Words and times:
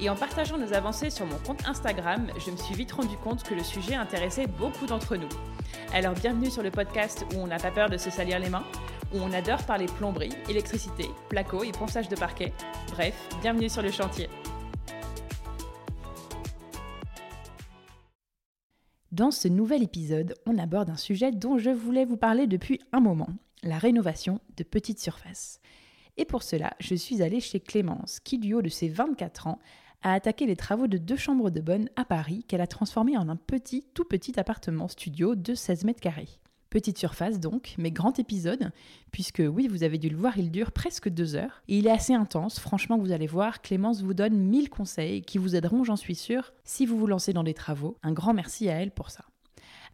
et 0.00 0.08
en 0.08 0.16
partageant 0.16 0.58
nos 0.58 0.72
avancées 0.74 1.10
sur 1.10 1.26
mon 1.26 1.38
compte 1.38 1.66
Instagram, 1.66 2.28
je 2.44 2.50
me 2.50 2.56
suis 2.56 2.74
vite 2.74 2.92
rendu 2.92 3.16
compte 3.16 3.42
que 3.42 3.54
le 3.54 3.64
sujet 3.64 3.94
intéressait 3.94 4.46
beaucoup 4.46 4.86
d'entre 4.86 5.16
nous. 5.16 5.28
Alors 5.92 6.14
bienvenue 6.14 6.50
sur 6.50 6.62
le 6.62 6.70
podcast 6.70 7.26
où 7.34 7.38
on 7.38 7.46
n'a 7.46 7.58
pas 7.58 7.70
peur 7.70 7.90
de 7.90 7.96
se 7.96 8.10
salir 8.10 8.38
les 8.38 8.48
mains, 8.48 8.64
où 9.12 9.18
on 9.18 9.32
adore 9.32 9.64
parler 9.64 9.86
plomberie, 9.86 10.32
électricité, 10.48 11.06
placo 11.28 11.64
et 11.64 11.72
ponçage 11.72 12.08
de 12.08 12.16
parquet. 12.16 12.52
Bref, 12.92 13.14
bienvenue 13.40 13.68
sur 13.68 13.82
le 13.82 13.90
chantier. 13.90 14.28
Dans 19.10 19.32
ce 19.32 19.48
nouvel 19.48 19.82
épisode, 19.82 20.34
on 20.46 20.58
aborde 20.58 20.90
un 20.90 20.96
sujet 20.96 21.32
dont 21.32 21.58
je 21.58 21.70
voulais 21.70 22.04
vous 22.04 22.16
parler 22.16 22.46
depuis 22.46 22.78
un 22.92 23.00
moment, 23.00 23.30
la 23.64 23.78
rénovation 23.78 24.40
de 24.56 24.62
petites 24.62 25.00
surfaces. 25.00 25.60
Et 26.18 26.24
pour 26.24 26.42
cela, 26.42 26.74
je 26.80 26.96
suis 26.96 27.22
allée 27.22 27.40
chez 27.40 27.60
Clémence, 27.60 28.18
qui 28.20 28.38
du 28.38 28.52
haut 28.52 28.62
de 28.62 28.68
ses 28.68 28.88
24 28.88 29.46
ans 29.46 29.60
a 30.02 30.12
attaqué 30.12 30.46
les 30.46 30.56
travaux 30.56 30.86
de 30.86 30.98
deux 30.98 31.16
chambres 31.16 31.50
de 31.50 31.60
bonne 31.60 31.88
à 31.96 32.04
Paris 32.04 32.44
qu'elle 32.46 32.60
a 32.60 32.66
transformé 32.66 33.16
en 33.16 33.28
un 33.28 33.36
petit, 33.36 33.84
tout 33.94 34.04
petit 34.04 34.38
appartement 34.38 34.88
studio 34.88 35.34
de 35.34 35.54
16 35.54 35.84
mètres 35.84 36.00
carrés. 36.00 36.38
Petite 36.70 36.98
surface 36.98 37.40
donc, 37.40 37.74
mais 37.78 37.90
grand 37.90 38.18
épisode, 38.18 38.72
puisque 39.10 39.42
oui, 39.42 39.68
vous 39.68 39.84
avez 39.84 39.96
dû 39.96 40.10
le 40.10 40.18
voir, 40.18 40.36
il 40.36 40.50
dure 40.50 40.70
presque 40.70 41.08
deux 41.08 41.34
heures. 41.34 41.62
Et 41.66 41.78
il 41.78 41.86
est 41.86 41.90
assez 41.90 42.12
intense, 42.12 42.60
franchement, 42.60 42.98
vous 42.98 43.12
allez 43.12 43.26
voir, 43.26 43.62
Clémence 43.62 44.02
vous 44.02 44.12
donne 44.12 44.36
1000 44.36 44.68
conseils 44.68 45.22
qui 45.22 45.38
vous 45.38 45.56
aideront, 45.56 45.84
j'en 45.84 45.96
suis 45.96 46.14
sûre, 46.14 46.52
si 46.64 46.84
vous 46.84 46.98
vous 46.98 47.06
lancez 47.06 47.32
dans 47.32 47.44
des 47.44 47.54
travaux. 47.54 47.96
Un 48.02 48.12
grand 48.12 48.34
merci 48.34 48.68
à 48.68 48.74
elle 48.74 48.90
pour 48.90 49.10
ça. 49.10 49.27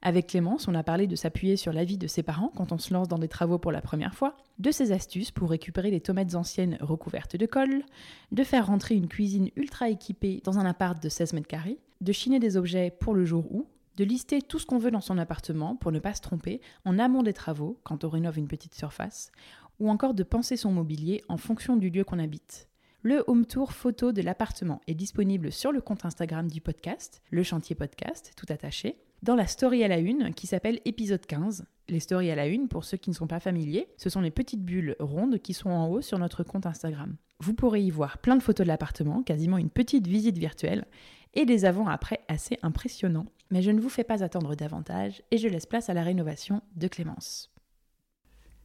Avec 0.07 0.27
Clémence, 0.27 0.69
on 0.69 0.75
a 0.75 0.83
parlé 0.83 1.07
de 1.07 1.17
s'appuyer 1.17 1.57
sur 1.57 1.73
l'avis 1.73 1.97
de 1.97 2.07
ses 2.07 2.23
parents 2.23 2.53
quand 2.55 2.73
on 2.73 2.79
se 2.79 2.93
lance 2.93 3.09
dans 3.09 3.19
des 3.19 3.27
travaux 3.27 3.59
pour 3.59 3.73
la 3.73 3.81
première 3.81 4.15
fois, 4.15 4.37
de 4.59 4.71
ses 4.71 4.93
astuces 4.93 5.31
pour 5.31 5.49
récupérer 5.49 5.91
les 5.91 6.03
tomates 6.03 6.35
anciennes 6.35 6.77
recouvertes 6.83 7.37
de 7.37 7.47
colle, 7.47 7.83
de 8.31 8.45
faire 8.45 8.67
rentrer 8.67 8.97
une 8.97 9.09
cuisine 9.09 9.49
ultra 9.57 9.89
équipée 9.89 10.43
dans 10.45 10.59
un 10.59 10.67
appart 10.67 11.03
de 11.03 11.09
16 11.09 11.33
mètres 11.33 11.49
carrés, 11.49 11.79
de 12.03 12.13
chiner 12.13 12.39
des 12.39 12.59
objets 12.59 12.91
pour 12.91 13.15
le 13.15 13.25
jour 13.25 13.51
où, 13.51 13.67
de 13.97 14.05
lister 14.05 14.43
tout 14.43 14.59
ce 14.59 14.67
qu'on 14.67 14.77
veut 14.77 14.91
dans 14.91 15.01
son 15.01 15.17
appartement 15.17 15.75
pour 15.75 15.91
ne 15.91 16.01
pas 16.01 16.13
se 16.13 16.21
tromper 16.21 16.61
en 16.85 16.99
amont 16.99 17.23
des 17.23 17.33
travaux 17.33 17.81
quand 17.83 18.05
on 18.05 18.11
rénove 18.11 18.37
une 18.37 18.49
petite 18.49 18.75
surface, 18.75 19.33
ou 19.81 19.89
encore 19.89 20.13
de 20.13 20.23
penser 20.23 20.59
son 20.59 20.71
mobilier 20.71 21.23
en 21.31 21.39
fonction 21.39 21.79
du 21.79 21.89
lieu 21.89 22.05
qu'on 22.05 22.19
habite. 22.19 22.69
Le 23.01 23.25
home 23.27 23.47
tour 23.47 23.73
photo 23.73 24.13
de 24.13 24.21
l'appartement 24.21 24.83
est 24.87 24.95
disponible 24.95 25.51
sur 25.51 25.73
le 25.73 25.81
compte 25.81 26.05
Instagram 26.05 26.49
du 26.49 26.61
podcast, 26.61 27.23
le 27.31 27.43
chantier 27.43 27.75
podcast, 27.75 28.33
tout 28.37 28.47
attaché, 28.51 28.99
dans 29.25 29.35
la 29.35 29.47
story 29.47 29.83
à 29.83 29.89
la 29.89 29.99
une 29.99 30.35
qui 30.35 30.47
s'appelle 30.47 30.81
épisode 30.85 31.25
15. 31.25 31.65
Les 31.89 32.01
stories 32.01 32.31
à 32.31 32.35
la 32.35 32.47
une, 32.47 32.69
pour 32.69 32.85
ceux 32.85 32.99
qui 32.99 33.09
ne 33.09 33.15
sont 33.15 33.27
pas 33.27 33.41
familiers, 33.41 33.89
ce 33.97 34.11
sont 34.11 34.21
les 34.21 34.31
petites 34.31 34.63
bulles 34.63 34.97
rondes 35.01 35.39
qui 35.39 35.55
sont 35.55 35.71
en 35.71 35.89
haut 35.89 36.03
sur 36.03 36.19
notre 36.19 36.45
compte 36.45 36.67
Instagram. 36.67 37.17
Vous 37.41 37.55
pourrez 37.55 37.83
y 37.83 37.91
voir 37.91 38.19
plein 38.19 38.37
de 38.37 38.43
photos 38.43 38.67
de 38.67 38.69
l'appartement, 38.69 39.23
quasiment 39.23 39.57
une 39.57 39.71
petite 39.71 40.07
visite 40.07 40.37
virtuelle, 40.37 40.85
et 41.33 41.47
des 41.47 41.65
avant-après 41.65 42.21
assez 42.29 42.59
impressionnants. 42.63 43.27
Mais 43.51 43.63
je 43.63 43.71
ne 43.71 43.81
vous 43.81 43.89
fais 43.89 44.05
pas 44.05 44.23
attendre 44.23 44.55
davantage 44.55 45.23
et 45.31 45.39
je 45.39 45.49
laisse 45.49 45.67
place 45.67 45.89
à 45.89 45.95
la 45.95 46.03
rénovation 46.03 46.61
de 46.77 46.87
Clémence. 46.87 47.54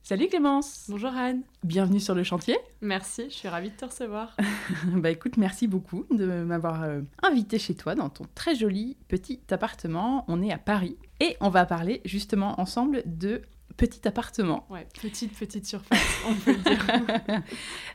Salut 0.04 0.28
Clémence 0.28 0.86
Bonjour 0.90 1.12
Anne 1.12 1.44
Bienvenue 1.64 2.00
sur 2.00 2.16
le 2.16 2.24
chantier 2.24 2.58
Merci, 2.82 3.26
je 3.30 3.36
suis 3.36 3.48
ravie 3.48 3.70
de 3.70 3.76
te 3.76 3.86
recevoir. 3.86 4.36
bah 4.94 5.12
écoute, 5.12 5.38
merci 5.38 5.68
beaucoup 5.68 6.06
de 6.10 6.26
m'avoir 6.44 6.84
euh, 6.84 7.02
invité 7.22 7.60
chez 7.60 7.76
toi 7.76 7.94
dans 7.94 8.10
ton 8.10 8.26
très 8.34 8.56
joli 8.56 8.98
petit 9.08 9.40
appartement. 9.52 10.26
On 10.28 10.42
est 10.42 10.52
à 10.52 10.58
Paris 10.58 10.98
et 11.20 11.36
on 11.42 11.50
va 11.50 11.66
parler 11.66 12.02
justement 12.06 12.60
ensemble 12.60 13.04
de 13.06 13.42
petit 13.79 14.06
appartement. 14.07 14.67
Ouais, 14.69 14.85
petite, 15.01 15.38
petite 15.38 15.66
surface, 15.66 16.22
on 16.28 16.35
peut 16.35 16.51
le 16.51 16.57
dire. 16.57 16.85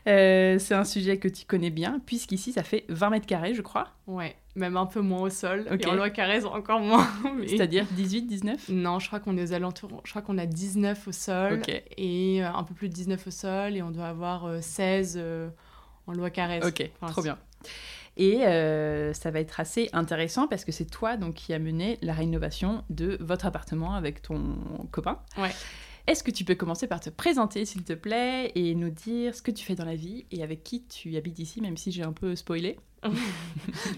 Euh, 0.06 0.58
c'est 0.58 0.74
un 0.74 0.84
sujet 0.84 1.16
que 1.16 1.28
tu 1.28 1.46
connais 1.46 1.70
bien, 1.70 1.98
puisqu'ici, 2.04 2.52
ça 2.52 2.62
fait 2.62 2.84
20 2.90 3.08
mètres 3.08 3.26
carrés, 3.26 3.54
je 3.54 3.62
crois. 3.62 3.88
Ouais, 4.06 4.36
même 4.54 4.76
un 4.76 4.84
peu 4.84 5.00
moins 5.00 5.22
au 5.22 5.30
sol. 5.30 5.66
Et 5.80 5.86
en 5.86 5.94
loi 5.94 6.10
carré, 6.10 6.44
encore 6.44 6.80
moins. 6.80 7.08
C'est-à-dire 7.46 7.86
18, 7.92 8.22
19 8.26 8.68
Non, 8.68 8.98
je 8.98 9.06
crois 9.06 9.18
qu'on 9.18 9.38
est 9.38 9.42
aux 9.42 9.52
alentours. 9.54 10.02
Je 10.04 10.10
crois 10.10 10.20
qu'on 10.20 10.36
a 10.36 10.44
19 10.44 11.08
au 11.08 11.12
sol. 11.12 11.62
Et 11.96 12.44
euh, 12.44 12.52
un 12.52 12.64
peu 12.64 12.74
plus 12.74 12.90
de 12.90 12.94
19 12.94 13.26
au 13.26 13.30
sol. 13.30 13.76
Et 13.76 13.82
on 13.82 13.90
doit 13.90 14.08
avoir 14.08 14.62
16 14.62 15.16
euh, 15.16 15.48
en 16.06 16.12
loi 16.12 16.28
carré. 16.28 16.60
Ok, 16.62 16.90
trop 17.06 17.22
bien. 17.22 17.38
Et 18.16 18.40
ça 19.14 19.30
va 19.30 19.40
être 19.40 19.60
assez 19.60 19.88
intéressant 19.92 20.46
parce 20.46 20.64
que 20.64 20.72
c'est 20.72 20.84
toi 20.84 21.16
donc 21.16 21.34
qui 21.34 21.52
a 21.52 21.58
mené 21.58 21.98
la 22.02 22.12
rénovation 22.12 22.84
de 22.90 23.16
votre 23.20 23.46
appartement 23.46 23.94
avec 23.94 24.22
ton 24.22 24.56
copain. 24.90 25.18
Ouais. 25.36 25.50
Est-ce 26.06 26.22
que 26.22 26.30
tu 26.30 26.44
peux 26.44 26.54
commencer 26.54 26.86
par 26.86 27.00
te 27.00 27.08
présenter, 27.08 27.64
s'il 27.64 27.82
te 27.82 27.94
plaît, 27.94 28.52
et 28.54 28.74
nous 28.74 28.90
dire 28.90 29.34
ce 29.34 29.40
que 29.40 29.50
tu 29.50 29.64
fais 29.64 29.74
dans 29.74 29.86
la 29.86 29.94
vie 29.94 30.26
et 30.30 30.42
avec 30.42 30.62
qui 30.62 30.84
tu 30.84 31.16
habites 31.16 31.38
ici, 31.38 31.62
même 31.62 31.78
si 31.78 31.92
j'ai 31.92 32.02
un 32.02 32.12
peu 32.12 32.36
spoilé? 32.36 32.78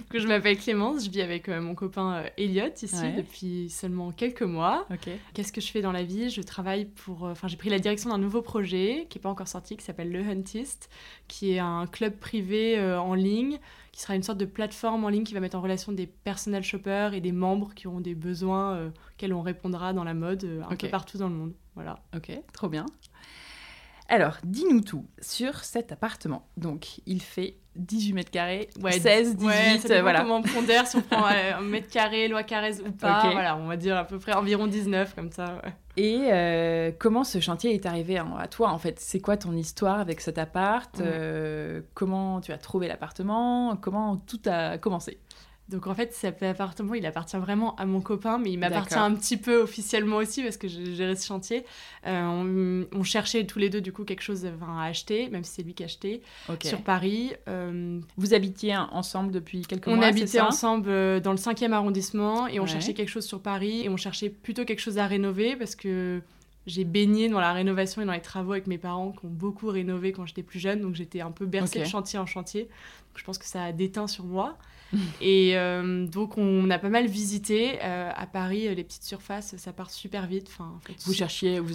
Que 0.09 0.19
je 0.19 0.27
m'appelle 0.27 0.57
Clémence, 0.57 1.05
je 1.05 1.11
vis 1.11 1.23
avec 1.23 1.49
euh, 1.49 1.61
mon 1.61 1.75
copain 1.75 2.15
euh, 2.15 2.29
Elliot 2.39 2.73
ici 2.83 3.13
depuis 3.17 3.71
seulement 3.71 4.13
quelques 4.13 4.43
mois. 4.43 4.87
Qu'est-ce 5.35 5.53
que 5.53 5.61
je 5.61 5.71
fais 5.71 5.81
dans 5.81 5.93
la 5.93 6.03
vie? 6.03 6.31
Je 6.31 6.43
travaille 6.43 6.87
pour. 6.87 7.27
Euh, 7.27 7.33
enfin, 7.33 7.49
j'ai 7.49 7.57
pris 7.57 7.71
la 7.71 7.79
direction 7.79 8.11
d'un 8.11 8.19
nouveau 8.19 8.43
projet 8.43 9.07
qui 9.09 9.19
n'est 9.19 9.23
pas 9.23 9.29
encore 9.29 9.49
sorti, 9.49 9.77
qui 9.77 9.85
s'appelle 9.85 10.11
Le 10.11 10.21
Huntist, 10.21 10.89
qui 11.29 11.53
est 11.53 11.59
un 11.59 11.87
club 11.87 12.17
privé 12.17 12.81
en 12.81 13.15
ligne, 13.15 13.59
qui 13.97 14.03
sera 14.03 14.15
une 14.15 14.23
sorte 14.23 14.37
de 14.37 14.45
plateforme 14.45 15.07
en 15.07 15.09
ligne 15.09 15.25
qui 15.25 15.33
va 15.33 15.41
mettre 15.41 15.57
en 15.57 15.63
relation 15.63 15.91
des 15.91 16.07
personal 16.07 16.63
shoppers 16.63 17.15
et 17.15 17.23
des 17.23 17.33
membres 17.33 17.73
qui 17.73 17.87
ont 17.87 17.99
des 17.99 18.15
besoins 18.15 18.89
auxquels 19.15 19.33
on 19.33 19.41
répondra 19.41 19.95
dans 19.95 20.05
la 20.05 20.13
mode 20.13 20.45
un 20.69 20.77
peu 20.77 20.91
partout 20.91 21.17
dans 21.17 21.31
le 21.31 21.35
monde. 21.35 21.55
Voilà. 21.77 22.01
Ok, 22.15 22.31
trop 22.53 22.69
bien. 22.69 22.85
Alors, 24.09 24.37
dis-nous 24.45 24.81
tout 24.83 25.07
sur 25.21 25.65
cet 25.65 25.93
appartement. 25.93 26.47
Donc, 26.57 27.01
il 27.07 27.21
fait 27.21 27.57
18 27.77 28.13
mètres 28.15 28.31
carrés, 28.31 28.71
ouais, 28.83 28.93
16, 28.93 29.37
18, 29.37 29.89
ouais, 29.89 30.01
voilà. 30.01 30.21
comment 30.21 30.37
on 30.37 30.43
pondère, 30.43 30.87
si 30.87 30.97
on 30.97 31.03
prend 31.03 31.27
un 31.59 31.61
mètre 31.61 31.89
carré, 31.89 32.29
loi 32.29 32.43
carré 32.43 32.73
ou 32.87 32.93
pas. 32.93 33.31
Voilà, 33.33 33.57
on 33.57 33.67
va 33.67 33.77
dire 33.77 33.97
à 33.97 34.05
peu 34.05 34.19
près 34.19 34.33
environ 34.33 34.67
19, 34.67 35.15
comme 35.15 35.31
ça. 35.31 35.61
Et 35.97 36.29
euh, 36.33 36.93
comment 36.99 37.25
ce 37.25 37.41
chantier 37.41 37.75
est 37.75 37.87
arrivé 37.87 38.19
à 38.19 38.49
toi, 38.49 38.71
en 38.71 38.79
fait? 38.79 38.99
C'est 39.01 39.21
quoi 39.21 39.37
ton 39.37 39.53
histoire 39.53 39.99
avec 39.99 40.21
cet 40.21 40.39
appart? 40.39 41.01
Euh, 41.01 41.81
Comment 41.95 42.41
tu 42.41 42.53
as 42.53 42.59
trouvé 42.59 42.89
l'appartement? 42.89 43.77
Comment 43.77 44.17
tout 44.17 44.41
a 44.47 44.79
commencé? 44.79 45.19
Donc 45.69 45.89
en 45.89 45.95
fait, 45.97 46.13
cet 46.13 46.45
appartement, 46.45 46.95
il 46.95 47.05
appartient 47.07 47.37
vraiment 47.37 47.75
à 47.75 47.87
mon 47.87 48.01
copain, 48.01 48.39
mais 48.39 48.53
il 48.53 48.59
m'appartient 48.59 48.95
un 48.95 49.13
petit 49.15 49.37
peu 49.37 49.57
officiellement 49.57 50.19
aussi 50.19 50.43
parce 50.45 50.57
que 50.57 50.69
j'ai 50.69 50.95
géré 50.95 51.17
ce 51.17 51.27
chantier. 51.27 51.65
Euh, 52.07 52.85
on, 52.93 53.03
cherchait 53.03 53.45
tous 53.47 53.59
les 53.59 53.69
deux 53.69 53.81
du 53.81 53.93
coup 53.93 54.05
quelque 54.05 54.23
chose 54.23 54.47
à 54.47 54.83
acheter, 54.83 55.29
même 55.29 55.43
si 55.43 55.55
c'est 55.55 55.63
lui 55.65 55.75
qui 55.75 55.83
a 55.83 55.87
acheté, 55.87 56.23
sur 56.63 56.83
Paris. 56.83 57.33
Euh, 57.49 58.01
Vous 58.17 58.33
habitiez 58.33 58.77
ensemble 58.77 59.33
depuis 59.33 59.63
quelques 59.63 59.89
mois 59.89 59.97
On 59.97 60.03
habitait 60.03 60.41
ensemble 60.41 60.89
euh, 60.89 61.19
dans 61.19 61.33
le 61.33 61.39
5e 61.39 61.73
arrondissement 61.73 62.47
et 62.47 62.61
on 62.61 62.67
cherchait 62.67 62.95
quelque 62.95 63.11
chose 63.11 63.27
sur 63.27 63.41
Paris 63.41 63.83
et 63.83 63.89
on 63.89 63.97
cherchait 63.97 64.31
plutôt 64.31 64.65
quelque 64.65 64.81
chose 64.81 64.99
à 64.99 65.07
rénover 65.07 65.57
parce 65.57 65.75
que 65.75 66.23
j'ai 66.67 66.85
baigné 66.85 67.29
dans 67.29 67.41
la 67.41 67.53
rénovation 67.53 68.03
et 68.03 68.05
dans 68.05 68.13
les 68.13 68.21
travaux 68.21 68.53
avec 68.53 68.69
mes 68.69 68.79
parents 68.79 69.13
qui 69.13 69.25
ont 69.25 69.31
beaucoup 69.31 69.69
rénové 69.69 70.13
quand 70.13 70.27
j'étais 70.27 70.43
plus 70.43 70.59
jeune, 70.61 70.81
donc 70.81 70.95
j'étais 70.95 71.21
un 71.21 71.31
peu 71.33 71.47
bercée 71.47 71.81
de 71.81 71.85
chantier 71.85 72.21
en 72.21 72.27
chantier. 72.27 72.63
Donc 72.63 73.17
je 73.17 73.25
pense 73.25 73.39
que 73.39 73.47
ça 73.47 73.65
a 73.65 73.73
déteint 73.73 74.07
sur 74.07 74.25
moi. 74.25 74.57
et 75.21 75.53
euh, 75.57 76.07
donc, 76.07 76.39
on 76.39 76.71
a 76.71 76.79
pas 76.79 76.89
mal 76.89 77.07
visité. 77.07 77.79
Euh, 77.83 78.11
à 78.15 78.27
Paris, 78.27 78.75
les 78.75 78.85
petites 78.85 79.03
surfaces, 79.03 79.55
ça 79.57 79.73
part 79.73 79.91
super 79.91 80.27
vite. 80.27 80.49
Enfin, 80.49 80.79
vous 81.05 81.13
cherchiez, 81.13 81.59
vous 81.59 81.75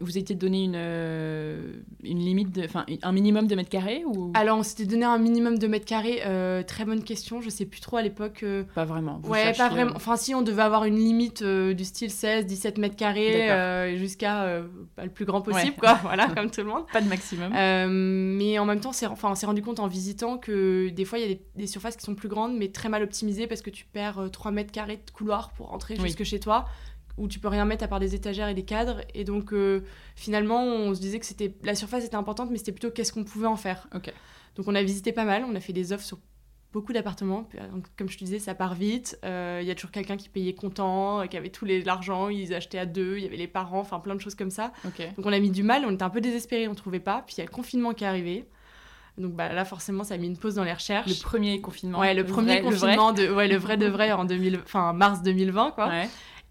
vous 0.00 0.18
étiez 0.18 0.34
donné 0.34 0.64
une, 0.64 0.74
euh, 0.76 1.72
une 2.02 2.18
limite, 2.18 2.58
enfin, 2.64 2.86
un 3.02 3.12
minimum 3.12 3.46
de 3.46 3.54
mètres 3.54 3.70
carrés 3.70 4.04
ou... 4.06 4.32
Alors, 4.34 4.58
on 4.58 4.62
s'était 4.62 4.86
donné 4.86 5.04
un 5.04 5.18
minimum 5.18 5.58
de 5.58 5.66
mètres 5.66 5.84
carrés. 5.84 6.22
très 6.66 6.84
bonne 6.84 7.02
question. 7.02 7.40
Je 7.40 7.50
sais 7.50 7.66
plus 7.66 7.80
trop 7.80 7.96
à 7.96 8.02
l'époque. 8.02 8.44
Pas 8.74 8.84
vraiment. 8.84 9.20
ouais, 9.24 9.52
pas 9.52 9.68
vraiment. 9.68 9.92
Enfin, 9.94 10.16
si, 10.16 10.34
on 10.34 10.42
devait 10.42 10.62
avoir 10.62 10.84
une 10.84 10.96
limite 10.96 11.42
du 11.42 11.84
style 11.84 12.10
16, 12.10 12.46
17 12.46 12.78
mètres 12.78 12.96
carrés 12.96 13.96
jusqu'à 13.96 14.62
le 15.02 15.10
plus 15.10 15.24
grand 15.24 15.42
possible, 15.42 15.76
quoi. 15.78 15.94
voilà, 16.02 16.28
comme 16.28 16.50
tout 16.50 16.60
le 16.60 16.68
monde. 16.68 16.84
Pas 16.92 17.00
de 17.00 17.08
maximum. 17.08 17.52
mais 17.52 18.58
en 18.58 18.64
même 18.64 18.80
temps, 18.80 18.90
enfin, 18.90 19.30
on 19.30 19.34
s'est 19.34 19.46
rendu 19.46 19.62
compte 19.62 19.80
en 19.80 19.88
visitant 19.88 20.38
que 20.38 20.88
des 20.88 21.04
fois, 21.04 21.18
il 21.18 21.22
y 21.22 21.30
a 21.30 21.34
des, 21.34 21.40
des 21.56 21.66
surfaces 21.66 21.96
qui 21.96 22.04
sont 22.04 22.14
plus 22.14 22.28
grandes 22.28 22.45
mais 22.54 22.68
très 22.68 22.88
mal 22.88 23.02
optimisée 23.02 23.46
parce 23.46 23.62
que 23.62 23.70
tu 23.70 23.84
perds 23.84 24.28
3 24.32 24.50
euh, 24.50 24.54
mètres 24.54 24.72
carrés 24.72 24.96
de 25.04 25.10
couloir 25.10 25.52
pour 25.52 25.68
rentrer 25.68 25.96
jusque 25.96 26.24
chez 26.24 26.40
toi, 26.40 26.66
où 27.16 27.28
tu 27.28 27.38
peux 27.38 27.48
rien 27.48 27.64
mettre 27.64 27.84
à 27.84 27.88
part 27.88 28.00
des 28.00 28.14
étagères 28.14 28.48
et 28.48 28.54
des 28.54 28.64
cadres. 28.64 29.00
Et 29.14 29.24
donc, 29.24 29.52
euh, 29.52 29.84
finalement, 30.14 30.62
on 30.64 30.94
se 30.94 31.00
disait 31.00 31.18
que 31.18 31.26
c'était 31.26 31.54
la 31.62 31.74
surface 31.74 32.04
était 32.04 32.16
importante, 32.16 32.50
mais 32.50 32.58
c'était 32.58 32.72
plutôt 32.72 32.90
qu'est-ce 32.90 33.12
qu'on 33.12 33.24
pouvait 33.24 33.46
en 33.46 33.56
faire. 33.56 33.88
Ok. 33.94 34.12
Donc, 34.56 34.68
on 34.68 34.74
a 34.74 34.82
visité 34.82 35.12
pas 35.12 35.24
mal, 35.24 35.44
on 35.44 35.54
a 35.54 35.60
fait 35.60 35.72
des 35.72 35.92
offres 35.92 36.04
sur 36.04 36.18
beaucoup 36.72 36.92
d'appartements. 36.92 37.48
Comme 37.96 38.08
je 38.08 38.18
te 38.18 38.24
disais, 38.24 38.38
ça 38.38 38.54
part 38.54 38.74
vite. 38.74 39.18
Il 39.22 39.66
y 39.66 39.70
a 39.70 39.74
toujours 39.74 39.90
quelqu'un 39.90 40.16
qui 40.16 40.28
payait 40.28 40.54
content, 40.54 41.26
qui 41.26 41.36
avait 41.36 41.48
tout 41.48 41.64
l'argent, 41.64 42.28
ils 42.28 42.52
achetaient 42.52 42.78
à 42.78 42.86
deux, 42.86 43.16
il 43.16 43.24
y 43.24 43.26
avait 43.26 43.36
les 43.36 43.48
parents, 43.48 43.80
enfin 43.80 43.98
plein 43.98 44.14
de 44.14 44.20
choses 44.20 44.34
comme 44.34 44.50
ça. 44.50 44.72
Donc 45.16 45.24
on 45.24 45.32
a 45.32 45.38
mis 45.38 45.50
du 45.50 45.62
mal, 45.62 45.84
on 45.86 45.92
était 45.92 46.02
un 46.02 46.10
peu 46.10 46.20
désespérés, 46.20 46.68
on 46.68 46.72
ne 46.72 46.76
trouvait 46.76 47.00
pas. 47.00 47.22
Puis 47.26 47.36
il 47.36 47.38
y 47.38 47.42
a 47.42 47.46
le 47.46 47.50
confinement 47.50 47.94
qui 47.94 48.04
est 48.04 48.06
arrivé. 48.06 48.46
Donc 49.18 49.32
bah, 49.32 49.52
là, 49.52 49.64
forcément, 49.64 50.04
ça 50.04 50.14
a 50.14 50.16
mis 50.18 50.26
une 50.26 50.36
pause 50.36 50.56
dans 50.56 50.64
les 50.64 50.72
recherches. 50.72 51.08
Le 51.08 51.22
premier 51.22 51.60
confinement. 51.60 51.98
Ouais, 51.98 52.14
le, 52.14 52.24
premier 52.24 52.60
confinement, 52.60 53.12
de, 53.12 53.28
ouais, 53.28 53.48
le 53.48 53.56
vrai 53.56 53.76
de 53.76 53.86
vrai 53.86 54.12
en 54.12 54.24
2000, 54.24 54.60
fin, 54.66 54.92
mars 54.92 55.22
2020, 55.22 55.72
quoi. 55.72 55.90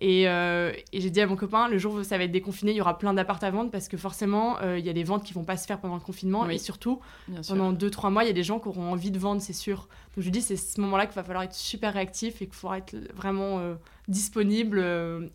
Et, 0.01 0.27
euh, 0.27 0.73
et 0.91 0.99
j'ai 0.99 1.09
dit 1.09 1.21
à 1.21 1.27
mon 1.27 1.37
copain, 1.37 1.69
le 1.69 1.77
jour 1.77 1.93
où 1.93 2.03
ça 2.03 2.17
va 2.17 2.25
être 2.25 2.31
déconfiné, 2.31 2.71
il 2.71 2.75
y 2.75 2.81
aura 2.81 2.97
plein 2.97 3.13
d'apparts 3.13 3.43
à 3.43 3.49
vendre 3.49 3.71
parce 3.71 3.87
que 3.87 3.95
forcément, 3.95 4.57
euh, 4.61 4.77
il 4.77 4.85
y 4.85 4.89
a 4.89 4.93
des 4.93 5.03
ventes 5.03 5.23
qui 5.23 5.31
vont 5.31 5.45
pas 5.45 5.55
se 5.55 5.65
faire 5.65 5.79
pendant 5.79 5.95
le 5.95 6.01
confinement. 6.01 6.49
Et 6.49 6.57
surtout, 6.57 6.99
pendant 7.47 7.71
2-3 7.71 8.11
mois, 8.11 8.23
il 8.23 8.27
y 8.27 8.29
a 8.29 8.33
des 8.33 8.43
gens 8.43 8.59
qui 8.59 8.67
auront 8.67 8.91
envie 8.91 9.11
de 9.11 9.19
vendre, 9.19 9.41
c'est 9.41 9.53
sûr. 9.53 9.87
Donc 10.15 10.19
je 10.19 10.23
lui 10.23 10.31
dis, 10.31 10.41
c'est 10.41 10.57
ce 10.57 10.81
moment-là 10.81 11.05
qu'il 11.05 11.15
va 11.15 11.23
falloir 11.23 11.43
être 11.43 11.53
super 11.53 11.93
réactif 11.93 12.41
et 12.41 12.45
qu'il 12.45 12.55
faudra 12.55 12.77
être 12.79 12.95
vraiment 13.13 13.59
euh, 13.59 13.75
disponible 14.09 14.85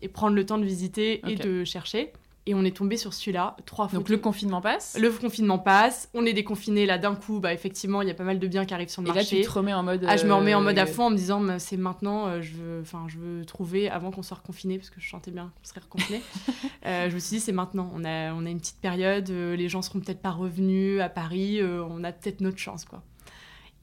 et 0.01 0.07
prendre 0.07 0.35
le 0.35 0.45
temps 0.45 0.59
de 0.59 0.65
visiter 0.65 1.21
et 1.27 1.35
de 1.35 1.63
chercher. 1.63 2.13
Et 2.47 2.55
on 2.55 2.63
est 2.63 2.75
tombé 2.75 2.97
sur 2.97 3.13
celui-là, 3.13 3.55
trois 3.67 3.87
fois. 3.87 3.99
Donc 3.99 4.09
le 4.09 4.17
confinement 4.17 4.61
passe 4.61 4.97
Le 4.99 5.11
confinement 5.11 5.59
passe, 5.59 6.09
on 6.15 6.25
est 6.25 6.33
déconfiné 6.33 6.87
là 6.87 6.97
d'un 6.97 7.13
coup, 7.13 7.39
bah 7.39 7.53
effectivement, 7.53 8.01
il 8.01 8.07
y 8.07 8.11
a 8.11 8.15
pas 8.15 8.23
mal 8.23 8.39
de 8.39 8.47
biens 8.47 8.65
qui 8.65 8.73
arrivent 8.73 8.89
sur 8.89 9.03
le 9.03 9.09
et 9.09 9.13
marché. 9.13 9.35
Et 9.35 9.39
là, 9.39 9.45
tu 9.45 9.47
te 9.47 9.53
remets 9.53 9.73
en 9.73 9.83
mode. 9.83 10.03
Ah, 10.07 10.17
je 10.17 10.25
me 10.25 10.33
remets 10.33 10.55
en 10.55 10.61
mode 10.61 10.79
à 10.79 10.83
euh, 10.83 10.87
fond 10.87 11.05
en 11.05 11.09
me 11.11 11.15
disant, 11.15 11.59
c'est 11.59 11.77
maintenant, 11.77 12.27
euh, 12.27 12.41
je, 12.41 12.53
veux, 12.53 12.83
je 13.07 13.19
veux 13.19 13.45
trouver 13.45 13.89
avant 13.89 14.09
qu'on 14.09 14.23
soit 14.23 14.37
reconfiné, 14.37 14.79
parce 14.79 14.89
que 14.89 14.99
je 14.99 15.05
chantais 15.05 15.29
bien 15.29 15.51
qu'on 15.55 15.69
serait 15.69 15.81
reconfiné. 15.81 16.21
euh, 16.87 17.09
je 17.09 17.13
me 17.13 17.19
suis 17.19 17.37
dit, 17.37 17.39
c'est 17.39 17.51
maintenant. 17.51 17.91
On 17.93 18.03
a, 18.03 18.33
on 18.33 18.43
a 18.47 18.49
une 18.49 18.59
petite 18.59 18.81
période, 18.81 19.29
les 19.29 19.69
gens 19.69 19.83
seront 19.83 19.99
peut-être 19.99 20.21
pas 20.21 20.31
revenus 20.31 20.99
à 20.99 21.09
Paris, 21.09 21.61
on 21.63 22.03
a 22.03 22.11
peut-être 22.11 22.41
notre 22.41 22.57
chance, 22.57 22.85
quoi. 22.85 23.03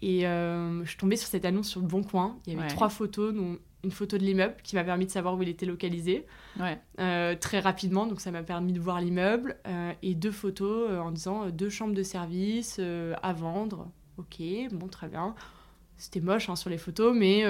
Et 0.02 0.22
je 0.22 0.84
suis 0.88 0.98
tombée 0.98 1.16
sur 1.16 1.28
cette 1.28 1.44
annonce 1.44 1.68
sur 1.68 1.80
le 1.80 1.86
Bon 1.86 2.02
Coin. 2.02 2.38
Il 2.46 2.54
y 2.54 2.58
avait 2.58 2.68
trois 2.68 2.88
photos, 2.88 3.32
dont 3.32 3.56
une 3.84 3.90
photo 3.90 4.18
de 4.18 4.24
l'immeuble 4.24 4.56
qui 4.62 4.74
m'a 4.76 4.84
permis 4.84 5.06
de 5.06 5.10
savoir 5.10 5.36
où 5.36 5.42
il 5.42 5.48
était 5.48 5.66
localisé 5.66 6.26
euh, 6.98 7.36
très 7.36 7.60
rapidement. 7.60 8.06
Donc 8.06 8.20
ça 8.20 8.30
m'a 8.30 8.42
permis 8.42 8.72
de 8.72 8.80
voir 8.80 9.00
l'immeuble 9.00 9.56
euh, 9.66 9.92
et 10.02 10.14
deux 10.14 10.32
photos 10.32 10.90
euh, 10.90 10.98
en 10.98 11.10
disant 11.10 11.48
deux 11.50 11.68
chambres 11.68 11.94
de 11.94 12.02
service 12.02 12.80
à 13.22 13.32
vendre. 13.32 13.88
Ok, 14.16 14.42
bon, 14.72 14.88
très 14.88 15.08
bien. 15.08 15.34
C'était 15.96 16.20
moche 16.20 16.48
hein, 16.48 16.56
sur 16.56 16.70
les 16.70 16.78
photos, 16.78 17.14
mais 17.16 17.42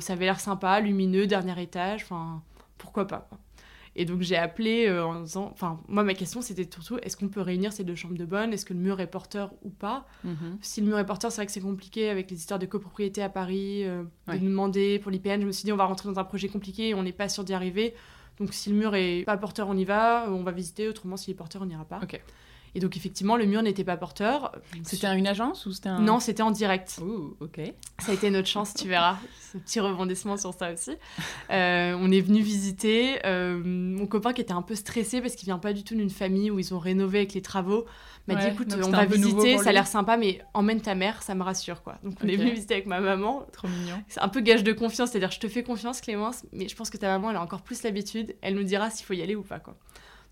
ça 0.00 0.12
avait 0.12 0.24
l'air 0.24 0.40
sympa, 0.40 0.80
lumineux, 0.80 1.26
dernier 1.26 1.60
étage. 1.60 2.02
Enfin, 2.04 2.42
pourquoi 2.78 3.06
pas. 3.06 3.28
Et 3.98 4.04
donc 4.04 4.20
j'ai 4.20 4.36
appelé 4.36 4.86
euh, 4.86 5.06
en 5.06 5.22
disant, 5.22 5.48
enfin 5.52 5.80
moi 5.88 6.04
ma 6.04 6.12
question 6.12 6.42
c'était 6.42 6.68
surtout 6.70 6.98
est-ce 7.02 7.16
qu'on 7.16 7.28
peut 7.28 7.40
réunir 7.40 7.72
ces 7.72 7.82
deux 7.82 7.94
chambres 7.94 8.16
de 8.16 8.26
bonne? 8.26 8.52
Est-ce 8.52 8.66
que 8.66 8.74
le 8.74 8.80
mur 8.80 9.00
est 9.00 9.06
porteur 9.06 9.54
ou 9.62 9.70
pas? 9.70 10.06
Mhm. 10.22 10.58
Si 10.60 10.82
le 10.82 10.86
mur 10.86 10.98
est 10.98 11.06
porteur, 11.06 11.32
c'est 11.32 11.36
vrai 11.36 11.46
que 11.46 11.52
c'est 11.52 11.60
compliqué 11.60 12.10
avec 12.10 12.30
les 12.30 12.36
histoires 12.36 12.58
de 12.58 12.66
copropriété 12.66 13.22
à 13.22 13.30
Paris, 13.30 13.84
euh, 13.84 14.02
de 14.28 14.38
nous 14.38 14.50
demander 14.50 14.98
pour 14.98 15.10
l'IPN. 15.10 15.40
Je 15.40 15.46
me 15.46 15.52
suis 15.52 15.64
dit 15.64 15.72
on 15.72 15.76
va 15.76 15.86
rentrer 15.86 16.10
dans 16.10 16.20
un 16.20 16.24
projet 16.24 16.48
compliqué, 16.48 16.92
on 16.94 17.02
n'est 17.02 17.12
pas 17.12 17.30
sûr 17.30 17.42
d'y 17.42 17.54
arriver. 17.54 17.94
Donc 18.38 18.52
si 18.52 18.68
le 18.68 18.76
mur 18.76 18.94
est 18.94 19.24
pas 19.24 19.38
porteur, 19.38 19.66
on 19.68 19.76
y 19.76 19.86
va, 19.86 20.26
on 20.28 20.42
va 20.42 20.52
visiter. 20.52 20.88
Autrement, 20.88 21.16
s'il 21.16 21.32
est 21.32 21.36
porteur, 21.36 21.62
on 21.62 21.66
n'ira 21.66 21.86
pas. 21.86 22.00
Et 22.76 22.78
donc, 22.78 22.94
effectivement, 22.94 23.36
le 23.36 23.46
mur 23.46 23.62
n'était 23.62 23.84
pas 23.84 23.96
porteur. 23.96 24.52
C'était 24.82 25.06
une 25.16 25.26
agence 25.26 25.64
ou 25.64 25.72
c'était 25.72 25.88
un... 25.88 25.98
Non, 25.98 26.20
c'était 26.20 26.42
en 26.42 26.50
direct. 26.50 27.00
Ouh, 27.02 27.34
ok. 27.40 27.58
Ça 28.00 28.12
a 28.12 28.14
été 28.14 28.28
notre 28.28 28.48
chance, 28.48 28.74
tu 28.74 28.86
verras. 28.86 29.16
Ce 29.52 29.56
petit 29.56 29.80
rebondissement 29.80 30.36
sur 30.36 30.52
ça 30.52 30.74
aussi. 30.74 30.90
Euh, 31.50 31.96
on 31.98 32.10
est 32.10 32.20
venu 32.20 32.42
visiter. 32.42 33.18
Euh, 33.24 33.58
mon 33.64 34.06
copain 34.06 34.34
qui 34.34 34.42
était 34.42 34.52
un 34.52 34.60
peu 34.60 34.74
stressé 34.74 35.22
parce 35.22 35.36
qu'il 35.36 35.46
vient 35.46 35.58
pas 35.58 35.72
du 35.72 35.84
tout 35.84 35.94
d'une 35.94 36.10
famille 36.10 36.50
où 36.50 36.58
ils 36.58 36.74
ont 36.74 36.78
rénové 36.78 37.20
avec 37.20 37.32
les 37.32 37.40
travaux 37.40 37.86
m'a 38.28 38.34
dit 38.34 38.48
écoute, 38.48 38.74
on 38.84 38.90
va 38.90 39.06
visiter, 39.06 39.56
ça 39.56 39.70
a 39.70 39.72
l'air 39.72 39.86
sympa, 39.86 40.16
mais 40.16 40.42
emmène 40.52 40.80
ta 40.80 40.94
mère, 40.94 41.22
ça 41.22 41.34
me 41.34 41.42
rassure 41.42 41.82
quoi. 41.82 41.96
Donc 42.02 42.14
on 42.22 42.28
est 42.28 42.36
venu 42.36 42.50
visiter 42.50 42.74
avec 42.74 42.86
ma 42.86 43.00
maman. 43.00 43.46
Trop 43.52 43.68
mignon. 43.68 44.02
C'est 44.08 44.20
un 44.20 44.28
peu 44.28 44.40
gage 44.40 44.64
de 44.64 44.72
confiance, 44.72 45.10
c'est-à-dire 45.10 45.30
je 45.30 45.40
te 45.40 45.48
fais 45.48 45.62
confiance 45.62 46.00
Clémence, 46.00 46.44
mais 46.52 46.68
je 46.68 46.76
pense 46.76 46.90
que 46.90 46.96
ta 46.96 47.08
maman 47.08 47.30
elle 47.30 47.36
a 47.36 47.42
encore 47.42 47.62
plus 47.62 47.82
l'habitude, 47.84 48.34
elle 48.42 48.54
nous 48.54 48.64
dira 48.64 48.90
s'il 48.90 49.06
faut 49.06 49.14
y 49.14 49.22
aller 49.22 49.36
ou 49.36 49.42
pas 49.42 49.60
quoi. 49.60 49.76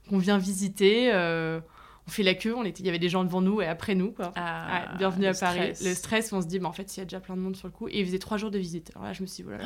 Donc 0.05 0.15
on 0.15 0.19
vient 0.19 0.39
visiter. 0.39 1.11
Euh, 1.13 1.61
on 2.07 2.11
fait 2.11 2.23
la 2.23 2.35
queue, 2.35 2.55
on 2.55 2.65
était, 2.65 2.83
il 2.83 2.87
y 2.87 2.89
avait 2.91 2.99
des 2.99 3.09
gens 3.09 3.25
devant 3.25 3.41
nous 3.41 3.63
et 3.63 3.67
après 3.67 3.95
nous. 3.95 4.13
Quoi. 4.13 4.33
Ah, 4.37 4.95
bienvenue 4.99 5.27
à 5.27 5.33
Paris. 5.33 5.73
Le 5.83 5.95
stress, 5.95 6.33
on 6.33 6.43
se 6.43 6.47
dit, 6.47 6.59
bah, 6.59 6.69
en 6.69 6.73
fait, 6.73 6.97
il 6.97 7.01
y 7.01 7.03
a 7.03 7.05
déjà 7.05 7.19
plein 7.19 7.35
de 7.35 7.41
monde 7.41 7.57
sur 7.57 7.67
le 7.67 7.73
coup. 7.73 7.89
Et 7.89 8.01
il 8.01 8.07
faisait 8.07 8.19
trois 8.19 8.37
jours 8.37 8.51
de 8.51 8.59
visite. 8.59 8.91
Alors 8.95 9.07
là, 9.07 9.13
je 9.15 9.23
me 9.23 9.27
suis 9.27 9.43
dit, 9.43 9.49
voilà, 9.49 9.65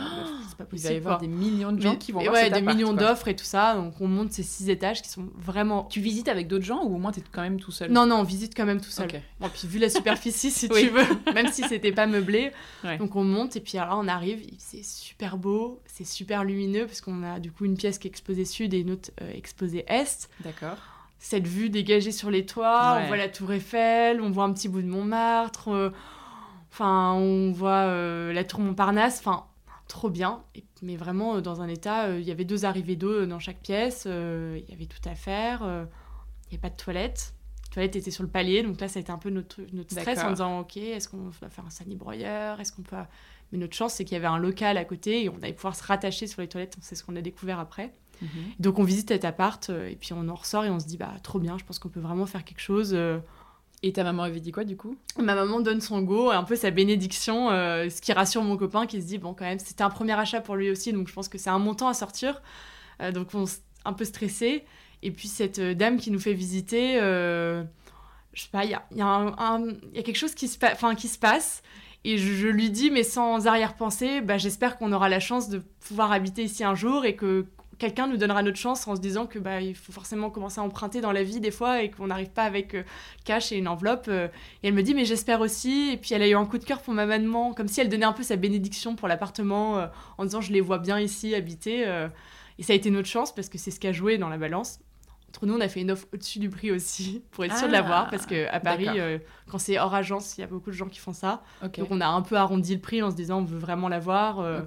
c'est 0.48 0.56
pas 0.56 0.64
possible. 0.64 0.88
Il 0.88 0.88
va 0.88 0.94
y 0.94 0.96
avoir 0.98 1.18
des 1.18 1.26
millions 1.26 1.72
de 1.72 1.80
gens 1.80 1.96
qui 1.96 2.12
vont 2.12 2.20
voir 2.20 2.34
ouais, 2.34 2.50
des 2.50 2.62
millions 2.62 2.92
d'offres 2.92 3.28
et 3.28 3.34
tout 3.34 3.44
ça. 3.44 3.74
Donc 3.74 4.00
on 4.00 4.06
monte 4.06 4.32
ces 4.32 4.44
six 4.44 4.70
étages 4.70 5.02
qui 5.02 5.08
sont 5.08 5.28
vraiment. 5.36 5.84
Tu 5.84 6.00
visites 6.00 6.28
avec 6.28 6.46
d'autres 6.46 6.64
gens 6.64 6.84
ou 6.84 6.94
au 6.94 6.98
moins 6.98 7.10
tu 7.10 7.20
es 7.20 7.24
quand 7.30 7.42
même 7.42 7.58
tout 7.58 7.72
seul? 7.72 7.90
Non, 7.90 8.06
non, 8.06 8.16
on 8.16 8.24
visite 8.24 8.54
quand 8.56 8.66
même 8.66 8.80
tout 8.80 8.90
seul. 8.90 9.08
Bon, 9.40 9.48
puis 9.48 9.66
vu 9.66 9.78
la 9.78 9.90
superficie, 9.90 10.50
si 10.50 10.68
tu 10.68 10.88
veux, 10.88 11.32
même 11.34 11.48
si 11.48 11.62
c'était 11.64 11.92
pas 11.92 12.06
meublé. 12.06 12.52
Donc 12.98 13.16
on 13.16 13.24
monte 13.24 13.56
et 13.56 13.60
puis 13.60 13.78
alors 13.78 13.98
on 14.00 14.08
arrive, 14.08 14.42
c'est 14.58 14.84
super 14.84 15.36
beau, 15.36 15.80
c'est 15.86 16.06
super 16.06 16.44
lumineux 16.44 16.86
parce 16.86 17.00
qu'on 17.00 17.22
a 17.24 17.40
du 17.40 17.50
coup 17.50 17.64
une 17.64 17.76
pièce 17.76 17.98
qui 17.98 18.06
est 18.06 18.10
exposée 18.10 18.44
sud 18.44 18.74
et 18.74 18.78
une 18.78 18.92
autre 18.92 19.10
euh, 19.22 19.30
exposée 19.34 19.84
est. 19.88 20.28
D'accord 20.44 20.78
cette 21.18 21.46
vue 21.46 21.68
dégagée 21.68 22.12
sur 22.12 22.30
les 22.30 22.46
toits, 22.46 22.98
on 23.02 23.06
voit 23.06 23.16
la 23.16 23.28
tour 23.28 23.52
Eiffel, 23.52 24.20
on 24.20 24.30
voit 24.30 24.44
un 24.44 24.52
petit 24.52 24.68
bout 24.68 24.82
de 24.82 24.86
Montmartre, 24.86 25.68
euh, 25.68 25.90
enfin 26.72 27.12
on 27.12 27.50
voit 27.50 27.86
euh, 27.86 28.32
la 28.32 28.44
tour 28.44 28.60
Montparnasse, 28.60 29.18
enfin 29.18 29.44
trop 29.88 30.10
bien. 30.10 30.42
mais 30.82 30.96
vraiment 30.96 31.36
euh, 31.36 31.40
dans 31.40 31.60
un 31.60 31.68
état, 31.68 32.16
il 32.16 32.22
y 32.24 32.30
avait 32.30 32.44
deux 32.44 32.64
arrivées 32.64 32.96
d'eau 32.96 33.26
dans 33.26 33.40
chaque 33.40 33.58
pièce, 33.58 34.04
il 34.06 34.64
y 34.68 34.72
avait 34.72 34.86
tout 34.86 35.06
à 35.08 35.14
faire, 35.14 35.60
il 35.62 36.50
n'y 36.50 36.52
avait 36.52 36.58
pas 36.58 36.70
de 36.70 36.76
toilette. 36.76 37.34
La 37.70 37.74
toilette 37.74 37.96
était 37.96 38.10
sur 38.10 38.22
le 38.22 38.30
palier, 38.30 38.62
donc 38.62 38.80
là 38.80 38.88
ça 38.88 38.98
a 38.98 39.02
été 39.02 39.12
un 39.12 39.18
peu 39.18 39.30
notre, 39.30 39.60
notre 39.72 39.90
stress 39.90 40.20
en 40.20 40.30
disant 40.30 40.60
ok, 40.60 40.76
est-ce 40.76 41.08
qu'on 41.08 41.30
va 41.40 41.50
faire 41.50 41.66
un 41.66 41.70
sanibroyeur, 41.70 42.60
est-ce 42.60 42.72
qu'on 42.72 42.82
peut... 42.82 42.96
Mais 43.50 43.58
notre 43.58 43.74
chance 43.74 43.94
c'est 43.94 44.04
qu'il 44.04 44.14
y 44.14 44.16
avait 44.16 44.26
un 44.26 44.38
local 44.38 44.76
à 44.76 44.84
côté 44.84 45.24
et 45.24 45.28
on 45.28 45.36
allait 45.38 45.52
pouvoir 45.52 45.74
se 45.74 45.82
rattacher 45.82 46.28
sur 46.28 46.42
les 46.42 46.48
toilettes, 46.48 46.76
c'est 46.80 46.94
ce 46.94 47.02
qu'on 47.02 47.16
a 47.16 47.22
découvert 47.22 47.58
après. 47.58 47.92
Mhm. 48.22 48.28
Donc 48.58 48.78
on 48.78 48.84
visite 48.84 49.08
cet 49.08 49.24
appart 49.24 49.70
euh, 49.70 49.88
et 49.88 49.96
puis 49.96 50.12
on 50.12 50.28
en 50.28 50.34
ressort 50.34 50.64
et 50.64 50.70
on 50.70 50.80
se 50.80 50.86
dit 50.86 50.96
bah 50.96 51.14
trop 51.22 51.38
bien, 51.38 51.58
je 51.58 51.64
pense 51.64 51.78
qu'on 51.78 51.88
peut 51.88 52.00
vraiment 52.00 52.26
faire 52.26 52.44
quelque 52.44 52.60
chose. 52.60 52.92
Euh. 52.94 53.18
Et 53.82 53.92
ta 53.92 54.02
maman 54.02 54.24
avait 54.24 54.40
dit 54.40 54.50
quoi 54.50 54.64
du 54.64 54.76
coup? 54.76 54.96
Ma 55.18 55.36
maman 55.36 55.60
donne 55.60 55.80
son 55.80 56.02
go, 56.02 56.30
un 56.30 56.42
peu 56.42 56.56
sa 56.56 56.70
bénédiction, 56.70 57.50
euh, 57.50 57.88
ce 57.88 58.02
qui 58.02 58.12
rassure 58.12 58.42
mon 58.42 58.56
copain 58.56 58.86
qui 58.86 59.00
se 59.00 59.06
dit 59.06 59.18
bon 59.18 59.34
quand 59.34 59.44
même 59.44 59.60
c'était 59.60 59.84
un 59.84 59.90
premier 59.90 60.14
achat 60.14 60.40
pour 60.40 60.56
lui 60.56 60.68
aussi 60.68 60.92
donc 60.92 61.06
je 61.06 61.12
pense 61.12 61.28
que 61.28 61.38
c'est 61.38 61.50
un 61.50 61.60
montant 61.60 61.88
à 61.88 61.94
sortir. 61.94 62.42
donc 63.14 63.28
on 63.34 63.44
est 63.44 63.62
un 63.84 63.92
peu 63.92 64.04
stressé. 64.04 64.64
Et 65.04 65.12
puis 65.12 65.28
cette 65.28 65.60
dame 65.60 65.98
qui 65.98 66.10
nous 66.10 66.18
fait 66.18 66.34
visiter, 66.34 66.98
je 68.38 68.42
sais 68.42 68.48
pas, 68.50 68.64
il 68.64 68.70
y 68.70 68.74
a, 68.74 68.84
y, 68.94 69.00
a 69.00 69.32
y 69.94 69.98
a, 69.98 70.02
quelque 70.02 70.16
chose 70.16 70.34
qui 70.34 70.48
se, 70.48 70.58
qui 70.94 71.08
se 71.08 71.18
passe. 71.18 71.62
Et 72.04 72.18
je, 72.18 72.32
je, 72.32 72.48
lui 72.48 72.70
dis, 72.70 72.90
mais 72.90 73.02
sans 73.02 73.46
arrière-pensée, 73.46 74.20
bah, 74.20 74.38
j'espère 74.38 74.78
qu'on 74.78 74.92
aura 74.92 75.08
la 75.08 75.20
chance 75.20 75.48
de 75.48 75.62
pouvoir 75.80 76.12
habiter 76.12 76.44
ici 76.44 76.62
un 76.62 76.74
jour 76.74 77.04
et 77.04 77.16
que 77.16 77.46
quelqu'un 77.78 78.06
nous 78.06 78.16
donnera 78.16 78.42
notre 78.42 78.58
chance 78.58 78.86
en 78.86 78.96
se 78.96 79.00
disant 79.00 79.26
que 79.26 79.38
bah 79.38 79.60
il 79.60 79.74
faut 79.74 79.92
forcément 79.92 80.30
commencer 80.30 80.60
à 80.60 80.64
emprunter 80.64 81.00
dans 81.00 81.12
la 81.12 81.22
vie 81.22 81.40
des 81.40 81.50
fois 81.50 81.82
et 81.82 81.90
qu'on 81.90 82.08
n'arrive 82.08 82.30
pas 82.30 82.42
avec 82.42 82.74
euh, 82.74 82.82
cash 83.24 83.52
et 83.52 83.56
une 83.56 83.68
enveloppe 83.68 84.06
euh. 84.08 84.28
et 84.62 84.68
elle 84.68 84.74
me 84.74 84.82
dit 84.82 84.94
mais 84.94 85.04
j'espère 85.04 85.40
aussi 85.40 85.90
et 85.92 85.96
puis 85.96 86.14
elle 86.14 86.22
a 86.22 86.28
eu 86.28 86.34
un 86.34 86.44
coup 86.44 86.58
de 86.58 86.64
cœur 86.64 86.82
pour 86.82 86.92
ma 86.94 87.06
maman 87.06 87.54
comme 87.54 87.68
si 87.68 87.80
elle 87.80 87.88
donnait 87.88 88.04
un 88.04 88.12
peu 88.12 88.22
sa 88.24 88.36
bénédiction 88.36 88.96
pour 88.96 89.08
l'appartement 89.08 89.78
euh, 89.78 89.86
en 90.18 90.24
disant 90.24 90.40
je 90.40 90.52
les 90.52 90.60
vois 90.60 90.78
bien 90.78 90.98
ici 91.00 91.34
habiter 91.34 91.82
et 92.58 92.62
ça 92.62 92.72
a 92.72 92.76
été 92.76 92.90
notre 92.90 93.08
chance 93.08 93.34
parce 93.34 93.48
que 93.48 93.58
c'est 93.58 93.70
ce 93.70 93.78
qui 93.80 93.86
a 93.86 93.92
joué 93.92 94.18
dans 94.18 94.28
la 94.28 94.38
balance 94.38 94.80
entre 95.28 95.44
nous, 95.44 95.54
on 95.54 95.60
a 95.60 95.68
fait 95.68 95.82
une 95.82 95.90
offre 95.90 96.06
au-dessus 96.14 96.38
du 96.38 96.48
prix 96.48 96.70
aussi 96.70 97.22
pour 97.32 97.44
être 97.44 97.54
sûr 97.54 97.66
de 97.66 97.72
l'avoir 97.72 98.04
ah, 98.06 98.10
parce 98.10 98.24
que 98.24 98.48
à 98.48 98.60
Paris, 98.60 98.88
quand 99.46 99.58
c'est 99.58 99.78
hors 99.78 99.94
agence, 99.94 100.38
il 100.38 100.40
y 100.40 100.44
a 100.44 100.46
beaucoup 100.46 100.70
de 100.70 100.74
gens 100.74 100.88
qui 100.88 100.98
font 100.98 101.12
ça. 101.12 101.42
Donc 101.62 101.88
on 101.90 102.00
a 102.00 102.06
un 102.06 102.22
peu 102.22 102.36
arrondi 102.36 102.74
le 102.74 102.80
prix 102.80 103.02
en 103.02 103.10
se 103.10 103.16
disant 103.16 103.40
on 103.40 103.44
veut 103.44 103.58
vraiment 103.58 103.88
l'avoir. 103.88 104.62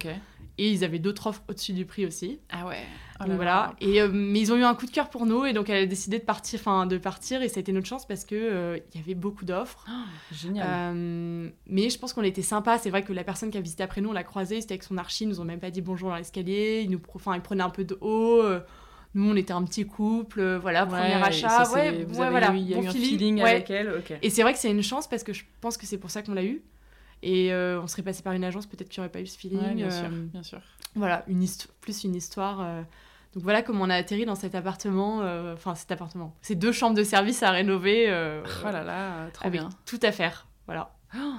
Et 0.62 0.70
ils 0.70 0.84
avaient 0.84 1.00
d'autres 1.00 1.26
offres 1.26 1.42
au-dessus 1.48 1.72
du 1.72 1.84
prix 1.84 2.06
aussi. 2.06 2.38
Ah 2.48 2.68
ouais. 2.68 2.84
Oh 3.18 3.24
voilà. 3.34 3.74
Et, 3.80 4.00
euh, 4.00 4.08
mais 4.12 4.38
ils 4.38 4.52
ont 4.52 4.56
eu 4.56 4.62
un 4.62 4.76
coup 4.76 4.86
de 4.86 4.92
cœur 4.92 5.10
pour 5.10 5.26
nous 5.26 5.44
et 5.44 5.52
donc 5.52 5.68
elle 5.68 5.82
a 5.82 5.86
décidé 5.86 6.20
de 6.20 6.24
partir, 6.24 6.60
enfin 6.60 6.86
de 6.86 6.98
partir 6.98 7.42
et 7.42 7.48
ça 7.48 7.58
a 7.58 7.60
été 7.62 7.72
notre 7.72 7.88
chance 7.88 8.06
parce 8.06 8.24
que 8.24 8.36
euh, 8.36 8.78
il 8.94 9.00
y 9.00 9.02
avait 9.02 9.16
beaucoup 9.16 9.44
d'offres. 9.44 9.84
Oh, 9.88 9.92
génial. 10.32 10.64
Euh, 10.68 11.48
mais 11.66 11.90
je 11.90 11.98
pense 11.98 12.12
qu'on 12.12 12.22
était 12.22 12.42
sympa. 12.42 12.78
C'est 12.78 12.90
vrai 12.90 13.02
que 13.02 13.12
la 13.12 13.24
personne 13.24 13.50
qui 13.50 13.58
a 13.58 13.60
visité 13.60 13.82
après 13.82 14.02
nous, 14.02 14.10
on 14.10 14.12
l'a 14.12 14.22
croisé, 14.22 14.60
c'était 14.60 14.74
avec 14.74 14.84
son 14.84 14.98
archi, 14.98 15.24
ils 15.24 15.28
nous 15.28 15.40
ont 15.40 15.44
même 15.44 15.58
pas 15.58 15.70
dit 15.70 15.80
bonjour 15.80 16.10
dans 16.10 16.16
l'escalier. 16.16 16.82
Ils 16.84 16.90
nous, 16.90 17.00
enfin 17.12 17.34
ils 17.34 17.42
prenaient 17.42 17.64
un 17.64 17.70
peu 17.70 17.82
de 17.82 17.98
haut. 18.00 18.44
Nous, 19.14 19.28
on 19.28 19.34
était 19.34 19.52
un 19.52 19.64
petit 19.64 19.84
couple, 19.84 20.58
voilà, 20.58 20.86
premier 20.86 21.14
achat. 21.14 21.68
ouais, 21.72 22.04
voilà, 22.06 22.54
il 22.54 22.70
y 22.70 22.74
a 22.74 22.80
eu 22.80 22.86
un 22.86 22.92
feeling 22.92 23.40
avec 23.42 23.68
elle. 23.68 24.00
Et 24.22 24.30
c'est 24.30 24.42
vrai 24.42 24.52
que 24.52 24.60
c'est 24.60 24.70
une 24.70 24.82
chance 24.82 25.08
parce 25.08 25.24
que 25.24 25.32
je 25.32 25.42
pense 25.60 25.76
que 25.76 25.86
c'est 25.86 25.98
pour 25.98 26.10
ça 26.12 26.22
qu'on 26.22 26.34
l'a 26.34 26.44
eu. 26.44 26.62
Et 27.22 27.52
euh, 27.52 27.80
on 27.80 27.86
serait 27.86 28.02
passé 28.02 28.22
par 28.22 28.32
une 28.32 28.44
agence, 28.44 28.66
peut-être 28.66 28.88
qu'il 28.88 29.00
n'y 29.00 29.06
aurait 29.06 29.12
pas 29.12 29.20
eu 29.20 29.26
ce 29.26 29.38
feeling. 29.38 29.74
bien, 29.74 29.90
sûr, 29.90 30.06
euh, 30.06 30.26
bien 30.32 30.42
sûr. 30.42 30.60
Voilà, 30.94 31.24
une 31.28 31.46
plus 31.80 32.04
une 32.04 32.14
histoire. 32.14 32.60
Euh. 32.60 32.82
Donc 33.34 33.44
voilà 33.44 33.62
comment 33.62 33.84
on 33.84 33.90
a 33.90 33.94
atterri 33.94 34.26
dans 34.26 34.34
cet 34.34 34.54
appartement, 34.54 35.22
enfin 35.54 35.74
cet 35.74 35.90
appartement. 35.90 36.36
Ces 36.42 36.54
deux 36.54 36.72
chambres 36.72 36.96
de 36.96 37.02
service 37.02 37.42
à 37.42 37.50
rénover. 37.50 38.06
oh 38.08 38.70
là 38.70 38.84
là, 38.84 39.30
trop 39.32 39.46
avec 39.46 39.60
bien. 39.60 39.70
Tout 39.86 40.00
à 40.02 40.12
faire, 40.12 40.46
voilà. 40.66 40.94
Oh. 41.16 41.34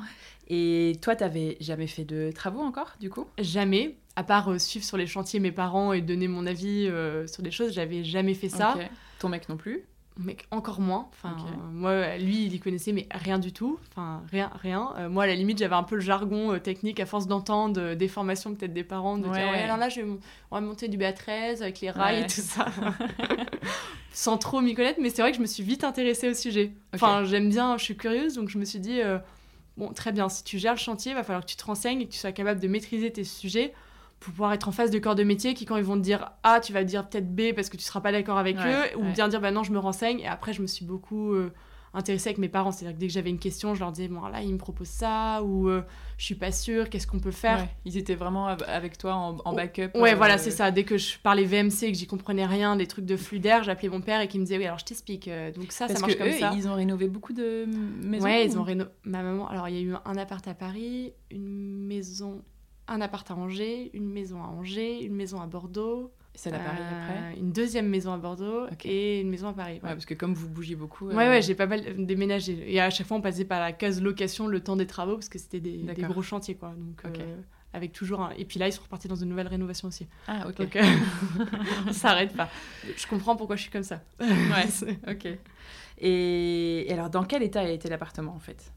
Et 0.48 0.98
toi, 1.02 1.16
t'avais 1.16 1.56
jamais 1.60 1.88
fait 1.88 2.04
de 2.04 2.32
travaux 2.34 2.62
encore, 2.62 2.96
du 3.00 3.10
coup? 3.10 3.28
Jamais. 3.38 3.98
À 4.16 4.24
part 4.24 4.60
suivre 4.60 4.86
sur 4.86 4.98
les 4.98 5.08
chantiers 5.08 5.40
mes 5.40 5.52
parents 5.52 5.94
et 5.94 6.02
donner 6.02 6.28
mon 6.28 6.48
avis 6.48 6.90
sur 7.28 7.44
des 7.44 7.52
choses, 7.52 7.74
j'avais 7.74 8.04
jamais 8.04 8.34
fait 8.34 8.50
ça. 8.50 8.76
Ton 9.20 9.30
mec 9.30 9.48
non 9.48 9.58
plus? 9.58 9.86
Mais 10.18 10.38
encore 10.52 10.80
moins. 10.80 11.08
Enfin, 11.12 11.36
moi, 11.72 12.18
lui, 12.18 12.46
il 12.46 12.54
y 12.54 12.60
connaissait, 12.60 12.92
mais 12.92 13.08
rien 13.12 13.40
du 13.40 13.52
tout. 13.52 13.80
Enfin, 13.90 14.22
rien, 14.32 14.52
rien. 14.62 14.94
Euh, 14.98 15.10
moi, 15.10 15.24
à 15.24 15.28
la 15.28 15.36
limite, 15.36 15.58
j'avais 15.58 15.76
un 15.76 15.84
peu 15.84 15.96
le 15.96 16.02
jargon 16.02 16.54
euh, 16.54 16.60
technique 16.60 17.00
à 17.00 17.06
force 17.06 17.28
d'entendre 17.28 17.82
euh, 17.82 17.96
des 17.96 18.08
formations 18.08 18.54
peut-être 18.54 18.74
des 18.74 18.84
parents, 18.84 19.18
de 19.18 19.24
dire, 19.24 19.32
ouais, 19.32 19.64
alors 19.64 19.78
là, 19.78 19.90
je 19.90 20.02
vais, 20.02 20.08
on 20.52 20.56
va 20.56 20.62
monter 20.62 20.88
du 20.88 20.98
BA13 20.98 21.62
avec 21.62 21.82
les 21.82 21.90
rails 21.90 22.22
et 22.22 22.28
tout 22.28 22.42
ça. 22.42 22.68
Sans 24.14 24.38
trop 24.38 24.62
m'y 24.62 24.76
connaître, 24.76 25.00
mais 25.02 25.10
c'est 25.10 25.24
vrai 25.24 25.32
que 25.32 25.38
je 25.38 25.42
me 25.42 25.48
suis 25.48 25.64
vite 25.64 25.84
intéressée 25.84 26.30
au 26.30 26.36
sujet. 26.36 26.74
Enfin, 26.94 27.24
j'aime 27.24 27.50
bien, 27.50 27.78
je 27.78 27.84
suis 27.84 27.98
curieuse, 27.98 28.36
donc 28.36 28.50
je 28.50 28.60
me 28.60 28.66
suis 28.66 28.80
dit, 28.80 29.02
bon, 29.78 29.92
très 29.94 30.12
bien, 30.12 30.30
si 30.30 30.44
tu 30.44 30.60
gères 30.60 30.74
le 30.74 30.80
chantier, 30.80 31.14
il 31.14 31.16
va 31.16 31.24
falloir 31.24 31.44
que 31.44 31.50
tu 31.50 31.58
te 31.58 31.66
renseignes 31.66 32.02
et 32.02 32.06
que 32.06 32.12
tu 32.12 32.20
sois 32.20 32.32
capable 32.32 32.60
de 32.60 32.68
maîtriser 32.68 33.12
tes 33.12 33.24
sujets 33.24 33.74
pour 34.24 34.32
pouvoir 34.32 34.54
être 34.54 34.70
en 34.70 34.72
face 34.72 34.90
de 34.90 35.00
corps 35.00 35.16
de 35.16 35.24
métier 35.24 35.54
qui, 35.54 35.66
quand 35.66 35.76
ils 35.76 35.84
vont 35.84 35.98
te 35.98 36.02
dire 36.02 36.32
A, 36.44 36.62
tu 36.62 36.72
vas 36.72 36.86
dire 36.86 37.08
peut-être 37.10 37.36
B 37.36 37.54
parce 37.54 37.70
que 37.70 37.76
tu 37.76 37.84
seras 37.84 38.00
pas 38.00 38.14
d'accord 38.14 38.38
avec 38.38 38.56
eux, 38.58 38.98
ou 38.98 39.04
bien 39.12 39.28
dire 39.28 39.42
bah 39.42 39.52
non, 39.52 39.64
je 39.64 39.72
me 39.74 39.80
renseigne. 39.80 40.20
Et 40.22 40.28
après, 40.28 40.54
je 40.54 40.62
me 40.62 40.68
suis 40.68 40.86
beaucoup 40.86 41.34
euh, 41.34 41.52
intéressée 41.94 42.30
avec 42.30 42.38
mes 42.38 42.48
parents. 42.48 42.72
C'est-à-dire 42.72 42.96
que 42.96 43.02
dès 43.02 43.08
que 43.08 43.14
j'avais 43.14 43.30
une 43.30 43.40
question, 43.40 43.76
je 43.76 43.82
leur 43.82 43.92
disais 43.92 44.08
bon, 44.08 44.22
là, 44.28 44.42
ils 44.42 44.54
me 44.54 44.58
proposent 44.58 44.88
ça, 44.88 45.44
ou 45.44 45.68
euh, 45.68 45.82
je 46.18 46.24
suis 46.24 46.36
pas 46.36 46.54
sûre, 46.54 46.90
qu'est-ce 46.90 47.06
qu'on 47.06 47.20
peut 47.20 47.32
faire? 47.32 47.68
Ils 47.84 47.98
étaient 47.98 48.16
vraiment 48.16 48.48
avec 48.48 48.98
toi 48.98 49.14
en, 49.16 49.38
en 49.44 49.54
backup. 49.54 49.90
Ouais, 49.96 50.16
voilà, 50.16 50.36
euh, 50.36 50.38
c'est 50.38 50.52
ça. 50.52 50.72
Dès 50.72 50.86
que 50.86 50.98
je 50.98 51.20
parlais 51.20 51.44
VMC 51.44 51.84
et 51.84 51.92
que 51.92 51.98
j'y 51.98 52.08
comprenais 52.08 52.46
rien, 52.46 52.78
des 52.78 52.88
trucs 52.88 53.06
de 53.06 53.18
flux 53.18 53.40
d'air, 53.40 53.64
j'appelais 53.64 53.90
mon 53.90 54.00
père 54.00 54.22
et 54.22 54.30
qui 54.30 54.40
me 54.40 54.46
disait 54.46 54.58
oui, 54.58 54.66
alors 54.66 54.80
je 54.80 54.86
t'explique. 54.86 55.30
Donc 55.56 55.74
ça, 55.74 55.90
ça 55.90 56.00
marche 56.00 56.18
comme 56.18 56.32
ça. 56.32 56.54
Ils 56.56 56.70
ont 56.70 56.76
rénové 56.76 57.10
beaucoup 57.10 57.34
de 57.34 57.66
maisons. 58.02 58.24
Ouais, 58.24 58.46
ils 58.46 58.58
ont 58.58 58.64
rénové. 58.64 58.90
Ma 59.04 59.22
maman, 59.22 59.50
alors 59.50 59.68
il 59.68 59.76
y 59.76 59.80
a 59.80 59.82
eu 59.82 59.94
un 60.06 60.16
appart 60.16 60.48
à 60.48 60.54
Paris, 60.54 61.12
une 61.30 61.86
maison 61.86 62.42
un 62.88 63.02
appart 63.02 63.30
à 63.30 63.36
Angers, 63.36 63.92
une 63.94 64.10
maison 64.10 64.44
à 64.44 64.48
Angers, 64.48 65.04
une 65.04 65.16
maison 65.16 65.42
à 65.42 65.48
Bordeaux. 65.48 66.12
Celle 66.36 66.56
à 66.56 66.60
Paris 66.60 66.80
après 66.82 67.40
Une 67.40 67.52
deuxième 67.52 67.88
maison 67.88 68.12
à 68.12 68.18
Bordeaux 68.18 68.66
et 68.86 69.22
une 69.22 69.30
maison 69.30 69.50
à 69.50 69.54
Paris. 69.54 69.76
Ouais. 69.76 69.92
parce 69.92 70.06
que 70.06 70.16
comme 70.16 70.34
vous 70.34 70.50
bougiez 70.50 70.76
beaucoup. 70.76 71.08
Ouais, 71.08 71.30
ouais, 71.30 71.44
j'ai 71.44 71.54
pas 71.54 71.68
mal 71.68 72.06
déménagé. 72.06 72.74
Et 72.74 72.82
à 72.82 72.90
chaque 72.90 73.06
fois, 73.06 73.18
on 73.18 73.22
passait 73.22 73.46
par 73.46 73.60
la 73.60 73.72
case 73.72 74.02
location 74.02 74.48
le 74.48 74.60
temps 74.60 74.76
des 74.76 74.88
travaux 74.88 75.14
parce 75.14 75.30
que 75.30 75.38
c'était 75.38 75.60
des, 75.60 75.78
des, 75.78 76.02
gros 76.02 76.24
chantiers, 76.24 76.56
quoi. 76.56 76.74
Donc, 76.76 77.04
euh, 77.06 77.36
avec 77.72 77.94
toujours 77.94 78.22
un... 78.22 78.32
Et 78.32 78.46
puis 78.46 78.60
là, 78.60 78.68
ils 78.68 78.74
sont 78.74 78.82
repartis 78.82 79.08
dans 79.08 79.16
une 79.16 79.30
nouvelle 79.30 79.48
rénovation 79.48 79.88
aussi. 79.88 80.08
Ah, 80.28 80.48
ok. 80.48 80.58
Donc, 80.58 80.76
euh, 80.76 80.82
ça 81.88 81.94
s'arrête 81.94 82.36
pas. 82.36 82.50
Je 82.98 83.06
comprends 83.06 83.36
pourquoi 83.36 83.56
je 83.56 83.62
suis 83.62 83.72
comme 83.72 83.84
ça. 83.84 84.02
ouais, 84.20 84.88
ok. 85.12 85.28
Et... 86.00 86.90
et 86.90 86.94
alors, 86.94 87.12
dans 87.12 87.26
quel 87.26 87.44
état 87.44 87.64
était 87.70 87.90
l'appartement 87.90 88.34
en 88.34 88.40
fait? 88.40 88.74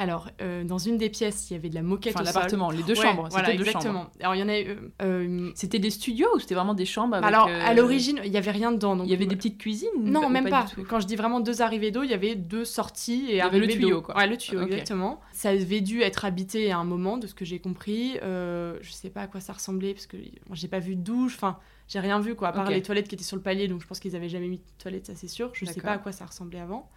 Alors, 0.00 0.30
euh, 0.40 0.64
dans 0.64 0.78
une 0.78 0.96
des 0.96 1.10
pièces, 1.10 1.50
il 1.50 1.52
y 1.52 1.56
avait 1.56 1.68
de 1.68 1.74
la 1.74 1.82
moquette 1.82 2.14
enfin, 2.16 2.24
l'appartement, 2.24 2.70
les 2.70 2.82
deux 2.82 2.94
chambres. 2.94 3.28
Voilà, 3.30 3.52
exactement. 3.52 4.06
Alors, 4.20 4.34
il 4.34 4.38
y 4.38 4.42
en 4.42 4.48
a 4.48 4.52
euh, 4.52 4.76
euh, 5.02 5.50
C'était 5.54 5.78
des 5.78 5.90
studios 5.90 6.26
ou 6.34 6.38
c'était 6.38 6.54
vraiment 6.54 6.72
des 6.72 6.86
chambres 6.86 7.16
avec, 7.16 7.28
Alors, 7.28 7.48
à 7.48 7.74
l'origine, 7.74 8.18
il 8.24 8.32
y 8.32 8.38
avait 8.38 8.50
rien 8.50 8.72
dedans. 8.72 8.96
Donc... 8.96 9.06
Il 9.06 9.10
y 9.10 9.14
avait 9.14 9.26
des 9.26 9.36
petites 9.36 9.58
cuisines 9.58 9.90
Non, 9.98 10.30
même 10.30 10.48
pas. 10.48 10.64
Quand 10.88 11.00
je 11.00 11.06
dis 11.06 11.16
vraiment 11.16 11.40
deux 11.40 11.60
arrivées 11.60 11.90
d'eau, 11.90 12.02
il 12.02 12.10
y 12.10 12.14
avait 12.14 12.34
deux 12.34 12.64
sorties 12.64 13.26
et 13.28 13.32
il 13.32 13.36
y 13.36 13.40
avait 13.42 13.58
le 13.58 13.68
tuyau, 13.68 14.00
quoi. 14.00 14.16
Ouais, 14.16 14.26
le 14.26 14.38
tuyau, 14.38 14.62
exactement. 14.62 15.20
Ça 15.32 15.50
avait 15.50 15.82
dû 15.82 16.00
être 16.00 16.24
habité 16.24 16.72
à 16.72 16.78
un 16.78 16.84
moment, 16.84 17.18
de 17.18 17.26
ce 17.26 17.34
que 17.34 17.44
j'ai 17.44 17.58
compris. 17.58 18.16
Euh, 18.22 18.78
je 18.80 18.92
sais 18.92 19.10
pas 19.10 19.20
à 19.20 19.26
quoi 19.26 19.40
ça 19.40 19.52
ressemblait 19.52 19.92
parce 19.92 20.06
que 20.06 20.16
j'ai 20.52 20.68
pas 20.68 20.78
vu 20.78 20.96
de 20.96 21.02
douche. 21.02 21.34
Enfin, 21.34 21.58
j'ai 21.88 22.00
rien 22.00 22.20
vu, 22.20 22.34
quoi, 22.34 22.48
à 22.48 22.52
part 22.52 22.70
les 22.70 22.80
toilettes 22.80 23.08
qui 23.08 23.16
étaient 23.16 23.24
sur 23.24 23.36
le 23.36 23.42
palier. 23.42 23.68
Donc, 23.68 23.82
je 23.82 23.86
pense 23.86 24.00
qu'ils 24.00 24.16
avaient 24.16 24.30
jamais 24.30 24.48
mis 24.48 24.58
de 24.58 24.62
toilettes, 24.78 25.08
ça 25.08 25.14
c'est 25.14 25.28
sûr. 25.28 25.50
Je 25.52 25.66
sais 25.66 25.82
pas 25.82 25.92
à 25.92 25.98
quoi 25.98 26.12
ça 26.12 26.24
ressemblait 26.24 26.60
avant. 26.60 26.88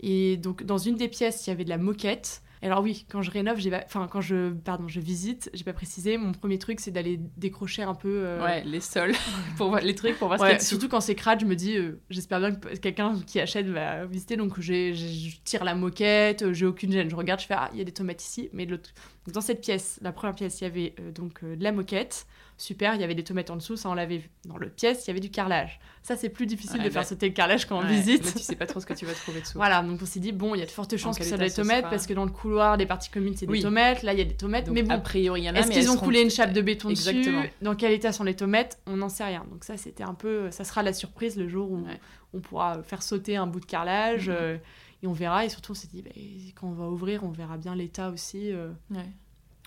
Et 0.00 0.36
donc, 0.36 0.64
dans 0.64 0.78
une 0.78 0.96
des 0.96 1.08
pièces, 1.08 1.46
il 1.46 1.50
y 1.50 1.52
avait 1.52 1.64
de 1.64 1.70
la 1.70 1.78
moquette. 1.78 2.42
Alors 2.64 2.82
oui, 2.82 3.04
quand 3.10 3.20
je 3.20 3.30
rénove, 3.30 3.58
j'ai 3.58 3.70
enfin 3.84 4.08
quand 4.10 4.22
je 4.22 4.50
pardon, 4.52 4.88
je 4.88 4.98
visite, 4.98 5.50
j'ai 5.52 5.64
pas 5.64 5.74
précisé, 5.74 6.16
mon 6.16 6.32
premier 6.32 6.58
truc 6.58 6.80
c'est 6.80 6.90
d'aller 6.90 7.20
décrocher 7.36 7.82
un 7.82 7.94
peu 7.94 8.22
euh, 8.24 8.42
ouais, 8.42 8.64
les 8.64 8.80
sols. 8.80 9.12
pour 9.58 9.68
voir 9.68 9.82
les 9.82 9.94
trucs 9.94 10.16
pour 10.18 10.28
voir 10.28 10.40
ce 10.40 10.44
qu'il 10.44 10.52
y 10.54 10.56
a. 10.56 10.60
Surtout 10.60 10.88
quand 10.88 11.00
c'est 11.00 11.14
crade, 11.14 11.40
je 11.40 11.44
me 11.44 11.56
dis 11.56 11.76
euh, 11.76 12.00
j'espère 12.08 12.40
bien 12.40 12.54
que 12.54 12.74
quelqu'un 12.76 13.20
qui 13.26 13.38
achète 13.38 13.66
va 13.66 14.06
visiter. 14.06 14.36
Donc 14.36 14.58
je 14.60 15.34
tire 15.44 15.62
la 15.62 15.74
moquette, 15.74 16.40
euh, 16.42 16.54
j'ai 16.54 16.64
aucune 16.64 16.90
gêne, 16.90 17.10
je 17.10 17.16
regarde, 17.16 17.40
je 17.40 17.46
fais 17.46 17.54
ah, 17.54 17.68
il 17.74 17.78
y 17.78 17.82
a 17.82 17.84
des 17.84 17.92
tomates 17.92 18.24
ici, 18.24 18.48
mais 18.54 18.66
dans 18.66 19.42
cette 19.42 19.60
pièce, 19.60 19.98
la 20.00 20.12
première 20.12 20.34
pièce, 20.34 20.62
il 20.62 20.64
y 20.64 20.66
avait 20.66 20.94
donc 21.14 21.44
de 21.44 21.62
la 21.62 21.72
moquette, 21.72 22.26
super, 22.56 22.94
il 22.94 23.00
y 23.00 23.04
avait 23.04 23.14
des 23.14 23.24
tomates 23.24 23.50
en 23.50 23.56
dessous, 23.56 23.76
ça 23.76 23.88
on 23.88 23.94
l'avait 23.94 24.18
vu. 24.18 24.30
Dans 24.44 24.56
l'autre 24.56 24.74
pièce, 24.74 25.04
il 25.04 25.08
y 25.08 25.10
avait 25.10 25.20
du 25.20 25.30
carrelage. 25.30 25.80
Ça, 26.02 26.16
c'est 26.16 26.28
plus 26.28 26.46
difficile 26.46 26.82
de 26.82 26.90
faire 26.90 27.04
sauter 27.04 27.28
le 27.28 27.34
carrelage 27.34 27.66
quand 27.66 27.78
on 27.78 27.86
visite. 27.86 28.24
Mais 28.24 28.32
tu 28.32 28.38
sais 28.40 28.56
pas 28.56 28.66
trop 28.66 28.80
ce 28.80 28.86
que 28.86 28.94
tu 28.94 29.06
vas 29.06 29.14
trouver 29.14 29.40
dessous. 29.40 29.56
Voilà, 29.56 29.82
donc 29.82 30.00
on 30.02 30.06
s'est 30.06 30.20
dit, 30.20 30.32
bon, 30.32 30.54
il 30.54 30.58
y 30.58 30.62
a 30.62 30.66
de 30.66 30.70
fortes 30.70 30.96
chances 30.96 31.18
que 31.18 31.24
ça 31.24 31.36
soit 31.36 31.38
des 31.38 31.50
tomates, 31.50 31.88
parce 31.90 32.06
que 32.06 32.14
dans 32.14 32.24
le 32.24 32.30
couloir, 32.30 32.76
des 32.76 32.86
parties 32.86 33.10
communes, 33.10 33.36
c'est 33.36 33.46
des 33.46 33.60
tomates. 33.60 34.02
Là, 34.02 34.12
il 34.12 34.18
y 34.18 34.22
a 34.22 34.26
des 34.26 34.36
tomates, 34.36 34.68
mais 34.68 34.82
bon. 34.82 34.94
A 34.94 34.98
priori, 34.98 35.42
il 35.42 35.44
y 35.44 35.50
en 35.50 35.54
a, 35.54 35.60
Est-ce 35.60 35.70
qu'ils 35.70 35.90
ont 35.90 35.96
coulé 35.96 36.22
une 36.22 36.30
chape 36.30 36.52
de 36.52 36.60
béton 36.60 36.90
Exactement. 36.90 37.42
dessus 37.42 37.52
Dans 37.62 37.74
quel 37.74 37.92
état 37.92 38.12
sont 38.12 38.24
les 38.24 38.36
tomates? 38.36 38.78
On 38.86 38.96
n'en 38.96 39.08
sait 39.08 39.24
rien. 39.24 39.44
Donc 39.50 39.64
ça, 39.64 39.76
c'était 39.76 40.04
un 40.04 40.14
peu. 40.14 40.50
Ça 40.50 40.64
sera 40.64 40.82
la 40.82 40.92
surprise 40.92 41.36
le 41.36 41.48
jour 41.48 41.70
où 41.70 41.84
on 42.32 42.40
pourra 42.40 42.82
faire 42.82 43.02
sauter 43.02 43.36
un 43.36 43.46
bout 43.46 43.60
de 43.60 43.66
carrelage. 43.66 44.28
Mhm. 44.28 44.36
Euh, 44.38 44.56
et 45.02 45.06
on 45.06 45.12
verra. 45.12 45.44
Et 45.44 45.48
surtout, 45.48 45.72
on 45.72 45.74
s'est 45.74 45.88
dit, 45.88 46.02
bah, 46.02 46.10
quand 46.54 46.68
on 46.68 46.72
va 46.72 46.88
ouvrir, 46.88 47.24
on 47.24 47.30
verra 47.30 47.56
bien 47.56 47.74
l'état 47.74 48.10
aussi. 48.10 48.52
Euh. 48.52 48.70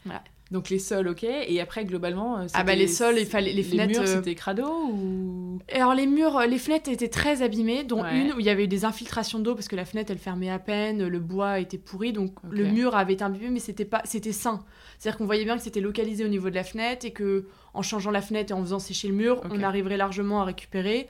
Voilà. 0.03 0.23
Donc 0.51 0.69
les 0.69 0.79
sols, 0.79 1.07
ok. 1.09 1.23
Et 1.23 1.59
après, 1.59 1.83
globalement, 1.83 2.39
euh, 2.39 2.47
ah 2.53 2.63
bah 2.63 2.75
les 2.75 2.87
sols, 2.87 3.17
il 3.17 3.25
fallait 3.25 3.51
les 3.51 3.63
fenêtres. 3.63 3.93
Les 3.93 3.99
murs, 3.99 4.09
euh, 4.09 4.15
c'était 4.15 4.35
crado 4.35 4.65
ou? 4.65 5.59
Alors 5.73 5.93
les 5.93 6.07
murs, 6.07 6.39
les 6.47 6.57
fenêtres 6.57 6.89
étaient 6.89 7.09
très 7.09 7.41
abîmées, 7.41 7.83
dont 7.83 8.05
une 8.05 8.33
où 8.33 8.39
il 8.39 8.45
y 8.45 8.49
avait 8.49 8.63
eu 8.63 8.67
des 8.67 8.85
infiltrations 8.85 9.39
d'eau 9.39 9.55
parce 9.55 9.67
que 9.67 9.75
la 9.75 9.85
fenêtre 9.85 10.11
elle 10.11 10.19
fermait 10.19 10.49
à 10.49 10.59
peine, 10.59 11.05
le 11.05 11.19
bois 11.19 11.59
était 11.59 11.77
pourri, 11.77 12.13
donc 12.13 12.33
le 12.49 12.65
mur 12.65 12.95
avait 12.95 13.13
été 13.13 13.23
imbibé, 13.23 13.49
mais 13.49 13.59
c'était 13.59 13.85
pas, 13.85 14.01
c'était 14.05 14.31
sain. 14.31 14.63
C'est-à-dire 14.97 15.17
qu'on 15.17 15.25
voyait 15.25 15.43
bien 15.43 15.57
que 15.57 15.63
c'était 15.63 15.81
localisé 15.81 16.23
au 16.23 16.29
niveau 16.29 16.49
de 16.49 16.55
la 16.55 16.63
fenêtre 16.63 17.05
et 17.05 17.11
que 17.11 17.47
en 17.73 17.81
changeant 17.81 18.11
la 18.11 18.21
fenêtre 18.21 18.51
et 18.51 18.53
en 18.53 18.61
faisant 18.61 18.79
sécher 18.79 19.07
le 19.07 19.13
mur, 19.13 19.41
on 19.51 19.61
arriverait 19.61 19.97
largement 19.97 20.41
à 20.41 20.45
récupérer. 20.45 21.09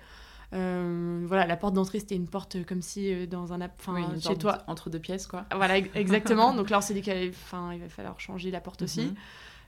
Euh, 0.53 1.23
voilà, 1.27 1.45
la 1.45 1.57
porte 1.57 1.73
d'entrée, 1.73 1.99
c'était 1.99 2.15
une 2.15 2.27
porte 2.27 2.65
comme 2.65 2.81
si 2.81 3.27
dans 3.27 3.53
un... 3.53 3.61
Enfin, 3.61 4.07
chez 4.19 4.37
toi. 4.37 4.63
Entre 4.67 4.89
deux 4.89 4.99
pièces, 4.99 5.27
quoi. 5.27 5.45
Voilà, 5.53 5.75
enfin, 5.95 6.55
Donc 6.55 6.69
là, 6.69 6.77
on 6.77 6.81
s'est 6.81 6.93
dit 6.93 7.01
qu'il 7.01 7.31
va 7.51 7.89
falloir 7.89 8.19
changer 8.19 8.51
la 8.51 8.61
porte 8.61 8.81
aussi. 8.81 9.07
Mhm. 9.07 9.15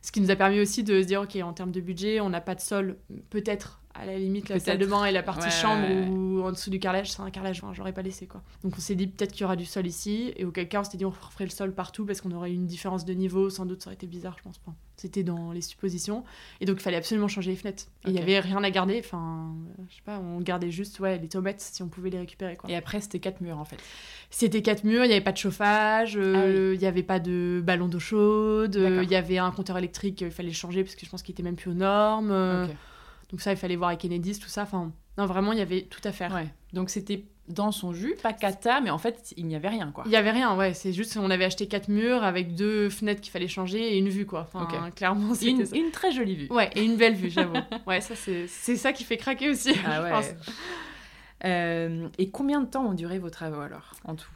Ce 0.01 0.12
qui 0.12 0.21
nous 0.21 0.31
a 0.31 0.36
permis 0.36 0.62
aussi 0.62 0.83
de 0.83 1.01
se 1.01 1.07
dire, 1.07 1.21
OK, 1.21 1.36
en 1.36 1.51
termes 1.51 1.71
de 1.71 1.81
budget, 1.81 2.21
on 2.21 2.29
n'a 2.29 2.39
pas 2.39 2.55
de 2.55 2.62
sol, 2.62 2.98
peut-être 3.29 3.81
à 4.00 4.06
la 4.06 4.18
limite 4.18 4.50
la 4.50 4.60
salle 4.60 4.77
de 4.77 4.86
bain 4.86 5.06
et 5.06 5.12
la 5.12 5.24
partie 5.24 5.51
chambre 5.51 5.88
ou 6.10 6.41
en 6.41 6.51
dessous 6.51 6.70
du 6.70 6.79
carrelage, 6.79 7.12
c'est 7.12 7.22
un 7.22 7.29
carrelage, 7.32 7.62
j'aurais 7.74 7.91
pas 7.91 8.01
laissé 8.01 8.27
quoi. 8.27 8.41
Donc 8.63 8.74
on 8.77 8.79
s'est 8.79 8.96
dit 8.96 9.08
peut-être 9.08 9.34
qu'il 9.34 9.41
y 9.41 9.44
aura 9.44 9.58
du 9.58 9.65
sol 9.65 9.86
ici 9.86 10.34
et 10.38 10.46
auquel 10.46 10.70
cas 10.70 10.79
on 10.79 10.84
s'était 10.84 10.98
dit 10.98 11.06
on 11.06 11.12
ferait 11.12 11.44
le 11.44 11.50
sol 11.50 11.74
partout 11.74 12.06
parce 12.06 12.22
qu'on 12.22 12.32
aurait 12.32 12.53
une 12.53 12.65
différence 12.65 13.03
de 13.03 13.13
niveau, 13.13 13.50
sans 13.50 13.65
doute 13.65 13.82
ça 13.82 13.89
aurait 13.89 13.96
été 13.96 14.08
bizarre, 14.08 14.36
je 14.38 14.44
pense 14.44 14.58
pas. 14.58 14.74
C'était 14.96 15.24
dans 15.24 15.51
les 15.51 15.62
suppositions 15.62 16.24
et 16.62 16.65
donc 16.65 16.77
il 16.77 16.82
fallait 16.82 16.98
absolument 16.98 17.27
changer 17.27 17.51
les 17.51 17.58
fenêtres. 17.58 17.86
Et 18.06 18.10
il 18.10 18.15
y 18.15 18.20
avait 18.20 18.39
rien 18.39 18.63
à 18.63 18.70
garder, 18.70 19.01
enfin 19.03 19.53
je 19.89 19.96
sais 19.96 20.01
pas, 20.06 20.20
on 20.20 20.39
gardait 20.39 20.72
juste 20.72 21.00
ouais 21.01 21.18
les 21.18 21.27
tomates 21.27 21.60
si 21.60 21.84
on 21.84 21.89
pouvait 21.89 22.10
les 22.10 22.20
récupérer 22.20 22.56
quoi. 22.56 22.70
Et 22.70 22.75
après 22.75 23.01
c'était 23.01 23.20
quatre 23.20 23.41
murs 23.41 23.58
en 23.58 23.65
fait. 23.65 23.77
C'était 24.29 24.62
quatre 24.62 24.86
murs, 24.86 25.03
il 25.03 25.08
n'y 25.08 25.13
avait 25.13 25.24
pas 25.24 25.32
de 25.34 25.38
chauffage, 25.38 26.15
euh, 26.15 26.72
ah 26.72 26.74
il 26.74 26.79
n'y 26.79 26.86
avait 26.86 27.03
pas 27.03 27.20
de 27.20 27.62
ballon 27.65 27.88
d'eau 27.88 28.00
chaude, 28.00 28.77
euh, 28.77 29.03
il 29.03 29.10
y 29.10 29.15
avait 29.15 29.39
un 29.39 29.51
compteur 29.51 29.77
électrique, 29.77 30.22
il 30.22 30.32
fallait 30.32 30.51
changer 30.53 30.84
parce 30.84 30.96
que 30.96 31.06
je 31.06 31.10
pense 31.10 31.22
qu'il 31.22 31.34
était 31.34 31.44
même 31.44 31.56
plus 31.56 31.72
aux 31.72 31.75
normes. 31.75 32.32
Euh. 32.32 32.68
Donc 33.29 33.41
ça, 33.41 33.51
il 33.51 33.57
fallait 33.57 33.75
voir 33.75 33.89
avec 33.89 34.03
Enedis, 34.05 34.39
tout 34.39 34.50
ça. 34.50 34.63
Enfin, 34.63 34.91
non, 35.17 35.25
vraiment, 35.25 35.51
il 35.51 35.59
y 35.59 35.62
avait 35.62 35.83
tout 35.83 36.01
à 36.03 36.12
faire. 36.12 36.33
Ouais. 36.33 36.48
Donc 36.74 36.89
c'était 36.89 37.25
dans 37.50 37.71
son 37.71 37.93
jus, 37.93 38.15
pas 38.21 38.31
cata, 38.31 38.79
mais 38.79 38.91
en 38.91 39.00
fait, 39.00 39.33
il 39.36 39.48
n'y 39.48 39.55
avait 39.55 39.69
rien, 39.69 39.91
quoi. 39.91 40.03
Il 40.05 40.09
n'y 40.09 40.15
avait 40.15 40.31
rien, 40.31 40.55
ouais. 40.55 40.74
C'est 40.74 40.93
juste 40.93 41.17
on 41.17 41.29
avait 41.31 41.45
acheté 41.45 41.67
quatre 41.67 41.88
murs 41.88 42.24
avec 42.24 42.55
deux 42.55 42.89
fenêtres 42.89 43.21
qu'il 43.21 43.31
fallait 43.31 43.48
changer 43.48 43.95
et 43.95 43.98
une 43.98 44.09
vue, 44.09 44.25
quoi. 44.25 44.48
Enfin, 44.53 44.91
clairement, 44.91 45.33
c'était 45.33 45.51
une, 45.51 45.86
une, 45.86 45.91
très 45.91 46.12
jolie 46.12 46.36
vue. 46.36 46.48
Ouais, 46.51 46.69
et 46.75 46.83
une 46.83 46.95
belle 46.95 47.15
vue, 47.15 47.29
j'avoue. 47.29 47.53
ouais, 47.88 48.01
ça, 48.01 48.13
c'est 48.15 48.75
ça 48.75 48.93
qui 48.93 49.03
fait 49.03 49.17
craquer 49.17 49.50
aussi, 49.50 49.74
ah, 49.86 50.03
ouais. 50.21 50.38
Euh, 51.45 52.07
et 52.17 52.29
combien 52.29 52.62
de 52.62 52.67
temps 52.67 52.86
ont 52.86 52.93
duré 52.93 53.17
vos 53.17 53.29
travaux, 53.29 53.62
alors, 53.62 53.93
en 54.05 54.15
tout? 54.15 54.29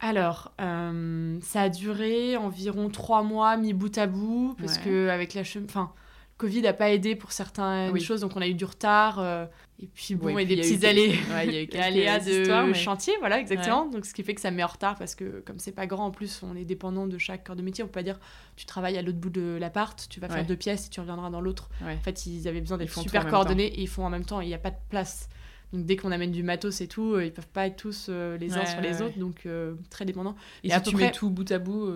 Alors, 0.00 0.52
euh, 0.60 1.38
ça 1.42 1.62
a 1.62 1.68
duré 1.68 2.36
environ 2.36 2.90
trois 2.90 3.22
mois 3.22 3.56
mis 3.56 3.72
bout 3.72 3.96
à 3.96 4.06
bout, 4.06 4.56
parce 4.58 4.78
que 4.78 5.08
avec 5.08 5.34
la 5.34 5.44
chemin... 5.44 5.66
Enfin, 5.66 5.92
Covid 6.38 6.62
n'a 6.62 6.74
pas 6.74 6.90
aidé 6.90 7.16
pour 7.16 7.32
certaines 7.32 7.98
choses, 7.98 8.20
donc 8.20 8.32
on 8.36 8.42
a 8.42 8.46
eu 8.46 8.54
du 8.54 8.66
retard. 8.66 9.18
Euh, 9.20 9.46
et 9.82 9.86
puis 9.86 10.14
bon, 10.14 10.36
et, 10.38 10.44
des 10.44 10.56
petits 10.56 10.84
allées, 10.86 11.18
il 11.44 11.52
y 11.52 11.56
a 11.56 11.62
eu 11.62 11.68
aléas 11.80 12.20
de 12.20 12.72
chantier, 12.74 13.14
voilà, 13.20 13.40
exactement. 13.40 13.86
Donc 13.86 14.04
ce 14.04 14.12
qui 14.12 14.22
fait 14.22 14.34
que 14.34 14.40
ça 14.40 14.50
met 14.50 14.62
en 14.62 14.68
retard 14.68 14.96
parce 14.96 15.14
que 15.14 15.42
comme 15.46 15.58
c'est 15.58 15.72
pas 15.72 15.86
grand, 15.86 16.06
en 16.06 16.10
plus, 16.10 16.42
on 16.42 16.54
est 16.54 16.64
dépendant 16.64 17.06
de 17.06 17.18
chaque 17.18 17.44
corps 17.44 17.56
de 17.56 17.62
métier. 17.62 17.84
On 17.84 17.86
peut 17.86 17.92
pas 17.92 18.02
dire, 18.02 18.18
tu 18.56 18.66
travailles 18.66 18.98
à 18.98 19.02
l'autre 19.02 19.18
bout 19.18 19.30
de 19.30 19.56
l'appart, 19.58 20.06
tu 20.10 20.20
vas 20.20 20.28
faire 20.28 20.44
deux 20.44 20.56
pièces 20.56 20.86
et 20.86 20.90
tu 20.90 21.00
reviendras 21.00 21.30
dans 21.30 21.40
l'autre. 21.40 21.70
En 21.82 21.96
fait, 22.02 22.26
ils 22.26 22.48
avaient 22.48 22.60
besoin 22.60 22.78
d'être 22.78 22.98
super 22.98 23.26
coordonnés 23.28 23.66
et 23.66 23.80
ils 23.80 23.88
font 23.88 24.04
en 24.04 24.10
même 24.10 24.24
temps. 24.24 24.40
Il 24.40 24.48
n'y 24.48 24.54
a 24.54 24.58
pas 24.58 24.70
de 24.70 24.76
place. 24.90 25.28
Donc 25.72 25.84
dès 25.84 25.96
qu'on 25.96 26.12
amène 26.12 26.30
du 26.30 26.42
matos 26.42 26.80
et 26.80 26.88
tout, 26.88 27.14
euh, 27.14 27.24
ils 27.24 27.32
peuvent 27.32 27.48
pas 27.48 27.66
être 27.66 27.76
tous 27.76 28.06
euh, 28.08 28.36
les 28.38 28.54
uns 28.54 28.64
sur 28.66 28.80
les 28.80 29.02
autres, 29.02 29.18
donc 29.18 29.46
très 29.90 30.04
dépendants. 30.04 30.36
Et, 30.62 30.70
si 30.70 30.82
tu 30.82 30.96
mets 30.96 31.10
tout 31.10 31.30
bout 31.30 31.50
à 31.50 31.58
bout 31.58 31.90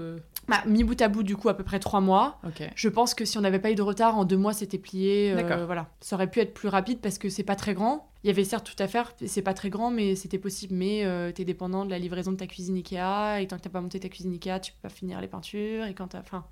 bah, 0.50 0.64
mis 0.66 0.82
bout 0.82 1.00
à 1.00 1.06
bout, 1.06 1.22
du 1.22 1.36
coup, 1.36 1.48
à 1.48 1.56
peu 1.56 1.62
près 1.62 1.78
trois 1.78 2.00
mois. 2.00 2.40
Je 2.74 2.88
pense 2.88 3.14
que 3.14 3.24
si 3.24 3.38
on 3.38 3.40
n'avait 3.40 3.60
pas 3.60 3.70
eu 3.70 3.76
de 3.76 3.82
retard, 3.82 4.18
en 4.18 4.24
deux 4.24 4.36
mois, 4.36 4.52
c'était 4.52 4.78
plié. 4.78 5.32
Euh, 5.32 5.64
voilà. 5.64 5.88
Ça 6.00 6.16
aurait 6.16 6.28
pu 6.28 6.40
être 6.40 6.52
plus 6.52 6.68
rapide 6.68 6.98
parce 7.00 7.18
que 7.18 7.28
c'est 7.28 7.44
pas 7.44 7.54
très 7.54 7.72
grand. 7.72 8.10
Il 8.24 8.26
y 8.26 8.30
avait 8.30 8.44
certes 8.44 8.66
tout 8.66 8.82
à 8.82 8.88
faire, 8.88 9.14
c'est 9.24 9.42
pas 9.42 9.54
très 9.54 9.70
grand, 9.70 9.90
mais 9.90 10.14
c'était 10.16 10.38
possible. 10.38 10.74
Mais 10.74 11.04
euh, 11.04 11.32
tu 11.32 11.42
es 11.42 11.44
dépendant 11.44 11.84
de 11.84 11.90
la 11.90 11.98
livraison 11.98 12.32
de 12.32 12.36
ta 12.36 12.48
cuisine 12.48 12.76
Ikea. 12.76 13.40
Et 13.40 13.46
tant 13.46 13.56
que 13.56 13.62
t'as 13.62 13.70
pas 13.70 13.80
monté 13.80 14.00
ta 14.00 14.08
cuisine 14.08 14.32
Ikea, 14.32 14.60
tu 14.60 14.72
peux 14.72 14.80
pas 14.82 14.88
finir 14.88 15.20
les 15.20 15.28
peintures. 15.28 15.86
Et 15.86 15.94
quand 15.94 16.08
t'as. 16.08 16.20
Enfin. 16.20 16.44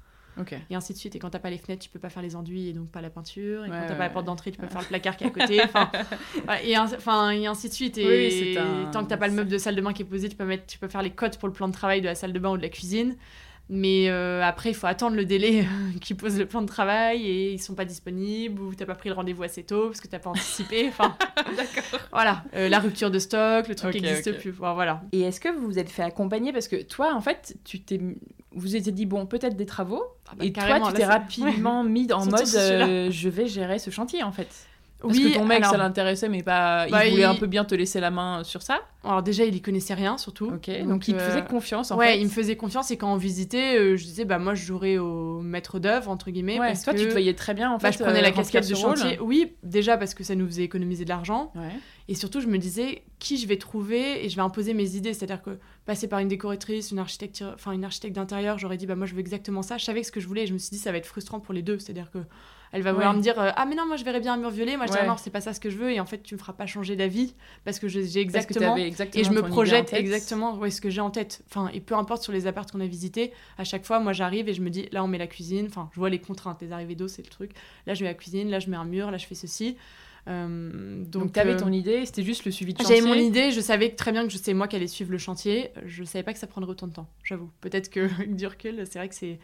Et 0.70 0.74
ainsi 0.74 0.92
de 0.92 0.98
suite. 0.98 1.16
Et 1.16 1.18
quand 1.18 1.30
t'as 1.30 1.38
pas 1.38 1.50
les 1.50 1.58
fenêtres, 1.58 1.82
tu 1.82 1.90
peux 1.90 1.98
pas 1.98 2.10
faire 2.10 2.22
les 2.22 2.36
enduits 2.36 2.68
et 2.68 2.72
donc 2.72 2.88
pas 2.90 3.00
la 3.00 3.10
peinture. 3.10 3.64
Et 3.64 3.68
quand 3.68 3.84
t'as 3.86 3.94
pas 3.94 4.04
la 4.04 4.10
porte 4.10 4.26
d'entrée, 4.26 4.50
tu 4.50 4.58
peux 4.58 4.66
faire 4.66 4.80
le 4.80 4.86
placard 4.86 5.16
qui 5.16 5.24
est 5.24 5.28
à 5.28 5.30
côté. 5.30 5.60
Enfin, 5.62 5.90
et, 6.64 6.78
enfin, 6.78 7.30
et 7.30 7.46
ainsi 7.46 7.68
de 7.68 7.74
suite. 7.74 7.98
Et 7.98 8.56
tant 8.92 9.04
que 9.04 9.08
t'as 9.08 9.16
pas 9.16 9.28
le 9.28 9.34
meuble 9.34 9.50
de 9.50 9.58
salle 9.58 9.76
de 9.76 9.80
bain 9.80 9.92
qui 9.92 10.02
est 10.02 10.06
posé, 10.06 10.28
tu 10.28 10.36
peux, 10.36 10.44
mettre, 10.44 10.66
tu 10.66 10.78
peux 10.78 10.88
faire 10.88 11.02
les 11.02 11.10
codes 11.10 11.36
pour 11.38 11.48
le 11.48 11.54
plan 11.54 11.68
de 11.68 11.72
travail 11.72 12.00
de 12.00 12.06
la 12.06 12.14
salle 12.14 12.32
de 12.32 12.38
bain 12.38 12.50
ou 12.50 12.56
de 12.56 12.62
la 12.62 12.68
cuisine. 12.68 13.16
Mais 13.70 14.08
euh, 14.08 14.42
après, 14.42 14.70
il 14.70 14.74
faut 14.74 14.86
attendre 14.86 15.16
le 15.16 15.24
délai 15.24 15.66
qui 16.00 16.14
pose 16.14 16.38
le 16.38 16.46
plan 16.46 16.62
de 16.62 16.66
travail 16.66 17.26
et 17.26 17.52
ils 17.52 17.60
sont 17.60 17.74
pas 17.74 17.84
disponibles 17.84 18.60
ou 18.62 18.74
t'as 18.74 18.86
pas 18.86 18.94
pris 18.94 19.10
le 19.10 19.14
rendez-vous 19.14 19.42
assez 19.42 19.62
tôt 19.62 19.88
parce 19.88 20.00
que 20.00 20.08
t'as 20.08 20.18
pas 20.18 20.30
anticipé. 20.30 20.88
Enfin, 20.98 21.16
d'accord. 21.56 22.00
Voilà, 22.10 22.44
euh, 22.54 22.68
la 22.68 22.78
rupture 22.78 23.10
de 23.10 23.18
stock, 23.18 23.68
le 23.68 23.74
truc 23.74 23.92
qui 23.92 24.00
n'existe 24.00 24.38
plus. 24.38 24.50
voilà. 24.50 25.02
Et 25.12 25.20
est-ce 25.20 25.40
que 25.40 25.48
vous 25.48 25.66
vous 25.66 25.78
êtes 25.78 25.90
fait 25.90 26.02
accompagner? 26.02 26.52
Parce 26.52 26.66
que 26.66 26.82
toi, 26.82 27.14
en 27.14 27.20
fait, 27.20 27.56
tu 27.64 27.80
t'es, 27.80 28.00
vous 28.52 28.74
étiez 28.74 28.92
dit 28.92 29.06
bon, 29.06 29.26
peut-être 29.26 29.56
des 29.56 29.66
travaux. 29.66 30.02
Ah 30.30 30.34
bah, 30.36 30.44
et 30.44 30.52
toi, 30.52 30.80
tu 30.88 30.92
t'es 30.94 31.04
rapidement 31.04 31.84
mis 31.84 32.10
en 32.12 32.24
mode, 32.24 32.54
euh, 32.54 33.10
je 33.10 33.28
vais 33.28 33.46
gérer 33.46 33.78
ce 33.78 33.90
chantier 33.90 34.22
en 34.22 34.32
fait. 34.32 34.48
Parce 35.00 35.16
oui, 35.16 35.32
que 35.32 35.38
ton 35.38 35.44
mec, 35.44 35.64
ça 35.64 35.76
l'intéressait, 35.76 36.28
mais 36.28 36.42
pas. 36.42 36.86
il 36.88 36.90
bah, 36.90 37.08
voulait 37.08 37.24
un 37.24 37.36
peu 37.36 37.46
bien 37.46 37.64
te 37.64 37.74
laisser 37.74 38.00
la 38.00 38.10
main 38.10 38.42
sur 38.42 38.62
ça. 38.62 38.80
Alors, 39.04 39.22
déjà, 39.22 39.44
il 39.44 39.54
y 39.54 39.62
connaissait 39.62 39.94
rien, 39.94 40.18
surtout. 40.18 40.46
Ok, 40.46 40.68
donc, 40.82 41.06
il 41.06 41.14
te 41.14 41.20
faisait 41.20 41.38
euh, 41.38 41.42
confiance, 41.42 41.92
en 41.92 41.96
ouais, 41.96 42.08
fait. 42.08 42.18
Il 42.18 42.24
me 42.24 42.30
faisait 42.30 42.56
confiance, 42.56 42.90
et 42.90 42.96
quand 42.96 43.12
on 43.12 43.16
visitait, 43.16 43.78
euh, 43.78 43.96
je 43.96 44.02
disais, 44.02 44.24
bah, 44.24 44.38
moi, 44.38 44.54
je 44.54 44.64
jouerais 44.64 44.98
au 44.98 45.40
maître 45.40 45.78
d'œuvre, 45.78 46.10
entre 46.10 46.32
guillemets. 46.32 46.58
Ouais, 46.58 46.68
parce 46.68 46.82
toi, 46.82 46.94
tu 46.94 47.06
te 47.06 47.12
voyais 47.12 47.34
très 47.34 47.54
bien, 47.54 47.70
en 47.70 47.78
bah, 47.78 47.92
fait. 47.92 47.98
je 47.98 48.04
prenais 48.04 48.20
la 48.20 48.28
euh, 48.28 48.32
casquette 48.32 48.68
de 48.68 48.74
chantier. 48.74 49.20
Oui, 49.20 49.54
déjà, 49.62 49.96
parce 49.96 50.14
que 50.14 50.24
ça 50.24 50.34
nous 50.34 50.46
faisait 50.46 50.64
économiser 50.64 51.04
de 51.04 51.10
l'argent. 51.10 51.52
Ouais. 51.54 51.70
Et 52.08 52.16
surtout, 52.16 52.40
je 52.40 52.48
me 52.48 52.58
disais, 52.58 53.04
qui 53.20 53.36
je 53.36 53.46
vais 53.46 53.58
trouver, 53.58 54.24
et 54.24 54.28
je 54.28 54.34
vais 54.34 54.42
imposer 54.42 54.74
mes 54.74 54.96
idées. 54.96 55.14
C'est-à-dire 55.14 55.42
que 55.42 55.58
passer 55.86 56.08
par 56.08 56.18
une 56.18 56.28
décoratrice, 56.28 56.90
une 56.90 56.98
architecte, 56.98 57.44
enfin, 57.54 57.70
une 57.70 57.84
architecte 57.84 58.16
d'intérieur, 58.16 58.58
j'aurais 58.58 58.78
dit, 58.78 58.86
bah, 58.86 58.96
moi, 58.96 59.06
je 59.06 59.14
veux 59.14 59.20
exactement 59.20 59.62
ça. 59.62 59.78
Je 59.78 59.84
savais 59.84 60.02
ce 60.02 60.10
que 60.10 60.18
je 60.18 60.26
voulais, 60.26 60.42
et 60.42 60.46
je 60.48 60.54
me 60.54 60.58
suis 60.58 60.70
dit, 60.70 60.78
ça 60.78 60.90
va 60.90 60.98
être 60.98 61.06
frustrant 61.06 61.38
pour 61.38 61.54
les 61.54 61.62
deux. 61.62 61.78
C'est-à-dire 61.78 62.10
que 62.10 62.18
elle 62.72 62.82
va 62.82 62.92
vouloir 62.92 63.14
me 63.14 63.20
dire 63.20 63.38
euh, 63.40 63.50
ah 63.56 63.66
mais 63.66 63.74
non 63.74 63.86
moi 63.86 63.96
je 63.96 64.04
verrais 64.04 64.20
bien 64.20 64.34
un 64.34 64.36
mur 64.36 64.50
violet. 64.50 64.76
Moi 64.76 64.86
je 64.86 64.92
dis 64.92 65.06
non 65.06 65.16
c'est 65.16 65.30
pas 65.30 65.40
ça 65.40 65.52
ce 65.54 65.60
que 65.60 65.70
je 65.70 65.76
veux. 65.76 65.92
Et 65.92 66.00
en 66.00 66.06
fait 66.06 66.22
tu 66.22 66.34
me 66.34 66.38
feras 66.38 66.52
pas 66.52 66.66
changer 66.66 66.96
d'avis 66.96 67.34
parce 67.64 67.78
que 67.78 67.88
j'ai 67.88 68.20
exactement, 68.20 68.76
exactement, 68.76 69.20
et 69.20 69.24
je 69.24 69.30
me 69.30 69.42
projette 69.42 69.92
exactement 69.92 70.56
ouais, 70.56 70.70
ce 70.70 70.80
que 70.80 70.90
j'ai 70.90 71.00
en 71.00 71.10
tête. 71.10 71.42
Enfin 71.48 71.70
et 71.72 71.80
peu 71.80 71.94
importe 71.94 72.22
sur 72.22 72.32
les 72.32 72.46
apparts 72.46 72.66
qu'on 72.66 72.80
a 72.80 72.86
visités 72.86 73.32
à 73.56 73.64
chaque 73.64 73.84
fois 73.84 74.00
moi 74.00 74.12
j'arrive 74.12 74.48
et 74.48 74.54
je 74.54 74.60
me 74.60 74.70
dis 74.70 74.88
là 74.92 75.02
on 75.04 75.08
met 75.08 75.18
la 75.18 75.26
cuisine. 75.26 75.66
Enfin 75.68 75.88
je 75.92 76.00
vois 76.00 76.10
les 76.10 76.20
contraintes 76.20 76.60
les 76.60 76.72
arrivées 76.72 76.94
d'eau 76.94 77.08
c'est 77.08 77.22
le 77.22 77.30
truc. 77.30 77.52
Là 77.86 77.94
je 77.94 78.02
mets 78.02 78.10
la 78.10 78.14
cuisine 78.14 78.50
là 78.50 78.58
je 78.58 78.70
mets 78.70 78.76
un 78.76 78.84
mur 78.84 79.10
là 79.10 79.18
je 79.18 79.26
fais 79.26 79.34
ceci. 79.34 79.76
Euh, 80.28 81.04
donc, 81.04 81.32
tu 81.32 81.40
avais 81.40 81.54
euh, 81.54 81.58
ton 81.58 81.72
idée, 81.72 82.04
c'était 82.04 82.22
juste 82.22 82.44
le 82.44 82.50
suivi 82.50 82.74
de 82.74 82.78
chantier. 82.78 82.96
J'avais 82.96 83.08
mon 83.08 83.14
idée, 83.14 83.50
je 83.50 83.60
savais 83.60 83.90
très 83.90 84.12
bien 84.12 84.26
que 84.26 84.32
c'est 84.32 84.54
moi 84.54 84.68
qui 84.68 84.76
allais 84.76 84.86
suivre 84.86 85.10
le 85.10 85.18
chantier. 85.18 85.70
Je 85.86 86.04
savais 86.04 86.22
pas 86.22 86.32
que 86.32 86.38
ça 86.38 86.46
prendrait 86.46 86.70
autant 86.70 86.86
de 86.86 86.92
temps, 86.92 87.08
j'avoue. 87.22 87.50
Peut-être 87.60 87.88
que 87.88 88.24
du 88.26 88.46
recul, 88.46 88.84
c'est 88.90 88.98
vrai 88.98 89.08
que 89.08 89.14
c'est 89.14 89.38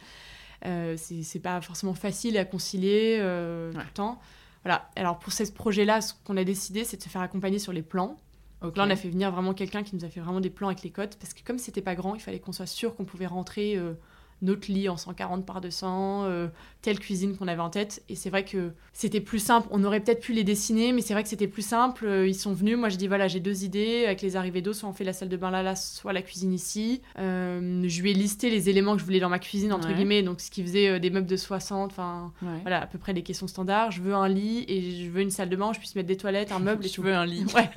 euh, 0.65 0.95
c'est 0.97 1.39
pas 1.39 1.59
forcément 1.61 1.93
facile 1.93 2.37
à 2.37 2.45
concilier 2.45 3.17
euh, 3.19 3.71
tout 3.71 3.77
le 3.77 3.93
temps. 3.93 4.19
Voilà. 4.63 4.89
Alors 4.95 5.19
pour 5.19 5.31
ce 5.33 5.43
projet-là, 5.43 6.01
ce 6.01 6.13
qu'on 6.23 6.37
a 6.37 6.43
décidé, 6.43 6.83
c'est 6.83 6.97
de 6.97 7.03
se 7.03 7.09
faire 7.09 7.21
accompagner 7.21 7.59
sur 7.59 7.73
les 7.73 7.81
plans. 7.83 8.17
Là, 8.61 8.85
on 8.85 8.89
a 8.89 8.95
fait 8.95 9.09
venir 9.09 9.31
vraiment 9.31 9.53
quelqu'un 9.53 9.83
qui 9.83 9.95
nous 9.95 10.05
a 10.05 10.09
fait 10.09 10.19
vraiment 10.19 10.41
des 10.41 10.49
plans 10.49 10.69
avec 10.69 10.81
les 10.81 10.89
cotes, 10.89 11.17
parce 11.17 11.33
que 11.33 11.43
comme 11.43 11.59
c'était 11.59 11.81
pas 11.81 11.93
grand, 11.93 12.15
il 12.15 12.21
fallait 12.21 12.39
qu'on 12.39 12.51
soit 12.51 12.65
sûr 12.65 12.95
qu'on 12.95 13.05
pouvait 13.05 13.27
rentrer 13.27 13.77
euh, 13.77 13.93
notre 14.41 14.71
lit 14.71 14.89
en 14.89 14.97
140 14.97 15.45
par 15.45 15.61
200, 15.61 16.25
euh, 16.25 16.47
telle 16.81 16.99
cuisine 16.99 17.37
qu'on 17.37 17.47
avait 17.47 17.61
en 17.61 17.69
tête. 17.69 18.03
Et 18.09 18.15
c'est 18.15 18.29
vrai 18.29 18.43
que 18.43 18.71
c'était 18.93 19.21
plus 19.21 19.39
simple. 19.39 19.67
On 19.71 19.83
aurait 19.83 20.01
peut-être 20.01 20.21
pu 20.21 20.33
les 20.33 20.43
dessiner, 20.43 20.91
mais 20.91 21.01
c'est 21.01 21.13
vrai 21.13 21.23
que 21.23 21.29
c'était 21.29 21.47
plus 21.47 21.61
simple. 21.61 22.05
Euh, 22.05 22.27
ils 22.27 22.35
sont 22.35 22.53
venus. 22.53 22.77
Moi, 22.77 22.89
je 22.89 22.97
dis 22.97 23.07
voilà, 23.07 23.27
j'ai 23.27 23.39
deux 23.39 23.63
idées. 23.63 24.03
Avec 24.05 24.21
les 24.21 24.35
arrivées 24.35 24.61
d'eau, 24.61 24.73
soit 24.73 24.89
on 24.89 24.93
fait 24.93 25.03
la 25.03 25.13
salle 25.13 25.29
de 25.29 25.37
bain 25.37 25.51
là, 25.51 25.63
là, 25.63 25.75
soit 25.75 26.13
la 26.13 26.21
cuisine 26.21 26.53
ici. 26.53 27.01
Euh, 27.17 27.83
je 27.87 28.01
lui 28.01 28.11
ai 28.11 28.13
listé 28.13 28.49
les 28.49 28.69
éléments 28.69 28.93
que 28.93 28.99
je 28.99 29.05
voulais 29.05 29.19
dans 29.19 29.29
ma 29.29 29.39
cuisine, 29.39 29.71
entre 29.71 29.91
guillemets. 29.91 30.21
Donc, 30.21 30.41
ce 30.41 30.51
qui 30.51 30.61
faisait 30.61 30.99
des 30.99 31.09
meubles 31.09 31.27
de 31.27 31.37
60, 31.37 31.91
enfin, 31.91 32.31
voilà, 32.61 32.81
à 32.81 32.87
peu 32.87 32.97
près 32.97 33.13
les 33.13 33.23
questions 33.23 33.47
standards. 33.47 33.91
Je 33.91 34.01
veux 34.01 34.13
un 34.13 34.27
lit 34.27 34.65
et 34.67 35.05
je 35.05 35.09
veux 35.09 35.21
une 35.21 35.31
salle 35.31 35.49
de 35.49 35.55
bain 35.55 35.69
où 35.69 35.73
je 35.73 35.79
puisse 35.79 35.95
mettre 35.95 36.07
des 36.07 36.17
toilettes, 36.17 36.51
un 36.51 36.59
meuble 36.59 36.85
et 36.85 36.89
tu 36.95 37.01
veux 37.01 37.13
un 37.13 37.25
lit. 37.25 37.45
Ouais. 37.55 37.69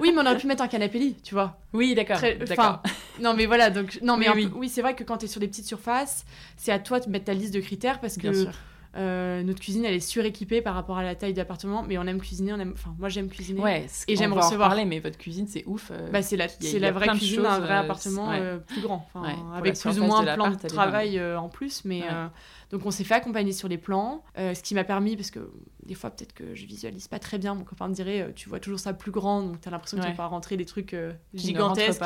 oui, 0.00 0.12
mais 0.14 0.20
on 0.20 0.26
aurait 0.26 0.36
pu 0.36 0.46
mettre 0.46 0.62
un 0.62 0.68
canapé 0.68 0.98
lit, 0.98 1.16
tu 1.22 1.34
vois. 1.34 1.58
Oui, 1.72 1.94
d'accord. 1.94 2.18
D'accord. 2.46 2.82
non, 3.20 3.34
mais 3.34 3.46
voilà. 3.46 3.70
Donc, 3.70 3.98
non, 4.02 4.16
mais 4.16 4.28
oui, 4.30 4.48
oui 4.54 4.68
c'est 4.68 4.82
vrai 4.82 4.94
que 4.94 5.04
quand 5.04 5.18
tu 5.18 5.24
es 5.24 5.28
sur 5.28 5.40
des 5.40 5.48
petites 5.48 5.66
surfaces, 5.66 6.01
c'est 6.56 6.72
à 6.72 6.78
toi 6.78 7.00
de 7.00 7.08
mettre 7.10 7.26
ta 7.26 7.34
liste 7.34 7.54
de 7.54 7.60
critères 7.60 8.00
parce 8.00 8.16
que 8.16 8.28
euh, 8.94 9.42
notre 9.42 9.60
cuisine 9.60 9.86
elle 9.86 9.94
est 9.94 10.00
suréquipée 10.00 10.60
par 10.60 10.74
rapport 10.74 10.98
à 10.98 11.02
la 11.02 11.14
taille 11.14 11.32
d'appartement 11.32 11.82
mais 11.82 11.96
on 11.96 12.02
aime 12.02 12.20
cuisiner 12.20 12.52
on 12.52 12.58
aime 12.58 12.72
enfin 12.74 12.94
moi 12.98 13.08
j'aime 13.08 13.30
cuisiner. 13.30 13.58
Ouais 13.58 13.86
et 14.06 14.16
j'aime 14.16 14.34
recevoir. 14.34 14.68
parler 14.68 14.84
mais 14.84 15.00
votre 15.00 15.16
cuisine 15.16 15.46
c'est 15.48 15.64
ouf 15.66 15.90
euh, 15.90 16.10
bah, 16.10 16.20
c'est 16.20 16.36
la 16.36 16.48
c'est 16.48 16.78
la 16.78 16.90
vraie 16.92 17.08
cuisine 17.08 17.42
d'un 17.42 17.58
vrai 17.60 17.72
euh, 17.72 17.80
appartement 17.80 18.30
plus 18.66 18.82
grand 18.82 19.08
avec 19.54 19.78
plus 19.78 19.98
ou 19.98 20.04
moins 20.04 20.26
un 20.26 20.34
plan 20.34 20.50
de, 20.50 20.68
travail 20.68 21.22
en 21.22 21.48
plus 21.48 21.86
mais 21.86 22.02
donc 22.70 22.84
on 22.84 22.90
s'est 22.90 23.04
fait 23.04 23.14
accompagner 23.14 23.52
sur 23.52 23.68
les 23.68 23.78
plans 23.78 24.22
ce 24.36 24.62
qui 24.62 24.74
m'a 24.74 24.84
permis 24.84 25.16
parce 25.16 25.30
que 25.30 25.50
des 25.86 25.94
fois 25.94 26.10
peut-être 26.10 26.34
que 26.34 26.54
je 26.54 26.66
visualise 26.66 27.08
pas 27.08 27.18
très 27.18 27.38
bien 27.38 27.54
mon 27.54 27.64
copain 27.64 27.88
me 27.88 27.94
dirait 27.94 28.30
tu 28.36 28.50
vois 28.50 28.60
toujours 28.60 28.78
ça 28.78 28.92
plus 28.92 29.10
grand 29.10 29.42
donc 29.42 29.60
tu 29.60 29.68
as 29.68 29.70
l'impression 29.70 29.96
que 29.96 30.06
tu 30.06 30.12
vas 30.12 30.26
rentrer 30.26 30.58
des 30.58 30.66
trucs 30.66 30.94
gigantesques 31.32 32.02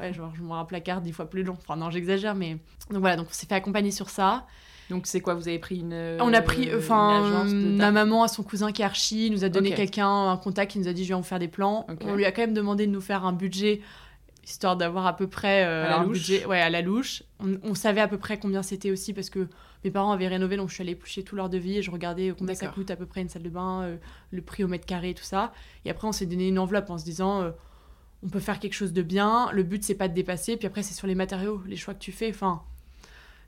ouais 0.00 0.12
genre 0.12 0.32
je 0.36 0.42
me 0.42 0.52
un 0.52 0.64
placard 0.64 1.00
dix 1.00 1.12
fois 1.12 1.28
plus 1.28 1.42
long. 1.42 1.56
Enfin 1.58 1.76
non 1.76 1.90
j'exagère 1.90 2.34
mais 2.34 2.58
donc 2.90 3.00
voilà 3.00 3.16
donc 3.16 3.28
on 3.30 3.32
s'est 3.32 3.46
fait 3.46 3.54
accompagner 3.54 3.90
sur 3.90 4.10
ça 4.10 4.46
donc 4.90 5.06
c'est 5.06 5.20
quoi 5.20 5.34
Vous 5.34 5.48
avez 5.48 5.58
pris 5.58 5.80
une 5.80 6.18
On 6.20 6.32
a 6.32 6.42
pris, 6.42 6.70
enfin, 6.74 7.44
ma 7.44 7.90
maman 7.90 8.22
a 8.22 8.28
son 8.28 8.42
cousin 8.42 8.72
qui 8.72 8.82
est 8.82 8.84
archi, 8.84 9.30
nous 9.30 9.44
a 9.44 9.48
donné 9.48 9.72
quelqu'un, 9.72 10.30
un 10.30 10.36
contact 10.36 10.72
qui 10.72 10.78
nous 10.78 10.88
a 10.88 10.92
dit 10.92 11.04
je 11.04 11.08
vais 11.08 11.14
en 11.14 11.22
faire 11.22 11.38
des 11.38 11.48
plans. 11.48 11.86
On 12.02 12.14
lui 12.14 12.24
a 12.24 12.32
quand 12.32 12.42
même 12.42 12.54
demandé 12.54 12.86
de 12.86 12.92
nous 12.92 13.00
faire 13.00 13.24
un 13.24 13.32
budget 13.32 13.80
histoire 14.46 14.76
d'avoir 14.76 15.06
à 15.06 15.16
peu 15.16 15.26
près 15.26 15.64
euh, 15.64 15.92
un 15.92 16.06
budget 16.06 16.46
ouais, 16.46 16.60
à 16.60 16.70
la 16.70 16.80
louche. 16.80 17.24
On, 17.40 17.74
savait 17.74 18.00
à 18.00 18.08
peu 18.08 18.16
près 18.16 18.38
combien 18.38 18.62
c'était 18.62 18.92
aussi 18.92 19.12
parce 19.12 19.28
que 19.28 19.48
mes 19.84 19.90
parents 19.90 20.12
avaient 20.12 20.28
rénové, 20.28 20.56
donc 20.56 20.68
je 20.68 20.74
suis 20.74 20.82
allée 20.82 20.92
éplucher 20.92 21.24
tout 21.24 21.34
leur 21.34 21.48
devis 21.48 21.78
et 21.78 21.82
je 21.82 21.90
regardais 21.90 22.32
combien 22.36 22.54
ça 22.54 22.68
coûte 22.68 22.90
à 22.90 22.96
peu 22.96 23.06
près 23.06 23.20
une 23.22 23.28
salle 23.28 23.42
de 23.42 23.50
bain, 23.50 23.82
euh, 23.82 23.96
le 24.30 24.42
prix 24.42 24.64
au 24.64 24.68
mètre 24.68 24.86
carré, 24.86 25.14
tout 25.14 25.24
ça. 25.24 25.52
Et 25.84 25.90
après, 25.90 26.06
on 26.06 26.12
s'est 26.12 26.26
donné 26.26 26.48
une 26.48 26.58
enveloppe 26.58 26.90
en 26.90 26.98
se 26.98 27.04
disant, 27.04 27.42
euh, 27.42 27.50
on 28.22 28.28
peut 28.28 28.40
faire 28.40 28.60
quelque 28.60 28.74
chose 28.74 28.92
de 28.92 29.02
bien. 29.02 29.50
Le 29.52 29.64
but, 29.64 29.82
c'est 29.82 29.94
pas 29.94 30.08
de 30.08 30.14
dépasser. 30.14 30.56
Puis 30.56 30.66
après, 30.66 30.82
c'est 30.82 30.94
sur 30.94 31.06
les 31.06 31.14
matériaux, 31.14 31.60
les 31.66 31.76
choix 31.76 31.94
que 31.94 31.98
tu 31.98 32.12
fais. 32.12 32.30
Enfin, 32.30 32.62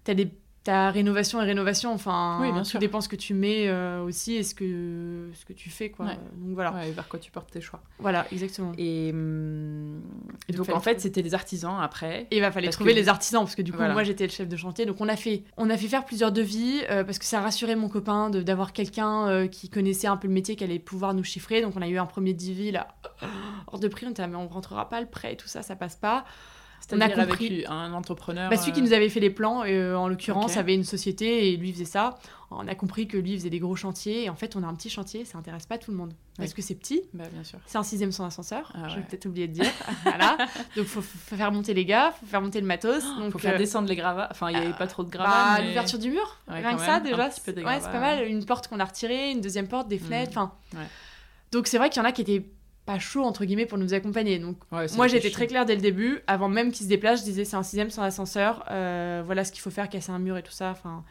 t'as 0.05 0.15
des 0.15 0.33
ta 0.69 0.91
rénovation 0.91 1.41
et 1.41 1.47
rénovation, 1.47 1.95
enfin, 1.95 2.41
oui, 2.43 2.53
bien 2.53 2.63
tout 2.63 2.77
dépend 2.77 3.01
ce 3.01 3.09
que 3.09 3.17
tu 3.17 3.33
mets 3.33 3.69
euh, 3.69 4.03
aussi 4.03 4.35
et 4.35 4.43
ce 4.43 4.55
que, 4.55 5.31
ce 5.33 5.47
que 5.47 5.55
tu 5.55 5.71
fais, 5.71 5.89
quoi. 5.89 6.09
Donc 6.37 6.53
voilà. 6.53 6.87
et 6.87 6.91
vers 6.91 7.09
quoi 7.09 7.19
tu 7.19 7.31
portes 7.31 7.51
tes 7.51 7.63
choix. 7.63 7.81
Voilà, 7.99 8.27
exactement. 8.33 8.73
Et, 8.77 9.09
hum, 9.11 10.03
donc, 10.55 10.69
en 10.69 10.81
fait, 10.81 11.01
c'était 11.01 11.23
les 11.23 11.33
artisans 11.33 11.79
après. 11.81 12.27
Et 12.31 12.37
il 12.37 12.41
va 12.43 12.53
fallait 12.53 12.69
trouver 12.69 12.93
les 12.93 13.09
artisans 13.09 13.45
parce 13.45 13.55
que 13.55 13.63
du 13.63 13.73
coup, 13.73 13.79
moi 13.79 14.03
j'étais 14.03 14.27
le 14.27 14.31
chef 14.31 14.47
de 14.47 14.57
chantier. 14.59 14.85
Donc 14.85 15.01
on 15.01 15.09
a 15.09 15.17
fait, 15.17 15.43
on 15.57 15.71
a 15.71 15.77
fait 15.79 15.89
faire 15.89 16.05
plusieurs 16.05 16.33
devis 16.33 16.83
euh, 16.91 17.03
parce 17.03 17.19
que 17.19 17.25
ça 17.25 17.41
rassurait 17.41 17.75
mon 17.75 17.89
copain 17.89 18.29
d'avoir 18.29 18.75
quelqu'un 18.75 19.27
euh, 19.27 19.47
qui 19.47 19.71
connaissait 19.71 20.07
un 20.07 20.19
peu 20.19 20.29
le 20.29 20.35
métier, 20.35 20.55
qui 20.55 20.65
allait 20.65 20.79
pouvoir 20.79 21.15
nous 21.15 21.25
chiffrer. 21.25 21.63
Donc 21.63 21.77
on 21.79 21.81
a 21.81 21.89
eu 21.89 21.97
un 21.97 22.05
premier 22.05 22.35
devis 22.35 22.73
là, 22.73 22.89
hors 23.69 23.79
de 23.81 23.89
prix. 23.89 24.05
On 24.07 24.11
était 24.11 24.29
mais 24.29 24.37
on 24.37 24.49
rentrera 24.49 24.87
pas 24.91 25.01
le 25.01 25.07
prêt 25.07 25.33
et 25.33 25.37
tout 25.39 25.49
ça, 25.49 25.63
ça 25.63 25.77
passe 25.77 25.97
pas 25.97 26.27
on 26.93 27.01
a 27.01 27.09
compris 27.09 27.65
un 27.67 27.93
entrepreneur. 27.93 28.51
Bah, 28.51 28.57
celui 28.57 28.73
qui 28.73 28.81
euh, 28.81 28.85
nous 28.85 28.93
avait 28.93 29.09
fait 29.09 29.21
les 29.21 29.31
plans, 29.31 29.63
euh, 29.65 29.95
en 29.95 30.09
l'occurrence, 30.09 30.57
avait 30.57 30.75
une 30.75 30.85
société 30.85 31.53
et 31.53 31.57
lui 31.57 31.73
faisait 31.73 31.85
ça. 31.85 32.19
On 32.51 32.67
a 32.67 32.75
compris 32.75 33.07
que 33.07 33.19
lui 33.19 33.37
faisait 33.37 33.51
des 33.51 33.59
gros 33.59 33.77
chantiers 33.77 34.25
et 34.25 34.31
en 34.31 34.35
fait, 34.35 34.57
on 34.57 34.63
a 34.63 34.67
un 34.67 34.75
petit 34.75 34.89
chantier, 34.89 35.27
ça 35.27 35.37
intéresse 35.37 35.67
pas 35.67 35.77
tout 35.77 35.91
le 35.91 35.99
monde 35.99 36.15
parce 36.39 36.55
que 36.55 36.63
c'est 36.63 36.75
petit. 36.75 37.03
Bah, 37.13 37.25
bien 37.33 37.45
sûr. 37.45 37.59
C'est 37.67 37.77
un 37.77 37.83
sixième 37.83 38.13
sans 38.13 38.25
ascenseur. 38.25 38.73
Ah, 38.75 38.89
J'ai 38.89 39.01
peut-être 39.01 39.27
oublié 39.27 39.49
de 39.49 39.53
dire. 39.53 39.71
voilà. 40.05 40.39
Donc 40.77 40.87
faut, 40.87 41.03
faut, 41.03 41.37
faire 41.37 41.53
monter 41.53 41.75
les 41.75 41.85
gars, 41.85 42.13
faut 42.13 42.27
faire 42.27 42.41
monter 42.41 42.61
le 42.61 42.67
matos. 42.67 43.05
Donc 43.19 43.33
faut 43.33 43.39
faire 43.39 43.57
euh, 43.57 43.59
descendre 43.59 43.89
les 43.89 43.97
gravats. 43.97 44.29
Enfin, 44.31 44.51
il 44.51 44.59
n'y 44.59 44.65
avait 44.65 44.77
pas 44.77 44.87
trop 44.87 45.05
de 45.05 45.11
gravats. 45.11 45.59
Bah, 45.59 45.63
l'ouverture 45.63 45.99
du 45.99 46.11
mur, 46.11 46.39
rien 46.47 46.75
que 46.75 46.83
ça 46.83 47.01
déjà. 47.01 47.31
c'est 47.31 47.53
pas 47.53 48.01
mal. 48.01 48.27
Une 48.27 48.45
porte 48.45 48.69
qu'on 48.69 48.81
a 48.81 48.85
retirée, 48.85 49.33
une 49.33 49.41
deuxième 49.41 49.69
porte, 49.69 49.89
des 49.89 49.99
fenêtres. 49.99 50.31
Enfin. 50.31 50.53
Donc 51.51 51.67
c'est 51.67 51.79
vrai 51.79 51.91
qu'il 51.91 52.01
y 52.03 52.05
en 52.05 52.09
a 52.09 52.13
qui 52.13 52.23
étaient 52.23 52.45
pas 52.89 52.99
chaud 52.99 53.23
entre 53.23 53.45
guillemets 53.45 53.67
pour 53.67 53.77
nous 53.77 53.93
accompagner. 53.93 54.39
Donc 54.39 54.57
moi 54.97 55.09
j'étais 55.09 55.31
très 55.31 55.47
claire 55.47 55.67
dès 55.67 55.75
le 55.75 55.83
début, 55.83 56.21
avant 56.27 56.49
même 56.49 56.73
qu'il 56.73 56.85
se 56.85 56.89
déplace, 56.89 57.21
je 57.21 57.25
disais 57.25 57.45
c'est 57.45 57.57
un 57.57 57.63
sixième 57.63 57.91
sans 57.91 58.03
ascenseur, 58.03 58.65
euh, 58.71 59.23
voilà 59.27 59.45
ce 59.45 59.53
qu'il 59.53 59.61
faut 59.61 59.71
faire, 59.71 59.91
casser 59.91 60.11
un 60.11 60.19
mur 60.19 60.39
et 60.39 60.43
tout 60.43 60.53
ça. 60.53 60.71
Enfin, 60.71 61.05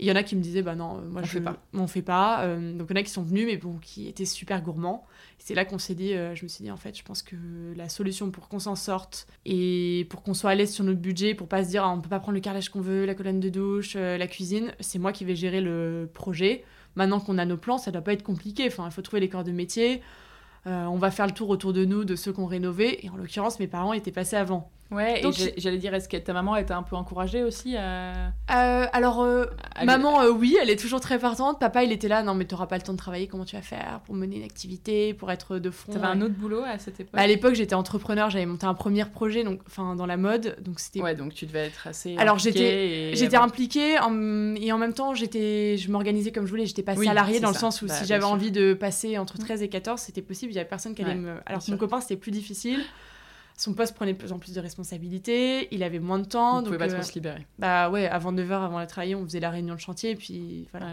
il 0.00 0.08
y 0.08 0.10
en 0.10 0.16
a 0.16 0.24
qui 0.24 0.34
me 0.34 0.42
disaient 0.42 0.62
bah 0.62 0.74
non, 0.74 1.00
moi 1.08 1.22
on 1.22 1.24
je 1.24 1.30
fais 1.30 1.40
pas, 1.40 1.56
on 1.72 1.86
fait 1.86 2.02
pas. 2.02 2.42
Euh, 2.42 2.72
donc 2.76 2.88
il 2.90 2.96
y 2.96 2.98
en 2.98 3.00
a 3.00 3.04
qui 3.04 3.12
sont 3.12 3.22
venus 3.22 3.46
mais 3.46 3.58
bon 3.58 3.78
qui 3.80 4.08
étaient 4.08 4.24
super 4.24 4.60
gourmands. 4.60 5.06
C'est 5.38 5.54
là 5.54 5.64
qu'on 5.64 5.78
s'est 5.78 5.94
dit, 5.94 6.14
euh, 6.14 6.34
je 6.34 6.42
me 6.42 6.48
suis 6.48 6.64
dit 6.64 6.70
en 6.72 6.76
fait 6.76 6.98
je 6.98 7.04
pense 7.04 7.22
que 7.22 7.36
la 7.76 7.88
solution 7.88 8.32
pour 8.32 8.48
qu'on 8.48 8.58
s'en 8.58 8.74
sorte 8.74 9.28
et 9.46 10.08
pour 10.10 10.24
qu'on 10.24 10.34
soit 10.34 10.50
à 10.50 10.56
l'aise 10.56 10.72
sur 10.72 10.82
notre 10.82 10.98
budget, 10.98 11.36
pour 11.36 11.46
pas 11.46 11.62
se 11.62 11.68
dire 11.68 11.84
ah, 11.84 11.90
on 11.90 12.00
peut 12.00 12.08
pas 12.08 12.18
prendre 12.18 12.34
le 12.34 12.40
carrelage 12.40 12.70
qu'on 12.70 12.80
veut, 12.80 13.04
la 13.04 13.14
colonne 13.14 13.38
de 13.38 13.50
douche, 13.50 13.94
la 13.94 14.26
cuisine, 14.26 14.72
c'est 14.80 14.98
moi 14.98 15.12
qui 15.12 15.24
vais 15.24 15.36
gérer 15.36 15.60
le 15.60 16.10
projet. 16.12 16.64
Maintenant 16.96 17.20
qu'on 17.20 17.38
a 17.38 17.44
nos 17.44 17.56
plans, 17.56 17.78
ça 17.78 17.92
doit 17.92 18.02
pas 18.02 18.14
être 18.14 18.24
compliqué. 18.24 18.66
Enfin 18.66 18.84
il 18.86 18.90
faut 18.90 19.02
trouver 19.02 19.20
les 19.20 19.28
corps 19.28 19.44
de 19.44 19.52
métier. 19.52 20.02
Euh, 20.66 20.84
on 20.84 20.98
va 20.98 21.10
faire 21.10 21.26
le 21.26 21.32
tour 21.32 21.48
autour 21.48 21.72
de 21.72 21.84
nous 21.84 22.04
de 22.04 22.16
ceux 22.16 22.32
qu'on 22.32 22.46
rénové. 22.46 23.04
Et 23.04 23.10
en 23.10 23.16
l'occurrence, 23.16 23.58
mes 23.58 23.66
parents 23.66 23.92
étaient 23.92 24.12
passés 24.12 24.36
avant. 24.36 24.70
Ouais, 24.90 25.22
et 25.24 25.30
j'allais 25.56 25.78
dire, 25.78 25.94
est-ce 25.94 26.08
que 26.08 26.16
ta 26.16 26.32
maman 26.32 26.56
était 26.56 26.72
un 26.72 26.82
peu 26.82 26.96
encouragée 26.96 27.44
aussi 27.44 27.76
à... 27.76 28.32
Euh, 28.50 28.86
alors, 28.92 29.22
euh, 29.22 29.46
maman, 29.84 30.22
euh, 30.22 30.30
oui, 30.30 30.56
elle 30.60 30.68
est 30.68 30.80
toujours 30.80 31.00
très 31.00 31.18
partante. 31.18 31.60
Papa, 31.60 31.84
il 31.84 31.92
était 31.92 32.08
là, 32.08 32.24
non, 32.24 32.34
mais 32.34 32.44
t'auras 32.44 32.66
pas 32.66 32.76
le 32.76 32.82
temps 32.82 32.92
de 32.92 32.98
travailler, 32.98 33.28
comment 33.28 33.44
tu 33.44 33.54
vas 33.54 33.62
faire 33.62 34.00
pour 34.04 34.16
mener 34.16 34.36
une 34.36 34.42
activité, 34.42 35.14
pour 35.14 35.30
être 35.30 35.58
de 35.58 35.70
front 35.70 35.92
T'avais 35.92 36.06
un 36.06 36.20
autre 36.20 36.34
boulot 36.34 36.62
à 36.64 36.78
cette 36.78 36.98
époque 36.98 37.14
bah, 37.14 37.22
À 37.22 37.26
l'époque, 37.28 37.54
j'étais 37.54 37.74
entrepreneur, 37.74 38.30
j'avais 38.30 38.46
monté 38.46 38.66
un 38.66 38.74
premier 38.74 39.04
projet, 39.04 39.44
donc, 39.44 39.60
enfin, 39.66 39.94
dans 39.94 40.06
la 40.06 40.16
mode, 40.16 40.56
donc 40.60 40.80
c'était... 40.80 41.00
Ouais, 41.00 41.14
donc 41.14 41.34
tu 41.34 41.46
devais 41.46 41.66
être 41.66 41.86
assez 41.86 42.16
Alors, 42.16 42.38
j'étais 42.38 43.14
j'étais 43.14 43.36
impliquée, 43.36 43.94
et 43.94 44.72
en 44.72 44.78
même 44.78 44.94
temps, 44.94 45.14
j'étais 45.14 45.76
je 45.76 45.90
m'organisais 45.90 46.32
comme 46.32 46.46
je 46.46 46.50
voulais, 46.50 46.66
j'étais 46.66 46.82
pas 46.82 46.96
salariée 46.96 47.38
dans 47.38 47.50
le 47.50 47.54
sens 47.54 47.82
où 47.82 47.86
bah, 47.86 47.94
si 47.94 48.06
j'avais 48.06 48.24
envie 48.24 48.50
de 48.50 48.74
passer 48.74 49.18
entre 49.18 49.38
13 49.38 49.60
mm. 49.60 49.64
et 49.64 49.68
14, 49.68 50.00
c'était 50.00 50.22
possible, 50.22 50.52
il 50.52 50.56
y 50.56 50.58
avait 50.58 50.68
personne 50.68 50.94
qui 50.94 51.02
allait 51.02 51.14
me... 51.14 51.36
Alors, 51.46 51.62
mon 51.68 51.76
copain, 51.76 52.00
c'était 52.00 52.16
plus 52.16 52.32
difficile. 52.32 52.80
Son 53.60 53.74
poste 53.74 53.94
prenait 53.94 54.14
de 54.14 54.18
plus 54.18 54.32
en 54.32 54.38
plus 54.38 54.54
de 54.54 54.60
responsabilités, 54.60 55.68
il 55.70 55.82
avait 55.82 55.98
moins 55.98 56.18
de 56.18 56.24
temps. 56.24 56.60
Il 56.60 56.64
donc, 56.64 56.72
pouvait 56.72 56.78
pas 56.78 56.88
trop 56.88 57.00
euh, 57.00 57.02
se 57.02 57.12
libérer. 57.12 57.46
Bah 57.58 57.90
ouais, 57.90 58.08
avant 58.08 58.32
9h, 58.32 58.52
avant 58.52 58.80
de 58.80 58.86
travailler, 58.86 59.14
on 59.14 59.22
faisait 59.24 59.38
la 59.38 59.50
réunion 59.50 59.74
de 59.74 59.80
chantier, 59.80 60.12
et 60.12 60.16
puis 60.16 60.66
voilà. 60.70 60.86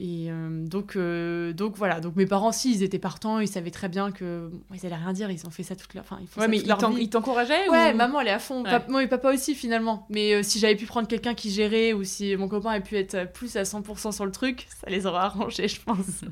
Et 0.00 0.30
euh, 0.30 0.64
donc, 0.64 0.94
euh, 0.94 1.52
donc 1.52 1.76
voilà, 1.76 1.98
donc 1.98 2.14
mes 2.14 2.26
parents, 2.26 2.52
si, 2.52 2.72
ils 2.72 2.82
étaient 2.84 3.00
partants, 3.00 3.40
ils 3.40 3.48
savaient 3.48 3.72
très 3.72 3.88
bien 3.88 4.12
que 4.12 4.48
ils 4.72 4.86
allaient 4.86 4.94
rien 4.94 5.12
dire, 5.12 5.28
ils 5.28 5.44
ont 5.44 5.50
fait 5.50 5.64
ça 5.64 5.74
toute 5.74 5.92
leur, 5.94 6.04
enfin, 6.04 6.20
ils 6.20 6.40
ouais, 6.40 6.46
mais 6.46 6.58
ils 6.58 7.10
t'encourageaient 7.10 7.68
Ouais, 7.68 7.92
maman, 7.94 8.20
elle 8.20 8.28
est 8.28 8.32
à 8.32 8.38
fond. 8.38 8.62
moi 8.88 9.02
et 9.02 9.08
papa 9.08 9.32
aussi 9.32 9.56
finalement. 9.56 10.06
Mais 10.08 10.34
euh, 10.34 10.42
si 10.44 10.60
j'avais 10.60 10.76
pu 10.76 10.86
prendre 10.86 11.08
quelqu'un 11.08 11.34
qui 11.34 11.50
gérait 11.50 11.94
ou 11.94 12.04
si 12.04 12.36
mon 12.36 12.46
copain 12.48 12.70
avait 12.70 12.84
pu 12.84 12.96
être 12.96 13.32
plus 13.32 13.56
à 13.56 13.64
100% 13.64 14.12
sur 14.12 14.24
le 14.24 14.30
truc, 14.30 14.68
ça 14.80 14.88
les 14.88 15.04
aurait 15.06 15.18
arrangés, 15.18 15.66
je 15.66 15.80
pense. 15.80 16.22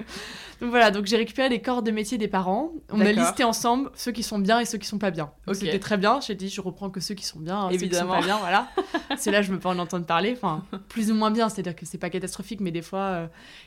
donc 0.62 0.70
voilà, 0.70 0.92
donc 0.92 1.06
j'ai 1.06 1.16
récupéré 1.16 1.48
les 1.48 1.60
corps 1.60 1.82
de 1.82 1.90
métier 1.90 2.18
des 2.18 2.28
parents. 2.28 2.70
On 2.92 3.00
a 3.00 3.10
listé 3.10 3.42
ensemble 3.42 3.90
ceux 3.96 4.12
qui 4.12 4.22
sont 4.22 4.38
bien 4.38 4.60
et 4.60 4.64
ceux 4.64 4.78
qui 4.78 4.86
sont 4.86 4.98
pas 4.98 5.10
bien. 5.10 5.32
C'était 5.52 5.80
très 5.80 5.96
bien. 5.96 6.20
J'ai 6.20 6.36
dit, 6.36 6.48
je 6.48 6.60
reprends 6.60 6.88
que 6.88 7.00
ceux 7.00 7.16
qui 7.16 7.24
sont 7.24 7.40
bien, 7.40 7.68
évidemment. 7.68 7.80
Ceux 7.80 7.88
qui 7.88 7.96
sont 7.96 8.06
pas 8.06 8.20
bien, 8.20 8.38
voilà. 8.38 8.68
c'est 9.18 9.32
là, 9.32 9.42
je 9.42 9.50
me 9.50 9.58
peux 9.58 9.68
en 9.68 9.80
entendre 9.80 10.06
parler. 10.06 10.34
Enfin, 10.36 10.62
plus 10.88 11.10
ou 11.10 11.16
moins 11.16 11.32
bien, 11.32 11.48
c'est-à-dire 11.48 11.74
que 11.74 11.84
c'est 11.84 11.98
pas 11.98 12.10
catastrophique, 12.10 12.60
mais 12.60 12.70
des 12.70 12.80
fois 12.80 13.00
euh, 13.00 13.26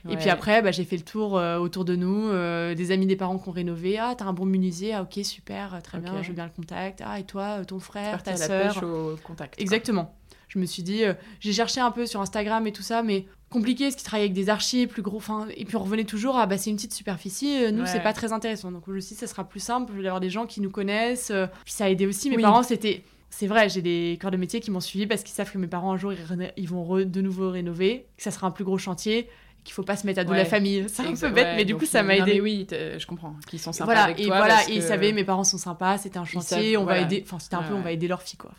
et 0.09 0.15
puis 0.15 0.29
après, 0.29 0.61
bah, 0.61 0.71
j'ai 0.71 0.85
fait 0.85 0.95
le 0.95 1.03
tour 1.03 1.37
euh, 1.37 1.57
autour 1.57 1.83
de 1.83 1.97
nous, 1.97 2.29
euh, 2.29 2.75
des 2.75 2.91
amis 2.91 3.07
des 3.07 3.17
parents 3.17 3.39
qui 3.39 3.49
ont 3.49 3.51
rénové. 3.51 3.99
Ah, 3.99 4.15
t'as 4.17 4.23
un 4.23 4.31
bon 4.31 4.45
menuisier, 4.45 4.93
ah 4.93 5.01
ok, 5.01 5.19
super, 5.25 5.81
très 5.83 5.99
bien, 5.99 6.21
je 6.21 6.29
veux 6.29 6.33
bien 6.33 6.45
le 6.45 6.51
contact. 6.51 7.03
Ah, 7.05 7.19
et 7.19 7.25
toi, 7.25 7.65
ton 7.65 7.79
frère, 7.79 8.23
ta 8.23 8.37
soeur. 8.37 8.81
au 8.83 9.17
contact. 9.21 9.59
Exactement. 9.59 10.15
Je 10.55 10.59
me 10.59 10.65
suis 10.65 10.83
dit, 10.83 11.03
j'ai 11.39 11.53
cherché 11.53 11.81
un 11.81 11.91
peu 11.91 12.05
sur 12.05 12.21
Instagram 12.21 12.65
et 12.65 12.71
tout 12.71 12.81
ça, 12.81 13.03
mais 13.03 13.25
compliqué, 13.49 13.91
ce 13.91 13.97
qui 13.97 14.03
travaille 14.03 14.23
avec 14.23 14.33
des 14.33 14.49
archives 14.49 14.87
plus 14.87 15.01
gros. 15.01 15.19
Fin, 15.19 15.47
et 15.55 15.65
puis 15.65 15.75
on 15.75 15.83
revenait 15.83 16.05
toujours 16.05 16.37
à 16.37 16.45
bah, 16.45 16.57
c'est 16.57 16.69
une 16.69 16.77
petite 16.77 16.93
superficie, 16.93 17.71
nous 17.71 17.85
c'est 17.85 17.99
pas 18.01 18.13
très 18.13 18.33
intéressant. 18.33 18.71
Donc 18.71 18.83
je 18.87 18.93
me 18.93 18.99
suis 18.99 19.15
dit, 19.15 19.19
ça 19.19 19.27
sera 19.27 19.43
plus 19.43 19.59
simple 19.59 19.93
d'avoir 20.01 20.19
des 20.19 20.29
gens 20.29 20.45
qui 20.45 20.61
nous 20.61 20.71
connaissent. 20.71 21.31
Puis 21.63 21.73
ça 21.73 21.85
a 21.85 21.89
aidé 21.89 22.07
aussi. 22.07 22.29
Mes 22.29 22.37
parents, 22.37 22.63
c'était 22.63 23.03
c'est 23.37 23.47
vrai, 23.47 23.67
j'ai 23.67 23.81
des 23.81 24.17
corps 24.21 24.31
de 24.31 24.37
métier 24.37 24.61
qui 24.61 24.71
m'ont 24.71 24.79
suivi 24.79 25.07
parce 25.07 25.21
qu'ils 25.21 25.33
savent 25.33 25.51
que 25.51 25.57
mes 25.57 25.67
parents, 25.67 25.91
un 25.91 25.97
jour, 25.97 26.13
ils, 26.55 26.69
vont 26.69 26.99
de 27.03 27.21
nouveau 27.21 27.49
rénover, 27.49 28.05
que 28.15 28.23
ça 28.23 28.31
sera 28.31 28.47
un 28.47 28.51
plus 28.51 28.63
gros 28.63 28.77
chantier 28.77 29.29
qu'il 29.65 29.73
faut 29.73 29.83
pas 29.83 29.97
se 29.97 30.05
mettre 30.05 30.19
à 30.19 30.23
dos 30.23 30.31
la 30.31 30.45
famille. 30.45 30.85
C'est 30.87 31.01
un 31.01 31.15
peu 31.15 31.29
bête, 31.31 31.55
mais 31.55 31.65
du 31.65 31.75
coup, 31.75 31.85
ça 31.85 32.03
m'a 32.03 32.15
aidé. 32.15 32.39
oui, 32.39 32.67
je 32.71 33.05
comprends. 33.05 33.35
Qu'ils 33.49 33.59
sont 33.59 33.73
sympas 33.73 33.85
voilà, 33.85 34.03
avec 34.03 34.19
et 34.19 34.27
toi. 34.27 34.37
Voilà, 34.37 34.61
et 34.69 34.75
ils 34.75 34.83
savaient, 34.83 35.11
mes 35.11 35.25
parents 35.25 35.43
sont 35.43 35.57
sympas, 35.57 35.97
c'était 35.97 36.17
un 36.17 36.25
chantier, 36.25 36.77
on 36.77 36.85
va 36.85 36.99
aider. 36.99 37.23
Enfin, 37.25 37.39
c'était 37.39 37.55
un 37.55 37.63
peu, 37.63 37.73
on 37.73 37.81
va 37.81 37.91
aider 37.91 38.07
leur 38.07 38.21
fille, 38.21 38.37
quoi 38.37 38.51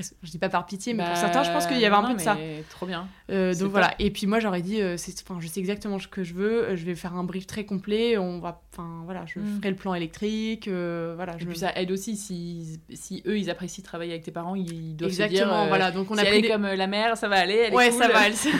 je 0.00 0.30
dis 0.30 0.38
pas 0.38 0.48
par 0.48 0.64
pitié, 0.64 0.94
mais 0.94 1.02
pour 1.04 1.12
bah, 1.12 1.20
certains, 1.20 1.42
je 1.42 1.50
pense 1.50 1.66
qu'il 1.66 1.78
y 1.78 1.84
avait 1.84 1.94
un 1.94 2.02
peu 2.02 2.14
de 2.14 2.20
ça. 2.20 2.36
Trop 2.70 2.86
bien. 2.86 3.08
Euh, 3.30 3.54
donc 3.54 3.70
voilà. 3.70 3.94
Et 3.98 4.10
puis 4.10 4.26
moi, 4.26 4.40
j'aurais 4.40 4.62
dit, 4.62 4.80
euh, 4.80 4.96
enfin, 5.22 5.38
je 5.40 5.46
sais 5.46 5.60
exactement 5.60 5.98
ce 5.98 6.08
que 6.08 6.24
je 6.24 6.32
veux. 6.32 6.64
Euh, 6.64 6.76
je 6.76 6.84
vais 6.84 6.94
faire 6.94 7.14
un 7.14 7.24
brief 7.24 7.46
très 7.46 7.64
complet. 7.64 8.16
On 8.16 8.38
va, 8.38 8.62
enfin 8.72 9.02
voilà, 9.04 9.24
je 9.26 9.38
mm. 9.38 9.56
ferai 9.56 9.70
le 9.70 9.76
plan 9.76 9.94
électrique. 9.94 10.68
voilà. 10.68 11.34
Et 11.38 11.44
puis 11.44 11.58
ça 11.58 11.72
aide 11.76 11.90
aussi 11.90 12.16
si, 12.16 12.80
si 12.94 13.22
eux 13.26 13.38
ils 13.38 13.50
apprécient 13.50 13.84
travailler 13.84 14.12
avec 14.12 14.24
tes 14.24 14.30
parents, 14.30 14.54
ils 14.54 14.96
doivent 14.96 15.10
exactement, 15.10 15.38
se 15.38 15.60
dire. 15.60 15.68
voilà. 15.68 15.90
Donc 15.90 16.10
on 16.10 16.16
a 16.16 16.24
pris 16.24 16.48
comme 16.48 16.66
la 16.66 16.86
mère, 16.86 17.16
ça 17.16 17.28
va 17.28 17.36
aller. 17.36 17.66
Elle 17.66 17.74
ouais, 17.74 17.90
ça 17.90 18.08
va. 18.08 18.26
Elle 18.26 18.34
sait... 18.34 18.50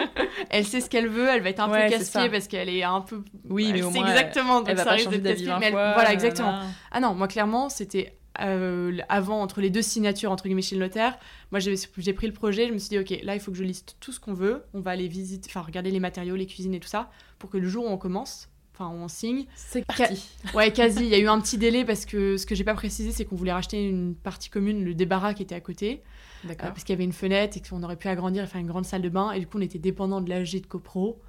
elle 0.50 0.64
sait 0.64 0.80
ce 0.80 0.88
qu'elle 0.88 1.08
veut. 1.08 1.28
Elle 1.28 1.42
va 1.42 1.50
être 1.50 1.60
un 1.60 1.68
peu 1.68 1.90
casse-pied 1.90 2.28
parce 2.30 2.46
qu'elle 2.46 2.68
est 2.68 2.84
un 2.84 3.00
peu. 3.00 3.24
Oui, 3.48 3.70
mais 3.72 3.82
au 3.82 3.90
moins. 3.90 4.06
exactement. 4.06 4.62
Elle, 4.64 4.76
va 4.76 4.84
pas 4.84 4.98
changer 4.98 5.18
d'avis 5.18 5.46
Voilà, 5.46 6.12
exactement. 6.12 6.60
Ah 6.92 7.00
non, 7.00 7.14
moi 7.14 7.26
clairement, 7.26 7.68
c'était 7.68 8.16
euh, 8.40 8.98
avant, 9.08 9.40
entre 9.40 9.60
les 9.60 9.70
deux 9.70 9.82
signatures, 9.82 10.30
entre 10.30 10.44
guillemets, 10.44 10.62
chez 10.62 10.76
le 10.76 10.82
notaire, 10.82 11.18
moi 11.50 11.60
j'ai 11.60 12.12
pris 12.12 12.26
le 12.26 12.32
projet, 12.32 12.68
je 12.68 12.72
me 12.72 12.78
suis 12.78 12.90
dit, 12.90 12.98
ok, 12.98 13.22
là 13.22 13.34
il 13.34 13.40
faut 13.40 13.50
que 13.50 13.58
je 13.58 13.64
liste 13.64 13.96
tout 14.00 14.12
ce 14.12 14.20
qu'on 14.20 14.34
veut, 14.34 14.64
on 14.74 14.80
va 14.80 14.92
aller 14.92 15.08
visiter, 15.08 15.48
enfin 15.50 15.62
regarder 15.62 15.90
les 15.90 16.00
matériaux, 16.00 16.36
les 16.36 16.46
cuisines 16.46 16.74
et 16.74 16.80
tout 16.80 16.88
ça, 16.88 17.10
pour 17.38 17.50
que 17.50 17.58
le 17.58 17.68
jour 17.68 17.84
où 17.84 17.88
on 17.88 17.98
commence, 17.98 18.48
enfin 18.74 18.90
on 18.90 19.08
signe. 19.08 19.46
C'est 19.56 19.84
parti. 19.84 20.28
ouais, 20.54 20.72
quasi. 20.72 21.04
Il 21.04 21.08
y 21.08 21.14
a 21.14 21.18
eu 21.18 21.28
un 21.28 21.40
petit 21.40 21.58
délai 21.58 21.84
parce 21.84 22.04
que 22.04 22.36
ce 22.36 22.46
que 22.46 22.54
j'ai 22.54 22.64
pas 22.64 22.74
précisé, 22.74 23.12
c'est 23.12 23.24
qu'on 23.24 23.36
voulait 23.36 23.52
racheter 23.52 23.88
une 23.88 24.14
partie 24.14 24.50
commune, 24.50 24.84
le 24.84 24.94
débarras 24.94 25.34
qui 25.34 25.42
était 25.42 25.54
à 25.54 25.60
côté. 25.60 26.02
D'accord. 26.44 26.68
Euh, 26.68 26.70
parce 26.70 26.84
qu'il 26.84 26.92
y 26.92 26.96
avait 26.96 27.04
une 27.04 27.12
fenêtre 27.12 27.56
et 27.56 27.62
qu'on 27.62 27.82
aurait 27.82 27.96
pu 27.96 28.08
agrandir 28.08 28.44
et 28.44 28.46
faire 28.46 28.60
une 28.60 28.66
grande 28.66 28.84
salle 28.84 29.02
de 29.02 29.08
bain. 29.08 29.32
Et 29.32 29.40
du 29.40 29.46
coup, 29.46 29.58
on 29.58 29.62
était 29.62 29.78
dépendant 29.78 30.20
de 30.20 30.28
l'AG 30.28 30.60
de 30.60 30.66
CoPro 30.66 31.20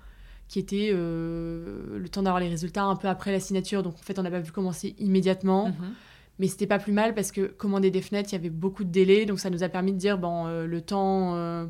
qui 0.48 0.60
était 0.60 0.92
euh, 0.94 1.98
le 1.98 2.10
temps 2.10 2.24
d'avoir 2.24 2.40
les 2.40 2.48
résultats 2.48 2.84
un 2.84 2.96
peu 2.96 3.08
après 3.08 3.32
la 3.32 3.40
signature. 3.40 3.84
Donc 3.84 3.96
en 3.96 4.04
fait, 4.04 4.18
on 4.20 4.24
n'a 4.24 4.32
pas 4.32 4.42
pu 4.42 4.52
commencer 4.52 4.96
immédiatement. 4.98 5.68
Mhm. 5.70 5.94
Mais 6.40 6.48
c'était 6.48 6.68
pas 6.68 6.80
plus 6.80 6.92
mal 6.92 7.16
parce 7.16 7.32
que 7.32 7.42
commander 7.42 7.92
des 7.92 8.02
fenêtres, 8.02 8.30
il 8.32 8.36
y 8.36 8.40
avait 8.40 8.50
beaucoup 8.50 8.84
de 8.84 8.92
délais. 8.92 9.26
Donc 9.26 9.40
ça 9.40 9.50
nous 9.50 9.64
a 9.64 9.70
permis 9.70 9.94
de 9.94 9.98
dire, 9.98 10.18
bon, 10.18 10.48
euh, 10.48 10.66
le 10.66 10.82
temps... 10.82 11.36
Euh, 11.36 11.66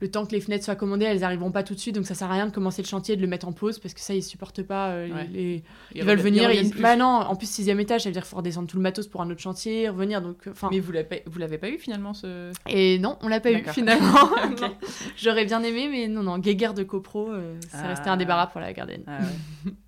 le 0.00 0.08
temps 0.08 0.24
que 0.24 0.32
les 0.32 0.40
fenêtres 0.40 0.64
soient 0.64 0.76
commandées, 0.76 1.06
elles 1.06 1.20
n'arriveront 1.20 1.50
pas 1.50 1.64
tout 1.64 1.74
de 1.74 1.80
suite, 1.80 1.96
donc 1.96 2.06
ça 2.06 2.14
sert 2.14 2.30
à 2.30 2.34
rien 2.34 2.46
de 2.46 2.52
commencer 2.52 2.82
le 2.82 2.86
chantier 2.86 3.14
et 3.14 3.16
de 3.16 3.22
le 3.22 3.26
mettre 3.26 3.48
en 3.48 3.52
pause 3.52 3.80
parce 3.80 3.94
que 3.94 4.00
ça, 4.00 4.14
ils 4.14 4.22
supportent 4.22 4.62
pas. 4.62 4.90
Euh, 4.90 5.08
les, 5.32 5.64
Ils, 5.92 6.04
veulent 6.04 6.20
venir. 6.20 6.52
Ils... 6.52 6.72
Bah 6.80 6.94
non, 6.94 7.06
en 7.06 7.34
plus, 7.34 7.50
sixième 7.50 7.80
étage, 7.80 8.02
ça 8.02 8.08
veut 8.08 8.12
dire 8.12 8.22
qu'il 8.22 8.30
faut 8.30 8.36
redescendre 8.36 8.68
tout 8.68 8.76
le 8.76 8.82
matos 8.82 9.08
pour 9.08 9.22
un 9.22 9.30
autre 9.30 9.40
chantier, 9.40 9.88
revenir. 9.88 10.22
Donc, 10.22 10.36
enfin. 10.48 10.68
Mais 10.70 10.78
vous 10.78 10.92
l'avez, 10.92 11.24
vous 11.26 11.38
l'avez 11.40 11.58
pas 11.58 11.68
eu 11.68 11.78
finalement 11.78 12.14
ce. 12.14 12.52
Et 12.68 13.00
non, 13.00 13.18
on 13.22 13.28
l'a 13.28 13.40
pas 13.40 13.50
eu 13.50 13.64
finalement. 13.64 14.30
J'aurais 15.16 15.46
bien 15.46 15.64
aimé, 15.64 15.88
mais 15.90 16.06
non, 16.06 16.22
non, 16.22 16.38
guéguerre 16.38 16.74
de 16.74 16.84
copro, 16.84 17.32
ça 17.70 17.78
ah. 17.82 17.88
restait 17.88 18.08
un 18.08 18.16
débarras 18.16 18.46
pour 18.46 18.60
la 18.60 18.72
gardienne. 18.72 19.02
Ah 19.08 19.18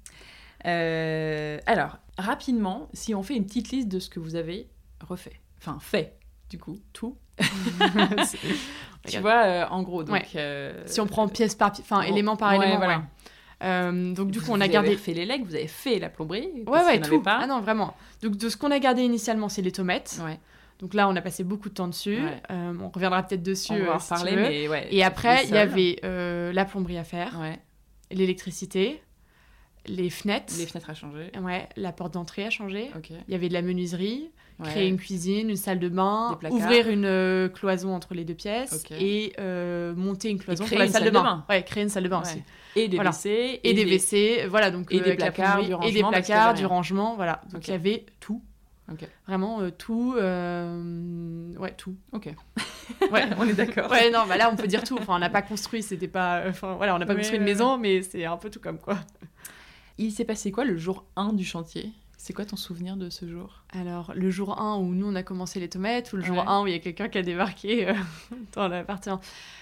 alors, 0.65 1.99
rapidement, 2.19 2.89
si 2.93 3.15
on 3.15 3.23
fait 3.23 3.37
une 3.37 3.47
petite 3.47 3.71
liste 3.71 3.89
de 3.89 3.99
ce 3.99 4.09
que 4.09 4.21
vous 4.21 4.37
avez 4.37 4.69
refait, 5.01 5.41
enfin 5.59 5.79
fait, 5.81 6.19
du 6.51 6.59
coup, 6.59 6.79
tout. 6.93 7.17
tu 9.09 9.19
vois, 9.21 9.45
euh, 9.45 9.67
en 9.71 9.83
gros, 9.83 10.05
donc. 10.05 10.23
Euh, 10.37 10.83
si 10.87 11.01
on 11.01 11.07
prend 11.07 11.27
pièce 11.29 11.55
par 11.55 11.73
pièce, 11.73 11.87
enfin, 11.91 12.03
élément 12.03 12.37
par 12.37 12.53
élément, 12.53 12.77
voilà. 12.77 13.03
Euh, 13.63 14.15
donc 14.15 14.31
du 14.31 14.41
coup, 14.41 14.51
on 14.51 14.61
a 14.61 14.69
gardé. 14.69 14.89
Vous 14.89 14.95
avez 14.95 15.03
fait 15.03 15.15
les 15.15 15.27
legs, 15.27 15.45
vous 15.45 15.55
avez 15.55 15.67
fait 15.67 15.99
la 15.99 16.09
plomberie. 16.09 16.49
Ouais, 16.67 16.85
ouais, 16.85 17.01
tout. 17.01 17.21
Pas. 17.21 17.41
Ah 17.43 17.47
non, 17.47 17.61
vraiment. 17.61 17.95
Donc 18.23 18.37
de 18.37 18.49
ce 18.49 18.57
qu'on 18.57 18.71
a 18.71 18.79
gardé 18.79 19.03
initialement, 19.03 19.49
c'est 19.49 19.63
les 19.63 19.73
tomates. 19.73 20.21
Ouais. 20.25 20.39
Donc 20.79 20.95
là, 20.95 21.09
on 21.09 21.17
a 21.17 21.21
passé 21.21 21.45
beaucoup 21.45 21.69
de 21.69 21.75
temps 21.75 21.89
dessus. 21.89 22.19
on 22.49 22.89
reviendra 22.89 23.23
peut-être 23.23 23.43
dessus. 23.43 23.73
On 23.73 23.85
va 23.85 23.95
en 23.95 23.99
reparler, 23.99 24.37
mais 24.37 24.69
ouais. 24.69 24.89
Et 24.91 25.05
après, 25.05 25.45
il 25.45 25.55
y 25.55 25.59
avait 25.59 25.97
la 26.03 26.65
plomberie 26.65 26.99
à 26.99 27.05
faire, 27.05 27.39
l'électricité, 28.11 29.03
les 29.87 30.11
fenêtres. 30.11 30.55
Les 30.59 30.67
fenêtres 30.67 30.91
à 30.91 30.95
changer. 30.95 31.31
Ouais, 31.41 31.69
la 31.77 31.93
porte 31.93 32.15
d'entrée 32.15 32.45
a 32.45 32.51
changé. 32.51 32.91
Il 33.29 33.33
y 33.33 33.35
avait 33.35 33.49
de 33.49 33.55
la 33.55 33.63
menuiserie, 33.63 34.31
créer 34.63 34.89
une 34.89 34.99
cuisine, 34.99 35.51
une 35.51 35.57
salle 35.57 35.79
de 35.79 35.89
bain, 35.89 36.39
ouvrir 36.51 36.89
une 36.89 37.07
euh, 37.07 37.49
cloison 37.49 37.95
entre 37.95 38.15
les 38.15 38.25
deux 38.25 38.35
pièces 38.35 38.85
et 38.91 39.33
euh, 39.39 39.95
monter 39.95 40.31
une 40.31 40.39
cloison 40.39 40.67
pour 40.67 40.79
la 40.79 40.89
salle, 40.89 41.05
de 41.05 41.11
bain. 41.11 41.45
Ouais, 41.49 41.63
créer 41.63 41.83
une 41.83 41.89
salle 41.89 42.05
de 42.05 42.09
bain 42.09 42.23
aussi. 42.23 42.43
Et 42.77 42.89
des 42.89 42.99
WC. 42.99 43.61
Et, 43.65 43.75
des 43.75 43.85
WC, 43.85 44.47
voilà. 44.49 44.71
Donc, 44.71 44.93
et 44.93 45.01
des 45.01 45.15
placards, 45.15 45.65
du 45.65 45.75
rangement. 45.75 45.89
Et 45.89 45.93
des 45.93 46.03
placards, 46.03 46.55
du 46.55 46.67
rangement, 46.67 47.17
voilà. 47.17 47.41
Donc 47.53 47.67
il 47.67 47.71
y 47.71 47.75
avait 47.75 48.07
tout. 48.21 48.43
Vraiment 49.27 49.61
euh, 49.61 49.71
tout. 49.71 50.15
Ouais, 51.59 51.73
tout. 51.77 51.97
Ok. 52.13 52.29
ouais, 53.13 53.23
on 53.39 53.49
est 53.49 53.55
d'accord. 53.55 53.89
Ouais, 53.91 54.11
non, 54.11 54.27
bah 54.29 54.37
là 54.37 54.51
on 54.53 54.57
peut 54.57 54.67
dire 54.67 54.83
tout. 54.83 54.99
Enfin, 55.01 55.15
on 55.15 55.21
n'a 55.21 55.31
pas 55.31 55.43
construit, 55.43 55.83
c'était 55.83 56.09
pas. 56.09 56.43
Enfin, 56.49 56.75
voilà, 56.75 56.97
on 56.97 56.99
n'a 56.99 57.07
pas 57.07 57.15
construit 57.15 57.39
une 57.39 57.45
maison, 57.45 57.79
mais 57.79 58.03
c'est 58.03 58.25
un 58.25 58.37
peu 58.37 58.51
tout 58.51 58.61
comme 58.61 58.79
quoi. 58.79 58.99
Il 60.03 60.13
s'est 60.13 60.25
passé 60.25 60.51
quoi 60.51 60.65
le 60.65 60.79
jour 60.79 61.05
1 61.17 61.35
du 61.35 61.45
chantier? 61.45 61.93
C'est 62.17 62.33
quoi 62.33 62.47
ton 62.47 62.57
souvenir 62.57 62.97
de 62.97 63.11
ce 63.11 63.29
jour? 63.29 63.60
Alors, 63.73 64.13
le 64.17 64.31
jour 64.31 64.61
1 64.61 64.79
où 64.79 64.95
nous 64.95 65.07
on 65.07 65.15
a 65.15 65.23
commencé 65.23 65.61
les 65.61 65.69
tomates 65.69 66.13
ou 66.13 66.17
le 66.17 66.25
jour 66.25 66.41
1 66.49 66.63
où 66.63 66.67
il 66.67 66.73
y 66.73 66.77
a 66.77 66.81
quelqu'un 66.81 67.09
qui 67.09 67.19
a 67.19 67.23
débarqué 67.23 67.89
euh, 67.89 67.95
dans 68.55 68.67
l'appartement 68.67 69.21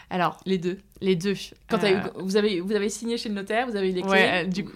Alors, 0.08 0.40
les 0.46 0.56
deux. 0.56 0.78
Les 1.00 1.14
deux. 1.14 1.34
Quand 1.68 1.84
euh, 1.84 2.00
vous, 2.16 2.36
avez, 2.36 2.60
vous 2.60 2.72
avez 2.72 2.88
signé 2.88 3.18
chez 3.18 3.28
le 3.28 3.34
notaire, 3.34 3.68
vous 3.68 3.76
avez 3.76 3.90
eu 3.90 3.92
les 3.92 4.02
clés. 4.02 4.10
Ouais, 4.10 4.46
du 4.46 4.64
coup, 4.64 4.72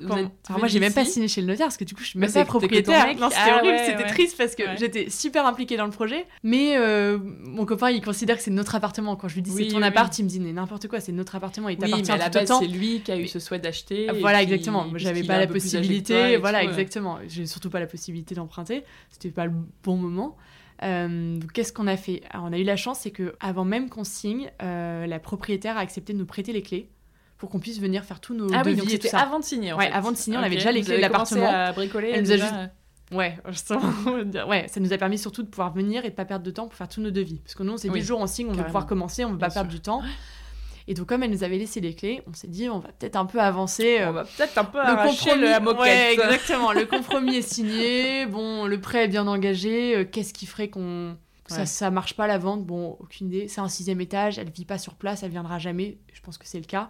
moi 0.50 0.68
j'ai 0.68 0.78
même 0.78 0.92
pas 0.92 1.04
signé 1.04 1.26
chez 1.26 1.40
le 1.40 1.48
notaire 1.48 1.66
parce 1.66 1.76
que 1.76 1.84
du 1.84 1.94
coup 1.94 2.02
je 2.02 2.10
suis 2.10 2.18
même 2.18 2.30
pas 2.30 2.44
propriétaire. 2.44 3.06
Non, 3.16 3.28
c'était 3.28 3.42
ah 3.44 3.58
horrible, 3.58 3.78
c'était 3.84 4.06
triste 4.06 4.36
parce 4.36 4.54
que 4.54 4.62
j'étais 4.78 5.10
super 5.10 5.46
impliquée 5.46 5.76
dans 5.76 5.86
le 5.86 5.90
projet. 5.90 6.26
Mais 6.44 6.76
euh, 6.76 7.18
mon 7.44 7.64
copain 7.64 7.90
il 7.90 8.02
considère 8.02 8.36
que 8.36 8.42
c'est 8.42 8.52
notre 8.52 8.74
appartement. 8.74 9.16
Quand 9.16 9.28
je 9.28 9.34
lui 9.34 9.42
dis 9.42 9.50
c'est 9.50 9.68
ton 9.68 9.82
appart, 9.82 10.16
il 10.18 10.24
me 10.24 10.28
dit 10.28 10.38
n'importe 10.40 10.86
quoi, 10.86 11.00
c'est 11.00 11.12
notre 11.12 11.34
appartement, 11.34 11.68
il 11.70 11.78
t'appartient 11.78 12.02
mais 12.12 12.14
à 12.14 12.18
la 12.18 12.28
base 12.28 12.52
c'est 12.60 12.66
lui 12.66 13.00
qui 13.00 13.10
a 13.10 13.18
eu 13.18 13.26
ce 13.26 13.40
souhait 13.40 13.58
d'acheter. 13.58 14.08
Voilà, 14.20 14.42
exactement. 14.42 14.86
Moi 14.86 14.98
j'avais 14.98 15.24
pas 15.24 15.38
la 15.38 15.46
possibilité. 15.46 16.36
Voilà, 16.36 16.62
exactement. 16.62 17.18
J'ai 17.26 17.46
surtout 17.46 17.70
pas 17.70 17.80
la 17.80 17.86
possibilité 17.86 18.34
d'emprunter. 18.34 18.84
C'était 19.22 19.34
pas 19.34 19.46
le 19.46 19.52
bon 19.82 19.96
moment. 19.96 20.36
Euh, 20.82 21.38
Qu'est-ce 21.54 21.72
qu'on 21.72 21.86
a 21.86 21.96
fait? 21.96 22.22
On 22.34 22.52
a 22.52 22.58
eu 22.58 22.64
la 22.64 22.76
chance, 22.76 23.00
c'est 23.00 23.10
que 23.10 23.34
avant 23.40 23.64
même 23.64 23.88
qu'on 23.88 24.04
signe, 24.04 24.50
euh, 24.62 25.06
la 25.06 25.18
propriétaire 25.20 25.76
a 25.76 25.80
accepté 25.80 26.12
de 26.12 26.18
nous 26.18 26.26
prêter 26.26 26.52
les 26.52 26.62
clés 26.62 26.90
pour 27.38 27.50
qu'on 27.50 27.60
puisse 27.60 27.80
venir 27.80 28.04
faire 28.04 28.20
tous 28.20 28.34
nos 28.34 28.52
ah 28.52 28.62
devis 28.62 28.74
oui, 28.74 28.80
donc 28.80 28.90
c'était 28.90 29.14
avant 29.14 29.40
de 29.40 29.44
signer. 29.44 29.72
En 29.72 29.78
ouais, 29.78 29.90
avant 29.90 30.12
de 30.12 30.16
signer, 30.16 30.38
on 30.38 30.42
avait 30.42 30.56
déjà 30.56 30.72
les 30.72 30.82
clés 30.82 30.96
de 30.96 31.00
l'appartement. 31.00 31.48
à 31.48 31.72
bricoler. 31.72 32.10
Elle 32.10 32.22
nous 32.22 32.32
a 32.32 32.36
juste 32.36 32.54
Ouais, 33.12 33.36
ouais, 34.48 34.66
ça 34.68 34.80
nous 34.80 34.92
a 34.92 34.96
permis 34.96 35.18
surtout 35.18 35.42
de 35.42 35.48
pouvoir 35.48 35.72
venir 35.72 36.04
et 36.04 36.10
de 36.10 36.14
pas 36.14 36.24
perdre 36.24 36.44
de 36.44 36.50
temps 36.50 36.66
pour 36.66 36.74
faire 36.74 36.88
tous 36.88 37.02
nos 37.02 37.10
devis. 37.10 37.40
Parce 37.40 37.54
que 37.54 37.62
nous, 37.62 37.74
on 37.74 37.76
s'est 37.76 37.90
dit, 37.90 37.98
le 37.98 38.04
jour 38.04 38.18
on 38.18 38.26
signe, 38.26 38.48
on 38.48 38.52
veut 38.52 38.64
pouvoir 38.64 38.86
commencer, 38.86 39.24
on 39.24 39.32
veut 39.32 39.38
pas 39.38 39.50
perdre 39.50 39.70
du 39.70 39.80
temps. 39.80 40.02
Et 40.88 40.94
donc, 40.94 41.06
comme 41.06 41.22
elle 41.22 41.30
nous 41.30 41.44
avait 41.44 41.58
laissé 41.58 41.80
les 41.80 41.94
clés, 41.94 42.22
on 42.28 42.34
s'est 42.34 42.48
dit, 42.48 42.68
on 42.68 42.78
va 42.78 42.88
peut-être 42.88 43.16
un 43.16 43.26
peu 43.26 43.40
avancer. 43.40 44.00
On 44.04 44.12
va 44.12 44.24
peut-être 44.24 44.58
un 44.58 44.64
peu 44.64 44.78
le 44.78 44.84
arracher 44.84 45.36
la 45.36 45.60
moquette. 45.60 45.80
Ouais, 45.80 46.12
exactement. 46.14 46.72
le 46.72 46.84
compromis 46.86 47.36
est 47.36 47.42
signé. 47.48 48.26
Bon, 48.26 48.66
le 48.66 48.80
prêt 48.80 49.04
est 49.04 49.08
bien 49.08 49.26
engagé. 49.26 49.96
Euh, 49.96 50.04
qu'est-ce 50.04 50.34
qui 50.34 50.46
ferait 50.46 50.68
qu'on 50.68 51.16
ça, 51.52 51.66
ça 51.66 51.90
marche 51.90 52.14
pas 52.14 52.26
la 52.26 52.38
vente, 52.38 52.64
bon, 52.64 52.96
aucune 53.00 53.28
idée. 53.28 53.48
C'est 53.48 53.60
un 53.60 53.68
sixième 53.68 54.00
étage, 54.00 54.38
elle 54.38 54.50
vit 54.50 54.64
pas 54.64 54.78
sur 54.78 54.94
place, 54.94 55.22
elle 55.22 55.30
viendra 55.30 55.58
jamais. 55.58 55.98
Je 56.12 56.20
pense 56.20 56.38
que 56.38 56.46
c'est 56.46 56.58
le 56.58 56.64
cas. 56.64 56.88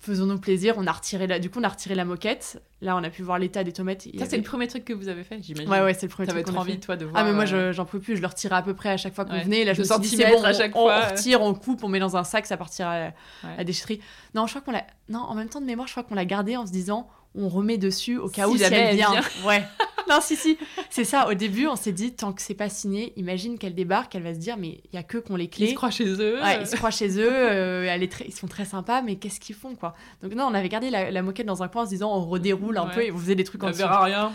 Faisons-nous 0.00 0.38
plaisir. 0.38 0.74
On 0.76 0.86
a 0.86 0.92
retiré 0.92 1.26
la... 1.26 1.38
Du 1.38 1.50
coup, 1.50 1.60
on 1.60 1.64
a 1.64 1.68
retiré 1.68 1.94
la 1.94 2.04
moquette. 2.04 2.62
Là, 2.82 2.96
on 2.96 3.04
a 3.04 3.10
pu 3.10 3.22
voir 3.22 3.38
l'état 3.38 3.62
des 3.62 3.72
tomates. 3.72 4.08
Ça, 4.18 4.24
c'est 4.26 4.38
le 4.38 4.42
premier 4.42 4.66
truc 4.66 4.84
que 4.86 4.94
vous 4.94 5.08
avez 5.08 5.22
fait, 5.22 5.42
j'imagine. 5.42 5.70
Ouais, 5.70 5.82
ouais, 5.82 5.92
c'est 5.92 6.06
le 6.06 6.10
premier 6.10 6.26
truc. 6.26 6.44
T'avais 6.44 6.52
trop 6.52 6.62
envie, 6.62 6.80
toi, 6.80 6.96
de 6.96 7.04
voir. 7.04 7.22
Ah, 7.22 7.24
mais 7.24 7.32
moi, 7.32 7.44
euh, 7.52 7.72
j'en 7.72 7.84
peux 7.84 8.00
plus. 8.00 8.16
Je 8.16 8.22
le 8.22 8.26
retirais 8.26 8.56
à 8.56 8.62
peu 8.62 8.74
près 8.74 8.88
à 8.88 8.96
chaque 8.96 9.14
fois 9.14 9.24
qu'on 9.26 9.38
venait. 9.38 9.64
Là, 9.64 9.74
je 9.74 9.80
me 9.80 9.84
suis 9.84 10.16
dit, 10.16 10.24
bon, 10.24 10.42
à 10.42 10.52
chaque 10.52 10.74
on, 10.74 10.86
fois. 10.86 11.02
on 11.04 11.10
retire, 11.10 11.42
on 11.42 11.54
coupe, 11.54 11.84
on 11.84 11.88
met 11.88 12.00
dans 12.00 12.16
un 12.16 12.24
sac, 12.24 12.46
ça 12.46 12.56
partira 12.56 13.08
à 13.42 13.56
la 13.58 13.64
déchetterie. 13.64 14.00
Non, 14.34 14.46
je 14.46 14.52
crois 14.52 14.62
qu'on 14.62 14.72
l'a. 14.72 14.86
Non, 15.08 15.20
en 15.20 15.34
même 15.34 15.48
temps 15.48 15.60
de 15.60 15.66
mémoire, 15.66 15.88
je 15.88 15.92
crois 15.92 16.04
qu'on 16.04 16.14
l'a 16.14 16.24
gardé 16.24 16.56
en 16.56 16.66
se 16.66 16.72
disant 16.72 17.08
on 17.34 17.48
remet 17.48 17.78
dessus 17.78 18.18
au 18.18 18.28
cas 18.28 18.48
où 18.48 18.56
si 18.56 18.62
elle 18.62 18.96
vient. 18.96 19.12
Ouais. 19.46 19.62
non, 20.08 20.20
si, 20.20 20.36
si. 20.36 20.58
C'est 20.90 21.04
ça. 21.04 21.28
Au 21.28 21.34
début, 21.34 21.66
on 21.66 21.76
s'est 21.76 21.92
dit, 21.92 22.12
tant 22.12 22.32
que 22.32 22.42
c'est 22.42 22.54
pas 22.54 22.68
signé, 22.68 23.12
imagine 23.16 23.58
qu'elle 23.58 23.74
débarque, 23.74 24.14
elle 24.14 24.22
va 24.22 24.34
se 24.34 24.38
dire, 24.38 24.56
mais 24.56 24.80
il 24.92 24.94
y 24.94 24.98
a 24.98 25.02
que 25.02 25.18
qu'on 25.18 25.36
les 25.36 25.48
clés. 25.48 25.66
Ils 25.66 25.70
se 25.70 25.74
croient 25.74 25.90
chez 25.90 26.08
eux. 26.08 26.40
Ouais, 26.42 26.60
ils 26.60 26.66
se 26.66 26.76
croient 26.76 26.90
chez 26.90 27.18
eux. 27.18 27.30
Euh, 27.30 27.86
elle 27.88 28.02
est 28.02 28.24
Ils 28.26 28.34
sont 28.34 28.48
très 28.48 28.64
sympas, 28.64 29.02
mais 29.02 29.16
qu'est-ce 29.16 29.38
qu'ils 29.38 29.54
font, 29.54 29.74
quoi? 29.76 29.94
Donc, 30.22 30.34
non, 30.34 30.44
on 30.44 30.54
avait 30.54 30.68
gardé 30.68 30.90
la, 30.90 31.22
moquette 31.22 31.46
dans 31.46 31.62
un 31.62 31.68
coin 31.68 31.82
en 31.82 31.84
se 31.84 31.90
disant, 31.90 32.12
on 32.14 32.24
redéroule 32.24 32.76
un 32.78 32.86
peu 32.86 33.04
et 33.04 33.10
vous 33.10 33.18
faisait 33.18 33.36
des 33.36 33.44
trucs 33.44 33.62
en 33.62 33.68
dessous. 33.68 33.78
verra 33.78 34.04
rien. 34.04 34.32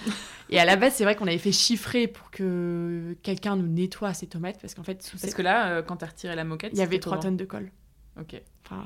Et 0.50 0.60
à 0.60 0.66
la 0.66 0.76
base, 0.76 0.94
c'est 0.94 1.04
vrai 1.04 1.16
qu'on 1.16 1.28
avait 1.28 1.38
fait 1.38 1.52
chiffrer 1.52 2.08
pour 2.08 2.32
que 2.32 3.16
quelqu'un 3.24 3.56
nous 3.56 3.68
nettoie 3.68 4.14
ces 4.14 4.28
tomates, 4.28 4.60
parce 4.62 4.74
qu'en 4.74 4.84
fait, 4.84 5.02
sous 5.04 5.18
Parce 5.18 5.34
que 5.34 5.42
là, 5.42 5.68
euh, 5.68 5.82
quand 5.82 5.98
tu 5.98 6.06
as 6.06 6.08
retiré 6.08 6.36
la 6.36 6.44
moquette, 6.44 6.72
il 6.74 6.80
y 6.80 6.84
avait 6.84 7.00
3 7.00 7.20
tonnes 7.20 7.38
de 7.38 7.46
colle. 7.46 7.72
Ok. 8.20 8.42
Enfin, 8.66 8.86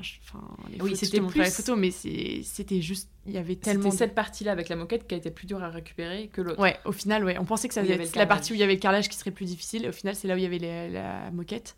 oui, 0.80 0.94
c'était 0.94 1.20
plus 1.20 1.40
les 1.40 1.50
photos, 1.50 1.78
mais 1.78 1.90
c'était 1.90 2.82
juste, 2.82 3.08
il 3.26 3.32
y 3.32 3.38
avait 3.38 3.56
tellement. 3.56 3.84
C'était 3.84 4.04
cette 4.04 4.14
partie-là 4.14 4.52
avec 4.52 4.68
la 4.68 4.76
moquette 4.76 5.06
qui 5.06 5.14
a 5.14 5.18
été 5.18 5.30
plus 5.30 5.46
dure 5.46 5.62
à 5.62 5.70
récupérer 5.70 6.28
que 6.28 6.42
l'autre. 6.42 6.60
Ouais, 6.60 6.76
au 6.84 6.92
final, 6.92 7.24
ouais, 7.24 7.38
on 7.38 7.44
pensait 7.44 7.68
que 7.68 7.74
ça 7.74 7.80
allait 7.80 7.94
être 7.94 8.16
la 8.16 8.26
partie 8.26 8.52
où 8.52 8.54
il 8.54 8.60
y 8.60 8.62
avait 8.62 8.74
le 8.74 8.80
carrelage 8.80 9.08
qui 9.08 9.16
serait 9.16 9.30
plus 9.30 9.46
difficile. 9.46 9.88
Au 9.88 9.92
final, 9.92 10.14
c'est 10.14 10.28
là 10.28 10.34
où 10.34 10.36
il 10.36 10.42
y 10.42 10.46
avait 10.46 10.90
la 10.90 11.30
moquette. 11.30 11.76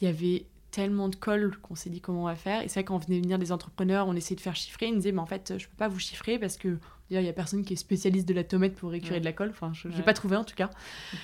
Il 0.00 0.06
y 0.06 0.08
avait 0.08 0.46
tellement 0.70 1.08
de 1.08 1.16
colle 1.16 1.56
qu'on 1.62 1.74
s'est 1.74 1.90
dit 1.90 2.00
comment 2.00 2.22
on 2.22 2.26
va 2.26 2.36
faire. 2.36 2.62
Et 2.62 2.68
c'est 2.68 2.80
vrai 2.80 2.84
quand 2.84 2.96
on 2.96 2.98
venait 2.98 3.20
venir 3.20 3.38
des 3.38 3.52
entrepreneurs, 3.52 4.06
on 4.08 4.14
essayait 4.14 4.36
de 4.36 4.40
faire 4.40 4.56
chiffrer. 4.56 4.86
Ils 4.86 4.92
nous 4.92 4.98
disaient, 4.98 5.12
mais 5.12 5.20
en 5.20 5.26
fait, 5.26 5.54
je 5.58 5.66
peux 5.66 5.76
pas 5.76 5.88
vous 5.88 5.98
chiffrer 5.98 6.38
parce 6.38 6.56
que 6.56 6.78
il 7.10 7.20
y 7.22 7.28
a 7.28 7.32
personne 7.32 7.64
qui 7.64 7.72
est 7.72 7.76
spécialiste 7.76 8.28
de 8.28 8.34
la 8.34 8.44
tomate 8.44 8.74
pour 8.74 8.90
récurer 8.90 9.20
de 9.20 9.24
la 9.24 9.32
colle. 9.32 9.50
Enfin, 9.50 9.72
je 9.74 9.88
n'ai 9.88 10.02
pas 10.02 10.12
trouvé 10.12 10.36
en 10.36 10.44
tout 10.44 10.54
cas. 10.54 10.70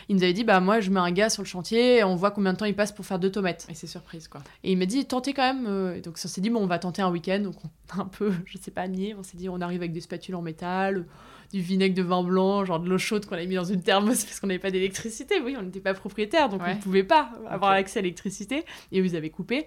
Il 0.09 0.17
nous 0.17 0.23
avait 0.23 0.33
dit, 0.33 0.45
bah 0.45 0.61
moi, 0.61 0.81
je 0.81 0.91
mets 0.91 1.01
un 1.01 1.13
gars 1.13 1.29
sur 1.29 1.43
le 1.43 1.49
chantier, 1.49 1.99
et 1.99 2.05
on 2.05 2.17
voit 2.17 2.31
combien 2.31 2.53
de 2.53 2.59
temps 2.59 2.65
il 2.65 2.75
passe 2.75 2.93
pour 2.93 3.05
faire 3.05 3.19
deux 3.19 3.31
tomates. 3.31 3.67
Et 3.71 3.75
c'est 3.75 3.87
surprise 3.87 4.29
quoi. 4.29 4.43
Et 4.63 4.73
il 4.73 4.79
m'a 4.79 4.87
dit, 4.87 5.05
tentez 5.05 5.35
quand 5.35 5.43
même. 5.43 5.67
Euh, 5.67 6.01
donc 6.01 6.15
on 6.23 6.29
s'est 6.29 6.41
dit, 6.41 6.51
bon, 6.51 6.61
on 6.61 6.67
va 6.67 6.79
tenter 6.79 7.03
un 7.03 7.11
week-end. 7.11 7.41
Donc 7.41 7.55
on 7.65 7.99
a 7.99 8.03
un 8.03 8.07
peu, 8.07 8.33
je 8.47 8.59
sais 8.59 8.71
pas, 8.71 8.89
nier. 8.89 9.15
On 9.19 9.23
s'est 9.23 9.37
dit, 9.37 9.49
on 9.49 9.61
arrive 9.61 9.81
avec 9.81 9.93
des 9.93 10.01
spatules 10.01 10.35
en 10.35 10.43
métal 10.43 11.07
du 11.53 11.61
vinaigre 11.61 11.95
de 11.95 12.03
vin 12.03 12.23
blanc, 12.25 12.65
genre 12.65 12.81
de 12.81 12.89
l'eau 12.89 12.99
chaude 12.99 13.27
qu'on 13.27 13.37
avait 13.37 13.47
mis 13.47 13.55
dans 13.55 13.65
une 13.65 13.83
thermos 13.83 14.25
parce 14.25 14.41
qu'on 14.41 14.49
n'avait 14.49 14.59
pas 14.59 14.73
d'électricité. 14.73 15.41
Oui, 15.41 15.57
on 15.59 15.63
n'était 15.63 15.81
pas 15.81 15.95
propriétaire, 15.95 16.49
donc 16.49 16.63
on 16.65 16.75
ne 16.75 16.81
pouvait 16.81 17.05
pas 17.05 17.31
avoir 17.49 17.73
accès 17.73 18.01
à 18.01 18.03
l'électricité. 18.03 18.65
Et 18.91 19.01
vous 19.01 19.15
avez 19.15 19.31
coupé. 19.31 19.67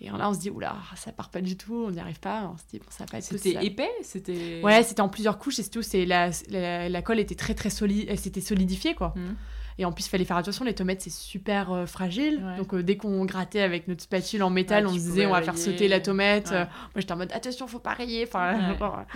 Et 0.00 0.08
là, 0.10 0.30
on 0.30 0.34
se 0.34 0.38
dit, 0.38 0.50
oula, 0.50 0.76
ça 0.94 1.10
part 1.10 1.28
pas 1.28 1.40
du 1.40 1.56
tout, 1.56 1.86
on 1.88 1.90
n'y 1.90 1.98
arrive 1.98 2.20
pas. 2.20 2.52
On 2.54 2.56
se 2.56 2.62
dit, 2.70 2.78
bon, 2.78 2.86
ça 2.88 3.04
va 3.04 3.10
pas 3.10 3.18
être 3.18 3.24
C'était 3.24 3.64
épais 3.64 3.90
c'était... 4.02 4.60
Ouais, 4.62 4.82
c'était 4.84 5.00
en 5.00 5.08
plusieurs 5.08 5.38
couches 5.38 5.58
et 5.58 5.62
c'est 5.64 5.70
tout. 5.70 5.82
C'est 5.82 6.04
la, 6.04 6.30
la, 6.50 7.02
colle 7.02 7.18
était 7.18 7.34
très, 7.34 7.54
très 7.54 7.70
solide, 7.70 8.06
elle 8.08 8.18
s'était 8.18 8.40
solidifiée, 8.40 8.94
quoi. 8.94 9.12
Mmh. 9.16 9.34
Et 9.78 9.84
en 9.84 9.92
plus, 9.92 10.06
il 10.06 10.08
fallait 10.08 10.24
faire 10.24 10.36
attention, 10.36 10.64
les 10.64 10.74
tomates, 10.74 11.00
c'est 11.00 11.10
super 11.10 11.72
euh, 11.72 11.86
fragile. 11.86 12.44
Donc, 12.56 12.74
euh, 12.74 12.82
dès 12.82 12.96
qu'on 12.96 13.24
grattait 13.24 13.60
avec 13.60 13.86
notre 13.86 14.02
spatule 14.02 14.42
en 14.42 14.50
métal, 14.50 14.86
on 14.86 14.90
se 14.90 14.98
disait, 14.98 15.26
on 15.26 15.30
va 15.30 15.42
faire 15.42 15.56
sauter 15.56 15.86
la 15.86 16.00
tomate. 16.00 16.50
Euh, 16.50 16.64
moi, 16.64 16.92
j'étais 16.96 17.12
en 17.12 17.16
mode, 17.16 17.32
attention, 17.32 17.68
faut 17.68 17.78
pas 17.78 17.92
rayer. 17.92 18.24
Enfin, 18.26 18.76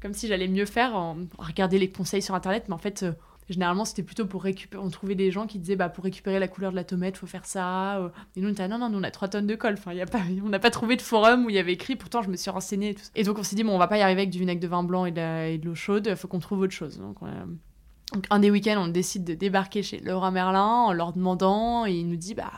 comme 0.00 0.14
si 0.14 0.28
j'allais 0.28 0.46
mieux 0.46 0.66
faire 0.66 0.94
en, 0.94 1.16
regarder 1.38 1.78
les 1.78 1.90
conseils 1.90 2.22
sur 2.22 2.36
Internet. 2.36 2.64
Mais 2.68 2.74
en 2.74 2.78
fait, 2.78 3.04
généralement 3.48 3.84
c'était 3.84 4.02
plutôt 4.02 4.26
pour 4.26 4.42
récupérer 4.42 4.82
on 4.82 4.90
trouvait 4.90 5.14
des 5.14 5.30
gens 5.30 5.46
qui 5.46 5.58
disaient 5.58 5.76
bah 5.76 5.88
pour 5.88 6.04
récupérer 6.04 6.38
la 6.38 6.48
couleur 6.48 6.70
de 6.70 6.76
la 6.76 6.84
tomate 6.84 7.16
faut 7.16 7.26
faire 7.26 7.44
ça 7.44 7.98
euh. 7.98 8.08
et 8.36 8.40
nous 8.40 8.48
on 8.48 8.52
était 8.52 8.68
non 8.68 8.78
non 8.78 8.88
nous 8.88 8.98
on 8.98 9.02
a 9.02 9.10
3 9.10 9.28
tonnes 9.28 9.46
de 9.46 9.54
colle. 9.54 9.74
Enfin 9.74 9.92
y 9.92 10.00
a 10.00 10.06
pas 10.06 10.20
on 10.44 10.48
n'a 10.48 10.58
pas 10.58 10.70
trouvé 10.70 10.96
de 10.96 11.02
forum 11.02 11.44
où 11.44 11.50
il 11.50 11.56
y 11.56 11.58
avait 11.58 11.72
écrit 11.72 11.96
pourtant 11.96 12.22
je 12.22 12.30
me 12.30 12.36
suis 12.36 12.50
renseignée 12.50 12.90
et, 12.90 12.94
tout. 12.94 13.02
et 13.14 13.24
donc 13.24 13.38
on 13.38 13.42
s'est 13.42 13.56
dit 13.56 13.64
bon 13.64 13.74
on 13.74 13.78
va 13.78 13.88
pas 13.88 13.98
y 13.98 14.02
arriver 14.02 14.22
avec 14.22 14.30
du 14.30 14.38
vinaigre 14.38 14.60
de 14.60 14.68
vin 14.68 14.82
blanc 14.82 15.06
et 15.06 15.12
de, 15.12 15.64
l'eau 15.64 15.74
chaude 15.74 16.14
faut 16.14 16.28
qu'on 16.28 16.38
trouve 16.38 16.60
autre 16.60 16.72
chose. 16.72 16.98
Donc, 16.98 17.18
un 18.30 18.38
des 18.38 18.50
week-ends 18.50 18.76
on 18.78 18.88
décide 18.88 19.24
de 19.24 19.34
débarquer 19.34 19.82
chez 19.82 19.98
Laura 20.00 20.30
Merlin 20.30 20.66
en 20.66 20.92
leur 20.92 21.12
demandant 21.12 21.86
et 21.86 21.92
il 21.92 22.08
nous 22.08 22.16
dit 22.16 22.34
bah 22.34 22.52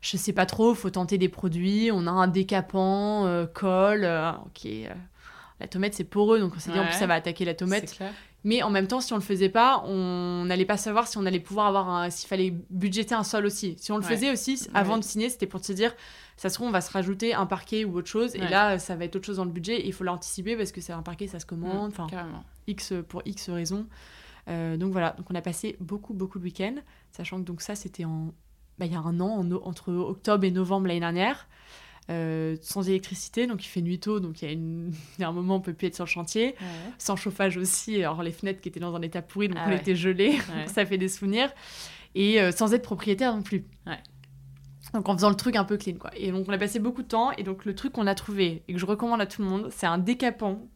je 0.00 0.16
sais 0.16 0.32
pas 0.32 0.46
trop 0.46 0.74
faut 0.74 0.90
tenter 0.90 1.18
des 1.18 1.28
produits 1.28 1.90
on 1.92 2.06
a 2.06 2.10
un 2.10 2.28
décapant 2.28 3.26
euh, 3.26 3.46
colle 3.46 4.04
euh, 4.04 4.32
ok 4.46 4.70
la 5.60 5.68
tomate 5.68 5.94
c'est 5.94 6.04
poreux 6.04 6.40
donc 6.40 6.54
on 6.56 6.58
s'est 6.58 6.72
dit 6.72 6.78
en 6.78 6.84
plus 6.84 6.94
ça 6.94 7.06
va 7.06 7.14
attaquer 7.14 7.44
la 7.44 7.54
tomate 7.54 7.98
mais 8.42 8.62
en 8.62 8.70
même 8.70 8.86
temps, 8.86 9.00
si 9.00 9.12
on 9.12 9.16
le 9.16 9.22
faisait 9.22 9.48
pas, 9.48 9.82
on 9.86 10.44
n'allait 10.46 10.64
pas 10.64 10.76
savoir 10.76 11.06
si 11.06 11.18
on 11.18 11.26
allait 11.26 11.40
pouvoir 11.40 11.66
avoir 11.66 12.10
s'il 12.10 12.28
fallait 12.28 12.54
budgéter 12.70 13.14
un 13.14 13.24
sol 13.24 13.44
aussi. 13.44 13.76
Si 13.78 13.92
on 13.92 13.96
le 13.96 14.02
faisait 14.02 14.32
aussi, 14.32 14.66
avant 14.72 14.96
de 14.96 15.04
signer, 15.04 15.28
c'était 15.28 15.46
pour 15.46 15.64
se 15.64 15.72
dire, 15.72 15.94
ça 16.36 16.48
se 16.48 16.54
trouve, 16.54 16.68
on 16.68 16.72
va 16.72 16.80
se 16.80 16.90
rajouter 16.90 17.34
un 17.34 17.46
parquet 17.46 17.84
ou 17.84 17.96
autre 17.96 18.08
chose. 18.08 18.34
Et 18.34 18.48
là, 18.48 18.78
ça 18.78 18.96
va 18.96 19.04
être 19.04 19.16
autre 19.16 19.26
chose 19.26 19.36
dans 19.36 19.44
le 19.44 19.50
budget. 19.50 19.86
il 19.86 19.92
faut 19.92 20.04
l'anticiper 20.04 20.56
parce 20.56 20.72
que 20.72 20.80
c'est 20.80 20.92
un 20.92 21.02
parquet, 21.02 21.26
ça 21.26 21.38
se 21.38 21.46
commande. 21.46 21.92
Enfin, 21.92 22.06
X 22.66 22.94
pour 23.08 23.22
X 23.24 23.50
raisons. 23.50 23.86
Euh, 24.48 24.76
donc 24.76 24.92
voilà, 24.92 25.10
donc 25.10 25.26
on 25.30 25.34
a 25.34 25.42
passé 25.42 25.76
beaucoup, 25.80 26.14
beaucoup 26.14 26.38
de 26.38 26.44
week-ends. 26.44 26.76
Sachant 27.12 27.38
que 27.38 27.44
donc 27.44 27.60
ça, 27.60 27.74
c'était 27.74 28.04
en... 28.04 28.32
Bah, 28.78 28.86
il 28.86 28.92
y 28.92 28.96
a 28.96 29.00
un 29.00 29.20
an, 29.20 29.46
entre 29.62 29.92
octobre 29.92 30.44
et 30.44 30.50
novembre 30.50 30.86
l'année 30.86 31.00
dernière. 31.00 31.46
Euh, 32.08 32.56
sans 32.60 32.88
électricité, 32.88 33.46
donc 33.46 33.64
il 33.64 33.68
fait 33.68 33.82
nuit 33.82 34.00
tôt, 34.00 34.18
donc 34.18 34.42
il 34.42 34.44
y, 34.44 34.48
a 34.48 34.52
une... 34.52 34.92
un 35.20 35.32
moment 35.32 35.56
on 35.56 35.60
peut 35.60 35.74
plus 35.74 35.88
être 35.88 35.94
sur 35.94 36.06
le 36.06 36.10
chantier, 36.10 36.56
sans 36.98 37.14
chauffage 37.14 37.56
aussi, 37.56 37.98
alors 37.98 38.22
les 38.24 38.32
fenêtres 38.32 38.60
qui 38.60 38.68
étaient 38.68 38.80
dans 38.80 38.96
un 38.96 39.02
état 39.02 39.22
pourri, 39.22 39.46
donc 39.46 39.58
ah 39.60 39.68
on 39.68 39.72
était 39.72 39.94
gelés, 39.94 40.36
ça 40.66 40.84
fait 40.84 40.98
des 40.98 41.08
souvenirs, 41.08 41.52
et 42.16 42.40
euh, 42.40 42.50
sans 42.50 42.74
être 42.74 42.82
propriétaire 42.82 43.36
non 43.36 43.42
plus. 43.42 43.64
Donc 44.92 45.08
en 45.08 45.14
faisant 45.14 45.28
le 45.28 45.36
truc 45.36 45.54
un 45.54 45.64
peu 45.64 45.76
clean 45.76 45.98
quoi. 45.98 46.10
Et 46.16 46.32
donc 46.32 46.46
on 46.48 46.52
a 46.52 46.58
passé 46.58 46.80
beaucoup 46.80 47.02
de 47.02 47.08
temps, 47.08 47.30
et 47.32 47.44
donc 47.44 47.64
le 47.64 47.76
truc 47.76 47.92
qu'on 47.92 48.08
a 48.08 48.14
trouvé, 48.16 48.64
et 48.66 48.72
que 48.72 48.78
je 48.80 48.86
recommande 48.86 49.20
à 49.20 49.26
tout 49.26 49.42
le 49.42 49.48
monde, 49.48 49.68
c'est 49.70 49.86
un 49.86 49.98
décapant 49.98 50.66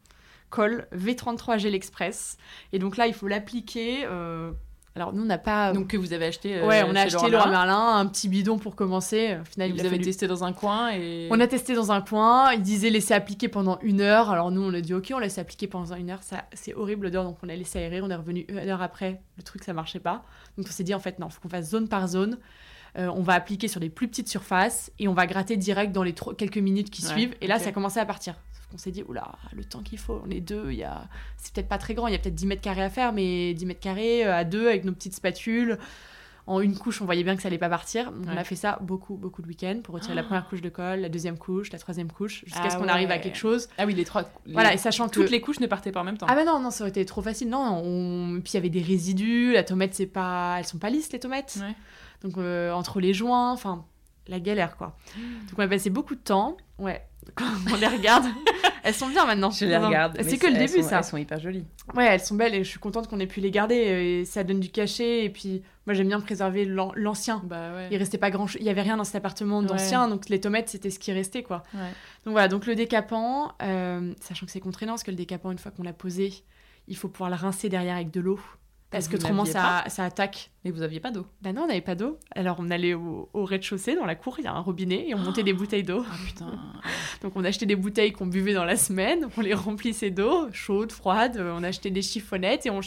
colle 0.49 0.87
V33 0.95 1.59
Gel 1.59 1.75
Express, 1.75 2.37
et 2.71 2.79
donc 2.79 2.95
là 2.95 3.07
il 3.07 3.13
faut 3.13 3.27
l'appliquer... 3.27 4.05
Euh, 4.05 4.53
alors 4.95 5.13
nous 5.13 5.23
on 5.23 5.25
n'a 5.25 5.37
pas. 5.37 5.73
Donc 5.73 5.87
que 5.87 5.97
vous 5.97 6.13
avez 6.13 6.27
acheté. 6.27 6.57
Euh, 6.57 6.67
ouais, 6.67 6.83
on 6.83 6.95
a 6.95 7.01
acheté 7.01 7.29
Laurent 7.29 7.49
Merlin, 7.49 7.97
un 7.97 8.05
petit 8.05 8.29
bidon 8.29 8.57
pour 8.57 8.75
commencer. 8.75 9.37
Au 9.41 9.45
final, 9.45 9.73
vous 9.73 9.85
avez 9.85 9.99
testé 9.99 10.27
dans 10.27 10.43
un 10.43 10.53
coin 10.53 10.91
et. 10.91 11.27
On 11.31 11.39
a 11.39 11.47
testé 11.47 11.75
dans 11.75 11.91
un 11.91 12.01
coin. 12.01 12.53
Il 12.53 12.61
disait 12.61 12.89
laisser 12.89 13.13
appliquer 13.13 13.49
pendant 13.49 13.77
une 13.81 14.01
heure. 14.01 14.29
Alors 14.29 14.51
nous 14.51 14.61
on 14.61 14.73
a 14.73 14.81
dit 14.81 14.93
ok, 14.93 15.11
on 15.13 15.19
laisse 15.19 15.37
appliquer 15.37 15.67
pendant 15.67 15.95
une 15.95 16.09
heure. 16.09 16.23
Ça 16.23 16.45
c'est 16.53 16.73
horrible 16.73 17.05
l'odeur, 17.05 17.23
donc 17.23 17.37
on 17.43 17.49
a 17.49 17.55
laissé 17.55 17.79
aérer. 17.79 18.01
On 18.01 18.09
est 18.09 18.15
revenu 18.15 18.45
une 18.47 18.69
heure 18.69 18.81
après. 18.81 19.21
Le 19.37 19.43
truc 19.43 19.63
ça 19.63 19.73
marchait 19.73 19.99
pas. 19.99 20.23
Donc 20.57 20.67
on 20.69 20.71
s'est 20.71 20.83
dit 20.83 20.93
en 20.93 20.99
fait 20.99 21.19
non, 21.19 21.29
faut 21.29 21.41
qu'on 21.41 21.49
fasse 21.49 21.69
zone 21.69 21.87
par 21.87 22.07
zone. 22.07 22.37
Euh, 22.97 23.09
on 23.13 23.21
va 23.21 23.33
appliquer 23.33 23.67
sur 23.67 23.81
des 23.81 23.89
plus 23.89 24.07
petites 24.07 24.29
surfaces 24.29 24.91
et 24.99 25.07
on 25.07 25.13
va 25.13 25.27
gratter 25.27 25.57
direct 25.57 25.91
dans 25.91 26.03
les 26.03 26.15
quelques 26.37 26.57
minutes 26.57 26.89
qui 26.89 27.01
suivent. 27.01 27.35
Et 27.41 27.47
là, 27.47 27.59
ça 27.59 27.69
a 27.69 27.71
commencé 27.73 27.99
à 27.99 28.05
partir. 28.05 28.35
On 28.73 28.77
s'est 28.77 28.91
dit, 28.91 29.03
oula, 29.03 29.35
le 29.53 29.63
temps 29.63 29.81
qu'il 29.81 29.99
faut, 29.99 30.21
on 30.25 30.29
est 30.29 30.41
deux, 30.41 30.71
il 30.71 30.77
y 30.77 30.83
a... 30.83 31.07
c'est 31.37 31.53
peut-être 31.53 31.69
pas 31.69 31.77
très 31.77 31.93
grand, 31.93 32.07
il 32.07 32.11
y 32.11 32.15
a 32.15 32.19
peut-être 32.19 32.35
10 32.35 32.47
mètres 32.47 32.61
carrés 32.61 32.83
à 32.83 32.89
faire, 32.89 33.13
mais 33.13 33.53
10 33.53 33.65
mètres 33.65 33.79
carrés 33.79 34.25
euh, 34.25 34.35
à 34.35 34.43
deux 34.43 34.67
avec 34.67 34.83
nos 34.83 34.91
petites 34.91 35.15
spatules. 35.15 35.77
En 36.47 36.59
une 36.59 36.77
couche, 36.77 37.01
on 37.01 37.05
voyait 37.05 37.23
bien 37.23 37.35
que 37.35 37.41
ça 37.41 37.47
allait 37.47 37.57
pas 37.57 37.69
partir. 37.69 38.11
On 38.27 38.37
a 38.37 38.43
fait 38.43 38.55
ça 38.55 38.77
beaucoup, 38.81 39.15
beaucoup 39.15 39.41
de 39.41 39.47
week-ends 39.47 39.79
pour 39.83 39.95
retirer 39.95 40.13
la 40.13 40.21
ah. 40.21 40.25
première 40.25 40.47
couche 40.47 40.61
de 40.61 40.69
colle, 40.69 40.99
la 40.99 41.09
deuxième 41.09 41.39
couche, 41.39 41.71
la 41.71 41.79
troisième 41.79 42.11
couche, 42.11 42.43
jusqu'à 42.45 42.65
ah 42.65 42.69
ce 42.69 42.77
qu'on 42.77 42.87
arrive 42.87 43.09
à 43.09 43.17
quelque 43.17 43.37
chose. 43.37 43.67
Ah 43.79 43.85
oui, 43.87 43.95
les 43.95 44.05
trois. 44.05 44.29
Voilà, 44.45 44.71
et 44.73 44.77
sachant 44.77 45.07
que. 45.07 45.13
Toutes 45.13 45.31
les 45.31 45.41
couches 45.41 45.59
ne 45.59 45.65
partaient 45.65 45.91
pas 45.91 46.01
en 46.01 46.03
même 46.03 46.19
temps. 46.19 46.27
Ah 46.29 46.35
bah 46.35 46.45
non, 46.45 46.59
non, 46.59 46.69
ça 46.69 46.83
aurait 46.83 46.91
été 46.91 47.03
trop 47.03 47.23
facile. 47.23 47.49
Non, 47.49 47.81
on... 47.83 48.41
puis 48.41 48.51
il 48.51 48.55
y 48.55 48.57
avait 48.57 48.69
des 48.69 48.81
résidus, 48.81 49.53
la 49.53 49.63
tomate, 49.63 49.95
c'est 49.95 50.05
pas. 50.05 50.57
Elles 50.59 50.65
sont 50.65 50.77
pas 50.77 50.91
lisses, 50.91 51.11
les 51.11 51.19
tomates. 51.19 51.57
Donc 52.21 52.37
euh, 52.37 52.71
entre 52.71 52.99
les 52.99 53.13
joints, 53.15 53.51
enfin, 53.51 53.83
la 54.27 54.39
galère 54.39 54.77
quoi. 54.77 54.95
Mmh. 55.17 55.21
Donc 55.49 55.59
on 55.59 55.61
a 55.63 55.67
passé 55.67 55.89
beaucoup 55.89 56.15
de 56.15 56.19
temps. 56.19 56.57
Ouais, 56.77 57.07
on 57.71 57.75
les 57.75 57.87
regarde. 57.87 58.25
elles 58.83 58.93
sont 58.93 59.07
bien 59.07 59.25
maintenant. 59.25 59.49
Je 59.49 59.65
les 59.65 59.77
regarde. 59.77 60.17
C'est 60.21 60.37
que 60.37 60.47
le 60.47 60.57
début, 60.57 60.83
ça. 60.83 60.97
Elles 60.99 61.03
sont 61.03 61.17
hyper 61.17 61.39
jolies. 61.39 61.65
Ouais, 61.95 62.05
elles 62.05 62.21
sont 62.21 62.35
belles 62.35 62.53
et 62.53 62.63
je 62.63 62.69
suis 62.69 62.79
contente 62.79 63.07
qu'on 63.07 63.19
ait 63.19 63.27
pu 63.27 63.39
les 63.39 63.51
garder. 63.51 63.75
Et 63.75 64.25
ça 64.25 64.43
donne 64.43 64.59
du 64.59 64.69
cachet. 64.69 65.23
Et 65.25 65.29
puis, 65.29 65.63
moi, 65.85 65.93
j'aime 65.93 66.07
bien 66.07 66.19
préserver 66.19 66.65
l'ancien. 66.65 67.41
Bah 67.45 67.73
ouais. 67.73 67.87
Il 67.91 67.97
restait 67.97 68.17
pas 68.17 68.29
grand 68.31 68.47
chose. 68.47 68.61
Il 68.61 68.67
y 68.67 68.69
avait 68.69 68.81
rien 68.81 68.97
dans 68.97 69.03
cet 69.03 69.15
appartement 69.15 69.61
d'ancien. 69.61 70.07
Donc, 70.07 70.29
les 70.29 70.39
tomates, 70.39 70.69
c'était 70.69 70.89
ce 70.89 70.99
qui 70.99 71.11
restait, 71.11 71.43
quoi. 71.43 71.63
Ouais. 71.73 71.91
Donc, 72.25 72.33
voilà. 72.33 72.47
Donc, 72.47 72.65
le 72.65 72.75
décapant, 72.75 73.53
euh, 73.61 74.13
sachant 74.21 74.45
que 74.45 74.51
c'est 74.51 74.59
contraignant, 74.59 74.93
parce 74.93 75.03
que 75.03 75.11
le 75.11 75.17
décapant, 75.17 75.51
une 75.51 75.59
fois 75.59 75.71
qu'on 75.71 75.83
l'a 75.83 75.93
posé, 75.93 76.33
il 76.87 76.97
faut 76.97 77.07
pouvoir 77.07 77.29
le 77.29 77.35
rincer 77.35 77.69
derrière 77.69 77.95
avec 77.95 78.11
de 78.11 78.19
l'eau. 78.19 78.39
Parce 78.91 79.07
que 79.07 79.15
autrement, 79.15 79.45
ça, 79.45 79.83
ça 79.87 80.05
attaque. 80.05 80.51
Mais 80.63 80.71
vous 80.71 80.81
aviez 80.81 80.99
pas 80.99 81.11
d'eau 81.11 81.27
Bah 81.41 81.53
non, 81.53 81.63
on 81.63 81.67
n'avait 81.67 81.81
pas 81.81 81.95
d'eau. 81.95 82.17
Alors 82.33 82.57
on 82.59 82.71
allait 82.71 82.93
au, 82.93 83.29
rez-de-chaussée, 83.33 83.95
dans 83.95 84.05
la 84.05 84.15
cour, 84.15 84.35
il 84.39 84.45
y 84.45 84.47
a 84.47 84.53
un 84.53 84.59
robinet, 84.59 85.09
et 85.09 85.13
on 85.13 85.19
montait 85.19 85.43
des 85.43 85.53
bouteilles 85.53 85.83
d'eau. 85.83 86.03
Ah 86.09 86.15
putain 86.25 86.51
Donc 87.21 87.33
on 87.35 87.43
achetait 87.43 87.65
des 87.65 87.75
bouteilles 87.75 88.13
qu'on 88.13 88.25
buvait 88.25 88.53
dans 88.53 88.63
la 88.63 88.75
semaine, 88.75 89.27
on 89.37 89.41
les 89.41 89.53
remplissait 89.53 90.09
d'eau, 90.09 90.47
chaude, 90.53 90.91
froide, 90.91 91.39
on 91.39 91.63
achetait 91.63 91.91
des 91.91 92.01
chiffonnettes 92.01 92.65
et 92.65 92.69
on, 92.71 92.79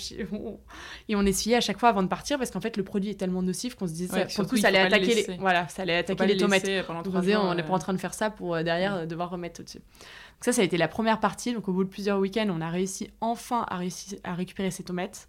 et 1.08 1.14
on 1.14 1.24
essuyait 1.24 1.56
à 1.56 1.60
chaque 1.60 1.78
fois 1.78 1.90
avant 1.90 2.02
de 2.02 2.08
partir, 2.08 2.38
parce 2.38 2.50
qu'en 2.50 2.60
fait 2.60 2.76
le 2.76 2.84
produit 2.84 3.10
est 3.10 3.14
tellement 3.14 3.42
nocif 3.42 3.74
qu'on 3.74 3.86
se 3.86 3.92
disait, 3.92 4.28
ça, 4.28 4.44
coup, 4.44 4.56
ça 4.56 4.68
allait, 4.68 4.78
attaquer 4.78 5.26
les, 5.26 5.36
voilà, 5.36 5.68
ça 5.68 5.82
allait 5.82 5.98
attaquer 5.98 6.26
les 6.26 6.36
tomates. 6.36 6.68
Pendant 6.86 7.02
on 7.06 7.50
on 7.50 7.54
n'est 7.54 7.62
pas 7.62 7.74
en 7.74 7.78
train 7.78 7.92
de 7.92 7.98
faire 7.98 8.14
ça 8.14 8.30
pour 8.30 8.54
euh, 8.54 8.62
derrière 8.62 8.94
euh, 8.94 9.06
devoir 9.06 9.30
remettre 9.30 9.60
au-dessus. 9.60 9.78
Donc 9.78 10.44
ça, 10.44 10.52
ça 10.52 10.62
a 10.62 10.64
été 10.64 10.76
la 10.78 10.88
première 10.88 11.20
partie. 11.20 11.52
Donc 11.52 11.68
au 11.68 11.72
bout 11.72 11.84
de 11.84 11.88
plusieurs 11.88 12.18
week-ends, 12.18 12.48
on 12.50 12.60
a 12.60 12.70
réussi 12.70 13.10
enfin 13.20 13.66
à, 13.68 13.80
à 14.24 14.34
récupérer 14.34 14.70
ces 14.70 14.84
tomates 14.84 15.28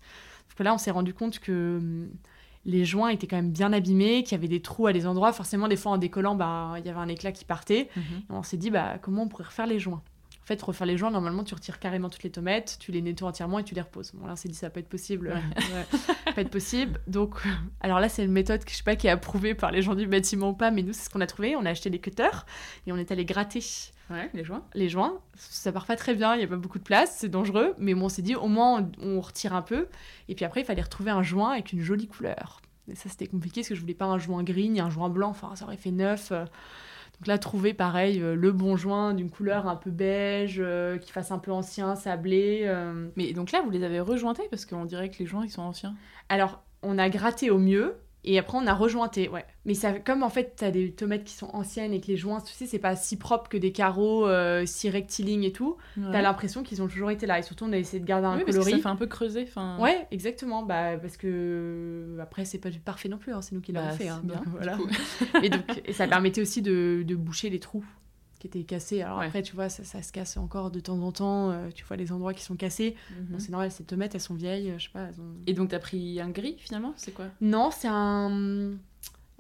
là, 0.64 0.74
on 0.74 0.78
s'est 0.78 0.92
rendu 0.92 1.14
compte 1.14 1.40
que 1.40 1.78
hum, 1.78 2.10
les 2.66 2.86
joints 2.86 3.10
étaient 3.10 3.28
quand 3.28 3.38
même 3.38 3.52
bien 3.52 3.74
abîmés, 3.74 4.24
qu'il 4.24 4.34
y 4.34 4.36
avait 4.36 4.48
des 4.48 4.62
trous 4.62 4.88
à 4.88 4.94
des 4.94 5.08
endroits. 5.08 5.34
Forcément, 5.34 5.68
des 5.68 5.78
fois, 5.78 5.94
en 5.94 5.98
décollant, 5.98 6.36
bah, 6.36 6.74
il 6.78 6.86
y 6.86 6.90
avait 6.90 7.00
un 7.00 7.08
éclat 7.08 7.32
qui 7.32 7.46
partait. 7.46 7.90
Mhm. 7.96 8.04
on 8.30 8.44
s'est 8.44 8.58
dit, 8.58 8.70
bah, 8.70 8.98
comment 9.02 9.24
on 9.24 9.28
pourrait 9.28 9.46
refaire 9.46 9.68
les 9.68 9.80
joints? 9.80 10.02
En 10.44 10.46
fait, 10.50 10.62
refaire 10.64 10.88
les 10.88 10.98
joints, 10.98 11.12
normalement, 11.12 11.44
tu 11.44 11.54
retires 11.54 11.78
carrément 11.78 12.10
toutes 12.10 12.24
les 12.24 12.32
tomates, 12.32 12.78
tu 12.80 12.92
les 12.92 13.04
nettoies 13.04 13.30
entièrement 13.30 13.60
et 13.60 13.64
tu 13.64 13.76
les 13.76 13.82
reposes. 13.82 14.12
Bon, 14.16 14.26
là, 14.26 14.34
on 14.34 14.36
s'est 14.36 14.50
dit, 14.50 14.56
ça 14.56 14.72
peut 14.72 14.80
être 14.80 14.90
possible. 14.90 15.40
peut 16.36 16.42
être 16.42 16.50
possible. 16.50 17.00
Donc, 17.08 17.36
alors 17.82 18.00
là, 18.00 18.10
c'est 18.10 18.26
une 18.26 18.32
méthode 18.32 18.64
que 18.64 18.72
je 18.72 18.78
sais 18.78 18.84
pas 18.84 18.96
qui 18.96 19.08
est 19.08 19.12
approuvée 19.12 19.54
par 19.54 19.72
les 19.72 19.82
gens 19.82 19.94
du 19.94 20.08
bâtiment 20.08 20.50
ou 20.50 20.54
pas, 20.54 20.72
mais 20.72 20.82
nous, 20.82 20.94
c'est 20.94 21.06
ce 21.06 21.10
qu'on 21.10 21.22
a 21.22 21.28
trouvé. 21.28 21.56
On 21.56 21.66
a 21.66 21.70
acheté 21.70 21.90
des 21.90 22.00
cutters 22.00 22.46
et 22.88 22.92
on 22.92 22.98
est 22.98 23.12
allé 23.12 23.26
gratter 23.26 23.62
Ouais, 24.10 24.30
les 24.34 24.44
joints. 24.44 24.64
Les 24.74 24.90
joints, 24.90 25.20
ça 25.36 25.72
part 25.72 25.86
pas 25.86 25.96
très 25.96 26.16
bien, 26.16 26.36
il 26.36 26.42
y 26.42 26.44
a 26.44 26.48
pas 26.48 26.58
beaucoup 26.58 26.80
de 26.80 26.84
place, 26.84 27.18
c'est 27.20 27.30
dangereux, 27.30 27.76
mais 27.78 27.94
bon, 27.94 28.06
on 28.06 28.10
s'est 28.10 28.24
dit 28.24 28.36
au 28.36 28.48
moins 28.48 28.90
on, 29.02 29.22
retire 29.22 29.54
un 29.54 29.62
peu. 29.62 29.88
Et 30.28 30.36
puis 30.36 30.46
après, 30.46 30.62
il 30.62 30.66
fallait 30.66 30.82
retrouver 30.82 31.12
un 31.12 31.22
joint 31.22 31.52
avec 31.52 31.74
une 31.74 31.82
jolie 31.82 32.08
couleur. 32.08 32.62
Et 32.92 32.96
ça, 32.96 33.08
c'était 33.08 33.28
compliqué 33.28 33.62
parce 33.62 33.70
que 33.70 33.76
je 33.76 33.82
voulais 33.82 33.94
pas 33.94 34.06
un 34.06 34.18
joint 34.18 34.42
gris 34.44 34.70
ni 34.70 34.80
un 34.80 34.90
joint 34.90 35.10
blanc, 35.10 35.30
enfin, 35.30 35.56
ça 35.56 35.66
aurait 35.66 35.78
fait 35.78 35.92
neuf. 35.92 36.32
Donc 37.20 37.28
là, 37.28 37.38
trouver 37.38 37.74
pareil, 37.74 38.22
euh, 38.22 38.34
le 38.34 38.52
bon 38.54 38.78
joint 38.78 39.14
d'une 39.14 39.30
couleur 39.30 39.68
un 39.68 39.76
peu 39.76 39.92
beige, 39.92 40.58
euh, 40.60 40.98
qui 40.98 41.12
fasse 41.12 41.32
un 41.32 41.38
peu 41.38 41.52
ancien, 41.52 41.96
sablé. 41.96 42.62
Euh. 42.64 43.10
Mais 43.18 43.34
donc 43.34 43.52
là, 43.52 43.62
vous 43.62 43.70
les 43.70 43.84
avez 43.84 44.00
rejointés 44.00 44.44
parce 44.50 44.66
qu'on 44.66 44.86
dirait 44.86 45.10
que 45.10 45.20
les 45.20 45.26
joints, 45.26 45.44
ils 45.44 45.52
sont 45.52 45.62
anciens. 45.62 45.96
Alors, 46.30 46.64
on 46.82 46.98
a 46.98 47.10
gratté 47.10 47.52
au 47.52 47.58
mieux. 47.58 47.98
Et 48.30 48.38
après, 48.38 48.60
on 48.60 48.68
a 48.68 48.76
rejointé, 48.76 49.28
ouais. 49.28 49.44
Mais 49.66 49.74
ça, 49.74 49.92
comme 49.94 50.22
en 50.22 50.30
fait, 50.30 50.54
t'as 50.56 50.70
des 50.70 50.92
tomates 50.92 51.24
qui 51.24 51.34
sont 51.34 51.50
anciennes 51.52 51.94
et 51.94 52.00
que 52.00 52.06
les 52.06 52.16
joints, 52.16 52.40
tu 52.42 52.54
sais, 52.54 52.68
c'est 52.68 52.78
pas 52.78 52.96
si 52.96 53.18
propre 53.18 53.50
que 53.50 53.58
des 53.58 53.72
carreaux, 53.72 54.28
euh, 54.28 54.68
si 54.68 54.88
rectilignes 54.88 55.46
et 55.46 55.52
tout, 55.52 55.78
t'as 55.96 56.22
l'impression 56.22 56.62
qu'ils 56.62 56.84
ont 56.84 56.88
toujours 56.88 57.10
été 57.10 57.26
là. 57.26 57.40
Et 57.40 57.42
surtout, 57.42 57.66
on 57.66 57.74
a 57.74 57.78
essayé 57.78 58.00
de 58.00 58.06
garder 58.06 58.28
un 58.28 58.38
oui, 58.38 58.46
coloris. 58.46 58.58
Parce 58.58 58.66
que 58.68 58.78
ça 58.78 58.84
fait 58.84 58.94
un 58.94 58.96
peu 58.98 59.08
creuser. 59.08 59.48
Fin... 59.48 59.80
Ouais, 59.80 60.06
exactement. 60.12 60.62
Bah, 60.62 60.96
parce 61.00 61.18
que 61.18 62.20
après, 62.22 62.46
c'est 62.46 62.60
pas 62.60 62.70
du 62.70 62.80
parfait 62.80 63.10
non 63.10 63.18
plus, 63.18 63.34
hein, 63.34 63.42
c'est 63.42 63.56
nous 63.56 63.62
qui 63.62 63.72
l'avons 63.72 63.88
bah, 63.88 63.94
fait. 63.94 64.10
Hein, 64.10 64.22
bien, 64.24 64.44
voilà. 64.46 64.78
et, 65.42 65.50
donc, 65.50 65.64
et 65.84 65.94
ça 65.94 66.06
permettait 66.06 66.42
aussi 66.42 66.62
de, 66.62 67.04
de 67.04 67.16
boucher 67.16 67.50
les 67.50 67.60
trous 67.60 67.84
qui 68.40 68.48
étaient 68.48 68.64
cassés. 68.64 69.02
Alors 69.02 69.22
après, 69.22 69.42
tu 69.44 69.56
vois, 69.56 69.70
ça, 69.70 69.84
ça, 69.84 70.02
se 70.02 70.12
casse 70.12 70.38
encore 70.38 70.72
de 70.72 70.80
temps 70.80 71.00
en 71.02 71.12
temps. 71.12 71.52
Euh, 71.52 71.70
tu 71.74 71.86
vois 71.86 71.98
les 71.98 72.12
endroits 72.12 72.34
qui 72.34 72.44
sont 72.44 72.56
cassés. 72.56 72.96
Mhm. 73.12 73.40
c'est 73.40 73.50
normal, 73.50 73.72
ces 73.72 73.84
tomates, 73.84 74.16
elles 74.16 74.22
sont 74.22 74.36
vieilles, 74.36 74.74
je 74.78 74.86
sais 74.86 74.90
pas. 74.92 75.10
Et 75.48 75.54
donc, 75.54 75.70
t'as 75.70 75.80
pris 75.80 76.20
un 76.20 76.30
gris 76.30 76.56
finalement? 76.58 76.94
C'est 76.96 77.14
quoi? 77.14 77.26
Non, 77.42 77.70
c'est 77.72 77.90
un 77.90 78.78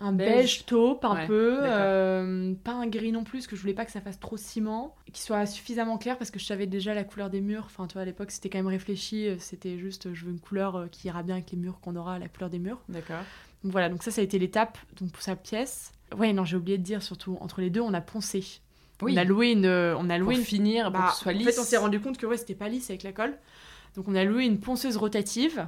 un 0.02 0.14
beige, 0.14 0.66
taupe 0.66 1.04
un 1.04 1.26
peu, 1.28 1.60
euh, 1.64 2.54
pas 2.64 2.72
un 2.72 2.88
gris 2.88 3.12
non 3.12 3.24
plus, 3.24 3.40
parce 3.40 3.48
que 3.48 3.56
je 3.56 3.62
voulais 3.62 3.74
pas 3.74 3.86
que 3.86 3.92
ça 3.92 4.02
fasse 4.02 4.20
trop 4.20 4.38
ciment, 4.38 4.96
qu'il 5.06 5.18
soit 5.18 5.46
suffisamment 5.46 5.98
clair 5.98 6.18
parce 6.18 6.32
que 6.32 6.40
je 6.40 6.46
savais 6.46 6.68
déjà 6.68 6.94
la 6.94 7.04
couleur 7.04 7.30
des 7.30 7.42
murs. 7.42 7.66
Enfin, 7.66 7.88
toi 7.88 8.02
à 8.02 8.06
l'époque 8.06 8.32
c'était 8.32 8.50
quand 8.50 8.60
même 8.60 8.68
réfléchi, 8.68 9.28
euh, 9.28 9.36
c'était 9.40 9.78
juste 9.78 10.14
je 10.14 10.26
veux 10.26 10.32
une 10.32 10.40
couleur 10.40 10.76
euh, 10.76 10.88
qui 10.88 11.08
ira 11.08 11.24
bien 11.24 11.36
avec 11.36 11.52
les 11.52 11.58
murs 11.58 11.80
qu'on 11.82 11.96
aura, 11.96 12.18
la 12.18 12.30
couleur 12.30 12.50
des 12.50 12.60
murs. 12.60 12.82
D'accord. 12.88 13.24
Donc 13.64 13.74
voilà, 13.74 13.90
donc 13.90 14.04
ça 14.04 14.12
ça 14.12 14.22
a 14.22 14.24
été 14.24 14.40
l'étape 14.40 14.78
donc 15.00 15.12
pour 15.12 15.22
sa 15.22 15.36
pièce. 15.36 15.92
Ouais, 16.18 16.34
non, 16.34 16.46
j'ai 16.46 16.56
oublié 16.56 16.78
de 16.78 16.84
dire 16.84 17.04
surtout 17.04 17.38
entre 17.42 17.62
les 17.62 17.70
deux, 17.70 17.82
on 17.82 17.94
a 17.94 18.02
poncé. 18.02 18.62
Oui. 19.02 19.14
On 19.14 19.18
a 19.18 19.24
loué 19.24 19.52
une 19.52 19.66
on 19.66 20.10
a 20.10 20.18
loué 20.18 20.36
pour 20.36 20.44
finir 20.44 20.92
pour 20.92 21.02
bah, 21.02 21.08
que 21.10 21.16
ce 21.16 21.22
soit 21.22 21.34
lisse. 21.34 21.48
En 21.48 21.52
fait, 21.52 21.60
on 21.60 21.64
s'est 21.64 21.78
rendu 21.78 22.00
compte 22.00 22.18
que 22.18 22.26
ouais, 22.26 22.38
c'était 22.38 22.56
pas 22.56 22.70
lisse 22.70 22.90
avec 22.90 23.04
la 23.04 23.12
colle. 23.12 23.38
Donc 23.96 24.08
on 24.08 24.16
a 24.16 24.24
loué 24.24 24.46
une 24.46 24.60
ponceuse 24.60 24.98
rotative 24.98 25.68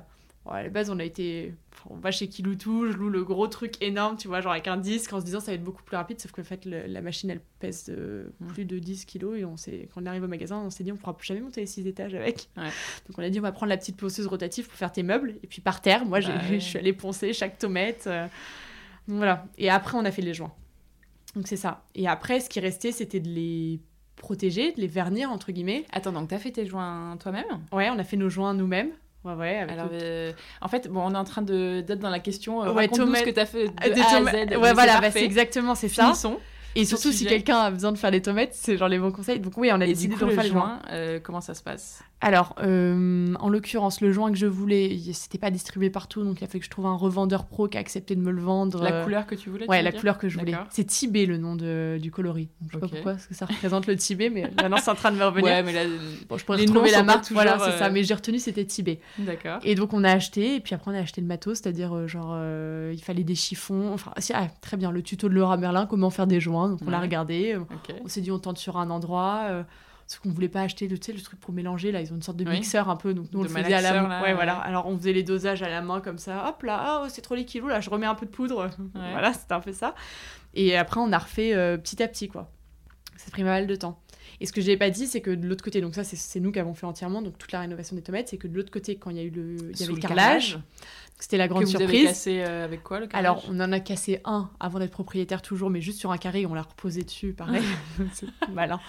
à 0.49 0.63
la 0.63 0.69
base, 0.69 0.89
on 0.89 0.99
a 0.99 1.03
été. 1.03 1.53
On 1.89 1.95
va 1.95 2.11
chez 2.11 2.27
Kiloutou, 2.27 2.91
je 2.91 2.97
loue 2.97 3.09
le 3.09 3.23
gros 3.23 3.47
truc 3.47 3.81
énorme, 3.81 4.17
tu 4.17 4.27
vois, 4.27 4.41
genre 4.41 4.51
avec 4.51 4.67
un 4.67 4.77
disque 4.77 5.13
en 5.13 5.19
se 5.19 5.25
disant 5.25 5.39
ça 5.39 5.47
va 5.47 5.53
être 5.53 5.63
beaucoup 5.63 5.83
plus 5.83 5.95
rapide, 5.95 6.19
sauf 6.19 6.31
que 6.31 6.41
en 6.41 6.43
fait, 6.43 6.65
la 6.65 7.01
machine 7.01 7.29
elle 7.29 7.41
pèse 7.59 7.85
euh, 7.89 8.29
mm. 8.39 8.47
plus 8.47 8.65
de 8.65 8.77
10 8.77 9.05
kilos 9.05 9.37
et 9.37 9.45
on 9.45 9.55
quand 9.93 10.01
on 10.01 10.05
arrive 10.05 10.23
au 10.23 10.27
magasin, 10.27 10.57
on 10.57 10.69
s'est 10.69 10.83
dit 10.83 10.91
on 10.91 10.95
pourra 10.95 11.15
plus 11.15 11.27
jamais 11.27 11.41
monter 11.41 11.61
les 11.61 11.67
6 11.67 11.87
étages 11.87 12.13
avec. 12.13 12.49
Donc 12.55 13.17
on 13.17 13.23
a 13.23 13.29
dit 13.29 13.39
on 13.39 13.43
va 13.43 13.51
prendre 13.51 13.69
la 13.69 13.77
petite 13.77 13.97
ponceuse 13.97 14.27
rotative 14.27 14.67
pour 14.67 14.77
faire 14.77 14.91
tes 14.91 15.03
meubles 15.03 15.35
et 15.43 15.47
puis 15.47 15.61
par 15.61 15.81
terre, 15.81 16.05
moi 16.05 16.19
bah 16.19 16.27
je 16.51 16.59
suis 16.59 16.77
allée 16.77 16.93
poncer 16.93 17.33
chaque 17.33 17.57
tomate. 17.57 18.05
Euh. 18.07 18.27
voilà. 19.07 19.45
Et 19.57 19.69
après, 19.69 19.97
on 19.97 20.05
a 20.05 20.11
fait 20.11 20.21
les 20.21 20.33
joints. 20.33 20.53
Donc 21.35 21.47
c'est 21.47 21.57
ça. 21.57 21.83
Et 21.95 22.07
après, 22.07 22.39
ce 22.39 22.49
qui 22.49 22.59
restait, 22.59 22.91
c'était 22.91 23.19
de 23.19 23.29
les 23.29 23.79
protéger, 24.15 24.73
de 24.73 24.81
les 24.81 24.87
vernir 24.87 25.31
entre 25.31 25.51
guillemets. 25.51 25.85
Attends, 25.91 26.11
donc 26.11 26.29
t'as 26.29 26.37
fait 26.37 26.51
tes 26.51 26.65
joints 26.65 27.17
toi-même? 27.19 27.45
Ouais, 27.71 27.89
on 27.89 27.97
a 27.97 28.03
fait 28.03 28.17
nos 28.17 28.29
joints 28.29 28.53
nous-mêmes. 28.53 28.91
Ouais, 29.23 29.33
ouais. 29.35 29.57
Alors, 29.57 29.89
euh, 29.93 30.31
en 30.61 30.67
fait, 30.67 30.87
bon, 30.87 31.01
on 31.05 31.13
est 31.13 31.17
en 31.17 31.23
train 31.23 31.43
d'être 31.43 31.99
dans 31.99 32.09
la 32.09 32.19
question. 32.19 32.63
Euh, 32.63 32.73
ouais, 32.73 32.89
ce 32.91 33.23
que 33.23 33.29
tu 33.29 33.39
as 33.39 33.45
fait 33.45 33.67
de 33.67 34.01
A 34.01 34.15
à 34.15 34.23
Z. 34.23 34.57
Ouais, 34.57 34.73
voilà, 34.73 34.99
bah, 34.99 35.11
c'est 35.11 35.23
exactement, 35.23 35.75
c'est 35.75 35.89
ça. 35.89 36.13
Et 36.73 36.85
surtout, 36.85 37.11
si 37.11 37.25
quelqu'un 37.25 37.59
a 37.59 37.71
besoin 37.71 37.91
de 37.91 37.97
faire 37.97 38.11
des 38.11 38.21
tomates, 38.21 38.53
c'est 38.53 38.77
genre 38.77 38.87
les 38.87 38.99
bons 38.99 39.11
conseils. 39.11 39.39
Donc 39.39 39.53
oui, 39.57 39.69
on 39.71 39.81
a 39.81 39.85
décidé 39.85 40.15
de 40.15 40.25
faire 40.25 40.43
le 40.43 40.49
joint. 40.49 40.79
Euh, 40.89 41.19
comment 41.21 41.41
ça 41.41 41.53
se 41.53 41.61
passe? 41.63 42.03
Alors, 42.23 42.55
euh, 42.61 43.33
en 43.39 43.49
l'occurrence, 43.49 43.99
le 43.99 44.11
joint 44.11 44.31
que 44.31 44.37
je 44.37 44.45
voulais, 44.45 44.99
c'était 45.11 45.39
pas 45.39 45.49
distribué 45.49 45.89
partout, 45.89 46.23
donc 46.23 46.39
il 46.39 46.43
a 46.43 46.47
fallu 46.47 46.59
que 46.59 46.65
je 46.65 46.69
trouve 46.69 46.85
un 46.85 46.95
revendeur 46.95 47.45
pro 47.45 47.67
qui 47.67 47.77
a 47.77 47.79
accepté 47.79 48.15
de 48.15 48.21
me 48.21 48.31
le 48.31 48.41
vendre. 48.41 48.83
La 48.83 49.03
couleur 49.03 49.25
que 49.25 49.33
tu 49.33 49.49
voulais 49.49 49.67
Ouais, 49.67 49.81
la 49.81 49.91
couleur 49.91 50.19
que 50.19 50.29
je 50.29 50.37
voulais. 50.37 50.53
C'est 50.69 50.83
Tibet 50.83 51.25
le 51.25 51.37
nom 51.37 51.55
de, 51.55 51.97
du 51.99 52.11
coloris. 52.11 52.49
je 52.67 52.73
sais 52.73 52.79
pas 52.79 52.87
pourquoi, 52.87 53.13
parce 53.13 53.25
que 53.25 53.33
ça 53.33 53.47
représente 53.47 53.87
le 53.87 53.95
Tibet, 53.95 54.29
mais 54.29 54.51
maintenant 54.55 54.77
c'est 54.77 54.91
en 54.91 54.95
train 54.95 55.11
de 55.11 55.17
me 55.17 55.25
revenir. 55.25 55.45
Ouais, 55.45 55.63
mais 55.63 55.73
là, 55.73 55.81
bon, 56.29 56.37
je 56.37 56.45
pourrais 56.45 56.59
retrouver 56.61 56.91
la 56.91 57.03
marque. 57.03 57.31
Voilà, 57.31 57.57
c'est 57.57 57.77
ça. 57.77 57.87
Euh, 57.87 57.91
mais 57.91 58.03
j'ai 58.03 58.13
retenu 58.13 58.37
c'était 58.37 58.65
Tibet. 58.65 58.99
D'accord. 59.17 59.59
Et 59.63 59.73
donc 59.73 59.93
on 59.93 60.03
a 60.03 60.11
acheté, 60.11 60.55
et 60.55 60.59
puis 60.59 60.75
après 60.75 60.91
on 60.91 60.93
a 60.93 60.99
acheté 60.99 61.21
le 61.21 61.27
matos, 61.27 61.59
c'est-à-dire 61.59 62.07
genre 62.07 62.37
il 62.93 63.01
fallait 63.01 63.23
des 63.23 63.35
chiffons. 63.35 63.93
Enfin, 63.93 64.13
ah, 64.33 64.47
très 64.61 64.77
bien, 64.77 64.91
le 64.91 65.01
tuto 65.01 65.27
de 65.27 65.33
Laura 65.33 65.57
Merlin, 65.57 65.87
comment 65.87 66.11
faire 66.11 66.27
des 66.27 66.39
joints. 66.39 66.69
Donc 66.69 66.79
on 66.85 66.91
l'a 66.91 66.99
regardé. 66.99 67.57
On 68.03 68.07
s'est 68.07 68.21
dit 68.21 68.31
on 68.31 68.37
tente 68.37 68.59
sur 68.59 68.77
un 68.77 68.91
endroit. 68.91 69.65
Euh, 70.11 70.15
ce 70.15 70.19
qu'on 70.19 70.29
voulait 70.29 70.49
pas 70.49 70.61
acheter, 70.61 70.87
le, 70.87 70.97
tu 70.97 71.07
sais, 71.07 71.13
le 71.13 71.21
truc 71.21 71.39
pour 71.39 71.53
mélanger, 71.53 71.91
là, 71.91 72.01
ils 72.01 72.11
ont 72.11 72.15
une 72.15 72.21
sorte 72.21 72.37
de 72.37 72.43
mixeur 72.43 72.89
un 72.89 72.95
peu, 72.95 73.13
donc 73.13 73.27
nous 73.31 73.39
on 73.39 73.43
le 73.43 73.49
faisait 73.49 73.73
à 73.73 73.81
la 73.81 74.01
main. 74.01 74.21
Ouais, 74.21 74.33
voilà. 74.33 74.57
Alors 74.57 74.87
on 74.87 74.97
faisait 74.97 75.13
les 75.13 75.23
dosages 75.23 75.63
à 75.63 75.69
la 75.69 75.81
main 75.81 76.01
comme 76.01 76.17
ça, 76.17 76.49
hop 76.49 76.63
là, 76.63 77.01
oh, 77.03 77.07
c'est 77.09 77.21
trop 77.21 77.35
liquide, 77.35 77.63
là, 77.65 77.79
je 77.79 77.89
remets 77.89 78.05
un 78.05 78.15
peu 78.15 78.25
de 78.25 78.31
poudre. 78.31 78.69
voilà, 78.93 79.33
c'était 79.33 79.53
un 79.53 79.59
peu 79.59 79.73
ça. 79.73 79.95
Et 80.53 80.75
après 80.75 80.99
on 80.99 81.11
a 81.11 81.17
refait 81.17 81.53
euh, 81.53 81.77
petit 81.77 82.01
à 82.03 82.07
petit, 82.07 82.27
quoi. 82.27 82.51
Ça 83.17 83.25
a 83.27 83.31
pris 83.31 83.43
mal 83.43 83.67
de 83.67 83.75
temps. 83.75 84.01
Et 84.41 84.47
ce 84.47 84.51
que 84.51 84.59
je 84.59 84.67
n'ai 84.67 84.77
pas 84.77 84.89
dit, 84.89 85.05
c'est 85.05 85.21
que 85.21 85.29
de 85.29 85.47
l'autre 85.47 85.63
côté, 85.63 85.81
donc 85.81 85.93
ça 85.93 86.03
c'est 86.03 86.39
nous 86.39 86.51
qui 86.51 86.57
avons 86.57 86.73
fait 86.73 86.87
entièrement, 86.87 87.21
donc 87.21 87.37
toute 87.37 87.51
la 87.51 87.59
rénovation 87.59 87.95
des 87.95 88.01
tomates, 88.01 88.29
c'est 88.29 88.37
que 88.37 88.47
de 88.47 88.55
l'autre 88.55 88.71
côté, 88.71 88.95
quand 88.95 89.11
il 89.11 89.17
y 89.17 89.19
a 89.19 89.23
eu 89.23 89.29
le, 89.29 89.55
il 89.69 89.79
y 89.79 89.83
avait 89.83 89.93
le 89.93 89.99
carrelage, 89.99 90.57
c'était 91.19 91.37
la 91.37 91.47
grande 91.47 91.61
que 91.61 91.65
vous 91.67 91.77
surprise. 91.77 91.99
Avez 91.99 92.07
cassé 92.07 92.41
euh, 92.41 92.65
avec 92.65 92.81
quoi 92.81 92.99
le 92.99 93.05
carrelage? 93.05 93.29
Alors 93.29 93.45
on 93.49 93.59
en 93.59 93.71
a 93.71 93.79
cassé 93.79 94.19
un 94.25 94.49
avant 94.59 94.79
d'être 94.79 94.91
propriétaire 94.91 95.43
toujours, 95.43 95.69
mais 95.69 95.79
juste 95.79 95.99
sur 95.99 96.11
un 96.11 96.17
carré, 96.17 96.47
on 96.47 96.55
l'a 96.55 96.63
reposé 96.63 97.03
dessus, 97.03 97.33
pareil. 97.33 97.61
c'est 98.13 98.25
malin. 98.51 98.79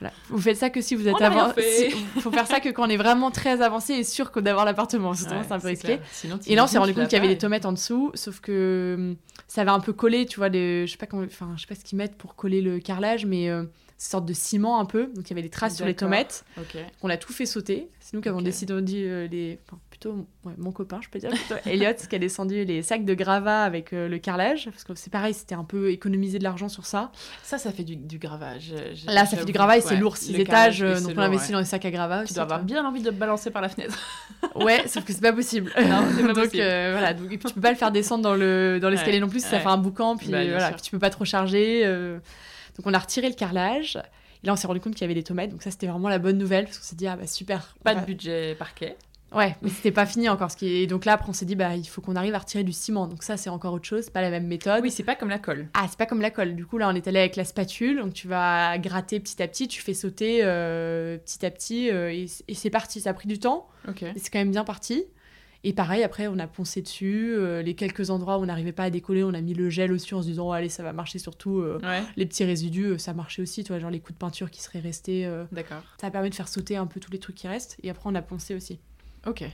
Voilà. 0.00 0.12
Vous 0.28 0.38
faites 0.38 0.58
ça 0.58 0.68
que 0.68 0.82
si 0.82 0.94
vous 0.94 1.08
êtes 1.08 1.22
avancé. 1.22 1.94
Il 2.16 2.20
faut 2.20 2.30
faire 2.30 2.46
ça 2.46 2.60
que 2.60 2.68
quand 2.68 2.86
on 2.86 2.90
est 2.90 2.98
vraiment 2.98 3.30
très 3.30 3.62
avancé 3.62 3.94
et 3.94 4.04
sûr 4.04 4.30
d'avoir 4.30 4.66
l'appartement. 4.66 5.14
c'est 5.14 5.32
un 5.32 5.58
peu 5.58 5.68
risqué. 5.68 5.98
et 6.46 6.54
là 6.54 6.64
on 6.64 6.66
s'est 6.66 6.76
rendu 6.76 6.92
compte 6.92 7.04
qu'il 7.04 7.16
y 7.16 7.20
avait 7.20 7.28
des 7.28 7.38
tomates 7.38 7.64
en 7.64 7.72
dessous, 7.72 8.10
sauf 8.12 8.40
que 8.40 8.96
hum, 8.98 9.16
ça 9.48 9.62
avait 9.62 9.70
un 9.70 9.80
peu 9.80 9.94
collé, 9.94 10.26
tu 10.26 10.36
vois, 10.36 10.50
des... 10.50 10.86
je 10.86 10.92
sais 10.92 10.98
pas 10.98 11.06
enfin 11.10 11.54
je 11.56 11.62
sais 11.62 11.66
pas 11.66 11.74
ce 11.74 11.84
qu'ils 11.84 11.96
mettent 11.96 12.18
pour 12.18 12.36
coller 12.36 12.60
le 12.60 12.80
carrelage, 12.80 13.24
mais 13.24 13.48
euh, 13.48 13.64
sorte 14.00 14.24
de 14.24 14.32
ciment 14.32 14.80
un 14.80 14.84
peu. 14.84 15.06
Donc 15.14 15.26
il 15.26 15.30
y 15.30 15.32
avait 15.32 15.42
des 15.42 15.50
traces 15.50 15.76
sur 15.76 15.86
les 15.86 15.94
tomates. 15.94 16.44
On 17.02 17.10
a 17.10 17.16
tout 17.16 17.32
fait 17.32 17.46
sauter. 17.46 17.88
C'est 18.00 18.14
nous 18.14 18.22
qui 18.22 18.28
avons 18.28 18.40
décidé 18.40 18.72
de 18.72 19.06
euh, 19.06 19.28
les. 19.28 19.58
Enfin, 19.66 19.78
plutôt 19.90 20.26
mon 20.56 20.72
copain, 20.72 21.00
je 21.02 21.10
peux 21.10 21.18
dire, 21.18 21.30
plutôt 21.30 21.56
Elliot, 21.66 21.92
qui 22.08 22.16
a 22.16 22.18
descendu 22.18 22.64
les 22.64 22.80
sacs 22.82 23.04
de 23.04 23.12
gravats 23.12 23.62
avec 23.62 23.92
euh, 23.92 24.08
le 24.08 24.18
carrelage. 24.18 24.70
Parce 24.70 24.84
que 24.84 24.94
c'est 24.94 25.10
pareil, 25.10 25.34
c'était 25.34 25.54
un 25.54 25.64
peu 25.64 25.90
économiser 25.90 26.38
de 26.38 26.44
l'argent 26.44 26.70
sur 26.70 26.86
ça. 26.86 27.12
Ça, 27.42 27.58
ça 27.58 27.72
fait 27.72 27.84
du, 27.84 27.96
du 27.96 28.18
gravage. 28.18 28.72
Là, 29.06 29.26
ça 29.26 29.36
fait 29.36 29.44
du 29.44 29.52
gravage, 29.52 29.82
c'est 29.82 29.96
lourd, 29.96 30.16
6 30.16 30.34
étages. 30.36 30.82
Euh, 30.82 30.98
donc 30.98 31.12
on 31.16 31.20
a 31.20 31.26
investi 31.26 31.52
dans 31.52 31.58
les 31.58 31.66
sacs 31.66 31.84
à 31.84 31.90
gravats. 31.90 32.24
Tu 32.24 32.32
dois 32.32 32.44
avoir 32.44 32.62
bien 32.62 32.84
envie 32.84 33.02
de 33.02 33.10
te 33.10 33.14
balancer 33.14 33.50
par 33.50 33.60
la 33.60 33.68
fenêtre. 33.68 33.98
ouais, 34.54 34.88
sauf 34.88 35.04
que 35.04 35.12
c'est 35.12 35.20
pas 35.20 35.34
possible. 35.34 35.70
Non, 35.76 36.04
c'est 36.16 36.26
pas 36.26 36.32
donc, 36.32 36.48
voilà, 36.54 37.12
donc, 37.12 37.26
et 37.30 37.36
puis 37.36 37.48
tu 37.48 37.54
peux 37.54 37.60
pas 37.60 37.70
le 37.70 37.76
faire 37.76 37.92
descendre 37.92 38.22
dans 38.22 38.34
l'escalier 38.34 39.20
dans 39.20 39.26
non 39.26 39.30
plus, 39.30 39.40
ça 39.44 39.60
fait 39.60 39.66
un 39.66 39.76
boucan. 39.76 40.16
Puis 40.16 40.28
bah, 40.28 40.42
voilà, 40.42 40.72
puis 40.72 40.80
tu 40.80 40.90
peux 40.90 40.98
pas 40.98 41.10
trop 41.10 41.26
charger. 41.26 41.84
Donc 42.80 42.86
on 42.86 42.94
a 42.94 42.98
retiré 42.98 43.28
le 43.28 43.34
carrelage. 43.34 43.98
Et 44.42 44.46
là, 44.46 44.54
on 44.54 44.56
s'est 44.56 44.66
rendu 44.66 44.80
compte 44.80 44.94
qu'il 44.94 45.02
y 45.02 45.04
avait 45.04 45.12
des 45.12 45.22
tomates. 45.22 45.50
Donc 45.50 45.62
ça, 45.62 45.70
c'était 45.70 45.86
vraiment 45.86 46.08
la 46.08 46.18
bonne 46.18 46.38
nouvelle. 46.38 46.64
Parce 46.64 46.78
qu'on 46.78 46.84
s'est 46.84 46.96
dit, 46.96 47.06
ah 47.06 47.14
bah 47.14 47.26
super. 47.26 47.74
Pas 47.84 47.94
de 47.94 48.06
budget 48.06 48.54
parquet. 48.54 48.96
Ouais, 49.32 49.54
mais 49.60 49.68
c'était 49.68 49.90
pas 49.92 50.06
fini 50.06 50.30
encore. 50.30 50.50
Ce 50.50 50.56
qui 50.56 50.82
est... 50.82 50.86
Donc 50.86 51.04
là, 51.04 51.12
après, 51.12 51.28
on 51.28 51.34
s'est 51.34 51.44
dit, 51.44 51.56
bah, 51.56 51.76
il 51.76 51.84
faut 51.84 52.00
qu'on 52.00 52.16
arrive 52.16 52.34
à 52.34 52.38
retirer 52.38 52.64
du 52.64 52.72
ciment. 52.72 53.06
Donc 53.06 53.22
ça, 53.22 53.36
c'est 53.36 53.50
encore 53.50 53.74
autre 53.74 53.84
chose. 53.84 54.08
Pas 54.08 54.22
la 54.22 54.30
même 54.30 54.46
méthode. 54.46 54.82
Oui, 54.82 54.90
c'est 54.90 55.02
pas 55.02 55.14
comme 55.14 55.28
la 55.28 55.38
colle. 55.38 55.68
Ah, 55.74 55.84
c'est 55.90 55.98
pas 55.98 56.06
comme 56.06 56.22
la 56.22 56.30
colle. 56.30 56.56
Du 56.56 56.64
coup, 56.64 56.78
là, 56.78 56.88
on 56.88 56.94
est 56.94 57.06
allé 57.06 57.18
avec 57.18 57.36
la 57.36 57.44
spatule. 57.44 57.98
Donc 57.98 58.14
tu 58.14 58.28
vas 58.28 58.78
gratter 58.78 59.20
petit 59.20 59.42
à 59.42 59.46
petit. 59.46 59.68
Tu 59.68 59.82
fais 59.82 59.92
sauter 59.92 60.40
euh, 60.42 61.18
petit 61.18 61.44
à 61.44 61.50
petit. 61.50 61.90
Euh, 61.90 62.10
et, 62.10 62.54
c'est 62.54 62.70
parti. 62.70 63.02
Ça 63.02 63.10
a 63.10 63.12
pris 63.12 63.28
du 63.28 63.38
temps. 63.38 63.68
Ok. 63.86 64.00
Mais 64.00 64.14
c'est 64.16 64.30
quand 64.30 64.38
même 64.38 64.52
bien 64.52 64.64
parti. 64.64 65.04
Et 65.62 65.74
pareil, 65.74 66.02
après, 66.02 66.26
on 66.26 66.38
a 66.38 66.46
poncé 66.46 66.80
dessus. 66.80 67.34
Euh, 67.34 67.62
les 67.62 67.74
quelques 67.74 68.10
endroits 68.10 68.38
où 68.38 68.42
on 68.42 68.46
n'arrivait 68.46 68.72
pas 68.72 68.84
à 68.84 68.90
décoller, 68.90 69.22
on 69.22 69.34
a 69.34 69.40
mis 69.40 69.52
le 69.52 69.68
gel 69.68 69.92
aussi 69.92 70.14
en 70.14 70.22
se 70.22 70.28
disant, 70.28 70.48
oh, 70.48 70.52
allez, 70.52 70.70
ça 70.70 70.82
va 70.82 70.92
marcher 70.92 71.18
surtout. 71.18 71.60
Euh, 71.60 71.78
les 72.16 72.26
petits 72.26 72.44
résidus, 72.44 72.98
ça 72.98 73.12
marchait 73.12 73.42
aussi, 73.42 73.62
tu 73.62 73.68
vois, 73.72 73.78
genre 73.78 73.90
les 73.90 74.00
coups 74.00 74.14
de 74.14 74.18
peinture 74.18 74.50
qui 74.50 74.62
seraient 74.62 74.80
restés. 74.80 75.30
D'accord. 75.52 75.82
Ça 76.00 76.10
permis 76.10 76.30
de 76.30 76.34
faire 76.34 76.48
sauter 76.48 76.76
un 76.76 76.86
peu 76.86 76.98
tous 76.98 77.12
les 77.12 77.18
trucs 77.18 77.36
qui 77.36 77.48
restent. 77.48 77.76
Et 77.82 77.90
après, 77.90 78.04
on 78.06 78.14
a 78.14 78.22
poncé 78.22 78.54
aussi. 78.54 78.78
Ok. 79.26 79.44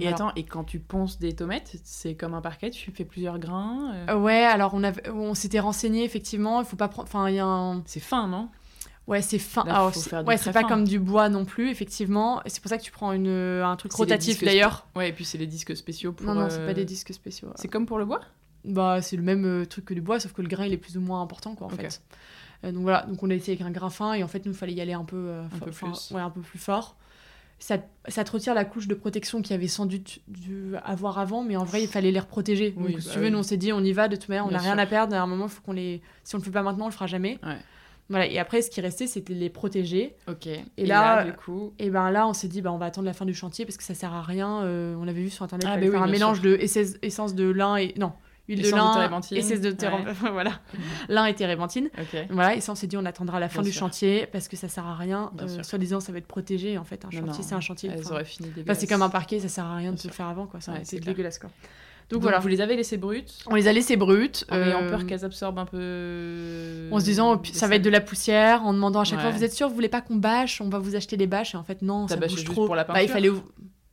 Et 0.00 0.06
attends, 0.06 0.32
et 0.36 0.44
quand 0.44 0.64
tu 0.64 0.80
ponces 0.80 1.18
des 1.18 1.34
tomates, 1.34 1.76
c'est 1.82 2.14
comme 2.14 2.34
un 2.34 2.42
parquet, 2.42 2.70
tu 2.70 2.90
fais 2.90 3.04
plusieurs 3.04 3.38
grains 3.38 4.14
Ouais, 4.16 4.44
alors 4.44 4.74
on, 4.74 4.84
avait, 4.84 5.08
on 5.08 5.34
s'était 5.34 5.60
renseigné, 5.60 6.04
effectivement, 6.04 6.60
il 6.60 6.66
faut 6.66 6.76
pas 6.76 6.88
prendre... 6.88 7.08
Enfin, 7.08 7.28
il 7.30 7.36
y 7.36 7.38
a 7.38 7.46
un... 7.46 7.82
C'est 7.86 8.00
fin, 8.00 8.28
non? 8.28 8.50
Ouais, 9.08 9.22
c'est 9.22 9.38
fin. 9.38 9.64
Ah, 9.66 9.90
ouais, 10.26 10.36
c'est 10.36 10.52
pas 10.52 10.64
comme 10.64 10.84
du 10.84 10.98
bois 10.98 11.30
non 11.30 11.46
plus, 11.46 11.70
effectivement. 11.70 12.42
C'est 12.44 12.60
pour 12.60 12.68
ça 12.68 12.76
que 12.76 12.82
tu 12.82 12.92
prends 12.92 13.12
une, 13.12 13.28
un 13.28 13.74
truc 13.76 13.90
rotatif 13.92 14.44
d'ailleurs. 14.44 14.86
Ouais, 14.94 15.08
et 15.08 15.12
puis 15.12 15.24
c'est 15.24 15.38
les 15.38 15.46
disques 15.46 15.74
spéciaux 15.74 16.12
pour. 16.12 16.26
Non, 16.26 16.34
non, 16.34 16.50
c'est 16.50 16.58
pas 16.58 16.72
euh, 16.72 16.74
des 16.74 16.84
disques 16.84 17.14
spéciaux. 17.14 17.48
C'est 17.56 17.68
comme 17.68 17.86
pour 17.86 17.98
le 17.98 18.04
bois? 18.04 18.20
Bah, 18.66 19.00
c'est 19.00 19.16
le 19.16 19.22
même 19.22 19.46
euh, 19.46 19.64
truc 19.64 19.86
que 19.86 19.94
du 19.94 20.02
bois, 20.02 20.20
sauf 20.20 20.34
que 20.34 20.42
le 20.42 20.48
grain 20.48 20.66
il 20.66 20.74
est 20.74 20.78
plus 20.78 20.98
ou 20.98 21.00
moins 21.00 21.22
important, 21.22 21.54
quoi, 21.54 21.68
en 21.68 21.70
fait. 21.70 22.02
Euh, 22.64 22.72
donc 22.72 22.82
voilà, 22.82 23.06
donc 23.06 23.22
on 23.22 23.30
a 23.30 23.34
essayé 23.34 23.56
avec 23.56 23.66
un 23.66 23.70
grain 23.70 23.88
fin 23.88 24.12
et 24.12 24.22
en 24.22 24.28
fait, 24.28 24.44
nous, 24.44 24.52
il 24.52 24.58
fallait 24.58 24.74
y 24.74 24.80
aller 24.82 24.92
un 24.92 25.04
peu, 25.04 25.30
un 25.30 25.58
peu 25.58 25.70
plus. 25.70 26.10
Ouais, 26.10 26.20
un 26.20 26.30
peu 26.30 26.42
plus 26.42 26.58
fort. 26.58 26.96
Ça, 27.60 27.78
ça, 28.06 28.24
te 28.24 28.30
retire 28.30 28.54
la 28.54 28.64
couche 28.64 28.86
de 28.88 28.94
protection 28.94 29.40
qu'il 29.40 29.52
y 29.52 29.54
avait 29.54 29.68
sans 29.68 29.86
doute 29.86 30.18
dû 30.28 30.76
avoir 30.84 31.18
avant, 31.18 31.42
mais 31.42 31.56
en 31.56 31.64
vrai, 31.64 31.82
il 31.82 31.88
fallait 31.88 32.12
les 32.12 32.20
reprotéger. 32.20 32.72
donc, 32.72 33.00
si 33.00 33.08
bah 33.08 33.12
tu 33.14 33.18
veux, 33.20 33.30
nous, 33.30 33.38
on 33.38 33.42
s'est 33.42 33.56
dit, 33.56 33.72
on 33.72 33.82
y 33.82 33.92
va, 33.92 34.06
de 34.06 34.16
toute 34.16 34.28
manière, 34.28 34.46
on 34.46 34.50
n'a 34.50 34.58
rien 34.58 34.78
à 34.78 34.86
perdre. 34.86 35.16
À 35.16 35.20
un 35.20 35.26
moment, 35.26 35.48
faut 35.48 35.62
qu'on 35.62 35.72
les. 35.72 36.02
Si 36.24 36.34
on 36.34 36.38
le 36.38 36.44
fait 36.44 36.50
pas 36.50 36.62
maintenant, 36.62 36.84
on 36.84 36.88
le 36.88 36.94
fera 36.94 37.06
jamais. 37.06 37.38
Ouais. 37.42 37.56
Voilà, 38.10 38.26
et 38.26 38.38
après, 38.38 38.62
ce 38.62 38.70
qui 38.70 38.80
restait, 38.80 39.06
c'était 39.06 39.34
les 39.34 39.50
protéger. 39.50 40.16
Ok. 40.28 40.46
Et, 40.46 40.86
là, 40.86 41.24
du 41.24 41.32
coup. 41.34 41.74
Et 41.78 41.90
ben 41.90 42.10
là, 42.10 42.26
on 42.26 42.32
s'est 42.32 42.48
dit, 42.48 42.62
bah, 42.62 42.72
on 42.72 42.78
va 42.78 42.86
attendre 42.86 43.06
la 43.06 43.12
fin 43.12 43.26
du 43.26 43.34
chantier 43.34 43.66
parce 43.66 43.76
que 43.76 43.84
ça 43.84 43.94
sert 43.94 44.12
à 44.12 44.22
rien. 44.22 44.62
Euh, 44.62 44.94
on 44.98 45.06
avait 45.06 45.20
vu 45.20 45.30
sur 45.30 45.44
internet, 45.44 45.66
ah, 45.70 45.76
bah 45.76 45.90
faire 45.90 46.02
un 46.02 46.08
mélange 46.08 46.40
de 46.40 46.58
essence 47.02 47.34
de 47.34 47.50
lin 47.50 47.76
et. 47.76 47.92
Non, 47.98 48.12
huile 48.48 48.62
de 48.62 48.70
lin, 48.70 49.10
essence 49.32 49.60
de 49.60 49.70
térébenthine. 49.72 50.14
voilà. 50.32 50.60
lin 51.08 51.26
et 51.26 51.34
térébenthine. 51.34 51.90
Voilà, 52.30 52.54
et 52.54 52.60
ça, 52.60 52.72
on 52.72 52.74
s'est 52.74 52.86
dit, 52.86 52.96
on 52.96 53.04
attendra 53.04 53.40
la 53.40 53.50
fin 53.50 53.62
du 53.62 53.72
chantier 53.72 54.26
parce 54.26 54.48
que 54.48 54.56
ça 54.56 54.68
sert 54.68 54.86
à 54.86 54.96
rien. 54.96 55.30
Euh, 55.40 55.62
soit 55.62 55.78
disant, 55.78 56.00
ça 56.00 56.12
va 56.12 56.18
être 56.18 56.26
protégé. 56.26 56.78
En 56.78 56.84
fait, 56.84 57.04
un 57.04 57.10
chantier, 57.10 57.44
c'est 57.44 57.54
un 57.54 57.60
chantier. 57.60 57.90
Elles 57.92 58.10
auraient 58.10 58.24
fini 58.24 58.50
C'est 58.74 58.86
comme 58.86 59.02
un 59.02 59.10
parquet, 59.10 59.40
ça 59.40 59.48
sert 59.48 59.64
à 59.64 59.76
rien 59.76 59.92
de 59.92 59.98
se 59.98 60.08
faire 60.08 60.28
avant. 60.28 60.46
quoi. 60.46 60.60
C'est 60.82 61.00
dégueulasse, 61.00 61.38
quoi. 61.38 61.50
Donc, 62.10 62.22
voilà. 62.22 62.38
Vous 62.38 62.48
les 62.48 62.60
avez 62.60 62.74
laissés 62.74 62.96
brutes 62.96 63.44
On 63.46 63.54
les 63.54 63.68
a 63.68 63.72
laissés 63.72 63.96
brutes. 63.96 64.46
En 64.50 64.56
ayant 64.56 64.86
peur 64.86 65.00
euh, 65.00 65.04
qu'elles 65.04 65.24
absorbent 65.24 65.58
un 65.58 65.66
peu. 65.66 66.88
En 66.90 67.00
se 67.00 67.04
disant, 67.04 67.40
ça 67.52 67.68
va 67.68 67.76
être 67.76 67.82
de 67.82 67.90
la 67.90 68.00
poussière, 68.00 68.64
en 68.64 68.72
demandant 68.72 69.00
à 69.00 69.04
chaque 69.04 69.20
fois, 69.20 69.30
vous 69.30 69.44
êtes 69.44 69.52
sûr, 69.52 69.68
vous 69.68 69.74
voulez 69.74 69.88
pas 69.88 70.00
qu'on 70.00 70.16
bâche 70.16 70.60
On 70.60 70.68
va 70.68 70.78
vous 70.78 70.96
acheter 70.96 71.16
des 71.16 71.26
bâches. 71.26 71.54
Et 71.54 71.58
en 71.58 71.64
fait, 71.64 71.82
non, 71.82 72.08
ça 72.08 72.16
bouge 72.16 72.44
trop. 72.44 72.66
pour 72.66 72.74
la 72.74 72.84
peinture 72.84 72.94
bah, 72.94 73.02
il 73.02 73.08
fallait. 73.08 73.30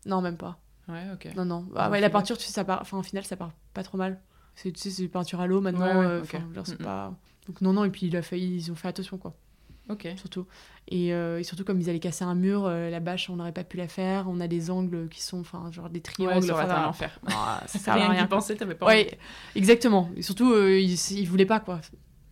Non, 0.06 0.22
même 0.22 0.38
pas. 0.38 0.60
Ouais, 0.88 1.04
ok. 1.14 1.36
Non, 1.36 1.46
non. 1.46 1.66
Bah, 1.74 1.90
ouais, 1.90 2.00
la 2.00 2.10
peinture, 2.10 2.38
tu 2.38 2.46
sais, 2.46 2.54
ça 2.54 2.64
part. 2.64 2.80
Enfin, 2.82 2.98
au 2.98 3.04
final, 3.04 3.24
ça 3.24 3.36
part 3.36 3.52
pas 3.74 3.84
trop 3.84 3.98
mal. 3.98 4.22
C'est 4.56 4.72
tu 4.72 4.80
sais, 4.80 4.90
c'est 4.90 5.08
peinture 5.08 5.42
à 5.42 5.48
l'eau 5.48 5.60
maintenant. 5.60 6.00
Ouais, 6.00 6.06
euh, 6.06 6.24
c'est 6.64 6.78
pas. 6.78 7.14
Donc, 7.48 7.62
non, 7.62 7.74
non, 7.74 7.84
et 7.84 7.90
puis 7.90 8.08
il 8.08 8.16
a 8.16 8.22
fait... 8.22 8.40
ils 8.40 8.72
ont 8.72 8.76
fait 8.76 8.88
attention, 8.88 9.18
quoi. 9.18 9.36
Ok. 9.90 10.08
Surtout. 10.18 10.46
Et, 10.88 11.14
euh, 11.14 11.40
et, 11.40 11.44
surtout, 11.44 11.64
comme 11.64 11.80
ils 11.80 11.90
allaient 11.90 12.00
casser 12.00 12.24
un 12.24 12.36
mur, 12.36 12.66
euh, 12.66 12.90
la 12.90 13.00
bâche, 13.00 13.30
on 13.30 13.36
n'aurait 13.36 13.52
pas 13.52 13.64
pu 13.64 13.78
la 13.78 13.88
faire. 13.88 14.26
On 14.28 14.40
a 14.40 14.48
des 14.48 14.70
angles 14.70 15.10
qui 15.10 15.22
sont, 15.22 15.40
enfin, 15.40 15.72
genre 15.72 15.90
des 15.90 16.02
triangles. 16.02 16.46
Ouais, 16.52 16.68
ça 16.68 16.84
l'enfer. 16.86 17.20
Ah, 17.28 17.64
ça 17.66 17.80
sert 17.80 17.94
à 17.94 18.10
rien. 18.10 18.28
pensais, 18.28 18.56
t'avais 18.56 18.76
pas 18.76 18.86
Ouais, 18.86 19.18
exactement. 19.56 20.10
Et 20.16 20.22
surtout, 20.22 20.52
euh, 20.54 20.80
ils, 20.80 20.94
ils 21.12 21.28
voulaient 21.28 21.46
pas, 21.46 21.60
quoi. 21.60 21.82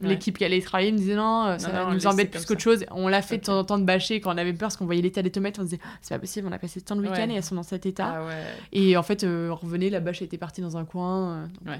L'équipe 0.02 0.38
qui 0.38 0.44
allait 0.44 0.60
travailler 0.60 0.92
me 0.92 0.98
disait 0.98 1.16
non, 1.16 1.58
ça 1.58 1.90
nous 1.94 2.08
embête 2.08 2.32
plus 2.32 2.46
qu'autre 2.46 2.62
chose. 2.62 2.86
On 2.92 3.08
l'a 3.08 3.22
fait 3.22 3.38
de 3.38 3.44
temps 3.44 3.60
en 3.60 3.64
temps 3.64 3.78
de 3.78 3.86
bâcher 3.86 4.20
quand 4.20 4.34
on 4.34 4.38
avait 4.38 4.52
peur 4.52 4.68
parce 4.68 4.76
qu'on 4.76 4.86
voyait 4.86 5.02
l'état 5.02 5.22
des 5.22 5.32
tomates. 5.32 5.60
On 5.60 5.64
disait 5.64 5.80
c'est 6.02 6.14
pas 6.14 6.20
possible, 6.20 6.46
on 6.50 6.52
a 6.52 6.60
passé 6.60 6.82
tant 6.82 6.98
de 6.98 7.02
week-ends 7.02 7.30
et 7.30 7.36
elles 7.36 7.44
sont 7.44 7.56
dans 7.56 7.64
cet 7.64 7.86
état. 7.86 8.28
Ah 8.28 8.34
et 8.74 8.98
en 8.98 9.04
fait, 9.04 9.24
on 9.24 9.56
revenait, 9.56 9.90
la 9.90 10.02
bâche 10.02 10.22
était 10.22 10.38
partie 10.38 10.60
dans 10.60 10.76
un 10.76 10.84
coin. 10.84 11.50
ouais. 11.66 11.80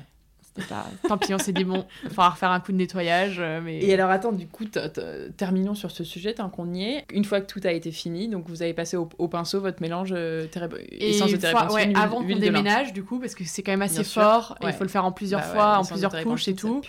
Tant 1.08 1.18
pis, 1.18 1.34
on 1.34 1.40
s'est 1.40 1.52
dit, 1.52 1.64
bon, 1.64 1.86
il 2.04 2.10
va 2.10 2.16
falloir 2.16 2.38
faire 2.38 2.52
un 2.52 2.60
coup 2.60 2.72
de 2.72 2.78
nettoyage. 2.78 3.38
Euh, 3.40 3.60
mais... 3.64 3.80
Et 3.84 3.94
alors, 3.94 4.10
attends, 4.10 4.32
du 4.32 4.48
coup, 4.48 4.66
terminons 5.36 5.76
sur 5.76 5.92
ce 5.92 6.04
sujet 6.04 6.34
tant 6.34 6.50
qu'on 6.50 6.74
y 6.74 6.84
est. 6.84 7.06
Une 7.12 7.26
fois 7.26 7.42
que 7.42 7.48
tout 7.48 7.62
a 7.64 7.72
été 7.72 7.92
fini, 7.92 8.28
donc 8.28 8.48
vous 8.48 8.62
avez 8.62 8.74
passé 8.74 8.98
au, 8.98 9.06
pinceau 9.28 9.62
votre 9.62 9.82
mélange 9.82 10.14
euh, 10.16 10.46
essence 10.92 11.32
de 11.32 11.38
térébenthine, 11.38 11.98
Avant 11.98 12.22
qu'on 12.22 12.36
déménage, 12.36 12.94
du 12.94 13.04
coup, 13.04 13.20
parce 13.20 13.36
que 13.36 13.44
c'est 13.46 13.64
quand 13.64 13.72
même 13.72 13.82
assez 13.82 14.04
fort, 14.04 14.58
et 14.62 14.68
il 14.68 14.74
faut 14.74 14.84
le 14.84 14.90
faire 14.90 15.06
en 15.06 15.12
plusieurs 15.12 15.42
bah 15.42 15.48
fois, 15.48 15.78
en 15.78 15.86
plusieurs 15.86 16.24
couches 16.24 16.48
et 16.48 16.56
tout. 16.56 16.82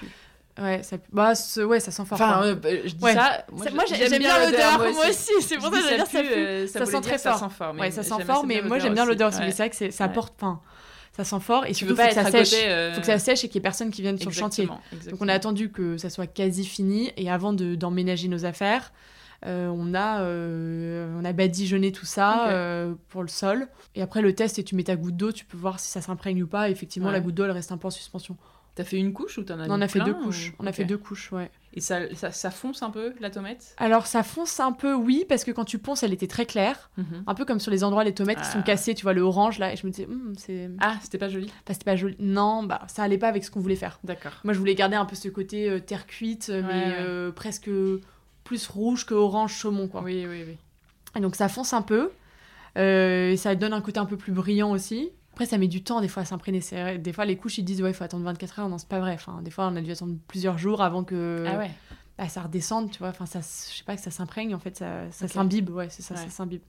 Ouais, 0.57 0.85
ça, 0.85 0.99
bah, 1.13 1.33
ouais, 1.67 1.81
ça 1.81 1.91
sent 1.91 2.05
fort. 2.05 2.21
Enfin, 2.21 2.43
euh, 2.45 2.55
bah, 2.55 2.69
je 2.85 2.95
dis 2.95 3.05
ça. 3.13 3.45
Moi, 3.51 3.85
j'aime 3.89 4.19
bien 4.21 4.39
l'odeur. 4.39 4.79
Moi 4.79 5.09
aussi, 5.09 5.33
c'est 5.41 5.57
pour 5.57 5.65
ça 5.65 5.71
que 5.71 5.91
veux 5.91 5.97
dire 5.97 6.69
ça, 6.69 6.79
ça, 6.79 6.87
sent 6.87 7.01
très 7.01 7.19
fort. 7.19 7.39
Ça 7.39 7.49
sent 7.49 7.55
fort. 7.57 7.75
Ouais, 7.75 7.91
ça 7.91 8.03
sent 8.03 8.25
fort, 8.25 8.47
mais 8.47 8.63
moi, 8.63 8.79
j'aime 8.79 8.95
bien 8.95 9.05
l'odeur 9.05 9.31
aussi. 9.31 9.41
Mais 9.41 9.51
c'est 9.51 9.69
vrai 9.69 9.71
que 9.71 9.91
ça 9.91 10.05
apporte 10.05 10.35
ça 11.17 11.25
sent 11.25 11.41
fort 11.41 11.65
et 11.65 11.69
tu 11.69 11.75
surtout 11.87 11.97
faut 11.97 12.09
que 12.09 12.15
ça 12.15 12.31
sèche. 12.31 12.55
euh, 12.67 12.93
faut 12.95 13.01
que 13.01 13.07
ça 13.07 13.19
sèche 13.19 13.45
et 13.45 13.49
qu'il 13.49 13.57
y 13.57 13.59
ait 13.59 13.63
personne 13.63 13.91
qui 13.91 14.03
vienne 14.03 14.19
sur 14.19 14.31
le 14.31 14.35
chantier. 14.35 14.67
Donc 14.67 15.21
on 15.21 15.29
a 15.29 15.33
attendu 15.33 15.71
que 15.71 15.97
ça 15.97 16.11
soit 16.11 16.27
quasi 16.27 16.65
fini 16.65 17.13
et 17.17 17.31
avant 17.31 17.53
d'emménager 17.53 18.29
nos 18.29 18.45
affaires 18.45 18.93
euh, 19.47 19.69
on 19.69 19.93
a 19.95 20.23
euh, 20.23 21.15
on 21.21 21.25
a 21.25 21.33
badigeonné 21.35 21.93
tout 21.93 22.07
ça 22.07 22.49
pour 23.09 23.23
le 23.23 23.29
sol. 23.29 23.69
Et 23.95 24.03
après 24.03 24.23
le 24.23 24.35
test 24.35 24.59
et 24.59 24.65
tu 24.65 24.75
mets 24.75 24.85
ta 24.85 24.97
goutte 24.97 25.17
d'eau 25.17 25.33
tu 25.33 25.45
peux 25.45 25.57
voir 25.57 25.79
si 25.81 25.91
ça 25.91 26.01
s'imprègne 26.01 26.43
ou 26.43 26.47
pas. 26.47 26.69
Effectivement 26.71 27.11
la 27.11 27.21
goutte 27.21 27.35
d'eau 27.35 27.45
elle 27.45 27.51
reste 27.53 27.71
un 27.71 27.77
peu 27.79 27.87
en 27.87 27.91
suspension. 27.91 28.37
T'as 28.75 28.83
fait 28.85 28.97
une 28.99 29.13
couche 29.13 29.39
ou 29.39 29.45
t'en 29.45 29.61
as 29.61 29.69
non, 29.69 29.75
on 29.77 29.81
a 29.81 29.87
fait 29.87 30.01
deux 30.01 30.15
couches. 30.15 30.53
on 30.59 30.67
a 30.67 30.73
fait 30.73 30.85
deux 30.85 30.99
couches 30.99 31.31
ouais 31.31 31.49
et 31.77 31.81
ça, 31.81 31.99
ça, 32.15 32.51
fonce 32.53 32.83
un 32.85 32.91
peu, 32.91 33.13
la 33.19 33.31
tomate? 33.31 33.75
Alors, 33.79 34.07
ça 34.07 34.23
fonce 34.23 34.61
un 34.61 34.71
peu, 34.71 34.95
oui, 34.95 35.27
parce 35.29 35.43
que 35.43 35.51
quand 35.51 35.65
tu 35.65 35.79
ponces, 35.79 36.05
elle 36.05 36.13
était 36.13 36.29
très 36.29 36.47
claire. 36.47 36.89
Mhm. 36.97 37.25
Un 37.27 37.35
peu 37.35 37.45
comme 37.45 37.59
sur 37.59 37.73
les 37.73 37.83
endroits, 37.83 38.05
les 38.05 38.15
tomates 38.15 38.39
qui 38.39 38.47
sont 38.47 38.61
ah. 38.61 38.63
cassées, 38.63 38.95
tu 38.95 39.03
vois, 39.03 39.13
le 39.13 39.23
orange, 39.23 39.59
là. 39.59 39.73
Et 39.73 39.77
je 39.77 39.85
me 39.85 39.91
disais, 39.91 40.07
hum, 40.07 40.35
c'est... 40.39 40.71
Ah, 40.81 40.95
c'était 41.03 41.19
pas 41.19 41.29
joli? 41.29 41.47
Bah, 41.67 41.73
c'était 41.73 41.85
pas 41.85 41.97
joli. 41.97 42.15
Non, 42.21 42.63
bah, 42.63 42.83
ça 42.87 43.03
allait 43.03 43.19
pas 43.19 43.27
avec 43.27 43.43
ce 43.43 43.51
qu'on 43.51 43.59
voulait 43.59 43.75
faire. 43.75 43.99
D'accord. 44.05 44.33
Moi, 44.45 44.55
je 44.55 44.59
voulais 44.61 44.77
garder 44.77 44.95
un 44.95 45.05
peu 45.05 45.17
ce 45.17 45.29
côté 45.29 45.69
euh, 45.69 45.81
terre 45.81 46.07
cuite, 46.07 46.49
mais 46.49 46.95
euh, 47.01 47.33
presque 47.33 47.69
plus 48.45 48.67
rouge 48.69 49.05
que 49.05 49.15
orange 49.15 49.55
saumon, 49.55 49.89
quoi. 49.89 50.03
Oui, 50.03 50.27
oui, 50.29 50.45
oui. 50.47 50.57
Et 51.17 51.21
donc, 51.21 51.35
ça 51.35 51.49
fonce 51.49 51.73
un 51.73 51.83
peu. 51.83 52.11
Euh, 52.77 53.31
et 53.33 53.37
ça 53.37 53.55
donne 53.55 53.73
un 53.73 53.81
côté 53.81 53.99
un 53.99 54.07
peu 54.07 54.17
plus 54.17 54.33
brillant 54.33 54.71
aussi. 54.71 55.11
Après, 55.35 55.47
ça 55.47 55.59
met 55.59 55.69
du 55.69 55.83
temps 55.83 56.01
des 56.01 56.09
fois 56.09 56.23
à 56.23 56.27
s'imprégner. 56.27 56.61
Des 56.99 57.13
fois, 57.13 57.25
les 57.25 57.37
couches, 57.37 57.59
ils 57.59 57.65
disent, 57.65 57.83
ouais, 57.83 57.91
il 57.91 57.95
faut 57.95 58.05
attendre 58.05 58.25
24 58.25 58.61
heures. 58.61 58.69
Non, 58.69 58.79
c'est 58.79 58.89
pas 58.89 59.01
vrai. 59.01 59.15
Enfin, 59.15 59.43
des 59.43 59.51
fois, 59.51 59.67
on 59.67 59.77
a 59.77 59.81
dû 59.81 59.91
attendre 59.91 60.15
plusieurs 60.29 60.59
jours 60.59 60.81
avant 60.81 61.05
que... 61.05 61.45
Ah 61.47 61.59
ouais 61.59 61.71
bah, 62.17 62.29
ça 62.29 62.43
redescende, 62.43 62.91
tu 62.91 62.99
vois. 62.99 63.09
Enfin, 63.09 63.27
ça, 63.27 63.41
je 63.41 63.79
sais 63.79 63.85
pas, 63.85 63.97
que 63.97 64.03
ça 64.03 64.11
s'imprègne, 64.11 64.55
en 64.55 64.59
fait, 64.59 64.77
ça, 64.77 65.11
ça 65.11 65.29
s'imbibe, 65.29 65.71
ouais, 65.71 65.89
c'est 65.91 66.03
ça, 66.03 66.17
ça 66.17 66.29
s'imbibe. 66.29 66.63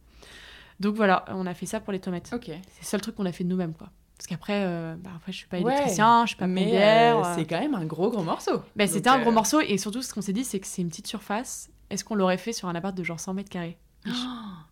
Donc 0.80 0.96
voilà, 0.96 1.24
on 1.30 1.46
a 1.46 1.54
fait 1.54 1.66
ça 1.66 1.80
pour 1.80 1.94
les 1.94 2.00
tomates. 2.00 2.32
Ok. 2.34 2.46
C'est 2.46 2.82
le 2.82 2.86
seul 2.86 3.02
truc 3.02 3.16
qu'on 3.16 3.26
a 3.26 3.32
fait 3.32 3.44
de 3.44 3.50
nous-mêmes, 3.50 3.74
quoi. 3.74 3.90
Parce 4.18 4.28
qu'après, 4.28 4.64
euh, 4.64 4.96
bah, 4.98 5.12
après, 5.16 5.32
je 5.32 5.38
suis 5.38 5.48
pas 5.48 5.58
électricien, 5.58 6.24
je 6.26 6.30
suis 6.30 6.38
pas 6.38 6.48
mais 6.48 6.82
euh, 6.82 7.18
euh, 7.18 7.36
c'est 7.36 7.46
quand 7.46 7.60
même 7.60 7.76
un 7.76 7.86
gros 7.86 8.10
gros 8.10 8.24
morceau. 8.24 8.62
Bah, 8.76 8.88
c'était 8.88 9.10
un 9.10 9.20
gros 9.20 9.32
morceau 9.32 9.60
et 9.60 9.78
surtout 9.78 10.02
ce 10.02 10.14
qu'on 10.14 10.22
s'est 10.22 10.34
dit, 10.34 10.46
c'est 10.46 10.60
que 10.60 10.68
c'est 10.68 10.82
une 10.82 10.90
petite 10.90 11.08
surface. 11.08 11.70
Est-ce 11.90 12.04
qu'on 12.04 12.16
l'aurait 12.16 12.38
fait 12.38 12.54
sur 12.54 12.68
un 12.68 12.76
appart 12.76 12.96
de 12.96 13.04
genre 13.04 13.20
100 13.20 13.34
mètres 13.34 13.50
carrés? 13.50 13.78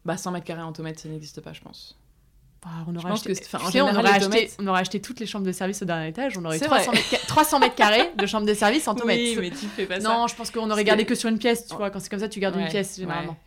Bah 0.05 0.17
100 0.17 0.31
mètres 0.31 0.45
carrés 0.45 0.61
en 0.61 0.73
tomates, 0.73 0.99
ça 0.99 1.07
n'existe 1.07 1.39
pas, 1.39 1.53
je 1.53 1.61
pense. 1.61 1.97
Bah, 2.63 2.71
on, 2.87 2.95
aurait 2.95 3.11
acheté... 3.11 3.33
on, 3.81 3.95
aurait 3.95 4.09
acheté... 4.09 4.51
on 4.59 4.67
aurait 4.67 4.81
acheté 4.81 5.01
toutes 5.01 5.19
les 5.19 5.25
chambres 5.25 5.45
de 5.45 5.51
service 5.51 5.81
au 5.81 5.85
dernier 5.85 6.07
étage, 6.07 6.37
on 6.37 6.45
aurait 6.45 6.59
300 6.59 6.91
mètres... 6.93 7.27
300 7.27 7.59
mètres, 7.59 7.75
carrés 7.75 8.11
de 8.17 8.25
chambres 8.25 8.47
de 8.47 8.53
service 8.53 8.87
en 8.87 8.95
tomates. 8.95 9.17
Oui, 9.17 9.37
mais 9.39 9.49
tu 9.49 9.65
fais 9.67 9.85
pas 9.85 9.99
ça. 9.99 10.07
Non, 10.07 10.27
je 10.27 10.35
pense 10.35 10.49
qu'on 10.49 10.69
aurait 10.71 10.85
gardé 10.85 11.05
que 11.05 11.15
sur 11.15 11.29
une 11.29 11.39
pièce, 11.39 11.67
tu 11.67 11.75
vois. 11.75 11.89
Quand 11.89 11.99
c'est 11.99 12.09
comme 12.09 12.19
ça, 12.19 12.29
tu 12.29 12.39
gardes 12.39 12.55
une 12.55 12.67
pièce 12.67 12.97
généralement. 12.97 13.37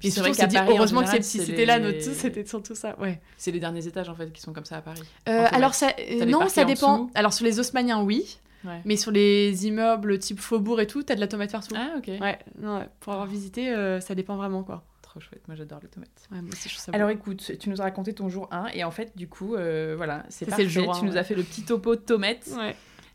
Puis 0.00 0.10
Paris, 0.10 0.74
heureusement 0.76 1.04
que 1.04 1.22
si 1.22 1.44
c'était 1.44 1.64
là, 1.64 1.78
notre 1.78 2.00
c'était 2.00 2.44
surtout 2.44 2.74
ça. 2.74 2.98
Ouais. 2.98 3.20
C'est 3.36 3.50
les 3.50 3.60
derniers 3.60 3.86
étages 3.86 4.08
en 4.08 4.14
fait 4.14 4.32
qui 4.32 4.40
sont 4.40 4.52
comme 4.52 4.64
ça 4.64 4.78
à 4.78 4.82
Paris. 4.82 5.02
Euh, 5.28 5.46
alors 5.52 5.74
ça, 5.74 5.92
non, 6.26 6.48
ça 6.48 6.64
dépend. 6.64 7.10
Alors 7.14 7.32
sur 7.32 7.44
les 7.44 7.60
Haussmanniens, 7.60 8.02
oui. 8.02 8.38
Mais 8.84 8.96
sur 8.96 9.10
les 9.10 9.66
immeubles 9.66 10.18
type 10.18 10.40
Faubourg 10.40 10.80
et 10.80 10.86
tout, 10.86 11.02
t'as 11.02 11.14
de 11.14 11.20
la 11.20 11.28
tomate 11.28 11.52
partout. 11.52 11.74
Ah 11.76 11.98
ok. 11.98 12.08
Ouais. 12.20 12.38
Non, 12.58 12.86
pour 13.00 13.12
avoir 13.12 13.28
visité, 13.28 13.68
euh, 13.68 14.00
ça 14.00 14.14
dépend 14.14 14.36
vraiment 14.36 14.62
quoi 14.62 14.82
chouette. 15.20 15.46
Moi, 15.48 15.56
j'adore 15.56 15.80
les 15.82 15.88
tomates. 15.88 16.28
Ouais, 16.30 16.40
moi 16.40 16.50
aussi, 16.52 16.68
je 16.68 16.78
Alors, 16.92 17.10
écoute, 17.10 17.52
tu 17.58 17.70
nous 17.70 17.80
as 17.80 17.84
raconté 17.84 18.12
ton 18.12 18.28
jour 18.28 18.48
1 18.50 18.68
et 18.68 18.84
en 18.84 18.90
fait, 18.90 19.16
du 19.16 19.28
coup, 19.28 19.54
euh, 19.54 19.94
voilà, 19.96 20.24
c'est 20.28 20.46
parfait. 20.46 20.64
Le 20.64 20.68
jour 20.68 20.98
tu 20.98 21.04
nous 21.04 21.16
as 21.16 21.24
fait 21.24 21.34
le 21.34 21.42
petit 21.42 21.62
topo 21.62 21.96
de 21.96 22.00
tomates. 22.00 22.50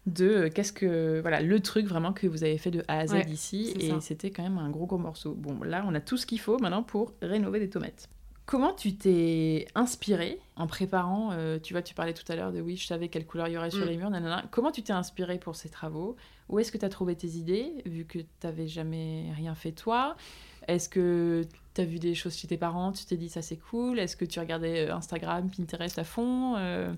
De 0.06 0.26
euh, 0.26 0.50
qu'est-ce 0.50 0.74
que. 0.74 1.20
Voilà, 1.22 1.42
le 1.42 1.60
truc 1.60 1.86
vraiment 1.86 2.14
que 2.14 2.26
vous 2.26 2.44
avez 2.44 2.58
fait 2.58 2.72
de 2.72 2.84
A 2.88 3.00
à 3.00 3.08
Z 3.08 3.16
ici. 3.30 3.74
Et 3.80 4.00
c'était 4.00 4.32
quand 4.32 4.44
même 4.44 4.58
un 4.58 4.70
gros, 4.70 4.86
gros 4.86 4.98
morceau. 4.98 5.34
Bon, 5.34 5.62
là, 5.64 5.84
on 5.88 5.94
a 5.94 6.00
tout 6.02 6.18
ce 6.18 6.26
qu'il 6.26 6.40
faut 6.40 6.58
maintenant 6.58 6.84
pour 6.84 7.14
rénover 7.22 7.60
des 7.60 7.70
tomates. 7.70 8.10
Comment 8.50 8.74
tu 8.74 8.96
t'es 8.96 9.68
inspiré 9.76 10.40
en 10.56 10.66
préparant 10.66 11.30
euh, 11.34 11.60
Tu 11.60 11.74
vois, 11.74 11.84
tu 11.84 11.94
parlais 11.94 12.16
tout 12.16 12.24
à 12.32 12.36
l'heure 12.36 12.52
de 12.52 12.60
oui, 12.60 12.78
je 12.78 12.88
savais 12.88 13.08
quelle 13.08 13.28
couleur 13.28 13.48
il 13.48 13.54
y 13.54 13.58
aurait 13.58 13.70
sur 13.70 13.86
mm. 13.86 13.90
les 13.90 13.98
murs, 13.98 14.10
nanana. 14.10 14.44
Comment 14.50 14.72
tu 14.72 14.82
t'es 14.82 14.92
inspiré 14.92 15.38
pour 15.38 15.56
ces 15.56 15.70
travaux? 15.70 16.16
Où 16.48 16.58
est-ce 16.58 16.72
que 16.72 16.80
tu 16.80 16.86
as 16.86 16.90
trouvé 16.90 17.16
tes 17.16 17.28
idées, 17.28 17.72
vu 17.86 18.06
que 18.06 18.18
tu 18.18 18.26
n'avais 18.44 18.68
jamais 18.68 19.32
rien 19.36 19.54
fait 19.54 19.72
toi? 19.72 20.16
Est-ce 20.70 20.88
que 20.88 21.46
tu 21.74 21.82
as 21.82 21.86
vu 21.86 22.00
des 22.00 22.14
choses 22.16 22.36
chez 22.36 22.48
tes 22.48 22.58
parents, 22.58 22.92
tu 22.92 23.06
t'es 23.06 23.18
dit 23.18 23.30
ça 23.30 23.42
c'est 23.42 23.58
cool 23.58 24.00
Est-ce 24.00 24.16
que 24.16 24.26
tu 24.26 24.40
regardais 24.40 24.88
euh, 24.88 24.96
Instagram, 24.96 25.50
Pinterest 25.50 25.98
à 25.98 26.04
fond? 26.04 26.56
Euh? 26.58 26.94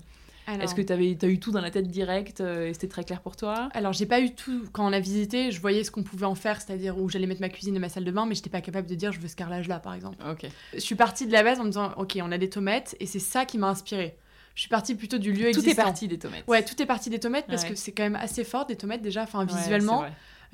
Est-ce 0.48 0.74
que 0.74 0.82
tu 0.82 0.92
as 0.92 1.28
eu 1.28 1.38
tout 1.38 1.52
dans 1.52 1.60
la 1.60 1.70
tête 1.70 1.86
direct 1.88 2.40
euh, 2.40 2.68
et 2.68 2.72
c'était 2.72 2.88
très 2.88 3.04
clair 3.04 3.20
pour 3.20 3.36
toi? 3.36 3.68
Alors, 3.74 3.92
j'ai 3.92 4.06
pas 4.06 4.20
eu 4.20 4.34
tout. 4.34 4.64
Quand 4.72 4.84
on 4.86 4.92
a 4.92 4.98
visité, 4.98 5.52
je 5.52 5.60
voyais 5.60 5.84
ce 5.84 5.92
qu'on 5.92 6.02
pouvait 6.02 6.26
en 6.26 6.34
faire, 6.34 6.60
c'est-à-dire 6.60 6.98
où 6.98 7.08
j'allais 7.08 7.28
mettre 7.28 7.40
ma 7.40 7.48
cuisine 7.48 7.76
et 7.76 7.78
ma 7.78 7.88
salle 7.88 8.04
de 8.04 8.10
bain, 8.10 8.26
mais 8.26 8.34
j'étais 8.34 8.50
pas 8.50 8.60
capable 8.60 8.88
de 8.88 8.94
dire 8.94 9.12
je 9.12 9.20
veux 9.20 9.28
ce 9.28 9.36
carrelage 9.36 9.68
là, 9.68 9.78
par 9.78 9.94
exemple. 9.94 10.18
Ok. 10.28 10.46
Je 10.74 10.80
suis 10.80 10.96
partie 10.96 11.26
de 11.26 11.32
la 11.32 11.44
base 11.44 11.60
en 11.60 11.64
me 11.64 11.68
disant 11.68 11.92
ok, 11.96 12.18
on 12.20 12.32
a 12.32 12.38
des 12.38 12.50
tomates 12.50 12.96
et 12.98 13.06
c'est 13.06 13.20
ça 13.20 13.44
qui 13.44 13.56
m'a 13.56 13.68
inspiré. 13.68 14.16
je 14.56 14.62
suis 14.62 14.68
partie 14.68 14.96
plutôt 14.96 15.18
du 15.18 15.32
lieu 15.32 15.46
existant. 15.46 15.70
Tout 15.70 15.80
est 15.80 15.84
parti 15.84 16.08
des 16.08 16.18
tomates. 16.18 16.44
Ouais, 16.48 16.64
tout 16.64 16.82
est 16.82 16.86
parti 16.86 17.08
des 17.08 17.20
tomates 17.20 17.46
parce 17.46 17.64
que 17.64 17.76
c'est 17.76 17.92
quand 17.92 18.02
même 18.02 18.16
assez 18.16 18.42
fort 18.42 18.66
des 18.66 18.76
tomates 18.76 19.02
déjà, 19.02 19.22
enfin 19.22 19.44
visuellement. 19.44 20.04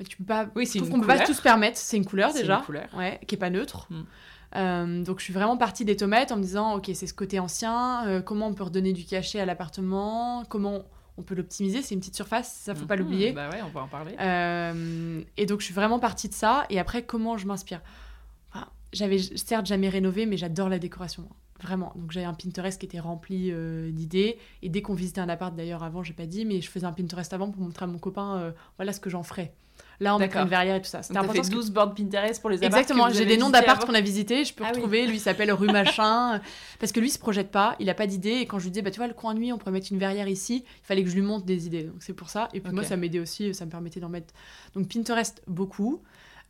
Tu 0.07 0.17
peux 0.17 0.23
pas, 0.23 0.47
oui, 0.55 0.65
c'est 0.65 0.79
peut 0.79 1.05
pas 1.05 1.19
tout 1.19 1.33
se 1.33 1.41
permettre. 1.41 1.77
C'est 1.77 1.97
une 1.97 2.05
couleur 2.05 2.33
déjà, 2.33 2.59
une 2.59 2.65
couleur. 2.65 2.87
Ouais, 2.95 3.19
qui 3.27 3.35
est 3.35 3.37
pas 3.37 3.49
neutre. 3.49 3.87
Mm. 3.89 4.03
Euh, 4.55 5.03
donc 5.03 5.19
je 5.19 5.25
suis 5.25 5.33
vraiment 5.33 5.57
partie 5.57 5.85
des 5.85 5.95
tomates 5.95 6.31
en 6.31 6.37
me 6.37 6.41
disant 6.41 6.75
ok 6.77 6.89
c'est 6.95 7.05
ce 7.05 7.13
côté 7.13 7.39
ancien, 7.39 8.07
euh, 8.07 8.21
comment 8.21 8.47
on 8.47 8.53
peut 8.53 8.63
redonner 8.63 8.93
du 8.93 9.05
cachet 9.05 9.39
à 9.39 9.45
l'appartement, 9.45 10.43
comment 10.49 10.85
on 11.17 11.21
peut 11.21 11.35
l'optimiser, 11.35 11.83
c'est 11.83 11.93
une 11.93 11.99
petite 11.99 12.15
surface, 12.15 12.51
ça 12.51 12.73
faut 12.73 12.85
pas 12.85 12.95
mhm. 12.95 13.01
l'oublier. 13.03 13.31
Bah 13.31 13.49
ouais, 13.49 13.61
on 13.61 13.69
va 13.69 13.81
en 13.81 13.87
parler. 13.87 14.15
Euh, 14.19 15.21
et 15.37 15.45
donc 15.45 15.59
je 15.59 15.65
suis 15.65 15.73
vraiment 15.73 15.99
partie 15.99 16.29
de 16.29 16.33
ça. 16.33 16.65
Et 16.69 16.79
après 16.79 17.03
comment 17.03 17.37
je 17.37 17.45
m'inspire? 17.45 17.81
J'avais 18.91 19.19
certes 19.19 19.67
jamais 19.67 19.87
rénové, 19.87 20.25
mais 20.25 20.35
j'adore 20.35 20.67
la 20.67 20.79
décoration. 20.79 21.29
Vraiment. 21.61 21.93
Donc 21.95 22.11
j'avais 22.11 22.25
un 22.25 22.33
Pinterest 22.33 22.79
qui 22.79 22.87
était 22.87 22.99
rempli 22.99 23.53
d'idées. 23.91 24.39
Et 24.63 24.69
dès 24.69 24.81
qu'on 24.81 24.95
visitait 24.95 25.21
un 25.21 25.29
appart, 25.29 25.55
d'ailleurs 25.55 25.83
avant, 25.83 26.01
j'ai 26.01 26.13
pas 26.13 26.25
dit, 26.25 26.43
mais 26.43 26.59
je 26.59 26.71
faisais 26.71 26.87
un 26.87 26.91
Pinterest 26.91 27.31
avant 27.31 27.51
pour 27.51 27.61
montrer 27.61 27.83
à 27.83 27.87
mon 27.87 27.99
copain, 27.99 28.51
voilà 28.77 28.91
ce 28.91 28.99
que 28.99 29.11
j'en 29.11 29.21
ferais. 29.21 29.53
Là, 29.99 30.15
on 30.15 30.19
met 30.19 30.29
une 30.33 30.47
verrière 30.47 30.77
et 30.77 30.81
tout 30.81 30.89
ça. 30.89 31.03
C'était 31.03 31.17
important. 31.17 31.43
fait 31.43 31.49
12 31.49 31.71
boards 31.71 31.93
Pinterest 31.93 32.39
pour 32.39 32.49
les. 32.49 32.63
Exactement, 32.63 33.09
j'ai 33.09 33.25
des 33.25 33.37
noms 33.37 33.49
d'appart 33.49 33.85
qu'on 33.85 33.93
a 33.93 34.01
visités, 34.01 34.45
je 34.45 34.53
peux 34.53 34.63
ah 34.65 34.69
retrouver. 34.69 35.05
Lui, 35.07 35.17
il 35.17 35.19
s'appelle 35.19 35.51
rue 35.51 35.67
machin. 35.71 36.39
parce 36.79 36.91
que 36.91 36.99
lui, 36.99 37.09
il 37.09 37.11
se 37.11 37.19
projette 37.19 37.51
pas, 37.51 37.75
il 37.79 37.89
a 37.89 37.93
pas 37.93 38.07
d'idée. 38.07 38.37
Et 38.41 38.45
quand 38.45 38.59
je 38.59 38.65
lui 38.65 38.71
dis, 38.71 38.81
bah, 38.81 38.91
tu 38.91 38.97
vois, 38.97 39.07
le 39.07 39.13
coin 39.13 39.33
nuit, 39.33 39.51
on 39.51 39.57
pourrait 39.57 39.71
mettre 39.71 39.91
une 39.91 39.99
verrière 39.99 40.27
ici, 40.27 40.63
il 40.65 40.85
fallait 40.85 41.03
que 41.03 41.09
je 41.09 41.15
lui 41.15 41.21
montre 41.21 41.45
des 41.45 41.67
idées. 41.67 41.83
Donc 41.83 41.97
c'est 41.99 42.13
pour 42.13 42.29
ça. 42.29 42.47
Et 42.53 42.61
puis 42.61 42.73
moi, 42.73 42.83
ça 42.83 42.95
m'aidait 42.95 43.19
aussi, 43.19 43.53
ça 43.53 43.65
me 43.65 43.71
permettait 43.71 43.99
d'en 43.99 44.09
mettre. 44.09 44.33
Donc 44.73 44.87
Pinterest, 44.87 45.41
beaucoup. 45.47 46.01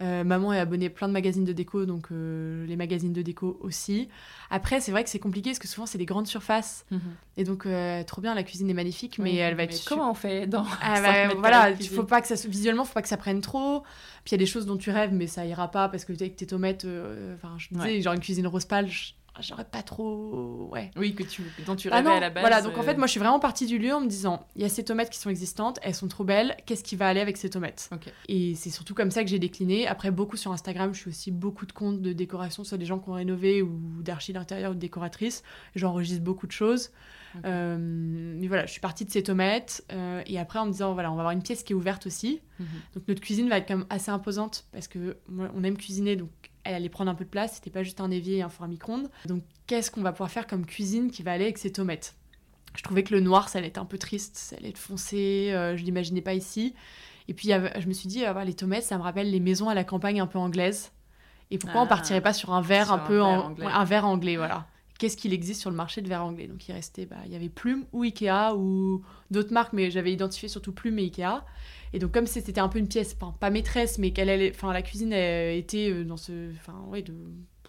Euh, 0.01 0.23
maman 0.23 0.53
est 0.53 0.59
abonnée 0.59 0.89
plein 0.89 1.09
de 1.09 1.13
magazines 1.13 1.43
de 1.43 1.51
déco, 1.51 1.85
donc 1.85 2.07
euh, 2.11 2.65
les 2.65 2.77
magazines 2.77 3.11
de 3.11 3.21
déco 3.21 3.59
aussi. 3.61 4.07
Après, 4.49 4.79
c'est 4.79 4.91
vrai 4.91 5.03
que 5.03 5.09
c'est 5.09 5.19
compliqué 5.19 5.49
parce 5.49 5.59
que 5.59 5.67
souvent 5.67 5.85
c'est 5.85 5.97
des 5.97 6.05
grandes 6.05 6.27
surfaces. 6.27 6.85
Mhm. 6.89 7.01
Et 7.35 7.43
donc, 7.43 7.65
euh, 7.65 8.01
trop 8.03 8.21
bien, 8.21 8.33
la 8.33 8.43
cuisine 8.43 8.69
est 8.69 8.73
magnifique, 8.73 9.19
mais 9.19 9.35
elle 9.35 9.55
va 9.55 9.63
être. 9.63 9.83
comment 9.85 10.09
on 10.09 10.13
fait 10.13 10.47
dans. 10.47 10.65
Ah, 10.81 11.01
bah, 11.29 11.35
voilà, 11.37 11.71
il 11.71 11.89
faut 11.89 12.03
pas 12.03 12.21
que 12.21 12.27
ça 12.27 12.35
visuellement, 12.47 12.85
faut 12.85 12.93
pas 12.93 13.01
que 13.01 13.09
ça 13.09 13.17
prenne 13.17 13.41
trop. 13.41 13.83
Puis 14.23 14.31
il 14.31 14.31
y 14.31 14.35
a 14.35 14.37
des 14.37 14.45
choses 14.45 14.65
dont 14.65 14.77
tu 14.77 14.89
rêves, 14.89 15.13
mais 15.13 15.27
ça 15.27 15.45
ira 15.45 15.69
pas 15.69 15.89
parce 15.89 16.05
que 16.05 16.13
avec 16.13 16.37
tes 16.37 16.45
tomates, 16.45 16.85
enfin, 17.35 17.55
je 17.57 17.67
disais, 17.71 18.01
genre 18.01 18.13
une 18.13 18.21
cuisine 18.21 18.47
rose 18.47 18.65
pâle, 18.65 18.87
j'aurais 19.41 19.65
pas 19.65 19.81
trop 19.81 20.69
ouais. 20.71 20.91
Oui 20.95 21.13
que 21.15 21.23
tu 21.23 21.43
dont 21.65 21.75
tu 21.75 21.89
ah 21.91 21.97
rêvais 21.97 22.09
à 22.09 22.19
la 22.19 22.29
base 22.29 22.41
voilà 22.41 22.61
donc 22.61 22.77
en 22.77 22.83
fait 22.83 22.93
euh. 22.93 22.97
moi 22.97 23.07
je 23.07 23.11
suis 23.11 23.19
vraiment 23.19 23.39
partie 23.39 23.65
du 23.65 23.77
lieu 23.77 23.93
en 23.93 24.01
me 24.01 24.07
disant 24.07 24.45
il 24.55 24.61
y 24.61 24.65
a 24.65 24.69
ces 24.69 24.83
tomates 24.83 25.09
qui 25.09 25.19
sont 25.19 25.29
existantes 25.29 25.79
elles 25.81 25.95
sont 25.95 26.07
trop 26.07 26.23
belles 26.23 26.57
qu'est-ce 26.65 26.83
qui 26.83 26.95
va 26.95 27.07
aller 27.07 27.21
avec 27.21 27.37
ces 27.37 27.49
tomates? 27.49 27.89
Et 28.27 28.55
c'est 28.55 28.69
surtout 28.69 28.93
comme 28.93 29.11
ça 29.11 29.23
que 29.23 29.29
j'ai 29.29 29.39
décliné. 29.39 29.87
Après 29.87 30.11
beaucoup 30.11 30.37
sur 30.37 30.51
Instagram 30.51 30.93
je 30.93 30.99
suis 30.99 31.09
aussi 31.09 31.31
beaucoup 31.31 31.65
de 31.65 31.71
comptes 31.71 32.01
de 32.01 32.13
décoration 32.13 32.63
soit 32.63 32.77
des 32.77 32.85
gens 32.85 32.99
qui 32.99 33.09
ont 33.09 33.13
rénové 33.13 33.61
ou 33.61 34.01
d'archi 34.01 34.33
d'intérieur 34.33 34.71
ou 34.71 34.75
de 34.75 34.79
décoratrices. 34.79 35.43
J'enregistre 35.75 36.23
beaucoup 36.23 36.47
de 36.47 36.51
choses. 36.51 36.91
Euh, 37.45 37.77
mais 37.79 38.47
voilà, 38.47 38.65
je 38.65 38.71
suis 38.71 38.81
partie 38.81 39.05
de 39.05 39.11
ces 39.11 39.23
tomates 39.23 39.83
euh, 39.91 40.21
et 40.25 40.39
après 40.39 40.59
en 40.59 40.65
me 40.65 40.71
disant 40.71 40.93
voilà, 40.93 41.11
on 41.11 41.15
va 41.15 41.21
avoir 41.21 41.31
une 41.31 41.43
pièce 41.43 41.63
qui 41.63 41.73
est 41.73 41.75
ouverte 41.75 42.05
aussi. 42.07 42.41
Mhm. 42.59 42.67
Donc 42.95 43.07
notre 43.07 43.21
cuisine 43.21 43.49
va 43.49 43.57
être 43.57 43.67
quand 43.67 43.77
même 43.77 43.87
assez 43.89 44.11
imposante 44.11 44.65
parce 44.71 44.87
que 44.87 45.17
moi, 45.27 45.49
on 45.55 45.63
aime 45.63 45.77
cuisiner 45.77 46.15
donc 46.15 46.29
elle 46.69 46.75
allait 46.75 46.89
prendre 46.89 47.09
un 47.09 47.15
peu 47.15 47.25
de 47.25 47.29
place, 47.29 47.55
c'était 47.55 47.69
pas 47.69 47.83
juste 47.83 47.99
un 47.99 48.11
évier 48.11 48.37
et 48.37 48.41
un 48.41 48.49
four 48.49 48.65
à 48.65 48.67
micro-ondes. 48.67 49.09
Donc 49.25 49.43
qu'est-ce 49.67 49.91
qu'on 49.91 50.01
va 50.01 50.11
pouvoir 50.11 50.29
faire 50.29 50.47
comme 50.47 50.65
cuisine 50.65 51.11
qui 51.11 51.23
va 51.23 51.31
aller 51.31 51.45
avec 51.45 51.57
ces 51.57 51.71
tomates? 51.71 52.15
Je 52.75 52.83
trouvais 52.83 53.03
que 53.03 53.13
le 53.13 53.19
noir, 53.19 53.49
ça 53.49 53.57
allait 53.57 53.67
être 53.67 53.79
un 53.79 53.85
peu 53.85 53.97
triste, 53.97 54.35
ça 54.35 54.55
allait 54.55 54.69
être 54.69 54.77
foncé, 54.77 55.49
euh, 55.51 55.75
je 55.75 55.83
l'imaginais 55.83 56.21
pas 56.21 56.35
ici. 56.35 56.75
Et 57.27 57.33
puis 57.33 57.49
je 57.49 57.87
me 57.87 57.93
suis 57.93 58.07
dit, 58.07 58.23
ah, 58.25 58.45
les 58.45 58.53
tomates, 58.53 58.83
ça 58.83 58.97
me 58.97 59.03
rappelle 59.03 59.29
les 59.29 59.39
maisons 59.39 59.69
à 59.69 59.73
la 59.73 59.83
campagne 59.83 60.19
un 60.19 60.27
peu 60.27 60.39
anglaises. 60.39 60.91
Et 61.51 61.57
pourquoi 61.57 61.81
on 61.81 61.85
ah, 61.85 61.87
partirait 61.87 62.21
pas 62.21 62.33
sur 62.33 62.53
un 62.53 62.61
verre 62.61 62.91
un 62.91 62.99
peu 62.99 63.21
anglais. 63.21 63.65
un 63.65 63.83
verre 63.83 64.05
anglais, 64.05 64.37
voilà. 64.37 64.67
Qu'est-ce 64.99 65.15
qu'il 65.15 65.33
existe 65.33 65.61
sur 65.61 65.69
le 65.69 65.75
marché 65.75 66.01
de 66.01 66.09
verre 66.09 66.23
anglais? 66.23 66.47
Donc 66.47 66.67
il 66.67 66.73
restait, 66.73 67.05
bah, 67.05 67.17
il 67.25 67.31
y 67.31 67.35
avait 67.35 67.49
Plume 67.49 67.85
ou 67.93 68.03
Ikea 68.03 68.55
ou 68.55 69.03
d'autres 69.31 69.53
marques, 69.53 69.73
mais 69.73 69.89
j'avais 69.89 70.11
identifié 70.11 70.47
surtout 70.47 70.73
Plume 70.73 70.99
et 70.99 71.03
Ikea. 71.03 71.43
Et 71.93 71.99
donc, 71.99 72.11
comme 72.11 72.27
c'était 72.27 72.59
un 72.59 72.69
peu 72.69 72.79
une 72.79 72.87
pièce, 72.87 73.15
pas 73.39 73.49
maîtresse, 73.49 73.97
mais 73.97 74.11
qu'elle 74.11 74.29
allait, 74.29 74.51
enfin, 74.53 74.71
la 74.73 74.81
cuisine 74.81 75.13
était 75.13 75.89
euh, 75.89 76.03
dans 76.03 76.17
ce, 76.17 76.51
enfin, 76.55 76.79
ouais, 76.89 77.01
de, 77.01 77.13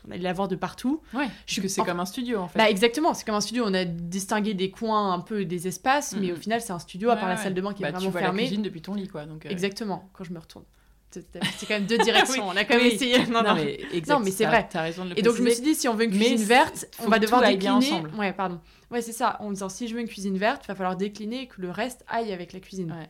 on 0.07 0.11
allait 0.11 0.23
la 0.23 0.33
voir 0.33 0.49
de 0.49 0.57
partout. 0.57 1.03
Ouais, 1.15 1.29
je 1.47 1.61
que 1.61 1.69
c'est 1.69 1.83
comme 1.83 2.01
un 2.01 2.07
studio 2.07 2.39
en 2.39 2.49
fait. 2.49 2.59
Bah 2.59 2.71
exactement, 2.71 3.15
c'est 3.15 3.25
comme 3.25 3.35
un 3.35 3.41
studio. 3.41 3.65
On 3.67 3.75
a 3.75 3.85
distingué 3.85 4.55
des 4.55 4.71
coins 4.71 5.13
un 5.13 5.21
peu 5.21 5.45
des 5.45 5.69
espaces, 5.69 6.15
mais 6.19 6.33
au 6.33 6.37
final 6.37 6.61
c'est 6.61 6.73
un 6.73 6.79
studio 6.79 7.11
à 7.11 7.17
part 7.17 7.29
la 7.29 7.37
salle 7.37 7.55
de 7.55 7.61
bain 7.61 7.73
qui 7.73 7.83
est 7.83 7.87
bah, 7.87 7.91
vraiment 7.91 8.07
tu 8.07 8.13
vois 8.13 8.21
fermée. 8.21 8.43
la 8.43 8.49
cuisine 8.49 8.63
depuis 8.63 8.83
ton 8.83 8.95
lit 8.95 9.09
quoi. 9.09 9.27
Donc 9.27 9.47
euh. 9.47 9.51
Exactement. 9.51 10.09
Quand 10.13 10.25
je 10.25 10.33
me 10.33 10.39
retourne. 10.39 10.65
C'est 11.11 11.67
quand 11.67 11.75
même 11.75 11.87
deux 11.87 11.99
directions. 12.05 12.47
On 12.47 12.57
a 12.57 12.65
quand 12.65 12.77
même 12.77 12.87
essayé. 12.87 13.27
Non, 13.27 13.43
non, 13.43 13.55
mais, 13.55 13.81
non, 14.09 14.21
mais 14.21 14.31
c'est 14.31 14.45
vrai. 14.45 14.69
As 14.73 14.83
raison 14.83 15.05
de 15.05 15.11
le 15.11 15.19
Et 15.19 15.23
donc 15.23 15.35
je 15.35 15.43
me 15.43 15.51
suis 15.51 15.63
dit, 15.63 15.75
si 15.75 15.89
on 15.89 15.95
veut 15.95 16.05
une 16.05 16.13
cuisine 16.13 16.37
verte, 16.37 16.87
on 17.01 17.09
va 17.09 17.19
devoir 17.19 17.43
décliner. 17.43 17.69
ensemble. 17.69 18.11
Ouais, 18.17 18.33
pardon. 18.33 18.61
Ouais, 18.91 19.03
c'est 19.03 19.13
ça. 19.13 19.37
En 19.41 19.51
disant, 19.51 19.69
si 19.69 19.89
je 19.89 19.95
veux 19.95 20.01
une 20.01 20.09
cuisine 20.09 20.39
verte, 20.39 20.63
il 20.65 20.69
va 20.69 20.75
falloir 20.75 20.97
décliner 20.97 21.47
que 21.47 21.61
le 21.61 21.71
reste 21.71 22.05
aille 22.09 22.33
avec 22.33 22.53
la 22.53 22.61
cuisine. 22.61 22.93
Ouais. 22.93 23.09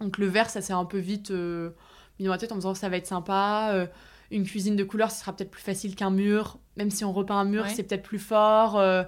Donc 0.00 0.18
le 0.18 0.26
vert, 0.26 0.50
ça 0.50 0.60
s'est 0.60 0.72
un 0.72 0.84
peu 0.84 0.98
vite 0.98 1.30
euh, 1.30 1.70
mis 2.18 2.26
dans 2.26 2.32
ma 2.32 2.38
tête 2.38 2.52
en 2.52 2.56
me 2.56 2.60
disant 2.60 2.74
ça 2.74 2.88
va 2.88 2.96
être 2.96 3.06
sympa. 3.06 3.70
Euh, 3.72 3.86
une 4.30 4.44
cuisine 4.44 4.76
de 4.76 4.84
couleur, 4.84 5.10
ce 5.10 5.20
sera 5.20 5.34
peut-être 5.34 5.50
plus 5.50 5.62
facile 5.62 5.94
qu'un 5.94 6.10
mur. 6.10 6.58
Même 6.76 6.90
si 6.90 7.04
on 7.04 7.12
repeint 7.12 7.36
un 7.36 7.44
mur, 7.44 7.66
c'est 7.68 7.84
peut-être 7.84 8.02
plus 8.02 8.18
fort. 8.18 8.78
Euh, 8.78 9.04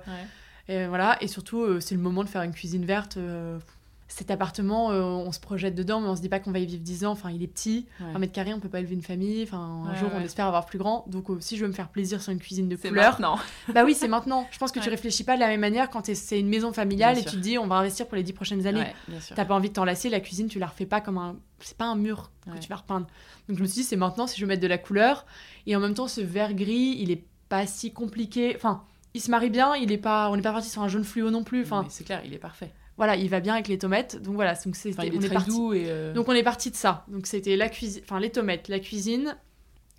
et 0.68 0.86
voilà. 0.86 1.16
Et 1.20 1.28
surtout, 1.28 1.80
c'est 1.80 1.94
le 1.94 2.00
moment 2.00 2.22
de 2.22 2.28
faire 2.28 2.42
une 2.42 2.52
cuisine 2.52 2.84
verte 2.84 3.18
cet 4.08 4.30
appartement, 4.30 4.92
euh, 4.92 5.02
on 5.02 5.32
se 5.32 5.40
projette 5.40 5.74
dedans, 5.74 6.00
mais 6.00 6.08
on 6.08 6.16
se 6.16 6.20
dit 6.20 6.28
pas 6.28 6.38
qu'on 6.38 6.52
va 6.52 6.60
y 6.60 6.66
vivre 6.66 6.82
10 6.82 7.04
ans. 7.06 7.10
Enfin, 7.10 7.30
il 7.30 7.42
est 7.42 7.48
petit, 7.48 7.86
un 8.00 8.18
mètre 8.18 8.32
carré, 8.32 8.54
on 8.54 8.60
peut 8.60 8.68
pas 8.68 8.78
élever 8.78 8.94
une 8.94 9.02
famille. 9.02 9.42
Enfin, 9.42 9.84
un 9.86 9.94
jour, 9.96 10.10
on 10.14 10.20
espère 10.20 10.46
avoir 10.46 10.66
plus 10.66 10.78
grand. 10.78 11.04
Donc, 11.08 11.28
euh, 11.28 11.38
si 11.40 11.56
je 11.56 11.62
veux 11.62 11.68
me 11.68 11.72
faire 11.74 11.88
plaisir 11.88 12.22
sur 12.22 12.32
une 12.32 12.38
cuisine 12.38 12.68
de 12.68 12.76
couleur. 12.76 13.12
maintenant. 13.12 13.38
bah 13.74 13.84
oui, 13.84 13.94
c'est 13.94 14.08
maintenant. 14.08 14.46
Je 14.52 14.58
pense 14.58 14.70
que 14.70 14.78
tu 14.78 14.88
réfléchis 14.88 15.24
pas 15.24 15.34
de 15.34 15.40
la 15.40 15.48
même 15.48 15.60
manière 15.60 15.90
quand 15.90 16.08
c'est 16.14 16.38
une 16.38 16.48
maison 16.48 16.72
familiale 16.72 17.18
et 17.18 17.24
tu 17.24 17.32
te 17.32 17.36
dis, 17.36 17.58
on 17.58 17.66
va 17.66 17.76
investir 17.76 18.06
pour 18.06 18.16
les 18.16 18.22
10 18.22 18.32
prochaines 18.32 18.66
années. 18.66 18.86
T'as 19.34 19.44
pas 19.44 19.54
envie 19.54 19.68
de 19.68 19.74
t'enlacer, 19.74 20.08
la 20.08 20.20
cuisine, 20.20 20.48
tu 20.48 20.58
la 20.58 20.66
refais 20.66 20.86
pas 20.86 21.00
comme 21.00 21.18
un. 21.18 21.36
C'est 21.60 21.76
pas 21.76 21.86
un 21.86 21.96
mur 21.96 22.30
que 22.52 22.58
tu 22.58 22.68
vas 22.68 22.76
repeindre. 22.76 23.06
Donc, 23.48 23.58
je 23.58 23.62
me 23.62 23.66
suis 23.66 23.82
dit, 23.82 23.84
c'est 23.84 23.96
maintenant 23.96 24.26
si 24.26 24.38
je 24.38 24.44
veux 24.44 24.48
mettre 24.48 24.62
de 24.62 24.66
la 24.68 24.78
couleur. 24.78 25.26
Et 25.66 25.74
en 25.74 25.80
même 25.80 25.94
temps, 25.94 26.08
ce 26.08 26.20
vert 26.20 26.54
gris, 26.54 26.96
il 26.98 27.10
est 27.10 27.24
pas 27.48 27.66
si 27.66 27.92
compliqué. 27.92 28.54
Enfin, 28.54 28.84
il 29.14 29.20
se 29.20 29.30
marie 29.30 29.50
bien, 29.50 29.74
il 29.74 29.90
est 29.90 29.98
pas, 29.98 30.30
on 30.30 30.36
n'est 30.36 30.42
pas 30.42 30.52
parti 30.52 30.68
sur 30.68 30.82
un 30.82 30.88
jaune 30.88 31.04
fluo 31.04 31.30
non 31.30 31.42
plus. 31.42 31.62
Enfin, 31.62 31.84
c'est 31.88 32.04
clair, 32.04 32.22
il 32.24 32.34
est 32.34 32.38
parfait 32.38 32.72
voilà, 32.96 33.16
il 33.16 33.28
va 33.28 33.40
bien 33.40 33.54
avec 33.54 33.68
les 33.68 33.78
tomates. 33.78 34.20
Donc 34.22 34.34
voilà, 34.34 34.54
donc 34.54 34.76
c'est 34.76 34.94
on 34.98 35.02
est 35.02 35.32
parti. 35.32 35.52
Euh, 35.74 36.12
donc 36.12 36.28
on 36.28 36.32
est 36.32 36.42
parti 36.42 36.70
de 36.70 36.76
ça. 36.76 37.04
Donc 37.08 37.26
c'était 37.26 37.56
la 37.56 37.68
cuisine, 37.68 38.02
enfin 38.04 38.20
les 38.20 38.30
tomates, 38.30 38.68
la 38.68 38.80
cuisine. 38.80 39.36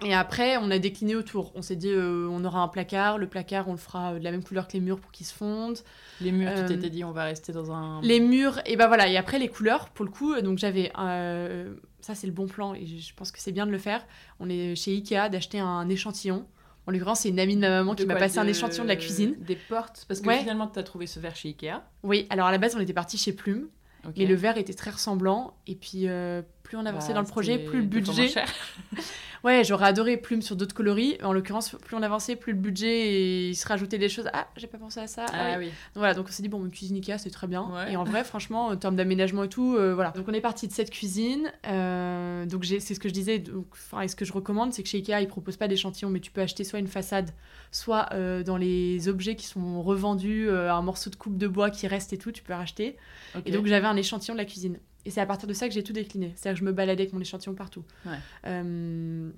Et 0.06 0.14
après, 0.14 0.58
on 0.58 0.70
a 0.70 0.78
décliné 0.78 1.16
autour. 1.16 1.52
On 1.56 1.64
s'est 1.64 1.76
dit, 1.76 1.90
euh, 1.90 2.28
on 2.30 2.46
aura 2.46 2.60
un 2.60 2.68
placard. 2.68 3.18
Le 3.18 3.28
placard, 3.28 3.68
on 3.68 3.72
le 3.72 3.80
fera 3.80 4.14
de 4.14 4.24
la 4.24 4.30
même 4.30 4.44
couleur 4.44 4.68
que 4.68 4.74
les 4.74 4.80
murs 4.80 5.00
pour 5.00 5.12
qu'ils 5.12 5.26
se 5.26 5.34
fondent. 5.34 5.80
Les 6.22 6.32
murs, 6.32 6.52
tu 6.54 6.66
t'étais 6.66 6.86
euh, 6.86 6.90
dit, 6.90 7.04
on 7.04 7.12
va 7.12 7.24
rester 7.24 7.52
dans 7.52 7.72
un. 7.72 8.00
Les 8.04 8.20
murs, 8.20 8.60
et 8.68 8.76
ben 8.76 8.88
voilà. 8.88 9.08
Et 9.08 9.18
après, 9.18 9.40
les 9.40 9.48
couleurs, 9.48 9.90
pour 9.90 10.06
le 10.06 10.12
coup, 10.12 10.40
donc 10.42 10.60
j'avais. 10.60 10.92
ça, 10.94 12.14
c'est 12.14 12.28
le 12.28 12.34
bon 12.34 12.46
plan, 12.46 12.76
et 12.76 12.86
je 12.86 13.14
pense 13.16 13.32
que 13.32 13.40
c'est 13.40 13.52
bien 13.52 13.66
de 13.66 13.72
le 13.72 13.80
faire. 13.80 14.06
On 14.40 14.50
est 14.50 14.76
chez 14.76 14.92
Ikea 14.92 15.30
d'acheter 15.30 15.60
un 15.60 15.90
échantillon 15.90 16.46
en 16.88 16.92
l'occurrence, 16.92 17.20
c'est 17.22 17.30
une 17.30 17.40
amie 17.40 17.56
de 17.56 17.62
ma 17.62 17.70
maman 17.70 17.96
qui 17.96 18.06
m'a 18.06 18.16
passé 18.16 18.40
un 18.40 18.48
échantillon 18.48 18.84
de 18.84 18.90
la 18.90 18.96
cuisine. 18.96 19.36
Des 19.40 19.58
portes 19.58 20.06
Parce 20.08 20.22
que 20.22 20.32
finalement, 20.32 20.68
tu 20.68 20.80
as 20.80 20.84
trouvé 20.84 21.06
ce 21.06 21.20
verre 21.20 21.36
chez 21.36 21.50
Ikea. 21.50 21.84
Oui, 22.04 22.26
alors 22.30 22.48
à 22.48 22.52
la 22.52 22.58
base, 22.58 22.76
on 22.76 22.80
était 22.80 22.94
parti 22.94 23.18
chez 23.18 23.34
Plume. 23.34 23.68
Mais 24.16 24.26
le 24.26 24.36
verre 24.36 24.58
était 24.58 24.74
très 24.74 24.92
ressemblant. 24.92 25.58
Et 25.68 25.76
puis, 25.76 26.08
euh, 26.08 26.42
plus 26.68 26.76
on 26.76 26.86
avançait 26.86 27.10
bah, 27.10 27.14
dans 27.14 27.22
le 27.22 27.28
projet, 27.28 27.60
plus 27.60 27.80
le 27.80 27.86
budget. 27.86 28.36
ouais, 29.46 29.64
j'aurais 29.64 29.86
adoré 29.86 30.18
Plume 30.18 30.42
sur 30.42 30.58
d'autres 30.58 30.76
coloris. 30.76 31.18
En 31.24 31.32
l'occurrence, 31.32 31.78
plus 31.86 31.96
on 31.96 32.04
avançait, 32.04 32.36
plus 32.36 32.52
le 32.52 32.60
budget 32.60 33.08
et 33.08 33.48
il 33.48 33.56
se 33.56 33.66
rajoutait 33.66 33.98
des 33.98 34.10
choses. 34.10 34.28
Ah, 34.34 34.50
j'ai 34.58 34.68
pas 34.68 34.78
pensé 34.78 35.00
à 35.00 35.08
ça. 35.08 35.28
Ah, 35.32 35.56
oui. 35.60 35.68
Donc, 35.68 35.74
voilà, 35.96 36.14
donc 36.14 36.26
on 36.28 36.32
s'est 36.32 36.44
dit, 36.44 36.50
bon, 36.50 36.66
une 36.66 36.72
cuisine 36.72 36.98
Ikea, 36.98 37.20
c'est 37.20 37.30
très 37.30 37.48
bien. 37.48 37.72
Et 37.90 37.96
en 37.96 38.04
vrai, 38.04 38.26
franchement, 38.26 38.66
en 38.68 38.76
termes 38.76 38.98
d'aménagement 38.98 39.46
et 39.46 39.48
tout, 39.48 39.78
euh, 39.78 39.96
voilà. 39.96 40.12
Donc 40.12 40.26
on 40.28 40.34
est 40.34 40.42
parti 40.42 40.68
de 40.68 40.74
cette 40.74 40.92
cuisine. 40.92 41.54
Euh, 41.68 42.46
donc 42.46 42.66
c'est 42.66 42.94
ce 42.94 43.00
que 43.00 43.08
je 43.08 43.14
disais. 43.14 43.42
Enfin, 43.72 44.02
et 44.02 44.10
ce 44.10 44.18
que 44.18 44.26
je 44.26 44.34
recommande, 44.34 44.74
c'est 44.74 44.84
que 44.84 44.90
chez 44.90 44.98
Ikea, 44.98 45.22
ils 45.22 45.28
proposent 45.30 45.56
pas 45.56 45.70
d'échantillon, 45.70 46.10
mais 46.10 46.20
tu 46.20 46.32
peux 46.32 46.42
acheter 46.42 46.66
soit 46.66 46.80
une 46.80 46.88
façade, 46.88 47.32
soit 47.72 48.10
euh, 48.12 48.44
dans 48.44 48.58
les 48.58 49.08
objets 49.08 49.38
qui 49.38 49.46
sont 49.46 49.82
revendus, 49.82 50.50
un 50.52 50.82
morceau 50.82 51.10
de 51.10 51.16
coupe 51.16 51.38
de 51.38 51.48
bois 51.48 51.70
qui 51.70 51.88
reste 51.88 52.12
et 52.12 52.18
tout, 52.18 52.34
tu 52.34 52.44
peux 52.44 52.54
racheter. 52.54 52.98
Et 53.46 53.52
donc 53.52 53.68
j'avais 53.68 53.88
un 53.88 53.96
échantillon 53.96 54.34
de 54.34 54.40
la 54.40 54.46
cuisine. 54.46 54.80
Et 55.08 55.10
c'est 55.10 55.22
à 55.22 55.26
partir 55.26 55.48
de 55.48 55.54
ça 55.54 55.70
que 55.70 55.74
j'ai 55.74 55.84
tout 55.84 55.94
décliné. 55.94 56.34
C'est-à-dire 56.36 56.60
que 56.60 56.66
je 56.66 56.70
me 56.70 56.74
baladais 56.74 57.04
avec 57.04 57.14
mon 57.14 57.22
échantillon 57.22 57.56
partout. 57.56 57.86
Euh, 58.46 59.32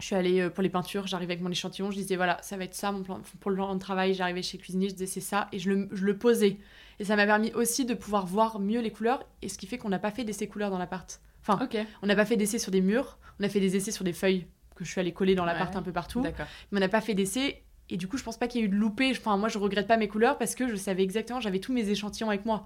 je 0.00 0.06
suis 0.06 0.14
allée 0.14 0.40
euh, 0.40 0.48
pour 0.48 0.62
les 0.62 0.70
peintures, 0.70 1.06
j'arrivais 1.06 1.34
avec 1.34 1.44
mon 1.44 1.50
échantillon, 1.50 1.90
je 1.90 1.96
disais 1.96 2.16
voilà, 2.16 2.38
ça 2.40 2.56
va 2.56 2.64
être 2.64 2.74
ça 2.74 2.92
mon 2.92 3.02
plan, 3.02 3.20
pour 3.38 3.50
le 3.50 3.56
plan 3.56 3.74
de 3.74 3.78
travail. 3.78 4.14
J'arrivais 4.14 4.40
chez 4.40 4.56
le 4.56 4.62
cuisinier, 4.62 4.88
je 4.88 4.94
disais 4.94 5.06
c'est 5.06 5.20
ça, 5.20 5.48
et 5.52 5.58
je 5.58 5.70
le, 5.70 5.88
je 5.92 6.06
le 6.06 6.16
posais. 6.16 6.56
Et 6.98 7.04
ça 7.04 7.14
m'a 7.14 7.26
permis 7.26 7.52
aussi 7.52 7.84
de 7.84 7.92
pouvoir 7.92 8.24
voir 8.24 8.58
mieux 8.58 8.80
les 8.80 8.90
couleurs, 8.90 9.22
et 9.42 9.50
ce 9.50 9.58
qui 9.58 9.66
fait 9.66 9.76
qu'on 9.76 9.90
n'a 9.90 9.98
pas 9.98 10.10
fait 10.10 10.24
d'essais 10.24 10.46
couleurs 10.46 10.70
dans 10.70 10.78
l'appart. 10.78 11.20
Enfin, 11.42 11.58
on 12.00 12.06
n'a 12.06 12.16
pas 12.16 12.24
fait 12.24 12.36
d'essais 12.36 12.58
sur 12.58 12.72
des 12.72 12.80
murs, 12.80 13.18
on 13.38 13.44
a 13.44 13.50
fait 13.50 13.60
des 13.60 13.76
essais 13.76 13.90
sur 13.90 14.04
des 14.04 14.14
feuilles 14.14 14.46
que 14.76 14.84
je 14.84 14.90
suis 14.90 14.98
allée 14.98 15.12
coller 15.12 15.34
dans 15.34 15.44
l'appart 15.44 15.76
un 15.76 15.82
peu 15.82 15.92
partout. 15.92 16.22
Mais 16.70 16.78
on 16.78 16.80
n'a 16.80 16.88
pas 16.88 17.02
fait 17.02 17.14
d'essais, 17.14 17.62
et 17.90 17.98
du 17.98 18.08
coup, 18.08 18.16
je 18.16 18.24
pense 18.24 18.38
pas 18.38 18.48
qu'il 18.48 18.62
y 18.62 18.64
ait 18.64 18.66
eu 18.66 18.70
de 18.70 18.76
loupé. 18.76 19.10
Enfin, 19.10 19.36
moi, 19.36 19.50
je 19.50 19.58
regrette 19.58 19.86
pas 19.86 19.98
mes 19.98 20.08
couleurs 20.08 20.38
parce 20.38 20.54
que 20.54 20.68
je 20.68 20.76
savais 20.76 21.02
exactement, 21.02 21.40
j'avais 21.40 21.60
tous 21.60 21.74
mes 21.74 21.90
échantillons 21.90 22.30
avec 22.30 22.46
moi. 22.46 22.64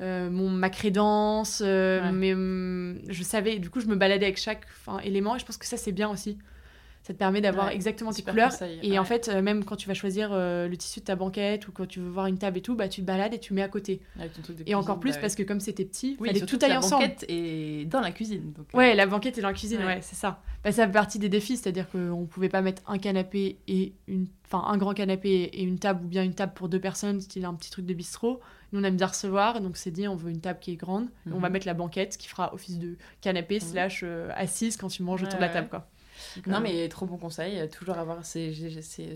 Euh, 0.00 0.30
mon, 0.30 0.48
ma 0.48 0.70
crédence, 0.70 1.62
euh, 1.62 2.10
mais 2.12 2.32
hum, 2.32 2.98
je 3.08 3.22
savais, 3.22 3.58
du 3.58 3.68
coup 3.68 3.80
je 3.80 3.86
me 3.86 3.96
baladais 3.96 4.24
avec 4.24 4.38
chaque 4.38 4.62
élément 5.04 5.36
et 5.36 5.38
je 5.38 5.44
pense 5.44 5.58
que 5.58 5.66
ça 5.66 5.76
c'est 5.76 5.92
bien 5.92 6.08
aussi. 6.08 6.38
Ça 7.10 7.14
te 7.14 7.18
permet 7.18 7.40
d'avoir 7.40 7.70
exactement 7.70 8.12
tes 8.12 8.22
couleurs. 8.22 8.52
et 8.84 8.96
en 8.96 9.04
fait, 9.04 9.28
euh, 9.28 9.42
même 9.42 9.64
quand 9.64 9.74
tu 9.74 9.88
vas 9.88 9.94
choisir 9.94 10.30
euh, 10.32 10.68
le 10.68 10.76
tissu 10.76 11.00
de 11.00 11.04
ta 11.06 11.16
banquette 11.16 11.66
ou 11.66 11.72
quand 11.72 11.84
tu 11.84 11.98
veux 11.98 12.08
voir 12.08 12.26
une 12.26 12.38
table 12.38 12.58
et 12.58 12.60
tout, 12.60 12.76
bah, 12.76 12.88
tu 12.88 13.00
te 13.00 13.06
balades 13.06 13.34
et 13.34 13.40
tu 13.40 13.52
mets 13.52 13.62
à 13.62 13.68
côté. 13.68 14.00
et 14.64 14.76
encore 14.76 15.00
plus 15.00 15.14
bah 15.14 15.22
parce 15.22 15.34
que 15.34 15.42
comme 15.42 15.58
c'était 15.58 15.84
petit, 15.84 16.16
il 16.20 16.24
fallait 16.24 16.46
tout 16.46 16.56
aille 16.62 16.76
ensemble. 16.76 17.02
La 17.02 17.08
banquette 17.08 17.24
est 17.28 17.84
dans 17.86 18.00
la 18.00 18.12
cuisine. 18.12 18.52
Donc, 18.52 18.68
Ouais, 18.74 18.94
la 18.94 19.06
banquette 19.06 19.36
est 19.38 19.40
dans 19.40 19.48
la 19.48 19.54
cuisine, 19.54 19.84
ouais, 19.84 19.98
c'est 20.02 20.14
ça. 20.14 20.40
Bah, 20.62 20.70
ça 20.70 20.86
fait 20.86 20.92
partie 20.92 21.18
des 21.18 21.28
défis, 21.28 21.56
c'est-à-dire 21.56 21.90
qu'on 21.90 22.26
pouvait 22.26 22.48
pas 22.48 22.62
mettre 22.62 22.82
un 22.86 22.98
canapé 22.98 23.58
et 23.66 23.92
une... 24.06 24.28
Enfin, 24.46 24.64
un 24.68 24.76
grand 24.78 24.94
canapé 24.94 25.28
et 25.28 25.62
une 25.64 25.80
table 25.80 26.04
ou 26.04 26.08
bien 26.08 26.22
une 26.22 26.34
table 26.34 26.52
pour 26.54 26.68
deux 26.68 26.80
personnes, 26.80 27.20
style 27.20 27.44
un 27.44 27.54
petit 27.54 27.70
truc 27.70 27.86
de 27.86 27.94
bistrot. 27.94 28.40
Nous, 28.72 28.80
on 28.80 28.84
aime 28.84 28.96
bien 28.96 29.08
recevoir, 29.08 29.60
donc 29.60 29.76
c'est 29.76 29.90
dit, 29.90 30.06
on 30.06 30.14
veut 30.14 30.30
une 30.30 30.40
table 30.40 30.60
qui 30.60 30.72
est 30.72 30.76
grande. 30.76 31.08
On 31.26 31.38
va 31.38 31.48
mhm. 31.48 31.54
mettre 31.54 31.66
la 31.66 31.74
banquette, 31.74 32.16
qui 32.16 32.28
fera 32.28 32.54
office 32.54 32.78
de 32.78 32.96
canapé 33.20 33.56
mhm. 33.56 33.60
slash 33.60 34.00
euh, 34.04 34.30
assise 34.36 34.76
quand 34.76 34.88
tu 34.88 35.02
manges 35.02 35.24
autour 35.24 35.38
de 35.38 35.40
la 35.40 35.48
table, 35.48 35.68
quoi. 35.68 35.88
Non, 36.46 36.58
euh, 36.58 36.60
mais 36.60 36.88
trop 36.88 37.06
bon 37.06 37.16
conseil, 37.16 37.68
toujours 37.68 37.98
avoir 37.98 38.24
ses, 38.24 38.52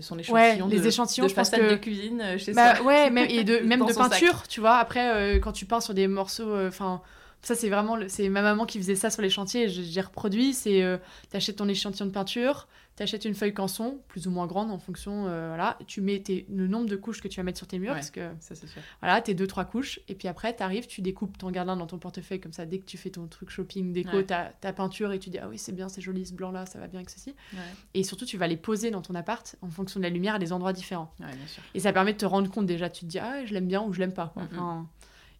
son 0.01 0.19
échantillon 0.19 0.67
les 0.67 0.79
de, 0.79 0.85
échantillons, 0.87 1.25
de 1.25 1.29
je 1.29 1.35
pense 1.35 1.49
que... 1.49 1.71
de 1.71 1.75
cuisine 1.75 2.21
euh, 2.21 2.37
chez 2.37 2.53
bah, 2.53 2.81
Ouais, 2.81 3.09
même, 3.09 3.27
et 3.29 3.43
de, 3.43 3.59
même 3.65 3.85
de 3.85 3.93
peinture, 3.93 4.47
tu 4.47 4.59
vois. 4.59 4.77
Après, 4.77 5.39
quand 5.41 5.51
tu 5.51 5.65
peins 5.65 5.81
sur 5.81 5.93
des 5.93 6.07
morceaux, 6.07 6.55
enfin, 6.67 7.01
ça 7.41 7.55
c'est 7.55 7.69
vraiment, 7.69 7.97
c'est 8.07 8.29
ma 8.29 8.41
maman 8.41 8.65
qui 8.65 8.79
faisait 8.79 8.95
ça 8.95 9.09
sur 9.09 9.21
les 9.21 9.29
chantiers, 9.29 9.69
j'ai 9.69 10.01
reproduit, 10.01 10.53
c'est, 10.53 10.83
tu 11.29 11.37
achètes 11.37 11.57
ton 11.57 11.67
échantillon 11.67 12.07
de 12.07 12.11
peinture, 12.11 12.67
tu 12.95 13.03
achètes 13.03 13.25
une 13.25 13.33
feuille 13.33 13.53
canson, 13.53 13.99
plus 14.07 14.27
ou 14.27 14.31
moins 14.31 14.47
grande 14.47 14.71
en 14.71 14.77
fonction, 14.77 15.27
euh, 15.27 15.49
voilà, 15.49 15.77
tu 15.85 15.99
mets 15.99 16.23
le 16.49 16.67
nombre 16.67 16.87
de 16.87 16.95
couches 16.95 17.21
que 17.21 17.27
tu 17.27 17.37
vas 17.37 17.43
mettre 17.43 17.57
sur 17.57 17.67
tes 17.67 17.77
murs, 17.77 17.93
parce 17.93 18.09
que, 18.09 18.29
ça 18.39 18.55
c'est 18.55 18.67
sûr. 18.67 18.81
Voilà, 19.01 19.21
tes 19.21 19.33
deux, 19.33 19.47
trois 19.47 19.65
couches, 19.65 19.99
et 20.07 20.15
puis 20.15 20.29
après, 20.29 20.55
tu 20.55 20.63
arrives, 20.63 20.87
tu 20.87 21.01
découpes 21.01 21.37
ton 21.37 21.51
gardin 21.51 21.75
dans 21.75 21.87
ton 21.87 21.97
portefeuille, 21.97 22.39
comme 22.39 22.53
ça, 22.53 22.65
dès 22.65 22.79
que 22.79 22.85
tu 22.85 22.97
fais 22.97 23.09
ton 23.09 23.27
truc 23.27 23.49
shopping, 23.49 23.91
déco, 23.91 24.21
ta, 24.21 24.53
ta 24.61 24.71
peinture, 24.71 25.11
et 25.11 25.19
tu 25.19 25.29
dis, 25.29 25.39
ah 25.39 25.49
oui, 25.49 25.57
c'est 25.57 25.73
bien, 25.73 25.89
c'est 25.89 26.01
joli, 26.01 26.25
ce 26.25 26.33
blanc-là, 26.33 26.65
ça 26.65 26.79
va 26.79 26.87
bien 26.87 26.99
avec 26.99 27.09
ceci. 27.09 27.35
Et 27.93 28.03
surtout, 28.03 28.25
tu 28.25 28.37
vas 28.37 28.47
les 28.47 28.57
poser 28.57 28.91
dans 28.91 29.01
ton 29.01 29.13
appart, 29.15 29.55
en 29.61 29.69
fonction 29.69 29.99
de 29.99 30.05
la 30.05 30.09
lumière, 30.09 30.35
à 30.35 30.39
des 30.39 30.53
endroits 30.53 30.73
différents. 30.73 31.13
Bien 31.19 31.29
sûr. 31.47 31.63
Et 31.73 31.81
ça 31.81 31.91
permet 31.91 32.13
de 32.13 32.17
te 32.17 32.25
rendre 32.25 32.49
compte 32.49 32.65
déjà, 32.65 32.89
tu 32.89 33.01
te 33.01 33.09
dis, 33.09 33.19
ah, 33.19 33.45
je 33.45 33.53
l'aime 33.53 33.67
bien 33.67 33.83
ou 33.83 33.91
je 33.91 33.99
l'aime 33.99 34.13
pas. 34.13 34.33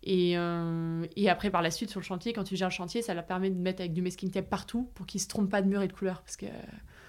Et, 0.03 0.37
euh, 0.37 1.05
et, 1.15 1.29
après, 1.29 1.49
par 1.49 1.63
la 1.63 1.71
suite, 1.71 1.89
sur 1.89 1.99
le 1.99 2.05
chantier, 2.05 2.31
quand 2.31 2.43
tu 2.43 2.55
gères 2.55 2.67
le 2.67 2.73
chantier, 2.73 3.01
ça 3.01 3.15
leur 3.15 3.25
permet 3.25 3.49
de 3.49 3.59
mettre 3.59 3.81
avec 3.81 3.91
du 3.91 4.03
masking 4.03 4.29
tape 4.29 4.49
partout 4.49 4.87
pour 4.93 5.07
qu'ils 5.07 5.19
se 5.19 5.27
trompent 5.27 5.49
pas 5.49 5.63
de 5.63 5.67
mur 5.67 5.81
et 5.81 5.87
de 5.87 5.93
couleur. 5.93 6.21
Parce 6.21 6.37
que 6.37 6.45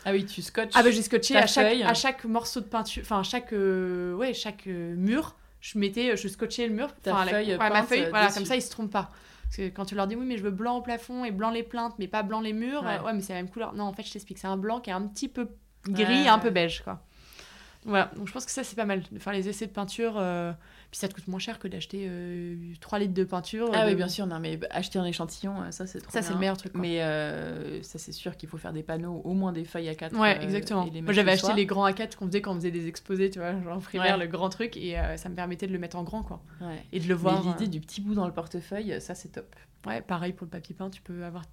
ah 0.06 0.12
oui, 0.12 0.24
tu 0.24 0.40
scotches. 0.40 0.70
Ah 0.74 0.84
bah 0.84 0.90
j'ai 0.92 1.02
scotché 1.02 1.36
à 1.36 1.48
chaque, 1.48 1.80
à 1.82 1.92
chaque 1.94 2.24
morceau 2.24 2.60
de 2.60 2.66
peinture, 2.66 3.02
enfin 3.02 3.24
chaque, 3.24 3.52
euh, 3.52 4.14
ouais, 4.14 4.34
chaque 4.34 4.68
euh, 4.68 4.94
mur, 4.94 5.34
je 5.60 5.78
mettais, 5.78 6.16
je 6.16 6.28
scotchais 6.28 6.68
le 6.68 6.74
mur. 6.74 6.94
Ta 7.02 7.26
feuille, 7.26 7.56
ma 7.58 7.82
feuille, 7.82 8.06
voilà, 8.10 8.30
comme 8.30 8.44
ça 8.44 8.54
ils 8.54 8.62
se 8.62 8.70
trompent 8.70 8.92
pas. 8.92 9.10
Parce 9.42 9.56
que 9.56 9.68
quand 9.68 9.84
tu 9.84 9.96
leur 9.96 10.06
dis 10.06 10.14
oui, 10.14 10.24
mais 10.24 10.36
je 10.38 10.44
veux 10.44 10.52
blanc 10.52 10.76
au 10.76 10.80
plafond 10.80 11.24
et 11.24 11.32
blanc 11.32 11.50
les 11.50 11.64
plaintes, 11.64 11.94
mais 11.98 12.06
pas 12.06 12.22
blanc 12.22 12.40
les 12.40 12.52
murs, 12.52 12.84
ouais, 12.84 13.12
mais 13.12 13.20
c'est 13.20 13.32
la 13.32 13.42
même 13.42 13.50
couleur. 13.50 13.74
Non, 13.74 13.84
en 13.84 13.92
fait, 13.92 14.04
je 14.04 14.12
t'explique, 14.12 14.38
c'est 14.38 14.46
un 14.46 14.56
blanc 14.56 14.80
qui 14.80 14.90
est 14.90 14.94
un 14.94 15.02
petit 15.02 15.28
peu 15.28 15.48
gris, 15.88 16.28
un 16.28 16.38
peu 16.38 16.50
beige, 16.50 16.82
quoi. 16.82 17.02
Voilà, 17.86 18.10
donc 18.16 18.26
je 18.26 18.32
pense 18.32 18.44
que 18.44 18.50
ça 18.50 18.64
c'est 18.64 18.74
pas 18.74 18.84
mal 18.84 19.02
de 19.10 19.18
faire 19.18 19.32
les 19.32 19.48
essais 19.48 19.66
de 19.66 19.70
peinture. 19.70 20.14
Euh, 20.16 20.52
puis 20.90 20.98
ça 20.98 21.08
te 21.08 21.14
coûte 21.14 21.28
moins 21.28 21.38
cher 21.38 21.58
que 21.60 21.68
d'acheter 21.68 22.10
3 22.80 22.98
euh, 22.98 23.02
litres 23.02 23.14
de 23.14 23.24
peinture. 23.24 23.70
Ah 23.72 23.86
oui, 23.86 23.94
bien 23.94 24.08
sûr, 24.08 24.26
non, 24.26 24.40
mais 24.40 24.58
acheter 24.70 24.98
un 24.98 25.04
échantillon, 25.04 25.62
euh, 25.62 25.70
ça 25.70 25.86
c'est 25.86 26.00
trop 26.00 26.10
Ça 26.10 26.20
c'est 26.20 26.32
le 26.32 26.38
meilleur 26.38 26.56
truc. 26.56 26.72
Mais 26.74 26.98
ça 27.82 27.98
c'est 27.98 28.12
sûr 28.12 28.36
qu'il 28.36 28.48
faut 28.48 28.58
faire 28.58 28.72
des 28.72 28.82
panneaux, 28.82 29.22
au 29.24 29.34
moins 29.34 29.52
des 29.52 29.64
feuilles 29.64 29.88
A4. 29.88 30.16
Ouais, 30.16 30.42
exactement. 30.42 30.86
Moi 31.02 31.12
j'avais 31.12 31.32
acheté 31.32 31.52
les 31.54 31.66
grands 31.66 31.88
A4 31.88 32.16
qu'on 32.16 32.26
faisait 32.26 32.40
quand 32.40 32.52
on 32.52 32.56
faisait 32.56 32.70
des 32.70 32.88
exposés, 32.88 33.30
tu 33.30 33.38
vois, 33.38 33.60
genre 33.62 33.78
primaire, 33.78 34.18
le 34.18 34.26
grand 34.26 34.48
truc, 34.48 34.76
et 34.76 34.96
ça 35.16 35.28
me 35.28 35.34
permettait 35.34 35.66
de 35.66 35.72
le 35.72 35.78
mettre 35.78 35.96
en 35.96 36.02
grand, 36.02 36.22
quoi. 36.22 36.42
Et 36.92 37.00
de 37.00 37.08
le 37.08 37.14
voir. 37.14 37.42
L'idée 37.46 37.68
du 37.68 37.80
petit 37.80 38.00
bout 38.00 38.14
dans 38.14 38.26
le 38.26 38.32
portefeuille, 38.32 39.00
ça 39.00 39.14
c'est 39.14 39.28
top. 39.28 39.54
Ouais, 39.86 40.00
pareil 40.00 40.32
pour 40.32 40.46
le 40.46 40.50
papier 40.50 40.74
peint, 40.74 40.90
tu 40.90 41.00
peux 41.00 41.24
avoir 41.24 41.44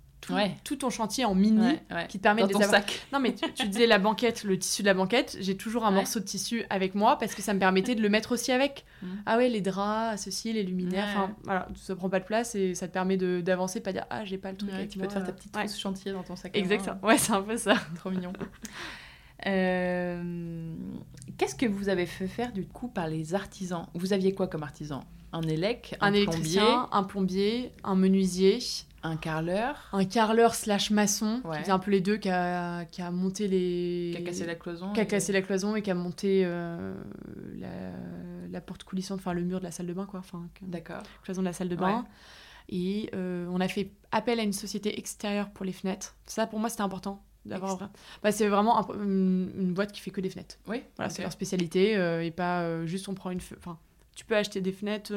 tout, 0.64 0.76
ton 0.76 0.90
chantier 0.90 1.26
en 1.26 1.36
mini 1.36 1.80
qui 2.10 2.18
te 2.18 2.24
permet 2.24 2.42
Dans 2.42 2.48
de 2.48 2.54
ton 2.54 2.62
sac. 2.62 3.06
Non, 3.12 3.20
mais 3.20 3.34
tu, 3.34 3.68
disais 3.68 3.88
la 3.88 4.00
banquette, 4.00 4.44
le 4.44 4.58
tissu 4.58 4.82
de 4.82 4.88
la 4.88 4.94
banquette. 4.94 5.38
J'ai 5.40 5.58
toujours 5.58 5.86
un 5.86 5.92
morceau 5.92 6.20
de 6.20 6.26
tissu 6.26 6.64
avec 6.70 6.96
moi 6.96 7.18
parce 7.18 7.36
que 7.36 7.42
ça 7.42 7.54
me 7.54 7.60
permettait 7.60 7.96
de 7.96 8.02
le 8.02 8.10
mettre 8.10 8.34
aussi 8.34 8.52
avec. 8.52 8.86
Mmh. 9.02 9.08
Ah 9.26 9.38
ouais, 9.38 9.50
les 9.50 9.62
draps, 9.62 10.22
ceci, 10.22 10.54
les 10.54 10.64
luminaires. 10.64 11.08
Enfin, 11.10 11.36
voilà, 11.44 11.68
ça 11.76 11.96
prend 11.96 12.10
pas 12.10 12.20
de 12.20 12.26
place 12.26 12.56
et 12.56 12.76
ça 12.76 12.88
te 12.88 12.94
permet 12.94 13.18
d'avancer, 13.18 13.82
pas 13.82 13.92
dire 13.92 14.06
ah, 14.10 14.26
j'ai 14.26 14.38
pas 14.38 14.52
le 14.52 14.58
truc. 14.58 14.72
tu 14.90 15.00
peux 15.00 15.08
te 15.08 15.14
faire 15.14 15.24
ta 15.24 15.32
petite 15.32 15.52
trousse 15.52 15.80
chantier 15.80 16.12
dans 16.12 16.24
ton 16.24 16.36
sac. 16.36 16.56
Exactement. 16.56 16.98
Ouais, 17.04 17.18
c'est 17.18 17.34
un 17.34 17.42
peu 17.42 17.58
ça. 17.58 17.76
Trop 17.96 18.10
mignon. 18.10 18.34
Euh, 19.46 20.74
qu'est-ce 21.38 21.56
que 21.56 21.66
vous 21.66 21.90
avez 21.90 22.06
fait 22.06 22.28
faire 22.28 22.54
du 22.54 22.66
coup 22.66 22.88
par 22.88 23.08
les 23.08 23.36
artisans? 23.36 23.88
Vous 23.94 24.14
aviez 24.14 24.34
quoi 24.34 24.48
comme 24.48 24.64
artisan? 24.64 25.04
Un 25.34 25.42
élec, 25.42 25.96
un, 26.00 26.14
un 26.14 26.26
plombier, 26.26 26.62
un 26.92 27.04
plombier, 27.04 27.72
un 27.84 27.96
menuisier, 27.96 28.60
un 29.04 29.18
carreleur. 29.18 29.90
Un 29.92 30.06
carreleur 30.06 30.56
slash 30.56 30.90
maçon, 30.90 31.42
qui 31.52 31.60
faisait 31.60 31.72
un 31.72 31.80
peu 31.80 31.92
les 31.92 32.02
deux, 32.02 32.18
qui 32.18 32.30
a, 32.30 32.86
qui 32.86 33.02
a 33.02 33.12
monté 33.12 33.48
les... 33.48 34.14
Qui 34.16 34.24
a 34.24 34.26
cassé 34.26 34.46
la 34.46 34.56
cloison. 34.56 34.94
Qui 34.94 35.02
a 35.02 35.06
cassé 35.06 35.34
la 35.34 35.42
cloison 35.42 35.76
et 35.76 35.82
qui 35.82 35.92
a 35.92 35.96
monté 35.96 36.44
euh, 36.46 36.94
la, 37.56 37.68
la, 38.50 38.62
porte 38.62 38.84
coulissante, 38.84 39.20
enfin 39.20 39.34
le 39.34 39.44
mur 39.44 39.60
de 39.60 39.66
la 39.66 39.72
salle 39.72 39.88
de 39.88 39.94
bain, 39.94 40.06
quoi. 40.06 40.22
Enfin, 40.22 40.48
D'accord. 40.62 41.04
cloison 41.24 41.42
de 41.42 41.48
la 41.48 41.54
salle 41.54 41.70
de 41.70 41.76
bain. 41.76 42.06
Et 42.70 43.10
euh, 43.14 43.46
on 43.52 43.60
a 43.60 43.68
fait 43.68 43.92
appel 44.12 44.40
à 44.40 44.44
une 44.44 44.54
société 44.54 44.98
extérieure 44.98 45.50
pour 45.50 45.66
les 45.66 45.74
fenêtres. 45.74 46.16
Ça, 46.26 46.48
pour 46.48 46.60
moi, 46.60 46.70
c'était 46.70 46.82
important. 46.82 47.22
d'avoir 47.46 47.90
bah, 48.24 48.32
c'est 48.32 48.48
vraiment 48.48 48.90
une, 48.94 49.74
boîte 49.74 49.92
qui 49.92 50.00
fait 50.00 50.12
que 50.12 50.22
des 50.22 50.30
fenêtres. 50.30 50.58
Oui. 50.68 50.82
Voilà, 50.96 51.10
c'est 51.10 51.24
leur 51.24 51.32
spécialité 51.34 51.98
euh, 51.98 52.24
et 52.24 52.32
pas 52.32 52.86
juste 52.86 53.10
on 53.10 53.16
prend 53.16 53.32
une. 53.32 53.42
Enfin, 53.58 53.78
tu 54.16 54.24
peux 54.24 54.38
acheter 54.38 54.62
des 54.62 54.72
fenêtres 54.72 55.14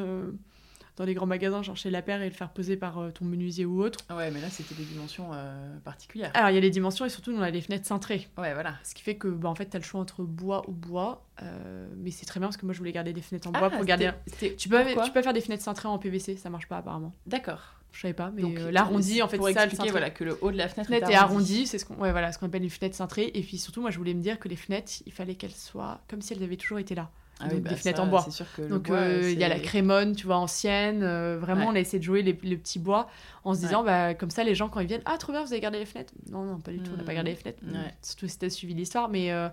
dans 0.97 1.05
les 1.05 1.15
grands 1.15 1.27
magasins, 1.27 1.63
genre 1.63 1.77
chez 1.77 1.91
La 1.91 2.03
Paire, 2.03 2.23
et 2.23 2.29
le 2.29 2.35
faire 2.35 2.51
poser 2.51 2.77
par 2.77 2.99
euh, 2.99 3.11
ton 3.11 3.25
menuisier 3.25 3.67
ou 3.67 3.83
autre. 3.83 4.01
Ah 4.09 4.17
ouais, 4.17 4.31
mais 4.31 4.41
là, 4.41 4.49
c'était 4.49 4.75
des 4.75 4.85
dimensions 4.85 5.31
euh, 5.35 5.79
particulières. 5.85 6.31
Alors, 6.35 6.51
il 6.51 6.55
y 6.55 6.59
a 6.59 6.61
les 6.61 6.71
dimensions, 6.71 7.05
et 7.05 7.11
surtout, 7.11 7.33
on 7.33 7.43
a 7.43 7.51
les 7.51 7.61
fenêtres 7.61 7.87
cintrées. 7.87 8.29
Ouais, 8.39 8.55
voilà. 8.55 8.75
Ce 8.83 8.95
qui 8.95 9.03
fait 9.03 9.17
que, 9.17 9.29
bah, 9.29 9.49
en 9.49 9.55
fait, 9.55 9.69
tu 9.69 9.77
as 9.77 9.81
le 9.81 9.85
choix 9.85 10.01
entre 10.01 10.23
bois 10.23 10.65
ou 10.69 10.73
bois. 10.73 11.27
Euh, 11.43 11.87
mais 11.99 12.11
c'est 12.11 12.25
très 12.25 12.41
bien, 12.41 12.49
parce 12.49 12.57
que 12.57 12.65
moi, 12.65 12.73
je 12.73 12.79
voulais 12.79 12.93
garder 12.93 13.13
des 13.13 13.21
fenêtres 13.21 13.49
en 13.49 13.53
bois 13.53 13.69
ah, 13.73 13.77
pour 13.77 13.85
garder... 13.85 14.11
Tu 14.37 14.69
peux, 14.69 14.85
tu 15.05 15.13
peux 15.13 15.23
faire 15.23 15.35
des 15.35 15.43
fenêtres 15.43 15.63
cintrées 15.63 15.89
en 15.89 15.99
PVC, 15.99 16.37
ça 16.37 16.49
marche 16.49 16.67
pas, 16.67 16.79
apparemment. 16.79 17.15
D'accord. 17.27 17.75
Je 17.93 18.03
savais 18.03 18.15
pas, 18.15 18.31
mais 18.31 18.43
l'arrondi, 18.73 19.23
en 19.23 19.29
fait, 19.29 19.39
pour 19.39 19.49
expliquer, 19.49 19.91
voilà, 19.91 20.11
que 20.11 20.25
le 20.25 20.39
haut 20.43 20.51
de 20.51 20.57
la 20.57 20.69
fenêtre, 20.69 20.93
est 20.93 21.15
arrondi. 21.15 21.67
c'est 21.67 21.79
ce 21.79 21.87
qu'on 21.87 21.95
ouais, 21.95 22.11
voilà, 22.11 22.31
ce 22.31 22.39
qu'on 22.39 22.47
appelle 22.47 22.63
une 22.63 22.71
fenêtre 22.71 22.95
cintrée. 22.95 23.31
Et 23.33 23.41
puis 23.41 23.57
surtout, 23.57 23.81
moi, 23.81 23.91
je 23.91 23.97
voulais 23.97 24.13
me 24.13 24.21
dire 24.21 24.39
que 24.39 24.49
les 24.49 24.57
fenêtres, 24.57 24.93
il 25.07 25.13
fallait 25.13 25.35
qu'elles 25.35 25.55
soient 25.55 26.01
comme 26.09 26.21
si 26.21 26.35
elles 26.35 26.43
avaient 26.43 26.57
toujours 26.57 26.79
été 26.79 26.95
là. 26.95 27.11
Ah 27.39 27.49
donc, 27.49 27.61
bah 27.61 27.71
des 27.71 27.77
fenêtres 27.77 28.01
en 28.01 28.07
bois. 28.07 28.27
donc 28.71 28.89
euh, 28.89 29.31
il 29.31 29.39
y 29.39 29.45
a 29.45 29.49
la 29.49 29.61
crémone, 29.61 30.17
tu 30.17 30.27
vois, 30.27 30.37
ancienne. 30.37 31.03
Euh, 31.03 31.39
vraiment, 31.39 31.67
on 31.69 31.75
a 31.75 31.81
essayé 31.81 31.99
de 31.99 32.05
jouer 32.05 32.23
les, 32.23 32.33
petits 32.33 32.79
bois 32.79 33.09
en 33.45 33.55
se 33.55 33.61
disant, 33.61 33.85
bah, 33.85 34.15
comme 34.15 34.31
ça, 34.31 34.43
les 34.43 34.55
gens, 34.55 34.69
quand 34.69 34.81
ils 34.81 34.87
viennent, 34.87 35.03
ah, 35.05 35.19
trop 35.19 35.33
bien, 35.33 35.45
vous 35.45 35.53
avez 35.53 35.61
gardé 35.61 35.79
les 35.79 35.87
fenêtres? 35.87 36.15
Non, 36.31 36.45
non, 36.45 36.59
pas 36.59 36.73
du 36.73 36.79
tout, 36.79 36.93
on 36.95 36.97
n'a 36.97 37.05
pas 37.05 37.15
gardé 37.15 37.31
les 37.31 37.37
fenêtres. 37.37 37.63
Surtout 38.03 38.29
si 38.29 38.39
tu 38.39 38.47
as 38.47 38.51
suivi 38.51 38.75
l'histoire, 38.75 39.11
mais, 39.11 39.33
euh, 39.33 39.49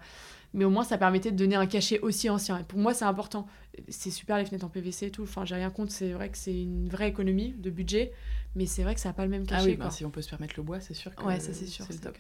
mais 0.54 0.64
au 0.64 0.70
moins, 0.70 0.84
ça 0.84 0.98
permettait 0.98 1.32
de 1.32 1.38
donner 1.38 1.56
un 1.56 1.66
cachet 1.66 2.00
aussi 2.00 2.30
ancien. 2.30 2.60
Et 2.60 2.64
pour 2.64 2.80
moi, 2.80 2.94
c'est 2.94 3.06
important. 3.06 3.48
C'est 3.90 4.12
super 4.12 4.38
les 4.38 4.46
fenêtres 4.46 4.66
en 4.66 4.70
PVC 4.70 5.08
et 5.08 5.12
tout. 5.12 5.24
Enfin, 5.24 5.44
j'ai 5.44 5.56
rien 5.56 5.70
contre, 5.70 5.92
c'est 5.92 6.12
vrai 6.12 6.30
que 6.30 6.38
c'est 6.38 6.54
une 6.54 6.88
vraie 6.88 7.10
économie 7.10 7.54
de 7.58 7.70
budget, 7.70 8.14
mais 8.56 8.66
c'est 8.66 8.84
vrai 8.84 8.94
que 8.94 9.02
ça 9.02 9.10
n'a 9.10 9.14
pas 9.14 9.26
le 9.26 9.32
même 9.32 9.46
cachet. 9.46 9.62
Ah 9.62 9.66
oui, 9.66 9.76
bah, 9.76 9.90
si 9.90 10.06
on 10.06 10.12
peut 10.12 10.22
se 10.22 10.30
permettre 10.30 10.54
le 10.56 10.64
bois, 10.64 10.80
c'est 10.80 10.94
sûr 10.94 11.14
que 11.14 11.24
ouais, 11.24 11.40
ça, 11.40 11.54
c'est 11.54 11.66
sûr, 11.66 11.86
c'est 11.90 12.00
top. 12.00 12.18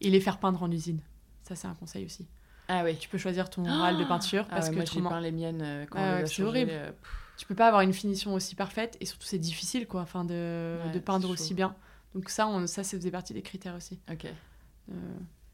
Et 0.00 0.08
les 0.08 0.20
faire 0.20 0.38
peindre 0.38 0.62
en 0.62 0.70
usine. 0.70 1.00
Ça, 1.42 1.56
c'est 1.56 1.66
un 1.66 1.74
conseil 1.74 2.06
aussi. 2.06 2.26
Ah 2.68 2.82
oui. 2.84 2.96
Tu 2.96 3.08
peux 3.08 3.18
choisir 3.18 3.50
ton 3.50 3.64
râle 3.64 3.98
de 3.98 4.04
peinture 4.04 4.46
ah 4.50 4.54
parce 4.56 4.70
que 4.70 4.74
moi 4.74 4.84
j'ai 4.84 5.00
peint 5.00 5.20
les 5.20 5.32
miennes 5.32 5.62
euh, 5.62 5.86
quand 5.90 5.98
ah, 6.00 6.26
c'est 6.26 6.42
horrible. 6.42 6.70
Euh, 6.72 6.90
tu 7.36 7.46
peux 7.46 7.54
pas 7.54 7.66
avoir 7.66 7.82
une 7.82 7.92
finition 7.92 8.34
aussi 8.34 8.54
parfaite 8.54 8.96
et 9.00 9.06
surtout 9.06 9.26
c'est 9.26 9.38
difficile 9.38 9.86
quoi, 9.86 10.02
enfin 10.02 10.24
de, 10.24 10.78
de 10.92 10.98
peindre 10.98 11.28
aussi 11.30 11.54
bien. 11.54 11.74
Donc 12.14 12.28
ça, 12.28 12.46
on, 12.46 12.66
ça, 12.66 12.84
ça 12.84 12.96
faisait 12.96 13.10
partie 13.10 13.34
des 13.34 13.42
critères 13.42 13.74
aussi. 13.74 13.98
Ok. 14.10 14.26
Euh... 14.26 14.94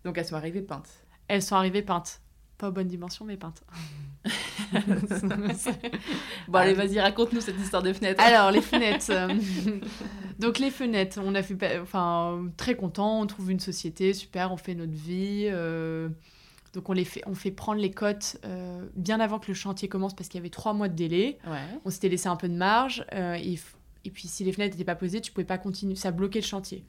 Donc 0.05 0.19
elles 0.19 0.27
sont 0.27 0.37
arrivées 0.37 0.63
peintes. 0.63 0.91
Elles 1.29 1.43
sont 1.43 1.57
arrivées 1.57 1.83
peintes. 1.83 2.21
Pas 2.59 2.69
aux 2.71 2.73
bonnes 2.73 2.89
dimensions, 2.89 3.25
mais 3.25 3.37
peintes. 3.37 3.63
bon, 6.49 6.59
allez, 6.59 6.75
vas-y, 6.75 6.99
raconte-nous 7.01 7.41
cette 7.41 7.59
histoire 7.61 7.85
de 7.85 7.93
fenêtres. 7.93 8.21
Alors, 8.21 8.51
les 8.51 8.61
fenêtres. 8.61 9.13
Donc, 10.41 10.59
les 10.59 10.73
fenêtres, 10.73 11.21
on 11.23 11.37
a 11.37 11.43
fait. 11.45 11.79
Enfin, 11.81 12.49
très 12.57 12.75
content, 12.75 13.21
on 13.21 13.27
trouve 13.29 13.53
une 13.53 13.61
société, 13.61 14.13
super, 14.13 14.51
on 14.51 14.57
fait 14.57 14.75
notre 14.75 14.93
vie. 14.93 15.47
Euh, 15.47 16.09
donc 16.75 16.89
on, 16.89 16.93
les 16.93 17.05
fait, 17.05 17.23
on 17.27 17.35
fait 17.35 17.51
prendre 17.51 17.81
les 17.81 17.91
cotes 17.91 18.37
euh, 18.45 18.85
bien 18.95 19.21
avant 19.21 19.39
que 19.39 19.49
le 19.49 19.55
chantier 19.55 19.89
commence 19.89 20.15
parce 20.15 20.29
qu'il 20.29 20.39
y 20.39 20.43
avait 20.43 20.51
trois 20.51 20.73
mois 20.73 20.89
de 20.89 20.95
délai. 20.95 21.39
On 21.85 21.91
s'était 21.91 22.09
laissé 22.09 22.29
un 22.29 22.37
peu 22.37 22.49
de 22.49 22.57
marge. 22.57 23.05
Euh, 23.15 23.35
et, 23.35 23.59
et, 24.05 24.11
puis 24.11 24.29
si 24.29 24.45
les 24.45 24.53
fenêtres 24.53 24.75
n'étaient 24.75 24.85
pas 24.85 24.95
posées, 24.95 25.21
tu 25.21 25.33
pouvais 25.33 25.47
pas 25.47 25.59
continuer. 25.59 25.95
Ça 25.95 26.11
bloquait 26.11 26.41
le 26.41 26.47
chantier. 26.47 26.85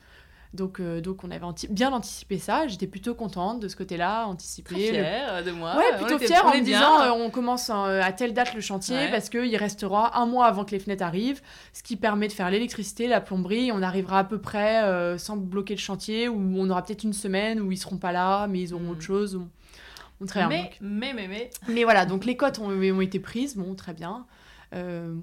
Donc, 0.52 0.80
euh, 0.80 1.00
donc 1.00 1.24
on 1.24 1.30
avait 1.30 1.46
bien 1.70 1.94
anticipé 1.94 2.40
ça. 2.40 2.68
J'étais 2.68 2.88
plutôt 2.88 3.14
contente 3.14 3.60
de 3.60 3.68
ce 3.68 3.76
côté-là, 3.76 4.26
anticipé. 4.26 4.74
Très 4.74 4.90
fière 4.90 5.44
de 5.44 5.52
moi. 5.52 5.78
Ouais, 5.78 5.96
plutôt 5.98 6.18
fière 6.18 6.46
en 6.46 6.56
me 6.56 6.62
disant 6.62 7.16
on 7.16 7.30
commence 7.30 7.70
à 7.70 8.12
telle 8.12 8.34
date 8.34 8.56
le 8.56 8.62
chantier 8.62 9.08
parce 9.12 9.30
qu'il 9.30 9.56
restera 9.56 10.20
un 10.20 10.26
mois 10.26 10.48
avant 10.48 10.66
que 10.66 10.72
les 10.72 10.80
fenêtres 10.80 11.04
arrivent, 11.04 11.42
ce 11.72 11.84
qui 11.84 11.96
permet 11.96 12.28
de 12.28 12.34
faire 12.34 12.50
l'électricité, 12.50 13.08
la 13.08 13.22
plomberie. 13.22 13.72
On 13.72 13.84
arrivera 13.84 14.20
à 14.20 14.24
peu 14.24 14.42
près 14.42 15.18
sans 15.20 15.38
bloquer 15.38 15.76
le 15.76 15.80
chantier 15.80 16.28
où 16.28 16.40
on 16.58 16.68
aura 16.70 16.84
peut-être 16.84 17.04
une 17.04 17.14
semaine 17.14 17.62
où 17.62 17.72
ils 17.72 17.78
seront 17.78 17.98
pas 17.98 18.12
là, 18.12 18.48
mais 18.48 18.60
ils 18.60 18.74
auront 18.74 18.86
hmm. 18.86 18.90
autre 18.90 19.02
chose. 19.02 19.40
Très 20.28 20.48
mais, 20.48 20.72
mais, 20.82 21.14
mais, 21.14 21.28
mais, 21.28 21.50
mais. 21.68 21.84
voilà, 21.84 22.06
donc 22.06 22.26
les 22.26 22.36
cotes 22.36 22.60
ont, 22.60 22.70
ont 22.70 23.02
été 23.02 23.20
prises, 23.20 23.56
bon, 23.56 23.74
très 23.76 23.94
bien. 23.94 24.26
Euh, 24.76 25.16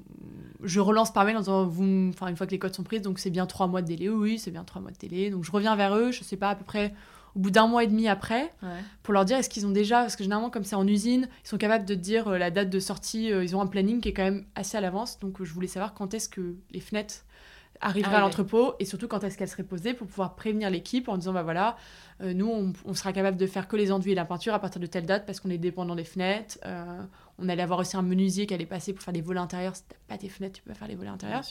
je 0.62 0.80
relance 0.80 1.12
par 1.12 1.24
mail 1.24 1.36
en 1.36 1.40
disant, 1.40 1.66
vous, 1.66 2.08
enfin, 2.08 2.28
une 2.28 2.36
fois 2.36 2.46
que 2.46 2.52
les 2.52 2.58
cotes 2.58 2.74
sont 2.74 2.82
prises, 2.82 3.02
donc 3.02 3.18
c'est 3.18 3.30
bien 3.30 3.46
trois 3.46 3.66
mois 3.66 3.82
de 3.82 3.86
délai. 3.86 4.08
Oui, 4.08 4.38
c'est 4.38 4.50
bien 4.50 4.64
trois 4.64 4.80
mois 4.80 4.90
de 4.90 4.96
délai. 4.96 5.30
Donc 5.30 5.44
je 5.44 5.52
reviens 5.52 5.76
vers 5.76 5.94
eux, 5.96 6.12
je 6.12 6.24
sais 6.24 6.36
pas, 6.36 6.50
à 6.50 6.54
peu 6.54 6.64
près 6.64 6.94
au 7.34 7.38
bout 7.38 7.50
d'un 7.50 7.66
mois 7.66 7.84
et 7.84 7.86
demi 7.86 8.08
après, 8.08 8.50
pour 9.02 9.12
leur 9.12 9.26
dire 9.26 9.36
est-ce 9.36 9.50
qu'ils 9.50 9.66
ont 9.66 9.70
déjà, 9.70 10.00
parce 10.00 10.16
que 10.16 10.24
généralement 10.24 10.48
comme 10.48 10.64
c'est 10.64 10.74
en 10.74 10.86
usine, 10.86 11.28
ils 11.44 11.48
sont 11.48 11.58
capables 11.58 11.84
de 11.84 11.94
dire 11.94 12.30
la 12.30 12.50
date 12.50 12.70
de 12.70 12.80
sortie, 12.80 13.26
ils 13.26 13.54
ont 13.54 13.60
un 13.60 13.66
planning 13.66 14.00
qui 14.00 14.08
est 14.08 14.14
quand 14.14 14.24
même 14.24 14.46
assez 14.54 14.78
à 14.78 14.80
l'avance, 14.80 15.18
donc 15.20 15.44
je 15.44 15.52
voulais 15.52 15.66
savoir 15.66 15.92
quand 15.92 16.14
est-ce 16.14 16.30
que 16.30 16.54
les 16.70 16.80
fenêtres 16.80 17.25
arriveraient 17.80 18.16
à 18.16 18.20
l'entrepôt 18.20 18.74
et 18.78 18.84
surtout 18.84 19.08
quand 19.08 19.22
est-ce 19.24 19.36
qu'elles 19.36 19.48
seraient 19.48 19.62
posées 19.62 19.94
pour 19.94 20.06
pouvoir 20.06 20.34
prévenir 20.34 20.70
l'équipe 20.70 21.08
en 21.08 21.16
disant 21.16 21.32
bah 21.32 21.42
voilà 21.42 21.76
nous 22.20 22.72
on, 22.86 22.94
sera 22.94 23.12
capable 23.12 23.36
de 23.36 23.46
faire 23.46 23.68
que 23.68 23.76
les 23.76 23.92
enduits 23.92 24.12
et 24.12 24.14
la 24.14 24.24
peinture 24.24 24.54
à 24.54 24.58
partir 24.58 24.80
de 24.80 24.86
telle 24.86 25.04
date 25.04 25.26
parce 25.26 25.40
qu'on 25.40 25.50
est 25.50 25.58
dépendant 25.58 25.94
des 25.94 26.04
fenêtres 26.04 26.58
on 27.38 27.48
allait 27.48 27.62
avoir 27.62 27.78
aussi 27.78 27.96
un 27.96 28.02
menuisier 28.02 28.46
qui 28.46 28.54
allait 28.54 28.66
passer 28.66 28.92
pour 28.92 29.02
faire 29.02 29.12
des 29.12 29.20
volets 29.20 29.40
intérieurs. 29.40 29.76
Si 29.76 29.82
t'as 29.88 29.96
pas 30.08 30.18
tes 30.18 30.28
fenêtres, 30.28 30.56
tu 30.56 30.62
peux 30.62 30.70
pas 30.70 30.78
faire 30.78 30.88
les 30.88 30.94
volets 30.94 31.10
intérieurs. 31.10 31.42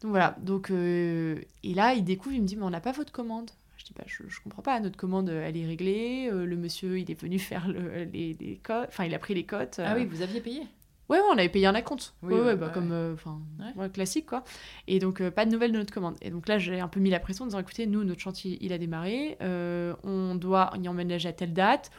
Donc 0.00 0.10
voilà. 0.10 0.36
Donc, 0.40 0.70
euh, 0.70 1.40
et 1.64 1.74
là, 1.74 1.94
il 1.94 2.04
découvre, 2.04 2.34
il 2.34 2.42
me 2.42 2.46
dit, 2.46 2.56
mais 2.56 2.64
on 2.64 2.70
n'a 2.70 2.80
pas 2.80 2.92
votre 2.92 3.12
commande. 3.12 3.50
Je 3.76 3.84
dis, 3.84 3.92
bah, 3.96 4.04
je, 4.06 4.22
je 4.28 4.40
comprends 4.40 4.62
pas, 4.62 4.78
notre 4.80 4.96
commande, 4.96 5.28
elle 5.28 5.56
est 5.56 5.66
réglée. 5.66 6.28
Euh, 6.32 6.44
le 6.44 6.56
monsieur, 6.56 6.98
il 6.98 7.10
est 7.10 7.20
venu 7.20 7.38
faire 7.38 7.68
le, 7.68 8.04
les, 8.04 8.36
les 8.38 8.56
cotes. 8.62 8.88
Enfin, 8.88 9.04
il 9.04 9.14
a 9.14 9.18
pris 9.18 9.34
les 9.34 9.44
cotes. 9.44 9.80
Ah 9.84 9.94
oui, 9.96 10.04
vous 10.04 10.22
aviez 10.22 10.40
payé? 10.40 10.66
Ouais, 11.08 11.18
on 11.30 11.38
avait 11.38 11.48
payé 11.48 11.66
un 11.66 11.74
acompte. 11.74 12.14
Oui, 12.22 12.34
ouais, 12.34 12.54
bah, 12.54 12.70
comme 12.72 12.92
euh, 12.92 13.14
enfin 13.14 13.40
classique 13.88 14.26
quoi. 14.26 14.44
Et 14.86 14.98
donc 14.98 15.26
pas 15.30 15.46
de 15.46 15.50
nouvelles 15.50 15.72
de 15.72 15.78
notre 15.78 15.92
commande. 15.92 16.16
Et 16.20 16.30
donc 16.30 16.48
là, 16.48 16.58
j'ai 16.58 16.80
un 16.80 16.88
peu 16.88 17.00
mis 17.00 17.10
la 17.10 17.20
pression 17.20 17.44
en 17.44 17.46
disant 17.46 17.60
écoutez, 17.60 17.86
nous 17.86 18.04
notre 18.04 18.20
chantier, 18.20 18.58
il 18.60 18.72
a 18.72 18.78
démarré, 18.78 19.38
on 19.40 20.34
doit 20.34 20.72
y 20.82 20.88
emménager 20.88 21.28
à 21.28 21.32
telle 21.32 21.52
date. 21.52 21.90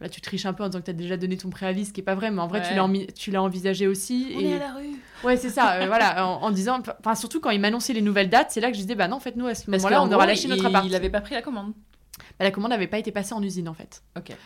Là, 0.00 0.10
tu 0.10 0.20
triches 0.20 0.44
un 0.44 0.52
peu 0.52 0.62
en 0.62 0.68
disant 0.68 0.80
que 0.80 0.84
tu 0.84 0.90
as 0.90 0.94
déjà 0.94 1.16
donné 1.16 1.38
ton 1.38 1.48
préavis, 1.48 1.86
ce 1.86 1.92
qui 1.92 2.00
est 2.00 2.04
pas 2.04 2.14
vrai, 2.14 2.30
mais 2.30 2.40
en 2.42 2.46
vrai, 2.46 2.62
tu 3.14 3.30
l'as 3.30 3.42
envisagé 3.42 3.86
aussi. 3.86 4.34
On 4.36 4.40
et... 4.40 4.50
est 4.50 4.56
à 4.56 4.58
la 4.58 4.72
rue. 4.74 4.96
Ouais, 5.24 5.38
c'est 5.38 5.48
ça, 5.48 5.76
euh, 5.76 5.86
voilà, 5.86 6.26
en, 6.26 6.50
disant, 6.50 6.82
enfin, 7.00 7.14
surtout 7.14 7.40
quand 7.40 7.50
il 7.50 7.60
m'annonçait 7.60 7.94
les 7.94 8.02
nouvelles 8.02 8.28
dates, 8.28 8.50
c'est 8.50 8.60
là 8.60 8.68
que 8.70 8.76
je 8.76 8.82
disais, 8.82 8.94
bah 8.94 9.08
non, 9.08 9.16
en 9.16 9.20
fait, 9.20 9.36
nous, 9.36 9.46
à 9.46 9.54
ce 9.54 9.70
moment-là, 9.70 10.02
on 10.02 10.12
aura 10.12 10.26
lâché 10.26 10.48
notre 10.48 10.66
appart. 10.66 10.84
Il 10.86 10.94
avait 10.94 11.08
pas 11.08 11.22
pris 11.22 11.34
la 11.34 11.40
commande. 11.40 11.72
Bah, 12.38 12.44
la 12.44 12.50
commande 12.50 12.70
n'avait 12.70 12.86
pas 12.86 12.98
été 12.98 13.12
passée 13.12 13.34
en 13.34 13.42
usine 13.42 13.68
en 13.68 13.74
fait. 13.74 14.02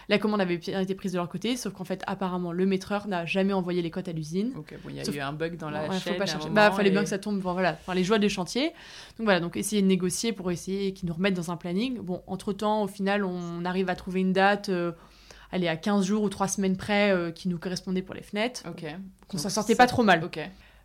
La 0.09 0.19
commande 0.19 0.41
avait 0.41 0.55
été 0.55 0.95
prise 0.95 1.13
de 1.13 1.19
leur 1.19 1.29
côté, 1.29 1.57
sauf 1.57 1.73
qu'en 1.73 1.85
fait 1.85 2.03
apparemment 2.07 2.53
le 2.53 2.67
maîtreur 2.67 3.09
n'a 3.09 3.27
jamais 3.27 3.53
envoyé 3.53 3.83
les 3.83 3.91
cotes 3.91 4.09
à 4.09 4.13
l'usine. 4.13 4.53
Bon, 4.55 4.65
il 4.89 4.97
y 4.97 5.01
a 5.01 5.05
eu 5.05 5.21
un 5.21 5.33
bug 5.33 5.57
dans 5.57 5.71
la 5.71 5.89
ouais, 5.89 5.99
chaîne. 5.99 6.15
Faut 6.15 6.19
pas 6.19 6.27
chercher. 6.27 6.51
Bah 6.51 6.71
fallait 6.71 6.91
bien 6.91 7.03
que 7.03 7.09
ça 7.09 7.19
tombe. 7.19 7.39
voilà, 7.41 7.77
enfin, 7.81 7.95
les 7.95 8.05
joies 8.05 8.19
des 8.19 8.29
chantiers. 8.29 8.69
Donc 9.19 9.25
voilà, 9.25 9.41
donc 9.41 9.57
essayer 9.57 9.83
de 9.83 9.87
négocier 9.87 10.33
pour 10.33 10.51
essayer 10.51 10.93
qu'ils 10.93 11.09
nous 11.09 11.15
remettent 11.15 11.35
dans 11.35 11.51
un 11.51 11.57
planning. 11.57 11.99
Bon, 11.99 12.23
entre 12.27 12.53
temps, 12.53 12.83
au 12.83 12.89
final, 12.89 13.25
on 13.25 13.65
arrive 13.65 13.89
à 13.89 13.97
trouver 13.97 14.21
une 14.21 14.33
date. 14.33 14.69
Euh, 14.69 14.93
est 15.53 15.69
à 15.69 15.77
15 15.77 16.07
jours 16.07 16.23
ou 16.23 16.29
3 16.29 16.49
semaines 16.49 16.77
près 16.77 17.11
euh, 17.11 17.31
qui 17.33 17.49
nous 17.49 17.59
correspondait 17.59 18.03
pour 18.03 18.15
les 18.15 18.23
fenêtres. 18.23 18.63
Ok. 18.69 18.85
Qu'on 19.29 19.39
s'en 19.39 19.49
sortait 19.49 19.75
pas 19.75 19.87
trop 19.87 20.03
mal. 20.03 20.23
Ok. 20.25 20.39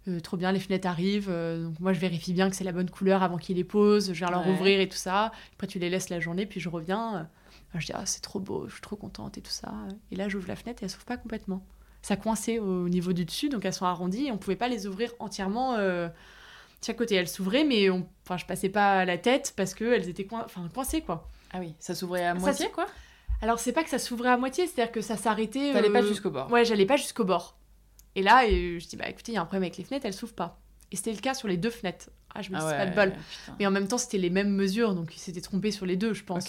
Euh, 0.08 0.20
trop 0.20 0.38
bien, 0.38 0.52
les 0.52 0.60
fenêtres 0.60 0.88
arrivent. 0.88 1.30
Euh, 1.30 1.66
donc 1.66 1.80
moi, 1.80 1.94
je 1.94 2.00
vérifie 2.00 2.34
bien 2.34 2.50
que 2.50 2.56
c'est 2.56 2.64
la 2.64 2.72
bonne 2.72 2.90
couleur 2.90 3.24
avant 3.24 3.38
qu'ils 3.38 3.58
les 3.58 3.64
posent. 3.64 4.14
Je 4.14 4.18
viens 4.18 4.30
leur 4.30 4.48
ouvrir 4.48 4.80
et 4.80 4.88
tout 4.88 4.98
ça. 4.98 5.32
Après, 5.54 5.68
tu 5.68 5.80
les 5.80 5.90
laisses 5.90 6.10
la 6.10 6.20
journée, 6.20 6.46
puis 6.46 6.60
je 6.60 6.70
reviens. 6.70 7.28
je 7.74 7.86
dis, 7.86 7.92
ah, 7.96 8.06
c'est 8.06 8.22
trop 8.22 8.40
beau, 8.40 8.68
je 8.68 8.74
suis 8.74 8.82
trop 8.82 8.96
contente 8.96 9.38
et 9.38 9.42
tout 9.42 9.52
ça. 9.52 9.74
Et 10.12 10.16
là, 10.16 10.30
j'ouvre 10.30 10.48
la 10.48 10.56
fenêtre 10.56 10.84
et 10.84 10.86
elle 10.86 10.92
s'ouvre 10.92 11.06
pas 11.06 11.18
complètement. 11.18 11.66
Ça 12.02 12.16
coincé 12.16 12.60
au 12.60 12.88
niveau 12.88 13.14
du 13.14 13.26
dessus, 13.26 13.50
donc 13.50 13.66
elles 13.66 13.74
sont 13.74 13.86
arrondies 13.86 14.28
et 14.28 14.32
on 14.32 14.38
pouvait 14.38 14.56
pas 14.56 14.68
les 14.68 14.86
ouvrir 14.86 15.12
entièrement 15.20 15.76
de 15.78 16.10
chaque 16.86 16.98
côté. 16.98 17.16
Elles 17.16 17.28
s'ouvraient, 17.28 17.64
mais 17.64 17.90
on... 17.90 18.08
enfin, 18.24 18.38
je 18.38 18.46
passais 18.46 18.70
pas 18.70 19.06
la 19.06 19.18
tête 19.18 19.54
parce 19.58 19.74
qu'elles 19.74 20.08
étaient 20.08 20.26
coin... 20.26 20.44
enfin, 20.46 20.70
coincées, 20.74 21.02
quoi. 21.02 21.28
Ah 21.52 21.60
oui, 21.60 21.74
ça 21.80 21.96
s'ouvrait 21.96 22.26
à 22.26 22.36
moitié, 22.36 22.70
quoi? 22.70 22.86
Alors, 23.42 23.60
c'est 23.60 23.72
pas 23.72 23.84
que 23.84 23.90
ça 23.90 24.00
s'ouvrait 24.00 24.30
à 24.30 24.38
moitié, 24.38 24.68
c'est-à-dire 24.68 24.92
que 24.92 25.02
ça 25.02 25.18
s'arrêtait. 25.18 25.74
T'allais 25.74 25.90
pas 25.90 26.02
euh, 26.02 26.08
jusqu'au 26.08 26.32
bord. 26.32 26.52
Ouais, 26.52 26.66
j'allais 26.66 26.86
pas 26.86 26.98
jusqu'au 26.98 27.26
bord. 27.26 27.58
Et 28.16 28.24
là, 28.24 28.46
euh, 28.46 28.80
je 28.80 28.88
dis, 28.88 28.96
bah 28.96 29.10
écoutez, 29.10 29.34
il 29.34 29.36
y 29.36 29.38
a 29.38 29.42
un 29.42 29.46
problème 29.46 29.64
avec 29.64 29.78
les 29.78 29.84
fenêtres, 29.84 30.06
elles 30.06 30.14
s'ouvrent 30.14 30.34
pas. 30.34 30.60
Et 30.92 30.96
c'était 30.96 31.12
le 31.12 31.20
cas 31.20 31.34
sur 31.34 31.48
les 31.48 31.58
deux 31.58 31.70
fenêtres. 31.70 32.10
Ah, 32.34 32.42
je 32.42 32.52
me 32.52 32.58
dis, 32.58 32.66
ah 32.66 32.74
pas 32.74 32.86
de 32.86 32.96
bol. 32.96 33.14
mais 33.60 33.68
en 33.68 33.72
même 33.72 33.88
temps, 33.88 33.98
c'était 33.98 34.18
les 34.18 34.30
mêmes 34.30 34.52
mesures, 34.52 34.94
donc 34.94 35.16
il 35.16 35.20
s'était 35.20 35.42
trompé 35.42 35.72
sur 35.72 35.86
les 35.86 35.96
deux, 35.96 36.14
je 36.14 36.24
pense. 36.24 36.48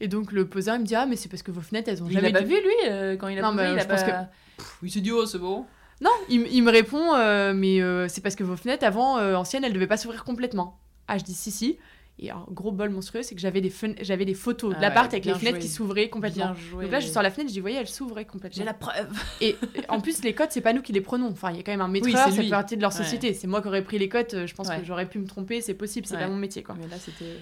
Et 0.00 0.08
donc 0.08 0.32
le 0.32 0.48
poseur, 0.48 0.76
il 0.76 0.80
me 0.80 0.86
dit, 0.86 0.94
ah, 0.94 1.06
mais 1.06 1.16
c'est 1.16 1.28
parce 1.28 1.42
que 1.42 1.52
vos 1.52 1.60
fenêtres, 1.60 1.88
elles 1.88 2.02
ont 2.02 2.08
jamais. 2.08 2.30
Il 2.30 2.36
a 2.36 2.40
pas 2.40 2.44
vu, 2.44 2.54
lui, 2.54 2.88
euh, 2.88 3.16
quand 3.16 3.28
il 3.28 3.38
a 3.38 3.42
non, 3.42 3.52
posé, 3.52 3.72
il 3.72 3.78
a 3.78 3.84
pas... 3.84 4.02
que... 4.02 4.64
il 4.82 4.90
s'est 4.90 5.00
dit, 5.00 5.12
oh, 5.12 5.26
c'est 5.26 5.38
bon. 5.38 5.66
Non, 6.00 6.10
il, 6.28 6.46
il 6.48 6.62
me 6.62 6.70
répond, 6.70 7.14
mais 7.54 7.80
c'est 8.08 8.20
parce 8.20 8.34
que 8.34 8.44
vos 8.44 8.56
fenêtres, 8.56 8.84
avant, 8.84 9.18
anciennes, 9.34 9.64
elles 9.64 9.72
devaient 9.72 9.86
pas 9.86 9.96
s'ouvrir 9.96 10.24
complètement. 10.24 10.78
Ah, 11.06 11.18
je 11.18 11.24
dis, 11.24 11.34
si, 11.34 11.50
si. 11.50 11.78
Et 12.18 12.30
un 12.30 12.46
gros 12.50 12.70
bol 12.70 12.90
monstrueux, 12.90 13.22
c'est 13.22 13.34
que 13.34 13.40
j'avais 13.40 13.60
des, 13.60 13.72
j'avais 14.02 14.24
des 14.24 14.34
photos 14.34 14.70
de 14.70 14.76
ah 14.78 14.82
l'appart 14.82 15.12
avec 15.12 15.24
les 15.24 15.34
fenêtres 15.34 15.58
qui 15.58 15.68
s'ouvraient 15.68 16.08
complètement. 16.08 16.54
Donc 16.72 16.90
là, 16.90 17.00
je 17.00 17.08
sors 17.08 17.22
la 17.22 17.30
fenêtre, 17.30 17.50
je 17.50 17.54
dis, 17.54 17.60
voyez, 17.60 17.78
elles 17.78 17.88
s'ouvraient 17.88 18.24
complètement. 18.24 18.56
J'ai 18.56 18.64
la 18.64 18.74
preuve. 18.74 19.10
Et 19.40 19.56
en 19.88 20.00
plus, 20.00 20.22
les 20.22 20.32
cotes, 20.32 20.52
c'est 20.52 20.60
pas 20.60 20.72
nous 20.72 20.82
qui 20.82 20.92
les 20.92 21.00
prenons. 21.00 21.28
Enfin, 21.28 21.50
il 21.50 21.56
y 21.56 21.60
a 21.60 21.62
quand 21.64 21.72
même 21.72 21.80
un 21.80 21.88
maîtreur, 21.88 22.28
ça 22.28 22.30
fait 22.30 22.48
partie 22.48 22.76
de 22.76 22.82
leur 22.82 22.92
société. 22.92 23.34
C'est 23.34 23.48
moi 23.48 23.60
qui 23.60 23.68
aurais 23.68 23.82
pris 23.82 23.98
les 23.98 24.08
cotes. 24.08 24.34
Euh, 24.34 24.46
je 24.46 24.54
pense 24.54 24.68
que 24.68 24.84
j'aurais 24.84 25.08
pu 25.08 25.18
me 25.18 25.26
tromper, 25.26 25.60
c'est 25.60 25.74
possible, 25.74 26.06
c'est 26.06 26.16
pas 26.16 26.28
mon 26.28 26.36
métier, 26.36 26.62
quoi. 26.62 26.76
Mais 26.78 26.86
là. 26.86 26.96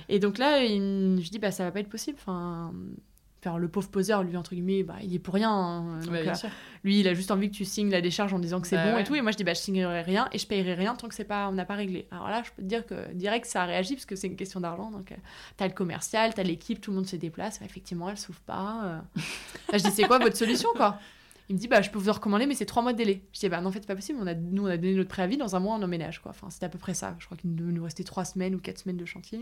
Et 0.09 0.19
donc 0.19 0.39
là, 0.39 0.65
je 0.65 1.31
dis, 1.31 1.39
bah, 1.39 1.51
ça 1.51 1.65
va 1.65 1.71
pas 1.71 1.81
être 1.81 1.91
possible. 1.91 2.17
Enfin, 2.21 2.73
le 3.45 3.69
pauvre 3.69 3.89
poseur, 3.89 4.23
lui, 4.23 4.37
entre 4.37 4.55
guillemets, 4.55 4.83
bah, 4.83 4.97
il 5.03 5.15
est 5.15 5.19
pour 5.19 5.35
rien. 5.35 5.51
Hein. 5.51 6.01
Euh, 6.09 6.33
lui, 6.85 7.01
il 7.01 7.09
a 7.09 7.15
juste 7.15 7.31
envie 7.31 7.51
que 7.51 7.57
tu 7.57 7.65
signes 7.65 7.91
la 7.91 8.01
décharge 8.01 8.33
en 8.33 8.39
disant 8.39 8.61
que 8.61 8.67
c'est 8.67 8.77
bah 8.77 8.93
bon 8.93 8.99
et 8.99 9.05
tout. 9.05 9.15
Et 9.15 9.21
moi, 9.21 9.33
je 9.33 9.37
dis, 9.37 9.45
bah, 9.45 9.55
je 9.55 9.61
signerai 9.61 10.03
rien 10.03 10.29
et 10.33 10.39
je 10.39 10.47
payerai 10.47 10.75
rien 10.75 10.95
tant 10.95 11.09
que 11.09 11.15
c'est 11.15 11.25
pas, 11.25 11.49
on 11.49 11.53
n'a 11.53 11.65
pas 11.65 11.75
réglé. 11.75 12.07
Alors 12.11 12.29
là, 12.29 12.43
je 12.45 12.51
peux 12.51 12.63
te 12.63 12.69
dire 12.69 12.87
que 12.87 13.13
direct, 13.13 13.47
ça 13.47 13.63
a 13.63 13.65
réagi 13.67 13.95
parce 13.95 14.07
que 14.07 14.17
c'est 14.17 14.29
une 14.29 14.37
question 14.37 14.61
d'argent. 14.61 14.91
Donc, 14.91 15.07
tu 15.07 15.15
euh, 15.15 15.17
t'as 15.57 15.67
le 15.67 15.75
commercial, 15.75 16.33
t'as 16.35 16.45
l'équipe, 16.45 16.81
tout 16.81 16.93
le 16.93 16.97
monde 16.97 17.07
se 17.07 17.17
déplace. 17.17 17.61
effectivement, 17.63 18.09
elle 18.09 18.19
s'ouvre 18.19 18.41
pas. 18.41 18.81
Euh. 18.85 19.21
je 19.73 19.79
dis, 19.79 19.91
c'est 19.91 20.05
quoi 20.05 20.19
votre 20.19 20.37
solution, 20.37 20.69
quoi? 20.77 20.99
Il 21.49 21.57
me 21.57 21.61
dit, 21.61 21.67
bah, 21.67 21.83
je 21.83 21.91
peux 21.91 21.99
vous 21.99 22.09
en 22.09 22.13
recommander, 22.13 22.47
mais 22.47 22.55
c'est 22.55 22.67
trois 22.67 22.83
mois 22.83 22.93
de 22.93 22.99
délai. 22.99 23.23
Je 23.33 23.41
dis, 23.41 23.49
bah, 23.49 23.61
non, 23.61 23.69
en 23.69 23.73
fait, 23.73 23.81
c'est 23.81 23.87
pas 23.87 23.97
possible. 23.97 24.21
On 24.23 24.27
a, 24.29 24.35
nous, 24.35 24.63
on 24.63 24.67
a 24.67 24.77
donné 24.77 24.95
notre 24.95 25.09
préavis. 25.09 25.37
Dans 25.37 25.57
un 25.57 25.61
mois, 25.61 25.75
on 25.75 25.83
emménage, 25.83 26.21
quoi. 26.21 26.31
Enfin, 26.31 26.49
c'était 26.51 26.67
à 26.67 26.69
peu 26.69 26.79
près 26.79 26.95
ça. 26.95 27.17
Je 27.19 27.27
crois 27.27 27.37
qu'il 27.37 27.51
nous 27.53 27.83
restait 27.83 28.05
trois 28.05 28.25
semaines 28.25 28.55
ou 28.55 28.59
quatre 28.59 28.79
semaines 28.79 28.97
de 28.97 29.05
chantier. 29.05 29.41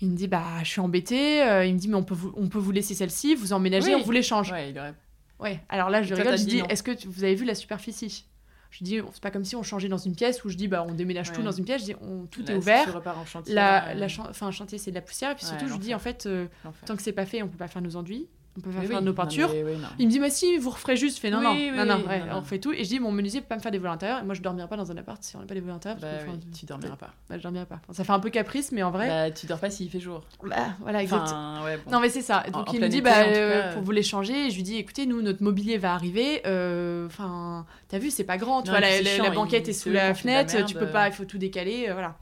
Il 0.00 0.10
me 0.10 0.16
dit 0.16 0.28
bah 0.28 0.44
je 0.62 0.68
suis 0.68 0.80
embêtée. 0.80 1.42
Euh, 1.42 1.64
il 1.64 1.74
me 1.74 1.78
dit 1.78 1.88
mais 1.88 1.96
on 1.96 2.04
peut 2.04 2.14
vous, 2.14 2.32
on 2.36 2.48
peut 2.48 2.58
vous 2.58 2.70
laisser 2.70 2.94
celle-ci, 2.94 3.34
vous 3.34 3.52
emménagez, 3.52 3.94
on 3.94 4.02
vous 4.02 4.10
l'échange. 4.12 4.52
Ouais, 4.52 4.70
il 4.70 4.78
aurait... 4.78 4.94
ouais. 5.40 5.60
Alors 5.68 5.90
là 5.90 6.02
je 6.02 6.14
rigole, 6.14 6.38
je 6.38 6.44
dis 6.44 6.62
est-ce 6.68 6.82
que 6.82 6.92
tu, 6.92 7.08
vous 7.08 7.24
avez 7.24 7.34
vu 7.34 7.44
la 7.44 7.54
superficie? 7.54 8.26
Je 8.70 8.84
dis 8.84 9.00
c'est 9.12 9.22
pas 9.22 9.30
comme 9.30 9.44
si 9.44 9.56
on 9.56 9.62
changeait 9.62 9.88
dans 9.88 9.96
une 9.98 10.14
pièce 10.14 10.44
où 10.44 10.50
je 10.50 10.56
dis 10.56 10.68
bah 10.68 10.84
on 10.86 10.92
déménage 10.92 11.32
tout 11.32 11.42
dans 11.42 11.52
une 11.52 11.64
pièce. 11.64 11.80
Je 11.80 11.86
dis 11.86 11.94
on, 12.00 12.26
tout 12.26 12.48
est 12.50 12.54
ouvert. 12.54 13.02
en 13.06 13.24
chantier, 13.24 13.54
la, 13.54 13.94
la 13.94 14.06
enfin 14.06 14.46
un 14.46 14.50
chantier 14.50 14.78
c'est 14.78 14.90
de 14.90 14.96
la 14.96 15.02
poussière 15.02 15.30
et 15.30 15.34
puis 15.34 15.46
surtout 15.46 15.68
je 15.68 15.76
dis 15.78 15.94
en 15.94 15.98
fait 15.98 16.26
euh, 16.26 16.46
tant 16.86 16.94
que 16.94 17.02
c'est 17.02 17.12
pas 17.12 17.26
fait 17.26 17.42
on 17.42 17.48
peut 17.48 17.56
pas 17.56 17.68
faire 17.68 17.82
nos 17.82 17.96
enduits 17.96 18.28
on 18.58 18.60
peut 18.60 18.70
faire, 18.70 19.02
nos 19.02 19.12
peintures. 19.12 19.50
il 19.98 20.06
me 20.06 20.10
dit, 20.10 20.20
mais 20.20 20.30
si, 20.30 20.58
vous 20.58 20.70
referez 20.70 20.96
juste. 20.96 21.16
Je 21.16 21.20
fais, 21.20 21.30
non, 21.30 21.40
non, 21.40 21.54
non, 21.54 21.84
non, 21.84 22.04
on 22.34 22.42
fait 22.42 22.58
tout. 22.58 22.72
Et 22.72 22.84
je 22.84 22.88
dis, 22.88 23.00
mon 23.00 23.12
menuisier 23.12 23.40
peut 23.40 23.46
pas 23.48 23.56
me 23.56 23.60
faire 23.60 23.72
des 23.72 23.78
volets 23.78 23.92
intérieurs. 23.92 24.20
Et 24.20 24.24
moi, 24.24 24.34
je 24.34 24.42
dormirai 24.42 24.68
pas 24.68 24.76
dans 24.76 24.90
un 24.90 24.96
appart 24.96 25.22
si 25.22 25.36
on 25.36 25.40
n'a 25.40 25.46
pas 25.46 25.54
des 25.54 25.60
volets 25.60 25.74
intérieurs. 25.74 26.00
Bah, 26.00 26.32
tu 26.58 26.66
dormiras 26.66 26.96
pas. 26.96 27.10
Bah, 27.28 27.36
je 27.38 27.42
dormirai 27.42 27.66
pas. 27.66 27.80
Ça 27.90 28.04
fait 28.04 28.12
un 28.12 28.20
peu 28.20 28.30
caprice, 28.30 28.72
mais 28.72 28.82
en 28.82 28.90
vrai. 28.90 29.08
Bah, 29.08 29.30
tu 29.30 29.46
dors 29.46 29.58
pas 29.58 29.70
s'il 29.70 29.90
fait 29.90 30.00
jour. 30.00 30.22
Bah, 30.42 30.56
voilà, 30.80 31.02
exactement. 31.02 31.60
Non, 31.90 32.00
mais 32.00 32.08
c'est 32.08 32.22
ça. 32.22 32.44
Donc, 32.52 32.72
il 32.72 32.80
me 32.80 32.88
dit, 32.88 33.00
bah, 33.00 33.24
euh, 33.26 33.72
pour 33.72 33.82
vous 33.82 33.92
les 33.92 34.02
changer. 34.02 34.50
je 34.50 34.56
lui 34.56 34.62
dis, 34.62 34.76
écoutez, 34.76 35.06
nous, 35.06 35.22
notre 35.22 35.42
mobilier 35.42 35.78
va 35.78 35.94
arriver. 35.94 36.42
Euh, 36.46 37.06
enfin, 37.06 37.66
t'as 37.88 37.98
vu, 37.98 38.10
c'est 38.10 38.24
pas 38.24 38.36
grand. 38.36 38.62
Tu 38.62 38.70
vois, 38.70 38.80
la 38.80 39.30
banquette 39.30 39.68
est 39.68 39.72
sous 39.72 39.90
la 39.90 40.14
fenêtre. 40.14 40.64
Tu 40.66 40.74
peux 40.74 40.90
pas, 40.90 41.08
il 41.08 41.12
faut 41.12 41.24
tout 41.24 41.38
décaler. 41.38 41.86
Euh, 41.88 41.92
voilà. 41.92 42.16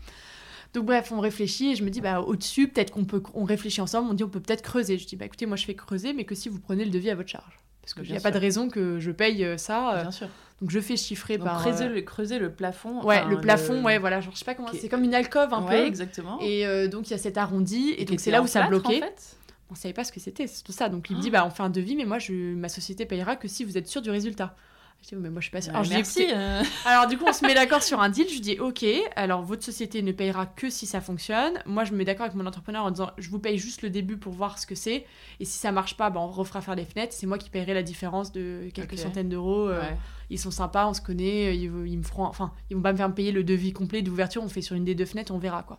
Donc 0.74 0.86
bref, 0.86 1.12
on 1.12 1.20
réfléchit 1.20 1.72
et 1.72 1.76
je 1.76 1.84
me 1.84 1.90
dis 1.90 2.00
bah 2.00 2.20
au-dessus, 2.20 2.68
peut-être 2.68 2.90
qu'on 2.90 3.04
peut 3.04 3.22
on 3.34 3.44
réfléchit 3.44 3.80
ensemble, 3.80 4.10
on 4.10 4.14
dit 4.14 4.24
on 4.24 4.28
peut 4.28 4.40
peut-être 4.40 4.62
creuser. 4.62 4.98
Je 4.98 5.06
dis 5.06 5.16
bah 5.16 5.24
écoutez, 5.24 5.46
moi 5.46 5.56
je 5.56 5.64
fais 5.64 5.74
creuser 5.74 6.12
mais 6.12 6.24
que 6.24 6.34
si 6.34 6.48
vous 6.48 6.60
prenez 6.60 6.84
le 6.84 6.90
devis 6.90 7.10
à 7.10 7.14
votre 7.14 7.28
charge. 7.28 7.58
Parce 7.80 7.94
qu'il 7.94 8.10
n'y 8.10 8.18
a 8.18 8.20
pas 8.20 8.32
de 8.32 8.38
raison 8.38 8.68
que 8.68 8.98
je 8.98 9.12
paye 9.12 9.44
euh, 9.44 9.56
ça. 9.56 9.94
Euh. 9.94 10.02
Bien 10.02 10.10
sûr. 10.10 10.28
Donc 10.60 10.70
je 10.70 10.80
fais 10.80 10.96
chiffrer 10.96 11.38
donc 11.38 11.46
par 11.46 11.60
creuser, 11.60 11.84
euh, 11.84 11.94
le, 11.94 12.00
creuser 12.02 12.38
le 12.38 12.50
plafond. 12.50 13.04
Ouais, 13.04 13.24
le 13.26 13.40
plafond, 13.40 13.84
ouais, 13.84 13.98
voilà, 13.98 14.20
genre 14.20 14.32
je 14.32 14.38
sais 14.38 14.44
pas 14.44 14.54
comment, 14.54 14.70
c'est 14.72 14.88
comme 14.88 15.04
une 15.04 15.14
alcôve 15.14 15.52
un 15.52 15.62
ouais, 15.62 15.82
peu. 15.82 15.86
exactement. 15.86 16.38
Et 16.40 16.88
donc 16.88 17.08
il 17.08 17.12
y 17.12 17.14
a 17.14 17.18
cet 17.18 17.36
arrondi 17.36 17.94
et, 17.96 18.04
donc 18.04 18.18
c'est 18.20 18.30
là 18.30 18.42
où 18.42 18.46
ça 18.46 18.66
bloquait. 18.66 19.02
En 19.02 19.06
fait 19.06 19.36
on 19.68 19.74
savait 19.74 19.94
pas 19.94 20.04
ce 20.04 20.12
que 20.12 20.20
c'était, 20.20 20.46
c'est 20.46 20.62
tout 20.62 20.72
ça. 20.72 20.88
Donc 20.88 21.10
il 21.10 21.16
me 21.16 21.20
dit 21.20 21.28
ah. 21.28 21.40
bah 21.40 21.44
on 21.46 21.50
fait 21.50 21.62
un 21.62 21.70
devis 21.70 21.96
mais 21.96 22.04
moi 22.04 22.18
je 22.18 22.32
ma 22.32 22.68
société 22.68 23.04
payera 23.04 23.36
que 23.36 23.48
si 23.48 23.64
vous 23.64 23.76
êtes 23.76 23.88
sûr 23.88 24.02
du 24.02 24.10
résultat. 24.10 24.54
Je 25.02 25.08
dis, 25.08 25.16
mais 25.16 25.30
moi 25.30 25.40
je 25.40 25.44
suis 25.44 25.52
pas 25.52 25.60
sûre. 25.60 25.74
Alors, 25.74 25.88
merci. 25.88 26.26
Euh. 26.32 26.62
alors 26.84 27.06
du 27.06 27.16
coup, 27.16 27.24
on 27.28 27.32
se 27.32 27.46
met 27.46 27.54
d'accord 27.54 27.82
sur 27.82 28.00
un 28.00 28.08
deal. 28.08 28.26
Je 28.28 28.40
dis, 28.40 28.58
ok, 28.58 28.84
alors 29.14 29.42
votre 29.42 29.62
société 29.62 30.02
ne 30.02 30.12
payera 30.12 30.46
que 30.46 30.68
si 30.68 30.86
ça 30.86 31.00
fonctionne. 31.00 31.54
Moi, 31.64 31.84
je 31.84 31.92
me 31.92 31.98
mets 31.98 32.04
d'accord 32.04 32.24
avec 32.24 32.36
mon 32.36 32.46
entrepreneur 32.46 32.84
en 32.84 32.90
disant, 32.90 33.10
je 33.18 33.30
vous 33.30 33.38
paye 33.38 33.58
juste 33.58 33.82
le 33.82 33.90
début 33.90 34.16
pour 34.16 34.32
voir 34.32 34.58
ce 34.58 34.66
que 34.66 34.74
c'est. 34.74 35.06
Et 35.38 35.44
si 35.44 35.58
ça 35.58 35.70
marche 35.70 35.96
pas, 35.96 36.10
ben, 36.10 36.20
on 36.20 36.28
refera 36.28 36.60
faire 36.60 36.76
des 36.76 36.84
fenêtres. 36.84 37.12
C'est 37.12 37.26
moi 37.26 37.38
qui 37.38 37.50
paierai 37.50 37.74
la 37.74 37.82
différence 37.82 38.32
de 38.32 38.68
quelques 38.74 38.98
centaines 38.98 39.28
d'euros. 39.28 39.68
Euh, 39.68 39.82
ils 40.30 40.40
sont 40.40 40.50
sympas, 40.50 40.86
on 40.86 40.94
se 40.94 41.00
connaît. 41.00 41.56
Ils, 41.56 41.70
me 41.70 42.02
feront, 42.02 42.24
enfin, 42.24 42.52
ils 42.70 42.76
vont 42.76 42.82
pas 42.82 42.92
me 42.92 42.96
faire 42.96 43.12
payer 43.14 43.32
le 43.32 43.44
devis 43.44 43.72
complet 43.72 44.02
d'ouverture. 44.02 44.42
On 44.42 44.48
fait 44.48 44.62
sur 44.62 44.74
une 44.74 44.84
des 44.84 44.94
deux 44.94 45.06
fenêtres, 45.06 45.32
on 45.32 45.38
verra 45.38 45.62
quoi. 45.62 45.78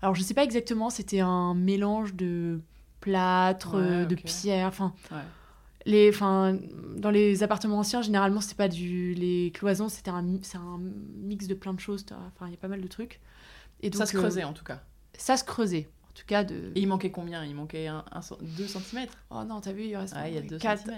Alors 0.00 0.16
je 0.16 0.22
sais 0.22 0.34
pas 0.34 0.42
exactement, 0.42 0.90
c'était 0.90 1.20
un 1.20 1.54
mélange 1.54 2.14
de 2.14 2.60
plâtre, 3.00 3.76
de 3.78 4.14
pierre, 4.16 4.66
enfin 4.66 4.92
les 5.84 6.10
enfin 6.10 6.56
dans 6.96 7.10
les 7.10 7.42
appartements 7.42 7.78
anciens 7.78 8.02
généralement 8.02 8.40
c'est 8.40 8.56
pas 8.56 8.68
du 8.68 9.14
les 9.14 9.50
cloisons 9.52 9.88
c'était 9.88 10.10
un 10.10 10.24
c'est 10.42 10.58
un 10.58 10.80
mix 11.16 11.46
de 11.46 11.54
plein 11.54 11.74
de 11.74 11.80
choses 11.80 12.04
enfin 12.10 12.46
il 12.46 12.52
y 12.52 12.54
a 12.54 12.58
pas 12.58 12.68
mal 12.68 12.80
de 12.80 12.88
trucs 12.88 13.20
et 13.80 13.90
donc, 13.90 13.98
ça 13.98 14.06
se 14.06 14.16
creusait 14.16 14.44
en 14.44 14.52
tout 14.52 14.64
cas 14.64 14.82
ça 15.16 15.36
se 15.36 15.44
creusait 15.44 15.88
En 16.10 16.14
tout 16.14 16.26
cas, 16.26 16.44
de. 16.44 16.72
Et 16.74 16.80
il 16.80 16.88
manquait 16.88 17.10
combien? 17.10 17.44
Il 17.44 17.54
manquait 17.54 17.88
2 18.40 18.66
cm 18.66 19.06
Oh 19.30 19.44
non, 19.44 19.60
t'as 19.60 19.72
vu, 19.72 19.84
il 19.84 19.96
reste. 19.96 20.14
Ah, 20.16 20.28
il 20.28 20.34
y 20.34 20.38
a 20.38 20.42
2 20.42 20.58
4... 20.58 20.82
cm. 20.82 20.96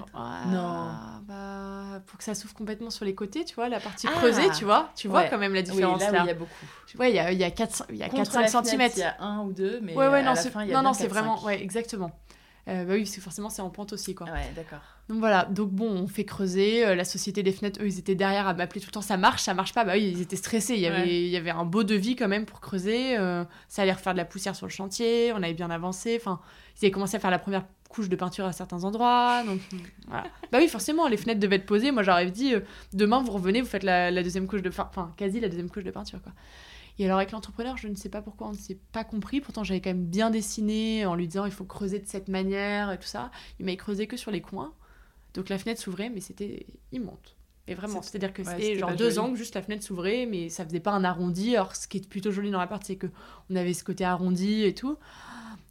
non. 0.48 0.90
Bah, 1.28 2.00
pour 2.06 2.18
que 2.18 2.24
ça 2.24 2.34
s'ouvre 2.34 2.54
complètement 2.54 2.90
sur 2.90 3.04
les 3.04 3.14
côtés, 3.14 3.44
tu 3.44 3.54
vois, 3.54 3.68
la 3.68 3.80
partie 3.80 4.06
ah. 4.08 4.16
creusée, 4.16 4.50
tu 4.56 4.64
vois. 4.64 4.90
Tu 4.96 5.08
vois 5.08 5.24
quand 5.24 5.38
même 5.38 5.54
la 5.54 5.62
différence 5.62 6.02
oui, 6.04 6.12
là. 6.12 6.22
il 6.24 6.26
y 6.26 6.30
a 6.30 6.34
beaucoup. 6.34 6.52
Ouais, 6.98 7.10
il 7.10 7.16
y 7.16 7.18
a, 7.18 7.32
il 7.32 7.38
y 7.38 7.44
a 7.44 7.50
4-5 7.50 7.84
il 7.90 7.96
y 7.96 8.02
a 8.02 8.08
4, 8.08 8.66
cm. 8.66 8.90
Il 8.94 8.98
y 8.98 9.02
a 9.02 9.16
1 9.20 9.40
ou 9.40 9.52
2, 9.52 9.80
mais 9.82 9.94
ouais, 9.94 10.08
ouais, 10.08 10.18
à 10.18 10.22
non, 10.22 10.32
la 10.32 10.36
fin, 10.36 10.62
il 10.64 10.70
y 10.70 10.72
a 10.72 10.76
Non, 10.76 10.82
non, 10.82 10.94
c'est 10.94 11.08
vraiment. 11.08 11.42
Ouais, 11.44 11.62
exactement. 11.62 12.10
Euh, 12.66 12.84
bah 12.84 12.94
oui, 12.94 13.02
parce 13.02 13.14
que 13.14 13.20
forcément, 13.20 13.50
c'est 13.50 13.62
en 13.62 13.70
pente 13.70 13.92
aussi, 13.92 14.14
quoi. 14.14 14.26
Ouais, 14.26 14.50
d'accord. 14.56 14.80
Donc 15.08 15.18
voilà, 15.18 15.44
donc 15.44 15.70
bon, 15.70 15.86
on 15.86 16.06
fait 16.06 16.24
creuser. 16.24 16.86
Euh, 16.86 16.94
la 16.94 17.04
société 17.04 17.42
des 17.42 17.52
fenêtres, 17.52 17.80
eux, 17.82 17.86
ils 17.86 17.98
étaient 17.98 18.14
derrière 18.14 18.46
à 18.46 18.54
m'appeler 18.54 18.80
tout 18.80 18.86
le 18.88 18.92
temps. 18.92 19.02
Ça 19.02 19.18
marche, 19.18 19.42
ça 19.42 19.52
marche 19.52 19.74
pas. 19.74 19.84
Bah 19.84 19.92
oui, 19.94 20.12
ils 20.14 20.22
étaient 20.22 20.36
stressés. 20.36 20.74
Il 20.74 20.80
y 20.80 20.86
avait, 20.86 21.24
il 21.24 21.28
y 21.28 21.36
avait 21.36 21.50
un 21.50 21.66
beau 21.66 21.84
devis 21.84 22.16
quand 22.16 22.28
même 22.28 22.46
pour 22.46 22.60
creuser. 22.60 23.18
Euh, 23.18 23.44
ça 23.68 23.82
allait 23.82 23.92
refaire 23.92 24.14
de 24.14 24.18
la 24.18 24.24
poussière 24.24 24.56
sur 24.56 24.66
le 24.66 24.72
chantier. 24.72 25.32
On 25.34 25.42
avait 25.42 25.52
bien 25.52 25.68
avancé. 25.70 26.16
Enfin, 26.18 26.40
ils 26.76 26.86
avaient 26.86 26.90
commencé 26.90 27.16
à 27.16 27.20
faire 27.20 27.30
la 27.30 27.38
première 27.38 27.66
couche 27.90 28.08
de 28.08 28.16
peinture 28.16 28.46
à 28.46 28.52
certains 28.52 28.82
endroits. 28.84 29.42
Donc 29.44 29.60
voilà. 30.08 30.24
Bah 30.50 30.58
oui, 30.58 30.68
forcément, 30.68 31.06
les 31.06 31.18
fenêtres 31.18 31.40
devaient 31.40 31.56
être 31.56 31.66
posées. 31.66 31.90
Moi, 31.90 32.02
j'aurais 32.02 32.30
dit, 32.30 32.54
demain, 32.94 33.22
vous 33.22 33.32
revenez, 33.32 33.60
vous 33.60 33.68
faites 33.68 33.82
la, 33.82 34.10
la 34.10 34.22
deuxième 34.22 34.46
couche 34.46 34.62
de, 34.62 34.70
enfin, 34.70 35.12
quasi 35.18 35.38
la 35.38 35.48
deuxième 35.48 35.68
couche 35.68 35.84
de 35.84 35.90
peinture, 35.90 36.22
quoi. 36.22 36.32
Et 36.98 37.04
alors 37.04 37.18
avec 37.18 37.32
l'entrepreneur, 37.32 37.76
je 37.76 37.88
ne 37.88 37.96
sais 37.96 38.08
pas 38.08 38.22
pourquoi 38.22 38.48
on 38.48 38.52
ne 38.52 38.56
s'est 38.56 38.78
pas 38.92 39.04
compris. 39.04 39.40
Pourtant, 39.40 39.64
j'avais 39.64 39.80
quand 39.80 39.90
même 39.90 40.06
bien 40.06 40.30
dessiné 40.30 41.06
en 41.06 41.14
lui 41.14 41.26
disant 41.26 41.44
il 41.44 41.52
faut 41.52 41.64
creuser 41.64 41.98
de 41.98 42.06
cette 42.06 42.28
manière 42.28 42.92
et 42.92 42.98
tout 42.98 43.06
ça. 43.06 43.30
Il 43.58 43.64
m'avait 43.64 43.76
creusé 43.76 44.06
que 44.06 44.16
sur 44.16 44.30
les 44.30 44.40
coins. 44.40 44.72
Donc 45.34 45.48
la 45.48 45.58
fenêtre 45.58 45.80
s'ouvrait, 45.80 46.10
mais 46.10 46.20
c'était 46.20 46.66
immonde. 46.92 47.18
Et 47.66 47.74
vraiment, 47.74 48.02
c'est-à-dire 48.02 48.32
que 48.32 48.44
c'était 48.44 48.78
genre 48.78 48.94
deux 48.94 49.18
angles, 49.18 49.36
juste 49.36 49.54
la 49.54 49.62
fenêtre 49.62 49.82
s'ouvrait, 49.82 50.26
mais 50.26 50.50
ça 50.50 50.64
faisait 50.64 50.80
pas 50.80 50.92
un 50.92 51.02
arrondi. 51.02 51.56
Alors 51.56 51.74
ce 51.74 51.88
qui 51.88 51.96
est 51.96 52.08
plutôt 52.08 52.30
joli 52.30 52.50
dans 52.50 52.58
l'appart, 52.58 52.84
c'est 52.84 52.96
que 52.96 53.06
on 53.50 53.56
avait 53.56 53.72
ce 53.72 53.82
côté 53.82 54.04
arrondi 54.04 54.62
et 54.64 54.74
tout. 54.74 54.98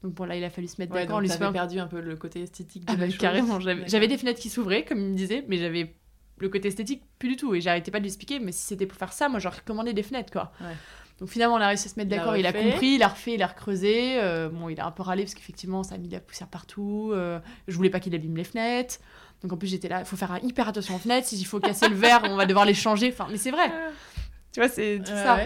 Donc 0.04 0.16
bon, 0.16 0.26
là, 0.26 0.36
il 0.36 0.44
a 0.44 0.50
fallu 0.50 0.68
se 0.68 0.76
mettre 0.80 0.94
d'accord. 0.94 1.20
Ouais, 1.20 1.28
donc 1.28 1.54
perdu 1.54 1.80
un 1.80 1.88
peu 1.88 2.02
le 2.02 2.16
côté 2.18 2.42
esthétique 2.42 2.86
de 2.86 2.92
ah 2.92 2.98
la 2.98 3.08
bah, 3.08 3.14
Carrément, 3.18 3.60
j'avais 3.60 4.08
des 4.08 4.18
fenêtres 4.18 4.40
qui 4.40 4.50
s'ouvraient, 4.50 4.84
comme 4.84 5.00
il 5.00 5.10
me 5.10 5.16
disait, 5.16 5.46
mais 5.48 5.58
j'avais 5.58 5.96
le 6.40 6.50
côté 6.50 6.68
esthétique 6.68 7.04
plus 7.20 7.30
du 7.30 7.36
tout. 7.38 7.56
Et 7.56 7.62
j'arrêtais 7.62 7.92
pas 7.92 8.00
de 8.00 8.04
lui 8.04 8.10
expliquer, 8.10 8.40
mais 8.40 8.52
si 8.52 8.66
c'était 8.66 8.86
pour 8.86 8.98
faire 8.98 9.14
ça, 9.14 9.30
moi, 9.30 9.40
j'aurais 9.40 9.60
recommandé 9.60 9.94
des 9.94 10.04
fenêtres, 10.04 10.34
quoi. 10.34 10.52
Ouais. 10.60 10.76
Donc 11.20 11.30
finalement, 11.30 11.56
on 11.56 11.62
a 11.62 11.68
réussi 11.68 11.88
à 11.88 11.92
se 11.92 12.00
mettre 12.00 12.10
d'accord, 12.10 12.36
il, 12.36 12.46
a 12.46 12.54
compris, 12.54 12.96
il 12.96 13.04
a 13.04 13.08
refait, 13.08 13.36
il 13.36 13.44
a 13.44 13.48
recreusé. 13.48 14.20
Euh, 14.20 14.50
bon, 14.50 14.70
il 14.70 14.80
a 14.80 14.86
un 14.86 14.92
peu 14.92 15.04
râlé 15.04 15.24
parce 15.24 15.36
qu'effectivement, 15.36 15.84
ça 15.84 15.96
a 15.96 15.98
mis 15.98 16.08
de 16.08 16.14
la 16.14 16.20
poussière 16.20 16.48
partout. 16.48 17.12
Euh, 17.14 17.40
je 17.68 17.76
voulais 17.76 17.90
pas 17.90 18.00
qu'il 18.00 18.16
abîme 18.16 18.36
les 18.36 18.44
fenêtres. 18.44 18.98
Donc 19.42 19.54
en 19.54 19.58
plus, 19.58 19.68
j'étais 19.68 19.90
là, 19.90 20.00
il 20.00 20.06
faut 20.06 20.16
faire 20.16 20.40
hyper 20.42 20.68
attention 20.68 20.96
aux 20.96 21.00
fenêtres. 21.00 21.28
S'il 21.28 21.46
faut 21.46 21.60
casser 21.60 21.88
le 21.88 21.96
verre, 21.96 22.22
on 22.26 22.36
va 22.36 22.46
devoir 22.46 22.66
les 22.66 22.74
changer. 22.74 23.10
Enfin, 23.12 23.28
mais 23.30 23.38
c'est 23.38 23.52
vrai. 23.52 23.72
Tu 24.52 24.60
vois, 24.60 24.70
c'est 24.70 25.00
tout 25.00 25.12
ça. 25.12 25.40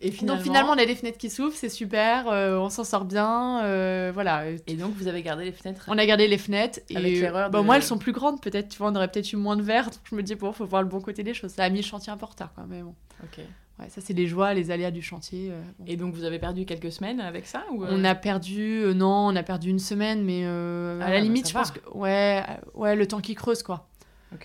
Et 0.00 0.10
finalement... 0.10 0.36
Donc 0.36 0.44
finalement, 0.44 0.72
on 0.72 0.78
a 0.78 0.84
des 0.84 0.96
fenêtres 0.96 1.18
qui 1.18 1.30
s'ouvrent, 1.30 1.54
c'est 1.54 1.68
super, 1.68 2.28
euh, 2.28 2.58
on 2.58 2.68
s'en 2.68 2.84
sort 2.84 3.04
bien, 3.04 4.10
voilà. 4.12 4.44
Et 4.66 4.74
donc 4.74 4.94
vous 4.94 5.06
avez 5.06 5.22
gardé 5.22 5.44
les 5.44 5.52
fenêtres 5.52 5.84
On 5.88 5.96
a 5.96 6.04
gardé 6.04 6.26
les 6.26 6.36
fenêtres. 6.36 6.80
Avec 6.94 7.20
l'erreur 7.20 7.48
bon, 7.50 7.62
Moi, 7.62 7.76
elles 7.76 7.82
sont 7.82 7.96
plus 7.96 8.12
grandes, 8.12 8.42
peut-être, 8.42 8.68
tu 8.68 8.78
vois, 8.78 8.90
on 8.90 8.96
aurait 8.96 9.08
peut-être 9.08 9.32
eu 9.32 9.36
moins 9.36 9.56
de 9.56 9.62
verre. 9.62 9.86
Donc 9.86 10.00
je 10.10 10.14
me 10.16 10.22
dis, 10.22 10.34
bon, 10.34 10.52
faut 10.52 10.66
voir 10.66 10.82
le 10.82 10.88
bon 10.88 11.00
côté 11.00 11.22
des 11.22 11.32
choses. 11.32 11.52
Ça 11.52 11.64
a 11.64 11.70
mis 11.70 11.80
le 11.80 11.86
chantier 11.86 12.12
un 12.12 12.16
peu 12.16 12.24
en 12.24 12.28
retard, 12.28 12.52
quand 12.54 12.66
même. 12.66 12.92
Ok. 13.22 13.40
Ouais, 13.78 13.88
ça, 13.88 14.00
c'est 14.00 14.12
les 14.12 14.26
joies, 14.28 14.54
les 14.54 14.70
aléas 14.70 14.92
du 14.92 15.02
chantier. 15.02 15.48
Euh, 15.50 15.62
Et 15.86 15.96
donc, 15.96 16.14
vous 16.14 16.24
avez 16.24 16.38
perdu 16.38 16.64
quelques 16.64 16.92
semaines 16.92 17.20
avec 17.20 17.44
ça 17.44 17.64
ou 17.72 17.84
On 17.84 18.04
euh 18.04 18.04
a 18.04 18.14
perdu, 18.14 18.82
euh, 18.82 18.94
non, 18.94 19.26
on 19.26 19.34
a 19.36 19.42
perdu 19.42 19.68
une 19.68 19.80
semaine, 19.80 20.24
mais 20.24 20.44
à 20.44 21.08
la 21.08 21.16
ah, 21.16 21.20
limite, 21.20 21.48
je 21.48 21.54
pense 21.54 21.72
que. 21.72 21.80
Ouais, 21.90 22.44
ouais, 22.74 22.94
le 22.94 23.06
temps 23.06 23.20
qui 23.20 23.34
creuse, 23.34 23.62
quoi. 23.62 23.88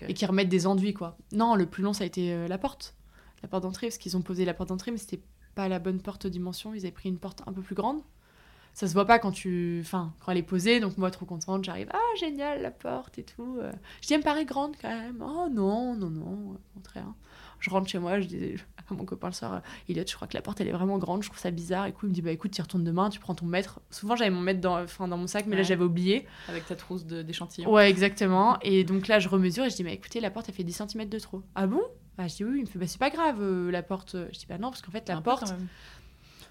Et 0.08 0.14
qui 0.14 0.24
remettent 0.26 0.48
des 0.48 0.66
enduits, 0.66 0.94
quoi. 0.94 1.16
Non, 1.32 1.54
le 1.54 1.66
plus 1.66 1.82
long, 1.82 1.92
ça 1.92 2.04
a 2.04 2.06
été 2.06 2.46
la 2.48 2.58
porte. 2.58 2.94
La 3.42 3.48
porte 3.48 3.62
d'entrée, 3.62 3.86
parce 3.86 3.98
qu'ils 3.98 4.16
ont 4.16 4.22
posé 4.22 4.44
la 4.44 4.52
porte 4.52 4.68
d'entrée, 4.68 4.90
mais 4.90 4.98
c'était 4.98 5.22
pas 5.54 5.68
la 5.68 5.78
bonne 5.78 6.00
porte 6.00 6.26
dimension. 6.26 6.74
Ils 6.74 6.80
avaient 6.80 6.90
pris 6.90 7.08
une 7.08 7.18
porte 7.18 7.42
un 7.46 7.52
peu 7.52 7.62
plus 7.62 7.74
grande. 7.74 8.00
Ça 8.72 8.86
se 8.86 8.92
voit 8.92 9.06
pas 9.06 9.18
quand 9.18 9.32
tu. 9.32 9.80
Enfin, 9.82 10.12
quand 10.20 10.32
elle 10.32 10.38
est 10.38 10.42
posée, 10.42 10.78
donc 10.80 10.98
moi, 10.98 11.10
trop 11.10 11.26
contente, 11.26 11.64
j'arrive. 11.64 11.88
Ah, 11.92 12.16
génial, 12.18 12.62
la 12.62 12.70
porte 12.70 13.18
et 13.18 13.24
tout. 13.24 13.58
Je 14.00 14.06
dis, 14.06 14.14
elle 14.14 14.20
me 14.20 14.24
paraît 14.24 14.44
grande 14.44 14.74
quand 14.80 14.88
même. 14.88 15.24
Oh 15.24 15.48
non, 15.50 15.94
non, 15.94 16.10
non, 16.10 16.52
au 16.52 16.74
contraire 16.74 17.06
je 17.60 17.70
rentre 17.70 17.88
chez 17.88 17.98
moi, 17.98 18.20
je 18.20 18.26
dis 18.26 18.54
à 18.78 18.94
mon 18.94 19.04
copain 19.04 19.28
le 19.28 19.32
soir, 19.32 19.62
Elliot, 19.88 20.04
je 20.06 20.14
crois 20.14 20.26
que 20.26 20.34
la 20.34 20.42
porte 20.42 20.60
elle 20.60 20.68
est 20.68 20.72
vraiment 20.72 20.98
grande, 20.98 21.22
je 21.22 21.28
trouve 21.28 21.38
ça 21.38 21.50
bizarre. 21.50 21.86
Et 21.86 21.92
coup, 21.92 22.06
il 22.06 22.08
me 22.08 22.14
dit, 22.14 22.22
bah 22.22 22.32
écoute, 22.32 22.50
tu 22.50 22.60
retournes 22.60 22.84
demain, 22.84 23.08
tu 23.10 23.20
prends 23.20 23.34
ton 23.34 23.46
mètre. 23.46 23.80
Souvent, 23.90 24.16
j'avais 24.16 24.30
mon 24.30 24.40
mètre 24.40 24.60
dans, 24.60 24.82
enfin, 24.82 25.06
dans 25.06 25.16
mon 25.16 25.26
sac, 25.26 25.46
mais 25.46 25.56
là, 25.56 25.62
j'avais 25.62 25.84
oublié. 25.84 26.26
Avec 26.48 26.66
ta 26.66 26.74
trousse 26.74 27.04
d'échantillon. 27.04 27.70
Ouais, 27.72 27.88
exactement. 27.88 28.58
Et 28.62 28.84
donc 28.84 29.06
là, 29.06 29.18
je 29.20 29.28
remesure 29.28 29.64
et 29.64 29.70
je 29.70 29.76
dis, 29.76 29.84
bah 29.84 29.90
écoutez, 29.90 30.20
la 30.20 30.30
porte 30.30 30.48
elle 30.48 30.54
fait 30.54 30.64
10 30.64 30.82
cm 30.88 31.08
de 31.08 31.18
trop. 31.18 31.42
Ah 31.54 31.66
bon? 31.66 31.82
Bah, 32.18 32.26
Je 32.26 32.36
dis, 32.36 32.44
oui, 32.44 32.58
il 32.58 32.60
me 32.62 32.66
fait, 32.66 32.78
bah 32.78 32.86
c'est 32.86 32.98
pas 32.98 33.10
grave, 33.10 33.38
euh, 33.40 33.70
la 33.70 33.82
porte. 33.82 34.16
Je 34.32 34.38
dis, 34.38 34.46
bah 34.48 34.58
non, 34.58 34.70
parce 34.70 34.82
qu'en 34.82 34.90
fait, 34.90 35.08
la 35.08 35.20
porte. 35.20 35.54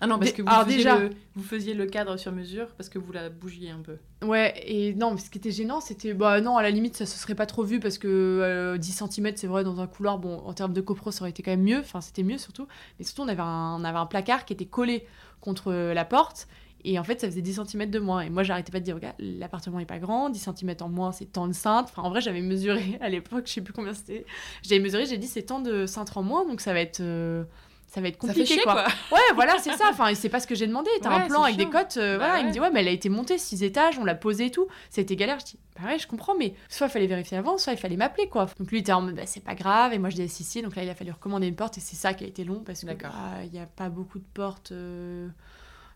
Ah 0.02 0.08
non, 0.08 0.18
parce 0.18 0.32
que 0.32 0.41
vous, 0.41 0.50
faisiez 0.50 0.78
déjà... 0.78 0.97
le, 0.97 1.10
vous 1.36 1.43
faisiez 1.43 1.74
le 1.74 1.86
cadre 1.86 2.18
sur 2.18 2.32
mesure 2.32 2.68
parce 2.78 2.89
que 2.89 2.97
vous 2.97 3.12
la 3.12 3.30
bougiez 3.30 3.70
un 3.70 3.80
peu. 3.80 3.97
Ouais, 4.26 4.54
et 4.66 4.93
non, 4.93 5.12
mais 5.12 5.20
ce 5.20 5.30
qui 5.30 5.38
était 5.38 5.52
gênant, 5.52 5.82
c'était. 5.82 6.14
Bah 6.14 6.39
non, 6.41 6.58
à 6.58 6.64
la 6.64 6.70
limite, 6.70 6.95
ça 6.95 7.06
se 7.06 7.18
serait 7.18 7.36
pas 7.36 7.45
trop 7.45 7.64
vu 7.64 7.80
parce 7.80 7.97
que 7.97 8.78
10 8.78 9.02
euh, 9.02 9.08
cm, 9.08 9.34
c'est 9.36 9.47
vrai, 9.47 9.64
dans 9.64 9.82
un 9.82 9.88
couloir, 9.88 10.18
bon, 10.18 10.38
en 10.39 10.54
termes 10.54 10.74
de 10.74 10.82
copro, 10.82 11.12
ça 11.12 11.22
aurait 11.22 11.32
été 11.32 11.43
quand 11.43 11.52
même 11.52 11.64
mieux. 11.64 11.80
Enfin, 11.80 12.02
c'était 12.02 12.24
mieux 12.24 12.38
surtout. 12.38 12.68
Mais 12.97 13.06
surtout, 13.06 13.24
on 13.24 13.28
avait, 13.28 13.41
un, 13.41 13.78
on 13.80 13.84
avait 13.84 13.97
un 13.97 14.06
placard 14.06 14.45
qui 14.45 14.54
était 14.54 14.66
collé 14.66 15.06
contre 15.41 15.74
la 15.74 16.06
porte. 16.06 16.47
Et 16.86 16.97
en 16.97 17.04
fait, 17.04 17.20
ça 17.20 17.28
faisait 17.28 17.41
10 17.41 17.62
cm 17.68 17.89
de 17.89 18.00
moins. 18.00 18.22
Et 18.22 18.30
moi, 18.30 18.43
j'arrêtais 18.43 18.72
pas 18.72 18.80
de 18.80 18.86
dire, 18.86 18.95
regarde, 18.95 19.16
l'appartement 19.20 19.80
est 19.80 19.86
pas 19.86 20.00
grand, 20.00 20.30
10 20.30 20.50
cm 20.56 20.76
en 20.82 20.89
moins, 20.89 21.12
c'est 21.12 21.26
tant 21.26 21.47
de 21.47 21.54
cintre. 21.54 21.89
Enfin, 21.91 22.04
en 22.04 22.10
vrai, 22.10 22.22
j'avais 22.22 22.41
mesuré 22.41 22.97
à 23.02 23.10
l'époque, 23.10 23.47
je 23.47 23.54
sais 23.54 23.62
plus 23.62 23.74
combien 23.74 23.93
c'était. 23.93 24.26
J'avais 24.64 24.82
mesuré, 24.82 25.06
j'ai 25.06 25.18
dit, 25.18 25.28
c'est 25.28 25.43
tant 25.43 25.60
de 25.60 25.86
cintre 25.86 26.18
en 26.18 26.24
moins, 26.24 26.45
donc 26.45 26.62
ça 26.62 26.74
va 26.74 26.80
être. 26.80 27.02
Euh, 27.02 27.43
ça 27.90 28.02
va 28.02 28.08
être 28.08 28.18
compliqué 28.18 28.60
quoi. 28.62 28.86
Ouais, 29.12 29.20
voilà, 29.34 29.58
c'est 29.58 29.74
ça. 29.74 29.90
Enfin, 29.90 30.14
c'est 30.14 30.30
pas 30.30 30.40
ce 30.40 30.46
que 30.46 30.54
j'ai 30.54 30.68
demandé. 30.68 30.90
T'as 31.02 31.10
un 31.10 31.28
plan 31.28 31.44
avec 31.44 31.58
des 31.58 31.66
cotes. 31.66 31.98
Euh, 31.98 32.18
bah 32.18 32.28
voilà, 32.28 32.40
il 32.42 32.48
me 32.48 32.52
dit 32.52 32.60
ouais, 32.60 32.70
mais 32.72 32.82
elle 32.82 32.88
a 32.88 32.92
été 32.92 33.10
montée 33.10 33.38
six 33.38 33.64
étages, 33.64 33.98
on 33.98 34.06
l'a 34.06 34.16
posée 34.16 34.46
et 34.46 34.52
tout. 34.52 34.68
C'était 34.92 35.16
galère. 35.16 35.40
Je 35.40 35.46
dis 35.46 35.60
bah 35.76 35.88
ouais, 35.88 35.98
je 35.98 36.08
comprends, 36.08 36.36
mais 36.38 36.54
soit 36.70 36.88
il 36.88 36.92
fallait 36.92 37.08
vérifier 37.08 37.38
avant, 37.38 37.58
soit 37.58 37.74
il 37.74 37.80
fallait 37.80 37.98
m'appeler 37.98 38.30
quoi. 38.30 38.48
Donc 38.60 38.70
lui 38.70 38.80
était 38.80 38.92
en 38.92 39.02
mode 39.02 39.16
bah, 39.16 39.24
c'est 39.26 39.44
pas 39.44 39.56
grave. 39.56 39.94
Et 39.94 39.98
moi 39.98 40.10
je 40.10 40.18
disais 40.18 40.28
si 40.28 40.44
si. 40.44 40.62
Donc 40.62 40.76
là 40.76 40.84
il 40.84 40.90
a 40.90 40.96
fallu 40.96 41.12
recommander 41.12 41.48
une 41.48 41.56
porte 41.56 41.78
et 41.80 41.82
c'est 41.82 41.96
ça 41.96 42.14
qui 42.14 42.24
a 42.24 42.28
été 42.28 42.44
long 42.44 42.62
parce 42.64 42.82
que 42.82 42.86
bah, 42.86 43.10
il 43.44 43.54
y 43.54 43.60
a 43.60 43.66
pas 43.66 43.90
beaucoup 43.90 44.20
de 44.20 44.28
portes. 44.34 44.72
Euh, 44.72 45.28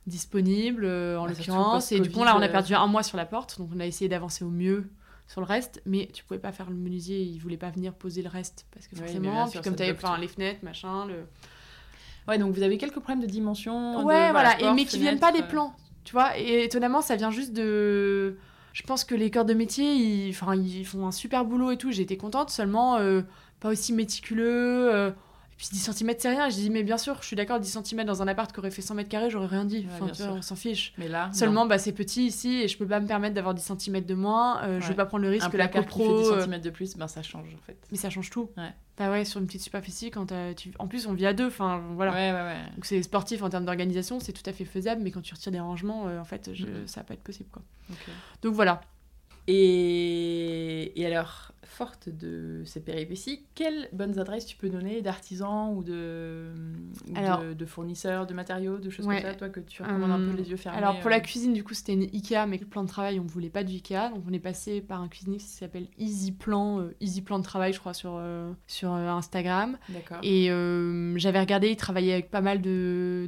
disponibles 0.05 0.83
euh, 0.83 1.17
en 1.17 1.25
l'occurrence 1.25 1.93
et 1.93 1.99
du 2.01 2.11
coup 2.11 2.25
là 2.25 2.35
on 2.35 2.41
a 2.41 2.49
perdu 2.49 2.73
un 2.73 2.87
mois 2.87 3.03
sur 3.03 3.15
la 3.15 3.25
porte 3.25 3.57
donc 3.57 3.69
on 3.73 3.79
a 3.79 3.85
essayé 3.85 4.09
d'avancer 4.09 4.43
au 4.43 4.49
mieux 4.49 4.89
sur 5.27 5.41
le 5.41 5.47
reste, 5.47 5.81
mais 5.85 6.09
tu 6.13 6.23
pouvais 6.23 6.39
pas 6.39 6.51
faire 6.51 6.69
le 6.69 6.75
menuisier, 6.75 7.21
il 7.21 7.39
voulait 7.39 7.57
pas 7.57 7.69
venir 7.69 7.93
poser 7.93 8.21
le 8.21 8.29
reste 8.29 8.65
parce 8.71 8.87
que 8.87 8.95
forcément, 8.95 9.47
puis 9.47 9.59
comme 9.61 9.75
tu 9.75 9.83
avais 9.83 9.95
les 10.19 10.27
fenêtres, 10.27 10.63
machin, 10.63 11.05
le 11.05 11.25
Ouais, 12.27 12.37
donc 12.37 12.55
vous 12.55 12.63
avez 12.63 12.77
quelques 12.77 12.99
problèmes 12.99 13.21
de 13.21 13.25
dimension. 13.29 14.05
Ouais, 14.05 14.31
voilà, 14.31 14.59
et, 14.61 14.73
mais 14.73 14.85
qui 14.85 14.99
viennent 14.99 15.19
pas 15.19 15.31
des 15.31 15.43
plans, 15.43 15.75
tu 16.03 16.13
vois. 16.13 16.37
Et 16.37 16.63
étonnamment, 16.63 17.01
ça 17.01 17.15
vient 17.15 17.31
juste 17.31 17.53
de. 17.53 18.37
Je 18.71 18.81
pense 18.83 19.03
que 19.03 19.13
les 19.13 19.29
corps 19.29 19.45
de 19.45 19.53
métier, 19.53 19.93
ils, 19.93 20.33
font 20.33 21.05
un 21.05 21.11
super 21.11 21.45
boulot 21.45 21.71
et 21.71 21.77
tout. 21.77 21.91
J'étais 21.91 22.17
contente, 22.17 22.49
seulement 22.49 22.97
euh, 22.97 23.21
pas 23.59 23.69
aussi 23.69 23.93
méticuleux. 23.93 24.91
Euh, 24.91 25.11
puis 25.57 25.67
10 25.71 25.91
cm, 25.93 26.13
c'est 26.17 26.29
rien. 26.29 26.49
Je 26.49 26.55
dis, 26.55 26.69
mais 26.69 26.83
bien 26.83 26.97
sûr, 26.97 27.17
je 27.21 27.27
suis 27.27 27.35
d'accord, 27.35 27.59
10 27.59 27.79
cm 27.83 28.03
dans 28.05 28.21
un 28.21 28.27
appart 28.27 28.51
qui 28.51 28.59
aurait 28.59 28.71
fait 28.71 28.81
100 28.81 28.95
mètres 28.95 29.09
carrés, 29.09 29.29
j'aurais 29.29 29.47
rien 29.47 29.65
dit. 29.65 29.87
Enfin, 29.99 30.29
on 30.29 30.41
s'en 30.41 30.55
fiche. 30.55 30.93
Mais 30.97 31.07
là. 31.07 31.29
Seulement, 31.33 31.65
bah, 31.65 31.77
c'est 31.77 31.91
petit 31.91 32.25
ici 32.25 32.61
et 32.61 32.67
je 32.67 32.77
peux 32.77 32.87
pas 32.87 32.99
me 32.99 33.07
permettre 33.07 33.35
d'avoir 33.35 33.53
10 33.53 33.73
cm 33.77 34.01
de 34.01 34.15
moins. 34.15 34.61
Euh, 34.63 34.81
Je 34.81 34.87
vais 34.87 34.95
pas 34.95 35.05
prendre 35.05 35.23
le 35.23 35.29
risque 35.29 35.49
que 35.49 35.57
la 35.57 35.67
copro. 35.67 36.23
Qui 36.23 36.29
fait 36.29 36.37
10 36.37 36.43
cm 36.43 36.61
de 36.61 36.69
plus, 36.69 36.95
ben, 36.95 37.07
ça 37.07 37.21
change 37.23 37.53
en 37.53 37.65
fait. 37.65 37.77
Mais 37.91 37.97
ça 37.97 38.09
change 38.09 38.29
tout. 38.29 38.49
Ouais. 38.57 38.73
Bah 38.97 39.09
ouais, 39.09 39.25
sur 39.25 39.39
une 39.39 39.47
petite 39.47 39.63
superficie, 39.63 40.11
quand 40.11 40.31
tu... 40.55 40.71
en 40.77 40.87
plus 40.87 41.07
on 41.07 41.13
vit 41.13 41.25
à 41.25 41.33
deux, 41.33 41.47
enfin 41.47 41.81
voilà. 41.95 42.11
Ouais, 42.11 42.31
ouais, 42.31 42.43
ouais. 42.43 42.73
Donc 42.75 42.85
c'est 42.85 43.01
sportif 43.01 43.41
en 43.41 43.49
termes 43.49 43.65
d'organisation, 43.65 44.19
c'est 44.19 44.33
tout 44.33 44.47
à 44.47 44.53
fait 44.53 44.65
faisable, 44.65 45.01
mais 45.01 45.09
quand 45.09 45.21
tu 45.21 45.33
retires 45.33 45.51
des 45.51 45.59
rangements, 45.59 46.07
euh, 46.07 46.19
en 46.19 46.25
fait, 46.25 46.51
je... 46.53 46.67
ça 46.85 47.01
va 47.01 47.05
pas 47.05 47.13
être 47.15 47.23
possible 47.23 47.49
quoi. 47.51 47.63
Donc 48.43 48.53
voilà. 48.53 48.81
Et... 49.47 50.99
Et 51.01 51.05
alors, 51.07 51.52
forte 51.65 52.09
de 52.09 52.61
ces 52.65 52.79
péripéties, 52.79 53.45
quelles 53.55 53.89
bonnes 53.93 54.19
adresses 54.19 54.45
tu 54.45 54.57
peux 54.57 54.69
donner 54.69 55.01
d'artisans 55.01 55.73
ou 55.75 55.83
de, 55.83 56.51
de, 57.53 57.65
fournisseurs 57.65 58.25
de 58.25 58.33
matériaux, 58.33 58.77
de 58.77 58.89
choses 58.89 59.05
comme 59.05 59.19
ça, 59.19 59.33
toi, 59.35 59.49
que 59.49 59.59
tu 59.59 59.81
recommandes 59.81 60.11
un 60.11 60.31
peu 60.31 60.37
les 60.37 60.49
yeux 60.49 60.57
fermés 60.57 60.77
Alors, 60.77 60.99
pour 60.99 61.09
la 61.09 61.17
euh 61.17 61.19
cuisine, 61.19 61.53
du 61.53 61.63
coup, 61.63 61.73
c'était 61.73 61.93
une 61.93 62.03
Ikea, 62.03 62.45
mais 62.47 62.57
le 62.57 62.65
plan 62.65 62.83
de 62.83 62.87
travail, 62.87 63.19
on 63.19 63.23
ne 63.23 63.29
voulait 63.29 63.49
pas 63.49 63.63
du 63.63 63.75
Ikea. 63.75 64.11
Donc, 64.13 64.23
on 64.27 64.33
est 64.33 64.39
passé 64.39 64.81
par 64.81 65.01
un 65.01 65.07
cuisinier 65.07 65.37
qui 65.37 65.45
s'appelle 65.45 65.87
Easy 65.97 66.31
Plan, 66.31 66.79
euh, 66.79 66.95
Easy 66.99 67.21
Plan 67.21 67.39
de 67.39 67.43
travail, 67.43 67.73
je 67.73 67.79
crois, 67.79 67.93
sur, 67.93 68.15
euh, 68.17 68.51
sur 68.67 68.91
Instagram. 68.91 69.77
D'accord. 69.89 70.19
Et 70.23 70.47
j'avais 71.17 71.39
regardé, 71.39 71.69
ils 71.69 71.75
travaillaient 71.75 72.13
avec 72.13 72.29
pas 72.29 72.41
mal 72.41 72.61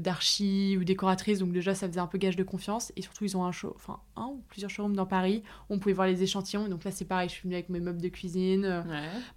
d'archis 0.01 0.77
ou 0.77 0.83
décoratrices, 0.83 1.39
donc 1.39 1.51
déjà, 1.51 1.73
ça 1.73 1.87
faisait 1.87 1.99
un 1.99 2.07
peu 2.07 2.17
gage 2.17 2.35
de 2.35 2.43
confiance. 2.43 2.91
Et 2.95 3.01
surtout, 3.01 3.25
ils 3.25 3.37
ont 3.37 3.45
un 3.45 3.51
show, 3.51 3.73
enfin, 3.75 3.99
un 4.15 4.25
ou 4.25 4.43
plusieurs 4.49 4.69
showrooms 4.69 4.95
dans 4.95 5.05
Paris. 5.05 5.43
On 5.69 5.79
pouvait 5.79 5.93
voir 5.93 6.07
les 6.07 6.23
échantillons. 6.23 6.67
Donc 6.67 6.83
là, 6.83 6.91
c'est 6.91 7.05
pareil, 7.05 7.29
je 7.29 7.35
suis 7.35 7.43
venue 7.43 7.55
avec 7.55 7.69
mes 7.69 7.79
meubles 7.79 8.01
de 8.01 8.09
cuisine 8.09 8.24
euh, 8.35 8.81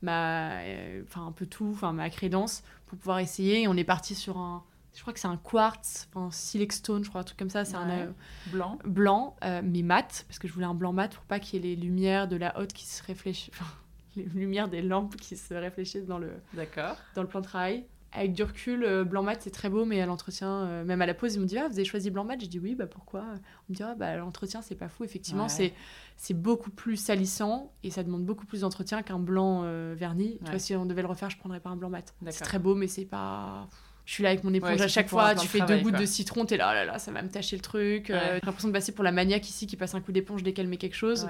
ma, 0.02 0.60
euh, 0.60 1.02
enfin 1.04 1.26
un 1.26 1.32
peu 1.32 1.46
tout, 1.46 1.70
enfin 1.72 1.92
ma 1.92 2.10
crédence 2.10 2.62
pour 2.86 2.98
pouvoir 2.98 3.18
essayer. 3.18 3.62
Et 3.62 3.68
on 3.68 3.74
est 3.74 3.84
parti 3.84 4.14
sur 4.14 4.38
un, 4.38 4.64
je 4.94 5.00
crois 5.00 5.12
que 5.12 5.20
c'est 5.20 5.28
un 5.28 5.36
quartz, 5.36 6.08
enfin 6.12 6.30
silex 6.30 6.76
stone, 6.76 7.04
je 7.04 7.08
crois 7.08 7.20
un 7.20 7.24
truc 7.24 7.38
comme 7.38 7.50
ça. 7.50 7.64
C'est 7.64 7.76
un 7.76 7.90
euh, 7.90 8.10
blanc, 8.46 8.78
blanc, 8.84 9.36
mais 9.42 9.82
mat 9.82 10.24
parce 10.26 10.38
que 10.38 10.48
je 10.48 10.52
voulais 10.52 10.66
un 10.66 10.74
blanc 10.74 10.92
mat 10.92 11.14
pour 11.14 11.24
pas 11.24 11.38
qu'il 11.40 11.64
y 11.64 11.72
ait 11.72 11.74
les 11.74 11.80
lumières 11.80 12.28
de 12.28 12.36
la 12.36 12.58
haute 12.58 12.72
qui 12.72 12.86
se 12.86 13.02
réfléchissent, 13.02 13.54
les 14.16 14.24
lumières 14.24 14.68
des 14.68 14.82
lampes 14.82 15.16
qui 15.16 15.36
se 15.36 15.54
réfléchissent 15.54 16.06
dans 16.06 16.18
le, 16.18 16.32
d'accord, 16.54 16.96
dans 17.14 17.22
le 17.22 17.28
plan 17.28 17.40
de 17.40 17.46
travail. 17.46 17.84
Avec 18.12 18.32
du 18.32 18.42
recul, 18.42 18.84
euh, 18.84 19.04
blanc 19.04 19.22
mat 19.22 19.40
c'est 19.40 19.50
très 19.50 19.68
beau, 19.68 19.84
mais 19.84 20.00
à 20.00 20.06
l'entretien, 20.06 20.48
euh, 20.48 20.84
même 20.84 21.02
à 21.02 21.06
la 21.06 21.14
pause, 21.14 21.34
ils 21.34 21.40
m'ont 21.40 21.46
dit 21.46 21.58
ah 21.58 21.68
vous 21.68 21.74
avez 21.74 21.84
choisi 21.84 22.10
blanc 22.10 22.24
mat? 22.24 22.40
J'ai 22.40 22.46
dit 22.46 22.58
oui, 22.58 22.74
bah 22.74 22.86
pourquoi? 22.86 23.22
On 23.22 23.72
me 23.72 23.74
dit 23.74 23.82
ah 23.82 23.94
bah 23.94 24.16
l'entretien 24.16 24.62
c'est 24.62 24.74
pas 24.74 24.88
fou. 24.88 25.04
Effectivement, 25.04 25.48
c'est 25.48 25.74
c'est 26.16 26.34
beaucoup 26.34 26.70
plus 26.70 26.96
salissant 26.96 27.72
et 27.82 27.90
ça 27.90 28.02
demande 28.02 28.24
beaucoup 28.24 28.46
plus 28.46 28.62
d'entretien 28.62 29.02
qu'un 29.02 29.18
blanc 29.18 29.62
euh, 29.64 29.94
verni. 29.96 30.38
Tu 30.44 30.50
vois, 30.50 30.58
si 30.58 30.74
on 30.74 30.86
devait 30.86 31.02
le 31.02 31.08
refaire, 31.08 31.30
je 31.30 31.38
prendrais 31.38 31.60
pas 31.60 31.70
un 31.70 31.76
blanc 31.76 31.90
mat. 31.90 32.14
C'est 32.30 32.44
très 32.44 32.58
beau, 32.58 32.74
mais 32.74 32.88
c'est 32.88 33.04
pas 33.04 33.68
je 34.04 34.14
suis 34.14 34.22
là 34.22 34.30
avec 34.30 34.42
mon 34.42 34.54
éponge 34.54 34.80
à 34.80 34.88
chaque 34.88 35.10
fois, 35.10 35.34
tu 35.34 35.46
fais 35.46 35.60
deux 35.60 35.80
gouttes 35.80 35.98
de 35.98 36.06
citron, 36.06 36.46
t'es 36.46 36.56
là, 36.56 36.70
oh 36.70 36.74
là 36.74 36.86
là, 36.86 36.98
ça 36.98 37.12
va 37.12 37.20
me 37.20 37.28
tâcher 37.28 37.56
le 37.56 37.62
truc. 37.62 38.06
J'ai 38.06 38.40
l'impression 38.42 38.68
de 38.68 38.72
passer 38.72 38.92
pour 38.92 39.04
la 39.04 39.12
maniaque 39.12 39.48
ici 39.48 39.66
qui 39.66 39.76
passe 39.76 39.94
un 39.94 40.00
coup 40.00 40.12
d'éponge 40.12 40.42
dès 40.42 40.54
qu'elle 40.54 40.68
met 40.68 40.78
quelque 40.78 40.96
chose. 40.96 41.28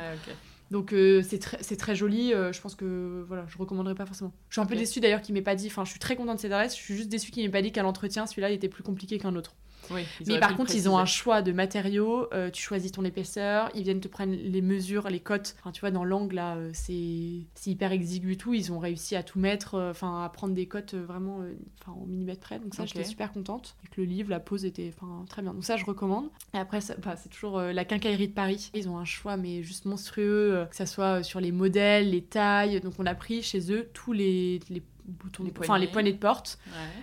Donc 0.71 0.93
euh, 0.93 1.23
c'est 1.23 1.39
très, 1.39 1.59
très 1.59 1.97
joli. 1.97 2.35
Euh, 2.35 2.53
je 2.53 2.61
pense 2.61 2.75
que 2.75 3.25
voilà, 3.27 3.47
je 3.49 3.57
recommanderais 3.59 3.95
pas 3.95 4.07
forcément. 4.07 4.33
Je 4.49 4.55
suis 4.55 4.61
un 4.61 4.67
peu 4.67 4.77
déçue 4.77 5.01
d'ailleurs 5.01 5.23
qu'il 5.23 5.35
m'ait 5.35 5.43
pas 5.43 5.55
dit. 5.55 5.69
Enfin, 5.69 5.85
je 5.85 5.91
suis 5.91 5.99
très 5.99 6.17
contente 6.17 6.37
de 6.37 6.41
cette 6.41 6.53
adresse. 6.53 6.77
Je 6.77 6.83
suis 6.83 6.95
juste 6.95 7.09
déçue 7.09 7.31
qu'il 7.31 7.45
m'ait 7.45 7.51
pas 7.51 7.63
dit 7.63 7.73
qu'à 7.73 7.83
l'entretien, 7.83 8.27
celui-là 8.27 8.51
était 8.51 8.69
plus 8.69 8.83
compliqué 8.83 9.19
qu'un 9.19 9.35
autre 9.35 9.55
mais 10.27 10.41
par 10.41 10.57
contre, 10.57 10.75
ils 10.75 10.89
ont 10.89 10.99
un 10.99 11.05
choix 11.05 11.43
de 11.43 11.53
matériaux. 11.53 12.27
Euh, 12.33 12.51
tu 12.51 12.63
choisis 12.63 12.93
ton 12.93 13.05
épaisseur. 13.05 13.71
Ils 13.75 13.85
viennent 13.85 14.01
te 14.01 14.09
prendre 14.09 14.33
les 14.33 14.63
mesures, 14.63 15.09
les 15.09 15.21
cotes. 15.21 15.57
Enfin, 15.61 15.73
tu 15.73 15.81
vois, 15.81 15.91
dans 15.91 16.05
l'angle, 16.05 16.37
là, 16.37 16.57
euh, 16.57 16.71
c'est 16.73 17.71
hyper 17.71 17.93
exigu 17.93 18.37
tout. 18.37 18.55
Ils 18.55 18.73
ont 18.73 18.79
réussi 18.79 19.17
à 19.17 19.23
tout 19.23 19.39
mettre, 19.39 19.75
euh, 19.75 19.91
enfin, 19.91 20.25
à 20.25 20.29
prendre 20.29 20.55
des 20.55 20.67
cotes 20.67 20.95
vraiment 20.95 21.41
enfin, 21.81 21.97
au 22.01 22.07
millimètre 22.07 22.41
près. 22.41 22.59
Donc, 22.59 22.75
ça, 22.75 22.87
j'étais 22.87 23.05
super 23.05 23.33
contente. 23.33 23.77
Et 23.85 23.89
que 23.89 24.01
le 24.01 24.07
livre, 24.07 24.31
la 24.31 24.41
pose 24.41 24.65
était 24.65 24.93
très 25.29 25.43
bien. 25.43 25.55
Donc, 25.55 25.65
ça, 25.65 25.77
je 25.77 25.85
recommande. 25.85 26.29
Et 26.55 26.59
après, 26.59 26.81
bah, 27.05 27.17
c'est 27.17 27.29
toujours 27.29 27.61
la 27.61 27.85
quincaillerie 27.85 28.29
de 28.29 28.35
Paris. 28.35 28.71
Ils 28.75 28.89
ont 28.89 28.99
un 28.99 29.05
choix, 29.05 29.37
mais 29.37 29.63
juste 29.63 29.85
monstrueux, 29.85 30.67
que 30.71 30.77
ça 30.77 30.87
soit 30.87 31.23
sur 31.23 31.41
les 31.41 31.53
modèles, 31.53 32.11
les 32.11 32.23
tailles. 32.23 32.81
Donc, 32.81 32.95
on 32.99 33.07
a 33.07 33.15
pris 33.15 33.43
chez 33.43 33.73
eux 33.73 33.89
tous 33.93 34.13
les, 34.13 34.61
les 34.71 34.83
boutons, 35.09 35.45
les 35.45 35.53
enfin 35.59 35.79
les 35.79 35.87
poignées 35.87 36.13
de 36.13 36.19
porte. 36.19 36.59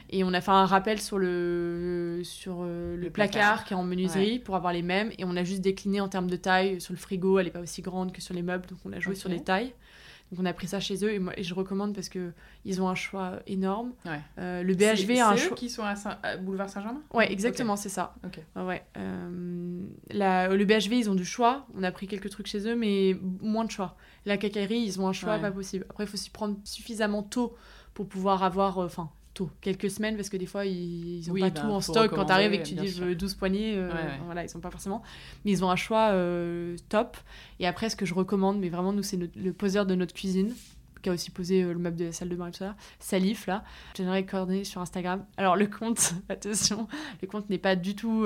Et 0.09 0.23
on 0.23 0.33
a 0.33 0.41
fait 0.41 0.51
un 0.51 0.65
rappel 0.65 1.01
sur 1.01 1.17
le, 1.17 2.21
sur 2.23 2.59
euh, 2.61 2.95
le, 2.95 3.09
placard, 3.09 3.65
qui 3.65 3.73
est 3.73 3.75
en 3.75 3.83
menuiserie 3.83 4.39
pour 4.39 4.55
avoir 4.55 4.73
les 4.73 4.81
mêmes. 4.81 5.11
Et 5.17 5.25
on 5.25 5.35
a 5.35 5.43
juste 5.43 5.61
décliné 5.61 6.01
en 6.01 6.07
termes 6.07 6.29
de 6.29 6.35
taille. 6.35 6.79
Sur 6.79 6.93
le 6.93 6.99
frigo, 6.99 7.39
elle 7.39 7.45
n'est 7.45 7.51
pas 7.51 7.61
aussi 7.61 7.81
grande 7.81 8.11
que 8.11 8.21
sur 8.21 8.33
les 8.33 8.43
meubles, 8.43 8.67
donc 8.67 8.79
on 8.85 8.93
a 8.93 8.99
joué 8.99 9.15
sur 9.15 9.29
les 9.29 9.41
tailles. 9.41 9.73
Donc 10.31 10.39
on 10.39 10.45
a 10.45 10.53
pris 10.53 10.67
ça 10.67 10.79
chez 10.79 11.05
eux 11.05 11.13
et, 11.13 11.19
moi, 11.19 11.33
et 11.37 11.43
je 11.43 11.53
recommande 11.53 11.93
parce 11.93 12.09
que 12.09 12.31
ils 12.63 12.81
ont 12.81 12.89
un 12.89 12.95
choix 12.95 13.39
énorme. 13.45 13.93
Euh, 14.39 14.63
le 14.63 14.73
BHV 14.73 15.19
a 15.19 15.29
un 15.29 15.35
choix. 15.35 15.55
qui 15.55 15.69
sont 15.69 15.83
à, 15.83 16.37
Boulevard 16.37 16.67
Saint-Germain? 16.67 17.03
Ouais, 17.13 17.31
exactement, 17.31 17.75
c'est 17.75 17.89
ça. 17.89 18.15
Ouais. 18.55 18.83
Euh, 18.97 19.85
la, 20.09 20.47
le 20.47 20.65
BHV, 20.65 20.93
ils 20.93 21.09
ont 21.11 21.15
du 21.15 21.25
choix. 21.25 21.67
On 21.75 21.83
a 21.83 21.91
pris 21.91 22.07
quelques 22.07 22.29
trucs 22.29 22.47
chez 22.47 22.67
eux, 22.67 22.75
mais 22.75 23.15
moins 23.39 23.65
de 23.65 23.71
choix. 23.71 23.95
La 24.25 24.37
cacaillerie, 24.37 24.79
ils 24.79 24.99
ont 24.99 25.07
un 25.07 25.13
choix 25.13 25.37
pas 25.37 25.51
possible. 25.51 25.85
Après, 25.91 26.05
il 26.05 26.07
faut 26.07 26.17
s'y 26.17 26.31
prendre 26.31 26.57
suffisamment 26.63 27.21
tôt 27.21 27.55
pour 27.95 28.07
pouvoir 28.07 28.43
avoir, 28.43 28.77
euh, 28.77 28.85
enfin, 28.85 29.09
tôt, 29.33 29.49
quelques 29.61 29.89
semaines, 29.89 30.15
parce 30.15 30.29
que 30.29 30.37
des 30.37 30.45
fois, 30.45 30.65
ils 30.65 31.23
n'ont 31.27 31.33
pas 31.33 31.49
ben, 31.49 31.51
tout 31.51 31.67
en 31.67 31.81
stock. 31.81 32.11
Quand 32.11 32.25
tu 32.25 32.31
arrives 32.31 32.53
et 32.53 32.59
que 32.59 32.67
tu 32.67 32.75
dis 32.75 33.15
12 33.15 33.33
poignées, 33.33 33.73
euh, 33.75 33.89
voilà, 34.25 34.43
ils 34.43 34.49
sont 34.49 34.59
pas 34.59 34.69
forcément. 34.69 35.01
Mais 35.43 35.51
ils 35.51 35.65
ont 35.65 35.71
un 35.71 35.75
choix 35.75 36.09
euh, 36.11 36.75
top. 36.89 37.17
Et 37.59 37.65
après, 37.65 37.89
ce 37.89 37.95
que 37.95 38.05
je 38.05 38.13
recommande, 38.13 38.59
mais 38.59 38.69
vraiment, 38.69 38.93
nous, 38.93 39.01
c'est 39.01 39.17
le 39.17 39.53
poseur 39.53 39.87
de 39.87 39.95
notre 39.95 40.13
cuisine 40.13 40.53
qui 41.01 41.09
a 41.09 41.13
aussi 41.13 41.29
posé 41.29 41.61
le 41.61 41.77
meuble 41.77 41.97
de 41.97 42.05
la 42.05 42.11
salle 42.11 42.29
de 42.29 42.35
bain 42.35 42.47
et 42.47 42.51
tout 42.51 42.57
ça, 42.57 42.75
Salif, 42.99 43.45
là. 43.45 43.63
J'aimerais 43.95 44.25
coordonner 44.25 44.63
sur 44.63 44.81
Instagram. 44.81 45.23
Alors, 45.37 45.55
le 45.55 45.67
compte, 45.67 46.15
attention, 46.29 46.87
le 47.21 47.27
compte 47.27 47.49
n'est 47.49 47.59
pas 47.59 47.75
du 47.75 47.95
tout... 47.95 48.25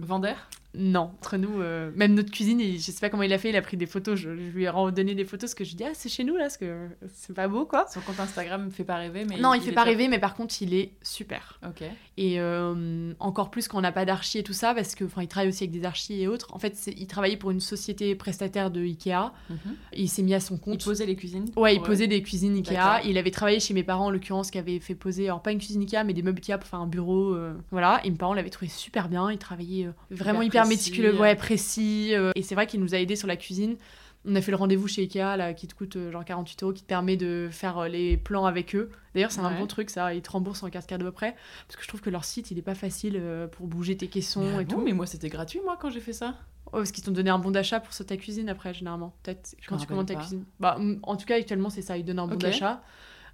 Vendeur? 0.00 0.48
Non, 0.78 1.10
entre 1.18 1.36
nous, 1.36 1.60
euh, 1.60 1.90
même 1.96 2.14
notre 2.14 2.30
cuisine, 2.30 2.60
je 2.60 2.78
sais 2.78 3.00
pas 3.00 3.10
comment 3.10 3.24
il 3.24 3.32
a 3.32 3.38
fait, 3.38 3.48
il 3.48 3.56
a 3.56 3.62
pris 3.62 3.76
des 3.76 3.86
photos, 3.86 4.16
je, 4.16 4.30
lui 4.30 4.62
ai 4.62 4.68
redonné 4.68 5.16
des 5.16 5.24
photos, 5.24 5.50
parce 5.50 5.54
que 5.54 5.64
je 5.64 5.74
dis, 5.74 5.82
ah, 5.82 5.90
c'est 5.92 6.08
chez 6.08 6.22
nous 6.22 6.36
là, 6.36 6.44
parce 6.44 6.56
que 6.56 6.86
c'est 7.12 7.34
pas 7.34 7.48
beau 7.48 7.66
quoi. 7.66 7.86
Son 7.92 8.00
compte 8.00 8.20
Instagram 8.20 8.66
me 8.66 8.70
fait 8.70 8.84
pas 8.84 8.96
rêver, 8.96 9.24
mais. 9.28 9.38
Non, 9.38 9.54
il, 9.54 9.60
fait 9.60 9.72
pas 9.72 9.82
rêver, 9.82 10.06
mais 10.06 10.20
par 10.20 10.36
contre, 10.36 10.54
il 10.62 10.74
est 10.74 10.92
super. 11.02 11.58
Ok. 11.66 11.82
Et 12.16 12.40
euh, 12.40 13.12
encore 13.18 13.50
plus 13.50 13.66
quand 13.66 13.78
on 13.78 13.80
n'a 13.80 13.92
pas 13.92 14.04
d'archi 14.04 14.38
et 14.38 14.42
tout 14.44 14.52
ça, 14.52 14.72
parce 14.72 14.94
que, 14.94 15.04
enfin, 15.04 15.22
il 15.22 15.28
travaille 15.28 15.48
aussi 15.48 15.64
avec 15.64 15.72
des 15.72 15.84
archis 15.84 16.22
et 16.22 16.28
autres. 16.28 16.54
En 16.54 16.60
fait, 16.60 16.90
il 16.96 17.06
travaillait 17.08 17.36
pour 17.36 17.50
une 17.50 17.60
société 17.60 18.14
prestataire 18.14 18.70
de 18.70 18.80
Ikea, 18.80 19.32
mhm. 19.50 19.56
il 19.94 20.08
s'est 20.08 20.22
mis 20.22 20.34
à 20.34 20.40
son 20.40 20.58
compte. 20.58 20.82
Il 20.82 20.84
posait 20.84 21.06
les 21.06 21.16
cuisines 21.16 21.46
Ouais, 21.56 21.74
il 21.74 21.82
posait 21.82 22.06
des 22.06 22.22
cuisines 22.22 22.54
Ikea. 22.56 23.04
Il 23.04 23.18
avait 23.18 23.32
travaillé 23.32 23.58
chez 23.58 23.74
mes 23.74 23.82
parents, 23.82 24.06
en 24.06 24.10
l'occurrence, 24.10 24.52
qui 24.52 24.58
avaient 24.58 24.78
fait 24.78 24.94
poser, 24.94 25.24
alors 25.24 25.42
pas 25.42 25.50
une 25.50 25.58
cuisine 25.58 25.82
Ikea, 25.82 26.04
mais 26.04 26.12
des 26.12 26.22
meubles 26.22 26.38
Ikea 26.38 26.58
pour 26.58 26.68
faire 26.68 26.80
un 26.80 26.86
bureau, 26.86 27.34
euh, 27.34 27.54
voilà. 27.72 28.00
Et 28.04 28.10
mes 28.10 28.16
parents 28.16 28.34
l'avaient 28.34 28.50
trouvé 28.50 28.70
super 28.70 29.08
bien, 29.08 29.32
il 29.32 29.38
travaillait 29.38 29.88
vraiment 30.10 30.42
hyper, 30.42 30.67
méticuleux, 30.68 31.18
ouais 31.18 31.34
précis. 31.34 32.14
Euh, 32.14 32.32
et 32.34 32.42
c'est 32.42 32.54
vrai 32.54 32.66
qu'il 32.66 32.80
nous 32.80 32.94
a 32.94 32.98
aidé 32.98 33.16
sur 33.16 33.28
la 33.28 33.36
cuisine. 33.36 33.76
On 34.24 34.34
a 34.34 34.40
fait 34.40 34.50
le 34.50 34.56
rendez-vous 34.56 34.88
chez 34.88 35.02
Ikea, 35.02 35.36
là, 35.36 35.54
qui 35.54 35.66
te 35.66 35.74
coûte 35.74 35.96
euh, 35.96 36.10
genre 36.10 36.24
48 36.24 36.62
euros, 36.62 36.72
qui 36.72 36.82
te 36.82 36.88
permet 36.88 37.16
de 37.16 37.48
faire 37.50 37.78
euh, 37.78 37.88
les 37.88 38.16
plans 38.16 38.46
avec 38.46 38.74
eux. 38.74 38.90
D'ailleurs, 39.14 39.30
c'est 39.30 39.40
un 39.40 39.56
bon 39.56 39.66
truc, 39.66 39.90
ça. 39.90 40.12
Ils 40.12 40.22
te 40.22 40.30
remboursent 40.30 40.62
en 40.62 40.70
carte 40.70 40.86
cadeau 40.86 41.06
après. 41.06 41.34
Parce 41.66 41.76
que 41.76 41.82
je 41.82 41.88
trouve 41.88 42.00
que 42.00 42.10
leur 42.10 42.24
site, 42.24 42.50
il 42.50 42.58
est 42.58 42.62
pas 42.62 42.74
facile 42.74 43.20
pour 43.52 43.66
bouger 43.66 43.96
tes 43.96 44.08
caissons 44.08 44.60
et 44.60 44.66
tout. 44.66 44.80
Mais 44.80 44.92
moi, 44.92 45.06
c'était 45.06 45.28
gratuit, 45.28 45.60
moi, 45.64 45.78
quand 45.80 45.90
j'ai 45.90 46.00
fait 46.00 46.12
ça. 46.12 46.34
Oh, 46.66 46.72
parce 46.72 46.92
qu'ils 46.92 47.02
t'ont 47.02 47.12
donné 47.12 47.30
un 47.30 47.38
bon 47.38 47.50
d'achat 47.50 47.80
pour 47.80 47.94
ta 47.94 48.16
cuisine 48.16 48.48
après, 48.48 48.74
généralement. 48.74 49.14
Peut-être 49.22 49.56
quand 49.66 49.78
tu 49.78 49.86
commandes 49.86 50.06
ta 50.06 50.16
cuisine. 50.16 50.44
Bah, 50.60 50.78
en 51.02 51.16
tout 51.16 51.24
cas, 51.24 51.36
actuellement, 51.36 51.70
c'est 51.70 51.82
ça. 51.82 51.96
Ils 51.96 52.04
donnent 52.04 52.18
un 52.18 52.26
bon 52.26 52.36
d'achat. 52.36 52.82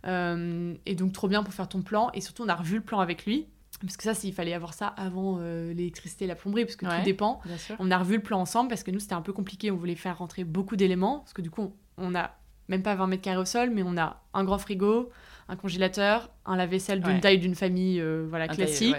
et 0.07 0.95
donc, 0.95 1.13
trop 1.13 1.29
bien 1.29 1.43
pour 1.43 1.55
faire 1.55 1.69
ton 1.69 1.83
plan. 1.83 2.11
Et 2.15 2.21
surtout, 2.21 2.45
on 2.45 2.49
a 2.49 2.55
revu 2.55 2.77
le 2.77 2.83
plan 2.83 3.01
avec 3.01 3.25
lui. 3.27 3.47
Parce 3.79 3.97
que 3.97 4.03
ça, 4.03 4.13
il 4.25 4.33
fallait 4.33 4.55
avoir 4.55 4.75
ça 4.75 4.89
avant 4.89 5.39
euh, 5.41 5.73
l'électricité 5.73 6.25
et 6.25 6.29
la 6.29 6.35
plomberie, 6.35 6.65
parce 6.65 6.77
que 6.77 6.87
tout 6.87 7.05
dépend. 7.05 7.41
On 7.79 7.91
a 7.91 7.99
revu 7.99 8.17
le 8.17 8.23
plan 8.23 8.41
ensemble 8.41 8.69
parce 8.69 8.83
que 8.83 8.91
nous, 8.91 9.01
c'était 9.01 9.15
un 9.15 9.23
peu 9.23 9.33
compliqué. 9.33 9.71
On 9.71 9.77
voulait 9.77 9.95
faire 9.95 10.19
rentrer 10.19 10.45
beaucoup 10.45 10.77
d'éléments, 10.77 11.21
parce 11.21 11.33
que 11.33 11.43
du 11.43 11.51
coup, 11.51 11.75
on 11.99 12.15
a 12.15 12.33
même 12.69 12.83
pas 12.83 12.95
20 12.95 13.07
mètres 13.09 13.23
carrés 13.23 13.39
au 13.39 13.45
sol, 13.45 13.71
mais 13.71 13.83
on 13.85 13.97
a 13.97 14.23
un 14.33 14.45
grand 14.45 14.59
frigo, 14.59 15.11
un 15.49 15.57
congélateur, 15.57 16.31
un 16.47 16.57
lave-vaisselle 16.57 17.01
d'une 17.01 17.21
taille 17.21 17.39
d'une 17.39 17.55
famille 17.55 18.01
euh, 18.01 18.27
voilà, 18.29 18.49
classique, 18.49 18.97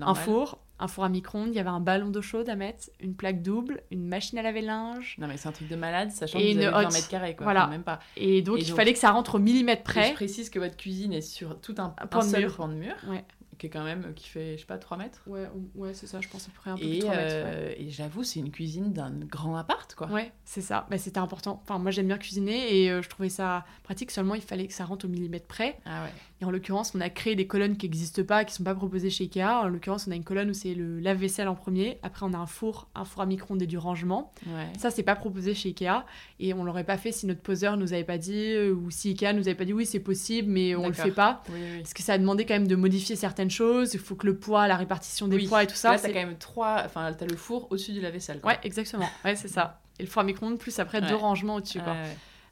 un, 0.00 0.14
four, 0.14 0.58
un 0.78 0.88
four 0.88 1.04
à 1.04 1.08
micro-ondes, 1.10 1.48
il 1.50 1.56
y 1.56 1.58
avait 1.58 1.68
un 1.68 1.80
ballon 1.80 2.08
d'eau 2.08 2.22
chaude 2.22 2.48
à 2.48 2.56
mettre, 2.56 2.88
une 3.00 3.14
plaque 3.14 3.42
double, 3.42 3.82
une 3.90 4.06
machine 4.06 4.38
à 4.38 4.42
laver 4.42 4.62
linge. 4.62 5.16
Non 5.18 5.26
mais 5.26 5.36
c'est 5.36 5.48
un 5.48 5.52
truc 5.52 5.68
de 5.68 5.76
malade, 5.76 6.10
sachant 6.10 6.38
que 6.38 6.52
vous 6.54 6.58
avez 6.58 6.70
20 6.70 6.92
mètres 6.92 7.08
carrés, 7.08 7.36
quoi. 7.36 7.44
Voilà. 7.44 7.66
même 7.66 7.82
pas. 7.82 8.00
Et 8.16 8.40
donc, 8.40 8.58
il 8.60 8.72
fallait 8.72 8.94
que 8.94 8.98
ça 8.98 9.10
rentre 9.10 9.34
au 9.34 9.38
millimètre 9.38 9.82
près. 9.82 10.10
je 10.10 10.14
précise 10.14 10.48
que 10.48 10.58
votre 10.58 10.76
cuisine 10.76 11.12
est 11.12 11.20
sur 11.20 11.60
tout 11.60 11.74
un, 11.78 11.94
un, 11.98 12.22
seul 12.22 12.42
mur. 12.42 12.56
point 12.56 12.68
de 12.68 12.74
mur. 12.74 12.94
Ouais 13.08 13.24
qui 13.58 13.66
est 13.66 13.70
quand 13.70 13.84
même 13.84 14.12
qui 14.14 14.28
fait 14.28 14.56
je 14.56 14.60
sais 14.60 14.66
pas 14.66 14.78
3 14.78 14.96
mètres. 14.96 15.22
Ouais 15.26 15.48
ouais 15.74 15.94
c'est 15.94 16.06
ça 16.06 16.20
je 16.20 16.28
pense 16.28 16.44
à 16.44 16.50
peu 16.50 16.58
près 16.60 16.70
un 16.70 16.76
peu 16.76 16.84
et, 16.84 16.90
plus 16.90 16.98
3 17.00 17.16
mètres 17.16 17.34
euh, 17.34 17.74
et 17.76 17.90
j'avoue 17.90 18.24
c'est 18.24 18.40
une 18.40 18.50
cuisine 18.50 18.92
d'un 18.92 19.10
grand 19.10 19.56
appart 19.56 19.94
quoi. 19.94 20.08
Ouais 20.08 20.32
c'est 20.44 20.60
ça. 20.60 20.86
Bah, 20.90 20.98
c'était 20.98 21.18
important. 21.18 21.60
Enfin 21.62 21.78
moi 21.78 21.90
j'aime 21.90 22.06
bien 22.06 22.18
cuisiner 22.18 22.82
et 22.82 22.90
euh, 22.90 23.02
je 23.02 23.08
trouvais 23.08 23.28
ça 23.28 23.64
pratique. 23.82 24.10
Seulement 24.10 24.34
il 24.34 24.42
fallait 24.42 24.66
que 24.66 24.74
ça 24.74 24.84
rentre 24.84 25.06
au 25.06 25.08
millimètre 25.08 25.46
près. 25.46 25.78
Ah 25.84 26.04
ouais 26.04 26.12
et 26.40 26.44
en 26.44 26.50
l'occurrence, 26.50 26.92
on 26.94 27.00
a 27.00 27.08
créé 27.08 27.34
des 27.34 27.46
colonnes 27.46 27.78
qui 27.78 27.86
n'existent 27.86 28.22
pas, 28.22 28.44
qui 28.44 28.52
ne 28.52 28.56
sont 28.56 28.64
pas 28.64 28.74
proposées 28.74 29.08
chez 29.08 29.24
Ikea. 29.24 29.62
En 29.62 29.68
l'occurrence, 29.68 30.06
on 30.06 30.10
a 30.10 30.14
une 30.14 30.24
colonne 30.24 30.50
où 30.50 30.54
c'est 30.54 30.74
le 30.74 31.00
lave-vaisselle 31.00 31.48
en 31.48 31.54
premier. 31.54 31.98
Après, 32.02 32.26
on 32.26 32.34
a 32.34 32.36
un 32.36 32.46
four, 32.46 32.88
un 32.94 33.06
four 33.06 33.22
à 33.22 33.26
micro-ondes 33.26 33.62
et 33.62 33.66
du 33.66 33.78
rangement. 33.78 34.34
Ouais. 34.46 34.66
Ça, 34.76 34.90
c'est 34.90 35.02
pas 35.02 35.16
proposé 35.16 35.54
chez 35.54 35.70
Ikea. 35.70 36.04
Et 36.38 36.52
on 36.52 36.62
l'aurait 36.62 36.84
pas 36.84 36.98
fait 36.98 37.10
si 37.10 37.26
notre 37.26 37.40
poseur 37.40 37.78
nous 37.78 37.94
avait 37.94 38.04
pas 38.04 38.18
dit, 38.18 38.52
euh, 38.52 38.74
ou 38.74 38.90
si 38.90 39.08
Ikea 39.10 39.32
nous 39.32 39.48
avait 39.48 39.54
pas 39.54 39.64
dit 39.64 39.72
oui, 39.72 39.86
c'est 39.86 40.00
possible, 40.00 40.50
mais 40.50 40.74
on 40.74 40.86
le 40.86 40.92
fait 40.92 41.10
pas. 41.10 41.42
Parce 41.78 41.94
que 41.94 42.02
ça 42.02 42.12
a 42.12 42.18
demandé 42.18 42.44
quand 42.44 42.54
même 42.54 42.68
de 42.68 42.76
modifier 42.76 43.16
certaines 43.16 43.50
choses. 43.50 43.94
Il 43.94 44.00
faut 44.00 44.14
que 44.14 44.26
le 44.26 44.36
poids, 44.36 44.68
la 44.68 44.76
répartition 44.76 45.28
des 45.28 45.46
poids 45.46 45.62
et 45.62 45.66
tout 45.66 45.74
ça. 45.74 45.92
Là, 45.92 45.98
t'as 45.98 46.08
quand 46.08 46.14
même 46.26 46.36
trois. 46.36 46.82
Enfin, 46.84 47.14
t'as 47.14 47.24
le 47.24 47.36
four 47.36 47.68
au-dessus 47.70 47.92
du 47.92 48.02
lave-vaisselle. 48.02 48.40
Ouais, 48.44 48.58
exactement. 48.62 49.08
Ouais, 49.24 49.36
c'est 49.36 49.48
ça. 49.48 49.80
Et 49.98 50.02
le 50.02 50.08
four 50.10 50.20
à 50.20 50.24
micro-ondes, 50.26 50.58
plus 50.58 50.78
après 50.80 51.00
deux 51.00 51.14
rangements 51.14 51.54
au-dessus, 51.54 51.80
quoi. 51.80 51.96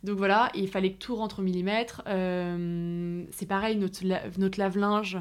Donc 0.04 0.18
voilà, 0.18 0.50
il 0.54 0.68
fallait 0.68 0.92
que 0.92 0.98
tout 0.98 1.16
rentre 1.16 1.38
au 1.38 1.42
millimètre. 1.42 2.02
Euh, 2.06 3.24
c'est 3.30 3.46
pareil, 3.46 3.76
notre, 3.76 4.00
notre 4.38 4.58
lave-linge, 4.58 5.18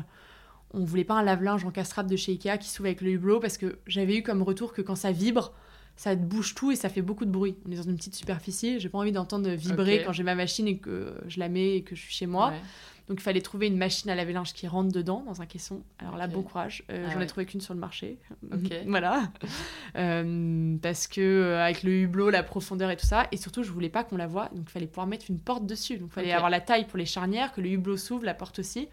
on 0.74 0.84
voulait 0.84 1.06
pas 1.06 1.14
un 1.14 1.24
lave-linge 1.24 1.64
encastrable 1.64 2.10
de 2.10 2.18
chez 2.18 2.34
Ikea 2.34 2.58
qui 2.60 2.70
s'ouvre 2.70 2.88
avec 2.88 3.00
le 3.00 3.12
hublot 3.12 3.40
parce 3.40 3.58
que 3.58 3.78
j'avais 3.88 4.18
eu 4.18 4.24
comme 4.24 4.42
retour 4.42 4.74
que 4.74 4.82
quand 4.82 4.96
ça 4.96 5.14
vibre, 5.14 5.54
ça 5.96 6.16
bouge 6.16 6.54
tout 6.54 6.72
et 6.72 6.76
ça 6.76 6.90
fait 6.90 7.02
beaucoup 7.02 7.24
de 7.24 7.32
bruit. 7.32 7.56
On 7.66 7.72
est 7.72 7.78
dans 7.78 7.84
une 7.84 7.96
petite 7.96 8.16
superficie, 8.16 8.80
j'ai 8.82 8.90
pas 8.90 8.98
envie 8.98 9.14
d'entendre 9.14 9.50
vibrer 9.52 10.04
quand 10.06 10.12
j'ai 10.12 10.24
ma 10.24 10.36
machine 10.36 10.68
et 10.68 10.78
que 10.78 11.14
je 11.28 11.40
la 11.40 11.48
mets 11.48 11.78
et 11.78 11.84
que 11.84 11.96
je 11.96 12.02
suis 12.02 12.14
chez 12.14 12.28
moi. 12.28 12.52
Donc 13.10 13.20
il 13.20 13.24
fallait 13.24 13.42
trouver 13.42 13.68
une 13.68 13.78
machine 13.78 14.10
à 14.10 14.16
laver 14.16 14.32
linge 14.32 14.54
qui 14.54 14.66
rentre 14.66 14.92
dedans 14.94 15.24
dans 15.28 15.42
un 15.42 15.46
caisson. 15.46 15.82
Alors 16.00 16.16
là, 16.16 16.28
bon 16.28 16.42
courage. 16.42 16.84
Euh, 16.90 17.06
ah 17.06 17.12
j'en 17.14 17.20
ai 17.20 17.28
trouvé 17.28 17.46
qu'une 17.46 17.60
sur 17.60 17.74
le 17.74 17.80
marché. 17.80 18.18
voilà. 18.88 19.30
Euh, 19.98 20.78
parce 20.82 21.08
que 21.08 21.20
euh, 21.20 21.62
avec 21.62 21.84
le 21.84 21.92
hublot, 21.92 22.30
la 22.30 22.44
profondeur 22.44 22.90
et 22.92 22.96
tout 22.96 23.06
ça, 23.06 23.28
et 23.34 23.38
surtout 23.38 23.64
je 23.64 23.72
voulais 23.72 23.90
pas 23.90 24.06
qu'on 24.06 24.16
la 24.16 24.28
voie, 24.28 24.50
donc 24.56 24.66
il 24.70 24.72
fallait 24.72 24.88
pouvoir 24.88 25.08
mettre 25.08 25.26
une 25.30 25.40
porte 25.40 25.66
dessus. 25.66 25.98
Donc 25.98 26.10
il 26.12 26.14
fallait 26.14 26.32
avoir 26.32 26.50
la 26.50 26.62
taille 26.62 26.88
pour 26.88 26.98
les 26.98 27.06
charnières, 27.06 27.52
que 27.52 27.60
le 27.60 27.70
hublot 27.70 27.98
s'ouvre, 27.98 28.24
la 28.24 28.34
porte 28.34 28.60
aussi. 28.60 28.88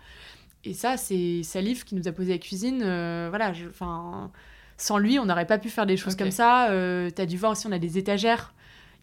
Et 0.64 0.74
ça, 0.74 0.96
c'est 0.96 1.42
Salif 1.44 1.84
qui 1.84 1.94
nous 1.94 2.08
a 2.08 2.12
posé 2.12 2.32
la 2.32 2.38
cuisine. 2.38 2.78
voilà, 2.80 3.52
enfin 3.68 4.32
sans 4.76 4.96
lui, 4.98 5.18
on 5.18 5.26
n'aurait 5.26 5.46
pas 5.46 5.58
pu 5.58 5.68
faire 5.68 5.86
des 5.86 5.96
choses 5.96 6.16
comme 6.16 6.32
ça. 6.32 6.66
tu 6.68 7.22
as 7.22 7.26
dû 7.26 7.36
voir 7.36 7.52
aussi, 7.52 7.68
on 7.68 7.72
a 7.72 7.78
des 7.78 7.96
étagères 7.96 8.54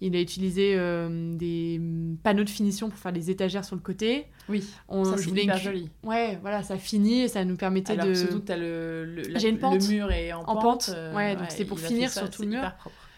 il 0.01 0.15
a 0.15 0.21
utilisé 0.21 0.73
euh, 0.75 1.35
des 1.35 1.81
panneaux 2.23 2.43
de 2.43 2.49
finition 2.49 2.89
pour 2.89 2.99
faire 2.99 3.13
des 3.13 3.31
étagères 3.31 3.65
sur 3.65 3.75
le 3.75 3.81
côté. 3.81 4.27
Oui, 4.49 4.63
on, 4.87 5.03
ça 5.03 5.17
c'est 5.17 5.29
hyper 5.29 5.57
joli. 5.57 5.89
Ouais, 6.03 6.37
voilà, 6.41 6.63
ça 6.63 6.77
finit 6.77 7.21
et 7.21 7.27
ça 7.27 7.43
nous 7.45 7.55
permettait 7.55 7.93
Alors 7.93 8.07
de... 8.07 8.13
surtout 8.13 8.41
que 8.41 8.51
as 8.51 8.57
le, 8.57 9.05
le, 9.05 9.45
une 9.45 9.57
pente. 9.57 9.81
le 9.81 9.87
mur 9.87 10.11
est 10.11 10.33
en, 10.33 10.43
pente. 10.43 10.91
Euh, 10.93 11.15
ouais, 11.15 11.35
donc 11.35 11.47
c'est 11.49 11.65
pour 11.65 11.79
finir 11.79 12.11
sur 12.11 12.29
tout 12.29 12.43
le 12.43 12.49
mur. 12.49 12.71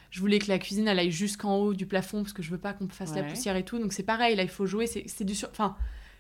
Je 0.10 0.22
voulais 0.22 0.40
que 0.40 0.48
la 0.48 0.58
cuisine 0.58 0.88
elle 0.88 0.98
aille 0.98 1.12
jusqu'en 1.12 1.58
haut 1.58 1.74
du 1.74 1.86
plafond 1.86 2.24
parce 2.24 2.34
que 2.34 2.42
je 2.42 2.50
veux 2.50 2.58
pas 2.58 2.74
qu'on 2.74 2.88
fasse 2.88 3.14
la 3.14 3.24
poussière 3.24 3.56
et 3.56 3.64
tout. 3.64 3.78
Donc 3.78 3.94
c'est 3.94 4.04
pareil, 4.04 4.36
là 4.36 4.44
il 4.44 4.50
faut 4.50 4.66
jouer. 4.66 4.88
C'est 4.88 5.24
du 5.24 5.36
sur... 5.36 5.50
Enfin, 5.50 5.76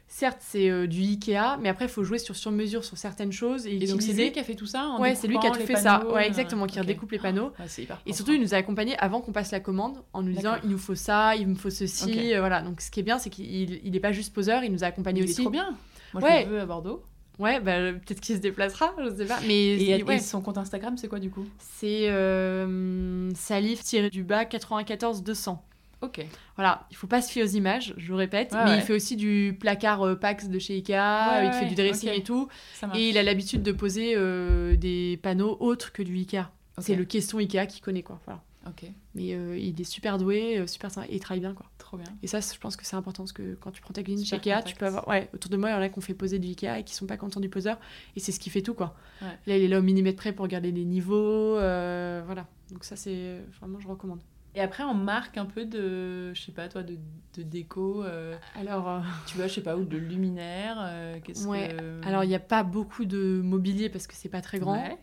certes, 0.09 0.39
c'est 0.41 0.69
euh, 0.69 0.87
du 0.87 1.01
Ikea, 1.01 1.57
mais 1.61 1.69
après, 1.69 1.85
il 1.85 1.91
faut 1.91 2.03
jouer 2.03 2.17
sur 2.17 2.35
sur-mesure 2.35 2.83
sur 2.83 2.97
certaines 2.97 3.31
choses. 3.31 3.65
Et, 3.65 3.77
donc, 3.87 4.01
c'est 4.01 4.11
lui 4.13 4.31
qui 4.31 4.39
a 4.39 4.43
fait 4.43 4.55
tout 4.55 4.65
ça 4.65 4.87
en 4.87 4.99
Ouais, 4.99 5.15
c'est 5.15 5.27
lui 5.27 5.39
qui 5.39 5.47
a 5.47 5.51
tout 5.51 5.61
fait 5.61 5.77
ça. 5.77 6.05
Ouais, 6.07 6.27
exactement, 6.27 6.65
qui 6.65 6.73
okay. 6.73 6.81
redécoupe 6.81 7.11
les 7.11 7.19
panneaux. 7.19 7.53
hyper 7.77 8.01
et 8.05 8.11
surtout, 8.11 8.33
il 8.33 8.41
nous 8.41 8.53
a 8.53 8.57
accompagnés 8.57 8.97
avant 8.97 9.21
qu'on 9.21 9.31
passe 9.31 9.51
la 9.51 9.59
commande 9.59 10.03
en 10.11 10.23
nous 10.23 10.33
disant 10.33 10.55
il 10.63 10.69
nous 10.69 10.77
faut 10.77 10.95
ça, 10.95 11.35
il 11.35 11.47
me 11.47 11.55
faut 11.55 11.69
ceci. 11.69 12.33
Euh, 12.33 12.39
voilà, 12.39 12.61
donc 12.61 12.81
ce 12.81 12.91
qui 12.91 12.99
est 12.99 13.03
bien, 13.03 13.19
c'est 13.19 13.29
qu'il 13.29 13.79
n'est 13.89 13.99
pas 13.99 14.11
juste 14.11 14.33
poseur, 14.33 14.63
il 14.63 14.71
nous 14.71 14.83
a 14.83 14.87
accompagnés 14.87 15.23
aussi. 15.23 15.35
C'est 15.35 15.41
trop 15.43 15.51
bien. 15.51 15.77
Moi, 16.13 16.23
ouais. 16.23 16.41
je 16.43 16.49
le 16.49 16.55
veux 16.55 16.61
à 16.61 16.65
Bordeaux. 16.65 17.03
Ouais, 17.37 17.61
bah, 17.61 17.93
peut-être 17.93 18.19
qu'il 18.19 18.35
se 18.35 18.41
déplacera, 18.41 18.93
je 19.01 19.15
sais 19.15 19.25
pas. 19.25 19.39
Mais 19.47 19.81
et, 19.81 20.03
ouais. 20.03 20.19
son 20.19 20.41
compte 20.41 20.57
Instagram, 20.57 20.97
c'est 20.97 21.07
quoi 21.07 21.19
du 21.19 21.29
coup? 21.29 21.45
C'est 21.59 22.09
euh, 22.09 23.31
salif-du-bas 23.33 24.43
94 24.45 25.23
200. 25.23 25.63
Ok. 26.01 26.25
Voilà, 26.55 26.87
il 26.91 26.95
faut 26.95 27.07
pas 27.07 27.21
se 27.21 27.29
fier 27.29 27.43
aux 27.43 27.47
images, 27.47 27.93
je 27.97 28.13
répète, 28.13 28.53
ouais, 28.53 28.63
mais 28.63 28.71
ouais. 28.71 28.77
il 28.77 28.81
fait 28.81 28.93
aussi 28.93 29.17
du 29.17 29.57
placard 29.59 30.01
euh, 30.01 30.15
Pax 30.15 30.47
de 30.47 30.57
chez 30.57 30.75
Ikea, 30.75 30.93
ouais, 30.93 31.47
il 31.47 31.53
fait 31.53 31.65
du 31.65 31.75
dressing 31.75 32.09
okay. 32.09 32.19
et 32.19 32.23
tout, 32.23 32.47
et 32.95 33.09
il 33.09 33.17
a 33.17 33.23
l'habitude 33.23 33.63
de 33.63 33.73
poser 33.73 34.13
euh, 34.15 34.77
des 34.77 35.19
panneaux 35.21 35.57
autres 35.59 35.91
que 35.91 36.01
du 36.01 36.15
Ikea. 36.15 36.37
Okay. 36.37 36.47
C'est 36.79 36.95
le 36.95 37.03
question 37.03 37.39
Ikea 37.39 37.67
qu'il 37.67 37.81
connaît, 37.81 38.03
quoi. 38.03 38.21
Voilà. 38.25 38.41
Ok. 38.67 38.85
Mais 39.15 39.33
euh, 39.33 39.57
il 39.57 39.79
est 39.81 39.85
super 39.85 40.17
doué, 40.17 40.65
super 40.67 40.89
sympa, 40.89 41.07
et 41.09 41.15
il 41.15 41.19
travaille 41.19 41.41
bien, 41.41 41.53
quoi. 41.53 41.65
Trop 41.77 41.97
bien. 41.97 42.07
Et 42.23 42.27
ça, 42.27 42.39
je 42.39 42.57
pense 42.59 42.77
que 42.77 42.85
c'est 42.85 42.95
important 42.95 43.23
parce 43.23 43.33
que 43.33 43.55
quand 43.55 43.71
tu 43.71 43.81
prends 43.81 43.93
ta 43.93 44.03
cuisine 44.03 44.25
chez 44.25 44.35
Ikea, 44.35 44.63
tu 44.63 44.75
peux 44.75 44.85
avoir. 44.85 45.05
Ouais, 45.05 45.29
autour 45.33 45.51
de 45.51 45.57
moi, 45.57 45.69
il 45.69 45.73
y 45.73 45.75
en 45.75 45.81
a 45.81 45.89
qui 45.89 45.97
ont 45.97 46.01
fait 46.01 46.13
poser 46.13 46.39
du 46.39 46.47
Ikea 46.47 46.79
et 46.79 46.83
qui 46.83 46.95
sont 46.95 47.07
pas 47.07 47.17
contents 47.17 47.41
du 47.41 47.49
poseur, 47.49 47.77
et 48.15 48.21
c'est 48.21 48.31
ce 48.31 48.39
qui 48.39 48.49
fait 48.49 48.61
tout, 48.61 48.73
quoi. 48.73 48.95
Là, 49.21 49.57
il 49.57 49.63
est 49.63 49.67
là 49.67 49.79
au 49.79 49.81
millimètre 49.81 50.17
près 50.17 50.31
pour 50.31 50.43
regarder 50.43 50.71
les 50.71 50.85
niveaux, 50.85 51.55
voilà. 51.55 52.47
Donc 52.71 52.85
ça, 52.85 52.95
c'est 52.95 53.41
vraiment, 53.59 53.81
je 53.81 53.87
recommande. 53.89 54.21
Et 54.55 54.61
après, 54.61 54.83
on 54.83 54.93
marque 54.93 55.37
un 55.37 55.45
peu 55.45 55.65
de, 55.65 56.33
je 56.33 56.41
sais 56.41 56.51
pas, 56.51 56.67
toi, 56.67 56.81
de, 56.81 56.97
de 57.35 57.43
déco. 57.43 58.03
Euh, 58.03 58.35
Alors, 58.59 58.89
euh... 58.89 58.99
tu 59.27 59.37
vois, 59.37 59.47
je 59.47 59.53
sais 59.53 59.61
pas, 59.61 59.77
ou 59.77 59.85
de 59.85 59.97
luminaire. 59.97 60.77
Euh, 60.79 61.17
qu'est-ce 61.23 61.47
ouais. 61.47 61.75
que... 61.77 62.07
Alors, 62.07 62.23
il 62.23 62.27
n'y 62.27 62.35
a 62.35 62.39
pas 62.39 62.63
beaucoup 62.63 63.05
de 63.05 63.41
mobilier 63.43 63.89
parce 63.89 64.07
que 64.07 64.15
c'est 64.15 64.29
pas 64.29 64.41
très 64.41 64.57
grand. 64.59 64.81
Ouais. 64.81 64.97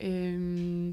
Et, 0.00 0.36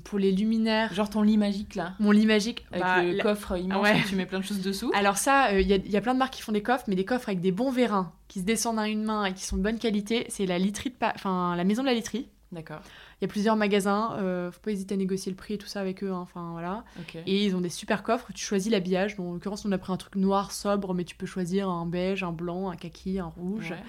pour 0.04 0.18
les 0.18 0.32
luminaires. 0.32 0.94
Genre 0.94 1.10
ton 1.10 1.22
lit 1.22 1.38
magique 1.38 1.76
là. 1.76 1.94
Mon 2.00 2.12
lit 2.12 2.26
magique. 2.26 2.66
Avec 2.72 2.84
bah, 2.84 3.04
le 3.04 3.12
la... 3.12 3.24
coffre 3.24 3.58
immense 3.58 3.84
ouais. 3.84 4.00
où 4.00 4.08
tu 4.08 4.16
mets 4.16 4.26
plein 4.26 4.40
de 4.40 4.46
choses 4.46 4.62
dessous. 4.62 4.92
Alors, 4.96 5.18
ça, 5.18 5.60
il 5.60 5.70
y, 5.70 5.92
y, 5.92 5.98
a 5.98 6.02
plein 6.02 6.14
de 6.14 6.20
marques 6.20 6.34
qui 6.34 6.42
font 6.42 6.52
des 6.52 6.64
coffres, 6.64 6.86
mais 6.88 6.96
des 6.96 7.06
coffres 7.06 7.30
avec 7.30 7.42
des 7.42 7.52
bons 7.52 7.72
vérins 7.72 8.12
qui 8.28 8.40
se 8.40 8.46
descendent 8.46 8.80
à 8.80 8.88
une 8.88 9.04
main 9.04 9.26
et 9.26 9.34
qui 9.34 9.44
sont 9.44 9.58
de 9.58 9.62
bonne 9.62 9.80
qualité. 9.80 10.26
C'est 10.30 10.46
la 10.48 10.58
literie 10.58 10.90
de 10.90 10.96
pa... 10.96 11.12
enfin, 11.16 11.56
la 11.56 11.64
maison 11.64 11.84
de 11.84 11.88
la 11.88 11.94
literie. 11.94 12.28
D'accord. 12.52 12.82
Il 13.22 13.26
y 13.26 13.26
a 13.26 13.28
plusieurs 13.28 13.56
magasins, 13.58 14.14
euh, 14.20 14.50
faut 14.52 14.62
pas 14.62 14.72
hésiter 14.72 14.96
à 14.96 14.98
négocier 14.98 15.30
le 15.30 15.36
prix 15.36 15.56
et 15.56 15.58
tout 15.58 15.68
ça 15.68 15.82
avec 15.82 16.04
eux, 16.04 16.12
hein. 16.12 16.20
enfin 16.20 16.52
voilà. 16.54 16.86
Okay. 17.02 17.22
Et 17.26 17.46
ils 17.46 17.56
ont 17.56 17.62
des 17.62 17.70
super 17.70 18.02
coffres, 18.02 18.32
tu 18.34 18.46
choisis 18.46 18.72
l'habillage. 18.72 19.20
En 19.20 19.34
l'occurrence, 19.34 19.66
on 19.66 19.72
a 19.74 19.78
pris 19.78 19.92
un 19.92 19.98
truc 19.98 20.16
noir 20.16 20.54
sobre, 20.54 20.94
mais 20.94 21.04
tu 21.04 21.16
peux 21.16 21.26
choisir 21.26 21.70
un 21.70 21.86
beige, 21.86 22.24
un 22.24 22.32
blanc, 22.32 22.70
un 22.70 22.76
kaki, 22.76 23.20
un 23.20 23.26
rouge. 23.26 23.72
Ouais. 23.72 23.84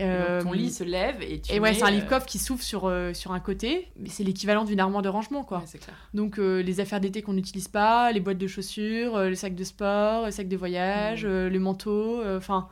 Euh, 0.00 0.42
ton 0.42 0.52
lit 0.52 0.70
se 0.70 0.84
lève 0.84 1.16
et 1.22 1.40
tu 1.40 1.52
et 1.52 1.58
ouais 1.58 1.74
c'est 1.74 1.82
un 1.82 1.90
lit 1.90 2.02
euh... 2.02 2.08
coffre 2.08 2.26
qui 2.26 2.38
s'ouvre 2.38 2.62
sur, 2.62 2.84
euh, 2.84 3.12
sur 3.14 3.32
un 3.32 3.40
côté 3.40 3.88
mais 3.96 4.08
c'est 4.08 4.22
l'équivalent 4.22 4.64
d'une 4.64 4.78
armoire 4.78 5.02
de 5.02 5.08
rangement 5.08 5.42
quoi 5.42 5.58
ouais, 5.58 5.78
clair. 5.80 5.96
donc 6.14 6.38
euh, 6.38 6.62
les 6.62 6.78
affaires 6.78 7.00
d'été 7.00 7.20
qu'on 7.20 7.32
n'utilise 7.32 7.66
pas 7.66 8.12
les 8.12 8.20
boîtes 8.20 8.38
de 8.38 8.46
chaussures 8.46 9.16
euh, 9.16 9.28
les 9.28 9.34
sacs 9.34 9.56
de 9.56 9.64
sport 9.64 10.26
les 10.26 10.30
sacs 10.30 10.46
de 10.46 10.56
voyage 10.56 11.26
mmh. 11.26 11.46
les 11.48 11.58
manteaux 11.58 12.22
enfin 12.36 12.68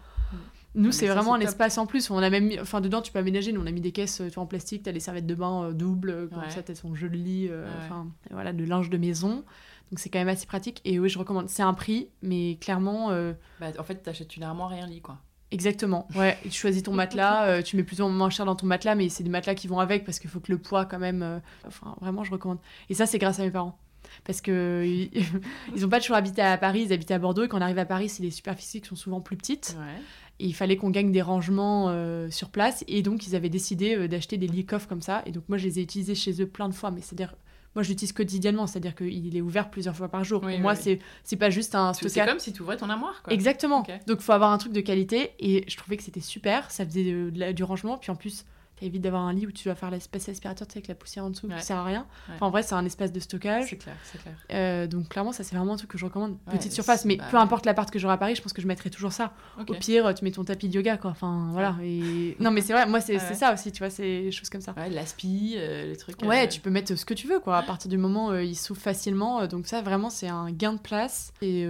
nous, 0.77 0.93
c'est 0.93 1.09
vraiment 1.09 1.35
un 1.35 1.41
espace 1.41 1.79
en 1.79 1.87
plus. 1.87 2.11
On 2.11 2.19
a 2.19 2.31
même 2.31 2.47
mis, 2.47 2.61
enfin, 2.61 2.81
dedans, 2.81 3.03
tu 3.03 3.11
peux 3.11 3.19
aménager. 3.19 3.51
Nous, 3.53 3.61
on 3.61 3.67
a 3.67 3.71
mis 3.73 3.81
des 3.81 3.93
caisses 3.93 4.23
tu 4.25 4.31
vois, 4.35 4.45
en 4.45 4.47
plastique. 4.47 4.83
Tu 4.85 4.89
as 4.89 4.93
les 4.93 5.01
serviettes 5.01 5.27
de 5.27 5.35
bain 5.35 5.65
euh, 5.65 5.73
doubles, 5.73 6.29
comme 6.31 6.43
ouais. 6.43 6.51
ça, 6.51 6.63
tu 6.63 6.71
as 6.73 6.75
ton 6.77 6.95
jeu 6.95 7.09
de 7.09 7.17
lit, 7.17 7.49
euh, 7.51 7.65
ouais. 7.67 7.97
voilà, 8.31 8.53
de 8.53 8.65
linge 8.65 8.91
de 8.91 8.99
maison. 8.99 9.45
Donc, 9.91 9.99
c'est 9.99 10.09
quand 10.11 10.19
même 10.19 10.29
assez 10.29 10.47
pratique. 10.47 10.81
Et 10.85 10.99
oui, 10.99 11.09
je 11.09 11.19
recommande. 11.19 11.49
C'est 11.49 11.63
un 11.63 11.75
prix, 11.75 12.09
mais 12.23 12.59
clairement. 12.61 13.11
euh, 13.11 13.33
Bah, 13.61 13.69
en 13.79 13.83
fait, 13.85 14.03
tu 14.03 14.11
achètes 14.11 14.37
une 14.37 14.43
armoire 14.43 14.73
et 14.73 14.81
un 14.81 14.87
lit, 14.87 15.01
quoi. 15.01 15.19
Exactement, 15.53 16.09
ouais. 16.17 16.37
Tu 16.43 16.51
choisis 16.51 16.83
ton 16.83 16.93
matelas, 16.93 17.47
euh, 17.47 17.63
tu 17.63 17.77
mets 17.77 17.85
plutôt 17.85 18.09
moins 18.09 18.31
cher 18.31 18.45
dans 18.47 18.57
ton 18.57 18.67
matelas, 18.67 18.97
mais 18.97 19.09
c'est 19.09 19.23
des 19.23 19.31
matelas 19.31 19.55
qui 19.55 19.69
vont 19.69 19.79
avec 19.79 20.05
parce 20.05 20.19
qu'il 20.19 20.29
faut 20.29 20.41
que 20.41 20.51
le 20.51 20.59
poids, 20.59 20.87
quand 20.87 20.99
même. 20.99 21.23
euh, 21.23 21.39
Enfin, 21.67 21.95
vraiment, 22.01 22.25
je 22.25 22.33
recommande. 22.33 22.59
Et 22.91 22.95
ça, 22.95 23.07
c'est 23.07 23.19
grâce 23.19 23.39
à 23.39 23.45
mes 23.45 23.53
parents. 23.53 23.79
Parce 24.25 24.41
que 24.41 24.83
ils 25.75 25.81
n'ont 25.83 25.89
pas 25.89 26.01
toujours 26.01 26.17
habité 26.17 26.43
à 26.43 26.59
Paris, 26.59 26.83
ils 26.87 26.93
habitaient 26.93 27.15
à 27.15 27.19
Bordeaux. 27.21 27.45
Et 27.45 27.49
quand 27.49 27.59
on 27.59 27.61
arrive 27.63 27.79
à 27.79 27.85
Paris, 27.85 28.09
c'est 28.09 28.23
des 28.23 28.31
superficies 28.33 28.81
qui 28.81 28.89
sont 28.89 28.97
souvent 28.97 29.21
plus 29.21 29.37
petites. 29.37 29.77
Ouais. 29.79 30.01
Et 30.39 30.47
il 30.47 30.55
fallait 30.55 30.77
qu'on 30.77 30.91
gagne 30.91 31.13
des 31.13 31.23
rangements 31.23 31.87
euh, 31.89 32.31
sur 32.31 32.51
place. 32.51 32.85
Et 32.89 33.03
donc, 33.03 33.27
ils 33.27 33.35
avaient 33.35 33.49
décidé 33.49 33.97
euh, 33.97 34.09
d'acheter 34.09 34.37
des 34.37 34.47
lits 34.47 34.67
coffres 34.67 34.89
comme 34.89 35.03
ça. 35.03 35.23
Et 35.27 35.33
donc, 35.33 35.45
moi, 35.49 35.57
je 35.59 35.65
les 35.65 35.79
ai 35.79 35.83
utilisés 35.83 36.15
chez 36.15 36.43
eux 36.43 36.47
plein 36.47 36.69
de 36.69 36.75
fois. 36.75 36.91
Mais 36.91 37.01
c'est-à-dire, 37.01 37.35
moi, 37.75 37.83
je 37.83 37.89
l'utilise 37.89 38.13
quotidiennement. 38.13 38.67
C'est-à-dire 38.67 38.95
qu'il 38.95 39.37
est 39.37 39.41
ouvert 39.41 39.71
plusieurs 39.71 39.97
fois 39.97 40.09
par 40.09 40.25
jour. 40.25 40.41
Oui, 40.43 40.49
Pour 40.49 40.57
oui, 40.57 40.63
moi, 40.63 40.73
oui. 40.75 40.79
c'est 40.83 40.99
c'est 41.25 41.37
pas 41.37 41.51
juste 41.51 41.75
un 41.75 41.93
stockage. 41.95 42.13
C'est 42.13 42.27
comme 42.27 42.39
si 42.39 42.53
tu 42.53 42.63
ouvrais 42.63 42.77
ton 42.77 42.91
armoire, 42.91 43.23
quoi. 43.23 43.33
Exactement. 43.33 43.81
Okay. 43.81 43.99
Donc, 44.07 44.19
il 44.21 44.25
faut 44.25 44.33
avoir 44.33 44.53
un 44.53 44.59
truc 44.59 44.73
de 44.73 44.81
qualité. 44.81 45.33
Et 45.39 45.65
je 45.69 45.77
trouvais 45.77 45.97
que 45.97 46.03
c'était 46.03 46.21
super. 46.21 46.71
Ça 46.71 46.85
faisait 46.85 47.05
de, 47.05 47.31
de 47.31 47.53
du 47.53 47.65
rangement. 47.65 47.97
Puis 47.97 48.11
en 48.11 48.17
plus, 48.17 48.45
ça 48.79 48.85
évite 48.85 49.01
d'avoir 49.01 49.23
un 49.23 49.33
lit 49.33 49.47
où 49.47 49.53
tu 49.53 49.65
dois 49.65 49.75
faire 49.75 49.91
l'espace 49.91 50.29
aspirateur, 50.29 50.67
tu 50.69 50.73
sais, 50.75 50.79
avec 50.79 50.89
la 50.89 50.95
poussière 50.95 51.25
en 51.25 51.31
dessous, 51.31 51.47
Ouais. 51.47 51.57
qui 51.57 51.63
sert 51.65 51.79
à 51.79 51.85
rien. 51.85 52.01
Ouais. 52.29 52.35
Enfin, 52.35 52.47
en 52.47 52.51
vrai, 52.51 52.63
c'est 52.63 52.75
un 52.75 52.85
espace 52.85 53.11
de 53.11 53.21
stockage. 53.21 53.71
C'est 53.71 53.77
clair, 53.79 53.97
c'est 54.05 54.21
clair. 54.21 54.35
Euh, 54.53 54.87
donc, 54.87 55.09
clairement, 55.09 55.33
ça, 55.33 55.45
c'est 55.45 55.57
vraiment 55.57 55.73
un 55.73 55.77
truc 55.77 55.91
que 55.91 55.97
je 55.99 56.05
recommande. 56.05 56.33
Ouais, 56.47 56.53
Petite 56.59 56.73
surface, 56.73 57.07
mais 57.07 57.17
bah 57.17 57.25
peu 57.31 57.39
importe 57.39 57.65
l'appart 57.65 57.91
que 57.91 57.99
j'aurai 57.99 58.15
à 58.15 58.19
Paris, 58.19 58.35
je 58.35 58.43
pense 58.43 58.53
que 58.53 58.61
je 58.61 58.67
mettrai 58.67 58.91
toujours 58.91 59.13
ça. 59.13 59.33
Au 59.67 59.75
pire, 59.75 60.13
tu 60.15 60.25
mets 60.25 60.31
ton 60.31 60.45
tapis 60.45 60.69
de 60.69 60.75
yoga, 60.75 60.99
quoi. 60.99 61.11
Enfin, 61.13 61.49
voilà. 61.53 61.77
Et... 61.83 62.37
Non, 62.41 62.51
mais 62.51 62.61
c'est 62.61 62.75
vrai, 62.75 62.85
moi, 62.87 63.01
c'est 63.01 63.19
ça 63.19 63.55
aussi, 63.55 63.73
tu 63.73 63.79
vois, 63.79 63.89
c'est 63.91 64.23
des 64.25 64.33
choses 64.33 64.51
comme 64.51 64.61
ça. 64.61 64.75
Ouais, 64.77 64.91
l'aspi, 64.91 65.55
euh, 65.57 65.87
les 65.87 65.97
trucs. 65.97 66.21
Ouais, 66.23 66.45
euh, 66.45 66.49
tu 66.49 66.61
peux 66.61 66.71
mettre 66.71 66.95
ce 66.95 67.05
que 67.07 67.15
tu 67.15 67.27
veux, 67.27 67.41
quoi. 67.41 67.57
À 67.57 67.63
partir 67.63 67.91
du 67.91 67.97
moment 67.97 68.29
où 68.29 68.35
il 68.37 68.57
s'ouvre 68.57 68.81
facilement. 68.81 69.47
donc, 69.47 69.67
ça, 69.67 69.81
vraiment, 69.81 70.11
c'est 70.11 70.29
un 70.29 70.51
gain 70.51 70.75
de 70.75 70.81
place. 70.81 71.33
Et 71.41 71.67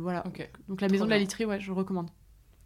voilà. 0.00 0.24
Donc, 0.68 0.80
la 0.80 0.88
maison 0.88 1.04
de 1.04 1.10
la 1.10 1.18
literie, 1.18 1.44
ouais, 1.44 1.60
je 1.60 1.70
recommande. 1.70 2.08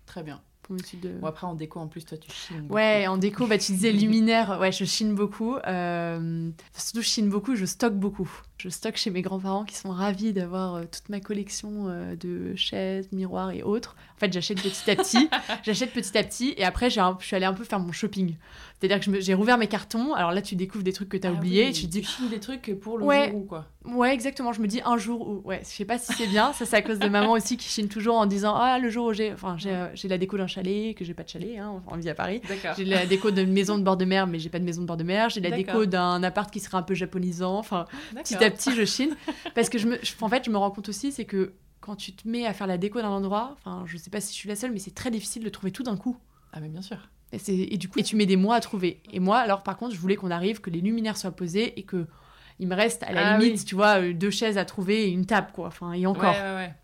très 0.07 0.23
bien. 0.23 0.41
De... 0.77 1.19
Bon, 1.21 1.27
après, 1.27 1.47
en 1.47 1.55
déco, 1.55 1.81
en 1.81 1.89
plus, 1.89 2.05
toi, 2.05 2.19
tu 2.19 2.31
chines. 2.31 2.63
beaucoup. 2.63 2.75
Ouais, 2.75 3.07
en 3.07 3.17
déco, 3.17 3.47
bah, 3.47 3.59
tu 3.59 3.73
disais 3.73 3.93
luminaire. 3.93 4.59
Ouais, 4.61 4.73
je 4.73 4.85
chine 4.85 5.15
beaucoup. 5.15 5.57
Euh, 5.67 6.51
surtout, 6.77 7.03
je 7.03 7.09
chine 7.09 7.29
beaucoup, 7.29 7.55
je 7.55 7.65
stocke 7.65 7.95
beaucoup. 7.95 8.31
Je 8.63 8.69
stocke 8.69 8.97
chez 8.97 9.11
mes 9.11 9.23
grands-parents 9.23 9.65
qui 9.65 9.75
sont 9.75 9.91
ravis 9.91 10.33
d'avoir 10.33 10.77
euh, 10.77 10.83
toute 10.83 11.09
ma 11.09 11.19
collection 11.19 11.89
euh, 11.89 12.15
de 12.15 12.55
chaises, 12.55 13.09
miroirs 13.11 13.51
et 13.51 13.65
autres. 13.65 13.97
En 14.17 14.21
fait, 14.21 14.33
j'achète 14.33 14.63
petit 14.63 14.89
à 14.89 14.95
petit. 14.95 15.29
j'achète 15.65 15.93
petit 15.93 16.17
à 16.17 16.23
petit 16.23 16.55
et 16.57 16.63
après, 16.65 16.97
un- 16.97 17.17
je 17.19 17.27
suis 17.27 17.35
allée 17.35 17.45
un 17.45 17.55
peu 17.55 17.65
faire 17.65 17.81
mon 17.81 17.91
shopping. 17.91 18.37
C'est-à-dire 18.79 19.05
que 19.05 19.21
j'ai 19.21 19.35
rouvert 19.35 19.59
mes 19.59 19.67
cartons. 19.67 20.15
Alors 20.15 20.31
là, 20.31 20.43
tu 20.43 20.55
découvres 20.55 20.85
des 20.85 20.93
trucs 20.93 21.09
que 21.09 21.17
tu 21.17 21.27
as 21.27 21.31
Ah 21.31 21.35
oubliés. 21.35 21.65
oui, 21.65 21.71
et 21.71 21.73
tu 21.73 21.83
te 21.87 21.91
dis, 21.91 22.05
chines 22.05 22.29
des 22.29 22.39
trucs 22.39 22.79
pour 22.81 22.99
le 22.99 23.05
Ouais. 23.05 23.31
jour 23.31 23.41
où, 23.41 23.45
quoi. 23.45 23.67
Ouais, 23.85 24.13
exactement. 24.15 24.53
Je 24.53 24.61
me 24.61 24.69
dis 24.69 24.81
un 24.85 24.97
jour 24.97 25.27
où. 25.29 25.43
Ouais, 25.45 25.61
je 25.65 25.69
sais 25.69 25.85
pas 25.85 25.99
si 25.99 26.13
c'est 26.13 26.27
bien. 26.29 26.53
Ça, 26.53 26.65
c'est 26.67 26.77
à 26.77 26.83
cause 26.83 27.01
de 27.01 27.09
maman 27.09 27.33
aussi 27.33 27.57
qui 27.57 27.69
chine 27.69 27.89
toujours 27.89 28.17
en 28.17 28.27
disant 28.27 28.55
Ah, 28.57 28.79
le 28.79 28.91
jour 28.91 29.07
où 29.07 29.13
j'ai. 29.13 29.33
Enfin, 29.33 29.57
j'ai 29.59 29.71
euh, 29.73 29.89
la 30.05 30.19
déco 30.19 30.37
d'un 30.39 30.47
chalet, 30.47 30.95
que 30.97 31.05
j'ai 31.05 31.15
pas 31.15 31.25
de 31.25 31.29
chalet, 31.29 31.59
hein, 31.59 31.83
on 31.89 31.97
vit 31.97 32.09
à 32.09 32.15
Paris. 32.15 32.41
J'ai 32.77 32.85
la 32.85 33.07
déco 33.07 33.33
d'une 33.33 33.53
maison 33.53 33.77
de 33.79 33.83
bord 33.83 33.97
de 33.97 34.05
mer, 34.05 34.27
mais 34.29 34.39
j'ai 34.39 34.51
pas 34.51 34.61
de 34.61 34.65
maison 34.65 34.83
de 34.83 34.87
bord 34.87 34.97
de 34.97 35.03
mer. 35.05 35.31
J'ai 35.31 35.41
la 35.41 35.51
déco 35.51 35.85
d'un 35.87 36.23
appart 36.23 36.49
qui 36.53 36.61
serait 36.61 36.77
un 36.79 36.83
peu 36.83 36.95
japonisant. 36.95 37.59
Enfin, 37.59 37.87
petit 38.17 38.37
à 38.37 38.51
petit, 38.53 38.75
je 38.75 38.85
chine. 38.85 39.17
Parce 39.55 39.69
que, 39.69 39.79
je 39.79 39.89
me, 39.89 39.99
je- 40.03 40.13
en 40.21 40.29
fait, 40.29 40.45
je 40.45 40.51
me 40.51 40.57
rends 40.57 40.71
compte 40.71 40.89
aussi, 40.89 41.13
c'est 41.13 41.25
que 41.25 41.53
quand 41.81 41.97
tu 41.97 42.13
te 42.13 42.29
mets 42.29 42.47
à 42.47 42.53
faire 42.53 42.67
la 42.67 42.79
déco 42.79 43.01
d'un 43.01 43.09
endroit, 43.11 43.57
enfin, 43.59 43.85
je 43.87 43.97
sais 43.97 44.11
pas 44.11 44.21
si 44.21 44.33
je 44.33 44.39
suis 44.39 44.49
la 44.49 44.57
seule, 44.57 44.73
mais 44.73 44.79
c'est 44.79 44.95
très 44.95 45.11
difficile 45.11 45.43
de 45.43 45.49
trouver 45.49 45.73
tout 45.73 45.83
d'un 45.83 45.97
coup. 45.97 46.17
Ah, 46.53 46.61
mais 46.61 46.69
bien 46.69 46.83
sûr. 46.83 46.99
Et, 47.33 47.79
du 47.79 47.89
coup, 47.89 47.99
et 47.99 48.03
tu 48.03 48.15
mets 48.15 48.27
des 48.27 48.37
mois 48.37 48.57
à 48.57 48.61
trouver. 48.61 49.01
Et 49.11 49.19
moi, 49.19 49.39
alors, 49.39 49.63
par 49.63 49.77
contre, 49.79 49.95
je 49.95 49.99
voulais 50.01 50.17
qu'on 50.17 50.31
arrive, 50.31 50.61
que 50.61 50.69
les 50.69 50.81
luminaires 50.81 51.17
soient 51.17 51.31
posés 51.31 51.79
et 51.79 51.83
que 51.83 52.07
il 52.59 52.69
me 52.69 52.75
reste 52.75 53.03
à 53.05 53.13
la 53.13 53.31
Ah 53.31 53.39
limite, 53.39 53.59
oui. 53.59 53.65
tu 53.65 53.75
vois, 53.75 54.01
euh, 54.03 54.13
deux 54.13 54.31
chaises 54.31 54.59
à 54.59 54.65
trouver 54.67 55.05
et 55.05 55.09
une 55.09 55.25
table, 55.25 55.49
quoi. 55.55 55.67
Enfin, 55.69 55.93
et 55.95 56.07
encore. 56.07 56.35
Ouais, 56.35 56.41
ouais, 56.41 56.55
ouais. 56.57 56.75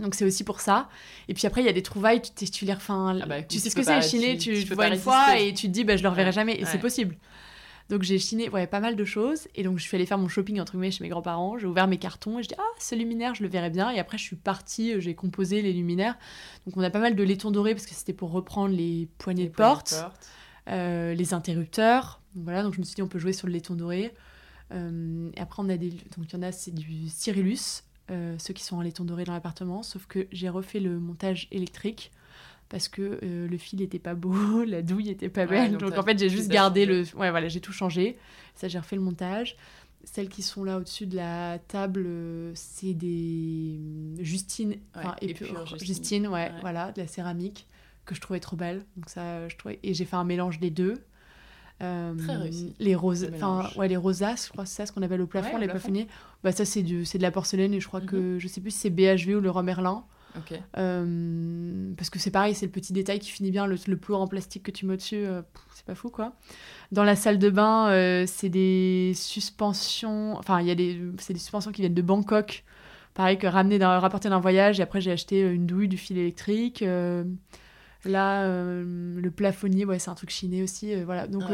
Donc 0.00 0.14
c'est 0.14 0.24
aussi 0.24 0.44
pour 0.44 0.60
ça. 0.60 0.88
Et 1.26 1.34
puis 1.34 1.46
après, 1.48 1.60
il 1.60 1.66
y 1.66 1.68
a 1.68 1.72
des 1.72 1.82
trouvailles, 1.82 2.22
tu, 2.22 2.64
les 2.64 2.72
enfin, 2.72 3.18
Ah 3.20 3.26
bah, 3.26 3.42
tu 3.42 3.58
sais 3.58 3.68
ce 3.68 3.74
que 3.74 3.82
c'est, 3.82 4.00
chiner, 4.00 4.38
tu- 4.38 4.64
tu, 4.64 4.74
vois 4.74 4.86
une 4.86 4.96
fois 4.98 5.40
et 5.40 5.52
tu 5.52 5.66
te 5.66 5.72
dis, 5.72 5.82
bah, 5.82 5.96
je 5.96 6.04
le 6.04 6.08
reverrai 6.08 6.30
jamais. 6.30 6.54
Et 6.60 6.64
c'est 6.64 6.78
possible. 6.78 7.16
Donc 7.88 8.02
j'ai 8.02 8.18
chiné 8.18 8.50
ouais, 8.50 8.66
pas 8.66 8.80
mal 8.80 8.96
de 8.96 9.04
choses. 9.04 9.48
Et 9.54 9.62
donc 9.62 9.78
je 9.78 9.82
suis 9.82 9.96
allée 9.96 10.06
faire 10.06 10.18
mon 10.18 10.28
shopping, 10.28 10.60
entre 10.60 10.72
guillemets, 10.72 10.90
chez 10.90 11.02
mes 11.02 11.08
grands-parents. 11.08 11.58
J'ai 11.58 11.66
ouvert 11.66 11.86
mes 11.88 11.98
cartons 11.98 12.38
et 12.38 12.42
je 12.42 12.48
dis, 12.48 12.54
ah, 12.58 12.62
ce 12.78 12.94
luminaire, 12.94 13.34
je 13.34 13.42
le 13.42 13.48
verrai 13.48 13.70
bien. 13.70 13.90
Et 13.90 13.98
après, 13.98 14.18
je 14.18 14.24
suis 14.24 14.36
partie, 14.36 14.92
euh, 14.94 15.00
j'ai 15.00 15.14
composé 15.14 15.62
les 15.62 15.72
luminaires. 15.72 16.18
Donc 16.66 16.76
on 16.76 16.82
a 16.82 16.90
pas 16.90 16.98
mal 17.00 17.16
de 17.16 17.22
laiton 17.22 17.50
doré 17.50 17.74
parce 17.74 17.86
que 17.86 17.94
c'était 17.94 18.12
pour 18.12 18.30
reprendre 18.30 18.74
les 18.74 19.08
poignées 19.18 19.44
Les 19.44 19.48
de 19.48 19.54
poignées 19.54 19.70
porte, 19.70 19.94
euh, 20.68 21.14
les 21.14 21.32
interrupteurs. 21.34 22.20
Donc 22.34 22.44
Voilà, 22.44 22.62
donc 22.62 22.74
je 22.74 22.80
me 22.80 22.84
suis 22.84 22.94
dit, 22.94 23.02
on 23.02 23.08
peut 23.08 23.18
jouer 23.18 23.32
sur 23.32 23.46
le 23.46 23.54
laiton 23.54 23.74
doré. 23.74 24.12
Euh, 24.72 25.30
et 25.34 25.40
après, 25.40 25.62
on 25.62 25.68
a 25.70 25.76
des. 25.78 25.90
Donc 25.90 26.26
il 26.30 26.32
y 26.34 26.36
en 26.36 26.42
a, 26.42 26.52
c'est 26.52 26.74
du 26.74 27.08
Cyrillus. 27.08 27.84
euh, 28.10 28.36
ceux 28.38 28.52
qui 28.54 28.62
sont 28.64 28.76
en 28.76 28.82
laiton 28.82 29.04
doré 29.04 29.24
dans 29.24 29.32
l'appartement, 29.32 29.82
sauf 29.82 30.06
que 30.06 30.26
j'ai 30.30 30.48
refait 30.48 30.80
le 30.80 30.98
montage 30.98 31.48
électrique 31.50 32.10
parce 32.68 32.88
que 32.88 33.18
euh, 33.22 33.48
le 33.48 33.56
fil 33.58 33.80
était 33.82 33.98
pas 33.98 34.14
beau, 34.14 34.64
la 34.66 34.82
douille 34.82 35.10
était 35.10 35.28
pas 35.28 35.46
belle, 35.46 35.76
donc 35.76 35.96
en 35.96 36.02
fait 36.02 36.18
j'ai 36.18 36.28
juste 36.28 36.48
gardé 36.50 36.86
le, 36.86 37.02
ouais 37.16 37.30
voilà 37.30 37.48
j'ai 37.48 37.60
tout 37.60 37.72
changé, 37.72 38.16
ça 38.54 38.68
j'ai 38.68 38.78
refait 38.78 38.96
le 38.96 39.02
montage. 39.02 39.56
Celles 40.04 40.28
qui 40.28 40.42
sont 40.42 40.64
là 40.64 40.78
au-dessus 40.78 41.06
de 41.06 41.16
la 41.16 41.58
table, 41.58 42.04
euh, 42.06 42.52
c'est 42.54 42.94
des 42.94 43.78
euh, 43.78 44.16
Justine, 44.22 44.76
enfin, 44.94 45.08
Ouais, 45.20 45.28
épure- 45.28 45.46
épure 45.48 45.66
Justine, 45.66 45.86
Justine. 45.86 46.26
ouais, 46.28 46.32
Ouais. 46.46 46.52
voilà, 46.62 46.92
de 46.92 47.00
la 47.02 47.06
céramique 47.08 47.66
que 48.06 48.14
je 48.14 48.20
trouvais 48.20 48.40
trop 48.40 48.56
belle, 48.56 48.84
donc 48.96 49.10
ça 49.10 49.48
je 49.48 49.56
trouvais 49.56 49.78
et 49.82 49.92
j'ai 49.94 50.04
fait 50.06 50.16
un 50.16 50.24
mélange 50.24 50.60
des 50.60 50.70
deux. 50.70 50.94
Euh, 51.80 52.12
Très 52.16 52.34
réussi, 52.36 52.74
Les 52.80 52.94
roses, 52.96 53.28
enfin 53.34 53.70
ouais 53.76 53.86
les 53.86 53.96
rosaces, 53.96 54.46
je 54.46 54.52
crois 54.52 54.66
c'est 54.66 54.74
ça 54.76 54.86
ce 54.86 54.92
qu'on 54.92 55.02
appelle 55.02 55.20
au 55.20 55.26
plafond, 55.28 55.58
les 55.58 55.68
plafonniers. 55.68 56.08
Bah 56.42 56.50
ça 56.52 56.64
c'est 56.64 56.82
du, 56.82 57.04
c'est 57.04 57.18
de 57.18 57.22
la 57.22 57.30
porcelaine 57.30 57.72
et 57.72 57.80
je 57.80 57.86
crois 57.86 58.00
Mhm. 58.00 58.06
que 58.06 58.38
je 58.40 58.48
sais 58.48 58.60
plus 58.60 58.72
si 58.72 58.78
c'est 58.78 58.90
BHV 58.90 59.36
ou 59.36 59.40
le 59.40 59.52
Merlin. 59.62 60.04
Euh, 60.76 61.92
parce 61.96 62.10
que 62.10 62.18
c'est 62.18 62.30
pareil, 62.30 62.54
c'est 62.54 62.66
le 62.66 62.72
petit 62.72 62.92
détail 62.92 63.18
qui 63.18 63.30
finit 63.30 63.50
bien, 63.50 63.66
le, 63.66 63.76
le 63.86 64.14
en 64.14 64.26
plastique 64.26 64.62
que 64.62 64.70
tu 64.70 64.86
mets 64.86 64.94
au-dessus, 64.94 65.16
euh, 65.16 65.42
c'est 65.74 65.84
pas 65.84 65.94
fou 65.94 66.10
quoi. 66.10 66.34
Dans 66.92 67.04
la 67.04 67.16
salle 67.16 67.38
de 67.38 67.50
bain, 67.50 67.88
euh, 67.90 68.24
c'est 68.26 68.48
des 68.48 69.12
suspensions, 69.14 70.36
enfin, 70.36 70.60
il 70.60 70.66
y 70.66 70.70
a 70.70 70.74
des, 70.74 71.00
c'est 71.18 71.32
des 71.32 71.38
suspensions 71.38 71.72
qui 71.72 71.82
viennent 71.82 71.94
de 71.94 72.02
Bangkok, 72.02 72.64
pareil 73.14 73.38
que 73.38 73.46
ramener 73.46 73.82
rapporter 73.84 74.28
d'un 74.28 74.40
voyage, 74.40 74.80
et 74.80 74.82
après 74.82 75.00
j'ai 75.00 75.12
acheté 75.12 75.40
une 75.40 75.66
douille, 75.66 75.88
du 75.88 75.96
fil 75.96 76.18
électrique. 76.18 76.84
là, 78.04 78.46
le 78.46 79.30
plafonnier, 79.30 79.84
ouais, 79.84 79.98
c'est 79.98 80.10
un 80.10 80.14
truc 80.14 80.30
chiné 80.30 80.62
aussi, 80.62 80.94
voilà. 81.02 81.26
Donc 81.26 81.44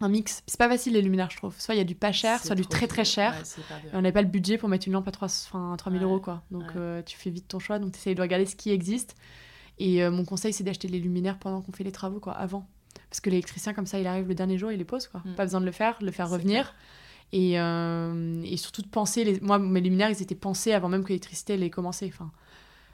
un 0.00 0.08
mix. 0.08 0.42
C'est 0.46 0.58
pas 0.58 0.68
facile 0.68 0.94
les 0.94 1.02
luminaires, 1.02 1.30
je 1.30 1.36
trouve. 1.36 1.54
Soit 1.58 1.74
il 1.74 1.78
y 1.78 1.80
a 1.80 1.84
du 1.84 1.94
pas 1.94 2.12
cher, 2.12 2.42
soit 2.44 2.54
du 2.54 2.66
très 2.66 2.86
très 2.86 3.04
cher. 3.04 3.34
on 3.92 4.02
n'a 4.02 4.12
pas 4.12 4.22
le 4.22 4.28
budget 4.28 4.58
pour 4.58 4.68
mettre 4.68 4.86
une 4.86 4.94
lampe 4.94 5.08
à 5.08 5.12
3, 5.12 5.28
3000 5.76 6.02
euros, 6.02 6.20
quoi. 6.20 6.42
Donc 6.50 6.64
euh, 6.76 7.02
tu 7.02 7.16
fais 7.16 7.30
vite 7.30 7.48
ton 7.48 7.58
choix. 7.58 7.78
Donc 7.78 7.92
tu 7.92 7.98
essayes 7.98 8.14
de 8.14 8.22
regarder 8.22 8.46
ce 8.46 8.56
qui 8.56 8.70
existe. 8.70 9.16
Et 9.78 10.02
euh, 10.02 10.10
mon 10.10 10.24
conseil, 10.24 10.52
c'est 10.52 10.64
d'acheter 10.64 10.88
les 10.88 10.98
luminaires 10.98 11.38
pendant 11.38 11.62
qu'on 11.62 11.72
fait 11.72 11.84
les 11.84 11.92
travaux, 11.92 12.20
quoi, 12.20 12.32
avant. 12.32 12.66
Parce 13.10 13.20
que 13.20 13.30
l'électricien, 13.30 13.74
comme 13.74 13.86
ça, 13.86 14.00
il 14.00 14.06
arrive 14.06 14.26
le 14.26 14.34
dernier 14.34 14.58
jour, 14.58 14.72
il 14.72 14.78
les 14.78 14.84
pose, 14.84 15.06
quoi. 15.06 15.22
Mm. 15.24 15.34
Pas 15.34 15.44
besoin 15.44 15.60
de 15.60 15.66
le 15.66 15.72
faire, 15.72 15.96
le 16.00 16.10
faire 16.10 16.28
revenir. 16.28 16.74
Et, 17.32 17.60
euh, 17.60 18.42
et, 18.42 18.56
surtout 18.56 18.82
de 18.82 18.88
penser. 18.88 19.24
Les... 19.24 19.40
Moi, 19.40 19.58
mes 19.58 19.80
luminaires, 19.80 20.10
ils 20.10 20.22
étaient 20.22 20.34
pensés 20.34 20.72
avant 20.72 20.88
même 20.88 21.04
que 21.04 21.08
l'électricité 21.08 21.54
ait 21.54 21.70
commencé. 21.70 22.10
Enfin, 22.12 22.30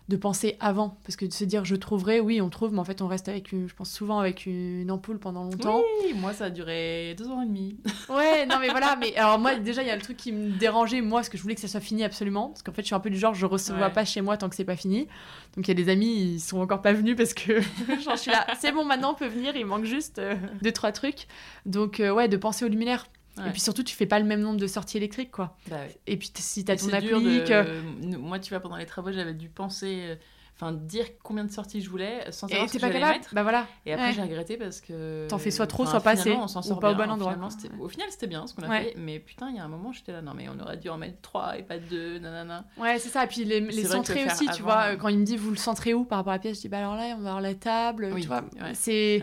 de 0.08 0.16
penser 0.16 0.56
avant. 0.60 0.98
Parce 1.04 1.16
que 1.16 1.24
de 1.24 1.32
se 1.32 1.44
dire 1.44 1.64
je 1.64 1.76
trouverai, 1.76 2.20
oui, 2.20 2.40
on 2.40 2.50
trouve, 2.50 2.72
mais 2.72 2.78
en 2.78 2.84
fait, 2.84 3.00
on 3.02 3.06
reste 3.06 3.28
avec, 3.28 3.50
je 3.50 3.74
pense 3.74 3.90
souvent 3.90 4.18
avec 4.18 4.46
une 4.46 4.90
ampoule 4.90 5.18
pendant 5.18 5.44
longtemps. 5.44 5.82
Oui, 6.02 6.14
moi, 6.14 6.32
ça 6.32 6.46
a 6.46 6.50
duré 6.50 7.14
deux 7.16 7.28
ans 7.28 7.42
et 7.42 7.46
demi. 7.46 7.76
ouais, 8.10 8.46
non, 8.46 8.56
mais 8.60 8.68
voilà. 8.68 8.96
Mais 8.96 9.16
alors, 9.16 9.38
moi, 9.38 9.54
déjà, 9.56 9.82
il 9.82 9.88
y 9.88 9.90
a 9.90 9.96
le 9.96 10.02
truc 10.02 10.16
qui 10.16 10.32
me 10.32 10.50
dérangeait, 10.50 11.00
moi, 11.00 11.20
parce 11.20 11.28
que 11.28 11.38
je 11.38 11.42
voulais 11.42 11.54
que 11.54 11.60
ça 11.60 11.68
soit 11.68 11.80
fini 11.80 12.04
absolument. 12.04 12.48
Parce 12.48 12.62
qu'en 12.62 12.72
fait, 12.72 12.82
je 12.82 12.86
suis 12.86 12.94
un 12.94 13.00
peu 13.00 13.10
du 13.10 13.18
genre, 13.18 13.34
je 13.34 13.46
recevais 13.46 13.90
pas 13.90 14.04
chez 14.04 14.20
moi 14.20 14.36
tant 14.36 14.48
que 14.48 14.56
c'est 14.56 14.64
pas 14.64 14.76
fini. 14.76 15.08
Donc, 15.56 15.66
il 15.66 15.68
y 15.68 15.70
a 15.70 15.74
des 15.74 15.90
amis, 15.90 16.34
ils 16.34 16.40
sont 16.40 16.60
encore 16.60 16.82
pas 16.82 16.92
venus 16.92 17.16
parce 17.16 17.34
que 17.34 17.60
je 17.88 18.16
suis 18.16 18.30
là, 18.30 18.46
c'est 18.58 18.72
bon, 18.72 18.84
maintenant, 18.84 19.12
on 19.12 19.14
peut 19.14 19.28
venir, 19.28 19.56
il 19.56 19.66
manque 19.66 19.84
juste 19.84 20.18
euh, 20.18 20.34
deux, 20.62 20.72
trois 20.72 20.92
trucs. 20.92 21.26
Donc, 21.66 22.00
euh, 22.00 22.10
ouais, 22.10 22.28
de 22.28 22.36
penser 22.36 22.64
au 22.64 22.68
luminaire. 22.68 23.06
Et 23.38 23.50
puis 23.50 23.60
surtout, 23.60 23.82
tu 23.82 23.96
fais 23.96 24.06
pas 24.06 24.18
le 24.18 24.24
même 24.24 24.40
nombre 24.40 24.60
de 24.60 24.66
sorties 24.66 24.96
électriques, 24.96 25.32
quoi. 25.32 25.56
Bah 25.68 25.78
et 26.06 26.16
puis 26.16 26.30
si 26.36 26.64
tu 26.64 26.70
as 26.70 26.76
ton 26.76 26.92
applique... 26.92 27.50
Euh, 27.50 27.82
moi, 28.00 28.38
tu 28.38 28.50
vois, 28.50 28.60
pendant 28.60 28.76
les 28.76 28.86
travaux, 28.86 29.10
j'avais 29.10 29.34
dû 29.34 29.48
penser 29.48 30.02
euh, 30.02 30.16
enfin 30.56 30.72
dire 30.72 31.06
combien 31.22 31.44
de 31.44 31.50
sorties 31.50 31.80
je 31.80 31.90
voulais 31.90 32.30
sans 32.30 32.46
savoir 32.46 32.66
et 32.66 32.68
ce 32.68 32.74
que 32.74 32.80
pas 32.80 32.90
capable 32.90 33.14
mettre. 33.14 33.34
Bah 33.34 33.42
voilà. 33.42 33.66
Et 33.86 33.92
après 33.92 34.12
j'ai 34.12 34.22
regretté 34.22 34.56
parce 34.56 34.80
que 34.80 35.26
t'en 35.28 35.38
fais 35.38 35.50
soit 35.50 35.66
trop 35.66 35.84
soit 35.84 36.00
pas 36.00 36.12
assez 36.12 36.32
on 36.32 36.48
s'en 36.48 36.62
sort 36.62 36.80
pas 36.80 36.92
au 36.92 36.94
bon 36.94 37.10
endroit. 37.10 37.36
Au 37.80 37.88
final 37.88 38.08
c'était 38.10 38.26
bien 38.26 38.46
ce 38.46 38.54
qu'on 38.54 38.62
a 38.62 38.80
fait, 38.80 38.94
mais 38.96 39.18
putain 39.18 39.50
il 39.50 39.56
y 39.56 39.58
a 39.58 39.64
un 39.64 39.68
moment 39.68 39.92
j'étais 39.92 40.12
là 40.12 40.22
non 40.22 40.32
mais 40.34 40.48
on 40.48 40.60
aurait 40.60 40.76
dû 40.76 40.88
en 40.88 40.98
mettre 40.98 41.20
3 41.22 41.58
et 41.58 41.62
pas 41.62 41.78
2 41.78 42.18
nanana. 42.18 42.64
Ouais 42.78 42.98
c'est 42.98 43.08
ça 43.08 43.24
et 43.24 43.26
puis 43.26 43.44
les, 43.44 43.60
les 43.60 43.84
centrés 43.84 44.24
aussi 44.26 44.46
tu 44.54 44.62
vois 44.62 44.92
euh, 44.92 44.96
quand 44.96 45.08
il 45.08 45.18
me 45.18 45.24
dit 45.24 45.36
vous 45.36 45.50
le 45.50 45.56
centrez 45.56 45.94
où 45.94 46.04
par 46.04 46.18
rapport 46.18 46.32
à 46.32 46.36
la 46.36 46.40
pièce 46.40 46.56
je 46.56 46.62
dis 46.62 46.68
bah 46.68 46.78
alors 46.78 46.94
là 46.94 47.14
on 47.18 47.22
va 47.22 47.30
avoir 47.30 47.40
la 47.40 47.54
table 47.54 48.12
tu 48.20 48.26
vois 48.26 48.44
c'est 48.74 49.20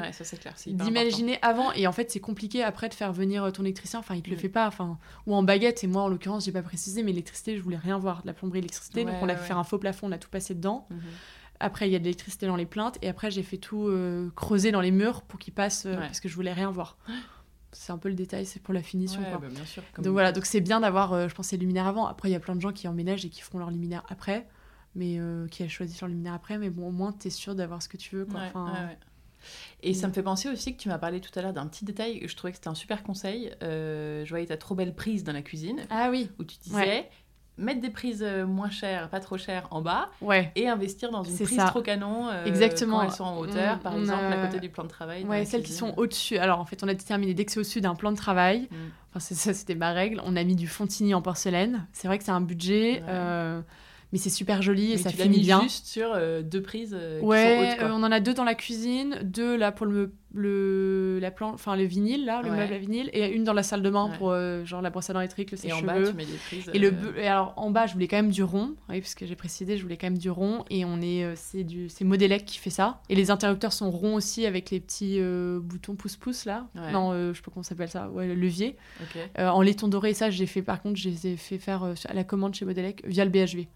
d'imaginer 0.67 1.39
avant 1.41 1.71
et 1.73 1.87
en 1.87 1.91
fait 1.91 2.11
c'est 2.11 2.19
compliqué 2.19 2.63
après 2.63 2.89
de 2.89 2.93
faire 2.93 3.13
venir 3.13 3.51
ton 3.51 3.63
électricien 3.63 3.99
enfin 3.99 4.15
il 4.15 4.21
te 4.21 4.29
le 4.29 4.35
mm. 4.35 4.39
fait 4.39 4.49
pas 4.49 4.67
enfin 4.67 4.97
ou 5.27 5.35
en 5.35 5.43
baguette 5.43 5.83
et 5.83 5.87
moi 5.87 6.03
en 6.03 6.07
l'occurrence 6.09 6.45
j'ai 6.45 6.51
pas 6.51 6.61
précisé 6.61 7.03
mais 7.03 7.11
l'électricité 7.11 7.55
je 7.57 7.61
voulais 7.61 7.77
rien 7.77 7.97
voir 7.97 8.21
de 8.21 8.27
la 8.27 8.33
plomberie 8.33 8.59
électricité 8.59 9.05
donc 9.05 9.15
on 9.21 9.29
a 9.29 9.35
fait 9.35 9.47
faire 9.47 9.57
un 9.57 9.63
faux 9.63 9.77
plafond 9.77 10.07
on 10.07 10.11
a 10.11 10.17
tout 10.17 10.29
passé 10.29 10.53
dedans. 10.53 10.87
Après, 11.61 11.87
il 11.87 11.91
y 11.93 11.95
a 11.95 11.99
de 11.99 12.03
l'électricité 12.03 12.47
dans 12.47 12.55
les 12.55 12.65
plaintes. 12.65 12.97
Et 13.01 13.07
après, 13.07 13.31
j'ai 13.31 13.43
fait 13.43 13.57
tout 13.57 13.87
euh, 13.87 14.29
creuser 14.35 14.71
dans 14.71 14.81
les 14.81 14.91
murs 14.91 15.21
pour 15.21 15.39
qu'ils 15.39 15.53
passent, 15.53 15.85
euh, 15.85 15.95
parce 15.95 16.19
que 16.19 16.27
je 16.27 16.35
voulais 16.35 16.53
rien 16.53 16.71
voir. 16.71 16.97
C'est 17.71 17.93
un 17.93 17.97
peu 17.97 18.09
le 18.09 18.15
détail, 18.15 18.45
c'est 18.45 18.59
pour 18.59 18.73
la 18.73 18.81
finition. 18.81 19.21
Bah, 19.21 19.39
bien 19.47 19.65
sûr, 19.65 19.83
donc 19.97 20.07
voilà, 20.07 20.31
donc 20.31 20.45
c'est 20.45 20.59
bien 20.59 20.81
d'avoir, 20.81 21.13
euh, 21.13 21.29
je 21.29 21.35
pense, 21.35 21.51
les 21.51 21.57
luminaires 21.57 21.87
avant. 21.87 22.05
Après, 22.07 22.29
il 22.29 22.33
y 22.33 22.35
a 22.35 22.39
plein 22.39 22.55
de 22.55 22.61
gens 22.61 22.73
qui 22.73 22.87
emménagent 22.87 23.25
et 23.25 23.29
qui 23.29 23.41
feront 23.41 23.59
leurs 23.59 23.71
luminaires 23.71 24.03
après, 24.09 24.47
mais 24.95 25.19
qui 25.51 25.67
choisi 25.69 25.97
leurs 26.01 26.09
luminaires 26.09 26.33
après. 26.33 26.57
Mais 26.57 26.69
bon, 26.69 26.87
au 26.87 26.91
moins, 26.91 27.13
tu 27.13 27.27
es 27.27 27.31
sûr 27.31 27.55
d'avoir 27.55 27.81
ce 27.81 27.87
que 27.87 27.97
tu 27.97 28.15
veux. 28.15 28.25
Quoi. 28.25 28.41
et 29.83 29.93
ça 29.93 30.07
me 30.07 30.13
fait 30.13 30.23
penser 30.23 30.49
aussi 30.49 30.75
que 30.75 30.81
tu 30.81 30.89
m'as 30.89 30.97
parlé 30.97 31.21
tout 31.21 31.31
à 31.37 31.41
l'heure 31.41 31.53
d'un 31.53 31.67
petit 31.67 31.85
détail, 31.85 32.27
je 32.27 32.35
trouvais 32.35 32.51
que 32.51 32.57
c'était 32.57 32.69
un 32.69 32.75
super 32.75 33.03
conseil. 33.03 33.53
je 33.61 34.29
voyais 34.29 34.47
ta 34.47 34.57
trop 34.57 34.75
belle 34.75 34.95
prise 34.95 35.23
dans 35.23 35.33
la 35.33 35.43
cuisine. 35.43 35.85
Ah 35.91 36.09
oui. 36.09 36.29
Où 36.39 36.43
tu 36.43 36.57
disais, 36.57 37.07
mettre 37.57 37.81
des 37.81 37.89
prises 37.89 38.23
euh, 38.23 38.45
moins 38.45 38.69
chères, 38.69 39.09
pas 39.09 39.19
trop 39.19 39.37
chères 39.37 39.67
en 39.71 39.81
bas, 39.81 40.09
et 40.55 40.67
investir 40.67 41.11
dans 41.11 41.23
une 41.23 41.37
prise 41.37 41.57
trop 41.67 41.81
canon 41.81 42.29
euh, 42.29 42.45
Exactement. 42.45 42.99
quand 42.99 43.03
elles 43.03 43.11
sont 43.11 43.23
en 43.23 43.37
hauteur, 43.37 43.79
par 43.79 43.97
exemple 43.97 44.23
à 44.23 44.47
côté 44.47 44.59
du 44.59 44.69
plan 44.69 44.83
de 44.83 44.89
travail. 44.89 45.23
Ouais, 45.25 45.45
celles 45.45 45.63
qui 45.63 45.73
sont 45.73 45.93
au-dessus. 45.97 46.37
Alors 46.37 46.59
en 46.59 46.65
fait, 46.65 46.83
on 46.83 46.87
a 46.87 46.93
déterminé 46.93 47.33
dès 47.33 47.45
que 47.45 47.51
c'est 47.51 47.59
au-dessus 47.59 47.81
d'un 47.81 47.95
plan 47.95 48.11
de 48.11 48.17
travail, 48.17 48.67
mm. 48.71 48.75
enfin, 49.09 49.19
ça 49.19 49.53
c'était 49.53 49.75
ma 49.75 49.91
règle, 49.91 50.21
on 50.25 50.35
a 50.35 50.43
mis 50.43 50.55
du 50.55 50.67
Fontigny 50.67 51.13
en 51.13 51.21
porcelaine. 51.21 51.85
C'est 51.93 52.07
vrai 52.07 52.17
que 52.17 52.23
c'est 52.23 52.31
un 52.31 52.41
budget. 52.41 53.03
Euh, 53.07 53.61
mais 54.11 54.17
c'est 54.17 54.29
super 54.29 54.61
joli 54.61 54.91
et 54.91 54.97
ça 54.97 55.09
finit 55.09 55.39
bien. 55.39 55.61
juste 55.61 55.85
sur 55.85 56.17
deux 56.43 56.61
prises 56.61 56.97
ouais, 57.21 57.77
on 57.81 58.03
en 58.03 58.11
a 58.11 58.19
deux 58.19 58.33
dans 58.33 58.43
la 58.43 58.55
cuisine, 58.55 59.19
deux 59.23 59.55
là 59.55 59.71
pour 59.71 59.85
le 59.85 60.13
le 60.33 61.19
la 61.19 61.31
plan 61.31 61.51
enfin 61.53 61.75
le 61.75 61.83
vinyle 61.83 62.25
là 62.25 62.41
le 62.41 62.51
meuble 62.51 62.73
à 62.73 62.77
vinyle 62.77 63.09
et 63.13 63.27
une 63.31 63.43
dans 63.43 63.53
la 63.53 63.63
salle 63.63 63.81
de 63.81 63.89
bain 63.89 64.09
pour 64.17 64.31
euh, 64.31 64.63
genre 64.63 64.81
la 64.81 64.89
brosse 64.89 65.09
à 65.09 65.13
dents 65.13 65.19
électrique 65.19 65.51
le 65.51 65.57
sèche 65.57 65.73
cheveux 65.73 65.87
et 65.87 65.91
en 65.91 66.01
bas 66.01 66.07
tu 66.07 66.13
mets 66.13 66.25
des 66.25 66.37
prises 66.37 66.71
et 66.73 66.79
le 66.79 66.87
euh, 66.87 67.17
et 67.21 67.27
alors 67.27 67.53
en 67.57 67.69
bas 67.69 67.85
je 67.85 67.93
voulais 67.93 68.07
quand 68.07 68.15
même 68.15 68.31
du 68.31 68.43
rond 68.43 68.75
oui 68.89 69.01
parce 69.01 69.15
que 69.15 69.25
j'ai 69.25 69.35
précisé 69.35 69.77
je 69.77 69.83
voulais 69.83 69.97
quand 69.97 70.07
même 70.07 70.17
du 70.17 70.29
rond 70.29 70.63
et 70.69 70.85
on 70.85 71.01
est 71.01 71.25
euh, 71.25 71.33
c'est 71.35 71.63
du 71.63 71.89
c'est 71.89 72.05
Modelec 72.05 72.45
qui 72.45 72.57
fait 72.57 72.69
ça. 72.69 73.01
Et 73.09 73.15
les 73.15 73.31
interrupteurs 73.31 73.73
sont 73.73 73.91
ronds 73.91 74.15
aussi 74.15 74.45
avec 74.45 74.69
les 74.69 74.79
petits 74.79 75.19
boutons 75.61 75.95
pouce 75.95 76.15
pouce 76.15 76.45
là 76.45 76.67
non 76.75 77.13
je 77.13 77.33
sais 77.33 77.41
pas 77.41 77.51
comment 77.53 77.63
s'appelle 77.63 77.89
ça 77.89 78.09
ouais 78.09 78.27
le 78.27 78.35
levier. 78.35 78.77
En 79.37 79.61
laiton 79.61 79.87
doré 79.87 80.13
ça 80.13 80.29
j'ai 80.29 80.45
fait 80.45 80.61
par 80.61 80.81
contre 80.81 80.97
je 80.97 81.09
les 81.09 81.27
ai 81.27 81.37
fait 81.37 81.57
faire 81.57 81.83
à 81.83 82.13
la 82.13 82.23
commande 82.23 82.55
chez 82.55 82.65
Modelec 82.65 83.03
via 83.05 83.25
le 83.25 83.31
BHV 83.31 83.67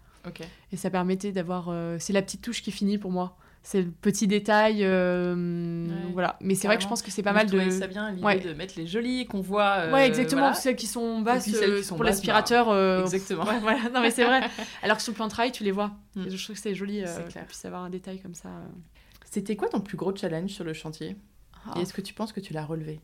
et 0.72 0.76
ça 0.76 0.90
permettait 0.90 1.32
d'avoir 1.32 1.72
c'est 1.98 2.12
la 2.12 2.22
petite 2.22 2.42
touche 2.42 2.62
qui 2.62 2.72
finit 2.72 2.98
pour 2.98 3.10
moi 3.10 3.36
c'est 3.66 3.82
le 3.82 3.90
petit 3.90 4.28
détail. 4.28 4.84
Euh, 4.84 5.88
voilà. 6.12 6.38
Mais 6.40 6.54
c'est 6.54 6.68
vrai 6.68 6.76
que 6.76 6.84
je 6.84 6.88
pense 6.88 7.02
que 7.02 7.10
c'est 7.10 7.24
pas 7.24 7.32
mal 7.32 7.50
de. 7.50 7.68
ça 7.70 7.88
vient 7.88 8.12
l'idée 8.12 8.48
de 8.48 8.54
mettre 8.54 8.74
les 8.76 8.86
jolies 8.86 9.26
qu'on 9.26 9.40
voit. 9.40 9.78
Euh, 9.78 9.92
ouais, 9.92 10.06
exactement. 10.06 10.54
Celles 10.54 10.76
qui 10.76 10.86
sont 10.86 11.20
basses 11.20 11.52
euh, 11.52 11.82
pour 11.88 12.04
l'aspirateur. 12.04 12.66
Bah, 12.66 13.00
exactement. 13.00 13.44
voilà. 13.60 13.90
Non, 13.92 14.02
mais 14.02 14.12
c'est 14.12 14.24
vrai. 14.24 14.48
Alors 14.84 14.98
que 14.98 15.02
sur 15.02 15.10
le 15.10 15.16
plan 15.16 15.26
de 15.26 15.32
travail, 15.32 15.50
tu 15.50 15.64
les 15.64 15.72
vois. 15.72 15.90
Mm. 16.14 16.28
Je 16.28 16.44
trouve 16.44 16.54
que 16.54 16.62
c'est 16.62 16.76
joli 16.76 17.02
qu'on 17.02 17.44
puisse 17.44 17.64
avoir 17.64 17.82
un 17.82 17.90
détail 17.90 18.20
comme 18.20 18.34
ça. 18.34 18.50
C'était 19.28 19.56
quoi 19.56 19.68
ton 19.68 19.80
plus 19.80 19.96
gros 19.96 20.14
challenge 20.14 20.50
sur 20.50 20.62
le 20.62 20.72
chantier? 20.72 21.08
Et 21.08 21.16
ah. 21.74 21.80
est-ce 21.80 21.92
que 21.92 22.00
tu 22.00 22.14
penses 22.14 22.32
que 22.32 22.38
tu 22.38 22.52
l'as 22.52 22.64
relevé? 22.64 23.00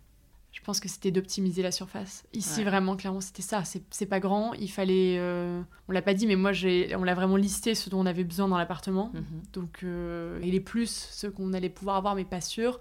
Je 0.53 0.61
pense 0.61 0.81
que 0.81 0.89
c'était 0.89 1.11
d'optimiser 1.11 1.63
la 1.63 1.73
surface. 1.73 2.25
Ici, 2.35 2.63
vraiment, 2.63 2.95
clairement, 2.95 3.23
c'était 3.23 3.43
ça. 3.43 3.63
C'est 3.65 4.07
pas 4.07 4.21
grand. 4.21 4.53
Il 4.53 4.71
fallait. 4.71 5.17
Euh, 5.19 5.63
on 5.89 5.93
l'a 5.93 6.03
pas 6.03 6.13
dit, 6.13 6.27
mais 6.27 6.37
moi, 6.37 6.53
on 6.95 7.05
l'a 7.05 7.15
vraiment 7.15 7.37
listé 7.37 7.75
ce 7.75 7.89
dont 7.89 8.01
on 8.01 8.07
avait 8.07 8.23
besoin 8.23 8.49
dans 8.49 8.59
l'appartement. 8.59 9.11
Mhm. 9.15 9.25
Donc, 9.55 9.81
euh, 9.83 10.39
et 10.43 10.51
les 10.51 10.61
plus, 10.61 11.09
ceux 11.11 11.31
qu'on 11.31 11.55
allait 11.55 11.71
pouvoir 11.71 11.97
avoir, 11.97 12.15
mais 12.15 12.27
pas 12.27 12.43
sûr. 12.43 12.81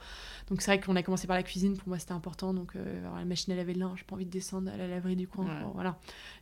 Donc, 0.49 0.61
c'est 0.61 0.69
vrai 0.69 0.81
qu'on 0.81 0.98
a 0.98 1.03
commencé 1.03 1.27
par 1.27 1.38
la 1.38 1.43
cuisine. 1.43 1.77
Pour 1.77 1.88
moi, 1.88 1.98
c'était 1.98 2.11
important. 2.11 2.53
Donc, 2.53 2.76
euh, 2.76 3.02
la 3.18 3.23
machine 3.23 3.53
à 3.53 3.56
laver 3.56 3.73
le 3.73 3.80
linge, 3.80 3.99
j'ai 3.99 4.06
pas 4.06 4.15
envie 4.15 4.26
de 4.26 4.31
descendre 4.31 4.69
à 4.69 4.76
la 4.76 4.88
laverie 4.88 5.15
du 5.15 5.30
coin. 5.30 5.48
Voilà. 5.73 5.91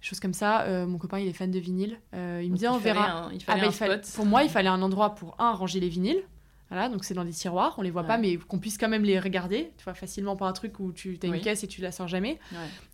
Des 0.01 0.07
choses 0.07 0.19
comme 0.19 0.33
ça. 0.33 0.65
mon 0.87 0.97
copain, 0.97 1.19
il 1.19 1.27
est 1.27 1.33
fan 1.33 1.51
de 1.51 1.59
vinyle. 1.59 1.99
il 2.13 2.51
me 2.51 2.57
dit, 2.57 2.67
on 2.67 2.79
verra. 2.79 3.29
il 3.31 3.43
fallait 3.43 3.67
ah, 3.67 3.87
bah, 3.87 4.01
Pour 4.15 4.25
moi, 4.25 4.43
il 4.43 4.49
fallait 4.49 4.69
un 4.69 4.81
endroit 4.81 5.13
pour, 5.13 5.35
un, 5.37 5.53
ranger 5.53 5.79
les 5.79 5.89
vinyles. 5.89 6.23
Voilà, 6.69 6.87
donc 6.87 7.03
c'est 7.03 7.15
dans 7.15 7.25
des 7.25 7.31
tiroirs, 7.31 7.75
on 7.77 7.81
les 7.81 7.89
voit 7.89 8.03
pas, 8.03 8.17
mais 8.17 8.37
qu'on 8.37 8.59
puisse 8.59 8.77
quand 8.77 8.89
même 8.89 9.03
les 9.03 9.19
regarder, 9.19 9.71
tu 9.77 9.83
vois, 9.83 9.95
facilement 9.95 10.35
par 10.35 10.47
un 10.47 10.53
truc 10.53 10.79
où 10.79 10.91
tu 10.91 11.17
as 11.23 11.25
une 11.25 11.41
caisse 11.41 11.63
et 11.63 11.67
tu 11.67 11.81
la 11.81 11.91
sors 11.91 12.07
jamais. 12.07 12.39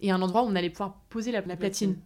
Et 0.02 0.12
un 0.12 0.22
endroit 0.22 0.44
où 0.44 0.48
on 0.48 0.56
allait 0.56 0.70
pouvoir 0.70 1.02
poser 1.10 1.32
la, 1.32 1.42
platine. 1.42 1.98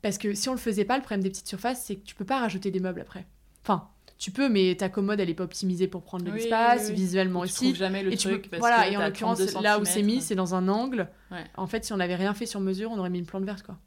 Parce 0.00 0.18
que 0.18 0.34
si 0.34 0.48
on 0.48 0.52
le 0.52 0.58
faisait 0.58 0.84
pas, 0.84 0.96
le 0.96 1.02
problème 1.02 1.22
des 1.22 1.30
petites 1.30 1.46
surfaces, 1.46 1.84
c'est 1.84 1.96
que 1.96 2.04
tu 2.04 2.14
peux 2.14 2.24
pas 2.24 2.40
rajouter 2.40 2.72
des 2.72 2.80
meubles 2.80 3.00
après. 3.00 3.24
Enfin, 3.64 3.88
tu 4.18 4.32
peux, 4.32 4.48
mais 4.48 4.74
ta 4.76 4.88
commode, 4.88 5.20
elle 5.20 5.30
est 5.30 5.34
pas 5.34 5.44
optimisée 5.44 5.88
pour 5.88 6.02
prendre 6.02 6.24
de 6.24 6.30
l'espace, 6.30 6.90
visuellement 6.90 7.40
aussi. 7.40 7.72
Tu 7.72 7.78
jamais 7.78 8.02
le 8.02 8.16
truc. 8.16 8.48
voilà, 8.58 8.88
et 8.88 8.96
en 8.96 9.00
l'occurrence, 9.00 9.40
là 9.60 9.78
où 9.78 9.84
c'est 9.84 10.02
mis, 10.02 10.20
c'est 10.20 10.34
dans 10.34 10.54
un 10.54 10.68
angle. 10.68 11.08
En 11.56 11.66
fait, 11.66 11.84
si 11.84 11.92
on 11.92 11.96
n'avait 11.96 12.14
rien 12.16 12.34
fait 12.34 12.46
sur 12.46 12.60
mesure, 12.60 12.90
on 12.92 12.98
aurait 12.98 13.10
mis 13.10 13.18
une 13.18 13.26
plante 13.26 13.44
verte, 13.44 13.64
quoi. 13.64 13.78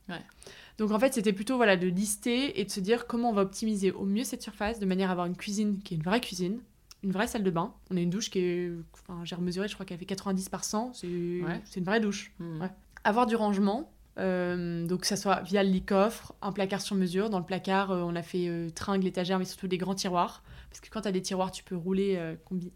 Donc 0.78 0.92
en 0.92 1.00
fait, 1.00 1.14
c'était 1.14 1.32
plutôt 1.32 1.56
voilà 1.56 1.78
de 1.78 1.88
lister 1.88 2.60
et 2.60 2.66
de 2.66 2.70
se 2.70 2.82
dire 2.82 3.08
comment 3.08 3.30
on 3.30 3.34
va 3.34 3.44
optimiser 3.44 3.92
au 3.92 4.04
mieux 4.04 4.26
cette 4.26 4.42
surface 4.42 4.78
de 4.78 4.86
manière 4.86 5.08
à 5.08 5.14
avoir 5.14 5.26
une 5.26 5.38
cuisine 5.38 5.80
qui 5.82 5.94
est 5.94 5.98
une 5.98 6.04
vraie 6.04 6.20
cuisine, 6.20 6.60
une 7.06 7.12
vraie 7.12 7.28
salle 7.28 7.44
de 7.44 7.52
bain. 7.52 7.74
On 7.92 7.98
a 7.98 8.00
une 8.02 8.10
douche 8.10 8.30
qui 8.30 8.40
est. 8.40 8.72
Enfin, 8.94 9.24
j'ai 9.24 9.36
remesuré, 9.36 9.68
je 9.68 9.76
crois 9.76 9.86
qu'elle 9.86 10.00
fait 10.00 10.06
90 10.06 10.50
par 10.50 10.64
100. 10.64 10.92
C'est 10.94 11.08
une 11.08 11.84
vraie 11.84 12.00
douche. 12.00 12.34
Mmh. 12.40 12.66
Avoir 13.04 13.28
du 13.28 13.36
rangement. 13.36 13.90
Euh, 14.18 14.88
donc 14.88 15.02
que 15.02 15.08
ça 15.08 15.18
soit 15.18 15.42
via 15.42 15.62
le 15.62 15.70
lit 15.70 15.84
coffre, 15.84 16.34
un 16.42 16.52
placard 16.52 16.82
sur 16.82 16.96
mesure. 16.96 17.30
Dans 17.30 17.40
le 17.40 17.46
placard, 17.46 17.92
euh, 17.92 18.02
on 18.02 18.16
a 18.16 18.22
fait 18.22 18.48
euh, 18.48 18.70
tringle, 18.70 19.06
étagère, 19.06 19.40
mais 19.40 19.46
surtout 19.46 19.68
des 19.68 19.78
grands 19.78 19.96
tiroirs. 19.96 20.42
Parce 20.76 20.90
que 20.90 20.94
quand 20.94 21.02
tu 21.02 21.08
as 21.08 21.12
des 21.14 21.22
tiroirs, 21.22 21.52
tu 21.52 21.64
peux 21.64 21.76
rouler 21.76 22.36
combi... 22.44 22.72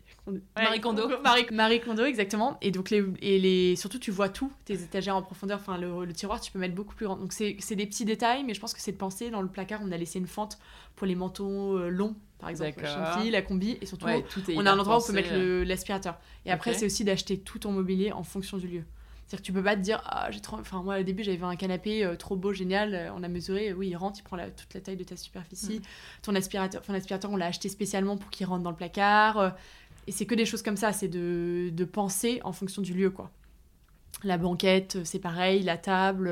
Marie 0.56 0.80
Kondo. 0.80 1.10
Marie, 1.52 1.82
Kondo, 1.82 2.06
exactement. 2.06 2.58
Et 2.62 2.72
donc 2.72 2.90
les, 2.92 3.04
et 3.22 3.40
les, 3.40 3.76
surtout, 3.76 4.00
tu 4.00 4.12
vois 4.12 4.30
tout, 4.30 4.52
tes 4.64 4.76
étagères 4.76 5.18
en 5.18 5.22
profondeur. 5.22 5.60
Enfin, 5.60 5.78
le, 5.78 6.06
le 6.06 6.14
tiroir, 6.14 6.40
tu 6.40 6.52
peux 6.52 6.60
mettre 6.60 6.76
beaucoup 6.76 6.96
plus 6.96 7.08
grand. 7.08 7.18
Donc 7.18 7.34
c'est 7.34 7.76
des 7.76 7.86
petits 7.86 8.06
détails, 8.06 8.44
mais 8.46 8.54
je 8.54 8.62
pense 8.62 8.74
que 8.74 8.80
c'est 8.80 8.94
de 8.94 8.98
penser. 8.98 9.30
Dans 9.32 9.42
le 9.42 9.50
placard, 9.50 9.82
on 9.84 9.92
a 9.92 9.98
laissé 9.98 10.18
une 10.18 10.28
fente 10.28 10.60
pour 10.96 11.08
les 11.08 11.16
manteaux 11.16 11.90
longs 11.90 12.16
par 12.40 12.50
exemple 12.50 12.82
la 12.82 13.22
la 13.30 13.42
combi, 13.42 13.78
et 13.82 13.86
surtout 13.86 14.06
on 14.06 14.66
a 14.66 14.72
un 14.72 14.80
endroit 14.80 14.98
où 14.98 15.02
on 15.02 15.06
peut 15.06 15.14
mettre 15.14 15.36
l'aspirateur. 15.66 16.18
Et 16.46 16.52
après 16.52 16.74
c'est 16.74 16.86
aussi 16.86 17.04
d'acheter 17.04 17.38
tout 17.38 17.60
ton 17.60 17.72
mobilier 17.72 18.12
en 18.12 18.24
fonction 18.24 18.58
du 18.58 18.68
lieu. 18.68 18.84
C'est-à-dire 19.30 19.44
que 19.44 19.46
tu 19.46 19.54
peux 19.54 19.64
pas 19.64 19.76
te 19.76 19.82
dire, 19.82 20.02
ah, 20.08 20.32
j'ai 20.32 20.40
trop. 20.40 20.58
Enfin, 20.58 20.82
moi, 20.82 21.00
au 21.00 21.04
début, 21.04 21.24
j'avais 21.24 21.44
un 21.44 21.56
canapé 21.56 22.04
euh, 22.04 22.16
trop 22.16 22.36
beau, 22.36 22.52
génial. 22.52 22.96
Euh, 22.96 23.14
on 23.14 23.22
a 23.22 23.28
mesuré, 23.28 23.74
oui, 23.74 23.90
il 23.90 23.96
rentre, 23.96 24.18
il 24.20 24.24
prend 24.24 24.36
la, 24.36 24.50
toute 24.50 24.74
la 24.74 24.82
taille 24.82 24.98
de 24.98 25.04
ta 25.04 25.16
superficie. 25.16 25.78
Mm. 25.78 26.24
Ton 26.24 26.34
aspirateur, 26.34 26.82
ton 26.82 26.96
aspirateur, 26.96 27.30
on 27.30 27.36
l'a 27.36 27.46
acheté 27.46 27.70
spécialement 27.70 28.18
pour 28.18 28.32
qu'il 28.32 28.48
rentre 28.48 28.64
dans 28.64 28.72
le 28.72 28.76
placard. 28.76 29.38
Euh, 29.38 29.50
et 30.08 30.12
c'est 30.12 30.26
que 30.26 30.34
des 30.34 30.46
choses 30.48 30.64
comme 30.64 30.78
ça, 30.78 30.94
c'est 30.94 31.08
de, 31.08 31.70
de, 31.72 31.84
penser 31.86 32.42
en 32.44 32.54
fonction 32.54 32.82
du 32.82 32.96
lieu, 32.96 33.12
quoi. 33.12 33.30
La 34.24 34.40
banquette, 34.40 34.98
c'est 35.04 35.20
pareil, 35.20 35.62
la 35.62 35.78
table. 35.78 36.28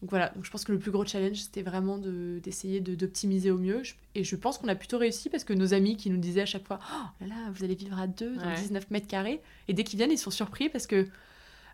donc 0.00 0.08
voilà, 0.08 0.28
donc 0.28 0.44
je 0.44 0.50
pense 0.52 0.64
que 0.64 0.70
le 0.70 0.78
plus 0.78 0.92
gros 0.92 1.04
challenge, 1.04 1.38
c'était 1.38 1.62
vraiment 1.62 1.98
d'essayer 1.98 2.80
de, 2.80 2.94
d'optimiser 2.94 3.50
au 3.50 3.58
mieux. 3.58 3.82
Et 4.14 4.22
je 4.22 4.36
pense 4.36 4.58
qu'on 4.58 4.68
a 4.68 4.76
plutôt 4.76 4.98
réussi 4.98 5.28
parce 5.28 5.42
que 5.42 5.52
nos 5.52 5.74
amis 5.74 5.96
qui 5.96 6.08
nous 6.08 6.18
disaient 6.18 6.42
à 6.42 6.46
chaque 6.46 6.68
fois, 6.68 6.78
oh 6.92 7.06
là 7.22 7.26
là, 7.26 7.50
vous 7.52 7.64
allez 7.64 7.74
vivre 7.74 7.98
à 7.98 8.06
deux 8.06 8.36
dans 8.36 8.54
19 8.54 8.92
mètres 8.92 9.08
carrés. 9.08 9.42
Et 9.66 9.74
dès 9.74 9.82
qu'ils 9.82 9.96
viennent, 9.96 10.12
ils 10.12 10.18
sont 10.18 10.30
surpris 10.30 10.68
parce 10.68 10.86
que 10.86 11.08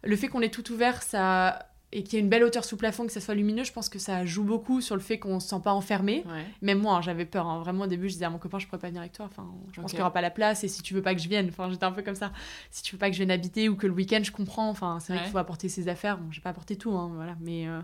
le 0.03 0.17
fait 0.17 0.29
qu'on 0.29 0.41
ait 0.41 0.51
tout 0.51 0.73
ouvert, 0.73 1.03
ça 1.03 1.67
et 1.93 2.03
qu'il 2.03 2.15
y 2.15 2.17
ait 2.17 2.21
une 2.21 2.31
belle 2.31 2.43
hauteur 2.43 2.65
sous 2.65 2.79
plafond, 2.79 3.07
que 3.07 3.13
ça 3.13 3.21
soit 3.21 3.35
lumineux, 3.35 3.65
je 3.65 3.73
pense 3.73 3.91
que 3.91 3.99
ça 3.99 4.25
joue 4.25 4.45
beaucoup 4.45 4.81
sur 4.81 4.97
le 4.97 5.03
fait 5.03 5.19
qu'on 5.19 5.41
se 5.41 5.49
sent 5.49 5.61
pas 5.63 5.75
enfermé. 5.75 6.25
Même 6.63 6.79
moi, 6.79 6.97
hein, 6.97 7.03
j'avais 7.03 7.27
peur. 7.27 7.47
Hein. 7.47 7.61
Vraiment, 7.61 7.85
au 7.85 7.87
début, 7.87 8.09
je 8.09 8.15
disais 8.15 8.25
à 8.25 8.31
mon 8.31 8.39
copain, 8.39 8.59
je 8.59 8.67
pourrais 8.67 8.79
pas 8.79 8.89
venir 8.89 9.03
avec 9.03 9.13
toi. 9.13 9.27
Enfin, 9.27 9.47
je 9.73 9.81
pense 9.81 9.91
qu'il 9.91 9.99
y 9.99 10.03
aura 10.03 10.13
pas 10.13 10.23
la 10.23 10.31
place. 10.31 10.65
Et 10.65 10.69
si 10.69 10.81
tu 10.81 10.95
veux 10.95 11.03
pas 11.03 11.15
que 11.15 11.21
je 11.21 11.29
vienne, 11.29 11.49
enfin, 11.51 11.69
j'étais 11.71 11.85
un 11.85 11.93
peu 11.93 12.03
comme 12.03 12.15
ça. 12.15 12.33
Si 12.71 12.83
tu 12.83 12.95
veux 12.95 12.99
pas 12.99 13.09
que 13.09 13.13
je 13.13 13.19
vienne 13.19 13.31
habiter 13.31 13.69
ou 13.69 13.77
que 13.77 13.87
le 13.87 13.93
week-end, 13.93 14.21
je 14.23 14.33
comprends. 14.33 14.71
Enfin, 14.71 14.99
c'est 15.01 15.13
vrai 15.13 15.23
qu'il 15.23 15.33
faut 15.33 15.39
apporter 15.39 15.69
ses 15.69 15.89
affaires. 15.89 16.17
Bon, 16.17 16.33
j'ai 16.33 16.41
pas 16.41 16.51
apporté 16.51 16.77
tout, 16.77 16.93
hein, 16.93 17.11
voilà. 17.15 17.37
Mais 17.41 17.69
euh, 17.69 17.81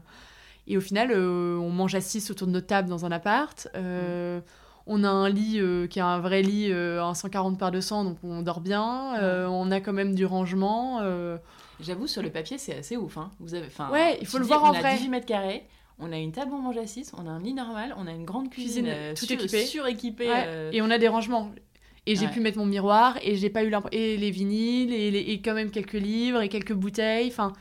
et 0.66 0.78
au 0.78 0.80
final, 0.80 1.10
euh, 1.12 1.58
on 1.58 1.70
mange 1.70 1.98
6 1.98 2.30
autour 2.30 2.46
de 2.46 2.52
notre 2.52 2.66
table 2.66 2.88
dans 2.88 3.04
un 3.04 3.12
appart. 3.12 3.68
Euh, 3.74 4.40
on 4.86 5.04
a 5.04 5.10
un 5.10 5.28
lit 5.28 5.60
qui 5.90 5.98
est 5.98 6.02
un 6.02 6.18
vrai 6.18 6.40
lit 6.40 6.72
en 6.74 7.12
140 7.12 7.58
par 7.58 7.72
200, 7.72 8.04
donc 8.04 8.16
on 8.22 8.40
dort 8.40 8.62
bien. 8.62 9.20
on 9.50 9.70
a 9.70 9.80
quand 9.80 9.92
même 9.92 10.14
du 10.14 10.24
rangement. 10.24 11.02
J'avoue, 11.80 12.06
sur 12.06 12.22
le 12.22 12.30
papier, 12.30 12.58
c'est 12.58 12.74
assez 12.74 12.96
ouf. 12.96 13.16
Hein. 13.18 13.30
Vous 13.40 13.54
avez, 13.54 13.68
ouais, 13.92 14.18
il 14.20 14.26
faut 14.26 14.38
le 14.38 14.44
voir 14.44 14.64
en 14.64 14.72
vrai. 14.72 14.80
On 14.82 14.84
a 14.84 14.96
18 14.96 15.08
mètres 15.08 15.26
carrés, 15.26 15.64
on 15.98 16.12
a 16.12 16.18
une 16.18 16.32
table 16.32 16.52
où 16.52 16.56
on 16.56 16.62
mange 16.62 16.78
à 16.78 16.86
6, 16.86 17.12
on 17.16 17.26
a 17.26 17.30
un 17.30 17.40
lit 17.40 17.54
normal, 17.54 17.94
on 17.96 18.06
a 18.06 18.12
une 18.12 18.24
grande 18.24 18.50
cuisine, 18.50 18.86
euh, 18.88 19.14
tout 19.14 19.32
équipée. 19.32 19.64
suréquipée. 19.64 20.28
Euh. 20.28 20.70
Et 20.72 20.82
on 20.82 20.90
a 20.90 20.98
des 20.98 21.08
rangements. 21.08 21.52
Et 22.06 22.16
j'ai 22.16 22.26
pu 22.28 22.40
mettre 22.40 22.56
mon 22.56 22.64
miroir, 22.64 23.18
et 23.22 23.36
j'ai 23.36 23.50
pas 23.50 23.64
eu 23.64 23.72
et 23.92 24.16
les 24.16 24.30
vinyles, 24.30 24.94
et, 24.94 25.08
et, 25.08 25.42
quand 25.42 25.52
même 25.52 25.70
quelques 25.70 25.92
livres, 25.92 26.40
et 26.40 26.48
quelques 26.48 26.72
bouteilles. 26.72 27.28
Enfin. 27.28 27.52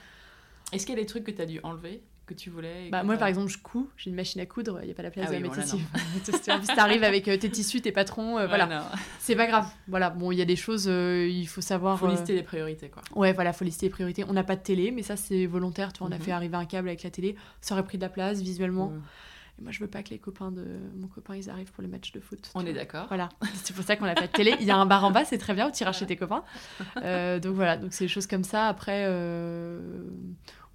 Est-ce 0.71 0.85
qu'il 0.85 0.95
y 0.95 0.97
a 0.97 1.01
des 1.01 1.07
trucs 1.07 1.25
que 1.25 1.31
tu 1.31 1.41
as 1.41 1.45
dû 1.45 1.59
enlever? 1.63 2.01
Que 2.27 2.33
tu 2.33 2.49
voulais 2.49 2.89
bah, 2.91 3.03
Moi, 3.03 3.17
par 3.17 3.27
exemple, 3.27 3.47
je 3.47 3.57
couds, 3.57 3.89
j'ai 3.97 4.09
une 4.09 4.15
machine 4.15 4.39
à 4.41 4.45
coudre, 4.45 4.79
il 4.81 4.85
n'y 4.85 4.91
a 4.91 4.93
pas 4.93 5.01
la 5.01 5.09
place 5.09 5.25
ah 5.27 5.31
de 5.31 5.35
la 5.35 5.39
mettre 5.39 5.57
ici. 5.57 5.81
en 6.51 6.59
plus, 6.59 6.67
t'arrives 6.67 7.03
avec 7.03 7.27
euh, 7.27 7.37
tes 7.37 7.49
tissus, 7.49 7.81
tes 7.81 7.91
patrons, 7.91 8.37
euh, 8.37 8.47
voilà. 8.47 8.91
C'est 9.19 9.35
pas 9.35 9.47
grave. 9.47 9.67
Voilà, 9.87 10.09
bon, 10.09 10.31
il 10.31 10.37
y 10.37 10.41
a 10.41 10.45
des 10.45 10.55
choses, 10.55 10.87
euh, 10.87 11.27
il 11.27 11.47
faut 11.47 11.61
savoir. 11.61 11.97
faut 11.97 12.07
lister 12.07 12.35
les 12.35 12.43
priorités, 12.43 12.89
quoi. 12.89 13.01
Ouais, 13.15 13.33
voilà, 13.33 13.53
faut 13.53 13.65
lister 13.65 13.87
les 13.87 13.89
priorités. 13.89 14.23
On 14.27 14.33
n'a 14.33 14.43
pas 14.43 14.55
de 14.55 14.61
télé, 14.61 14.91
mais 14.91 15.01
ça, 15.01 15.15
c'est 15.15 15.45
volontaire. 15.47 15.93
Tu 15.93 15.99
vois, 15.99 16.09
on 16.09 16.11
a 16.11 16.17
mhm. 16.17 16.21
fait 16.21 16.31
arriver 16.31 16.57
un 16.57 16.65
câble 16.65 16.89
avec 16.89 17.01
la 17.03 17.09
télé, 17.09 17.35
ça 17.61 17.73
aurait 17.73 17.85
pris 17.85 17.97
de 17.97 18.03
la 18.03 18.09
place 18.09 18.41
visuellement. 18.41 18.91
Et 19.59 19.63
moi, 19.63 19.71
je 19.71 19.79
veux 19.79 19.87
pas 19.87 20.03
que 20.03 20.09
les 20.09 20.19
copains 20.19 20.51
de 20.51 20.65
mon 20.95 21.07
copain 21.07 21.35
ils 21.35 21.49
arrivent 21.49 21.71
pour 21.71 21.81
les 21.81 21.89
matchs 21.89 22.11
de 22.11 22.19
foot. 22.19 22.51
On 22.53 22.65
est 22.65 22.73
d'accord. 22.73 23.07
Voilà, 23.07 23.29
c'est 23.63 23.75
pour 23.75 23.83
ça 23.83 23.95
qu'on 23.95 24.05
n'a 24.05 24.15
pas 24.15 24.27
de 24.27 24.31
télé. 24.31 24.55
Il 24.59 24.65
y 24.65 24.71
a 24.71 24.77
un 24.77 24.85
bar 24.85 25.03
en 25.03 25.11
bas, 25.11 25.25
c'est 25.25 25.37
très 25.37 25.53
bien, 25.53 25.67
où 25.67 25.71
tu 25.71 25.81
iras 25.83 25.93
chez 25.93 26.05
tes 26.05 26.15
copains. 26.15 26.43
donc 26.95 27.55
voilà, 27.55 27.77
donc 27.77 27.93
c'est 27.93 28.05
des 28.05 28.09
choses 28.09 28.27
comme 28.27 28.43
ça. 28.43 28.67
Après, 28.67 29.05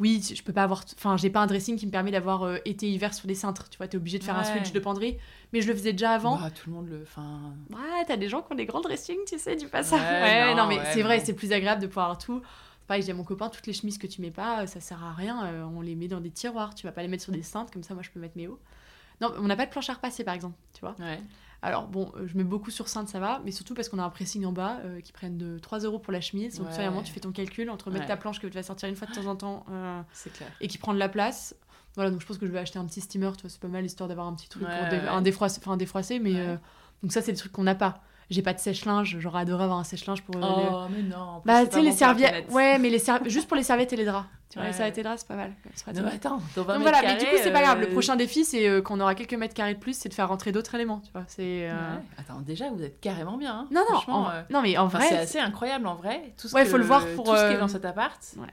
oui, 0.03 0.21
je 0.35 0.43
peux 0.43 0.53
pas 0.53 0.65
avoir. 0.65 0.85
Enfin, 0.97 1.17
j'ai 1.17 1.31
pas 1.31 1.39
un 1.39 1.47
dressing 1.47 1.77
qui 1.77 1.87
me 1.87 1.93
permet 1.93 2.11
d'avoir 2.11 2.43
euh, 2.43 2.57
été-hiver 2.65 3.15
sur 3.15 3.29
les 3.29 3.37
cintres. 3.37 3.69
Tu 3.71 3.79
vois, 3.79 3.87
t'es 3.87 3.97
obligé 3.97 4.19
de 4.19 4.25
faire 4.25 4.37
un 4.37 4.43
switch 4.43 4.73
de 4.73 4.81
penderie. 4.81 5.17
Mais 5.53 5.61
je 5.61 5.69
le 5.69 5.75
faisais 5.75 5.93
déjà 5.93 6.11
avant. 6.11 6.39
Bah, 6.39 6.51
tout 6.51 6.71
le 6.71 6.75
monde 6.75 6.89
le. 6.89 7.03
Enfin... 7.03 7.55
Ouais, 7.71 8.05
t'as 8.09 8.17
des 8.17 8.29
gens 8.29 8.43
qui 8.43 8.53
ont 8.53 8.57
des 8.57 8.67
grands 8.67 8.81
dressings, 8.81 9.25
tu 9.29 9.39
sais, 9.39 9.55
du 9.55 9.69
passage. 9.69 10.01
Ouais, 10.01 10.55
non, 10.57 10.67
mais 10.67 10.81
c'est 10.93 11.03
vrai, 11.03 11.21
c'est 11.21 11.35
plus 11.35 11.53
agréable 11.53 11.81
de 11.81 11.87
pouvoir 11.87 12.07
avoir 12.07 12.19
tout. 12.19 12.43
Pareil, 12.93 13.03
j'ai 13.03 13.15
mon 13.15 13.25
copain, 13.25 13.49
toutes 13.49 13.67
les 13.67 13.73
chemises 13.73 13.97
que 13.97 14.07
tu 14.07 14.21
mets 14.21 14.31
pas, 14.31 14.67
ça 14.67 14.79
sert 14.79 15.03
à 15.03 15.15
rien. 15.15 15.47
Euh, 15.47 15.65
on 15.65 15.81
les 15.81 15.95
met 15.95 16.09
dans 16.09 16.21
des 16.21 16.31
tiroirs. 16.31 16.75
Tu 16.75 16.87
vas 16.87 16.93
pas 16.93 17.01
les 17.01 17.09
mettre 17.09 17.23
sur 17.23 17.33
des 17.33 17.43
cintres, 17.43 17.73
comme 17.73 17.83
ça, 17.83 17.95
moi, 17.95 18.03
je 18.03 18.11
peux 18.11 18.21
mettre 18.21 18.37
mes 18.37 18.49
hauts. 18.49 18.61
Non, 19.23 19.33
on 19.39 19.45
n'a 19.45 19.57
pas 19.57 19.65
de 19.65 19.71
planche 19.71 19.89
à 19.89 19.95
repasser, 19.95 20.25
par 20.25 20.35
exemple, 20.35 20.59
tu 20.75 20.81
vois. 20.81 20.95
Ouais. 20.99 21.19
Alors 21.63 21.87
bon, 21.87 22.13
euh, 22.17 22.27
je 22.27 22.37
mets 22.37 22.45
beaucoup 22.45 22.71
sur 22.71 22.89
cintre, 22.89 23.11
ça 23.11 23.19
va, 23.19 23.41
mais 23.47 23.51
surtout 23.51 23.73
parce 23.73 23.89
qu'on 23.89 23.99
a 23.99 24.03
un 24.03 24.11
pressing 24.11 24.45
en 24.45 24.53
bas 24.53 24.81
euh, 24.85 25.01
qui 25.01 25.13
prennent 25.13 25.39
de 25.39 25.59
3 25.59 25.79
euros 25.79 25.99
pour 25.99 26.13
la 26.13 26.21
chemise. 26.21 26.59
Donc, 26.59 26.69
ouais. 26.69 27.03
tu 27.03 27.13
fais 27.15 27.21
ton 27.21 27.33
calcul 27.33 27.71
entre 27.71 27.91
mettre 27.91 28.05
ta 28.05 28.19
planche 28.19 28.41
que 28.41 28.47
tu 28.47 28.53
vas 28.53 28.63
sortir 28.63 28.91
une 28.91 28.97
fois 28.97 29.09
de 29.09 29.15
temps 29.15 29.25
en 29.25 29.37
temps 29.37 29.65
euh, 29.71 30.03
et 30.61 30.69
qui 30.69 30.77
prend 30.77 30.93
de 30.93 30.99
la 30.99 31.09
place. 31.09 31.57
Voilà, 31.95 32.11
donc 32.11 32.21
je 32.21 32.27
pense 32.27 32.37
que 32.37 32.47
je 32.47 32.53
vais 32.53 32.59
acheter 32.59 32.79
un 32.79 32.85
petit 32.85 33.01
steamer, 33.01 33.31
tu 33.39 33.41
vois, 33.41 33.49
c'est 33.49 33.59
pas 33.59 33.69
mal 33.69 33.87
histoire 33.87 34.07
d'avoir 34.07 34.27
un 34.27 34.35
petit 34.35 34.51
truc, 34.51 34.67
un 34.69 35.23
défroissé, 35.23 35.61
enfin 35.63 35.73
un 35.73 35.77
défroissé, 35.79 36.19
mais 36.19 36.59
donc 37.03 37.11
ça, 37.11 37.23
c'est 37.23 37.33
le 37.33 37.39
truc 37.39 37.53
qu'on 37.53 37.63
n'a 37.63 37.75
pas 37.75 38.03
j'ai 38.33 38.43
pas 38.43 38.55
de 38.55 38.59
sèche-linge, 38.59 39.17
j'aurais 39.19 39.41
adoré 39.41 39.65
avoir 39.65 39.79
un 39.79 39.85
sèche-linge 39.85 40.23
pour. 40.23 40.35
Oh, 40.37 40.87
mais 40.91 41.03
non. 41.03 41.43
Bah, 41.45 41.67
tu 41.67 41.75
sais, 41.75 41.83
les 41.83 41.93
serviettes. 41.93 42.51
Ouais, 42.51 42.79
mais 42.79 42.91
les 42.91 43.03
juste 43.27 43.47
pour 43.47 43.57
les 43.57 43.63
serviettes 43.63 43.93
et 43.93 43.97
les 43.97 44.05
draps. 44.05 44.27
Tu 44.49 44.59
vois, 44.59 44.69
les 44.69 44.75
serviettes 44.75 44.99
et 44.99 45.01
les 45.01 45.05
draps, 45.05 45.21
c'est 45.21 45.29
pas 45.29 45.37
mal. 45.37 45.53
Non, 45.95 46.03
mais 46.05 46.13
attends, 46.13 46.41
Donc 46.57 46.67
voilà, 46.67 47.01
mais 47.03 47.17
du 47.17 47.25
coup, 47.25 47.37
c'est 47.43 47.53
pas 47.53 47.63
grave. 47.63 47.81
Le 47.81 47.87
euh, 47.87 47.93
prochain 47.93 48.17
défi, 48.17 48.45
c'est 48.45 48.69
euh, 48.69 48.83
qu'on 48.83 49.01
aura 49.01 49.15
quelques 49.15 49.35
mètres 49.35 49.55
carrés 49.55 49.75
de 49.75 49.79
plus, 49.79 49.97
c'est 49.97 50.09
de 50.09 50.15
faire 50.15 50.29
rentrer 50.29 50.53
d'autres 50.53 50.75
éléments. 50.75 51.01
Tu 51.05 51.13
vois, 51.13 51.25
c'est. 51.27 51.71
Euh, 51.71 51.97
attends, 52.19 52.41
déjà, 52.41 52.71
vous 52.71 52.83
êtes 52.83 53.01
carrément 53.01 53.39
bien. 53.39 53.53
Hein. 53.55 53.69
Non, 53.71 53.85
non. 54.09 54.27
Non, 54.51 54.63
mais 54.63 54.77
en 54.77 54.89
vrai. 54.89 55.09
C'est 55.09 55.19
assez 55.19 55.39
incroyable 55.39 55.87
en 55.87 55.95
vrai. 55.95 56.35
Tout 56.37 56.49
ce 56.49 56.55
ouais, 56.55 56.65
faut 56.65 56.79
le 56.79 56.85
voir 56.85 57.07
pour. 57.15 57.25
Tout 57.25 57.37
ce 57.37 57.49
qui 57.49 57.55
est 57.55 57.59
dans 57.59 57.69
cet 57.69 57.85
appart. 57.85 58.21
Ouais 58.39 58.47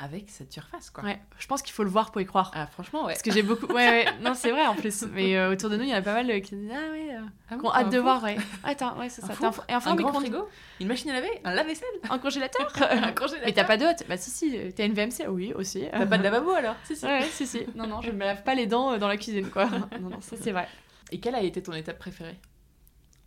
avec 0.00 0.30
cette 0.30 0.52
surface, 0.52 0.90
quoi. 0.90 1.04
Ouais, 1.04 1.20
je 1.38 1.46
pense 1.46 1.62
qu'il 1.62 1.72
faut 1.72 1.82
le 1.82 1.90
voir 1.90 2.10
pour 2.12 2.20
y 2.20 2.26
croire. 2.26 2.50
Ah, 2.54 2.66
franchement, 2.66 3.04
ouais. 3.06 3.12
Parce 3.12 3.22
que 3.22 3.32
j'ai 3.32 3.42
beaucoup. 3.42 3.66
Ouais, 3.66 3.88
ouais, 3.88 4.06
non, 4.22 4.34
c'est 4.34 4.50
vrai 4.50 4.66
en 4.66 4.74
plus. 4.74 5.02
Mais 5.12 5.36
euh, 5.36 5.52
autour 5.52 5.70
de 5.70 5.76
nous, 5.76 5.82
il 5.84 5.88
y 5.88 5.94
en 5.94 5.98
a 5.98 6.02
pas 6.02 6.14
mal 6.14 6.26
qui 6.42 6.56
disent 6.56 6.70
Ah, 6.72 6.90
ouais, 6.92 7.16
euh, 7.16 7.20
ah 7.50 7.56
bon, 7.56 7.70
hâte 7.70 7.90
de 7.90 7.98
voir, 7.98 8.22
ouais. 8.22 8.36
Attends, 8.64 8.98
ouais, 8.98 9.08
c'est 9.08 9.22
ça. 9.22 9.32
Un, 9.32 9.50
et 9.68 9.74
enfin, 9.74 9.92
un 9.92 9.96
grand 9.96 10.12
frigo 10.12 10.48
Une 10.80 10.88
machine 10.88 11.10
à 11.10 11.14
laver 11.14 11.30
Un 11.44 11.54
lave-vaisselle 11.54 11.88
Un 12.10 12.18
congélateur 12.18 12.72
Un 12.90 13.12
congélateur 13.12 13.46
Mais 13.46 13.52
t'as 13.52 13.64
pas 13.64 13.76
d'autre 13.76 14.04
Bah, 14.08 14.16
si, 14.16 14.30
si. 14.30 14.56
T'as 14.74 14.86
une 14.86 14.94
VMC 14.94 15.28
Oui, 15.28 15.52
aussi. 15.54 15.84
T'as 15.90 16.06
pas 16.06 16.18
de 16.18 16.22
lavabo 16.22 16.50
alors 16.52 16.76
Si, 16.84 16.96
si. 16.96 17.04
Ouais, 17.04 17.22
si, 17.30 17.46
si. 17.46 17.66
Non, 17.74 17.86
non, 17.86 18.00
je 18.00 18.10
me 18.10 18.20
lave 18.20 18.42
pas 18.44 18.54
les 18.54 18.66
dents 18.66 18.92
euh, 18.92 18.98
dans 18.98 19.08
la 19.08 19.16
cuisine, 19.16 19.50
quoi. 19.50 19.66
Non, 19.66 20.10
non, 20.10 20.20
ça, 20.20 20.36
c'est 20.40 20.52
vrai. 20.52 20.68
Et 21.10 21.20
quelle 21.20 21.34
a 21.34 21.42
été 21.42 21.62
ton 21.62 21.72
étape 21.72 21.98
préférée? 21.98 22.38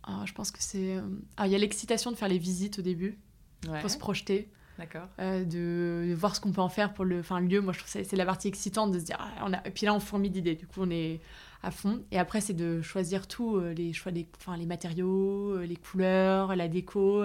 Ah, 0.04 0.22
Je 0.24 0.32
pense 0.32 0.50
que 0.50 0.58
c'est. 0.60 0.96
Ah, 1.36 1.46
il 1.46 1.52
y 1.52 1.54
a 1.54 1.58
l'excitation 1.58 2.10
de 2.10 2.16
faire 2.16 2.28
les 2.28 2.38
visites 2.38 2.78
au 2.78 2.82
début. 2.82 3.18
Ouais. 3.68 3.80
Pour 3.80 3.90
se 3.90 3.98
projeter. 3.98 4.50
D'accord. 4.82 5.08
Euh, 5.20 5.44
de, 5.44 6.12
voir 6.14 6.34
ce 6.34 6.40
qu'on 6.40 6.50
peut 6.50 6.60
en 6.60 6.68
faire 6.68 6.92
pour 6.92 7.04
le, 7.04 7.20
enfin, 7.20 7.38
lieu. 7.38 7.60
Moi, 7.60 7.72
je 7.72 7.78
trouve 7.78 7.92
que 7.92 8.04
c'est 8.04 8.16
la 8.16 8.26
partie 8.26 8.48
excitante 8.48 8.90
de 8.90 8.98
se 8.98 9.04
dire, 9.04 9.16
ah, 9.20 9.44
on 9.46 9.52
a... 9.52 9.64
et 9.64 9.70
puis 9.70 9.86
là, 9.86 9.94
on 9.94 10.00
fourmille 10.00 10.32
d'idées. 10.32 10.56
Du 10.56 10.66
coup, 10.66 10.80
on 10.80 10.90
est 10.90 11.20
à 11.62 11.70
fond. 11.70 12.02
Et 12.10 12.18
après, 12.18 12.40
c'est 12.40 12.52
de 12.52 12.82
choisir 12.82 13.28
tout, 13.28 13.56
euh, 13.56 13.72
les 13.74 13.92
choix 13.92 14.10
enfin, 14.38 14.56
les 14.56 14.66
matériaux, 14.66 15.52
euh, 15.52 15.66
les 15.66 15.76
couleurs, 15.76 16.56
la 16.56 16.66
déco. 16.66 17.24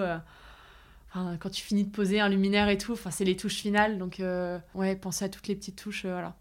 Enfin, 1.10 1.36
quand 1.40 1.50
tu 1.50 1.62
finis 1.64 1.84
de 1.84 1.90
poser 1.90 2.20
un 2.20 2.28
luminaire 2.28 2.68
et 2.68 2.78
tout, 2.78 2.92
enfin, 2.92 3.10
c'est 3.10 3.24
les 3.24 3.36
touches 3.36 3.56
finales. 3.56 3.98
Donc, 3.98 4.22
ouais, 4.74 4.94
penser 4.94 5.24
à 5.24 5.28
toutes 5.28 5.48
les 5.48 5.56
petites 5.56 5.76
touches, 5.76 6.06
voilà. 6.06 6.36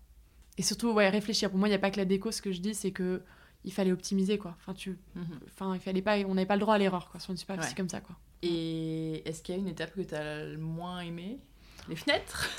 Et 0.59 0.61
surtout, 0.61 0.91
ouais, 0.91 1.09
réfléchir. 1.09 1.49
Pour 1.49 1.57
moi, 1.57 1.67
il 1.67 1.71
n'y 1.71 1.75
a 1.75 1.79
pas 1.79 1.89
que 1.89 1.97
la 1.97 2.05
déco. 2.05 2.31
Ce 2.31 2.43
que 2.43 2.51
je 2.51 2.61
dis, 2.61 2.75
c'est 2.75 2.91
que 2.91 3.23
il 3.67 3.73
fallait 3.73 3.91
optimiser, 3.91 4.37
quoi. 4.37 4.55
Enfin, 4.59 4.73
tu, 4.73 4.97
mhm. 5.15 5.39
enfin, 5.47 5.75
il 5.75 5.81
fallait 5.81 6.01
pas, 6.01 6.17
on 6.19 6.33
n'avait 6.33 6.47
pas 6.47 6.55
le 6.55 6.61
droit 6.61 6.75
à 6.75 6.77
l'erreur, 6.77 7.09
quoi, 7.11 7.19
sur 7.19 7.31
une 7.31 7.37
superficie 7.37 7.75
comme 7.75 7.89
ça, 7.89 7.99
quoi. 7.99 8.15
Et 8.41 9.27
est-ce 9.27 9.41
qu'il 9.43 9.55
y 9.55 9.57
a 9.57 9.61
une 9.61 9.67
étape 9.67 9.93
que 9.93 10.01
tu 10.01 10.15
as 10.15 10.45
le 10.45 10.57
moins 10.57 11.01
aimée? 11.01 11.39
Les 11.89 11.95
fenêtres? 11.95 12.49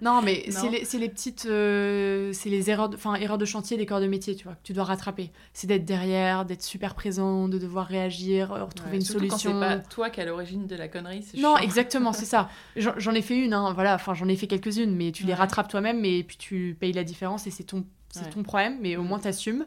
Non, 0.00 0.22
mais 0.22 0.46
c'est 0.50 0.70
les, 0.70 0.98
les, 0.98 1.08
petites. 1.10 1.44
Euh, 1.44 2.32
c'est 2.32 2.48
les 2.48 2.70
erreurs 2.70 2.88
de, 2.88 2.96
erreurs 3.20 3.36
de 3.36 3.44
chantier 3.44 3.76
des 3.76 3.84
corps 3.84 4.00
de 4.00 4.06
métier, 4.06 4.34
tu 4.34 4.44
vois, 4.44 4.54
que 4.54 4.62
tu 4.62 4.72
dois 4.72 4.84
rattraper. 4.84 5.30
C'est 5.52 5.66
d'être 5.66 5.84
derrière, 5.84 6.46
d'être 6.46 6.62
super 6.62 6.94
présent, 6.94 7.48
de 7.48 7.58
devoir 7.58 7.86
réagir, 7.86 8.50
euh, 8.52 8.64
retrouver 8.64 8.96
une 8.96 9.02
solution. 9.02 9.52
Quand 9.52 9.60
c'est 9.60 9.76
pas 9.76 9.78
toi 9.78 10.08
qui 10.08 10.22
as 10.22 10.24
l'origine 10.24 10.66
de 10.66 10.74
la 10.74 10.88
connerie, 10.88 11.22
Non, 11.36 11.58
exactement, 11.58 12.14
c'est 12.14 12.24
ça. 12.24 12.48
J'en 12.76 13.12
ai 13.12 13.22
fait 13.22 13.36
une, 13.36 13.52
hein, 13.52 13.74
voilà, 13.74 13.94
enfin, 13.94 14.14
j'en 14.14 14.28
ai 14.28 14.36
fait 14.36 14.46
quelques-unes, 14.46 14.96
mais 14.96 15.12
tu 15.12 15.24
les 15.24 15.34
rattrapes 15.34 15.68
toi-même, 15.68 16.02
et 16.06 16.24
puis 16.24 16.38
tu 16.38 16.76
payes 16.80 16.92
la 16.92 17.04
différence, 17.04 17.46
et 17.46 17.50
c'est 17.50 17.64
ton, 17.64 17.84
ton 18.32 18.42
problème, 18.42 18.78
mais 18.80 18.96
au 18.96 19.02
moins 19.02 19.18
t'assumes. 19.18 19.66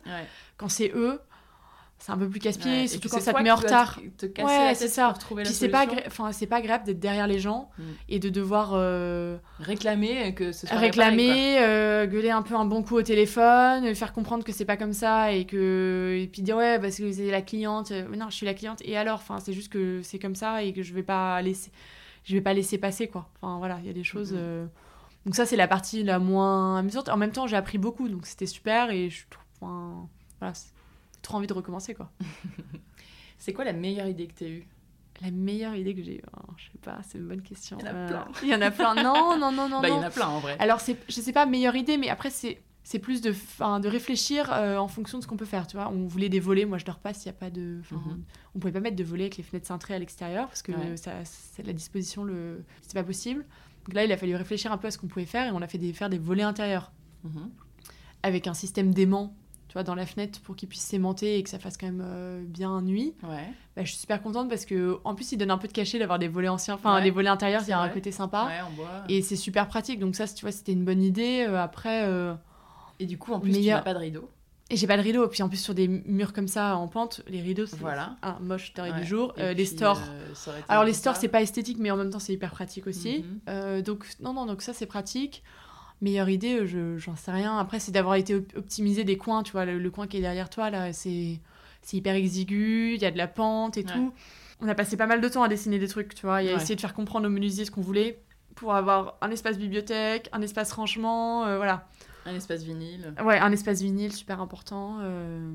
Quand 0.57 0.69
c'est 0.69 0.91
eux 0.95 1.19
c'est 2.03 2.11
un 2.11 2.17
peu 2.17 2.27
plus 2.27 2.41
casse-pied, 2.41 2.89
surtout 2.89 3.07
quand 3.07 3.21
ça 3.21 3.31
te 3.31 3.41
met 3.41 3.49
en 3.49 3.55
retard. 3.55 3.97
Te, 4.17 4.25
te 4.25 4.41
ouais, 4.41 4.75
c'est 4.75 4.89
ça. 4.89 5.07
Pour 5.07 5.19
trouver 5.19 5.43
Puis 5.43 5.53
c'est 5.53 5.69
pas, 5.69 5.85
enfin 6.05 6.33
c'est 6.33 6.47
pas 6.47 6.57
agréable 6.57 6.83
d'être 6.83 6.99
derrière 6.99 7.27
les 7.27 7.39
gens 7.39 7.69
mm. 7.77 7.83
et 8.09 8.19
de 8.19 8.27
devoir 8.27 8.71
euh, 8.73 9.37
réclamer 9.59 10.33
que 10.35 10.51
ce 10.51 10.67
soit 10.67 10.75
réclamer, 10.75 11.59
euh, 11.61 12.05
gueuler 12.05 12.29
un 12.29 12.41
peu 12.41 12.55
un 12.55 12.65
bon 12.65 12.83
coup 12.83 12.97
au 12.97 13.03
téléphone, 13.03 13.95
faire 13.95 14.11
comprendre 14.11 14.43
que 14.43 14.51
c'est 14.51 14.65
pas 14.65 14.75
comme 14.75 14.91
ça 14.91 15.31
et 15.31 15.45
que 15.45 16.19
et 16.21 16.27
puis 16.27 16.41
dire 16.41 16.57
ouais 16.57 16.77
parce 16.77 16.97
que 16.97 17.09
c'est 17.09 17.31
la 17.31 17.41
cliente, 17.41 17.91
euh, 17.91 18.13
non 18.17 18.29
je 18.29 18.35
suis 18.35 18.45
la 18.45 18.53
cliente 18.53 18.81
et 18.83 18.97
alors, 18.97 19.15
enfin 19.15 19.39
c'est 19.39 19.53
juste 19.53 19.71
que 19.71 20.01
c'est 20.03 20.19
comme 20.19 20.35
ça 20.35 20.61
et 20.61 20.73
que 20.73 20.83
je 20.83 20.93
vais 20.93 21.03
pas 21.03 21.41
laisser, 21.41 21.71
je 22.25 22.35
vais 22.35 22.41
pas 22.41 22.53
laisser 22.53 22.77
passer 22.77 23.07
quoi. 23.07 23.29
Enfin 23.41 23.59
voilà, 23.59 23.77
il 23.81 23.87
y 23.87 23.89
a 23.89 23.93
des 23.93 24.03
choses. 24.03 24.33
Mm-hmm. 24.33 24.67
Donc 25.25 25.35
ça 25.35 25.45
c'est 25.45 25.55
la 25.55 25.67
partie 25.67 26.03
la 26.03 26.19
moins 26.19 26.77
amusante. 26.77 27.09
En 27.09 27.17
même 27.17 27.31
temps 27.31 27.47
j'ai 27.47 27.57
appris 27.57 27.77
beaucoup 27.77 28.09
donc 28.09 28.25
c'était 28.25 28.45
super 28.45 28.91
et 28.91 29.09
je 29.09 29.25
trouve, 29.29 29.43
enfin, 29.61 30.07
voilà 30.39 30.53
trop 31.23 31.37
envie 31.37 31.47
de 31.47 31.53
recommencer, 31.53 31.95
quoi. 31.95 32.11
c'est 33.39 33.53
quoi 33.53 33.65
la 33.65 33.73
meilleure 33.73 34.07
idée 34.07 34.27
que 34.27 34.33
tu 34.33 34.43
as 34.43 34.49
eue? 34.49 34.67
La 35.21 35.31
meilleure 35.31 35.75
idée 35.75 35.95
que 35.95 36.03
j'ai 36.03 36.17
eue, 36.17 36.23
oh, 36.37 36.51
je 36.57 36.65
sais 36.65 36.77
pas, 36.81 36.99
c'est 37.07 37.17
une 37.17 37.27
bonne 37.27 37.41
question. 37.41 37.77
Il 37.79 37.85
y 37.85 37.89
en 37.89 37.91
a 37.91 37.95
euh, 37.95 38.07
plein. 38.07 38.27
il 38.43 38.49
y 38.49 38.55
en 38.55 38.61
a 38.61 38.71
plein. 38.71 38.95
Non, 38.95 39.37
non, 39.39 39.51
non, 39.51 39.69
non. 39.69 39.81
bah, 39.81 39.89
il 39.89 39.95
y 39.95 39.97
en 39.97 40.03
a 40.03 40.09
plein 40.11 40.27
en 40.27 40.39
vrai. 40.39 40.55
Alors, 40.59 40.79
je 40.79 41.21
sais 41.21 41.33
pas, 41.33 41.45
meilleure 41.45 41.75
idée, 41.75 41.97
mais 41.97 42.09
après, 42.09 42.29
c'est, 42.29 42.61
c'est 42.83 42.99
plus 42.99 43.21
de, 43.21 43.31
de 43.31 43.87
réfléchir 43.87 44.51
euh, 44.51 44.77
en 44.77 44.87
fonction 44.87 45.19
de 45.19 45.23
ce 45.23 45.27
qu'on 45.27 45.37
peut 45.37 45.45
faire. 45.45 45.65
Tu 45.65 45.77
vois, 45.77 45.89
on 45.89 46.07
voulait 46.07 46.29
des 46.29 46.39
volets, 46.39 46.65
moi 46.65 46.77
je 46.77 46.85
dors 46.85 46.99
pas 46.99 47.13
s'il 47.13 47.31
n'y 47.31 47.37
a 47.37 47.39
pas 47.39 47.49
de. 47.49 47.81
Mhm. 47.91 48.23
On 48.55 48.59
pouvait 48.59 48.73
pas 48.73 48.81
mettre 48.81 48.97
de 48.97 49.03
volets 49.03 49.25
avec 49.25 49.37
les 49.37 49.43
fenêtres 49.43 49.67
cintrées 49.67 49.93
à 49.93 49.99
l'extérieur 49.99 50.47
parce 50.47 50.61
que 50.61 50.73
ça, 50.97 51.13
c'est 51.23 51.65
la 51.65 51.73
disposition, 51.73 52.23
le... 52.23 52.63
c'est 52.81 52.95
pas 52.95 53.03
possible. 53.03 53.45
Donc 53.85 53.95
là, 53.95 54.05
il 54.05 54.11
a 54.11 54.17
fallu 54.17 54.35
réfléchir 54.35 54.71
un 54.71 54.77
peu 54.77 54.87
à 54.87 54.91
ce 54.91 54.97
qu'on 54.97 55.07
pouvait 55.07 55.25
faire 55.25 55.47
et 55.47 55.51
on 55.51 55.61
a 55.61 55.67
fait 55.67 55.77
des, 55.77 55.93
faire 55.93 56.09
des 56.09 56.17
volets 56.17 56.43
intérieurs 56.43 56.91
mhm. 57.23 57.49
avec 58.23 58.47
un 58.47 58.53
système 58.53 58.93
d'aimant 58.93 59.35
tu 59.73 59.79
vois, 59.79 59.83
dans 59.83 59.95
la 59.95 60.05
fenêtre 60.05 60.39
pour 60.41 60.55
qu'il 60.55 60.69
puisse 60.69 60.83
s'aimanter 60.83 61.39
et 61.39 61.41
que 61.41 61.49
ça 61.49 61.57
fasse 61.57 61.77
quand 61.77 61.87
même 61.87 62.03
euh, 62.05 62.43
bien 62.45 62.79
nuit. 62.83 63.15
Ouais. 63.23 63.51
Bah, 63.75 63.83
je 63.83 63.89
suis 63.89 63.97
super 63.97 64.21
contente 64.21 64.47
parce 64.47 64.65
que 64.65 64.99
en 65.03 65.15
plus 65.15 65.31
il 65.31 65.37
donne 65.37 65.49
un 65.49 65.57
peu 65.57 65.67
de 65.67 65.73
cachet 65.73 65.97
d'avoir 65.97 66.19
des 66.19 66.27
volets 66.27 66.47
anciens, 66.47 66.75
enfin 66.75 67.01
des 67.01 67.09
volets 67.09 67.29
intérieurs, 67.29 67.63
il 67.63 67.69
y 67.69 67.73
a 67.73 67.79
un 67.79 67.89
côté 67.89 68.11
sympa. 68.11 68.45
Ouais, 68.45 68.59
on 68.69 68.75
voit. 68.75 69.03
Et 69.09 69.23
c'est 69.23 69.35
super 69.35 69.67
pratique. 69.67 69.99
Donc 69.99 70.15
ça, 70.15 70.27
tu 70.27 70.45
vois, 70.45 70.51
c'était 70.51 70.73
une 70.73 70.85
bonne 70.85 71.01
idée. 71.01 71.47
Euh, 71.49 71.59
après. 71.59 72.03
Euh, 72.03 72.35
et 72.99 73.07
du 73.07 73.17
coup, 73.17 73.33
en 73.33 73.39
plus, 73.39 73.51
tu 73.51 73.61
n'as 73.61 73.81
pas 73.81 73.95
de 73.95 73.99
rideau. 73.99 74.29
Et 74.69 74.77
j'ai 74.77 74.87
pas 74.87 74.97
de 74.97 75.01
rideau. 75.01 75.27
Puis 75.27 75.43
en 75.43 75.49
plus, 75.49 75.57
sur 75.57 75.73
des 75.73 75.87
murs 75.87 76.33
comme 76.33 76.47
ça 76.47 76.77
en 76.77 76.87
pente, 76.87 77.21
les 77.27 77.41
rideaux, 77.41 77.65
c'est 77.65 77.79
voilà. 77.79 78.15
un 78.21 78.39
moche 78.39 78.73
d'heure 78.73 78.93
du 78.93 79.05
jour. 79.05 79.33
les 79.37 79.65
stores. 79.65 80.01
Alors, 80.69 80.83
les 80.83 80.93
stores, 80.93 81.15
c'est 81.15 81.27
pas 81.27 81.41
esthétique, 81.41 81.77
mais 81.79 81.91
en 81.91 81.97
même 81.97 82.09
temps, 82.09 82.19
c'est 82.19 82.33
hyper 82.33 82.51
pratique 82.51 82.87
aussi. 82.87 83.25
Mhm. 83.47 83.81
donc, 83.81 84.05
non, 84.19 84.33
non, 84.33 84.45
donc 84.45 84.61
ça, 84.61 84.73
c'est 84.73 84.85
pratique 84.85 85.43
meilleure 86.03 86.29
idée, 86.29 86.67
je 86.67 86.97
j'en 86.97 87.15
sais 87.15 87.31
rien. 87.31 87.57
Après, 87.57 87.79
c'est 87.79 87.91
d'avoir 87.91 88.15
été 88.15 88.35
optimisé 88.35 89.03
des 89.03 89.17
coins, 89.17 89.41
tu 89.41 89.53
vois, 89.53 89.65
le, 89.65 89.89
coin 89.89 90.05
qui 90.05 90.17
est 90.17 90.21
derrière 90.21 90.49
toi, 90.49 90.69
là, 90.69 90.93
c'est 90.93 91.39
hyper 91.91 92.15
exigu, 92.15 92.93
il 92.95 93.01
y 93.01 93.05
a 93.05 93.11
de 93.11 93.17
la 93.17 93.27
pente 93.27 93.77
et 93.77 93.83
tout. 93.83 94.13
On 94.61 94.67
a 94.67 94.75
passé 94.75 94.95
pas 94.95 95.07
mal 95.07 95.19
de 95.19 95.27
temps 95.27 95.43
à 95.43 95.47
dessiner 95.47 95.79
des 95.79 95.87
trucs, 95.87 96.13
tu 96.13 96.25
vois, 96.25 96.43
et 96.43 96.49
à 96.49 96.55
essayer 96.55 96.75
de 96.75 96.81
faire 96.81 96.93
comprendre 96.93 97.27
aux 97.27 97.31
menuisiers 97.31 97.65
ce 97.65 97.71
qu'on 97.71 97.81
voulait 97.81 98.21
pour 98.55 98.75
avoir 98.75 99.17
un 99.21 99.31
espace 99.31 99.57
bibliothèque, 99.57 100.29
un 100.31 100.41
espace 100.41 100.71
rangement, 100.73 101.45
euh, 101.45 101.57
voilà. 101.57 101.87
Un 102.25 102.35
espace 102.35 102.63
vinyle. 102.63 103.13
Ouais, 103.23 103.37
un 103.37 103.51
espace 103.51 103.81
vinyle, 103.81 104.13
super 104.13 104.39
important. 104.41 104.99
Euh, 105.01 105.51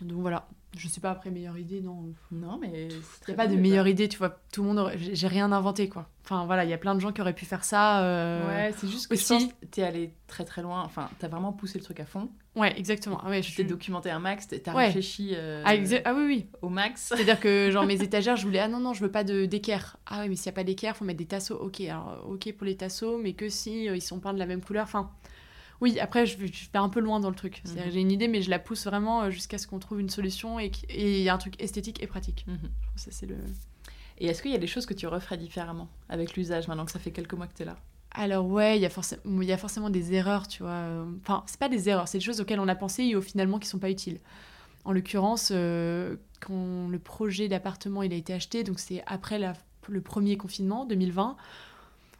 donc 0.00 0.20
voilà, 0.20 0.48
je 0.76 0.88
sais 0.88 1.00
pas 1.00 1.10
après 1.10 1.30
meilleure 1.30 1.56
idée, 1.56 1.80
non. 1.80 2.12
Non, 2.32 2.58
mais. 2.60 2.88
Il 2.88 3.28
n'y 3.28 3.34
a 3.34 3.36
pas 3.36 3.46
de 3.46 3.54
meilleure 3.54 3.86
idée, 3.86 4.08
tu 4.08 4.18
vois. 4.18 4.40
Tout 4.52 4.62
le 4.62 4.72
monde. 4.72 4.92
J'ai 4.96 5.28
rien 5.28 5.52
inventé, 5.52 5.88
quoi. 5.88 6.08
Enfin, 6.24 6.46
voilà, 6.46 6.64
il 6.64 6.70
y 6.70 6.72
a 6.72 6.78
plein 6.78 6.94
de 6.94 7.00
gens 7.00 7.12
qui 7.12 7.20
auraient 7.20 7.34
pu 7.34 7.44
faire 7.44 7.64
ça. 7.64 8.02
Euh, 8.02 8.46
ouais, 8.48 8.74
c'est 8.76 8.88
juste 8.88 9.06
que 9.06 9.14
aussi. 9.14 9.52
Tu 9.70 9.80
es 9.80 9.84
allé 9.84 10.14
très 10.26 10.44
très 10.44 10.62
loin. 10.62 10.82
Enfin, 10.82 11.08
tu 11.20 11.24
as 11.24 11.28
vraiment 11.28 11.52
poussé 11.52 11.78
le 11.78 11.84
truc 11.84 12.00
à 12.00 12.06
fond. 12.06 12.28
Ouais, 12.56 12.76
exactement. 12.78 13.20
Ah 13.22 13.30
ouais, 13.30 13.42
je 13.42 13.54
t'ai 13.54 13.64
documenté 13.64 14.10
un 14.10 14.20
max, 14.20 14.48
t'as 14.48 14.72
réfléchi 14.72 15.32
euh, 15.34 15.62
ah, 15.64 15.74
ah, 16.04 16.14
oui, 16.14 16.24
oui. 16.26 16.46
au 16.62 16.68
max. 16.68 17.02
C'est-à-dire 17.14 17.40
que, 17.40 17.70
genre, 17.70 17.84
mes 17.84 18.02
étagères, 18.02 18.36
je 18.36 18.44
voulais, 18.44 18.60
ah 18.60 18.68
non, 18.68 18.80
non, 18.80 18.94
je 18.94 19.00
veux 19.00 19.10
pas 19.10 19.24
d'équerre. 19.24 19.98
Ah 20.06 20.22
oui, 20.22 20.28
mais 20.30 20.36
s'il 20.36 20.50
n'y 20.50 20.54
a 20.54 20.56
pas 20.56 20.64
d'équerre, 20.64 20.96
faut 20.96 21.04
mettre 21.04 21.18
des 21.18 21.26
tasseaux. 21.26 21.56
Ok, 21.56 21.80
alors, 21.82 22.24
ok 22.28 22.52
pour 22.54 22.64
les 22.64 22.76
tasseaux, 22.76 23.18
mais 23.18 23.34
que 23.34 23.48
si 23.48 23.88
euh, 23.88 23.96
ils 23.96 24.02
sont 24.02 24.18
peints 24.18 24.34
de 24.34 24.38
la 24.38 24.46
même 24.46 24.62
couleur. 24.62 24.84
Enfin, 24.84 25.10
oui, 25.84 26.00
après, 26.00 26.24
je, 26.24 26.38
je 26.38 26.70
vais 26.72 26.78
un 26.78 26.88
peu 26.88 27.00
loin 27.00 27.20
dans 27.20 27.28
le 27.28 27.34
truc. 27.34 27.62
Mhm. 27.66 27.92
J'ai 27.92 28.00
une 28.00 28.10
idée, 28.10 28.26
mais 28.26 28.40
je 28.40 28.48
la 28.48 28.58
pousse 28.58 28.86
vraiment 28.86 29.24
euh, 29.24 29.30
jusqu'à 29.30 29.58
ce 29.58 29.66
qu'on 29.66 29.78
trouve 29.78 30.00
une 30.00 30.08
solution 30.08 30.58
et 30.58 30.72
il 30.88 31.20
y 31.20 31.28
a 31.28 31.34
un 31.34 31.38
truc 31.38 31.60
esthétique 31.62 32.02
et 32.02 32.06
pratique. 32.06 32.46
Mhm. 32.48 32.70
Ça, 32.96 33.10
c'est 33.10 33.26
le... 33.26 33.36
Et 34.16 34.26
est-ce 34.28 34.40
qu'il 34.40 34.50
y 34.50 34.54
a 34.54 34.58
des 34.58 34.66
choses 34.66 34.86
que 34.86 34.94
tu 34.94 35.06
referais 35.06 35.36
différemment 35.36 35.90
avec 36.08 36.36
l'usage 36.36 36.68
maintenant 36.68 36.86
que 36.86 36.90
ça 36.92 36.98
fait 36.98 37.10
quelques 37.10 37.34
mois 37.34 37.48
que 37.48 37.54
tu 37.54 37.64
es 37.64 37.66
là? 37.66 37.76
Alors 38.12 38.46
ouais, 38.46 38.78
il 38.78 38.80
y, 38.80 38.86
a 38.86 38.90
il 39.26 39.44
y 39.44 39.52
a 39.52 39.58
forcément 39.58 39.90
des 39.90 40.14
erreurs, 40.14 40.48
tu 40.48 40.62
vois. 40.62 41.04
Enfin, 41.20 41.42
c'est 41.46 41.58
pas 41.58 41.68
des 41.68 41.90
erreurs, 41.90 42.08
c'est 42.08 42.18
des 42.18 42.24
choses 42.24 42.40
auxquelles 42.40 42.60
on 42.60 42.68
a 42.68 42.76
pensé 42.76 43.02
et 43.02 43.16
au 43.16 43.20
finalement 43.20 43.58
qui 43.58 43.68
sont 43.68 43.80
pas 43.80 43.90
utiles. 43.90 44.20
En 44.86 44.92
l'occurrence, 44.92 45.50
euh, 45.52 46.16
quand 46.40 46.88
le 46.88 46.98
projet 46.98 47.48
d'appartement 47.48 48.02
il 48.02 48.12
a 48.14 48.16
été 48.16 48.32
acheté, 48.32 48.64
donc 48.64 48.78
c'est 48.78 49.02
après 49.06 49.38
la, 49.38 49.52
le 49.88 50.00
premier 50.00 50.38
confinement, 50.38 50.86
2020, 50.86 51.36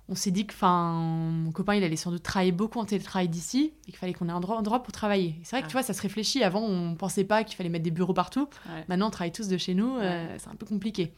on 0.09 0.15
s'est 0.15 0.31
dit 0.31 0.47
que 0.47 0.55
mon 0.63 1.51
copain, 1.53 1.75
il 1.75 1.83
allait 1.83 1.97
sans 1.97 2.11
doute 2.11 2.23
travailler 2.23 2.53
beaucoup 2.53 2.79
en 2.79 2.85
télétravail 2.85 3.29
d'ici 3.29 3.73
et 3.87 3.91
qu'il 3.91 3.97
fallait 3.97 4.13
qu'on 4.13 4.29
ait 4.29 4.33
un 4.33 4.37
endroit, 4.37 4.83
pour 4.83 4.93
travailler. 4.93 5.37
C'est 5.43 5.57
vrai 5.57 5.63
que 5.63 5.69
tu 5.69 5.73
vois, 5.73 5.83
ça 5.83 5.95
se 5.95 6.03
réfléchit. 6.03 6.43
Avant, 6.43 6.61
on 6.61 6.95
pensait 6.95 7.25
pas 7.25 7.43
qu'il 7.43 7.57
fallait 7.57 7.71
mettre 7.71 7.85
des 7.85 7.91
bureaux 7.91 8.13
partout. 8.13 8.49
Maintenant, 8.89 9.07
on 9.07 9.11
travaille 9.11 9.33
tous 9.33 9.49
de 9.49 9.57
chez 9.57 9.75
nous. 9.75 9.97
Euh, 9.97 10.37
c'est 10.39 10.49
un 10.49 10.57
peu 10.57 10.67
compliqué. 10.67 11.13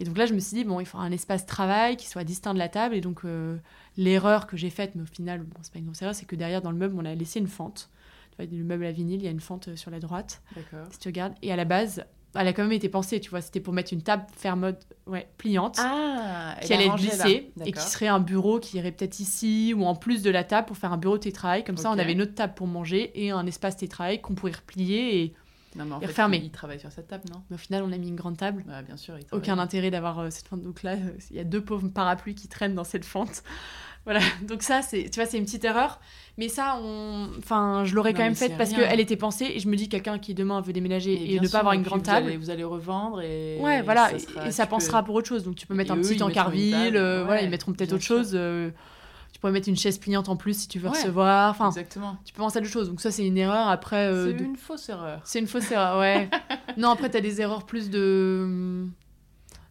Et 0.00 0.04
donc 0.04 0.16
là, 0.16 0.26
je 0.26 0.32
me 0.32 0.38
suis 0.38 0.56
dit, 0.56 0.64
bon, 0.64 0.80
il 0.80 0.86
faut 0.86 0.98
un 0.98 1.12
espace 1.12 1.44
travail 1.44 1.96
qui 1.96 2.08
soit 2.08 2.24
distinct 2.24 2.54
de 2.54 2.58
la 2.58 2.68
table. 2.68 2.94
Et 2.94 3.00
donc, 3.00 3.24
euh, 3.24 3.58
l'erreur 3.96 4.46
que 4.46 4.56
j'ai 4.56 4.70
faite, 4.70 4.94
mais 4.94 5.02
au 5.02 5.06
final, 5.06 5.42
bon, 5.42 5.56
c'est 5.62 5.72
pas 5.72 5.78
une 5.78 5.84
grosse 5.84 6.02
erreur, 6.02 6.14
c'est 6.14 6.26
que 6.26 6.36
derrière, 6.36 6.62
dans 6.62 6.70
le 6.70 6.78
meuble, 6.78 6.96
on 6.98 7.04
a 7.04 7.14
laissé 7.14 7.40
une 7.40 7.46
fente. 7.46 7.90
Tu 8.30 8.42
vois, 8.42 8.50
le 8.50 8.64
meuble 8.64 8.86
à 8.86 8.92
vinyle, 8.92 9.20
il 9.20 9.24
y 9.24 9.28
a 9.28 9.30
une 9.30 9.40
fente 9.40 9.68
euh, 9.68 9.76
sur 9.76 9.90
la 9.90 10.00
droite. 10.00 10.42
Si 10.90 10.98
tu 10.98 11.08
regardes. 11.08 11.34
Et 11.42 11.52
à 11.52 11.56
la 11.56 11.66
base, 11.66 12.04
elle 12.34 12.48
a 12.48 12.52
quand 12.52 12.62
même 12.62 12.72
été 12.72 12.88
pensée, 12.88 13.20
tu 13.20 13.30
vois. 13.30 13.40
C'était 13.40 13.60
pour 13.60 13.72
mettre 13.72 13.92
une 13.92 14.02
table 14.02 14.24
faire 14.36 14.56
mode 14.56 14.78
ouais, 15.06 15.28
pliante 15.38 15.76
ah, 15.80 16.56
qui 16.62 16.72
allait 16.72 16.88
glisser 16.90 17.52
et 17.64 17.72
qui 17.72 17.82
serait 17.82 18.08
un 18.08 18.20
bureau 18.20 18.60
qui 18.60 18.78
irait 18.78 18.92
peut-être 18.92 19.20
ici 19.20 19.74
ou 19.76 19.84
en 19.84 19.94
plus 19.94 20.22
de 20.22 20.30
la 20.30 20.44
table 20.44 20.66
pour 20.66 20.76
faire 20.76 20.92
un 20.92 20.96
bureau 20.98 21.18
tétrail. 21.18 21.64
Comme 21.64 21.76
ça, 21.76 21.90
on 21.90 21.98
avait 21.98 22.12
une 22.12 22.22
autre 22.22 22.34
table 22.34 22.54
pour 22.54 22.66
manger 22.66 23.10
et 23.14 23.30
un 23.30 23.46
espace 23.46 23.76
tétrail 23.76 24.20
qu'on 24.20 24.34
pourrait 24.34 24.52
replier 24.52 25.22
et, 25.22 25.34
non, 25.76 25.84
mais 25.84 25.92
en 25.92 25.98
refermer. 25.98 26.40
il 26.42 26.50
travaille 26.50 26.78
sur 26.78 26.92
cette 26.92 27.08
table, 27.08 27.24
non? 27.32 27.42
Au 27.52 27.58
final, 27.58 27.82
on 27.82 27.92
a 27.92 27.98
mis 27.98 28.08
une 28.08 28.16
grande 28.16 28.36
table. 28.36 28.64
bien 28.86 28.96
sûr. 28.96 29.14
Aucun 29.32 29.58
intérêt 29.58 29.90
d'avoir 29.90 30.20
euh, 30.20 30.30
cette 30.30 30.46
fente. 30.46 30.62
Donc 30.62 30.82
là, 30.82 30.92
euh, 30.92 31.10
il 31.30 31.36
y 31.36 31.40
a 31.40 31.44
deux 31.44 31.62
pauvres 31.62 31.88
parapluies 31.88 32.34
qui 32.34 32.48
traînent 32.48 32.74
dans 32.74 32.84
cette 32.84 33.04
fente. 33.04 33.42
Voilà, 34.04 34.20
donc 34.42 34.62
ça, 34.62 34.82
c'est, 34.82 35.08
tu 35.10 35.20
vois, 35.20 35.26
c'est 35.26 35.38
une 35.38 35.44
petite 35.44 35.64
erreur. 35.64 36.00
Mais 36.36 36.48
ça, 36.48 36.78
on... 36.82 37.28
enfin, 37.38 37.84
je 37.84 37.94
l'aurais 37.94 38.12
quand 38.12 38.24
même 38.24 38.34
faite 38.34 38.56
parce 38.58 38.72
qu'elle 38.72 39.00
était 39.00 39.16
pensée. 39.16 39.52
Et 39.54 39.60
je 39.60 39.68
me 39.68 39.76
dis, 39.76 39.88
quelqu'un 39.88 40.18
qui 40.18 40.34
demain 40.34 40.60
veut 40.60 40.72
déménager 40.72 41.34
et, 41.34 41.38
ne 41.38 41.48
pas 41.48 41.60
avoir 41.60 41.74
une 41.74 41.82
grande 41.82 42.02
table. 42.02 42.34
Vous 42.36 42.50
allez, 42.50 42.64
revendre 42.64 43.20
et. 43.20 43.58
Ouais, 43.60 43.82
voilà. 43.82 44.10
et, 44.44 44.50
ça 44.50 44.66
pensera 44.66 45.02
pour 45.02 45.14
autre 45.14 45.28
chose. 45.28 45.44
Donc 45.44 45.54
tu 45.54 45.66
peux 45.66 45.74
mettre 45.74 45.92
un 45.92 45.98
petit 45.98 46.22
encarville. 46.22 46.96
Euh, 46.96 47.24
voilà, 47.24 47.42
ils 47.42 47.50
mettront 47.50 47.72
peut-être 47.72 47.92
autre 47.92 48.02
chose. 48.02 48.32
Euh, 48.34 48.70
tu 49.32 49.38
pourrais 49.38 49.52
mettre 49.52 49.68
une 49.68 49.76
chaise 49.76 49.98
pliante 49.98 50.28
en 50.28 50.36
plus 50.36 50.58
si 50.58 50.68
tu 50.68 50.78
veux 50.78 50.88
recevoir. 50.88 51.50
Enfin, 51.50 51.68
Exactement. 51.68 52.16
Tu 52.24 52.32
peux 52.32 52.42
penser 52.42 52.58
à 52.58 52.60
d'autres 52.60 52.72
choses. 52.72 52.88
Donc 52.88 53.00
ça, 53.00 53.10
c'est 53.10 53.26
une 53.26 53.38
erreur. 53.38 53.68
Après. 53.68 54.06
Euh, 54.06 54.36
c'est 54.36 54.44
une 54.44 54.56
fausse 54.56 54.88
erreur. 54.88 55.20
C'est 55.24 55.38
une 55.38 55.46
fausse 55.46 55.70
erreur, 55.70 56.00
ouais. 56.00 56.28
non, 56.76 56.90
après, 56.90 57.10
tu 57.10 57.16
as 57.16 57.20
des 57.20 57.40
erreurs 57.40 57.64
plus 57.64 57.90
de 57.90 58.86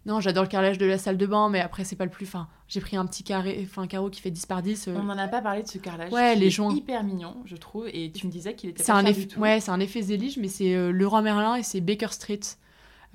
non, 0.06 0.20
j'adore 0.20 0.44
le 0.44 0.50
carrelage 0.50 0.78
de 0.78 0.86
la 0.86 0.98
salle 0.98 1.18
de 1.18 1.26
bain, 1.26 1.50
mais 1.50 1.62
après, 1.62 1.86
c'est 1.86 1.96
pas 1.96 2.04
le 2.04 2.12
plus 2.12 2.26
fin. 2.26 2.48
J'ai 2.68 2.82
pris 2.82 2.98
un 2.98 3.06
petit 3.06 3.24
carré, 3.24 3.62
enfin, 3.64 3.88
carreau 3.88 4.10
qui 4.10 4.20
fait 4.20 4.32
10 4.32 4.46
par 4.46 4.62
10. 4.62 4.88
Euh. 4.88 4.96
On 4.98 5.04
n'en 5.04 5.18
a 5.18 5.28
pas 5.28 5.42
parlé 5.42 5.64
de 5.64 5.68
ce 5.68 5.78
carrelage. 5.78 6.12
Ouais, 6.12 6.36
les 6.36 6.50
joints. 6.50 6.74
hyper 6.74 7.04
mignon, 7.04 7.38
je 7.46 7.56
trouve. 7.56 7.88
Et 7.94 8.12
tu 8.12 8.28
me 8.28 8.32
disais 8.32 8.54
qu'il 8.54 8.70
était 8.72 8.84
pas 8.84 8.94
un 8.94 9.06
effet... 9.06 9.22
du 9.22 9.28
tout. 9.28 9.40
Ouais, 9.40 9.60
c'est 9.62 9.72
un 9.72 9.80
effet 9.80 10.02
Zélige, 10.02 10.38
mais 10.38 10.50
c'est 10.50 10.76
euh, 10.76 10.92
Leroy 10.92 11.22
Merlin 11.22 11.56
et 11.56 11.64
c'est 11.64 11.80
Baker 11.80 12.08
Street. 12.12 12.40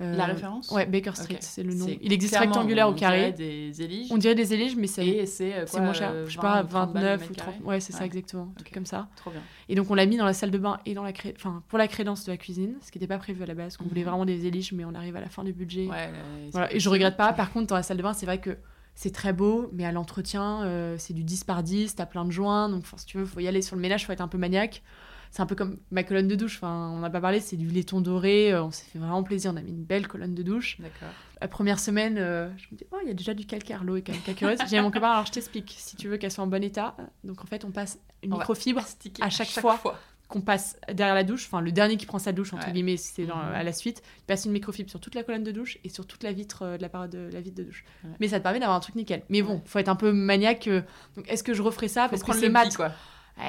Euh, 0.01 0.15
la 0.15 0.25
référence 0.25 0.71
Ouais, 0.71 0.85
Baker 0.85 1.11
Street, 1.15 1.37
c'est 1.41 1.63
le 1.63 1.73
nom. 1.73 1.87
Il 2.01 2.13
existe 2.13 2.37
rectangulaire 2.37 2.87
au 2.87 2.93
carré. 2.93 3.33
On 3.33 3.35
dirait 3.35 3.69
des 3.69 3.81
éliges. 3.81 4.07
On 4.11 4.17
dirait 4.17 4.35
des 4.35 4.53
éliges, 4.53 4.75
mais 4.75 4.87
c'est 4.87 5.25
c'est 5.25 5.81
moins 5.81 5.93
cher. 5.93 6.13
je 6.25 6.31
sais 6.31 6.39
pas, 6.39 6.63
29 6.63 7.29
ou 7.29 7.33
30. 7.33 7.55
Ouais, 7.63 7.79
c'est 7.79 7.93
ça 7.93 8.05
exactement. 8.05 8.49
Un 8.51 8.61
truc 8.61 8.73
comme 8.73 8.85
ça. 8.85 9.09
Trop 9.15 9.31
bien. 9.31 9.41
Et 9.67 9.75
donc 9.75 9.89
on 9.91 9.95
l'a 9.95 10.05
mis 10.05 10.17
dans 10.17 10.25
la 10.25 10.33
salle 10.33 10.51
de 10.51 10.57
bain 10.57 10.79
et 10.85 10.93
dans 10.93 11.03
la 11.03 11.13
cré... 11.13 11.33
enfin 11.35 11.63
pour 11.67 11.77
la 11.77 11.87
crédence 11.87 12.25
de 12.25 12.31
la 12.31 12.37
cuisine, 12.37 12.75
ce 12.81 12.91
qui 12.91 12.97
n'était 12.97 13.07
pas 13.07 13.17
prévu 13.17 13.43
à 13.43 13.45
la 13.45 13.53
base. 13.53 13.77
On 13.79 13.87
voulait 13.87 14.01
mhm. 14.01 14.09
vraiment 14.09 14.25
des 14.25 14.45
éliges, 14.45 14.71
mais 14.71 14.85
on 14.85 14.95
arrive 14.95 15.15
à 15.15 15.21
la 15.21 15.29
fin 15.29 15.43
du 15.43 15.53
budget. 15.53 15.87
Ouais, 15.87 16.09
voilà. 16.51 16.73
Et 16.73 16.79
je 16.79 16.89
regrette 16.89 17.17
pas. 17.17 17.33
Par 17.33 17.51
contre, 17.51 17.67
dans 17.67 17.75
la 17.75 17.83
salle 17.83 17.97
de 17.97 18.03
bain, 18.03 18.13
c'est 18.13 18.25
vrai 18.25 18.39
que 18.39 18.57
c'est 18.95 19.13
très 19.13 19.31
beau, 19.31 19.69
mais 19.71 19.85
à 19.85 19.91
l'entretien, 19.91 20.63
euh, 20.63 20.95
c'est 20.97 21.13
du 21.13 21.23
10 21.23 21.45
par 21.45 21.63
10, 21.63 21.95
t'as 21.95 22.05
plein 22.05 22.25
de 22.25 22.31
joints, 22.31 22.67
donc 22.67 22.83
si 22.97 23.05
tu 23.05 23.17
veux, 23.17 23.25
faut 23.25 23.39
y 23.39 23.47
aller 23.47 23.61
sur 23.61 23.75
le 23.75 23.81
ménage, 23.81 24.05
faut 24.05 24.11
être 24.11 24.21
un 24.21 24.27
peu 24.27 24.37
maniaque 24.37 24.81
c'est 25.31 25.41
un 25.41 25.45
peu 25.45 25.55
comme 25.55 25.77
ma 25.91 26.03
colonne 26.03 26.27
de 26.27 26.35
douche. 26.35 26.57
Enfin, 26.57 26.89
on 26.91 26.99
n'a 26.99 27.09
pas 27.09 27.21
parlé, 27.21 27.39
c'est 27.39 27.55
du 27.55 27.67
laiton 27.67 28.01
doré. 28.01 28.51
Euh, 28.51 28.63
on 28.63 28.71
s'est 28.71 28.85
fait 28.85 28.99
vraiment 28.99 29.23
plaisir. 29.23 29.51
On 29.53 29.57
a 29.57 29.61
mis 29.61 29.71
une 29.71 29.83
belle 29.83 30.07
colonne 30.07 30.33
de 30.33 30.43
douche. 30.43 30.77
D'accord. 30.79 31.09
La 31.41 31.47
première 31.47 31.79
semaine, 31.79 32.17
euh, 32.17 32.49
je 32.57 32.67
me 32.71 32.77
dis, 32.77 32.85
oh, 32.91 32.97
il 33.03 33.07
y 33.07 33.11
a 33.11 33.13
déjà 33.13 33.33
du 33.33 33.45
calcaire. 33.45 33.83
L'eau 33.83 33.95
est 33.95 34.01
quand 34.01 34.11
même 34.11 34.21
calcareuse. 34.21 34.57
J'ai 34.67 34.81
mon 34.81 34.91
copain, 34.91 35.11
alors 35.11 35.25
je 35.27 35.31
t'explique. 35.31 35.75
Si 35.77 35.95
tu 35.95 36.07
veux 36.07 36.17
qu'elle 36.17 36.31
soit 36.31 36.43
en 36.43 36.47
bon 36.47 36.63
état, 36.63 36.95
donc 37.23 37.43
en 37.43 37.45
fait, 37.45 37.63
on 37.63 37.71
passe 37.71 37.99
une 38.23 38.31
microfibre 38.31 38.81
à 39.21 39.29
chaque, 39.29 39.47
fois. 39.49 39.79
qu'on 40.27 40.41
passe 40.41 40.77
derrière 40.91 41.15
la 41.15 41.23
douche, 41.23 41.45
enfin 41.45 41.61
le 41.61 41.71
dernier 41.71 41.95
qui 41.95 42.05
prend 42.05 42.19
sa 42.19 42.33
douche 42.33 42.53
entre 42.53 42.69
guillemets, 42.71 42.97
c'est 42.97 43.23
mhm. 43.23 43.31
à 43.31 43.63
la 43.63 43.71
suite, 43.71 44.03
il 44.17 44.25
passe 44.25 44.45
une 44.45 44.51
microfibre 44.51 44.89
sur 44.89 44.99
toute 44.99 45.15
la 45.15 45.23
colonne 45.23 45.43
de 45.43 45.51
douche 45.51 45.77
et 45.83 45.89
sur 45.89 46.05
toute 46.05 46.23
la 46.23 46.33
vitre 46.33 46.63
euh, 46.63 46.77
de 46.77 46.81
la 46.81 46.89
parade 46.89 47.11
de 47.11 47.29
la 47.31 47.39
vitre 47.39 47.55
de 47.55 47.63
douche. 47.63 47.85
Mais 48.19 48.27
ça 48.27 48.39
te 48.39 48.43
permet 48.43 48.59
d'avoir 48.59 48.75
un 48.75 48.81
truc 48.81 48.95
nickel. 48.95 49.23
Mais 49.29 49.41
bon, 49.41 49.61
faut 49.65 49.79
être 49.79 49.89
un 49.89 49.95
peu 49.95 50.11
maniaque. 50.11 50.69
donc 51.15 51.29
est-ce 51.29 51.43
que 51.43 51.53
je 51.53 51.61
referai 51.61 51.87
ça 51.87 52.09
parce 52.09 52.23
que 52.23 52.33
c'est 52.33 52.49
mat 52.49 52.75
quoi. 52.75 52.91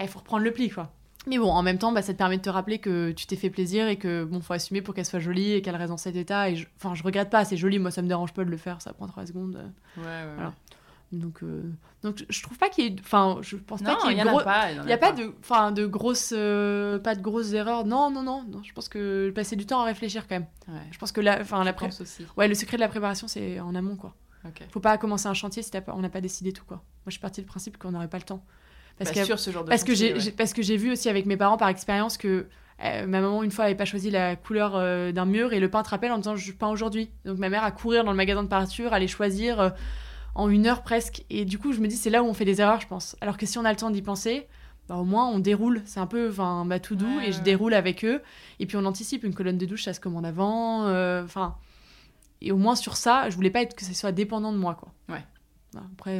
Il 0.00 0.08
faut 0.08 0.20
reprendre 0.20 0.44
le 0.44 0.52
pli 0.52 0.70
quoi. 0.70 0.92
Mais 1.26 1.38
bon, 1.38 1.50
en 1.50 1.62
même 1.62 1.78
temps, 1.78 1.92
bah, 1.92 2.02
ça 2.02 2.12
te 2.12 2.18
permet 2.18 2.38
de 2.38 2.42
te 2.42 2.50
rappeler 2.50 2.78
que 2.78 3.12
tu 3.12 3.26
t'es 3.26 3.36
fait 3.36 3.50
plaisir 3.50 3.88
et 3.88 3.96
que 3.96 4.24
bon, 4.24 4.40
faut 4.40 4.54
assumer 4.54 4.80
pour 4.80 4.94
qu'elle 4.94 5.04
soit 5.04 5.18
jolie 5.18 5.52
et 5.52 5.62
qu'elle 5.62 5.76
reste 5.76 5.90
dans 5.90 5.96
cet 5.96 6.16
état. 6.16 6.48
Et 6.48 6.56
je... 6.56 6.66
enfin, 6.76 6.94
je 6.94 7.02
regrette 7.02 7.30
pas, 7.30 7.44
c'est 7.44 7.56
joli. 7.58 7.78
Moi, 7.78 7.90
ça 7.90 8.00
me 8.02 8.08
dérange 8.08 8.32
pas 8.32 8.44
de 8.44 8.50
le 8.50 8.56
faire. 8.56 8.80
Ça 8.80 8.92
prend 8.92 9.06
trois 9.06 9.26
secondes. 9.26 9.56
Ouais, 9.96 10.02
ouais. 10.02 10.34
Voilà. 10.34 10.54
Donc, 11.12 11.42
euh... 11.42 11.62
donc, 12.02 12.24
je 12.28 12.42
trouve 12.42 12.56
pas 12.56 12.68
qu'il 12.68 12.84
y 12.84 12.86
ait. 12.86 12.96
Enfin, 13.00 13.38
je 13.42 13.56
pense 13.56 13.82
pas 13.82 13.96
qu'il 13.96 14.12
y 14.12 14.20
ait. 14.20 14.24
gros... 14.24 14.40
Il 14.40 14.86
n'y 14.86 14.92
a, 14.92 14.98
pas, 14.98 15.12
de, 15.12 15.34
enfin, 15.40 15.72
de 15.72 15.84
grosses, 15.84 16.32
euh, 16.34 16.98
pas 16.98 17.14
de 17.14 17.20
grosses 17.20 17.52
erreurs. 17.52 17.84
Non, 17.84 18.10
non, 18.10 18.22
non, 18.22 18.44
non. 18.48 18.62
Je 18.62 18.72
pense 18.72 18.88
que 18.88 19.30
passer 19.34 19.56
du 19.56 19.66
temps 19.66 19.80
à 19.80 19.84
réfléchir 19.84 20.26
quand 20.26 20.36
même. 20.36 20.46
Ouais. 20.68 20.80
Je 20.90 20.98
pense 20.98 21.12
que 21.12 21.20
la, 21.20 21.40
enfin, 21.40 21.64
la 21.64 21.72
pré... 21.72 21.88
aussi. 21.88 22.24
Ouais, 22.36 22.48
le 22.48 22.54
secret 22.54 22.76
de 22.76 22.82
la 22.82 22.88
préparation, 22.88 23.28
c'est 23.28 23.60
en 23.60 23.74
amont, 23.74 23.96
quoi. 23.96 24.14
Okay. 24.48 24.64
Faut 24.70 24.80
pas 24.80 24.96
commencer 24.96 25.26
un 25.26 25.34
chantier 25.34 25.62
si 25.62 25.70
pas... 25.70 25.82
on 25.88 26.00
n'a 26.00 26.08
pas 26.08 26.22
décidé 26.22 26.52
tout, 26.52 26.64
quoi. 26.64 26.76
Moi, 26.76 27.08
je 27.08 27.12
suis 27.12 27.20
partie 27.20 27.42
du 27.42 27.46
principe 27.46 27.76
qu'on 27.76 27.90
n'aurait 27.90 28.08
pas 28.08 28.18
le 28.18 28.24
temps. 28.24 28.42
Parce, 29.04 29.12
que, 29.12 29.36
ce 29.36 29.50
genre 29.50 29.64
de 29.64 29.70
parce, 29.70 29.82
que 29.82 29.94
j'ai, 29.94 30.30
parce 30.32 30.52
que 30.52 30.60
j'ai 30.60 30.76
vu 30.76 30.92
aussi 30.92 31.08
avec 31.08 31.24
mes 31.24 31.38
parents 31.38 31.56
par 31.56 31.68
expérience 31.68 32.18
que 32.18 32.46
euh, 32.84 33.06
ma 33.06 33.20
maman, 33.20 33.42
une 33.42 33.50
fois, 33.50 33.64
n'avait 33.64 33.76
pas 33.76 33.84
choisi 33.84 34.10
la 34.10 34.36
couleur 34.36 34.72
euh, 34.74 35.12
d'un 35.12 35.26
mur 35.26 35.52
et 35.52 35.60
le 35.60 35.70
peintre 35.70 35.92
appelle 35.92 36.12
en 36.12 36.18
disant 36.18 36.36
Je 36.36 36.52
peins 36.52 36.68
aujourd'hui. 36.68 37.10
Donc 37.24 37.38
ma 37.38 37.48
mère 37.48 37.64
a 37.64 37.70
courir 37.70 38.04
dans 38.04 38.10
le 38.10 38.16
magasin 38.16 38.42
de 38.42 38.48
peinture, 38.48 38.92
aller 38.92 39.08
choisir 39.08 39.60
euh, 39.60 39.70
en 40.34 40.48
une 40.48 40.66
heure 40.66 40.82
presque. 40.82 41.24
Et 41.30 41.44
du 41.44 41.58
coup, 41.58 41.72
je 41.72 41.80
me 41.80 41.88
dis 41.88 41.96
C'est 41.96 42.10
là 42.10 42.22
où 42.22 42.26
on 42.26 42.34
fait 42.34 42.44
des 42.44 42.60
erreurs, 42.60 42.80
je 42.80 42.86
pense. 42.86 43.16
Alors 43.20 43.36
que 43.36 43.46
si 43.46 43.58
on 43.58 43.64
a 43.64 43.70
le 43.70 43.76
temps 43.76 43.90
d'y 43.90 44.02
penser, 44.02 44.48
bah, 44.88 44.96
au 44.96 45.04
moins 45.04 45.28
on 45.28 45.38
déroule. 45.38 45.82
C'est 45.84 46.00
un 46.00 46.06
peu 46.06 46.30
enfin, 46.30 46.64
bah, 46.66 46.80
tout 46.80 46.96
doux 46.96 47.20
et 47.20 47.32
je 47.32 47.40
déroule 47.40 47.74
avec 47.74 48.04
eux. 48.04 48.22
Et 48.60 48.66
puis 48.66 48.76
on 48.76 48.84
anticipe 48.84 49.24
une 49.24 49.34
colonne 49.34 49.58
de 49.58 49.66
douche, 49.66 49.84
ça 49.84 49.92
se 49.92 50.00
commande 50.00 50.24
avant. 50.24 50.84
Enfin. 51.24 51.56
et 52.40 52.52
au 52.52 52.56
moins 52.56 52.76
sur 52.76 52.96
ça, 52.96 53.28
je 53.28 53.36
voulais 53.36 53.50
pas 53.50 53.62
être 53.62 53.74
que 53.74 53.84
ce 53.84 53.94
soit 53.94 54.12
dépendant 54.12 54.52
de 54.52 54.58
moi, 54.58 54.74
quoi. 54.74 54.92
Ouais. 55.08 55.24
Après 55.76 56.18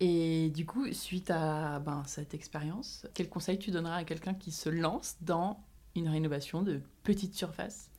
Et 0.00 0.50
du 0.54 0.66
coup, 0.66 0.86
suite 0.92 1.30
à 1.30 1.78
ben, 1.80 2.02
cette 2.06 2.34
expérience, 2.34 3.06
quel 3.14 3.28
conseil 3.28 3.58
tu 3.58 3.70
donneras 3.70 3.96
à 3.96 4.04
quelqu'un 4.04 4.34
qui 4.34 4.50
se 4.52 4.68
lance 4.68 5.16
dans 5.20 5.60
une 5.96 6.08
rénovation 6.08 6.62
de 6.62 6.80
petite 7.02 7.34
surface? 7.34 7.90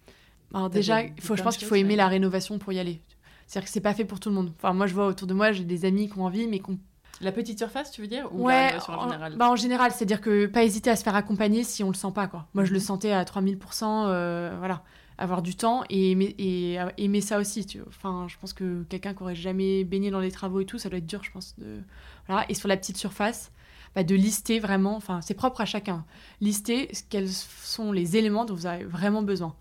Alors 0.53 0.69
déjà, 0.69 1.01
faut, 1.19 1.35
je 1.35 1.43
pense 1.43 1.57
qu'il 1.57 1.67
faut 1.67 1.75
aimer 1.75 1.95
la 1.95 2.07
rénovation 2.07 2.57
pour 2.57 2.73
y 2.73 2.79
aller. 2.79 3.01
C'est-à-dire 3.45 3.67
que 3.67 3.73
c'est 3.73 3.81
pas 3.81 3.93
fait 3.93 4.05
pour 4.05 4.19
tout 4.19 4.29
le 4.29 4.35
monde. 4.35 4.51
Enfin, 4.57 4.73
moi, 4.73 4.87
je 4.87 4.93
vois 4.93 5.07
autour 5.07 5.27
de 5.27 5.33
moi, 5.33 5.51
j'ai 5.51 5.63
des 5.63 5.85
amis 5.85 6.09
qui 6.09 6.17
ont 6.17 6.25
envie, 6.25 6.47
mais 6.47 6.59
qui 6.59 6.79
La 7.21 7.31
petite 7.31 7.57
surface, 7.57 7.91
tu 7.91 8.01
veux 8.01 8.07
dire 8.07 8.29
Ou 8.33 8.45
ouais, 8.45 8.71
la 8.71 8.89
en 8.89 9.03
général? 9.03 9.35
bah, 9.35 9.49
En 9.49 9.55
général, 9.55 9.91
c'est-à-dire 9.91 10.21
que 10.21 10.45
pas 10.45 10.63
hésiter 10.63 10.89
à 10.89 10.95
se 10.95 11.03
faire 11.03 11.15
accompagner 11.15 11.63
si 11.63 11.83
on 11.83 11.89
le 11.89 11.95
sent 11.95 12.11
pas. 12.13 12.27
Quoi. 12.27 12.47
Moi, 12.53 12.63
je 12.63 12.73
le 12.73 12.79
sentais 12.79 13.11
à 13.11 13.23
3000%. 13.23 14.05
Euh, 14.07 14.55
voilà 14.59 14.83
avoir 15.19 15.41
du 15.41 15.55
temps 15.55 15.83
et 15.89 16.11
aimer, 16.11 16.33
et 16.39 16.77
aimer 16.97 17.21
ça 17.21 17.39
aussi. 17.39 17.65
Tu 17.65 17.81
Enfin, 17.87 18.25
je 18.27 18.37
pense 18.39 18.53
que 18.53 18.83
quelqu'un 18.83 19.13
qui 19.13 19.21
aurait 19.21 19.35
jamais 19.35 19.83
baigné 19.83 20.09
dans 20.09 20.21
les 20.21 20.31
travaux 20.31 20.61
et 20.61 20.65
tout, 20.65 20.79
ça 20.79 20.89
doit 20.89 20.97
être 20.97 21.05
dur, 21.05 21.23
je 21.23 21.31
pense. 21.31 21.55
De... 21.59 21.81
Voilà. 22.27 22.45
Et 22.49 22.53
sur 22.53 22.67
la 22.67 22.77
petite 22.77 22.97
surface, 22.97 23.51
bah, 23.95 24.03
de 24.03 24.15
lister 24.15 24.59
vraiment, 24.59 24.95
enfin, 24.95 25.21
c'est 25.21 25.33
propre 25.33 25.61
à 25.61 25.65
chacun, 25.65 26.05
lister 26.41 26.89
quels 27.09 27.29
sont 27.29 27.91
les 27.91 28.17
éléments 28.17 28.45
dont 28.45 28.55
vous 28.55 28.65
avez 28.65 28.85
vraiment 28.85 29.21
besoin. 29.21 29.55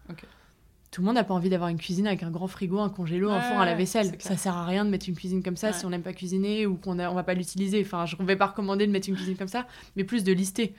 Tout 0.91 1.03
le 1.03 1.07
monde 1.07 1.17
n'a 1.17 1.25
pas 1.25 1.35
envie 1.35 1.51
d'avoir 1.51 1.69
une 1.69 1.79
cuisine 1.79 2.07
avec 2.07 2.23
un 2.23 2.31
grand 2.31 2.47
frigo, 2.47 2.79
un 2.79 2.89
congélo, 2.89 3.31
un 3.31 3.41
four 3.41 3.59
à 3.59 3.67
la 3.67 3.75
vaisselle. 3.75 4.17
Ça 4.21 4.37
sert 4.37 4.57
à 4.57 4.65
rien 4.65 4.87
de 4.87 4.91
mettre 4.91 5.09
une 5.09 5.15
cuisine 5.15 5.43
comme 5.43 5.57
ça 5.57 5.73
si 5.73 5.85
on 5.85 5.91
n'aime 5.91 6.03
pas 6.03 6.15
cuisiner 6.15 6.67
ou 6.67 6.77
qu'on 6.77 6.99
on 6.99 7.15
va 7.15 7.25
pas 7.25 7.35
l'utiliser. 7.35 7.83
Enfin, 7.85 8.07
je 8.07 8.17
ne 8.19 8.25
vais 8.25 8.37
pas 8.37 8.47
recommander 8.47 8.87
de 8.87 8.93
mettre 8.93 9.09
une 9.09 9.17
cuisine 9.17 9.37
comme 9.37 9.49
ça, 9.49 9.67
mais 9.97 10.05
plus 10.05 10.25
de 10.25 10.33
lister. 10.33 10.75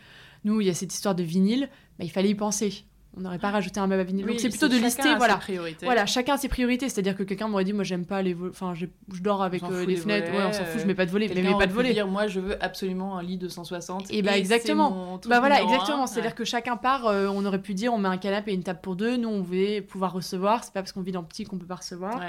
Nous, 0.45 0.61
il 0.61 0.67
y 0.67 0.69
a 0.69 0.73
cette 0.73 0.93
histoire 0.93 1.15
de 1.15 1.23
vinyle, 1.23 1.69
bah, 1.99 2.05
il 2.05 2.11
fallait 2.11 2.29
y 2.29 2.35
penser 2.35 2.85
on 3.17 3.21
n'aurait 3.21 3.39
pas 3.39 3.49
rajouté 3.49 3.79
un 3.79 3.87
meuble 3.87 4.01
à 4.01 4.03
vinyle. 4.03 4.25
Donc 4.25 4.39
c'est 4.39 4.49
plutôt 4.49 4.67
de 4.67 4.77
lister, 4.77 5.15
voilà. 5.17 5.39
Voilà, 5.81 6.05
chacun 6.05 6.35
a 6.35 6.37
ses 6.37 6.47
priorités. 6.47 6.89
C'est-à-dire 6.89 7.15
que 7.15 7.23
quelqu'un 7.23 7.47
m'aurait 7.47 7.63
dit, 7.63 7.73
moi 7.73 7.83
j'aime 7.83 8.05
pas 8.05 8.21
les, 8.21 8.35
enfin 8.49 8.73
je, 8.75 8.85
dors 9.21 9.41
avec 9.41 9.63
euh, 9.63 9.85
les 9.85 9.95
fenêtres, 9.95 10.31
ouais, 10.31 10.43
on 10.47 10.53
s'en 10.53 10.63
fout, 10.65 10.81
je 10.81 10.85
mets 10.85 10.95
pas 10.95 11.05
de 11.05 11.11
volets, 11.11 11.29
mais 11.33 11.57
pas 11.57 11.67
de 11.67 11.73
volets. 11.73 11.93
dire, 11.93 12.07
moi 12.07 12.27
je 12.27 12.39
veux 12.39 12.63
absolument 12.63 13.17
un 13.17 13.23
lit 13.23 13.37
de 13.37 13.47
160. 13.47 14.11
Et 14.11 14.21
bah 14.21 14.37
exactement. 14.37 15.19
Bah 15.27 15.39
voilà, 15.39 15.61
exactement. 15.61 16.07
C'est-à-dire 16.07 16.35
que 16.35 16.43
chacun 16.43 16.77
part, 16.77 17.07
euh, 17.07 17.27
on 17.27 17.45
aurait 17.45 17.61
pu 17.61 17.73
dire, 17.73 17.93
on 17.93 17.97
met 17.97 18.09
un 18.09 18.17
canapé 18.17 18.51
et 18.51 18.53
une 18.53 18.63
table 18.63 18.79
pour 18.81 18.95
deux. 18.95 19.17
Nous 19.17 19.29
on 19.29 19.41
veut 19.41 19.81
pouvoir 19.81 20.13
recevoir. 20.13 20.63
C'est 20.63 20.73
pas 20.73 20.81
parce 20.81 20.91
qu'on 20.91 21.01
vit 21.01 21.11
dans 21.11 21.23
petit 21.23 21.45
qu'on 21.45 21.57
peut 21.57 21.65
pas 21.65 21.75
recevoir. 21.75 22.21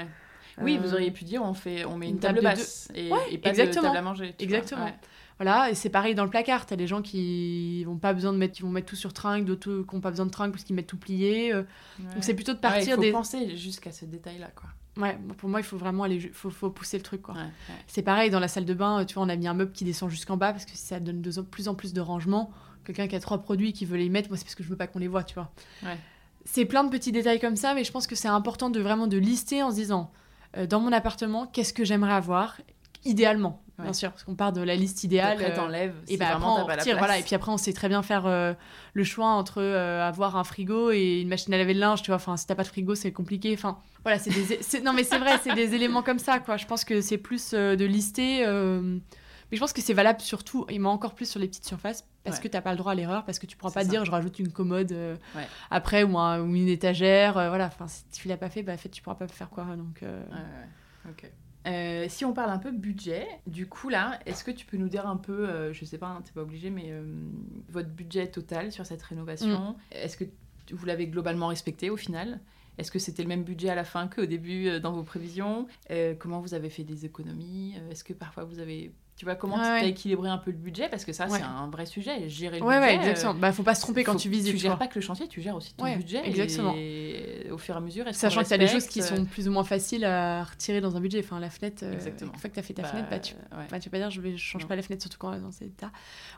Oui, 0.61 0.77
vous 0.77 0.89
euh, 0.89 0.95
auriez 0.95 1.11
pu 1.11 1.23
dire, 1.23 1.43
on 1.43 1.53
fait, 1.53 1.85
on 1.85 1.97
met 1.97 2.09
une, 2.09 2.19
table, 2.19 2.41
basse 2.41 2.89
et, 2.93 3.09
pas 3.09 3.49
exactement. 3.49 3.83
de 3.83 3.87
table 3.87 3.97
à 3.97 4.01
manger. 4.01 4.35
Exactement. 4.39 4.89
Voilà, 5.41 5.71
et 5.71 5.73
c'est 5.73 5.89
pareil 5.89 6.13
dans 6.13 6.23
le 6.23 6.29
placard. 6.29 6.67
T'as 6.67 6.75
des 6.75 6.85
gens 6.85 7.01
qui 7.01 7.83
vont 7.85 7.97
pas 7.97 8.13
besoin 8.13 8.31
de 8.31 8.37
mettre, 8.37 8.53
qui 8.53 8.61
vont 8.61 8.69
mettre 8.69 8.85
tout 8.85 8.95
sur 8.95 9.11
tringle, 9.11 9.43
d'autres 9.43 9.83
qui 9.89 9.95
n'ont 9.95 9.99
pas 9.99 10.11
besoin 10.11 10.27
de 10.27 10.31
tringle 10.31 10.51
parce 10.51 10.63
qu'ils 10.63 10.75
mettent 10.75 10.85
tout 10.85 10.99
plié. 10.99 11.51
Euh. 11.51 11.63
Donc 12.13 12.23
c'est 12.23 12.35
plutôt 12.35 12.53
de 12.53 12.59
partir 12.59 12.99
des. 12.99 13.07
Il 13.07 13.11
faut 13.11 13.17
penser 13.17 13.57
jusqu'à 13.57 13.91
ce 13.91 14.05
détail-là, 14.05 14.51
quoi. 14.55 14.69
Ouais, 14.97 15.17
pour 15.37 15.49
moi, 15.49 15.59
il 15.59 15.63
faut 15.63 15.77
vraiment 15.77 16.03
aller, 16.03 16.19
faut, 16.31 16.51
faut 16.51 16.69
pousser 16.69 16.97
le 16.97 17.01
truc, 17.01 17.23
quoi. 17.23 17.33
c'est 17.87 18.03
pareil 18.03 18.29
dans 18.29 18.39
la 18.39 18.47
salle 18.47 18.65
de 18.65 18.73
bain. 18.75 19.03
Tu 19.05 19.15
vois, 19.15 19.23
on 19.23 19.29
a 19.29 19.35
mis 19.35 19.47
un 19.47 19.55
meuble 19.55 19.71
qui 19.71 19.83
descend 19.83 20.11
jusqu'en 20.11 20.37
bas 20.37 20.51
parce 20.51 20.65
que 20.65 20.75
ça 20.75 20.99
donne 20.99 21.23
de 21.23 21.41
plus 21.41 21.67
en 21.67 21.73
plus 21.73 21.91
de 21.91 22.01
rangement. 22.01 22.51
Quelqu'un 22.85 23.07
qui 23.07 23.15
a 23.15 23.19
trois 23.19 23.39
produits 23.39 23.73
qui 23.73 23.85
veut 23.85 23.97
les 23.97 24.09
mettre, 24.09 24.29
moi 24.29 24.37
c'est 24.37 24.43
parce 24.43 24.53
que 24.53 24.61
je 24.61 24.69
veux 24.69 24.77
pas 24.77 24.85
qu'on 24.85 24.99
les 24.99 25.07
voit, 25.07 25.23
tu 25.23 25.33
vois. 25.33 25.51
C'est 26.45 26.65
plein 26.65 26.83
de 26.83 26.91
petits 26.91 27.11
détails 27.11 27.39
comme 27.39 27.55
ça, 27.55 27.73
mais 27.73 27.83
je 27.83 27.91
pense 27.91 28.05
que 28.05 28.15
c'est 28.15 28.27
important 28.27 28.69
de 28.69 28.79
vraiment 28.79 29.07
de 29.07 29.17
lister 29.17 29.63
en 29.63 29.71
se 29.71 29.75
disant, 29.77 30.11
euh, 30.55 30.67
dans 30.67 30.79
mon 30.79 30.91
appartement, 30.91 31.47
qu'est-ce 31.47 31.73
que 31.73 31.83
j'aimerais 31.83 32.13
avoir 32.13 32.57
idéalement 33.05 33.63
bien 33.81 33.93
sûr, 33.93 34.11
parce 34.11 34.23
qu'on 34.23 34.35
part 34.35 34.53
de 34.53 34.61
la 34.61 34.75
liste 34.75 35.03
idéale. 35.03 35.33
Après, 35.33 35.51
euh, 35.51 35.55
t'enlèves. 35.55 35.95
et 36.07 36.17
bah, 36.17 36.35
après, 36.35 36.45
on 36.45 36.65
retire, 36.65 36.97
voilà. 36.97 37.17
Et 37.19 37.23
puis 37.23 37.35
après, 37.35 37.51
on 37.51 37.57
sait 37.57 37.73
très 37.73 37.89
bien 37.89 38.01
faire 38.03 38.25
euh, 38.25 38.53
le 38.93 39.03
choix 39.03 39.27
entre 39.27 39.61
euh, 39.61 40.07
avoir 40.07 40.37
un 40.37 40.43
frigo 40.43 40.91
et 40.91 41.21
une 41.21 41.27
machine 41.27 41.53
à 41.53 41.57
laver 41.57 41.73
le 41.73 41.79
linge, 41.79 42.01
tu 42.01 42.07
vois. 42.07 42.15
Enfin, 42.15 42.37
si 42.37 42.47
t'as 42.47 42.55
pas 42.55 42.63
de 42.63 42.67
frigo, 42.67 42.95
c'est 42.95 43.11
compliqué. 43.11 43.53
Enfin, 43.53 43.79
voilà, 44.03 44.19
c'est 44.19 44.29
des. 44.29 44.81
non, 44.81 44.93
mais 44.93 45.03
c'est 45.03 45.19
vrai, 45.19 45.39
c'est 45.43 45.55
des 45.55 45.75
éléments 45.75 46.03
comme 46.03 46.19
ça, 46.19 46.39
quoi. 46.39 46.57
Je 46.57 46.65
pense 46.65 46.83
que 46.85 47.01
c'est 47.01 47.17
plus 47.17 47.51
de 47.51 47.85
lister. 47.85 48.45
Mais 48.45 49.57
je 49.57 49.59
pense 49.59 49.73
que 49.73 49.81
c'est 49.81 49.93
valable 49.93 50.21
surtout, 50.21 50.65
et 50.69 50.81
encore 50.81 51.13
plus 51.13 51.29
sur 51.29 51.37
les 51.37 51.47
petites 51.47 51.65
surfaces, 51.65 52.05
parce 52.23 52.39
que 52.39 52.47
t'as 52.47 52.61
pas 52.61 52.71
le 52.71 52.77
droit 52.77 52.93
à 52.93 52.95
l'erreur, 52.95 53.25
parce 53.25 53.37
que 53.37 53.45
tu 53.45 53.57
pourras 53.57 53.73
pas 53.73 53.83
dire 53.83 54.05
je 54.05 54.11
rajoute 54.11 54.39
une 54.39 54.51
commode 54.51 54.95
après 55.69 56.03
ou, 56.03 56.17
ou, 56.17 56.55
une 56.55 56.69
étagère. 56.69 57.33
voilà, 57.33 57.65
enfin, 57.67 57.87
si 57.87 58.03
tu 58.11 58.27
l'as 58.27 58.37
pas 58.37 58.49
fait, 58.49 58.63
bah, 58.63 58.77
fait, 58.77 58.89
tu 58.89 59.01
pourras 59.01 59.15
pas 59.15 59.27
faire 59.27 59.49
quoi. 59.49 59.65
Donc. 59.75 60.03
Ok. 61.09 61.31
Euh, 61.67 62.05
si 62.09 62.25
on 62.25 62.33
parle 62.33 62.49
un 62.49 62.57
peu 62.57 62.71
budget, 62.71 63.27
du 63.45 63.67
coup 63.67 63.89
là, 63.89 64.19
est-ce 64.25 64.43
que 64.43 64.51
tu 64.51 64.65
peux 64.65 64.77
nous 64.77 64.89
dire 64.89 65.07
un 65.07 65.17
peu, 65.17 65.47
euh, 65.47 65.73
je 65.73 65.85
sais 65.85 65.97
pas, 65.97 66.07
hein, 66.07 66.21
t'es 66.23 66.31
pas 66.31 66.41
obligé, 66.41 66.69
mais 66.69 66.87
euh, 66.87 67.03
votre 67.69 67.89
budget 67.89 68.27
total 68.27 68.71
sur 68.71 68.85
cette 68.85 69.01
rénovation, 69.03 69.71
mm. 69.71 69.75
est-ce 69.91 70.17
que 70.17 70.25
vous 70.71 70.85
l'avez 70.85 71.07
globalement 71.07 71.47
respecté 71.47 71.89
au 71.89 71.97
final? 71.97 72.39
Est-ce 72.77 72.91
que 72.91 72.99
c'était 72.99 73.21
le 73.21 73.29
même 73.29 73.43
budget 73.43 73.69
à 73.69 73.75
la 73.75 73.83
fin 73.83 74.07
qu'au 74.07 74.25
début 74.25 74.79
dans 74.79 74.93
vos 74.93 75.03
prévisions? 75.03 75.67
Comment 76.19 76.39
vous 76.39 76.53
avez 76.53 76.69
fait 76.69 76.83
des 76.83 77.05
économies? 77.05 77.75
Est-ce 77.91 78.03
que 78.03 78.13
parfois 78.13 78.45
vous 78.45 78.59
avez 78.59 78.93
tu 79.21 79.25
vois, 79.25 79.35
comment 79.35 79.57
tu 79.57 79.61
as 79.61 79.85
équilibré 79.85 80.29
un 80.29 80.39
peu 80.39 80.49
le 80.49 80.57
budget 80.57 80.89
Parce 80.89 81.05
que 81.05 81.13
ça, 81.13 81.29
c'est 81.29 81.43
un 81.43 81.69
vrai 81.69 81.85
sujet. 81.85 82.27
Gérer 82.27 82.57
le 82.57 82.65
ouais, 82.65 82.79
budget. 82.79 82.87
Ouais, 82.87 82.95
exactement. 82.95 83.35
bah, 83.35 83.51
faut 83.51 83.61
pas 83.61 83.75
se 83.75 83.81
tromper 83.81 84.03
quand 84.03 84.15
tu 84.15 84.29
visites. 84.29 84.51
Tu 84.51 84.57
gères 84.57 84.79
pas 84.79 84.87
que 84.87 84.95
le 84.95 85.01
chantier, 85.01 85.27
tu 85.27 85.41
gères 85.41 85.55
aussi 85.55 85.75
ton 85.75 85.95
budget. 85.95 86.25
Exactement. 86.25 86.73
Et 86.75 87.47
au 87.51 87.59
fur 87.59 87.75
et 87.75 87.77
à 87.77 87.81
mesure. 87.81 88.05
Sachant 88.13 88.41
qu'il 88.41 88.49
y 88.49 88.55
a 88.55 88.57
des 88.57 88.67
choses 88.67 88.87
qui 88.87 89.03
sont 89.03 89.25
plus 89.25 89.47
ou 89.47 89.51
moins 89.51 89.63
faciles 89.63 90.05
à 90.05 90.43
retirer 90.43 90.81
dans 90.81 90.97
un 90.97 90.99
budget. 90.99 91.19
Enfin, 91.19 91.39
la 91.39 91.51
fenêtre, 91.51 91.83
euh, 91.83 91.99
une 92.19 92.35
fois 92.39 92.49
que 92.49 92.55
tu 92.55 92.59
as 92.59 92.63
fait 92.63 92.73
ta 92.73 92.81
bah, 92.81 92.87
fenêtre, 92.87 93.09
bah, 93.11 93.19
tu, 93.19 93.35
bah, 93.51 93.79
tu 93.79 93.89
vas 93.89 93.91
pas 93.91 93.97
dire 93.99 94.09
je 94.09 94.21
ne 94.21 94.37
change 94.37 94.65
pas 94.65 94.75
la 94.75 94.81
fenêtre, 94.81 95.03
surtout 95.03 95.19
quand 95.19 95.29
on 95.29 95.35
est 95.35 95.39
dans 95.39 95.51
cet 95.51 95.67
état. 95.67 95.91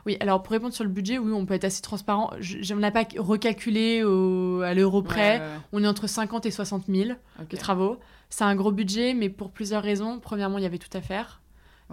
Oui, 0.04 0.18
alors 0.20 0.42
pour 0.42 0.52
répondre 0.52 0.74
sur 0.74 0.84
le 0.84 0.90
budget, 0.90 1.16
oui, 1.16 1.32
on 1.32 1.46
peut 1.46 1.54
être 1.54 1.64
assez 1.64 1.80
transparent. 1.80 2.32
Je 2.38 2.74
n'ai 2.74 2.90
pas 2.90 3.06
recalculé 3.16 4.00
à 4.00 4.74
l'euro 4.74 5.00
près. 5.00 5.40
On 5.72 5.82
est 5.82 5.88
entre 5.88 6.06
50 6.06 6.44
et 6.44 6.50
60 6.50 6.84
000 6.86 7.12
de 7.48 7.56
travaux. 7.56 7.98
C'est 8.28 8.44
un 8.44 8.56
gros 8.56 8.72
budget, 8.72 9.14
mais 9.14 9.30
pour 9.30 9.52
plusieurs 9.52 9.82
raisons. 9.82 10.20
Premièrement, 10.20 10.58
il 10.58 10.64
y 10.64 10.66
avait 10.66 10.76
tout 10.76 10.94
à 10.94 11.00
faire. 11.00 11.40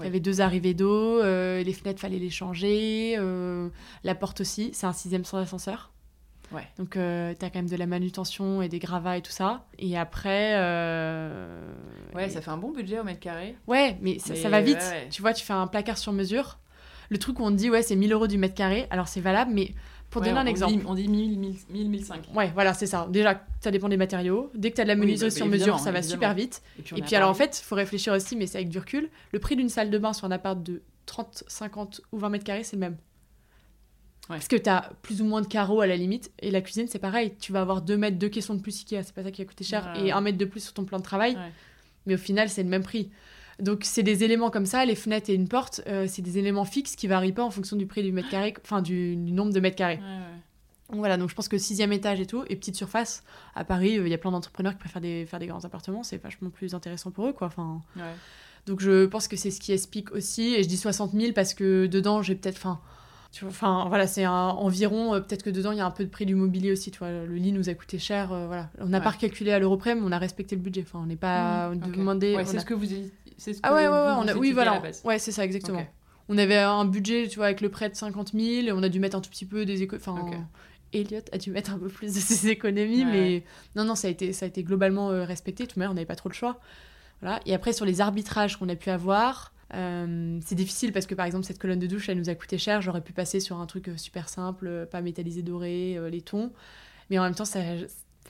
Il 0.01 0.05
y 0.05 0.09
avait 0.09 0.19
deux 0.19 0.41
arrivées 0.41 0.73
d'eau, 0.73 1.19
euh, 1.19 1.63
les 1.63 1.73
fenêtres, 1.73 1.99
fallait 1.99 2.19
les 2.19 2.29
changer, 2.29 3.15
euh, 3.17 3.69
la 4.03 4.15
porte 4.15 4.41
aussi, 4.41 4.71
c'est 4.73 4.85
un 4.85 4.93
sixième 4.93 5.25
sans 5.25 5.37
ascenseur. 5.37 5.91
Ouais. 6.51 6.67
Donc, 6.77 6.97
euh, 6.97 7.33
tu 7.39 7.45
as 7.45 7.49
quand 7.49 7.59
même 7.59 7.69
de 7.69 7.77
la 7.77 7.85
manutention 7.85 8.61
et 8.61 8.67
des 8.67 8.79
gravats 8.79 9.17
et 9.17 9.21
tout 9.21 9.31
ça. 9.31 9.65
Et 9.79 9.97
après. 9.97 10.53
ouais, 12.13 12.29
ça 12.29 12.41
fait 12.41 12.51
un 12.51 12.57
bon 12.57 12.71
budget 12.71 12.99
au 12.99 13.03
mètre 13.03 13.21
carré. 13.21 13.55
Ouais, 13.67 13.97
mais, 14.01 14.19
ça, 14.19 14.49
va 14.49 14.59
vite. 14.59 14.83
Tu 15.11 15.21
vois, 15.21 15.33
tu 15.33 15.45
fais 15.45 15.53
un 15.53 15.67
placard 15.67 15.97
sur 15.97 16.11
mesure. 16.11 16.59
Le 17.09 17.17
truc 17.17 17.39
où 17.39 17.43
on 17.43 17.51
te 17.51 17.55
dit, 17.55 17.69
ouais, 17.69 17.81
c'est 17.81 17.95
1000 17.95 18.11
euros 18.13 18.27
du 18.27 18.37
mètre 18.37 18.55
carré. 18.55 18.87
Alors, 18.89 19.07
c'est 19.07 19.21
valable, 19.21 19.51
mais 19.53 19.71
pour 20.11 20.21
donner 20.21 20.37
un 20.37 20.45
exemple. 20.45 20.83
on 20.85 20.93
dit 20.93 21.07
1000, 21.07 21.39
1000, 21.39 21.55
1000, 21.69 21.89
1005. 21.89 22.27
Ouais, 22.35 22.51
voilà, 22.53 22.73
c'est 22.73 22.85
ça. 22.85 23.07
Déjà, 23.09 23.43
ça 23.61 23.71
dépend 23.71 23.89
des 23.89 23.97
matériaux. 23.97 24.51
Dès 24.53 24.69
que 24.69 24.75
tu 24.75 24.81
as 24.81 24.83
de 24.83 24.89
la 24.89 24.95
menuiserie 24.95 25.29
bah, 25.29 25.35
sur 25.35 25.45
mesure, 25.47 25.79
ça 25.79 25.91
va 25.91 26.03
super 26.03 26.33
vite. 26.33 26.61
Et 26.95 27.01
puis, 27.01 27.15
alors, 27.15 27.29
en 27.29 27.33
fait, 27.33 27.59
il 27.59 27.63
faut 27.63 27.75
réfléchir 27.75 28.13
aussi, 28.13 28.35
mais 28.35 28.45
c'est 28.45 28.57
avec 28.57 28.69
du 28.69 28.77
recul. 28.77 29.09
Le 29.31 29.39
prix 29.39 29.55
d'une 29.55 29.69
salle 29.69 29.89
de 29.89 29.97
bain 29.97 30.13
sur 30.13 30.27
un 30.27 30.31
appart 30.31 30.61
de 30.61 30.83
30, 31.05 31.45
50 31.47 32.01
ou 32.11 32.19
20 32.19 32.29
mètres 32.29 32.43
carrés, 32.43 32.63
c'est 32.63 32.75
le 32.75 32.81
même. 32.81 32.97
Parce 34.27 34.47
que 34.47 34.55
tu 34.55 34.69
as 34.69 34.91
plus 35.01 35.21
ou 35.21 35.25
moins 35.25 35.41
de 35.41 35.47
carreaux 35.47 35.81
à 35.81 35.87
la 35.87 35.95
limite. 35.95 36.31
Et 36.39 36.51
la 36.51 36.61
cuisine, 36.61 36.87
c'est 36.87 36.99
pareil. 36.99 37.33
Tu 37.39 37.51
vas 37.51 37.61
avoir 37.61 37.81
2 37.81 37.97
mètres, 37.97 38.19
de 38.19 38.27
caissons 38.27 38.55
de 38.55 38.61
plus 38.61 38.77
Ikea, 38.81 39.03
c'est 39.03 39.15
pas 39.15 39.23
ça 39.23 39.31
qui 39.31 39.41
a 39.41 39.45
coûté 39.45 39.63
cher. 39.63 39.93
Et 39.97 40.11
1 40.11 40.21
mètre 40.21 40.37
de 40.37 40.45
plus 40.45 40.61
sur 40.61 40.73
ton 40.73 40.83
plan 40.83 40.99
de 40.99 41.03
travail. 41.03 41.37
Mais 42.05 42.15
au 42.15 42.19
final, 42.19 42.49
c'est 42.49 42.63
le 42.63 42.69
même 42.69 42.83
prix. 42.83 43.11
Donc 43.61 43.81
c'est 43.83 44.03
des 44.03 44.23
éléments 44.23 44.49
comme 44.49 44.65
ça, 44.65 44.83
les 44.85 44.95
fenêtres 44.95 45.29
et 45.29 45.35
une 45.35 45.47
porte, 45.47 45.81
euh, 45.87 46.07
c'est 46.09 46.23
des 46.23 46.39
éléments 46.39 46.65
fixes 46.65 46.95
qui 46.95 47.07
varient 47.07 47.31
pas 47.31 47.43
en 47.43 47.51
fonction 47.51 47.77
du 47.77 47.85
prix 47.85 48.01
du 48.01 48.11
mètre 48.11 48.29
carré, 48.29 48.55
enfin 48.63 48.81
du, 48.81 49.15
nombre 49.15 49.53
de 49.53 49.59
mètres 49.59 49.77
carrés. 49.77 49.99
Voilà, 50.93 51.15
donc 51.15 51.29
je 51.29 51.35
pense 51.35 51.47
que 51.47 51.57
sixième 51.57 51.93
étage 51.93 52.19
et 52.19 52.25
tout, 52.25 52.43
et 52.49 52.55
petite 52.55 52.75
surface, 52.75 53.23
à 53.55 53.63
Paris, 53.63 53.97
euh, 53.97 54.07
il 54.07 54.11
y 54.11 54.13
a 54.13 54.17
plein 54.17 54.31
d'entrepreneurs 54.31 54.73
qui 54.73 54.79
préfèrent 54.79 55.01
des, 55.01 55.25
faire 55.25 55.39
des 55.39 55.47
grands 55.47 55.63
appartements, 55.63 56.03
c'est 56.03 56.17
vachement 56.17 56.49
plus 56.49 56.73
intéressant 56.73 57.11
pour 57.11 57.27
eux, 57.27 57.33
quoi. 57.33 57.47
Enfin, 57.47 57.81
Donc 58.65 58.81
je 58.81 59.05
pense 59.05 59.27
que 59.27 59.37
c'est 59.37 59.51
ce 59.51 59.61
qui 59.61 59.71
explique 59.71 60.11
aussi, 60.11 60.53
et 60.55 60.63
je 60.63 60.67
dis 60.67 60.77
60 60.77 61.13
000 61.13 61.31
parce 61.33 61.53
que 61.53 61.85
dedans, 61.85 62.21
j'ai 62.21 62.35
peut-être... 62.35 62.57
Enfin, 62.57 62.81
enfin 63.45 63.85
voilà, 63.87 64.05
c'est 64.05 64.27
environ, 64.27 65.13
euh, 65.13 65.21
peut-être 65.21 65.43
que 65.43 65.49
dedans, 65.49 65.71
il 65.71 65.77
y 65.77 65.81
a 65.81 65.85
un 65.85 65.91
peu 65.91 66.03
de 66.03 66.09
prix 66.09 66.25
du 66.25 66.35
mobilier 66.35 66.73
aussi, 66.73 66.91
tu 66.91 66.99
vois. 66.99 67.11
Le 67.11 67.35
lit 67.35 67.53
nous 67.53 67.69
a 67.69 67.73
coûté 67.73 67.97
cher, 67.97 68.27
voilà. 68.27 68.69
On 68.79 68.87
n'a 68.87 68.99
pas 68.99 69.11
recalculé 69.11 69.53
à 69.53 69.59
l'euro 69.59 69.77
près, 69.77 69.95
mais 69.95 70.01
on 70.03 70.11
a 70.11 70.17
respecté 70.17 70.57
le 70.57 70.61
budget. 70.61 70.83
Enfin, 70.85 70.99
on 71.01 71.05
n'est 71.05 71.15
pas 71.15 71.69
mmh, 71.69 71.91
demandé... 71.91 72.37
c'est 72.45 72.59
ce 72.59 72.65
que 72.65 72.73
vous 72.73 72.87
ah 73.63 73.73
ouais, 73.73 73.87
ouais, 73.87 73.93
ouais, 73.93 74.13
on 74.17 74.27
a... 74.27 74.33
oui, 74.35 74.51
voilà. 74.51 74.81
Ouais, 75.03 75.19
c'est 75.19 75.31
ça, 75.31 75.43
exactement. 75.43 75.85
On 76.29 76.37
avait 76.37 76.57
un 76.57 76.85
budget, 76.85 77.27
tu 77.27 77.37
vois, 77.37 77.45
avec 77.45 77.61
le 77.61 77.69
prêt 77.69 77.89
de 77.89 77.95
50 77.95 78.31
000, 78.33 78.67
et 78.67 78.71
on 78.71 78.83
a 78.83 78.89
dû 78.89 78.99
mettre 78.99 79.17
un 79.17 79.21
tout 79.21 79.29
petit 79.29 79.45
peu 79.45 79.65
des 79.65 79.81
économies. 79.81 80.05
Enfin, 80.07 80.47
Elliot 80.93 81.21
a 81.31 81.37
dû 81.37 81.51
mettre 81.51 81.71
un 81.71 81.77
peu 81.77 81.87
plus 81.87 82.13
de 82.13 82.19
ses 82.19 82.49
économies, 82.49 83.05
mais 83.05 83.43
non, 83.75 83.83
non, 83.83 83.95
ça 83.95 84.07
a 84.07 84.11
été, 84.11 84.33
ça 84.33 84.45
a 84.45 84.47
été 84.47 84.63
globalement 84.63 85.11
euh, 85.11 85.23
respecté. 85.23 85.67
Tout 85.67 85.75
de 85.75 85.79
même, 85.79 85.91
on 85.91 85.93
n'avait 85.93 86.05
pas 86.05 86.15
trop 86.15 86.29
le 86.29 86.33
choix. 86.33 86.59
Voilà. 87.21 87.39
Et 87.45 87.53
après, 87.53 87.73
sur 87.73 87.85
les 87.85 88.01
arbitrages 88.01 88.57
qu'on 88.57 88.69
a 88.69 88.75
pu 88.75 88.89
avoir, 88.89 89.53
euh, 89.73 90.39
c'est 90.45 90.55
difficile 90.55 90.91
parce 90.91 91.05
que 91.05 91.15
par 91.15 91.25
exemple, 91.25 91.45
cette 91.45 91.59
colonne 91.59 91.79
de 91.79 91.87
douche, 91.87 92.09
elle 92.09 92.17
nous 92.17 92.29
a 92.29 92.35
coûté 92.35 92.57
cher. 92.57 92.81
J'aurais 92.81 93.01
pu 93.01 93.13
passer 93.13 93.39
sur 93.39 93.59
un 93.59 93.65
truc 93.65 93.87
euh, 93.87 93.97
super 93.97 94.29
simple, 94.29 94.87
pas 94.91 95.01
métallisé 95.01 95.41
doré, 95.41 95.97
les 96.09 96.21
tons. 96.21 96.51
Mais 97.09 97.19
en 97.19 97.23
même 97.23 97.35
temps, 97.35 97.45
ça, 97.45 97.59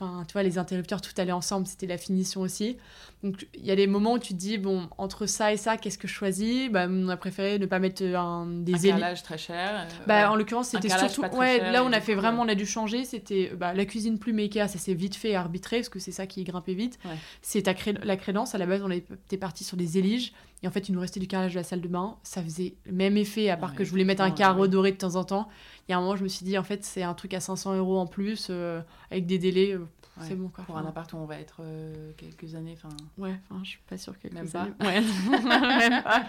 Enfin, 0.02 0.24
tu 0.26 0.32
vois, 0.32 0.42
les 0.42 0.58
interrupteurs, 0.58 1.00
tout 1.00 1.12
allait 1.18 1.32
ensemble, 1.32 1.66
c'était 1.66 1.86
la 1.86 1.96
finition 1.96 2.40
aussi. 2.40 2.76
Donc, 3.22 3.46
il 3.54 3.64
y 3.64 3.70
a 3.70 3.76
des 3.76 3.86
moments 3.86 4.14
où 4.14 4.18
tu 4.18 4.32
te 4.32 4.38
dis, 4.38 4.58
bon, 4.58 4.88
entre 4.98 5.26
ça 5.26 5.52
et 5.52 5.56
ça, 5.56 5.76
qu'est-ce 5.76 5.96
que 5.98 6.08
je 6.08 6.12
choisis? 6.12 6.70
Bah, 6.70 6.86
On 6.88 7.08
a 7.08 7.16
préféré 7.16 7.58
ne 7.60 7.66
pas 7.66 7.78
mettre 7.78 8.02
un, 8.02 8.46
des 8.46 8.74
un 8.74 8.90
carrelage 8.90 9.22
très 9.22 9.38
cher. 9.38 9.86
Euh, 9.86 10.04
bah, 10.08 10.30
En 10.32 10.34
l'occurrence, 10.34 10.68
c'était 10.70 10.88
surtout. 10.88 11.22
Ouais, 11.36 11.70
là, 11.70 11.84
on 11.84 11.92
a 11.92 12.00
fait 12.00 12.14
vraiment, 12.14 12.42
on 12.42 12.48
a 12.48 12.56
dû 12.56 12.66
changer. 12.66 13.04
C'était 13.04 13.52
bah, 13.56 13.74
la 13.74 13.84
cuisine 13.84 14.18
plus 14.18 14.36
Ikea, 14.36 14.66
ça 14.68 14.78
s'est 14.78 14.94
vite 14.94 15.14
fait 15.14 15.36
arbitrer, 15.36 15.78
parce 15.78 15.88
que 15.88 16.00
c'est 16.00 16.12
ça 16.12 16.26
qui 16.26 16.42
grimpait 16.42 16.74
vite. 16.74 16.98
C'est 17.42 17.64
la 17.66 18.16
crédence. 18.16 18.54
À 18.54 18.58
la 18.58 18.66
base, 18.66 18.82
on 18.82 18.90
était 18.90 19.36
parti 19.36 19.62
sur 19.62 19.76
des 19.76 19.98
éliges. 19.98 20.32
Et 20.64 20.68
en 20.68 20.70
fait, 20.70 20.88
il 20.88 20.92
nous 20.92 21.00
restait 21.00 21.18
du 21.18 21.26
carrelage 21.26 21.54
de 21.54 21.58
la 21.58 21.64
salle 21.64 21.80
de 21.80 21.88
bain. 21.88 22.16
Ça 22.22 22.42
faisait 22.42 22.74
le 22.86 22.92
même 22.92 23.16
effet, 23.16 23.50
à 23.50 23.56
part 23.56 23.74
que 23.74 23.84
je 23.84 23.90
voulais 23.90 24.04
mettre 24.04 24.22
un 24.22 24.30
carreau 24.30 24.66
doré 24.68 24.92
de 24.92 24.96
temps 24.96 25.16
en 25.16 25.24
temps. 25.24 25.48
Il 25.88 25.92
y 25.92 25.94
a 25.94 25.98
un 25.98 26.00
moment, 26.00 26.16
je 26.16 26.22
me 26.22 26.28
suis 26.28 26.44
dit, 26.44 26.56
en 26.56 26.62
fait, 26.62 26.84
c'est 26.84 27.02
un 27.02 27.14
truc 27.14 27.34
à 27.34 27.40
500 27.40 27.76
euros 27.76 27.98
en 27.98 28.06
plus, 28.06 28.48
euh, 28.50 28.80
avec 29.10 29.26
des 29.26 29.38
délais. 29.38 29.72
Euh, 29.72 29.86
c'est 30.20 30.34
bon 30.34 30.48
quoi. 30.48 30.62
Pour 30.64 30.76
un 30.76 30.86
appart 30.86 31.10
où 31.14 31.16
on 31.16 31.24
va 31.24 31.38
être 31.38 31.60
euh, 31.60 32.12
quelques 32.18 32.54
années. 32.54 32.76
Fin... 32.76 32.90
Ouais, 33.16 33.34
enfin, 33.50 33.62
je 33.64 33.70
suis 33.70 33.80
pas 33.88 33.96
sûre 33.96 34.14
que 34.18 34.28
Même 34.32 34.48
pas. 34.48 34.68
Ouais, 34.80 35.00
même 35.30 36.02
pas, 36.02 36.26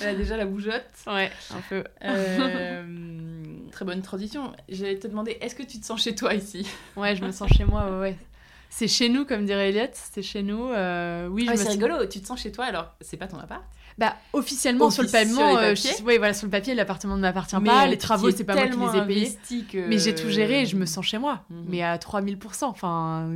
Elle 0.00 0.08
a 0.08 0.14
déjà 0.14 0.36
la 0.36 0.46
bougeotte. 0.46 0.86
Ouais, 1.06 1.30
un 1.50 1.60
peu. 1.68 1.84
très 3.72 3.84
bonne 3.84 4.02
transition. 4.02 4.52
J'allais 4.68 4.98
te 4.98 5.08
demander, 5.08 5.36
est-ce 5.40 5.54
que 5.54 5.62
tu 5.62 5.80
te 5.80 5.86
sens 5.86 6.02
chez 6.02 6.14
toi 6.14 6.34
ici? 6.34 6.66
Ouais, 6.96 7.16
je 7.16 7.24
me 7.24 7.32
sens 7.32 7.50
chez 7.50 7.64
moi, 7.64 7.90
ouais. 7.90 7.98
ouais. 7.98 8.18
C'est 8.70 8.86
chez 8.86 9.08
nous, 9.08 9.24
comme 9.24 9.44
dirait 9.44 9.70
Elliot, 9.70 9.90
c'est 9.92 10.22
chez 10.22 10.42
nous. 10.42 10.68
Euh, 10.68 11.26
oui, 11.26 11.46
ah, 11.50 11.56
c'est 11.56 11.68
rigolo, 11.68 12.06
tu 12.06 12.20
te 12.20 12.26
sens 12.26 12.40
chez 12.40 12.52
toi 12.52 12.66
alors 12.66 12.94
c'est 13.00 13.16
pas 13.16 13.26
ton 13.26 13.38
appart? 13.38 13.62
Bah, 14.00 14.16
officiellement, 14.32 14.90
sur 14.90 15.02
le 15.02 15.10
paiement, 15.10 15.58
euh, 15.58 15.74
oui, 16.06 16.16
voilà, 16.16 16.32
sur 16.32 16.46
le 16.46 16.50
papier, 16.50 16.74
l'appartement 16.74 17.16
ne 17.16 17.20
m'appartient 17.20 17.60
pas. 17.62 17.86
Les 17.86 17.98
travaux, 17.98 18.30
c'est 18.30 18.44
pas 18.44 18.54
moi 18.54 18.66
qui 18.66 18.78
les 18.78 18.98
ai 18.98 19.06
payés. 19.06 19.86
Mais 19.88 19.98
j'ai 19.98 20.14
tout 20.14 20.30
géré 20.30 20.62
et 20.62 20.66
je 20.66 20.76
me 20.76 20.86
sens 20.86 21.04
chez 21.04 21.18
moi. 21.18 21.44
Mhm. 21.50 21.64
Mais 21.68 21.82
à 21.82 21.98
3000%. 21.98 22.64
Enfin, 22.64 23.30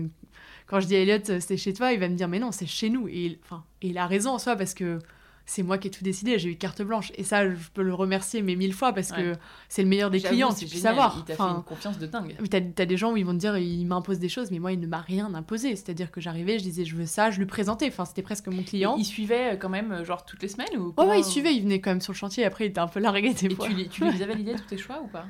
quand 0.66 0.80
je 0.80 0.86
dis 0.86 0.96
à 0.96 1.00
Elliot, 1.00 1.18
c'est 1.40 1.58
chez 1.58 1.74
toi, 1.74 1.92
il 1.92 2.00
va 2.00 2.08
me 2.08 2.16
dire, 2.16 2.28
mais 2.28 2.38
non, 2.38 2.50
c'est 2.50 2.66
chez 2.66 2.88
nous. 2.88 3.08
Et, 3.08 3.38
enfin, 3.44 3.62
et 3.82 3.88
il 3.88 3.98
a 3.98 4.06
raison 4.06 4.30
en 4.30 4.38
soi 4.38 4.56
parce 4.56 4.72
que 4.72 5.00
c'est 5.46 5.62
moi 5.62 5.78
qui 5.78 5.88
ai 5.88 5.90
tout 5.90 6.04
décidé, 6.04 6.38
j'ai 6.38 6.50
eu 6.50 6.56
carte 6.56 6.82
blanche. 6.82 7.12
Et 7.16 7.24
ça, 7.24 7.48
je 7.48 7.68
peux 7.72 7.82
le 7.82 7.94
remercier 7.94 8.42
mais 8.42 8.56
mille 8.56 8.72
fois 8.72 8.92
parce 8.92 9.12
que 9.12 9.34
c'est 9.68 9.82
le 9.82 9.88
meilleur 9.88 10.10
des 10.10 10.20
clients, 10.20 10.52
tu 10.52 10.66
peux 10.66 10.76
savoir. 10.76 11.16
Il 11.18 11.24
t'a 11.24 11.36
fait 11.36 11.42
une 11.42 11.62
confiance 11.62 11.98
de 11.98 12.06
dingue. 12.06 12.36
T'as 12.50 12.82
as 12.82 12.86
des 12.86 12.96
gens 12.96 13.12
où 13.12 13.16
ils 13.16 13.24
vont 13.24 13.32
te 13.32 13.38
dire, 13.38 13.56
il 13.56 13.86
m'impose 13.86 14.18
des 14.18 14.28
choses, 14.28 14.50
mais 14.50 14.58
moi, 14.58 14.72
il 14.72 14.80
ne 14.80 14.86
m'a 14.86 15.00
rien 15.00 15.32
imposé. 15.34 15.76
C'est-à-dire 15.76 16.10
que 16.10 16.20
j'arrivais, 16.20 16.58
je 16.58 16.64
disais, 16.64 16.84
je 16.84 16.96
veux 16.96 17.06
ça, 17.06 17.30
je 17.30 17.38
lui 17.38 17.46
présentais. 17.46 17.88
Enfin, 17.88 18.04
c'était 18.04 18.22
presque 18.22 18.48
mon 18.48 18.62
client. 18.62 18.96
il 18.98 19.04
suivait 19.04 19.54
euh, 19.54 19.56
quand 19.56 19.68
même, 19.68 19.92
euh, 19.92 20.04
genre, 20.04 20.24
toutes 20.24 20.42
les 20.42 20.48
semaines 20.48 20.76
ou 20.78 20.94
Ouais, 20.96 21.06
ouais, 21.06 21.20
il 21.20 21.24
suivait, 21.24 21.54
il 21.54 21.62
venait 21.62 21.80
quand 21.80 21.90
même 21.90 22.00
sur 22.00 22.12
le 22.12 22.18
chantier. 22.18 22.44
Après, 22.44 22.64
il 22.64 22.68
était 22.68 22.80
un 22.80 22.88
peu 22.88 23.00
largué 23.00 23.34
des 23.34 23.46
Et 23.46 23.48
tu, 23.48 23.88
tu 23.88 24.04
lui 24.04 24.12
faisais 24.12 24.26
valider 24.26 24.54
tous 24.54 24.64
tes 24.64 24.78
choix 24.78 25.00
ou 25.02 25.08
pas? 25.08 25.26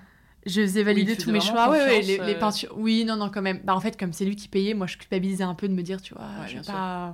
Je 0.46 0.60
faisais 0.62 0.82
valider 0.82 1.16
tous 1.16 1.30
mes 1.30 1.40
choix. 1.40 1.70
Oui, 1.70 1.78
ouais, 1.78 2.02
les, 2.02 2.20
euh. 2.20 2.38
peintures. 2.38 2.74
Oui, 2.76 3.04
non, 3.04 3.16
non, 3.16 3.30
quand 3.30 3.42
même. 3.42 3.60
Bah, 3.64 3.74
en 3.74 3.80
fait, 3.80 3.98
comme 3.98 4.12
c'est 4.12 4.24
lui 4.24 4.36
qui 4.36 4.48
payait, 4.48 4.74
moi, 4.74 4.86
je 4.86 4.96
culpabilisais 4.96 5.44
un 5.44 5.54
peu 5.54 5.68
de 5.68 5.74
me 5.74 5.82
dire, 5.82 6.00
tu 6.02 6.14
vois, 6.14 6.46
je 6.46 6.58
pas. 6.60 7.12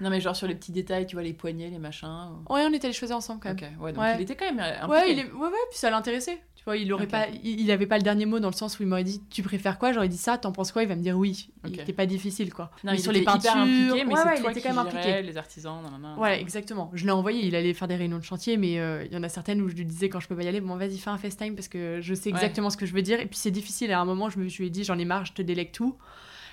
Non, 0.00 0.10
mais 0.10 0.20
genre 0.20 0.36
sur 0.36 0.46
les 0.46 0.54
petits 0.54 0.72
détails, 0.72 1.06
tu 1.06 1.16
vois, 1.16 1.22
les 1.22 1.32
poignets, 1.32 1.70
les 1.70 1.78
machins. 1.78 2.30
Ouais, 2.48 2.64
on 2.68 2.72
était 2.72 2.88
les 2.88 2.92
choisir 2.92 3.16
ensemble 3.16 3.40
quand 3.42 3.54
même. 3.54 3.80
Ouais, 3.80 3.92
donc 3.92 4.04
il 4.16 4.22
était 4.22 4.36
quand 4.36 4.52
même. 4.52 4.60
Impliqué. 4.60 4.90
Ouais, 4.90 5.12
il 5.12 5.18
est... 5.18 5.32
ouais, 5.32 5.46
ouais, 5.46 5.66
puis 5.70 5.78
ça 5.78 5.90
l'intéressait. 5.90 6.40
Tu 6.62 6.66
vois, 6.66 6.76
il 6.76 6.92
aurait 6.92 7.08
pas, 7.08 7.26
il, 7.42 7.68
avait 7.72 7.88
pas 7.88 7.96
le 7.96 8.04
dernier 8.04 8.24
mot 8.24 8.38
dans 8.38 8.48
le 8.48 8.54
sens 8.54 8.78
où 8.78 8.84
il 8.84 8.88
m'aurait 8.88 9.02
dit, 9.02 9.20
tu 9.30 9.42
préfères 9.42 9.80
quoi 9.80 9.92
J'aurais 9.92 10.08
dit 10.08 10.16
ça, 10.16 10.38
t'en 10.38 10.52
penses 10.52 10.70
quoi 10.70 10.84
Il 10.84 10.88
va 10.88 10.94
me 10.94 11.02
dire 11.02 11.18
oui. 11.18 11.48
Il 11.66 11.80
était 11.80 11.92
pas 11.92 12.06
difficile, 12.06 12.54
quoi. 12.54 12.70
Non, 12.84 12.92
mais 12.92 12.98
sur 12.98 13.10
les 13.10 13.22
peintures, 13.22 13.50
impliqué, 13.56 14.04
mais 14.04 14.14
ouais, 14.14 14.40
toi 14.40 14.52
qui 14.52 14.62
quand 14.62 14.68
même 14.68 14.78
impliqué. 14.78 15.22
Les 15.22 15.36
artisans, 15.36 15.82
non, 16.00 16.20
Ouais, 16.20 16.40
exactement. 16.40 16.92
Je 16.94 17.04
l'ai 17.04 17.10
envoyé, 17.10 17.44
il 17.44 17.56
allait 17.56 17.74
faire 17.74 17.88
des 17.88 17.96
réunions 17.96 18.18
de 18.18 18.22
chantier, 18.22 18.56
mais 18.56 18.78
euh, 18.78 19.04
il 19.04 19.12
y 19.12 19.16
en 19.16 19.24
a 19.24 19.28
certaines 19.28 19.60
où 19.60 19.68
je 19.68 19.74
lui 19.74 19.84
disais 19.84 20.08
quand 20.08 20.20
je 20.20 20.28
peux 20.28 20.36
pas 20.36 20.44
y 20.44 20.48
aller, 20.48 20.60
bon, 20.60 20.76
vas-y, 20.76 20.98
fais 20.98 21.10
un 21.10 21.18
FaceTime 21.18 21.56
parce 21.56 21.66
que 21.66 21.98
je 22.00 22.14
sais 22.14 22.30
exactement 22.30 22.70
ce 22.72 22.76
que 22.76 22.86
je 22.86 22.92
veux 22.92 23.02
dire. 23.02 23.20
Et 23.20 23.26
puis 23.26 23.36
c'est 23.36 23.50
difficile. 23.50 23.92
À 23.92 24.00
un 24.00 24.04
moment, 24.04 24.28
je 24.28 24.38
me 24.38 24.48
suis 24.48 24.70
dit, 24.70 24.82
j'en 24.84 24.98
ai 24.98 25.04
marre, 25.04 25.24
je 25.24 25.32
te 25.32 25.42
délègue 25.42 25.70
tout. 25.72 25.96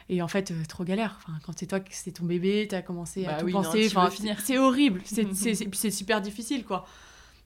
Et 0.10 0.22
en 0.22 0.28
fait, 0.28 0.52
euh, 0.52 0.56
trop 0.68 0.84
galère. 0.84 1.20
Enfin, 1.20 1.38
quand 1.44 1.54
c'est 1.58 1.68
toi, 1.68 1.80
c'est 1.90 2.12
ton 2.12 2.26
bébé, 2.26 2.68
t'as 2.70 2.82
commencé 2.82 3.26
à 3.26 3.34
bah 3.34 3.38
tout 3.42 3.50
penser. 3.50 3.90
c'est 4.44 4.58
horrible. 4.58 5.02
C'est 5.06 5.92
super 5.92 6.22
difficile, 6.22 6.66
quoi 6.66 6.86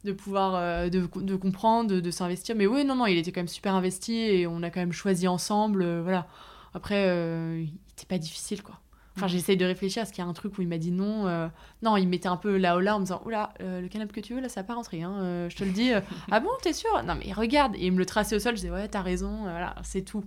de 0.03 0.11
pouvoir 0.11 0.55
euh, 0.55 0.89
de, 0.89 1.07
de, 1.21 1.35
comprendre, 1.35 1.99
de, 1.99 2.11
s'investir. 2.11 2.55
Mais 2.55 2.67
oui, 2.67 2.83
non, 2.83 2.95
non, 2.95 3.05
il 3.05 3.17
était 3.17 3.31
quand 3.31 3.39
même 3.39 3.47
super 3.47 3.73
investi 3.73 4.13
et 4.13 4.47
on 4.47 4.61
a 4.63 4.69
quand 4.69 4.79
même 4.79 4.91
choisi 4.91 5.27
ensemble. 5.27 5.81
Euh, 5.81 6.01
voilà. 6.03 6.27
Après, 6.73 7.07
euh, 7.07 7.63
il 7.63 7.73
était 7.93 8.05
pas 8.07 8.17
difficile, 8.17 8.63
quoi. 8.63 8.79
Enfin, 9.15 9.27
j'essaye 9.27 9.57
de 9.57 9.65
réfléchir 9.65 10.01
à 10.01 10.05
ce 10.05 10.11
qu'il 10.11 10.23
y 10.23 10.27
a 10.27 10.29
un 10.29 10.33
truc 10.33 10.57
où 10.57 10.61
il 10.61 10.67
m'a 10.67 10.79
dit 10.79 10.91
non. 10.91 11.49
non, 11.81 11.97
il 11.97 12.07
mettait 12.07 12.27
un 12.27 12.37
peu 12.37 12.57
là 12.57 12.75
haut 12.75 12.79
là 12.79 12.95
en 12.95 12.99
me 12.99 13.05
disant 13.05 13.21
Oula, 13.25 13.53
le 13.59 13.87
canapé 13.87 14.13
que 14.21 14.25
tu 14.25 14.33
veux, 14.33 14.41
là, 14.41 14.49
ça 14.49 14.61
n'a 14.61 14.63
pas 14.65 14.73
rentré. 14.73 15.03
Hein, 15.03 15.47
je 15.49 15.55
te 15.55 15.63
le 15.63 15.71
dis. 15.71 15.91
ah 16.31 16.39
bon, 16.39 16.49
t'es 16.61 16.73
sûr? 16.73 16.89
Non, 17.03 17.15
mais 17.15 17.31
regarde. 17.31 17.75
Et 17.75 17.85
il 17.85 17.91
me 17.91 17.99
le 17.99 18.05
traçait 18.05 18.35
au 18.35 18.39
sol. 18.39 18.55
Je 18.55 18.61
disais 18.61 18.71
Ouais, 18.71 18.87
t'as 18.87 19.01
raison. 19.01 19.41
voilà, 19.43 19.75
c'est 19.83 20.03
tout. 20.03 20.23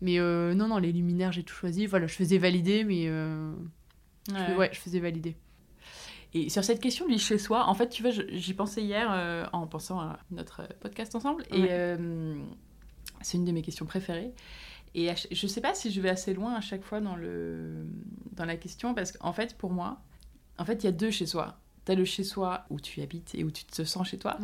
Mais 0.00 0.18
non, 0.18 0.68
non, 0.68 0.78
les 0.78 0.92
luminaires, 0.92 1.32
j'ai 1.32 1.42
tout 1.42 1.54
choisi. 1.54 1.86
Voilà, 1.86 2.06
je 2.06 2.14
faisais 2.14 2.38
valider, 2.38 2.84
mais. 2.84 3.10
ouais, 4.56 4.70
je 4.72 4.80
faisais 4.80 5.00
valider. 5.00 5.36
Et 6.36 6.50
sur 6.50 6.62
cette 6.62 6.80
question 6.80 7.06
du 7.06 7.18
chez 7.18 7.38
soi, 7.38 7.66
en 7.66 7.72
fait, 7.72 7.88
tu 7.88 8.02
vois, 8.02 8.10
j'y 8.10 8.52
pensais 8.52 8.82
hier 8.82 9.08
euh, 9.10 9.46
en 9.54 9.66
pensant 9.66 10.00
à 10.00 10.18
notre 10.30 10.68
podcast 10.80 11.14
ensemble. 11.14 11.44
Et 11.50 11.68
euh, 11.70 12.36
c'est 13.22 13.38
une 13.38 13.46
de 13.46 13.52
mes 13.52 13.62
questions 13.62 13.86
préférées. 13.86 14.32
Et 14.96 15.10
je 15.30 15.46
sais 15.46 15.60
pas 15.60 15.74
si 15.74 15.90
je 15.90 16.00
vais 16.00 16.08
assez 16.08 16.32
loin 16.32 16.54
à 16.54 16.60
chaque 16.60 16.82
fois 16.82 17.00
dans, 17.00 17.16
le, 17.16 17.86
dans 18.32 18.46
la 18.46 18.56
question, 18.56 18.94
parce 18.94 19.12
qu'en 19.12 19.32
fait, 19.32 19.56
pour 19.56 19.70
moi, 19.70 20.00
en 20.58 20.64
fait, 20.64 20.82
il 20.82 20.86
y 20.86 20.88
a 20.88 20.92
deux 20.92 21.10
chez 21.10 21.26
soi. 21.26 21.58
Tu 21.84 21.92
as 21.92 21.94
le 21.94 22.04
chez 22.04 22.24
soi 22.24 22.64
où 22.70 22.80
tu 22.80 23.02
habites 23.02 23.34
et 23.34 23.44
où 23.44 23.50
tu 23.50 23.64
te 23.64 23.84
sens 23.84 24.08
chez 24.08 24.18
toi. 24.18 24.38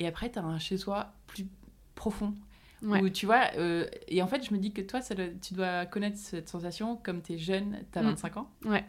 Et 0.00 0.06
après, 0.06 0.30
tu 0.30 0.38
as 0.38 0.44
un 0.44 0.58
chez 0.58 0.76
soi 0.76 1.12
plus 1.28 1.46
profond. 1.94 2.34
Où 2.82 3.08
tu 3.08 3.26
vois, 3.26 3.46
euh, 3.56 3.86
et 4.06 4.22
en 4.22 4.26
fait, 4.26 4.44
je 4.44 4.52
me 4.52 4.58
dis 4.58 4.72
que 4.72 4.82
toi, 4.82 5.00
ça 5.00 5.14
tu 5.40 5.54
dois 5.54 5.86
connaître 5.86 6.18
cette 6.18 6.48
sensation 6.48 6.96
comme 6.96 7.22
tu 7.22 7.32
es 7.32 7.38
jeune, 7.38 7.78
tu 7.90 7.98
as 7.98 8.02
25 8.02 8.36
ans. 8.36 8.50
Ouais 8.64 8.84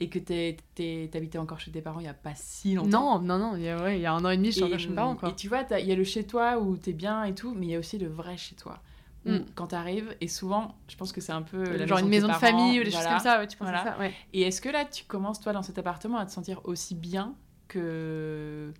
et 0.00 0.08
que 0.08 0.18
t'habitais 0.18 1.38
encore 1.38 1.60
chez 1.60 1.70
tes 1.70 1.80
parents 1.80 2.00
il 2.00 2.06
y 2.06 2.08
a 2.08 2.14
pas 2.14 2.34
si 2.34 2.74
longtemps. 2.74 3.20
Non, 3.20 3.38
non, 3.38 3.38
non, 3.38 3.56
il 3.56 3.62
y 3.62 3.68
a, 3.68 3.82
ouais, 3.82 3.98
il 3.98 4.02
y 4.02 4.06
a 4.06 4.12
un 4.12 4.24
an 4.24 4.30
et 4.30 4.36
demi, 4.36 4.48
je 4.48 4.56
suis 4.56 4.64
encore 4.64 4.78
chez 4.78 4.88
mes 4.88 4.94
parents. 4.96 5.14
Quoi. 5.14 5.30
Et 5.30 5.34
tu 5.34 5.48
vois, 5.48 5.64
il 5.78 5.86
y 5.86 5.92
a 5.92 5.94
le 5.94 6.04
chez 6.04 6.24
toi 6.24 6.58
où 6.58 6.76
t'es 6.76 6.92
bien 6.92 7.24
et 7.24 7.34
tout, 7.34 7.54
mais 7.54 7.66
il 7.66 7.70
y 7.70 7.74
a 7.74 7.78
aussi 7.78 7.98
le 7.98 8.08
vrai 8.08 8.36
chez 8.36 8.56
toi. 8.56 8.80
Mm. 9.24 9.38
Quand 9.54 9.68
t'arrives, 9.68 10.14
et 10.20 10.28
souvent, 10.28 10.74
je 10.88 10.96
pense 10.96 11.12
que 11.12 11.20
c'est 11.20 11.32
un 11.32 11.42
peu. 11.42 11.64
La 11.76 11.86
Genre 11.86 11.98
une 11.98 12.08
maison 12.08 12.28
de, 12.28 12.32
famille 12.34 12.80
ou 12.80 12.84
des 12.84 12.90
choses 12.90 13.06
comme 13.06 13.18
ça, 13.20 13.38
ouais, 13.38 13.46
tu 13.46 13.56
penses 13.56 13.68
ça, 13.68 13.96
ouais. 13.98 14.12
Et 14.32 14.42
est-ce 14.42 14.60
que 14.60 14.68
là, 14.68 14.84
tu 14.84 15.04
commences, 15.04 15.40
toi, 15.40 15.52
dans 15.52 15.62
cet 15.62 15.78
appartement, 15.78 16.18
à 16.18 16.26
te 16.26 16.30
sentir 16.30 16.60
aussi 16.64 16.94
bien 16.94 17.34
que. 17.68 18.72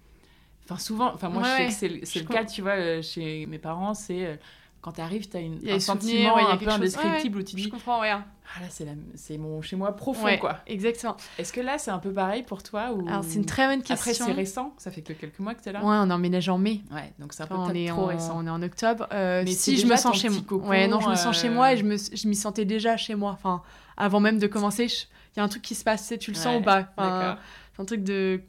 Enfin, 0.65 0.79
souvent, 0.79 1.13
enfin, 1.15 1.29
moi, 1.29 1.43
je 1.43 1.73
sais 1.73 1.89
que 1.89 2.05
c'est 2.07 2.21
le 2.21 2.27
cas, 2.27 2.45
tu 2.45 2.63
vois, 2.63 2.73
euh, 2.73 3.03
chez 3.03 3.47
mes 3.47 3.59
parents, 3.59 3.95
c'est 3.95 4.27
euh, 4.27 4.37
quand 4.85 4.93
tu 4.93 5.01
arrives, 5.01 5.27
tu 5.27 5.39
as 5.39 5.75
un 5.75 5.81
sentiment 5.81 6.37
un 6.37 6.59
peu 6.59 6.69
indescriptible 6.69 7.39
où 7.39 7.43
tu 7.43 7.57
dis. 7.57 7.63
Je 7.63 7.69
comprends, 7.71 8.03
ouais. 8.03 8.11
Ah 8.11 8.61
là, 8.61 8.67
c'est 9.15 9.39
mon 9.39 9.63
chez 9.63 9.77
moi 9.77 9.97
profond, 9.97 10.37
quoi. 10.39 10.59
Exactement. 10.67 11.17
Est-ce 11.39 11.55
que 11.55 11.63
là, 11.63 11.79
c'est 11.79 11.91
un 11.91 11.99
peu 11.99 12.13
pareil 12.13 12.43
pour 12.43 12.63
toi 12.63 12.93
ou... 12.93 13.09
Alors, 13.09 13.25
c'est 13.25 13.37
une 13.37 13.47
très 13.47 13.67
bonne 13.67 13.83
question. 13.83 13.95
Après, 13.95 14.13
c'est 14.13 14.33
récent, 14.33 14.75
ça 14.77 14.91
fait 14.91 15.01
que 15.01 15.15
quelques 15.15 15.39
mois 15.39 15.55
que 15.55 15.63
tu 15.63 15.71
es 15.71 15.73
là? 15.73 15.81
Ouais, 15.81 15.87
on 15.87 16.11
a 16.11 16.15
emménagé 16.15 16.51
en 16.51 16.59
mai. 16.59 16.83
Ouais, 16.93 17.15
donc 17.19 17.33
c'est 17.33 17.43
un 17.43 17.47
peu 17.47 17.55
on 17.55 17.71
est 17.71 17.89
trop 17.89 18.05
récent. 18.05 18.35
On 18.37 18.47
est 18.47 18.51
en 18.51 18.63
octobre. 18.63 19.09
Euh, 19.13 19.43
Mais 19.43 19.53
si 19.53 19.79
je 19.79 19.87
me 19.87 19.97
sens 19.97 20.21
chez 20.21 20.29
moi. 20.29 20.43
Ouais, 20.69 20.87
non, 20.87 21.01
je 21.01 21.09
me 21.09 21.15
sens 21.15 21.41
chez 21.41 21.49
moi 21.49 21.73
et 21.73 21.79
je 21.79 21.85
m'y 21.85 21.97
je 21.97 22.39
sentais 22.39 22.67
déjà 22.67 22.99
chez 22.99 23.15
moi. 23.15 23.31
Enfin, 23.31 23.63
avant 23.97 24.21
même 24.21 24.39
de 24.39 24.47
commencer, 24.47 24.85
il 24.85 25.39
y 25.39 25.41
a 25.41 25.45
un 25.45 25.49
truc 25.49 25.63
qui 25.63 25.75
se 25.75 25.83
passe, 25.83 26.13
tu 26.21 26.31
le 26.31 26.37
sens 26.37 26.61
ou 26.61 26.63
pas 26.63 26.93
D'accord 26.99 27.39
c'est 27.75 27.83
un 27.83 27.87
truc 27.87 28.05
de 28.05 28.41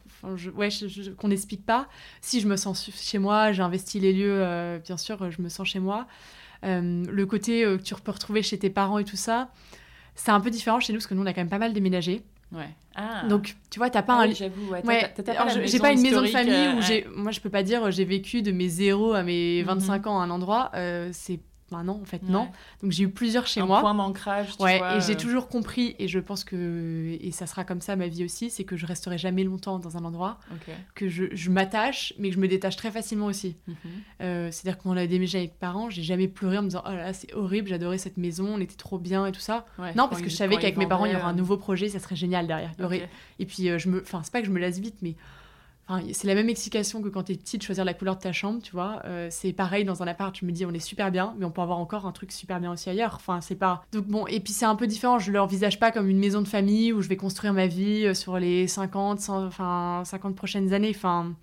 ouais 0.55 0.69
qu'on 1.17 1.27
n'explique 1.27 1.65
pas 1.65 1.87
si 2.21 2.41
je 2.41 2.47
me 2.47 2.55
sens 2.55 2.89
chez 2.91 3.19
moi 3.19 3.51
j'ai 3.51 3.61
investi 3.61 3.99
les 3.99 4.13
lieux 4.13 4.41
euh, 4.41 4.79
bien 4.79 4.97
sûr 4.97 5.31
je 5.31 5.41
me 5.41 5.49
sens 5.49 5.67
chez 5.67 5.79
moi 5.79 6.07
euh, 6.65 7.03
le 7.07 7.25
côté 7.25 7.63
euh, 7.63 7.77
que 7.77 7.83
tu 7.83 7.95
peux 7.95 8.11
retrouver 8.11 8.41
chez 8.41 8.57
tes 8.57 8.69
parents 8.69 8.97
et 8.97 9.03
tout 9.03 9.17
ça, 9.17 9.49
c'est 10.15 10.31
un 10.31 10.39
peu 10.39 10.49
différent 10.49 10.79
chez 10.79 10.93
nous 10.93 10.97
parce 10.97 11.07
que 11.07 11.13
nous, 11.13 11.21
on 11.21 11.25
a 11.25 11.33
quand 11.33 11.41
même 11.41 11.49
pas 11.49 11.59
mal 11.59 11.73
déménagé. 11.73 12.21
Ouais. 12.51 12.69
Ah. 12.95 13.23
Donc, 13.27 13.55
tu 13.69 13.79
vois, 13.79 13.89
t'as 13.89 14.01
pas 14.01 14.17
ah 14.19 14.23
un. 14.23 14.31
J'avoue, 14.31 14.71
ouais. 14.71 14.81
j'ai 15.65 15.79
pas 15.79 15.91
une 15.91 16.01
maison 16.01 16.21
de 16.21 16.27
famille 16.27 16.77
où 16.77 16.81
j'ai. 16.81 17.05
Moi, 17.15 17.31
je 17.31 17.39
peux 17.39 17.49
pas 17.49 17.63
dire 17.63 17.91
j'ai 17.91 18.05
vécu 18.05 18.41
de 18.41 18.51
mes 18.51 18.69
0 18.69 19.13
à 19.13 19.23
mes 19.23 19.63
25 19.63 20.05
mhm. 20.05 20.11
ans 20.11 20.21
à 20.21 20.23
un 20.23 20.29
endroit. 20.29 20.71
c'est 21.11 21.39
non, 21.71 21.99
en 22.01 22.05
fait, 22.05 22.21
non. 22.23 22.47
Donc 22.81 22.91
j'ai 22.91 23.03
eu 23.03 23.09
plusieurs 23.09 23.47
chez 23.47 23.61
moi. 23.61 23.79
Un 23.79 23.81
point 23.81 23.95
d'ancrage, 23.95 24.49
ouais, 24.59 24.79
Et 24.95 25.01
j'ai 25.01 25.13
euh. 25.13 25.17
toujours 25.17 25.47
compris, 25.47 25.95
et 25.97 26.07
je 26.07 26.19
pense 26.19 26.43
que, 26.43 27.17
et 27.19 27.31
ça 27.31 27.47
sera 27.47 27.63
comme 27.63 27.81
ça 27.81 27.95
ma 27.95 28.07
vie 28.07 28.23
aussi, 28.23 28.49
c'est 28.49 28.63
que 28.63 28.77
je 28.77 28.85
resterai 28.85 29.17
jamais 29.17 29.43
longtemps 29.43 29.79
dans 29.79 29.97
un 29.97 30.05
endroit, 30.05 30.39
que 30.93 31.09
je, 31.09 31.25
je 31.31 31.49
m'attache, 31.49 32.13
mais 32.19 32.29
que 32.29 32.35
je 32.35 32.39
me 32.39 32.47
détache 32.47 32.75
très 32.75 32.91
facilement 32.91 33.25
aussi. 33.25 33.55
Mhm. 33.67 33.75
Euh, 34.21 34.51
c'est-à-dire 34.51 34.77
qu'on 34.77 34.95
a 34.95 35.07
déménagé 35.07 35.39
avec 35.39 35.57
parents, 35.57 35.89
j'ai 35.89 36.03
jamais 36.03 36.27
pleuré 36.27 36.57
en 36.57 36.61
me 36.61 36.67
disant, 36.67 36.83
oh 36.85 36.89
là 36.89 36.97
là, 36.97 37.13
c'est 37.13 37.33
horrible, 37.33 37.69
j'adorais 37.69 37.97
cette 37.97 38.17
maison, 38.17 38.47
on 38.55 38.59
était 38.59 38.75
trop 38.75 38.99
bien 38.99 39.25
et 39.25 39.31
tout 39.31 39.39
ça. 39.39 39.65
non, 39.95 40.07
parce 40.07 40.21
que 40.21 40.29
je 40.29 40.35
savais 40.35 40.57
qu'avec 40.57 40.77
mes 40.77 40.87
parents, 40.87 41.05
il 41.05 41.13
y 41.13 41.15
aurait 41.15 41.25
un 41.25 41.29
euh. 41.29 41.33
nouveau 41.33 41.57
projet, 41.57 41.89
ça 41.89 41.99
serait 41.99 42.15
génial 42.15 42.47
derrière. 42.47 42.71
Il 42.77 42.83
y 42.83 42.85
aurait... 42.85 43.09
Et 43.39 43.45
puis, 43.45 43.67
je 43.77 43.89
me... 43.89 44.01
enfin, 44.01 44.21
c'est 44.23 44.31
pas 44.31 44.41
que 44.41 44.47
je 44.47 44.51
me 44.51 44.59
lasse 44.59 44.79
vite, 44.79 44.97
mais 45.01 45.15
c'est 46.13 46.27
la 46.27 46.35
même 46.35 46.49
explication 46.49 47.01
que 47.01 47.09
quand 47.09 47.23
tu 47.23 47.33
es 47.33 47.35
petite, 47.35 47.63
choisir 47.63 47.85
la 47.85 47.93
couleur 47.93 48.15
de 48.15 48.21
ta 48.21 48.31
chambre, 48.31 48.61
tu 48.61 48.71
vois. 48.71 49.01
Euh, 49.05 49.27
c'est 49.29 49.53
pareil 49.53 49.85
dans 49.85 50.01
un 50.01 50.07
appart, 50.07 50.35
je 50.35 50.45
me 50.45 50.51
dis 50.51 50.65
on 50.65 50.71
est 50.71 50.79
super 50.79 51.11
bien, 51.11 51.35
mais 51.37 51.45
on 51.45 51.51
peut 51.51 51.61
avoir 51.61 51.77
encore 51.77 52.05
un 52.05 52.11
truc 52.11 52.31
super 52.31 52.59
bien 52.59 52.71
aussi 52.71 52.89
ailleurs. 52.89 53.13
Enfin, 53.15 53.41
c'est 53.41 53.55
pas. 53.55 53.83
Donc 53.91 54.07
bon, 54.07 54.25
et 54.27 54.39
puis 54.39 54.53
c'est 54.53 54.65
un 54.65 54.75
peu 54.75 54.87
différent, 54.87 55.19
je 55.19 55.31
l'envisage 55.31 55.79
pas 55.79 55.91
comme 55.91 56.09
une 56.09 56.17
maison 56.17 56.41
de 56.41 56.47
famille 56.47 56.91
où 56.91 57.01
je 57.01 57.07
vais 57.07 57.17
construire 57.17 57.53
ma 57.53 57.67
vie 57.67 58.05
euh, 58.05 58.13
sur 58.13 58.39
les 58.39 58.67
50, 58.67 59.29
enfin, 59.29 60.01
50 60.05 60.35
prochaines 60.35 60.73
années. 60.73 60.91
Enfin, 60.95 61.33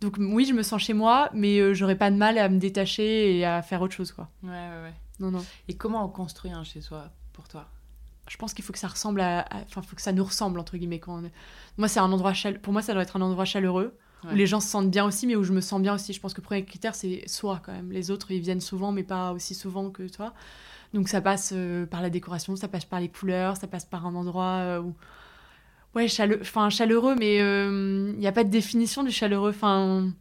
donc 0.00 0.16
oui, 0.18 0.46
je 0.46 0.54
me 0.54 0.62
sens 0.62 0.80
chez 0.80 0.94
moi, 0.94 1.28
mais 1.34 1.58
euh, 1.58 1.74
j'aurais 1.74 1.96
pas 1.96 2.10
de 2.10 2.16
mal 2.16 2.38
à 2.38 2.48
me 2.48 2.58
détacher 2.58 3.36
et 3.38 3.44
à 3.44 3.60
faire 3.60 3.82
autre 3.82 3.94
chose, 3.94 4.12
quoi. 4.12 4.28
Ouais, 4.42 4.50
ouais, 4.50 4.82
ouais. 4.84 4.94
Non, 5.18 5.30
non. 5.30 5.44
Et 5.68 5.74
comment 5.74 6.04
on 6.04 6.08
construit 6.08 6.50
un 6.50 6.64
chez 6.64 6.80
soi 6.80 7.10
pour 7.32 7.48
toi? 7.48 7.66
Je 8.30 8.36
pense 8.36 8.54
qu'il 8.54 8.64
faut 8.64 8.72
que 8.72 8.78
ça 8.78 8.86
ressemble 8.86 9.20
à, 9.22 9.44
enfin, 9.66 9.82
faut 9.82 9.96
que 9.96 10.02
ça 10.02 10.12
nous 10.12 10.22
ressemble 10.22 10.60
entre 10.60 10.76
guillemets. 10.76 11.00
Quand 11.00 11.20
Moi, 11.76 11.88
c'est 11.88 11.98
un 11.98 12.12
endroit 12.12 12.32
pour 12.62 12.72
moi, 12.72 12.80
ça 12.80 12.92
doit 12.92 13.02
être 13.02 13.16
un 13.16 13.20
endroit 13.22 13.44
chaleureux 13.44 13.98
où 14.24 14.34
les 14.34 14.46
gens 14.46 14.60
se 14.60 14.68
sentent 14.68 14.90
bien 14.90 15.04
aussi, 15.04 15.26
mais 15.26 15.34
où 15.34 15.42
je 15.42 15.52
me 15.52 15.60
sens 15.60 15.82
bien 15.82 15.94
aussi. 15.94 16.12
Je 16.12 16.20
pense 16.20 16.32
que 16.32 16.40
le 16.40 16.44
premier 16.44 16.64
critère, 16.64 16.94
c'est 16.94 17.26
soi 17.26 17.60
quand 17.64 17.72
même. 17.72 17.90
Les 17.90 18.12
autres, 18.12 18.30
ils 18.30 18.40
viennent 18.40 18.60
souvent, 18.60 18.92
mais 18.92 19.02
pas 19.02 19.32
aussi 19.32 19.56
souvent 19.56 19.90
que 19.90 20.08
toi. 20.08 20.32
Donc 20.94 21.08
ça 21.08 21.20
passe 21.20 21.52
euh, 21.56 21.86
par 21.86 22.02
la 22.02 22.10
décoration, 22.10 22.54
ça 22.54 22.68
passe 22.68 22.84
par 22.84 23.00
les 23.00 23.08
couleurs, 23.08 23.56
ça 23.56 23.66
passe 23.66 23.84
par 23.84 24.06
un 24.06 24.14
endroit 24.14 24.58
euh, 24.58 24.80
où 24.80 24.94
ouais 25.96 26.06
chaleureux, 26.06 26.42
enfin 26.42 26.70
chaleureux, 26.70 27.16
mais 27.18 27.36
il 27.36 27.40
euh, 27.40 28.12
n'y 28.12 28.26
a 28.28 28.32
pas 28.32 28.44
de 28.44 28.50
définition 28.50 29.02
du 29.02 29.10
chaleureux. 29.10 29.50
Enfin 29.50 30.12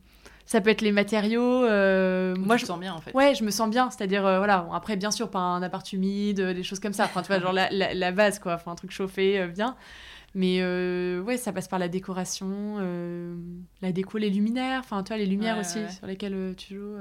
ça 0.49 0.61
peut 0.61 0.71
être 0.71 0.81
les 0.81 0.91
matériaux. 0.91 1.61
moi, 1.61 2.57
je 2.57 2.63
me 2.63 2.67
sens 2.67 2.79
bien 2.79 2.93
en 2.93 3.01
fait. 3.01 3.13
Ouais, 3.13 3.35
je 3.35 3.43
me 3.43 3.51
sens 3.51 3.69
bien. 3.69 3.91
C'est-à-dire, 3.91 4.23
voilà, 4.23 4.67
après, 4.73 4.95
bien 4.95 5.11
sûr, 5.11 5.29
pas 5.29 5.39
un 5.39 5.61
appart 5.61 5.93
humide, 5.93 6.41
des 6.41 6.63
choses 6.63 6.79
comme 6.79 6.93
ça. 6.93 7.05
Enfin, 7.05 7.21
tu 7.21 7.27
vois, 7.27 7.39
genre 7.39 7.53
la, 7.53 7.69
la, 7.69 8.11
base, 8.11 8.39
quoi. 8.39 8.55
Enfin, 8.55 8.71
un 8.71 8.75
truc 8.75 8.91
chauffé, 8.91 9.47
bien. 9.47 9.75
Mais 10.33 10.63
ouais, 11.19 11.37
ça 11.37 11.53
passe 11.53 11.67
par 11.67 11.77
la 11.77 11.87
décoration, 11.87 12.77
la 13.83 13.91
déco, 13.91 14.17
les 14.17 14.31
luminaires, 14.31 14.79
enfin, 14.79 15.03
tu 15.03 15.09
vois, 15.09 15.17
les 15.17 15.27
lumières 15.27 15.59
aussi 15.59 15.79
sur 15.91 16.07
lesquelles 16.07 16.55
tu 16.57 16.75
joues. 16.75 16.95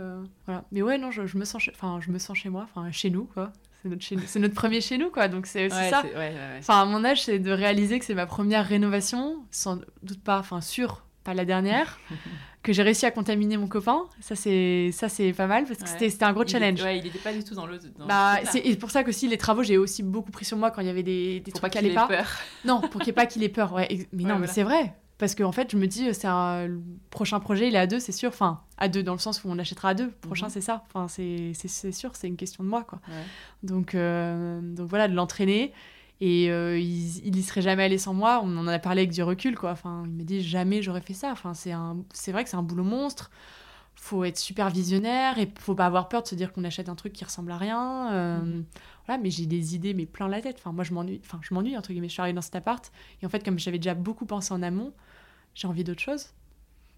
voilà. 0.45 0.65
Mais 0.70 0.83
ouais, 0.83 0.99
non, 0.99 1.11
je, 1.11 1.27
je 1.27 1.39
me 1.39 1.47
sens 1.47 1.62
chez... 1.62 1.73
Enfin, 1.75 2.01
je 2.03 2.11
me 2.11 2.19
sens 2.19 2.37
chez 2.37 2.51
moi, 2.51 2.66
enfin, 2.70 2.91
chez 2.93 3.09
nous, 3.09 3.25
quoi. 3.25 3.53
C'est 3.83 3.89
notre, 3.89 4.27
c'est 4.27 4.39
notre 4.41 4.55
premier 4.55 4.81
chez 4.81 4.99
nous, 4.99 5.11
quoi. 5.11 5.29
Donc 5.29 5.47
c'est 5.47 5.66
aussi 5.66 5.89
ça. 5.89 6.03
enfin, 6.59 6.83
à 6.83 6.85
mon 6.85 7.05
âge, 7.05 7.23
c'est 7.25 7.39
de 7.39 7.53
réaliser 7.53 7.99
que 7.99 8.05
c'est 8.05 8.15
ma 8.15 8.27
première 8.27 8.66
rénovation, 8.66 9.45
sans 9.51 9.77
doute 10.03 10.23
pas, 10.23 10.39
enfin, 10.39 10.61
sûr, 10.61 11.05
pas 11.23 11.35
la 11.35 11.45
dernière, 11.45 12.01
que 12.69 12.74
j'ai 12.74 12.82
réussi 12.82 13.07
à 13.07 13.11
contaminer 13.11 13.57
mon 13.57 13.66
copain. 13.66 14.03
Ça, 14.20 14.36
c'est, 14.36 14.90
ça, 14.93 15.09
c'est 15.09 15.32
pas 15.32 15.47
mal 15.47 15.65
parce 15.65 15.78
que 15.78 15.89
c'était, 15.89 16.11
c'était 16.11 16.27
un 16.27 16.35
gros 16.35 16.47
challenge. 16.47 16.82
ouais, 16.82 16.99
il 16.99 17.05
n'était 17.05 17.19
pas 17.19 17.32
du 17.32 17.43
tout 17.43 17.55
dans 17.55 17.65
le. 17.65 17.78
bah, 18.07 18.40
c'est 18.45 18.77
pour 18.77 18.90
ça 18.90 19.05
qu'aussi 19.05 19.27
les 19.27 19.39
travaux, 19.39 19.62
j'ai 19.62 19.78
aussi 19.78 20.03
beaucoup 20.03 20.31
pris 20.31 20.45
sur 20.45 20.59
moi 20.59 20.70
quand 20.70 20.82
il 20.82 20.86
y 20.86 20.90
avait 20.90 21.03
des, 21.03 21.40
des 21.40 21.51
trucs 21.51 21.73
qui 21.73 21.78
allaient 21.78 21.95
pas. 21.95 22.07
Peur. 22.07 22.27
Non, 22.66 22.82
pour 22.82 23.01
qu'il 23.01 23.09
ait 23.09 23.15
pas 23.15 23.24
qu'il 23.24 23.43
ait 23.43 23.49
peur. 23.49 23.73
Ouais. 23.73 24.07
Mais 24.12 24.24
non, 24.24 24.39
mais 24.39 24.47
c'est 24.49 24.62
vrai. 24.62 24.95
Parce 25.16 25.35
qu'en 25.35 25.47
en 25.47 25.53
fait, 25.53 25.73
je 25.73 25.77
me 25.78 25.86
dis, 25.86 26.15
c'est 26.15 26.28
un 26.28 26.66
le 26.66 26.81
prochain 27.11 27.40
projet, 27.40 27.69
il 27.69 27.74
est 27.74 27.78
à 27.78 27.86
deux, 27.86 27.99
c'est 27.99 28.12
sûr. 28.12 28.28
Enfin, 28.28 28.61
à 28.77 28.89
deux 28.89 29.03
dans 29.03 29.15
le 29.15 29.19
sens 29.19 29.43
où 29.43 29.49
on 29.49 29.59
achètera 29.59 29.89
à 29.89 29.95
deux. 29.95 30.11
Prochain, 30.20 30.47
mhm. 30.47 30.53
c'est 30.53 30.61
ça. 30.61 30.85
Enfin, 30.86 31.09
c'est 31.09 31.93
sûr, 31.93 32.15
c'est 32.15 32.28
une 32.28 32.36
question 32.36 32.62
de 32.62 32.69
moi, 32.69 32.85
quoi. 32.85 33.01
Donc, 33.62 33.95
euh, 33.95 34.61
donc 34.62 34.89
voilà, 34.89 35.09
de 35.09 35.15
l'entraîner. 35.15 35.73
Et 36.20 36.51
euh, 36.51 36.78
il, 36.78 37.27
il 37.27 37.36
y 37.36 37.43
serait 37.43 37.62
jamais 37.62 37.85
allé 37.85 37.99
sans 37.99 38.15
moi. 38.15 38.40
On 38.43 38.57
en 38.57 38.66
a 38.66 38.78
parlé 38.78 39.03
avec 39.03 39.12
du 39.12 39.23
recul, 39.23 39.57
quoi. 39.57 39.70
Enfin, 39.70 40.05
il 40.07 40.12
m'a 40.12 40.24
dit 40.24 40.43
jamais 40.43 40.82
j'aurais 40.82 41.01
fait 41.01 41.15
ça. 41.15 41.31
Enfin, 41.31 41.55
c'est 41.55 42.32
vrai 42.32 42.45
que 42.45 42.51
c'est 42.51 42.57
un 42.57 42.62
boulot 42.62 42.85
monstre. 42.85 43.31
Faut 43.95 44.24
être 44.24 44.39
super 44.39 44.70
visionnaire 44.70 45.39
et 45.39 45.53
faut 45.59 45.74
pas 45.74 45.86
avoir 45.86 46.09
peur 46.09 46.23
de 46.23 46.28
se 46.28 46.35
dire 46.35 46.53
qu'on 46.53 46.65
achète 46.65 46.89
un 46.89 46.95
truc 46.95 47.12
qui 47.12 47.24
ressemble 47.24 47.51
à 47.53 47.59
rien. 47.59 48.12
Euh, 48.12 48.39
mhm. 48.40 48.65
Voilà, 49.07 49.23
mais 49.23 49.31
j'ai 49.31 49.47
des 49.47 49.74
idées, 49.74 49.95
mais 49.95 50.07
plein 50.07 50.28
la 50.28 50.40
tête. 50.40 50.57
Enfin, 50.59 50.73
moi, 50.73 50.85
je 50.85 50.93
m'ennuie. 50.93 51.20
Enfin, 51.24 51.39
je 51.43 51.55
m'ennuie 51.55 51.77
entre 51.77 51.90
guillemets. 51.90 52.09
Je 52.09 52.15
suis 52.15 52.20
arrivée 52.20 52.35
dans 52.35 52.43
cet 52.43 52.57
appart 52.57 52.90
et 53.23 53.27
en 53.27 53.28
fait, 53.28 53.45
comme 53.45 53.59
j'avais 53.59 53.78
déjà 53.78 53.95
beaucoup 53.95 54.27
pensé 54.27 54.53
en 54.53 54.62
amont, 54.62 54.93
j'ai 55.55 55.69
envie 55.69 55.85
d'autre 55.85 56.03
chose. 56.03 56.27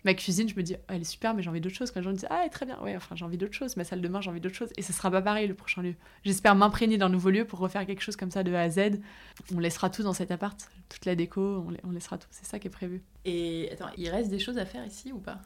Ma 0.05 0.15
cuisine, 0.15 0.49
je 0.49 0.55
me 0.55 0.63
dis, 0.63 0.77
elle 0.89 1.03
est 1.03 1.05
super, 1.05 1.35
mais 1.35 1.43
j'ai 1.43 1.51
envie 1.51 1.61
d'autre 1.61 1.77
chose. 1.77 1.91
Quand 1.91 2.01
les 2.01 2.05
gens 2.05 2.11
me 2.11 2.17
disent, 2.17 2.29
ah, 2.31 2.49
très 2.51 2.65
bien, 2.65 2.81
ouais, 2.81 2.97
enfin, 2.97 3.17
j'ai 3.17 3.25
envie 3.25 3.37
d'autre 3.37 3.55
chose. 3.55 3.77
Ma 3.77 3.85
salle 3.85 4.01
de 4.01 4.09
bain, 4.09 4.21
j'ai 4.21 4.31
envie 4.31 4.41
d'autre 4.41 4.55
chose. 4.55 4.71
Et 4.77 4.83
ce 4.83 4.93
sera 4.93 5.11
pas 5.11 5.21
pareil 5.21 5.47
le 5.47 5.55
prochain 5.55 5.83
lieu. 5.83 5.95
J'espère 6.25 6.55
m'imprégner 6.55 6.97
d'un 6.99 7.09
nouveau 7.09 7.31
lieu 7.31 7.45
pour 7.45 7.59
refaire 7.59 7.87
quelque 7.87 8.03
chose 8.03 8.17
comme 8.17 8.31
ça 8.31 8.43
de 8.43 8.53
A 8.55 8.63
à 8.63 8.71
Z. 8.71 9.01
On 9.55 9.59
laissera 9.59 9.91
tout 9.91 10.03
dans 10.03 10.13
cet 10.13 10.31
appart, 10.31 10.59
toute 10.89 11.05
la 11.05 11.15
déco, 11.15 11.67
on, 11.85 11.91
laissera 11.91 12.19
tout. 12.19 12.29
C'est 12.31 12.47
ça 12.47 12.59
qui 12.59 12.69
est 12.69 12.71
prévu. 12.71 13.03
Et 13.25 13.69
attends, 13.73 13.91
il 13.97 14.09
reste 14.09 14.31
des 14.31 14.39
choses 14.39 14.59
à 14.59 14.65
faire 14.65 14.87
ici 14.87 15.13
ou 15.13 15.19
pas? 15.19 15.41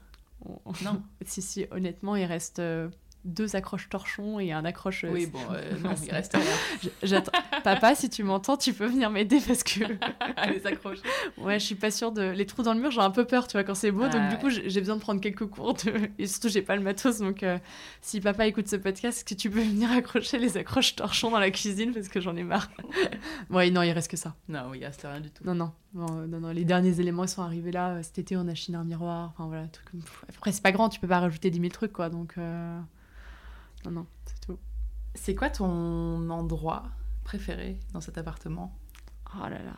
Non. 0.83 1.03
si, 1.25 1.43
si, 1.43 1.67
honnêtement, 1.71 2.17
il 2.17 2.25
reste. 2.25 2.61
Euh, 3.25 3.35
deux 3.35 3.57
accroches 3.57 3.89
torchons 3.89 4.39
et 4.39 4.53
un 4.53 4.65
accroche. 4.65 5.05
Euh, 5.05 5.11
oui, 5.13 5.27
bon, 5.27 5.39
euh, 5.51 5.73
non, 5.83 5.95
il 6.03 6.11
reste 6.11 6.35
rien. 6.35 6.91
J'attends. 7.03 7.33
Papa, 7.63 7.95
si 7.95 8.11
tu 8.11 8.23
m'entends, 8.23 8.57
tu 8.57 8.73
peux 8.73 8.87
venir 8.87 9.11
m'aider 9.11 9.39
parce 9.47 9.63
que. 9.63 9.81
les 10.53 10.67
accroches. 10.67 10.99
Ouais, 11.39 11.59
je 11.59 11.65
suis 11.65 11.75
pas 11.75 11.91
sûre 11.91 12.13
de. 12.13 12.23
Les 12.23 12.47
trous 12.47 12.63
dans 12.63 12.75
le 12.75 12.81
mur, 12.81 12.91
j'ai 12.91 13.01
un 13.01 13.11
peu 13.11 13.25
peur, 13.25 13.47
tu 13.47 13.53
vois, 13.53 13.65
quand 13.65 13.75
c'est 13.75 13.91
beau. 13.91 14.09
donc, 14.09 14.29
du 14.29 14.39
coup, 14.39 14.51
j'ai 14.51 14.81
besoin 14.81 14.97
de 14.97 15.01
prendre 15.01 15.21
quelques 15.21 15.47
cours. 15.47 15.75
De... 15.75 16.11
Et 16.19 16.27
surtout, 16.27 16.49
j'ai 16.49 16.63
pas 16.63 16.77
le 16.77 16.83
matos. 16.83 17.19
Donc, 17.19 17.43
euh, 17.43 17.59
si 18.01 18.21
papa 18.21 18.47
écoute 18.47 18.69
ce 18.69 18.77
podcast, 18.77 19.19
est-ce 19.19 19.25
que 19.25 19.35
tu 19.35 19.51
peux 19.51 19.63
venir 19.63 19.91
accrocher 19.91 20.39
les 20.39 20.57
accroches 20.57 20.95
torchons 20.97 21.31
dans 21.31 21.41
la 21.41 21.51
cuisine 21.51 21.93
parce 21.93 22.09
que 22.09 22.21
j'en 22.21 22.37
ai 22.37 22.45
marre? 22.45 22.71
Ouais, 23.51 23.71
non, 23.71 23.83
il 23.83 23.93
reste 23.93 24.11
que 24.11 24.17
ça. 24.17 24.35
Non, 24.49 24.75
il 24.75 24.85
reste 24.85 25.03
rien 25.03 25.21
du 25.21 25.31
tout. 25.31 25.45
Non, 25.45 25.55
non. 25.55 25.73
Non, 25.95 26.27
non, 26.27 26.51
Les 26.51 26.65
derniers 26.65 26.99
éléments, 27.01 27.25
ils 27.25 27.29
sont 27.29 27.43
arrivés 27.43 27.71
là. 27.71 28.03
Cet 28.03 28.19
été, 28.19 28.37
on 28.37 28.49
a 28.49 28.55
chiné 28.55 28.77
un 28.77 28.85
miroir. 28.85 29.33
Enfin, 29.33 29.47
voilà. 29.47 29.67
Après, 30.29 30.53
c'est 30.53 30.63
pas 30.63 30.73
grand, 30.73 30.89
tu 30.89 30.99
peux 31.01 31.07
pas 31.07 31.21
rajouter 31.21 31.51
10 31.51 31.61
000 31.61 31.71
trucs, 31.71 31.93
quoi. 31.93 32.11
Donc. 32.11 32.37
Non, 33.85 33.91
non, 33.91 34.07
c'est 34.27 34.41
tout. 34.47 34.59
C'est 35.15 35.35
quoi 35.35 35.51
ton 35.51 36.29
endroit 36.31 36.85
préféré 37.23 37.79
dans 37.93 38.01
cet 38.01 38.19
appartement? 38.19 38.77
Oh 39.35 39.43
là 39.43 39.63
là. 39.63 39.77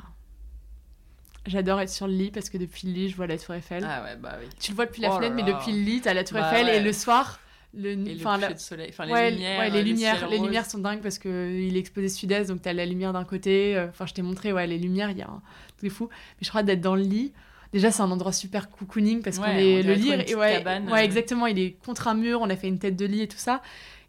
J'adore 1.47 1.81
être 1.81 1.91
sur 1.91 2.09
le 2.09 2.15
lit 2.15 2.31
parce 2.31 2.51
que 2.51 2.59
depuis 2.59 2.89
le 2.89 2.93
lit, 2.93 3.09
je 3.09 3.17
vois 3.17 3.27
la 3.27 3.39
Tour 3.39 3.55
Eiffel. 3.55 3.85
Ah 3.89 4.03
ouais, 4.03 4.17
bah 4.17 4.37
oui. 4.41 4.49
Tu 4.59 4.73
le 4.73 4.77
vois 4.77 4.87
depuis 4.87 5.03
la 5.03 5.13
oh 5.13 5.17
fenêtre, 5.17 5.35
mais 5.35 5.45
depuis 5.45 5.73
le 5.73 5.81
lit, 5.81 6.01
t'as 6.01 6.15
la 6.15 6.25
Tour 6.25 6.39
Eiffel 6.39 6.69
et 6.69 6.81
le 6.81 6.93
soir. 6.93 7.41
Le, 7.75 7.91
et 7.91 8.15
le 8.15 8.55
de 8.55 8.59
soleil, 8.59 8.89
enfin, 8.89 9.05
les 9.05 9.31
lumières, 9.33 9.59
ouais, 9.59 9.71
les, 9.71 9.83
lumières, 9.83 10.29
les 10.29 10.39
lumières 10.39 10.65
sont 10.65 10.79
dingues 10.79 11.03
parce 11.03 11.19
que 11.19 11.61
il 11.61 11.77
est 11.77 11.81
exposé 11.81 12.09
sud-est, 12.09 12.49
donc 12.49 12.63
t'as 12.63 12.73
la 12.73 12.87
lumière 12.87 13.13
d'un 13.13 13.25
côté. 13.25 13.77
Euh, 13.77 13.89
enfin, 13.91 14.07
je 14.07 14.15
t'ai 14.15 14.23
montré, 14.23 14.51
ouais, 14.51 14.67
les 14.67 14.79
lumières, 14.79 15.11
il 15.11 15.19
y 15.19 15.23
a 15.23 15.29
un 15.29 15.43
truc 15.77 15.93
fou. 15.93 16.09
Mais 16.11 16.45
je 16.45 16.49
crois 16.49 16.63
d'être 16.63 16.81
dans 16.81 16.95
le 16.95 17.03
lit, 17.03 17.35
Déjà, 17.73 17.91
c'est 17.91 18.03
un 18.03 18.11
endroit 18.11 18.33
super 18.33 18.71
cocooning 18.71 19.23
parce 19.23 19.39
qu'on 19.39 19.45
est 19.45 19.83
le 19.83 19.93
lit. 19.95 20.11
Et 20.27 20.35
ouais, 20.35 20.53
cabane, 20.53 20.89
ouais, 20.89 21.01
euh. 21.01 21.05
exactement. 21.05 21.47
Il 21.47 21.59
est 21.59 21.73
contre 21.85 22.09
un 22.09 22.15
mur. 22.15 22.41
On 22.41 22.49
a 22.49 22.57
fait 22.57 22.69
une 22.69 22.79
tête 22.79 22.97
de 22.97 23.05
lit 23.05 23.23
et 23.23 23.29
tout 23.29 23.37
ça. 23.37 23.61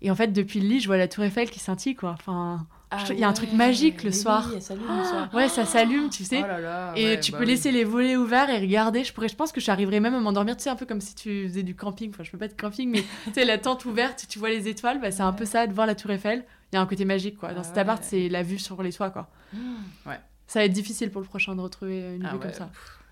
Et 0.01 0.11
en 0.11 0.15
fait, 0.15 0.27
depuis 0.27 0.59
le 0.59 0.67
lit, 0.67 0.79
je 0.79 0.87
vois 0.87 0.97
la 0.97 1.07
Tour 1.07 1.23
Eiffel 1.23 1.49
qui 1.49 1.59
scintille, 1.59 1.95
quoi. 1.95 2.15
Enfin, 2.19 2.67
ah 2.91 3.03
il 3.09 3.19
y 3.19 3.23
a 3.23 3.27
un 3.27 3.33
truc 3.33 3.51
magique 3.51 4.03
le 4.03 4.11
soir. 4.11 4.49
Oui, 4.53 4.61
s'allume 4.61 4.85
le 4.87 5.03
soir. 5.03 5.29
Ouais, 5.33 5.49
ça 5.49 5.65
s'allume, 5.65 6.09
tu 6.09 6.23
sais. 6.23 6.43
Oh 6.43 6.91
et 6.95 7.19
tu 7.19 7.31
bah 7.31 7.39
peux 7.39 7.43
laisser 7.43 7.71
les 7.71 7.83
volets 7.83 8.15
ouverts 8.15 8.49
et 8.49 8.59
regarder. 8.59 9.03
Je 9.03 9.11
pourrais, 9.11 9.27
je 9.27 9.35
pense 9.35 9.51
que 9.51 9.59
j'arriverais 9.59 9.99
même 9.99 10.15
à 10.15 10.19
m'endormir, 10.19 10.55
tu 10.55 10.63
sais, 10.63 10.69
un 10.69 10.75
peu 10.75 10.85
comme 10.85 11.01
si 11.01 11.15
tu 11.15 11.47
faisais 11.47 11.63
du 11.63 11.75
camping. 11.75 12.11
Enfin, 12.11 12.23
je 12.23 12.31
peux 12.31 12.37
pas 12.37 12.47
de 12.47 12.53
camping, 12.53 12.89
mais 12.89 13.01
tu 13.25 13.33
sais, 13.33 13.45
la 13.45 13.57
tente 13.57 13.85
ouverte, 13.85 14.25
tu 14.29 14.39
vois 14.39 14.49
les 14.49 14.67
étoiles, 14.67 15.01
bah, 15.01 15.11
c'est 15.11 15.23
un 15.23 15.33
peu 15.33 15.45
ça, 15.45 15.67
de 15.67 15.73
voir 15.73 15.87
la 15.87 15.95
Tour 15.95 16.11
Eiffel. 16.11 16.45
Il 16.71 16.75
y 16.75 16.79
a 16.79 16.81
un 16.81 16.85
côté 16.85 17.05
magique, 17.05 17.37
quoi. 17.37 17.53
Dans 17.53 17.61
ah 17.61 17.63
cet 17.63 17.77
appart, 17.77 18.03
c'est 18.03 18.29
la 18.29 18.43
vue 18.43 18.59
sur 18.59 18.81
les 18.83 18.93
toits, 18.93 19.09
quoi. 19.09 19.29
Ouais. 20.05 20.19
Ça 20.47 20.59
va 20.59 20.65
être 20.65 20.73
difficile 20.73 21.11
pour 21.11 21.19
le 21.19 21.27
prochain 21.27 21.55
de 21.55 21.61
retrouver 21.61 22.15
une 22.15 22.25
ah 22.25 22.31
vue 22.31 22.39
comme 22.39 22.53
ça. 22.53 22.69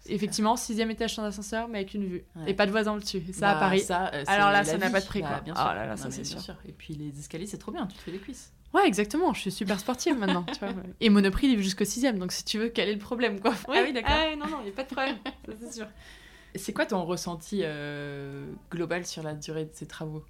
Effectivement, 0.07 0.56
sixième 0.56 0.91
étage 0.91 1.15
sans 1.15 1.23
ascenseur, 1.23 1.68
mais 1.68 1.80
avec 1.80 1.94
une 1.94 2.06
vue. 2.06 2.26
Et 2.48 2.53
pas 2.53 2.65
de 2.65 2.72
voisin 2.72 2.94
au-dessus. 2.94 3.22
ça, 3.34 3.52
à 3.52 3.53
bah, 3.53 3.60
Paris. 3.60 3.84
Euh, 3.90 4.23
Alors 4.27 4.52
là, 4.52 4.64
ça 4.64 4.77
n'a 4.77 4.90
pas 4.90 5.02
de 5.02 5.06
prix, 5.06 5.22
bah, 5.22 5.27
quoi. 5.30 5.40
Bien 5.41 5.56
sûr. 5.56 5.68
Oh 5.69 5.73
là 5.73 5.86
là, 5.86 5.98
ça, 5.98 6.11
c'est 6.11 6.23
sûr. 6.23 6.56
Et 6.68 6.72
puis 6.72 6.94
les 6.94 7.18
escaliers, 7.19 7.48
c'est 7.48 7.57
trop 7.57 7.72
bien, 7.72 7.88
tu 7.88 7.98
te 7.98 8.02
fais 8.02 8.11
des 8.11 8.19
cuisses. 8.19 8.52
Ouais, 8.73 8.86
exactement. 8.88 9.34
Je 9.34 9.40
suis 9.40 9.52
super 9.52 9.80
sportive 9.80 10.18
maintenant. 10.18 10.44
Tu 10.52 10.60
vois, 10.60 10.69
Et 10.99 11.10
Monoprix, 11.10 11.48
il 11.48 11.57
est 11.57 11.64
jusqu'au 11.64 11.86
sixième, 11.86 12.19
donc 12.19 12.34
si 12.34 12.44
tu 12.44 12.60
veux, 12.60 12.68
quel 12.68 12.90
est 12.90 12.94
le 12.94 12.99
problème, 12.99 13.40
quoi? 13.40 13.53
Ah 13.69 13.80
oui, 13.84 13.94
d'accord. 13.94 14.11
Ah, 14.14 14.36
non, 14.36 14.48
non, 14.48 14.57
il 14.61 14.65
n'y 14.65 14.69
a 14.69 14.73
pas 14.73 14.84
de 14.84 14.90
problème. 14.90 15.15
ça, 15.45 15.53
c'est 15.61 15.73
sûr. 15.73 15.88
C'est 16.56 16.73
quoi 16.73 16.86
ton 16.86 17.03
ressenti 17.03 17.61
euh, 17.64 18.52
global 18.72 19.06
sur 19.06 19.23
la 19.23 19.34
durée 19.34 19.65
de 19.65 19.72
ces 19.73 19.86
travaux? 19.86 20.23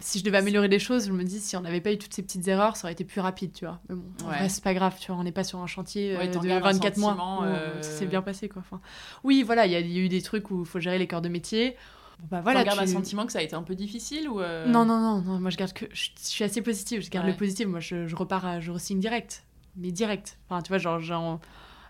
Si 0.00 0.18
je 0.18 0.24
devais 0.24 0.38
améliorer 0.38 0.68
des 0.68 0.78
choses, 0.78 1.06
je 1.06 1.12
me 1.12 1.24
dis 1.24 1.40
si 1.40 1.56
on 1.56 1.60
n'avait 1.60 1.80
pas 1.80 1.92
eu 1.92 1.98
toutes 1.98 2.14
ces 2.14 2.22
petites 2.22 2.46
erreurs, 2.48 2.76
ça 2.76 2.86
aurait 2.86 2.92
été 2.92 3.04
plus 3.04 3.20
rapide, 3.20 3.52
tu 3.52 3.64
vois. 3.64 3.80
Mais 3.88 3.96
bon, 3.96 4.04
c'est 4.48 4.62
pas 4.62 4.74
grave, 4.74 4.96
tu 5.00 5.10
vois, 5.10 5.20
on 5.20 5.24
n'est 5.24 5.32
pas 5.32 5.44
sur 5.44 5.58
un 5.58 5.66
chantier 5.66 6.16
euh, 6.16 6.26
de 6.26 6.60
24 6.60 6.96
mois. 6.98 7.40
Euh... 7.44 7.76
C'est 7.80 8.06
bien 8.06 8.22
passé, 8.22 8.48
quoi. 8.48 8.62
Enfin, 8.64 8.80
oui, 9.24 9.42
voilà, 9.42 9.66
il 9.66 9.72
y, 9.72 9.76
a 9.76 9.80
eu 9.80 10.08
des 10.08 10.22
trucs 10.22 10.50
où 10.50 10.60
il 10.60 10.66
faut 10.66 10.80
gérer 10.80 10.98
les 10.98 11.06
corps 11.06 11.22
de 11.22 11.28
métier. 11.28 11.76
Bon, 12.18 12.26
bah, 12.30 12.40
voilà, 12.40 12.60
tu 12.60 12.66
gardes 12.66 12.80
un 12.80 12.86
sentiment 12.86 13.26
que 13.26 13.32
ça 13.32 13.40
a 13.40 13.42
été 13.42 13.54
un 13.54 13.62
peu 13.62 13.74
difficile 13.74 14.28
ou 14.28 14.40
euh 14.40 14.66
Non, 14.66 14.84
non, 14.84 15.00
non, 15.00 15.20
non, 15.20 15.38
moi 15.38 15.50
je 15.50 15.56
garde 15.56 15.72
que. 15.72 15.84
Je, 15.92 16.10
suis 16.16 16.44
assez 16.44 16.62
positive, 16.62 17.02
je 17.02 17.10
garde 17.10 17.26
le 17.26 17.34
positif. 17.34 17.66
Moi 17.66 17.80
je, 17.80 18.06
je 18.06 18.16
repars, 18.16 18.46
à, 18.46 18.60
je 18.60 18.72
re-signe 18.72 19.00
direct. 19.00 19.44
Mais 19.76 19.90
direct. 19.90 20.38
Enfin, 20.48 20.62
tu 20.62 20.68
vois, 20.68 20.78
genre, 20.78 21.00
genre 21.00 21.40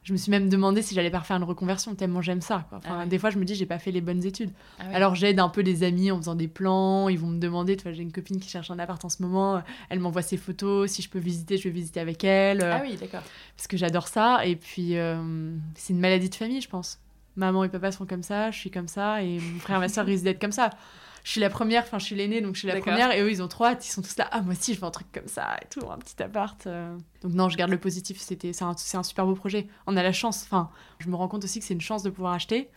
je 0.07 0.13
me 0.13 0.19
suis 0.19 0.31
même 0.31 0.49
demandé 0.49 0.83
si 0.83 0.95
j'allais 0.95 1.11
pas 1.11 1.19
refaire 1.19 1.37
une 1.37 1.43
reconversion, 1.43 1.97
tellement 1.97 2.23
j'aime 2.23 2.41
ça. 2.41 2.69
Enfin, 2.71 3.01
ah 3.01 3.07
Des 3.07 3.19
fois, 3.19 3.31
je 3.31 3.39
me 3.39 3.45
dis, 3.45 3.57
j'ai 3.57 3.67
pas 3.67 3.81
fait 3.81 3.91
les 3.91 4.01
bonnes 4.01 4.25
études. 4.25 4.53
Ah 4.79 4.85
Alors, 4.95 5.17
j'aide 5.17 5.41
un 5.41 5.49
peu 5.49 5.65
des 5.65 5.83
amis 5.83 6.13
en 6.13 6.19
faisant 6.19 6.37
des 6.37 6.47
plans. 6.47 7.09
Ils 7.09 7.19
vont 7.19 7.27
me 7.27 7.41
demander, 7.41 7.77
tu 7.77 7.83
vois, 7.83 7.91
j'ai 7.91 8.05
une 8.05 8.13
copine 8.13 8.39
qui 8.39 8.49
cherche 8.49 8.71
un 8.71 8.79
appart 8.79 9.05
en 9.05 9.09
ce 9.09 9.21
moment. 9.21 9.65
Elle 9.91 9.99
m'envoie 9.99 10.23
ses 10.23 10.37
photos. 10.37 10.93
Si 10.93 11.03
je 11.03 11.11
peux 11.11 11.19
visiter, 11.19 11.57
je 11.57 11.65
vais 11.65 11.71
visiter 11.71 11.99
avec 11.99 12.23
elle. 12.23 12.63
Ah 12.63 12.83
oui, 12.85 12.95
d'accord. 12.95 13.25
Parce 13.57 13.67
que 13.67 13.77
j'adore 13.77 14.07
ça. 14.07 14.47
Et 14.47 14.55
puis, 14.55 14.97
euh, 14.97 15.51
c'est 15.75 15.93
une 15.93 15.99
maladie 15.99 16.31
de 16.31 16.37
famille, 16.37 16.61
je 16.61 16.69
pense. 16.69 17.01
Maman 17.35 17.65
et 17.65 17.69
papa 17.69 17.91
sont 17.91 18.07
comme 18.07 18.23
ça, 18.23 18.53
je 18.53 18.59
suis 18.59 18.71
comme 18.71 18.89
ça. 18.89 19.25
Et 19.25 19.41
mon 19.41 19.59
frère 19.59 19.79
et 19.79 19.81
ma 19.81 19.89
soeur 19.89 20.07
risquent 20.07 20.23
d'être 20.23 20.41
comme 20.41 20.53
ça 20.53 20.71
je 21.27 21.33
suis 21.33 21.41
la 21.41 21.51
première, 21.51 21.83
enfin 21.83 21.99
je 21.99 22.05
suis 22.05 22.15
l'aînée, 22.15 22.41
donc 22.41 22.55
je 22.55 22.61
suis 22.61 22.69
la 22.69 22.79
première, 22.79 23.11
et 23.11 23.21
eux 23.21 23.29
ils 23.29 23.43
ont 23.43 23.49
trois, 23.49 23.73
ils 23.73 23.83
sont 23.83 24.01
tous 24.01 24.17
là, 24.17 24.29
ah 24.31 24.43
moi 24.43 24.53
aussi 24.53 24.75
je 24.75 24.81
veux 24.81 24.87
un 24.87 24.93
truc 24.93 25.09
comme 25.13 25.27
ça 25.27 25.57
et 25.61 25.67
tout, 25.69 25.85
un 25.91 25.99
petit 25.99 26.23
appart. 26.23 26.65
Euh. 26.69 26.97
Donc 27.27 27.35
non, 27.35 27.49
je 27.49 27.57
garde 27.57 27.73
le 27.73 27.79
positif, 27.79 28.21
c'était 28.21 28.53
c'est 28.53 28.63
un, 28.63 28.77
un, 28.95 29.03
super 29.03 29.27
beau 29.27 29.35
projet. 29.35 29.67
On 29.89 29.97
a 29.97 30.03
la 30.05 30.13
chance, 30.13 30.45
enfin 30.45 30.71
je 31.01 31.09
me 31.09 31.17
rends 31.17 31.27
compte 31.27 31.43
aussi 31.43 31.59
que 31.59 31.65
c'est 31.65 31.75
une 31.75 31.81
chance 31.81 32.05
de 32.05 32.11
pouvoir 32.11 32.35
acheter, 32.35 32.71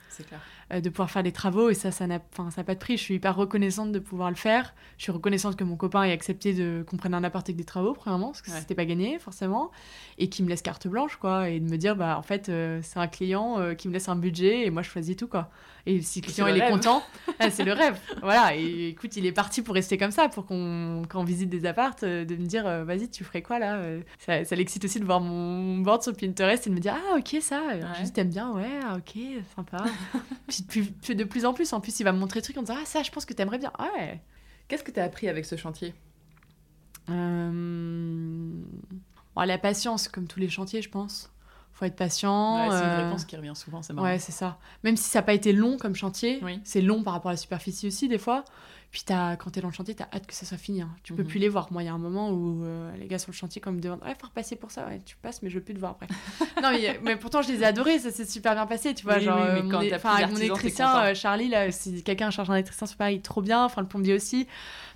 euh, 0.74 0.82
de 0.82 0.90
pouvoir 0.90 1.12
faire 1.12 1.22
des 1.22 1.32
travaux, 1.32 1.70
et 1.70 1.76
ça 1.76 1.92
ça 1.92 2.08
n'a 2.08 2.20
ça 2.50 2.64
pas 2.64 2.74
de 2.74 2.80
prix. 2.80 2.98
Je 2.98 3.04
suis 3.04 3.14
hyper 3.14 3.36
reconnaissante 3.36 3.92
de 3.92 4.00
pouvoir 4.00 4.32
le 4.32 4.36
faire. 4.36 4.74
Je 4.98 5.04
suis 5.04 5.12
reconnaissante 5.12 5.56
que 5.56 5.64
mon 5.64 5.76
copain 5.76 6.02
ait 6.02 6.12
accepté 6.12 6.56
de 6.56 6.84
qu'on 6.90 6.98
prenne 6.98 7.14
un 7.14 7.24
appart 7.24 7.48
avec 7.48 7.58
des 7.58 7.64
travaux, 7.64 7.94
premièrement, 7.94 8.32
parce 8.32 8.42
que 8.42 8.50
c'était 8.50 8.74
pas 8.74 8.86
gagné 8.86 9.20
forcément, 9.20 9.70
et 10.18 10.30
qui 10.30 10.42
me 10.42 10.50
laisse 10.50 10.64
carte 10.64 10.88
blanche 10.88 11.18
quoi, 11.18 11.50
et 11.50 11.60
de 11.60 11.70
me 11.70 11.78
dire 11.78 11.96
bah 11.96 12.18
en 12.18 12.24
fait 12.24 12.50
euh, 12.50 12.80
c'est 12.82 12.98
un 12.98 13.08
client 13.08 13.76
qui 13.78 13.88
me 13.88 13.94
laisse 13.94 14.10
un 14.10 14.16
budget 14.16 14.66
et 14.66 14.72
moi 14.72 14.82
je 14.82 14.90
choisis 14.90 15.16
tout 15.16 15.28
quoi. 15.28 15.52
Et 15.86 16.02
si 16.02 16.22
le 16.22 16.28
client 16.28 16.48
il 16.48 16.58
est 16.58 16.70
content, 16.70 17.04
ah, 17.40 17.50
c'est 17.50 17.64
le 17.64 17.74
rêve. 17.74 18.00
Voilà 18.22 18.56
et 18.56 18.90
écoute, 18.90 19.16
il 19.16 19.26
est 19.26 19.32
parti 19.32 19.62
pour 19.62 19.76
rester 19.76 19.98
comme 19.98 20.12
ça, 20.12 20.30
pour 20.30 20.46
qu'on, 20.46 21.04
quand 21.08 21.22
on 21.22 21.24
visite 21.24 21.50
des 21.50 21.66
appartes, 21.66 22.04
euh, 22.04 22.26
de 22.26 22.36
me 22.36 22.46
dire, 22.46 22.68
euh, 22.68 22.84
vas-y, 22.84 23.10
tu 23.10 23.24
ferais 23.24 23.42
quoi 23.42 23.60
là 23.60 23.78
euh? 23.78 24.02
Ça, 24.40 24.45
ça 24.45 24.56
l'excite 24.56 24.84
aussi 24.86 24.99
de 24.99 25.06
voir 25.06 25.20
mon 25.22 25.78
board 25.80 26.03
sur 26.03 26.16
Pinterest 26.16 26.66
et 26.66 26.70
de 26.70 26.76
me 26.76 26.80
dire, 26.80 26.95
ah 26.95 27.18
ok, 27.18 27.38
ça, 27.41 27.61
ouais. 27.68 27.82
je 27.98 28.03
dis, 28.03 28.14
t'aimes 28.14 28.30
bien, 28.30 28.52
ouais, 28.52 28.80
ah, 28.84 28.98
ok, 28.98 29.22
sympa. 29.56 29.86
puis, 30.48 30.64
puis, 31.02 31.16
de 31.16 31.24
plus 31.24 31.45
en 31.45 31.53
plus, 31.53 31.72
en 31.74 31.80
plus, 31.80 31.99
il 31.99 32.03
va 32.03 32.11
me 32.11 32.20
montrer 32.20 32.40
des 32.40 32.44
trucs 32.44 32.57
en 32.57 32.61
disant, 32.61 32.78
ah 32.80 32.86
ça, 32.86 33.03
je 33.03 33.11
pense 33.11 33.26
que 33.26 33.34
t'aimerais 33.34 33.60
bien, 33.60 33.72
ouais. 33.80 34.22
Qu'est-ce 34.68 34.84
que 34.84 34.91
t'as 34.91 35.03
appris 35.03 35.28
avec 35.28 35.45
ce 35.45 35.56
chantier? 35.56 35.94
Euh... 37.10 38.61
bon, 39.36 39.41
La 39.41 39.57
patience, 39.57 40.07
comme 40.07 40.28
tous 40.28 40.40
les 40.40 40.49
chantiers, 40.49 40.82
je 40.82 40.90
pense 40.90 41.32
faut 41.80 41.86
être 41.86 41.95
patient. 41.95 42.68
Ouais, 42.68 42.78
c'est 42.78 42.84
une 42.84 43.06
réponse 43.06 43.26
qui 43.26 43.38
revient 43.38 43.53
souvent, 43.56 43.82
c'est 43.82 43.94
marrant. 43.94 44.07
Ouais, 44.07 44.20
c'est 44.20 44.34
ça. 44.34 44.60
Même 44.84 44.98
si 44.98 45.10
ça 45.10 45.20
n'a 45.20 45.24
pas 45.24 45.34
été 45.34 45.53
long 45.53 45.78
comme 45.78 45.95
chantier, 45.95 46.40
oui. 46.44 46.60
c'est 46.66 46.82
long 46.82 47.03
par 47.03 47.14
rapport 47.14 47.30
à 47.30 47.34
la 47.34 47.38
superficie 47.38 47.88
aussi, 47.88 48.10
des 48.10 48.18
fois. 48.18 48.44
Puis 48.91 49.03
as, 49.10 49.36
quand 49.36 49.52
tu 49.52 49.60
es 49.60 49.61
dans 49.61 49.68
le 49.68 49.74
chantier, 49.74 49.94
tu 49.94 50.02
as 50.02 50.10
hâte 50.11 50.26
que 50.26 50.34
ça 50.34 50.48
soit 50.48 50.57
fini. 50.57 50.82
Hein. 50.82 50.90
Tu 51.03 51.14
peux 51.14 51.22
mhm. 51.22 51.28
plus 51.28 51.40
les 51.40 51.49
voir. 51.49 51.72
Moi, 51.72 51.84
il 51.84 51.86
y 51.86 51.90
a 51.90 51.94
un 51.94 51.99
moment 51.99 52.32
où 52.32 52.64
euh, 52.64 52.91
les 52.98 53.06
gars 53.06 53.20
sur 53.20 53.32
le 53.32 53.36
chantier, 53.36 53.61
ils 53.64 53.72
me 53.72 53.80
demandent 53.80 54.02
Ouais, 54.03 54.16
faut 54.20 54.26
repasser 54.26 54.56
pour 54.56 54.72
ça. 54.72 54.88
Ouais, 54.88 54.99
tu 55.06 55.16
passes, 55.18 55.44
mais 55.44 55.49
je 55.49 55.56
veux 55.60 55.64
plus 55.64 55.76
te 55.76 55.80
voir 55.80 55.91
après. 55.91 56.07
non, 56.64 56.72
mais, 56.72 56.99
mais, 57.03 57.16
pourtant, 57.16 57.44
je 57.44 57.52
les 57.52 57.61
ai 57.61 57.66
adorés. 57.66 57.99
Ça 57.99 58.10
s'est 58.10 58.26
super 58.26 58.56
bien 58.56 58.66
passé. 58.66 58.95
Tu 58.95 59.03
vois, 59.03 59.18
oui, 59.18 59.24
genre, 59.24 59.38
oui, 59.38 59.48
mais 59.53 59.60
euh, 59.60 59.70
quand 59.70 59.84
mon, 59.84 60.10
avec 60.11 60.32
mon 60.32 60.38
électricien, 60.38 61.03
euh, 61.03 61.14
Charlie, 61.14 61.49
là, 61.49 61.72
si 61.72 62.03
quelqu'un 62.03 62.32
cherche 62.32 62.49
un 62.49 62.56
électricien 62.56 62.88
sur 62.88 62.98
Paris, 62.98 63.22
trop 63.22 63.44
bien. 63.44 63.64
Enfin, 63.64 63.82
le 63.82 63.88
plombier 63.88 64.16
aussi. 64.16 64.48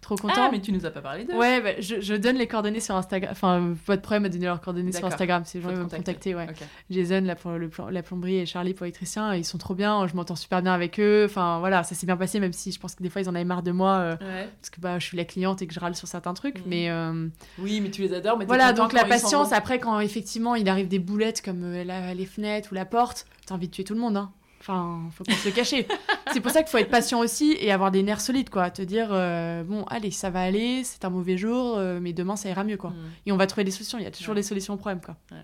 Trop 0.03 0.17
content. 0.17 0.33
Ah, 0.35 0.49
mais 0.51 0.59
tu 0.59 0.73
nous 0.73 0.85
as 0.85 0.91
pas 0.91 0.99
parlé 0.99 1.23
d'eux. 1.23 1.33
Ouais, 1.33 1.61
bah, 1.61 1.69
je, 1.79 2.01
je, 2.01 2.13
donne 2.13 2.35
les 2.35 2.45
coordonnées 2.45 2.81
sur 2.81 2.93
Instagram. 2.93 3.31
Enfin, 3.31 3.73
pas 3.85 3.95
de 3.95 4.01
problème 4.01 4.25
à 4.25 4.29
donner 4.29 4.47
leurs 4.47 4.59
coordonnées 4.59 4.91
sur 4.91 5.05
Instagram. 5.05 5.45
Si 5.45 5.57
les 5.57 5.63
gens 5.63 5.69
veulent 5.69 5.85
me 5.85 5.89
contacter, 5.89 6.35
ouais. 6.35 6.43
Okay. 6.43 6.65
Jason, 6.89 7.33
pour 7.41 7.51
le, 7.51 7.69
la 7.89 8.03
plomberie, 8.03 8.39
et 8.39 8.45
Charlie 8.45 8.73
pour 8.73 8.83
l'électricien, 8.83 9.33
ils 9.33 9.45
sont 9.45 9.57
trop 9.57 9.75
bien. 9.75 10.05
Je 10.07 10.13
m'entends 10.13 10.35
super 10.35 10.61
bien 10.61 10.73
avec 10.73 10.99
eux. 10.99 11.23
Enfin, 11.25 11.59
voilà, 11.59 11.83
ça 11.83 11.95
s'est 11.95 12.05
bien 12.05 12.17
passé, 12.17 12.41
même 12.41 12.51
si 12.51 12.73
je 12.73 12.79
pense 12.81 12.95
que 12.95 13.01
des 13.01 13.09
fois, 13.09 13.21
ils 13.21 13.29
en 13.29 13.35
avaient 13.35 13.45
marre 13.45 13.63
de 13.63 13.71
moi. 13.71 13.95
Euh, 13.95 14.11
ouais. 14.17 14.49
Parce 14.59 14.69
que 14.71 14.81
bah, 14.81 14.99
je 14.99 15.05
suis 15.05 15.15
la 15.15 15.23
cliente 15.23 15.61
et 15.61 15.67
que 15.67 15.73
je 15.73 15.79
râle 15.79 15.95
sur 15.95 16.09
certains 16.09 16.33
trucs. 16.33 16.59
Mmh. 16.59 16.67
Mais. 16.67 16.89
Euh... 16.89 17.27
Oui, 17.57 17.79
mais 17.79 17.89
tu 17.89 18.01
les 18.01 18.13
adores. 18.13 18.37
Mais 18.37 18.45
voilà, 18.45 18.73
donc 18.73 18.91
la 18.91 19.05
patience, 19.05 19.53
après, 19.53 19.79
quand 19.79 20.01
effectivement, 20.01 20.55
il 20.55 20.67
arrive 20.67 20.89
des 20.89 20.99
boulettes 20.99 21.41
comme 21.41 21.63
euh, 21.63 21.85
la, 21.85 22.13
les 22.13 22.25
fenêtres 22.25 22.73
ou 22.73 22.75
la 22.75 22.85
porte, 22.85 23.25
t'as 23.45 23.55
envie 23.55 23.67
de 23.67 23.73
tuer 23.73 23.85
tout 23.85 23.93
le 23.93 24.01
monde, 24.01 24.17
hein. 24.17 24.33
Enfin, 24.63 25.09
faut 25.11 25.25
pas 25.25 25.33
se 25.33 25.49
le 25.49 25.53
cacher. 25.53 25.85
c'est 26.31 26.39
pour 26.39 26.51
ça 26.51 26.63
qu'il 26.63 26.69
faut 26.69 26.77
être 26.77 26.89
patient 26.89 27.19
aussi 27.19 27.57
et 27.59 27.69
avoir 27.73 27.91
des 27.91 28.01
nerfs 28.01 28.21
solides, 28.21 28.49
quoi. 28.49 28.71
Te 28.71 28.81
dire, 28.81 29.09
euh, 29.11 29.61
bon, 29.65 29.83
allez, 29.83 30.09
ça 30.09 30.29
va 30.29 30.41
aller, 30.41 30.85
c'est 30.85 31.03
un 31.03 31.09
mauvais 31.09 31.37
jour, 31.37 31.77
euh, 31.77 31.99
mais 32.01 32.13
demain, 32.13 32.37
ça 32.37 32.47
ira 32.49 32.63
mieux, 32.63 32.77
quoi. 32.77 32.91
Mm. 32.91 32.95
Et 33.25 33.31
on 33.33 33.37
va 33.37 33.45
trouver 33.45 33.65
des 33.65 33.71
solutions. 33.71 33.97
Il 33.97 34.05
y 34.05 34.07
a 34.07 34.11
toujours 34.11 34.35
des 34.35 34.43
solutions 34.43 34.75
au 34.75 34.77
problème, 34.77 35.01
quoi. 35.01 35.17
Ouais. 35.33 35.43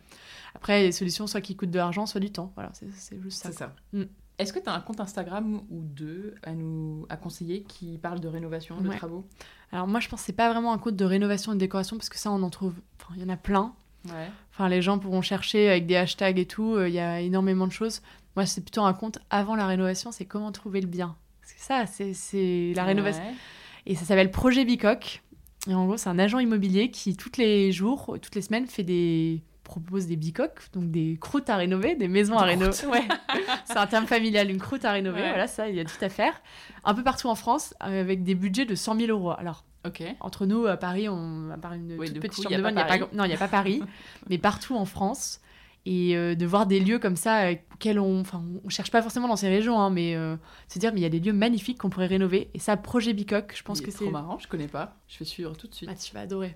Après, 0.55 0.83
les 0.83 0.93
solutions, 0.93 1.27
soit 1.27 1.41
qui 1.41 1.57
coûtent 1.57 1.69
de 1.69 1.77
l'argent, 1.77 2.05
soit 2.05 2.21
du 2.21 2.31
temps. 2.31 2.53
Voilà, 2.55 2.71
c'est 2.73 3.21
juste 3.21 3.43
ça. 3.43 3.51
C'est 3.51 3.57
ça. 3.57 3.75
Mm. 3.91 4.03
Est-ce 4.37 4.53
que 4.53 4.59
tu 4.59 4.69
as 4.69 4.73
un 4.73 4.79
compte 4.79 5.01
Instagram 5.01 5.63
ou 5.69 5.81
deux 5.81 6.35
à 6.43 6.53
nous 6.53 7.05
à 7.09 7.17
conseiller 7.17 7.63
qui 7.63 7.97
parle 7.97 8.21
de 8.21 8.29
rénovation, 8.29 8.79
de 8.79 8.87
ouais. 8.87 8.95
travaux? 8.95 9.27
Alors 9.73 9.85
moi, 9.85 9.99
je 9.99 10.07
pense 10.07 10.21
que 10.21 10.27
c'est 10.27 10.33
pas 10.33 10.49
vraiment 10.49 10.71
un 10.71 10.77
compte 10.77 10.95
de 10.95 11.03
rénovation 11.03 11.51
et 11.51 11.55
de 11.55 11.59
décoration 11.59 11.97
parce 11.97 12.07
que 12.07 12.17
ça, 12.17 12.31
on 12.31 12.41
en 12.41 12.49
trouve. 12.49 12.75
Enfin, 13.01 13.15
il 13.17 13.21
y 13.21 13.25
en 13.25 13.29
a 13.29 13.35
plein. 13.35 13.75
Ouais. 14.05 14.29
Enfin, 14.53 14.69
les 14.69 14.81
gens 14.81 14.97
pourront 14.97 15.21
chercher 15.21 15.69
avec 15.69 15.87
des 15.87 15.97
hashtags 15.97 16.39
et 16.39 16.45
tout. 16.45 16.75
Euh, 16.75 16.87
il 16.87 16.95
y 16.95 16.99
a 16.99 17.19
énormément 17.19 17.67
de 17.67 17.71
choses. 17.71 18.01
Moi, 18.35 18.45
c'est 18.45 18.61
plutôt 18.61 18.83
un 18.83 18.93
compte 18.93 19.19
avant 19.29 19.55
la 19.55 19.65
rénovation, 19.65 20.11
c'est 20.11 20.25
comment 20.25 20.51
trouver 20.51 20.81
le 20.81 20.87
bien. 20.87 21.15
C'est 21.41 21.59
ça, 21.59 21.85
c'est 21.87 22.73
la 22.75 22.83
rénovation. 22.83 23.23
Ouais. 23.23 23.33
Et 23.85 23.95
ça 23.95 24.05
s'appelle 24.05 24.31
Projet 24.31 24.65
Bicoque. 24.65 25.21
Et 25.67 25.73
en 25.73 25.85
gros, 25.85 25.97
c'est 25.97 26.09
un 26.09 26.19
agent 26.19 26.39
immobilier 26.39 26.89
qui, 26.89 27.17
tous 27.17 27.31
les 27.37 27.71
jours, 27.71 28.17
toutes 28.21 28.35
les 28.35 28.41
semaines, 28.41 28.67
fait 28.67 28.83
des 28.83 29.41
propose 29.69 30.07
des 30.07 30.15
bicoques, 30.15 30.63
donc 30.73 30.89
des 30.89 31.17
croûtes 31.21 31.49
à 31.49 31.55
rénover, 31.55 31.95
des 31.95 32.07
maisons 32.07 32.35
des 32.35 32.41
à 32.41 32.45
rénover. 32.45 32.85
Ouais. 32.87 33.07
c'est 33.65 33.77
un 33.77 33.85
terme 33.85 34.07
familial, 34.07 34.49
une 34.49 34.57
croûte 34.57 34.83
à 34.83 34.91
rénover. 34.91 35.21
Ouais. 35.21 35.29
Voilà, 35.29 35.47
ça, 35.47 35.69
il 35.69 35.75
y 35.75 35.79
a 35.79 35.85
tout 35.85 36.03
à 36.03 36.09
faire. 36.09 36.41
Un 36.83 36.93
peu 36.95 37.03
partout 37.03 37.29
en 37.29 37.35
France, 37.35 37.73
avec 37.79 38.23
des 38.23 38.35
budgets 38.35 38.65
de 38.65 38.75
100 38.75 38.95
000 38.95 39.11
euros. 39.11 39.31
Alors, 39.37 39.63
okay. 39.85 40.15
entre 40.19 40.47
nous, 40.47 40.65
à 40.65 40.75
Paris, 40.75 41.07
on, 41.07 41.51
à 41.51 41.57
part 41.57 41.73
une 41.73 41.95
oui, 41.97 42.07
toute 42.07 42.19
petite 42.19 42.35
coup, 42.35 42.43
chambre 42.43 42.57
de 42.57 42.61
bonne, 42.63 42.73
il 42.73 42.75
n'y 42.77 42.81
a 42.81 42.85
pas... 42.85 42.97
Non, 43.13 43.25
il 43.25 43.27
n'y 43.27 43.35
a 43.35 43.37
pas 43.37 43.47
Paris, 43.47 43.83
mais 44.29 44.39
partout 44.39 44.75
en 44.75 44.85
France, 44.85 45.39
et 45.89 46.15
euh, 46.15 46.35
de 46.35 46.45
voir 46.45 46.67
des 46.67 46.79
lieux 46.79 46.99
comme 46.99 47.15
ça 47.15 47.47
euh, 47.47 47.55
auxquels 47.73 47.99
on 47.99 48.19
enfin 48.19 48.43
on 48.63 48.69
cherche 48.69 48.91
pas 48.91 49.01
forcément 49.01 49.27
dans 49.27 49.35
ces 49.35 49.49
régions 49.49 49.81
hein, 49.81 49.89
mais 49.89 50.15
euh, 50.15 50.35
se 50.67 50.77
dire 50.77 50.93
mais 50.93 50.99
il 50.99 51.03
y 51.03 51.07
a 51.07 51.09
des 51.09 51.19
lieux 51.19 51.33
magnifiques 51.33 51.79
qu'on 51.79 51.89
pourrait 51.89 52.05
rénover. 52.05 52.51
Et 52.53 52.59
ça 52.59 52.77
projet 52.77 53.11
Bicoque 53.13 53.53
je 53.57 53.63
pense 53.63 53.79
il 53.79 53.87
que 53.87 53.91
c'est 53.91 53.97
trop 53.97 54.11
marrant 54.11 54.37
je 54.37 54.47
connais 54.47 54.67
pas. 54.67 54.97
Je 55.07 55.17
vais 55.17 55.25
suivre 55.25 55.57
tout 55.57 55.67
de 55.67 55.73
suite. 55.73 55.89
Ah, 55.91 55.95
tu 55.95 56.13
vas 56.13 56.21
adorer. 56.21 56.55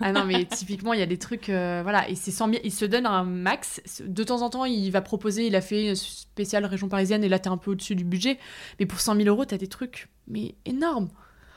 Ah 0.00 0.12
non 0.12 0.24
mais 0.24 0.46
typiquement 0.46 0.94
il 0.94 0.98
y 0.98 1.02
a 1.02 1.06
des 1.06 1.18
trucs 1.18 1.50
euh, 1.50 1.80
voilà. 1.82 2.08
Et 2.08 2.14
c'est 2.14 2.30
100 2.30 2.48
000 2.48 2.60
il 2.64 2.72
se 2.72 2.86
donne 2.86 3.04
un 3.04 3.22
max. 3.24 3.82
De 4.02 4.24
temps 4.24 4.40
en 4.40 4.48
temps 4.48 4.64
il 4.64 4.90
va 4.90 5.02
proposer 5.02 5.46
il 5.46 5.54
a 5.56 5.60
fait 5.60 5.90
une 5.90 5.94
spéciale 5.94 6.64
région 6.64 6.88
parisienne 6.88 7.22
et 7.22 7.28
là 7.28 7.38
t'es 7.38 7.50
un 7.50 7.58
peu 7.58 7.72
au-dessus 7.72 7.94
du 7.94 8.04
budget. 8.04 8.38
Mais 8.80 8.86
pour 8.86 8.98
100 8.98 9.16
000 9.16 9.28
euros 9.28 9.44
t'as 9.44 9.58
des 9.58 9.68
trucs 9.68 10.08
mais 10.26 10.54
énormes. 10.64 11.10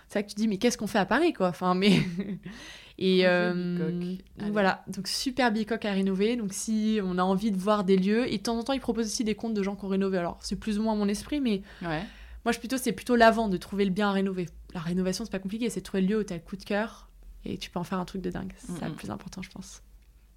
C'est 0.10 0.16
ça 0.16 0.24
que 0.24 0.28
tu 0.30 0.36
dis 0.36 0.50
mais 0.50 0.58
qu'est-ce 0.58 0.78
qu'on 0.78 0.88
fait 0.88 1.00
à 1.00 1.06
Paris 1.06 1.32
quoi? 1.32 1.48
Enfin 1.48 1.74
mais 1.74 2.02
Et 3.00 3.28
euh, 3.28 4.16
voilà, 4.52 4.84
donc 4.88 5.08
super 5.08 5.52
bicoque 5.52 5.86
à 5.86 5.92
rénover. 5.92 6.36
Donc 6.36 6.54
si 6.54 7.00
on 7.04 7.18
a 7.18 7.24
envie 7.24 7.52
de 7.52 7.58
voir 7.58 7.84
des 7.84 7.98
lieux, 7.98 8.32
et 8.32 8.38
de 8.38 8.44
temps 8.44 8.58
en 8.58 8.64
temps, 8.64 8.74
ils 8.74 8.80
proposent 8.80 9.06
aussi 9.08 9.24
des 9.24 9.36
comptes 9.36 9.54
de 9.54 9.64
gens 9.64 9.76
qui 9.76 9.86
ont 9.86 9.90
rénové. 9.90 10.18
Alors 10.18 10.38
c'est 10.42 10.56
plus 10.56 10.80
ou 10.80 10.84
moins 10.84 10.96
mon 10.96 11.08
esprit, 11.08 11.40
mais 11.40 11.62
ouais. 11.84 12.02
moi 12.44 12.52
je 12.52 12.60
plutôt 12.60 12.78
c'est 12.78 12.94
plutôt 12.94 13.16
l'avant 13.16 13.50
de 13.50 13.58
trouver 13.58 13.86
le 13.86 13.92
bien 13.92 14.10
à 14.10 14.14
rénover. 14.14 14.48
La 14.74 14.80
rénovation 14.80 15.26
c'est 15.26 15.32
pas 15.32 15.40
compliqué, 15.40 15.70
c'est 15.70 15.82
trouver 15.82 16.02
le 16.02 16.08
lieu 16.08 16.20
où 16.20 16.24
tu 16.24 16.34
as 16.34 16.38
le 16.38 16.42
coup 16.42 16.58
de 16.58 16.64
cœur 16.64 17.08
et 17.46 17.58
tu 17.58 17.70
peux 17.70 17.80
en 17.80 17.84
faire 17.84 18.00
un 18.00 18.06
truc 18.06 18.22
de 18.22 18.32
dingue. 18.32 18.54
C'est 18.58 18.72
mm 18.72 18.76
-hmm. 18.76 18.80
ça 18.80 18.88
le 18.90 18.96
plus 18.96 19.12
important, 19.12 19.42
je 19.42 19.50
pense. 19.52 19.82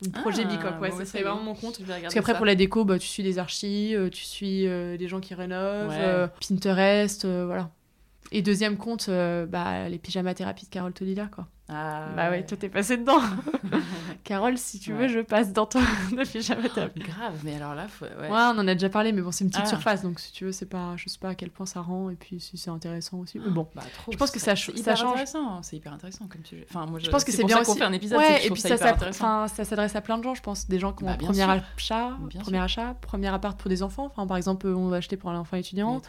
Donc, 0.03 0.15
projet 0.15 0.45
ah, 0.47 0.49
Bicoque, 0.49 0.81
ouais, 0.81 0.91
ça 0.91 1.05
serait 1.05 1.23
vraiment 1.23 1.43
mon 1.43 1.55
compte. 1.55 1.81
Parce 1.87 2.15
qu'après, 2.15 2.35
pour 2.37 2.47
la 2.47 2.55
déco, 2.55 2.85
bah, 2.85 2.99
tu 2.99 3.07
suis 3.07 3.23
des 3.23 3.39
archis, 3.39 3.95
euh, 3.95 4.09
tu 4.09 4.25
suis 4.25 4.67
euh, 4.67 4.97
des 4.97 5.09
gens 5.09 5.21
qui 5.21 5.35
rénovent, 5.35 5.91
ouais. 5.91 5.99
euh, 6.01 6.27
Pinterest, 6.41 7.25
euh, 7.25 7.45
voilà. 7.45 7.71
Et 8.33 8.43
deuxième 8.43 8.77
compte, 8.77 9.09
euh, 9.09 9.45
bah, 9.47 9.89
les 9.89 9.99
pyjamas 9.99 10.35
thérapies 10.35 10.67
de 10.67 10.71
Carole 10.71 10.93
Tolila, 10.93 11.27
quoi. 11.27 11.49
Ah, 11.73 12.09
bah 12.17 12.31
ouais, 12.31 12.45
toi 12.45 12.57
t'es 12.57 12.69
passé 12.69 12.97
dedans. 12.97 13.21
Carole, 14.25 14.59
si 14.59 14.81
tu 14.81 14.93
veux, 14.93 15.09
je 15.09 15.21
passe 15.21 15.53
dans 15.53 15.67
ton 15.67 15.81
pyjama 16.33 16.69
thérapie. 16.69 17.01
grave, 17.01 17.39
mais 17.45 17.55
alors 17.57 17.75
là, 17.75 17.87
faut... 17.89 18.05
ouais. 18.05 18.11
ouais. 18.23 18.29
on 18.29 18.59
en 18.59 18.69
a 18.69 18.75
déjà 18.75 18.89
parlé, 18.89 19.13
mais 19.13 19.23
bon, 19.23 19.31
c'est 19.31 19.45
une 19.45 19.51
petite 19.51 19.65
ah. 19.67 19.69
surface, 19.69 20.03
donc 20.03 20.21
si 20.21 20.33
tu 20.33 20.45
veux, 20.45 20.53
c'est 20.53 20.67
pas, 20.67 20.95
je 20.97 21.09
sais 21.09 21.19
pas 21.19 21.31
à 21.31 21.35
quel 21.35 21.51
point 21.51 21.67
ça 21.67 21.81
rend, 21.81 22.11
et 22.11 22.17
puis 22.17 22.41
si 22.41 22.59
c'est 22.59 22.71
intéressant 22.71 23.19
aussi. 23.19 23.39
Mais 23.39 23.51
bon, 23.51 23.69
bah, 23.75 23.83
trop, 23.95 24.13
je 24.13 24.17
pense 24.17 24.31
que 24.31 24.41
ça, 24.41 24.57
ça 24.57 24.97
change. 24.97 25.13
Intéressant, 25.13 25.63
c'est 25.63 25.77
hyper 25.77 25.93
intéressant 25.93 26.27
comme 26.27 26.45
sujet. 26.45 26.67
Enfin, 26.69 26.87
moi, 26.87 26.99
je, 26.99 27.07
je 27.07 27.11
pense 27.11 27.25
que 27.25 27.33
c'est 27.33 27.45
bien 27.45 27.61
aussi. 27.61 27.79
fait 27.79 27.85
un 27.85 27.93
épisode. 27.93 28.19
Ouais, 28.19 28.47
et 28.47 28.51
puis 28.51 28.61
ça, 28.61 28.77
ça, 28.77 29.47
ça 29.49 29.65
s'adresse 29.65 29.95
à 29.95 30.01
plein 30.01 30.19
de 30.19 30.25
gens, 30.25 30.35
je 30.35 30.43
pense, 30.43 30.69
des 30.69 30.79
gens 30.79 30.93
qui 30.93 31.05
ont 31.05 31.07
bah, 31.07 31.13
un 31.15 31.17
premier 31.17 31.43
achat, 31.43 32.17
premier 32.41 32.59
achat, 32.59 32.95
premier 33.01 33.29
appart 33.29 33.59
pour 33.59 33.69
des 33.69 33.83
enfants. 33.83 34.07
Enfin, 34.07 34.27
par 34.27 34.37
exemple, 34.37 34.67
on 34.67 34.89
va 34.89 34.97
acheter 34.97 35.17
pour 35.17 35.31
un 35.31 35.39
enfant 35.39 35.57
étudiant, 35.57 36.03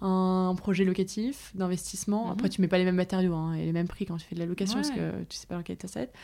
un 0.00 0.54
projet 0.56 0.84
locatif 0.84 1.52
d'investissement. 1.54 2.30
Après, 2.30 2.48
tu 2.48 2.60
mets 2.60 2.68
pas 2.68 2.78
les 2.78 2.84
mêmes 2.84 2.96
matériaux 2.96 3.52
et 3.54 3.64
les 3.64 3.72
mêmes 3.72 3.88
prix 3.88 4.06
quand 4.06 4.16
tu 4.16 4.26
fais 4.26 4.34
de 4.34 4.40
la 4.40 4.46
location, 4.46 4.76
parce 4.76 4.90
que 4.90 5.03
tu 5.28 5.36
sais 5.36 5.46
pas 5.46 5.54
dans 5.56 5.62
quel 5.62 5.76
ça 5.84 6.00
va 6.00 6.02
être. 6.02 6.14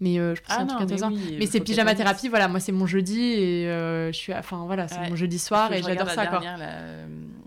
Mais 0.00 0.18
euh, 0.18 0.34
je 0.34 0.40
pense 0.40 0.50
ah 0.50 0.54
que 0.54 0.56
c'est 0.56 0.62
un 0.62 0.66
truc 0.66 0.82
intéressant. 0.82 1.10
Mais, 1.10 1.16
oui, 1.16 1.36
mais 1.38 1.46
c'est 1.46 1.60
pyjama 1.60 1.94
thérapie, 1.94 2.28
voilà, 2.28 2.48
moi 2.48 2.58
c'est 2.58 2.72
mon 2.72 2.86
jeudi 2.86 3.20
et 3.20 3.68
euh, 3.68 4.10
je 4.12 4.16
suis. 4.16 4.34
Enfin 4.34 4.64
voilà, 4.64 4.88
c'est 4.88 4.98
ouais. 4.98 5.10
mon 5.10 5.16
jeudi 5.16 5.38
soir 5.38 5.72
et 5.72 5.82
j'adore 5.82 6.10
ça 6.10 6.26
quoi. 6.26 6.40
La... 6.40 6.68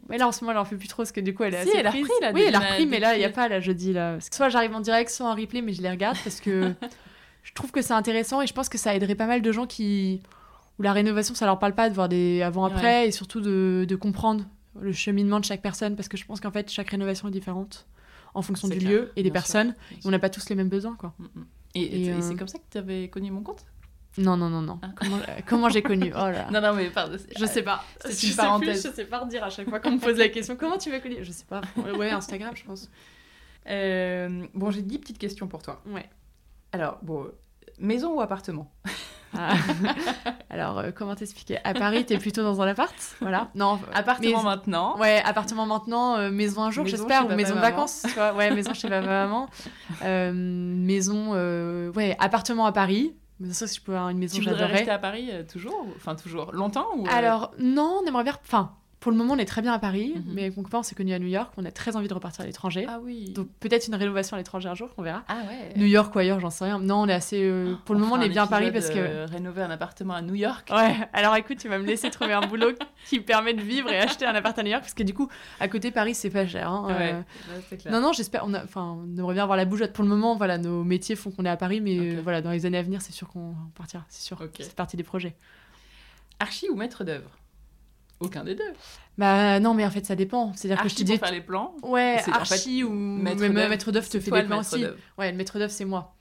Mais 0.09 0.17
là 0.19 0.27
en 0.27 0.31
ce 0.31 0.41
moment, 0.41 0.51
elle 0.51 0.59
en 0.59 0.65
fait 0.65 0.75
plus 0.75 0.87
trop 0.87 1.01
parce 1.01 1.11
que 1.11 1.19
du 1.19 1.33
coup 1.33 1.43
elle 1.43 1.55
est 1.55 1.63
si, 1.63 1.69
assez 1.69 1.79
elle 1.79 1.87
a 1.87 1.91
repris 1.91 2.11
là. 2.21 2.31
Oui, 2.33 2.43
elle 2.47 2.55
a 2.55 2.59
repris, 2.59 2.85
mais 2.85 2.99
là 2.99 3.15
il 3.15 3.19
n'y 3.19 3.25
a 3.25 3.29
pas 3.29 3.47
la 3.47 3.59
jeudi 3.59 3.91
là. 3.91 4.17
Soit 4.31 4.49
j'arrive 4.49 4.75
en 4.75 4.81
direct, 4.81 5.09
soit 5.09 5.27
en 5.27 5.33
replay, 5.35 5.61
mais 5.61 5.73
je 5.73 5.81
les 5.81 5.89
regarde 5.89 6.17
parce 6.23 6.39
que 6.39 6.73
je 7.43 7.53
trouve 7.53 7.71
que 7.71 7.81
c'est 7.81 7.93
intéressant 7.93 8.41
et 8.41 8.47
je 8.47 8.53
pense 8.53 8.69
que 8.69 8.77
ça 8.77 8.93
aiderait 8.93 9.15
pas 9.15 9.27
mal 9.27 9.41
de 9.41 9.51
gens 9.51 9.65
qui. 9.65 10.21
où 10.77 10.83
la 10.83 10.93
rénovation 10.93 11.33
ça 11.33 11.47
leur 11.47 11.57
parle 11.57 11.73
pas 11.73 11.89
de 11.89 11.95
voir 11.95 12.07
des 12.07 12.43
avant-après 12.43 13.01
ouais. 13.01 13.07
et 13.07 13.11
surtout 13.11 13.41
de, 13.41 13.85
de 13.89 13.95
comprendre 13.95 14.45
le 14.79 14.91
cheminement 14.91 15.39
de 15.39 15.45
chaque 15.45 15.61
personne 15.61 15.95
parce 15.95 16.07
que 16.07 16.17
je 16.17 16.25
pense 16.25 16.39
qu'en 16.39 16.51
fait 16.51 16.69
chaque 16.69 16.89
rénovation 16.89 17.29
est 17.29 17.31
différente 17.31 17.87
en 18.33 18.41
fonction 18.41 18.67
du 18.67 18.77
clair, 18.77 18.91
lieu 18.91 19.11
et 19.15 19.23
des 19.23 19.31
personnes. 19.31 19.75
Et 19.91 19.95
on 20.05 20.11
n'a 20.11 20.19
pas 20.19 20.29
tous 20.29 20.49
les 20.49 20.55
mêmes 20.55 20.69
besoins 20.69 20.95
quoi. 20.95 21.13
Mm 21.19 21.25
-hmm. 21.25 21.43
Et, 21.75 21.81
et, 21.81 22.05
et 22.05 22.11
euh... 22.11 22.21
c'est 22.21 22.35
comme 22.35 22.47
ça 22.47 22.59
que 22.59 22.69
tu 22.69 22.77
avais 22.77 23.09
connu 23.09 23.31
mon 23.31 23.43
compte? 23.43 23.65
Non, 24.17 24.37
non, 24.37 24.49
non, 24.49 24.61
non. 24.61 24.79
Ah. 24.81 24.89
Comment, 24.95 25.19
comment 25.47 25.69
j'ai 25.69 25.81
connu? 25.81 26.11
Oh 26.13 26.29
là. 26.29 26.47
Non, 26.51 26.61
non, 26.61 26.73
mais 26.73 26.89
pardon. 26.91 27.17
Je 27.35 27.45
sais 27.45 27.63
pas. 27.63 27.83
C'est 28.05 28.27
une 28.27 28.35
parenthèse. 28.35 28.81
Plus, 28.81 28.91
je 28.91 28.95
sais 28.95 29.05
pas 29.05 29.19
redire 29.19 29.43
à 29.43 29.49
chaque 29.49 29.69
fois 29.69 29.79
qu'on 29.79 29.91
me 29.91 29.99
pose 29.99 30.17
la 30.17 30.29
question. 30.29 30.55
Comment 30.55 30.77
tu 30.77 30.89
m'as 30.91 30.99
connu 30.99 31.17
Je 31.21 31.31
sais 31.31 31.45
pas. 31.45 31.61
Ouais, 31.97 32.11
Instagram, 32.11 32.55
je 32.55 32.63
pense. 32.63 32.91
Euh, 33.67 34.45
bon, 34.53 34.69
j'ai 34.71 34.81
10 34.81 34.99
petites 34.99 35.17
questions 35.17 35.47
pour 35.47 35.63
toi. 35.63 35.81
Ouais. 35.87 36.07
Alors, 36.71 36.99
bon, 37.01 37.31
maison 37.79 38.15
ou 38.15 38.21
appartement? 38.21 38.71
Ah. 39.37 39.53
Alors, 40.49 40.79
euh, 40.79 40.91
comment 40.91 41.15
t'expliquer? 41.15 41.57
À 41.63 41.73
Paris, 41.73 42.05
t'es 42.05 42.17
plutôt 42.17 42.43
dans 42.43 42.61
un 42.61 42.67
appart? 42.67 42.93
Voilà. 43.21 43.49
Non, 43.55 43.79
appartement 43.93 44.37
mais... 44.37 44.43
maintenant. 44.43 44.97
Ouais, 44.99 45.21
appartement 45.25 45.65
maintenant, 45.65 46.17
euh, 46.17 46.31
maison 46.31 46.63
un 46.63 46.71
jour, 46.71 46.85
j'espère, 46.85 47.25
ou 47.25 47.35
maison 47.35 47.55
de 47.55 47.59
vacances. 47.59 48.03
Tu 48.07 48.13
vois 48.13 48.33
ouais, 48.33 48.51
maison 48.51 48.73
chez 48.73 48.89
papa 48.89 49.05
maman. 49.05 49.49
Euh, 50.03 50.31
maison, 50.33 51.33
ouais, 51.91 52.15
appartement 52.19 52.65
à 52.65 52.71
Paris. 52.71 53.15
Mais 53.39 53.53
ça, 53.53 53.67
si 53.67 53.77
je 53.77 53.81
pouvais 53.81 53.97
avoir 53.97 54.09
une 54.09 54.17
maison, 54.17 54.41
j'adorerais. 54.41 54.57
Tu 54.57 54.63
voudrais 54.63 54.77
rester 54.77 54.91
à 54.91 54.99
Paris 54.99 55.31
toujours 55.51 55.85
Enfin, 55.95 56.15
toujours? 56.15 56.51
Longtemps 56.51 56.87
ou 56.97 57.05
Alors, 57.09 57.51
non, 57.59 58.01
on 58.03 58.07
aimerait 58.07 58.23
bien. 58.23 58.37
Enfin, 58.43 58.73
pour 59.03 59.11
le 59.11 59.17
moment, 59.17 59.33
on 59.33 59.37
est 59.37 59.43
très 59.45 59.61
bien 59.61 59.73
à 59.73 59.79
Paris, 59.79 60.13
Mhm. 60.15 60.23
mais 60.33 60.41
avec 60.43 60.55
mon 60.55 60.63
copain, 60.63 60.79
on 60.79 60.83
s'est 60.83 60.95
connus 60.95 61.13
à 61.13 61.19
New 61.19 61.27
York. 61.27 61.51
On 61.57 61.65
a 61.65 61.71
très 61.71 61.97
envie 61.97 62.07
de 62.07 62.13
repartir 62.13 62.43
à 62.43 62.45
l'étranger. 62.47 62.85
Ah 62.87 62.99
oui. 63.03 63.31
Donc 63.33 63.49
peut-être 63.59 63.87
une 63.89 63.95
rénovation 63.95 64.35
à 64.35 64.37
l'étranger 64.37 64.69
un 64.69 64.75
jour, 64.75 64.89
on 64.97 65.01
verra. 65.03 65.23
ah 65.27 65.41
ouais. 65.49 65.73
New 65.75 65.85
York 65.85 66.15
ou 66.15 66.19
ailleurs, 66.19 66.39
j'en 66.39 66.49
sais 66.49 66.63
rien. 66.63 66.79
Non, 66.79 67.01
on 67.01 67.07
est 67.09 67.13
assez. 67.13 67.41
euh, 67.43 67.75
pour 67.83 67.95
le 67.95 67.99
moment, 68.01 68.15
on 68.15 68.21
est 68.21 68.29
bien 68.29 68.43
à 68.43 68.47
Paris 68.47 68.71
parce 68.71 68.89
que. 68.89 68.97
euh, 68.97 69.25
rénover 69.29 69.61
un 69.61 69.69
appartement 69.71 70.13
à 70.13 70.21
New 70.21 70.35
York. 70.35 70.69
Ouais, 70.71 70.95
alors 71.11 71.35
écoute, 71.35 71.57
tu 71.57 71.67
vas 71.67 71.79
me 71.79 71.85
laisser 71.85 72.09
trouver 72.09 72.31
un 72.31 72.47
boulot 72.47 72.71
qui 73.09 73.19
me 73.19 73.25
permet 73.25 73.53
de 73.53 73.61
vivre 73.61 73.89
et 73.91 73.97
acheter 73.99 74.25
un 74.25 74.35
appart 74.35 74.57
à 74.57 74.63
New 74.63 74.69
York 74.71 74.81
parce 74.83 74.93
que 74.93 75.03
du 75.03 75.13
coup, 75.13 75.27
à 75.59 75.67
côté 75.67 75.91
Paris, 75.91 76.15
c'est 76.15 76.29
pas 76.29 76.47
cher. 76.47 76.69
hein, 76.69 76.85
Ouais, 76.87 77.11
euh. 77.13 77.17
ouais, 77.19 77.61
c'est 77.69 77.77
clair. 77.77 77.93
Non, 77.93 77.99
non, 77.99 78.13
j'espère. 78.13 78.43
On, 78.45 78.53
a- 78.53 78.63
enfin, 78.63 78.97
on 79.05 79.17
aimerait 79.19 79.33
bien 79.33 79.43
avoir 79.43 79.57
la 79.57 79.65
bougeotte. 79.65 79.91
Pour 79.91 80.05
le 80.05 80.09
moment, 80.09 80.35
voilà, 80.37 80.57
nos 80.57 80.85
métiers 80.85 81.17
font 81.17 81.29
qu'on 81.29 81.43
est 81.43 81.49
à 81.49 81.57
Paris, 81.57 81.81
mais 81.81 82.15
voilà, 82.15 82.41
dans 82.41 82.51
les 82.51 82.65
années 82.65 82.77
à 82.77 82.83
venir, 82.83 83.01
c'est 83.01 83.11
sûr 83.11 83.27
qu'on 83.27 83.53
partira. 83.75 84.05
C'est 84.07 84.23
sûr. 84.23 84.39
Ok. 84.41 84.55
C'est 84.61 84.73
partie 84.75 84.95
des 84.95 85.03
projets. 85.03 85.35
Archi 86.39 86.69
ou 86.69 86.75
maître 86.75 87.03
d'œuvre? 87.03 87.29
Aucun 88.23 88.43
des 88.43 88.55
deux. 88.55 88.63
Bah 89.17 89.59
non, 89.59 89.73
mais 89.73 89.85
en 89.85 89.91
fait, 89.91 90.05
ça 90.05 90.15
dépend. 90.15 90.53
C'est-à-dire 90.53 90.81
que 90.83 90.89
je 90.89 90.95
te 90.95 91.01
Archi 91.01 91.13
dis. 91.13 91.17
faire 91.19 91.31
les 91.31 91.41
plans. 91.41 91.75
Ouais, 91.83 92.19
c'est- 92.23 92.31
en 92.31 92.35
archi 92.35 92.83
ou 92.83 92.89
maître 92.91 93.41
même 93.41 93.53
d'œuvre, 93.53 93.69
maître 93.69 93.91
d'œuvre 93.91 94.09
te 94.09 94.19
fait 94.19 94.31
des 94.31 94.43
plans 94.43 94.59
aussi. 94.59 94.85
Ouais, 95.17 95.31
le 95.31 95.37
maître 95.37 95.57
d'œuvre, 95.59 95.71
c'est 95.71 95.85
moi. 95.85 96.15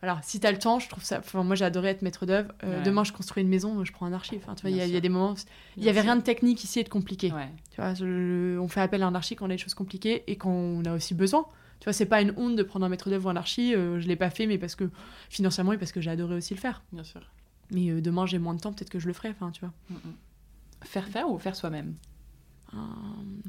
Alors, 0.00 0.18
si 0.22 0.38
t'as 0.38 0.52
le 0.52 0.58
temps, 0.58 0.78
je 0.78 0.88
trouve 0.88 1.02
ça. 1.02 1.18
Enfin, 1.18 1.42
moi, 1.42 1.56
j'ai 1.56 1.64
adoré 1.64 1.88
être 1.88 2.02
maître 2.02 2.24
d'œuvre. 2.24 2.52
Euh, 2.62 2.76
Ouais. 2.78 2.82
Demain, 2.84 3.02
je 3.02 3.12
construis 3.12 3.42
une 3.42 3.48
maison, 3.48 3.84
je 3.84 3.90
prends 3.92 4.06
un 4.06 4.12
archi. 4.12 4.36
Enfin, 4.36 4.54
tu 4.54 4.62
vois, 4.62 4.70
il 4.70 4.76
y, 4.76 4.80
a- 4.80 4.86
y 4.86 5.00
des 5.00 5.08
moments. 5.08 5.34
Il 5.76 5.80
y 5.80 5.82
Bien 5.82 5.90
avait 5.90 6.00
sûr. 6.00 6.04
rien 6.10 6.16
de 6.16 6.22
technique 6.22 6.62
ici 6.62 6.78
et 6.78 6.84
de 6.84 6.88
compliqué. 6.88 7.32
Ouais. 7.32 7.48
Tu 7.72 7.80
vois, 7.80 7.94
je- 7.94 8.56
on 8.58 8.68
fait 8.68 8.80
appel 8.80 9.02
à 9.02 9.08
un 9.08 9.14
archi 9.16 9.34
quand 9.34 9.46
on 9.46 9.50
a 9.50 9.54
des 9.54 9.58
choses 9.58 9.74
compliquées 9.74 10.22
et 10.28 10.36
quand 10.36 10.50
on 10.50 10.84
a 10.84 10.94
aussi 10.94 11.14
besoin. 11.14 11.46
Tu 11.80 11.84
vois, 11.84 11.92
c'est 11.92 12.06
pas 12.06 12.22
une 12.22 12.32
honte 12.36 12.54
de 12.54 12.62
prendre 12.62 12.86
un 12.86 12.88
maître 12.88 13.10
d'œuvre 13.10 13.26
ou 13.26 13.30
un 13.30 13.36
archi. 13.36 13.74
euh, 13.74 13.98
je 14.00 14.06
l'ai 14.06 14.14
pas 14.16 14.30
fait, 14.30 14.46
mais 14.46 14.56
parce 14.58 14.76
que 14.76 14.88
financièrement 15.30 15.72
et 15.72 15.78
parce 15.78 15.90
que 15.92 16.00
j'ai 16.00 16.10
adoré 16.12 16.36
aussi 16.36 16.54
le 16.54 16.60
faire. 16.60 16.82
Bien 16.92 17.02
sûr. 17.04 17.20
Mais 17.72 17.90
euh, 17.90 18.00
demain, 18.00 18.24
j'ai 18.24 18.38
moins 18.38 18.54
de 18.54 18.60
temps, 18.60 18.72
peut-être 18.72 18.90
que 18.90 18.98
je 19.00 19.08
le 19.08 19.12
ferai. 19.12 19.30
Enfin, 19.30 19.50
tu 19.50 19.60
vois, 19.60 19.72
Mm, 19.90 19.94
mm. 19.94 20.12
Faire 20.82 21.08
faire 21.08 21.28
ou 21.28 21.38
faire 21.38 21.56
soi-même? 21.56 21.96
Euh, 22.74 22.78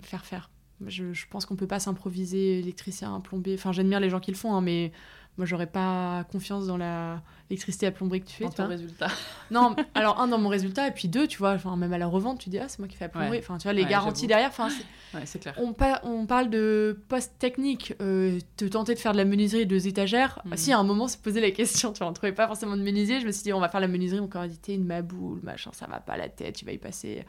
faire 0.02 0.26
faire. 0.26 0.50
Je, 0.88 1.12
je 1.14 1.26
pense 1.30 1.46
qu'on 1.46 1.56
peut 1.56 1.68
pas 1.68 1.80
s'improviser 1.80 2.60
électricien, 2.60 3.20
plombier. 3.20 3.56
Enfin, 3.56 3.72
j'admire 3.72 4.00
les 4.00 4.10
gens 4.10 4.20
qui 4.20 4.32
le 4.32 4.38
font, 4.38 4.54
hein, 4.54 4.62
mais 4.62 4.92
moi, 5.38 5.46
j'aurais 5.46 5.68
pas 5.68 6.26
confiance 6.32 6.68
dans 6.68 6.78
la 6.78 7.22
l'électricité 7.50 7.88
à 7.88 7.92
plomberie 7.92 8.22
que 8.22 8.28
tu 8.28 8.36
fais. 8.36 8.44
dans 8.44 8.52
ton 8.52 8.68
résultat. 8.68 9.08
Non, 9.52 9.76
alors 9.96 10.20
un 10.22 10.28
dans 10.28 10.38
mon 10.38 10.50
résultat 10.50 10.88
et 10.88 10.92
puis 10.92 11.08
deux, 11.08 11.26
tu 11.28 11.40
vois, 11.40 11.54
enfin 11.54 11.76
même 11.76 11.92
à 11.94 11.98
la 11.98 12.06
revente, 12.06 12.40
tu 12.40 12.50
dis 12.52 12.60
ah 12.60 12.68
c'est 12.68 12.78
moi 12.78 12.88
qui 12.88 12.96
fais 12.96 13.06
la 13.06 13.10
plomberie. 13.10 13.32
Ouais. 13.32 13.40
Enfin, 13.40 13.58
tu 13.58 13.64
vois 13.64 13.74
les 13.74 13.82
Ouais, 13.84 13.90
garanties 13.90 14.28
derrière. 14.28 14.50
Enfin, 14.50 14.70
c'est- 14.70 14.86
Ouais, 15.18 15.26
c'est 15.26 15.40
clair. 15.40 15.56
On, 15.58 15.74
pa- 15.74 16.00
on 16.04 16.28
parle 16.28 16.52
de 16.52 17.02
poste 17.08 17.34
technique, 17.40 17.94
euh, 18.02 18.38
te 18.58 18.66
tenter 18.66 18.94
de 18.94 19.00
faire 19.00 19.14
de 19.14 19.18
la 19.18 19.26
menuiserie 19.26 19.66
deux 19.66 19.88
étagères. 19.88 20.40
Mhm. 20.46 20.56
Si 20.58 20.72
à 20.72 20.78
un 20.78 20.84
moment 20.84 21.08
se 21.08 21.18
posait 21.18 21.42
la 21.42 21.50
question, 21.50 21.92
tu 21.92 22.00
vois, 22.00 22.08
on 22.10 22.14
trouvait 22.14 22.32
pas 22.34 22.46
forcément 22.46 22.78
de 22.78 22.84
menuisier, 22.84 23.20
je 23.20 23.26
me 23.26 23.32
suis 23.32 23.42
dit 23.42 23.52
on 23.54 23.60
va 23.60 23.70
faire 23.70 23.80
la 23.82 23.88
menuiserie, 23.88 24.22
mon 24.22 24.28
commodité, 24.28 24.76
une 24.76 24.86
maboule, 24.86 25.40
machin, 25.42 25.72
ça 25.74 25.88
va 25.88 26.00
pas 26.00 26.16
la 26.18 26.30
tête, 26.30 26.56
tu 26.58 26.66
vas 26.66 26.72
y 26.74 26.78
passer. 26.78 27.26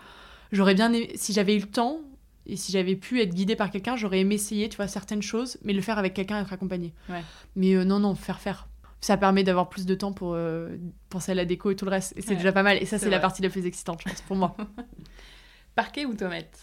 J'aurais 0.52 0.74
bien 0.74 0.92
aimé, 0.92 1.12
si 1.14 1.32
j'avais 1.32 1.56
eu 1.56 1.60
le 1.60 1.66
temps 1.70 2.00
et 2.52 2.56
si 2.56 2.72
j'avais 2.72 2.96
pu 2.96 3.20
être 3.20 3.34
guidée 3.34 3.56
par 3.56 3.70
quelqu'un, 3.70 3.96
j'aurais 3.96 4.20
aimé 4.20 4.34
essayer, 4.36 4.68
tu 4.68 4.76
vois, 4.76 4.88
certaines 4.88 5.22
choses, 5.22 5.58
mais 5.64 5.72
le 5.72 5.80
faire 5.80 5.98
avec 5.98 6.14
quelqu'un, 6.14 6.40
être 6.40 6.52
accompagné. 6.52 6.92
Ouais. 7.08 7.22
Mais 7.56 7.74
euh, 7.74 7.84
non, 7.84 7.98
non, 8.00 8.14
faire 8.14 8.40
faire. 8.40 8.68
Ça 9.00 9.16
permet 9.16 9.44
d'avoir 9.44 9.68
plus 9.70 9.86
de 9.86 9.94
temps 9.94 10.12
pour 10.12 10.34
euh, 10.34 10.76
penser 11.08 11.32
à 11.32 11.34
la 11.34 11.44
déco 11.46 11.70
et 11.70 11.76
tout 11.76 11.86
le 11.86 11.90
reste. 11.90 12.12
Et 12.16 12.22
c'est 12.22 12.30
Ouais. 12.30 12.36
déjà 12.36 12.52
pas 12.52 12.62
mal. 12.62 12.76
Et 12.82 12.84
ça, 12.86 12.98
C'est 12.98 13.08
la 13.08 13.18
partie 13.18 13.40
la 13.42 13.48
plus 13.48 13.64
excitante, 13.64 14.00
je 14.04 14.10
pense, 14.10 14.20
pour 14.22 14.36
moi. 14.36 14.56
Parquet 15.74 16.04
ou 16.04 16.14
tomate? 16.14 16.58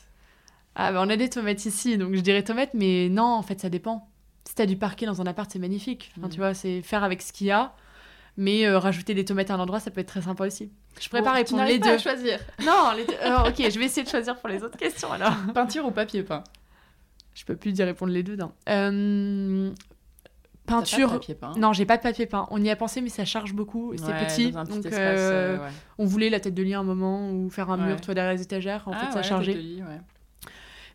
Ah 0.76 0.92
bah 0.92 1.02
on 1.04 1.10
a 1.10 1.16
des 1.18 1.30
tomates 1.30 1.66
ici, 1.66 1.98
donc 1.98 2.14
je 2.14 2.20
dirais 2.20 2.44
tomates, 2.44 2.74
mais 2.76 3.10
non, 3.10 3.24
en 3.26 3.42
fait 3.42 3.60
ça 3.60 3.70
dépend. 3.70 4.10
Si 4.48 4.54
t'as 4.54 4.68
du 4.68 4.78
parquet 4.78 5.06
dans 5.08 5.22
un 5.22 5.26
appart, 5.26 5.50
c'est 5.52 5.58
magnifique. 5.60 6.12
Enfin, 6.18 6.28
Mhm. 6.28 6.34
Tu 6.34 6.38
vois, 6.38 6.54
c'est 6.54 6.82
faire 6.84 7.04
avec 7.04 7.22
ce 7.24 7.34
qu'il 7.34 7.48
y 7.48 7.52
a, 7.52 7.74
mais 8.38 8.66
euh, 8.66 8.78
rajouter 8.80 9.14
des 9.14 9.26
tomates 9.26 9.50
à 9.52 9.56
un 9.56 9.60
endroit, 9.60 9.80
ça 9.80 9.92
peut 9.92 10.00
être 10.02 10.08
très 10.08 10.22
sympa 10.22 10.46
aussi. 10.46 10.72
Je 11.02 11.10
pourrais 11.10 11.22
Bon, 11.22 11.32
répondre 11.32 11.64
les 11.66 11.80
pas 11.80 11.88
à 11.90 11.92
deux. 11.94 11.98
choisir. 11.98 12.40
Non, 12.66 12.92
les 12.96 13.06
deux. 13.06 13.14
euh, 13.24 13.50
ok, 13.50 13.56
je 13.72 13.80
vais 13.80 13.86
essayer 13.86 14.04
de 14.04 14.10
choisir 14.10 14.38
pour 14.38 14.50
les 14.50 14.64
autres 14.64 14.78
questions 14.78 15.12
alors. 15.12 15.34
Peinture 15.54 15.86
ou 15.86 15.92
papier 15.92 16.24
peint? 16.24 16.44
Je 17.34 17.46
peux 17.46 17.56
plus 17.56 17.72
dire 17.72 17.86
répondre 17.86 18.12
les 18.12 18.24
deux. 18.24 18.36
Non. 18.36 18.52
Euh, 18.70 19.70
T'as 20.66 20.74
pas 20.74 20.82
de 20.82 20.86
Peinture. 20.86 21.12
papier 21.14 21.36
peint? 21.36 21.54
Non, 21.58 21.72
j'ai 21.72 21.86
pas 21.86 21.98
de 21.98 22.02
papier 22.02 22.26
peint. 22.26 22.48
On 22.52 22.62
y 22.62 22.70
a 22.70 22.76
pensé, 22.76 23.00
mais 23.02 23.10
ça 23.10 23.26
charge 23.26 23.54
beaucoup. 23.54 23.94
C'est 23.96 24.06
Ouais, 24.06 24.26
petit, 24.26 24.52
donc 24.52 24.68
espace, 24.86 24.94
euh, 24.96 25.56
euh, 25.56 25.58
ouais. 25.60 25.70
on 25.98 26.06
voulait 26.06 26.30
la 26.30 26.40
tête 26.40 26.54
de 26.56 26.64
lit 26.64 26.74
à 26.74 26.80
un 26.80 26.84
moment 26.84 27.32
ou 27.32 27.50
faire 27.50 27.70
un 27.72 27.78
mur, 27.78 27.96
Ouais. 27.96 28.02
toi 28.02 28.14
derrière 28.14 28.34
les 28.34 28.42
étagères. 28.42 28.88
En 28.88 28.92
Ah 28.94 29.06
fait, 29.06 29.12
ça 29.14 29.24
chargeait. 29.24 29.54
tête 29.54 29.62
de 29.62 29.68
lit, 29.68 29.82
ouais. 29.84 30.02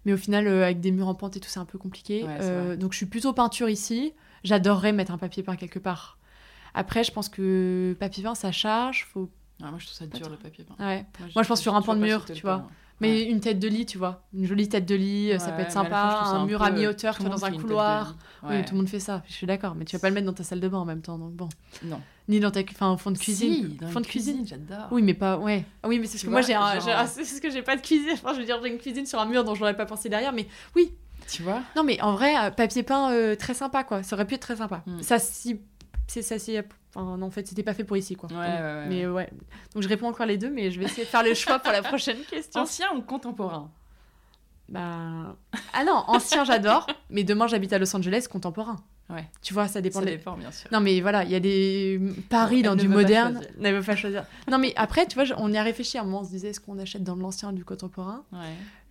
Mais 0.04 0.12
au 0.12 0.16
final, 0.16 0.46
euh, 0.48 0.64
avec 0.64 0.80
des 0.80 0.90
murs 0.90 1.06
en 1.08 1.14
pente 1.14 1.36
et 1.36 1.40
tout, 1.40 1.48
c'est 1.48 1.60
un 1.60 1.64
peu 1.64 1.78
compliqué. 1.78 2.24
Euh, 2.28 2.76
donc 2.76 2.92
je 2.92 2.96
suis 2.98 3.06
plutôt 3.06 3.32
peinture 3.32 3.68
ici. 3.70 4.12
J'adorerais 4.42 4.92
mettre 4.92 5.12
un 5.12 5.18
papier 5.18 5.42
peint 5.44 5.54
quelque 5.56 5.78
part. 5.78 6.18
Après, 6.74 7.04
je 7.04 7.12
pense 7.12 7.28
que 7.28 7.96
papier 8.00 8.22
peint, 8.22 8.34
ça 8.34 8.52
charge. 8.52 9.06
Faut... 9.12 9.30
Ah, 9.62 9.70
moi, 9.70 9.78
je 9.78 9.86
trouve 9.86 9.96
ça 9.98 10.06
dur, 10.06 10.28
le 10.28 10.36
papier 10.36 10.64
peint. 10.64 10.74
Ouais. 10.84 11.06
Moi, 11.34 11.42
je 11.42 11.48
pense 11.48 11.60
sur 11.60 11.74
un 11.74 11.82
pan 11.82 11.94
de 11.94 12.00
mur, 12.00 12.24
tu 12.24 12.42
vois. 12.42 12.66
Mais 13.00 13.24
une 13.24 13.40
tête 13.40 13.58
de 13.58 13.66
lit, 13.66 13.84
tu 13.84 13.98
vois. 13.98 14.22
Une 14.32 14.46
jolie 14.46 14.68
tête 14.68 14.86
de 14.86 14.94
lit, 14.94 15.32
euh, 15.32 15.38
ça 15.40 15.50
peut 15.50 15.62
être 15.62 15.70
je 15.70 15.74
sympa. 15.74 16.14
trouve 16.20 16.30
ça 16.30 16.36
Un 16.36 16.42
un 16.42 16.46
mur 16.46 16.60
peu- 16.60 16.64
à 16.66 16.70
mi-hauteur, 16.70 17.16
tout 17.16 17.22
tu 17.24 17.28
vois, 17.28 17.36
dans 17.36 17.44
un 17.44 17.50
couloir. 17.52 18.14
Oui, 18.44 18.64
tout 18.64 18.74
le 18.74 18.78
monde 18.78 18.88
fait 18.88 19.00
ça. 19.00 19.24
Je 19.26 19.32
suis 19.32 19.46
d'accord. 19.46 19.74
Mais 19.74 19.84
tu 19.84 19.96
vas 19.96 20.00
pas 20.00 20.08
le 20.08 20.14
mettre 20.14 20.26
dans 20.26 20.32
ta 20.32 20.44
salle 20.44 20.60
de 20.60 20.68
bain 20.68 20.78
en 20.78 20.84
même 20.84 21.02
temps. 21.02 21.18
Donc 21.18 21.32
bon. 21.32 21.48
Non. 21.82 22.00
Ni 22.28 22.38
dans 22.38 22.52
ta 22.52 22.60
enfin, 22.60 22.92
au 22.92 22.96
fond 22.96 23.10
de 23.10 23.18
cuisine. 23.18 23.54
Si, 23.54 23.68
dans 23.80 23.88
fond 23.88 24.00
de 24.00 24.06
cuisine. 24.06 24.46
j'adore. 24.46 24.86
Oui, 24.92 25.02
mais 25.02 25.14
pas. 25.14 25.36
Ouais. 25.38 25.64
Ah 25.82 25.88
oui, 25.88 25.98
mais 25.98 26.06
c'est 26.06 26.12
parce 26.12 26.22
que 26.22 26.30
moi, 26.30 26.40
vois, 26.42 26.46
j'ai 26.46 26.54
un. 26.54 26.78
genre- 26.78 27.06
j'ai 27.06 27.06
C'est 27.08 27.20
parce 27.22 27.40
que 27.40 27.50
j'ai 27.50 27.62
pas 27.62 27.74
de 27.76 27.82
cuisine. 27.82 28.10
Enfin, 28.12 28.34
je 28.34 28.38
veux 28.38 28.44
dire, 28.44 28.60
j'ai 28.62 28.68
une 28.70 28.78
cuisine 28.78 29.04
sur 29.06 29.18
un 29.18 29.26
mur 29.26 29.42
dont 29.42 29.56
j'aurais 29.56 29.76
pas 29.76 29.86
pensé 29.86 30.08
derrière. 30.08 30.32
Mais 30.32 30.46
oui, 30.76 30.92
Tu 31.28 31.42
vois? 31.42 31.60
Non, 31.76 31.82
mais 31.84 32.00
en 32.02 32.12
vrai, 32.12 32.34
euh, 32.36 32.50
papier 32.50 32.82
peint, 32.84 33.10
euh, 33.12 33.34
très 33.36 33.54
sympa, 33.54 33.82
quoi. 33.84 34.02
Ça 34.04 34.14
aurait 34.16 34.26
pu 34.26 34.34
être 34.34 34.42
très 34.42 34.56
sympa. 34.56 34.82
Mm. 34.86 35.02
Ça, 35.02 35.18
si. 35.18 35.60
C'est 36.06 36.22
ça. 36.22 36.36
Enfin, 36.94 37.16
non, 37.16 37.26
en 37.26 37.30
fait, 37.30 37.46
c'était 37.46 37.62
pas 37.62 37.72
fait 37.74 37.84
pour 37.84 37.96
ici, 37.96 38.16
quoi. 38.16 38.28
Ouais, 38.30 38.36
ouais, 38.36 38.44
ouais. 38.60 38.86
Mais 38.88 39.06
ouais. 39.06 39.30
Donc, 39.74 39.82
je 39.82 39.88
réponds 39.88 40.08
encore 40.08 40.26
les 40.26 40.36
deux, 40.36 40.50
mais 40.50 40.70
je 40.70 40.78
vais 40.78 40.84
essayer 40.84 41.04
de 41.04 41.08
faire 41.08 41.22
le 41.22 41.32
choix 41.34 41.58
pour 41.58 41.72
la 41.72 41.82
prochaine 41.82 42.18
question. 42.28 42.60
Ancien 42.62 42.88
ou 42.94 43.00
contemporain? 43.00 43.70
Bah. 44.68 45.36
Ah 45.72 45.84
non, 45.84 46.04
ancien, 46.06 46.44
j'adore. 46.44 46.86
Mais 47.10 47.24
demain, 47.24 47.46
j'habite 47.46 47.72
à 47.72 47.78
Los 47.78 47.94
Angeles, 47.96 48.26
contemporain. 48.30 48.76
Ouais. 49.10 49.28
Tu 49.42 49.52
vois, 49.52 49.68
ça 49.68 49.80
dépend 49.82 49.98
Ça 49.98 50.04
des- 50.06 50.12
dépend, 50.12 50.36
bien 50.36 50.50
sûr. 50.50 50.68
Non, 50.72 50.80
mais 50.80 51.00
voilà, 51.02 51.24
il 51.24 51.30
y 51.30 51.34
a 51.34 51.40
des. 51.40 52.00
Paris 52.30 52.62
dans 52.62 52.76
du 52.76 52.88
moderne. 52.88 53.34
choisir. 53.34 53.50
Ne 53.58 53.70
veut 53.72 53.82
pas 53.82 53.96
choisir. 53.96 54.24
Non, 54.50 54.58
mais 54.58 54.72
après, 54.76 55.06
tu 55.06 55.18
vois, 55.20 55.24
on 55.38 55.52
y 55.52 55.58
a 55.58 55.62
réfléchi 55.62 55.98
à 55.98 56.02
un 56.02 56.04
moment, 56.04 56.20
on 56.20 56.24
se 56.24 56.30
disait, 56.30 56.48
est-ce 56.50 56.60
qu'on 56.60 56.78
achète 56.78 57.02
dans 57.04 57.16
l'ancien 57.16 57.50
ou 57.50 57.52
du 57.52 57.64
contemporain? 57.64 58.24
Ouais. 58.32 58.38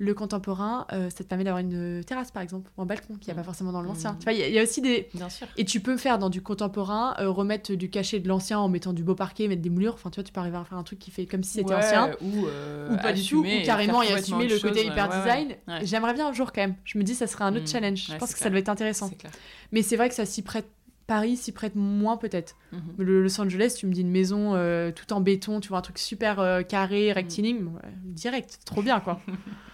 Le 0.04 0.16
contemporain, 0.16 0.88
euh, 0.94 1.12
ça 1.12 1.18
te 1.24 1.30
permet 1.30 1.44
d'avoir 1.44 1.60
une 1.62 2.04
terrasse, 2.04 2.32
par 2.32 2.42
exemple, 2.42 2.72
ou 2.76 2.82
un 2.82 2.88
balcon, 2.88 3.14
qu'il 3.18 3.28
n'y 3.28 3.34
a 3.34 3.36
pas 3.36 3.42
Mm. 3.42 3.46
forcément 3.46 3.72
dans 3.72 3.84
l'ancien. 3.84 4.14
Mm. 4.14 4.18
Tu 4.18 4.24
vois, 4.24 4.34
il 4.34 4.40
y, 4.40 4.42
a- 4.42 4.48
il 4.48 4.54
y 4.56 4.58
a 4.58 4.64
aussi 4.64 4.82
des. 4.82 5.10
Bien 5.14 5.30
sûr. 5.30 5.46
Et 5.58 5.64
tu 5.66 5.80
peux 5.80 5.96
faire 5.96 6.18
dans 6.18 6.32
du 6.32 6.42
contemporain, 6.42 7.14
euh, 7.20 7.30
remettre 7.30 7.74
du 7.76 7.90
cachet 7.92 8.20
de 8.20 8.28
l'ancien 8.28 8.58
en 8.58 8.68
mettant 8.68 8.94
du 8.94 9.04
beau 9.04 9.14
parquet, 9.14 9.48
mettre 9.48 9.62
des 9.62 9.70
moulures. 9.70 9.94
Enfin, 9.94 10.10
tu 10.10 10.16
vois, 10.16 10.24
tu 10.24 10.34
peux 10.34 10.40
arriver 10.40 10.58
à 10.58 10.64
faire 10.64 10.80
un 10.80 10.84
truc 10.84 10.98
qui 10.98 11.12
fait 11.12 11.28
comme 11.28 11.44
si 11.44 11.52
c'était 11.52 11.70
Ouais, 11.70 11.76
anciien. 11.76 12.10
Ou, 12.22 12.48
euh, 12.48 12.94
Ou 12.94 12.98
pas 12.98 13.14
du 13.14 13.24
tout, 13.24 13.42
ou 13.42 13.46
et 13.46 13.62
carrément 13.62 14.00
complètement 14.00 14.18
assumer 14.38 14.48
le 14.48 14.58
côté 14.60 14.80
chose, 14.82 14.92
hyper 14.92 15.08
ouais, 15.12 15.18
design. 15.20 15.48
ouais. 15.68 15.86
J'aimerais 15.86 16.14
bien 16.16 16.28
un 16.30 16.34
jour 16.34 16.52
quand 16.52 16.62
même. 16.62 16.76
Je 16.84 16.98
me 16.98 17.04
dis, 17.04 17.14
ça 17.14 17.28
serait 17.28 17.44
un 17.44 17.56
autre 17.56 17.66
Mm. 17.66 17.68
challenge. 17.68 18.08
Je 18.12 18.16
pense 18.18 18.34
que 18.34 18.40
ça 18.40 18.50
doit 18.50 18.58
être 18.60 18.70
intéressant. 18.70 19.10
Clair. 19.10 19.32
Mais 19.72 19.84
c'est 19.84 19.98
vrai 19.98 20.10
que 20.10 20.16
ça 20.16 20.26
s'y 20.26 20.42
prête. 20.42 20.66
Paris 21.06 21.36
s'y 21.38 21.52
prête 21.52 21.76
moins 21.76 22.16
peut-être. 22.18 22.56
Mhm. 22.72 22.82
Le 22.98 23.22
Los 23.22 23.40
Angeles, 23.42 23.76
tu 23.78 23.86
me 23.86 23.92
dis 23.92 24.02
une 24.02 24.12
maison 24.12 24.56
euh, 24.56 24.92
tout 24.92 25.12
en 25.14 25.20
béton, 25.20 25.60
tu 25.60 25.68
vois 25.70 25.80
un 25.80 25.82
truc 25.82 26.00
super 26.00 26.40
euh, 26.40 26.62
carré, 26.64 27.12
rectiligne, 27.12 27.66
ouais, 27.66 27.82
direct, 28.06 28.60
trop 28.66 28.82
bien 28.82 29.00
quoi. 29.02 29.20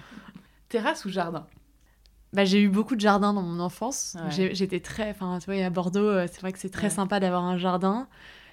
Terrasse 0.69 1.06
ou 1.06 1.10
jardin? 1.10 1.45
Bah, 2.34 2.44
j'ai 2.45 2.61
eu 2.61 2.69
beaucoup 2.69 2.95
de 2.95 3.02
jardins 3.02 3.34
dans 3.34 3.41
mon 3.41 3.60
enfance. 3.60 4.15
Ouais. 4.38 4.49
J'étais 4.53 4.80
très. 4.81 5.10
Enfin, 5.11 5.39
tu 5.39 5.49
vois, 5.52 5.64
à 5.64 5.69
Bordeaux, 5.69 5.99
euh, 6.07 6.27
c'est 6.31 6.41
vrai 6.41 6.52
que 6.52 6.60
c'est 6.60 6.69
très 6.69 6.84
Ouais. 6.88 6.89
sympa 6.89 7.19
d'avoir 7.19 7.44
un 7.44 7.57
jardin. 7.57 8.07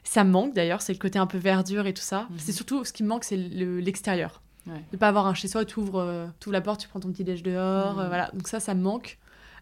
Ça 0.04 0.22
me 0.22 0.30
manque 0.30 0.54
d'ailleurs, 0.54 0.80
c'est 0.82 0.92
le 0.92 0.98
côté 0.98 1.18
un 1.18 1.26
peu 1.26 1.38
verdure 1.38 1.86
et 1.86 1.94
tout 1.94 2.02
ça. 2.02 2.26
Mhm. 2.30 2.38
C'est 2.38 2.52
surtout 2.52 2.84
ce 2.84 2.92
qui 2.92 3.02
me 3.02 3.08
manque, 3.08 3.24
c'est 3.24 3.36
le- 3.36 3.80
l'extérieur. 3.80 4.42
Ouais. 4.66 4.82
De 4.92 4.96
pas 4.96 5.08
avoir 5.08 5.26
un 5.26 5.34
chez 5.34 5.48
soi, 5.48 5.64
tu 5.64 5.78
ouvres, 5.80 6.30
la 6.46 6.60
porte, 6.60 6.80
tu 6.80 6.88
prends 6.88 7.00
ton 7.00 7.10
petit 7.10 7.24
déj 7.24 7.42
dehors, 7.42 7.94
Mhm. 7.94 8.00
euh, 8.00 8.08
voilà. 8.08 8.30
Donc 8.32 8.46
ça, 8.48 8.60
ça 8.60 8.74
me 8.74 8.82
manque. 8.82 9.18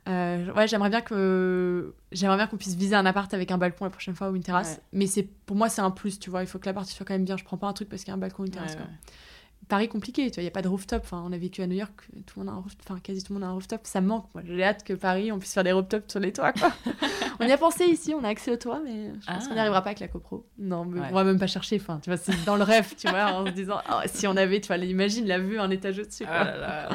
Euh, 0.08 0.52
ouais, 0.54 0.66
j'aimerais 0.66 0.90
bien 0.90 1.00
que 1.00 1.94
j'aimerais 2.10 2.36
bien 2.36 2.48
qu'on 2.48 2.56
puisse 2.56 2.74
viser 2.74 2.96
un 2.96 3.06
appart 3.06 3.32
avec 3.34 3.52
un 3.52 3.58
balcon 3.58 3.84
la 3.84 3.90
prochaine 3.90 4.16
fois 4.16 4.30
ou 4.30 4.36
une 4.36 4.42
terrasse. 4.42 4.80
Mais 4.92 5.06
c'est 5.06 5.22
pour 5.22 5.56
moi, 5.56 5.68
c'est 5.68 5.80
un 5.80 5.92
plus, 5.92 6.18
tu 6.18 6.28
vois. 6.28 6.42
Il 6.42 6.48
faut 6.48 6.58
que 6.58 6.66
l'appart 6.66 6.86
soit 6.88 7.06
quand 7.06 7.14
même 7.14 7.24
bien. 7.24 7.36
Je 7.36 7.44
prends 7.44 7.56
pas 7.56 7.68
un 7.68 7.72
truc 7.72 7.88
parce 7.88 8.02
qu'il 8.02 8.08
y 8.08 8.10
a 8.10 8.14
un 8.14 8.18
balcon 8.18 8.42
ou 8.42 8.46
une 8.46 8.52
terrasse. 8.52 8.74
Quoi. 8.76 8.86
Paris 9.72 9.88
compliqué, 9.88 10.30
tu 10.30 10.34
vois, 10.34 10.42
il 10.42 10.44
y 10.44 10.48
a 10.48 10.52
pas 10.52 10.60
de 10.60 10.68
rooftop. 10.68 11.00
Enfin, 11.02 11.24
on 11.26 11.32
a 11.32 11.38
vécu 11.38 11.62
à 11.62 11.66
New 11.66 11.76
York, 11.76 11.92
tout 12.26 12.38
le 12.38 12.44
monde 12.44 12.54
a 12.54 12.58
un 12.58 12.60
roof- 12.60 12.76
enfin 12.84 13.00
quasi 13.02 13.24
tout 13.24 13.32
le 13.32 13.38
monde 13.40 13.48
a 13.48 13.50
un 13.50 13.54
rooftop. 13.54 13.80
Ça 13.84 14.02
me 14.02 14.06
manque. 14.08 14.26
Moi, 14.34 14.42
j'ai 14.46 14.62
hâte 14.62 14.84
que 14.84 14.92
Paris, 14.92 15.32
on 15.32 15.38
puisse 15.38 15.54
faire 15.54 15.64
des 15.64 15.72
rooftops 15.72 16.10
sur 16.10 16.20
les 16.20 16.30
toits. 16.30 16.52
Quoi. 16.52 16.70
on 17.40 17.46
y 17.46 17.52
a 17.52 17.56
pensé 17.56 17.86
ici, 17.86 18.12
on 18.14 18.22
a 18.22 18.28
accès 18.28 18.50
au 18.50 18.56
toit, 18.56 18.80
mais 18.84 19.12
je 19.18 19.26
pense 19.26 19.44
Ah. 19.44 19.48
qu'on 19.48 19.54
n'y 19.54 19.60
arrivera 19.60 19.80
pas 19.80 19.88
avec 19.88 20.00
la 20.00 20.08
copro. 20.08 20.46
Non, 20.58 20.84
mais 20.84 21.00
Ouais. 21.00 21.06
on 21.10 21.14
va 21.14 21.24
même 21.24 21.38
pas 21.38 21.46
chercher. 21.46 21.76
Enfin, 21.80 22.00
tu 22.02 22.10
vois, 22.10 22.18
c'est 22.18 22.44
dans 22.44 22.56
le 22.56 22.64
rêve, 22.64 22.94
tu 22.98 23.08
vois, 23.08 23.32
en 23.32 23.46
se 23.46 23.52
disant, 23.52 23.78
oh, 23.90 24.00
si 24.06 24.26
on 24.26 24.36
avait, 24.36 24.60
tu 24.60 24.66
vois, 24.66 24.76
imagine 24.76 25.26
la 25.26 25.38
vue 25.38 25.58
un 25.58 25.70
étage 25.70 25.98
au-dessus. 25.98 26.24
Ah 26.28 26.88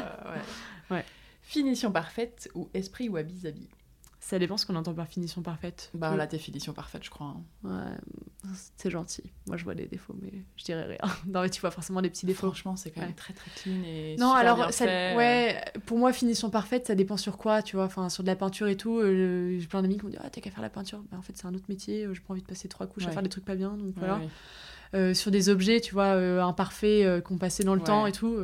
ouais. 0.92 0.98
Ouais. 0.98 1.06
Finition 1.42 1.92
parfaite 1.92 2.48
ou 2.54 2.70
esprit 2.76 3.10
ou 3.10 3.18
habit-habit 3.18 3.70
Ça 4.30 4.40
dépend 4.40 4.58
ce 4.58 4.66
qu'on 4.66 4.76
entend 4.76 4.94
par 4.94 5.08
finition 5.08 5.42
parfaite. 5.42 5.90
Bah 5.94 6.12
Le- 6.12 6.18
là, 6.18 6.28
t'es 6.28 6.38
finition 6.38 6.74
parfaite, 6.74 7.02
je 7.06 7.10
crois. 7.10 7.28
hein. 7.28 7.44
Ouais, 7.64 8.52
c'est 8.76 8.90
gentil. 8.90 9.24
Moi, 9.48 9.56
je 9.56 9.64
vois 9.64 9.74
des 9.74 9.86
défauts, 9.86 10.18
mais 10.22 10.34
je 10.58 10.66
dirais 10.66 10.84
rien. 10.84 10.98
Non, 11.28 11.42
mais 11.44 11.50
tu 11.50 11.62
vois 11.62 11.72
forcément 11.72 12.02
des 12.02 12.10
petits 12.10 12.26
défauts. 12.26 12.48
Franchement, 12.48 12.76
c'est 12.76 12.92
quand 12.92 13.00
même 13.00 13.12
Ouais. 13.12 13.16
très 13.16 13.32
très 13.34 13.50
clean 13.52 13.82
et 13.86 14.18
Non, 14.20 14.32
super 14.32 14.36
alors, 14.36 14.56
bien 14.58 14.72
ça- 14.72 14.86
fait. 14.86 15.16
ouais, 15.16 15.64
pour 15.86 15.98
moi, 15.98 16.12
finition 16.12 16.50
parfaite, 16.50 16.88
ça 16.88 16.96
dépend 16.96 17.16
sur 17.16 17.38
quoi, 17.38 17.62
tu 17.62 17.78
vois. 17.78 17.86
Enfin, 17.86 18.10
sur 18.10 18.22
de 18.24 18.28
la 18.28 18.36
peinture 18.36 18.68
et 18.68 18.76
tout. 18.76 19.00
euh, 19.00 19.58
J'ai 19.60 19.68
plein 19.68 19.82
d'amis 19.82 19.96
qui 19.98 20.04
m'ont 20.04 20.10
dit, 20.12 20.18
ah, 20.20 20.30
t'as 20.30 20.42
qu'à 20.42 20.52
faire 20.52 20.62
la 20.62 20.70
peinture. 20.70 21.02
Bah, 21.10 21.16
en 21.18 21.22
fait, 21.22 21.32
c'est 21.38 21.46
un 21.46 21.54
autre 21.54 21.68
métier. 21.70 22.04
euh, 22.06 22.14
J'ai 22.14 22.20
pas 22.20 22.34
envie 22.34 22.42
de 22.42 22.48
passer 22.48 22.68
trois 22.68 22.86
couches 22.86 23.08
à 23.08 23.12
faire 23.12 23.24
des 23.24 23.30
trucs 23.30 23.46
pas 23.46 23.56
bien. 23.56 23.78
Donc 23.78 23.94
voilà. 23.96 24.18
ouais. 24.18 24.28
euh, 24.94 25.14
sur 25.14 25.32
des 25.32 25.48
objets, 25.48 25.80
tu 25.80 25.94
vois, 25.94 26.12
imparfaits, 26.44 27.24
qu'on 27.24 27.38
passait 27.38 27.64
dans 27.64 27.76
le 27.76 27.82
temps 27.82 28.06
et 28.08 28.12
tout, 28.12 28.36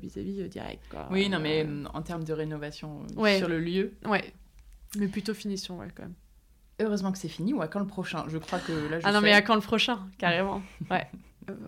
vis-à-vis 0.00 0.48
direct. 0.48 0.82
Quoi. 0.90 1.08
Oui, 1.10 1.28
non, 1.28 1.40
mais 1.40 1.66
en 1.92 2.00
termes 2.00 2.24
de 2.24 2.32
rénovation 2.32 3.02
sur 3.38 3.48
le 3.48 3.58
lieu. 3.60 3.92
Ouais, 4.06 4.32
mais 4.98 5.08
plutôt 5.08 5.34
finition, 5.34 5.78
ouais, 5.78 5.88
quand 5.94 6.04
même. 6.04 6.14
Heureusement 6.80 7.12
que 7.12 7.18
c'est 7.18 7.28
fini, 7.28 7.54
ou 7.54 7.62
à 7.62 7.68
quand 7.68 7.80
le 7.80 7.86
prochain? 7.86 8.24
Je 8.28 8.38
crois 8.38 8.58
que 8.58 8.72
là, 8.72 9.00
je 9.00 9.06
Ah 9.06 9.12
non, 9.12 9.20
mais 9.20 9.32
à 9.32 9.42
quand 9.42 9.54
le 9.54 9.60
prochain, 9.60 10.08
carrément. 10.18 10.62
ouais. 10.90 11.06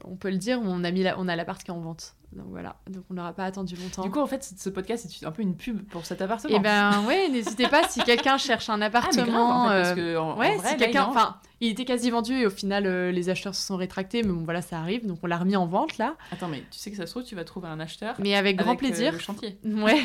on 0.04 0.16
peut 0.16 0.30
le 0.30 0.36
dire, 0.36 0.60
on 0.62 0.84
a 0.84 0.90
mis 0.90 1.02
la... 1.02 1.18
on 1.18 1.28
a 1.28 1.36
l'appart 1.36 1.62
qui 1.62 1.70
est 1.70 1.74
en 1.74 1.80
vente. 1.80 2.14
Donc 2.32 2.46
voilà, 2.50 2.76
donc 2.90 3.04
on 3.10 3.14
n'aura 3.14 3.32
pas 3.32 3.44
attendu 3.44 3.74
longtemps. 3.76 4.02
Du 4.02 4.10
coup, 4.10 4.20
en 4.20 4.26
fait, 4.26 4.44
ce 4.44 4.68
podcast 4.68 5.06
c'est 5.08 5.24
un 5.24 5.32
peu 5.32 5.42
une 5.42 5.56
pub 5.56 5.82
pour 5.88 6.04
cet 6.04 6.20
appartement. 6.20 6.54
Eh 6.54 6.60
ben 6.60 7.02
ouais, 7.06 7.28
n'hésitez 7.28 7.68
pas 7.68 7.88
si 7.88 8.00
quelqu'un 8.02 8.36
cherche 8.36 8.68
un 8.68 8.82
appartement. 8.82 9.64
Ah, 9.66 9.84
mais 9.84 10.02
grave, 10.02 10.18
en 10.20 10.36
fait, 10.36 10.42
parce 10.42 10.58
que 10.58 10.62
ouais, 10.62 10.68
si 10.70 10.76
quelqu'un, 10.76 11.04
enfin, 11.04 11.36
il 11.60 11.70
était 11.70 11.84
quasi 11.84 12.10
vendu 12.10 12.34
et 12.34 12.46
au 12.46 12.50
final 12.50 12.86
euh, 12.86 13.10
les 13.10 13.30
acheteurs 13.30 13.54
se 13.54 13.66
sont 13.66 13.76
rétractés, 13.76 14.22
mais 14.22 14.32
bon 14.32 14.44
voilà, 14.44 14.62
ça 14.62 14.78
arrive, 14.78 15.06
donc 15.06 15.18
on 15.22 15.26
l'a 15.26 15.38
remis 15.38 15.56
en 15.56 15.66
vente 15.66 15.98
là. 15.98 16.16
Attends, 16.30 16.48
mais 16.48 16.62
tu 16.70 16.78
sais 16.78 16.90
que 16.90 16.96
ça 16.96 17.06
se 17.06 17.10
trouve, 17.10 17.24
tu 17.24 17.34
vas 17.34 17.44
trouver 17.44 17.68
un 17.68 17.80
acheteur. 17.80 18.14
Mais 18.18 18.36
avec 18.36 18.56
grand 18.56 18.76
plaisir. 18.76 19.12
le 19.12 19.18
chantier. 19.18 19.58
Ouais. 19.64 20.02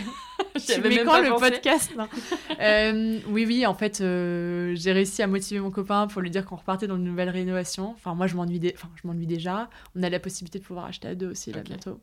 mais 0.84 1.04
quand 1.04 1.20
le 1.20 1.40
podcast 1.40 1.92
euh, 2.60 3.20
Oui, 3.28 3.46
oui, 3.46 3.66
en 3.66 3.74
fait, 3.74 4.02
euh, 4.02 4.74
j'ai 4.76 4.92
réussi 4.92 5.24
à 5.24 5.28
motiver 5.28 5.60
mon 5.60 5.72
copain 5.72 6.08
pour 6.08 6.22
lui 6.22 6.30
dire 6.30 6.46
qu'on 6.46 6.56
repartait 6.56 6.86
dans 6.86 6.96
une 6.96 7.04
nouvelle 7.04 7.30
rénovation. 7.30 7.92
Enfin, 7.92 8.14
moi, 8.14 8.28
je 8.28 8.36
m'ennuie, 8.36 8.62
enfin, 8.76 8.90
je 9.02 9.08
m'ennuie 9.08 9.26
déjà. 9.26 9.70
On 9.96 10.04
a 10.04 10.10
la 10.10 10.20
possibilité 10.20 10.60
de 10.60 10.64
pouvoir 10.64 10.86
acheter 10.86 11.08
à 11.08 11.16
deux 11.16 11.32
aussi 11.32 11.52
là 11.52 11.62
bientôt. 11.62 12.00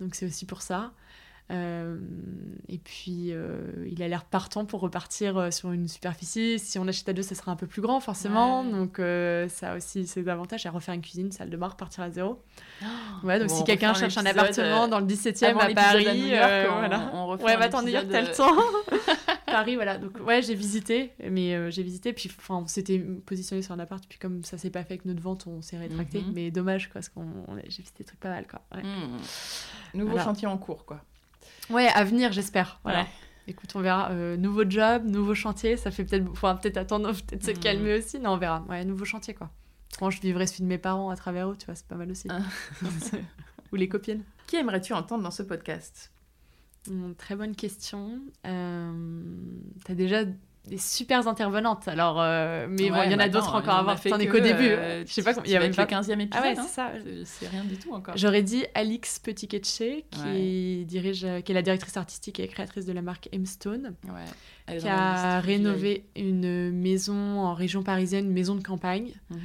Donc 0.00 0.14
c'est 0.14 0.26
aussi 0.26 0.46
pour 0.46 0.62
ça. 0.62 0.92
Euh, 1.50 1.96
et 2.68 2.76
puis, 2.76 3.28
euh, 3.30 3.86
il 3.90 4.02
a 4.02 4.08
l'air 4.08 4.24
partant 4.24 4.66
pour 4.66 4.80
repartir 4.80 5.38
euh, 5.38 5.50
sur 5.50 5.72
une 5.72 5.88
superficie. 5.88 6.58
Si 6.58 6.78
on 6.78 6.86
achète 6.86 7.08
à 7.08 7.12
deux, 7.14 7.22
ça 7.22 7.34
sera 7.34 7.50
un 7.50 7.56
peu 7.56 7.66
plus 7.66 7.80
grand, 7.80 8.00
forcément. 8.00 8.64
Donc, 8.64 9.00
ça 9.48 9.72
a 9.72 9.76
aussi 9.76 10.06
ses 10.06 10.28
avantages. 10.28 10.66
À 10.66 10.70
refaire 10.70 10.94
une 10.94 11.00
cuisine, 11.00 11.32
salle 11.32 11.50
de 11.50 11.56
bain, 11.56 11.68
repartir 11.68 12.04
à 12.04 12.10
zéro. 12.10 12.42
Oh, 12.82 13.26
ouais, 13.26 13.38
donc 13.38 13.50
si 13.50 13.64
quelqu'un 13.64 13.94
cherche 13.94 14.18
un 14.18 14.26
appartement 14.26 14.88
dans 14.88 15.00
le 15.00 15.06
17e 15.06 15.56
à 15.56 15.72
Paris, 15.72 16.04
voilà. 16.28 17.10
on, 17.14 17.26
refait 17.28 17.44
ouais, 17.44 17.56
va 17.56 17.68
t'en 17.68 17.82
dire 17.82 18.06
que 18.06 18.12
t'as 18.12 18.22
le 18.22 18.32
temps. 18.32 18.56
Paris, 19.46 19.76
voilà. 19.76 19.96
Donc, 19.96 20.20
ouais, 20.26 20.42
j'ai 20.42 20.54
visité. 20.54 21.12
Mais 21.30 21.70
j'ai 21.70 21.82
visité. 21.82 22.12
Puis, 22.12 22.30
enfin, 22.38 22.56
on 22.56 22.66
s'était 22.66 22.98
positionné 22.98 23.62
sur 23.62 23.72
un 23.72 23.78
appart. 23.78 24.04
Puis, 24.06 24.18
comme 24.18 24.44
ça 24.44 24.58
s'est 24.58 24.70
pas 24.70 24.82
fait 24.82 24.94
avec 24.94 25.06
notre 25.06 25.22
vente, 25.22 25.46
on 25.46 25.62
s'est 25.62 25.78
rétracté. 25.78 26.20
Mhm. 26.20 26.32
Mais 26.34 26.50
dommage, 26.50 26.88
quoi, 26.88 26.94
parce 26.94 27.08
qu'on 27.08 27.26
j'ai 27.68 27.82
visité 27.82 27.98
des 27.98 28.04
trucs 28.04 28.20
pas 28.20 28.30
mal, 28.30 28.46
quoi. 28.46 28.60
Hmm. 28.74 29.18
Nouveau 29.94 30.18
chantier 30.18 30.46
en 30.46 30.58
cours, 30.58 30.84
quoi. 30.84 31.02
Ouais, 31.70 31.88
à 31.88 32.04
venir, 32.04 32.32
j'espère. 32.32 32.80
Voilà. 32.82 33.06
Écoute, 33.46 33.70
on 33.74 33.80
verra. 33.80 34.10
Euh, 34.10 34.36
nouveau 34.36 34.68
job, 34.68 35.04
nouveau 35.04 35.34
chantier. 35.34 35.76
Ça 35.76 35.90
fait 35.90 36.04
peut-être. 36.04 36.26
Faudra 36.34 36.58
peut-être 36.58 36.76
attendre, 36.76 37.12
peut-être 37.26 37.44
se 37.44 37.50
mm. 37.50 37.58
calmer 37.58 37.98
aussi. 37.98 38.18
Non, 38.18 38.32
on 38.32 38.36
verra. 38.36 38.64
Ouais, 38.68 38.84
nouveau 38.84 39.04
chantier, 39.04 39.34
quoi. 39.34 39.50
Quand 39.98 40.10
je 40.10 40.20
vivrai 40.20 40.46
celui 40.46 40.64
de 40.64 40.68
mes 40.68 40.78
parents 40.78 41.10
à 41.10 41.16
travers 41.16 41.50
eux, 41.50 41.56
tu 41.58 41.66
vois, 41.66 41.74
c'est 41.74 41.86
pas 41.86 41.96
mal 41.96 42.10
aussi. 42.10 42.28
Ah. 42.30 42.40
Ou 43.72 43.76
les 43.76 43.88
copines. 43.88 44.22
Qui 44.46 44.56
aimerais-tu 44.56 44.92
entendre 44.92 45.22
dans 45.22 45.30
ce 45.30 45.42
podcast? 45.42 46.12
Hmm, 46.88 47.12
Très 47.14 47.36
bonne 47.36 47.56
question. 47.56 48.20
Euh... 48.46 48.92
T'as 49.84 49.94
déjà 49.94 50.24
des 50.66 50.78
super 50.78 51.26
intervenantes. 51.26 51.88
Alors, 51.88 52.20
euh, 52.20 52.66
mais 52.68 52.90
bon, 52.90 53.02
il 53.04 53.12
y 53.12 53.14
en 53.14 53.18
a 53.18 53.28
d'autres 53.28 53.54
encore 53.54 53.74
à 53.74 53.82
voir. 53.82 54.00
T'en 54.00 54.18
es 54.18 54.26
qu'au 54.26 54.40
début. 54.40 54.68
Euh, 54.68 55.04
je 55.06 55.12
sais 55.12 55.22
pas, 55.22 55.32
il 55.44 55.50
y 55.50 55.56
avait 55.56 55.68
le 55.68 55.74
15e 55.74 56.20
épisode. 56.20 56.28
Ah 56.32 56.42
ouais, 56.42 56.54
c'est 56.54 56.68
ça. 56.68 56.92
C'est 57.24 57.48
rien 57.48 57.64
du 57.64 57.76
tout 57.76 57.92
encore. 57.92 58.16
J'aurais 58.16 58.42
dit 58.42 58.64
Alix 58.74 59.18
petit 59.18 59.48
qui 59.48 60.84
dirige, 60.86 61.20
qui 61.44 61.52
est 61.52 61.54
la 61.54 61.62
directrice 61.62 61.96
artistique 61.96 62.40
et 62.40 62.48
créatrice 62.48 62.84
de 62.84 62.92
la 62.92 63.02
marque 63.02 63.28
M 63.32 63.46
Stone, 63.46 63.94
qui 64.66 64.88
a 64.88 65.40
rénové 65.40 66.06
une 66.16 66.70
maison 66.70 67.40
en 67.40 67.54
région 67.54 67.82
parisienne, 67.82 68.26
une 68.26 68.32
maison 68.32 68.54
de 68.54 68.62
campagne. 68.62 69.12
Mhm. 69.30 69.38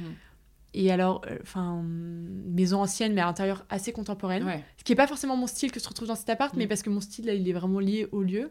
Et 0.76 0.90
alors, 0.90 1.22
euh, 1.30 1.38
enfin, 1.40 1.82
maison 1.84 2.82
ancienne, 2.82 3.14
mais 3.14 3.20
à 3.20 3.26
l'intérieur 3.26 3.64
assez 3.70 3.92
contemporaine. 3.92 4.44
Ce 4.76 4.82
qui 4.82 4.90
n'est 4.90 4.96
pas 4.96 5.06
forcément 5.06 5.36
mon 5.36 5.46
style 5.46 5.70
que 5.70 5.78
se 5.78 5.88
retrouve 5.88 6.08
dans 6.08 6.16
cet 6.16 6.28
appart, 6.28 6.52
mais 6.56 6.64
mm. 6.64 6.68
parce 6.68 6.82
que 6.82 6.90
mon 6.90 7.00
style, 7.00 7.26
là, 7.26 7.34
il 7.34 7.48
est 7.48 7.52
vraiment 7.52 7.78
lié 7.78 8.08
au 8.10 8.22
lieu. 8.22 8.50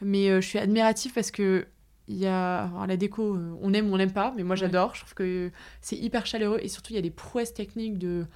Mais 0.00 0.28
je 0.28 0.46
suis 0.46 0.60
admirative 0.60 1.12
parce 1.12 1.32
que 1.32 1.66
il 2.08 2.16
y 2.16 2.26
a 2.26 2.70
la 2.86 2.96
déco, 2.96 3.34
euh, 3.34 3.56
on 3.60 3.72
aime 3.72 3.90
ou 3.90 3.94
on 3.94 3.96
n'aime 3.96 4.12
pas, 4.12 4.32
mais 4.36 4.44
moi 4.44 4.54
j'adore. 4.54 4.94
Je 4.94 5.00
trouve 5.00 5.14
que 5.14 5.50
c'est 5.80 5.96
hyper 5.96 6.24
chaleureux 6.26 6.60
et 6.62 6.68
surtout 6.68 6.92
il 6.92 6.96
y 6.96 6.98
a 6.98 7.02
des 7.02 7.10
prouesses 7.10 7.52
techniques 7.52 7.98
de 7.98 8.26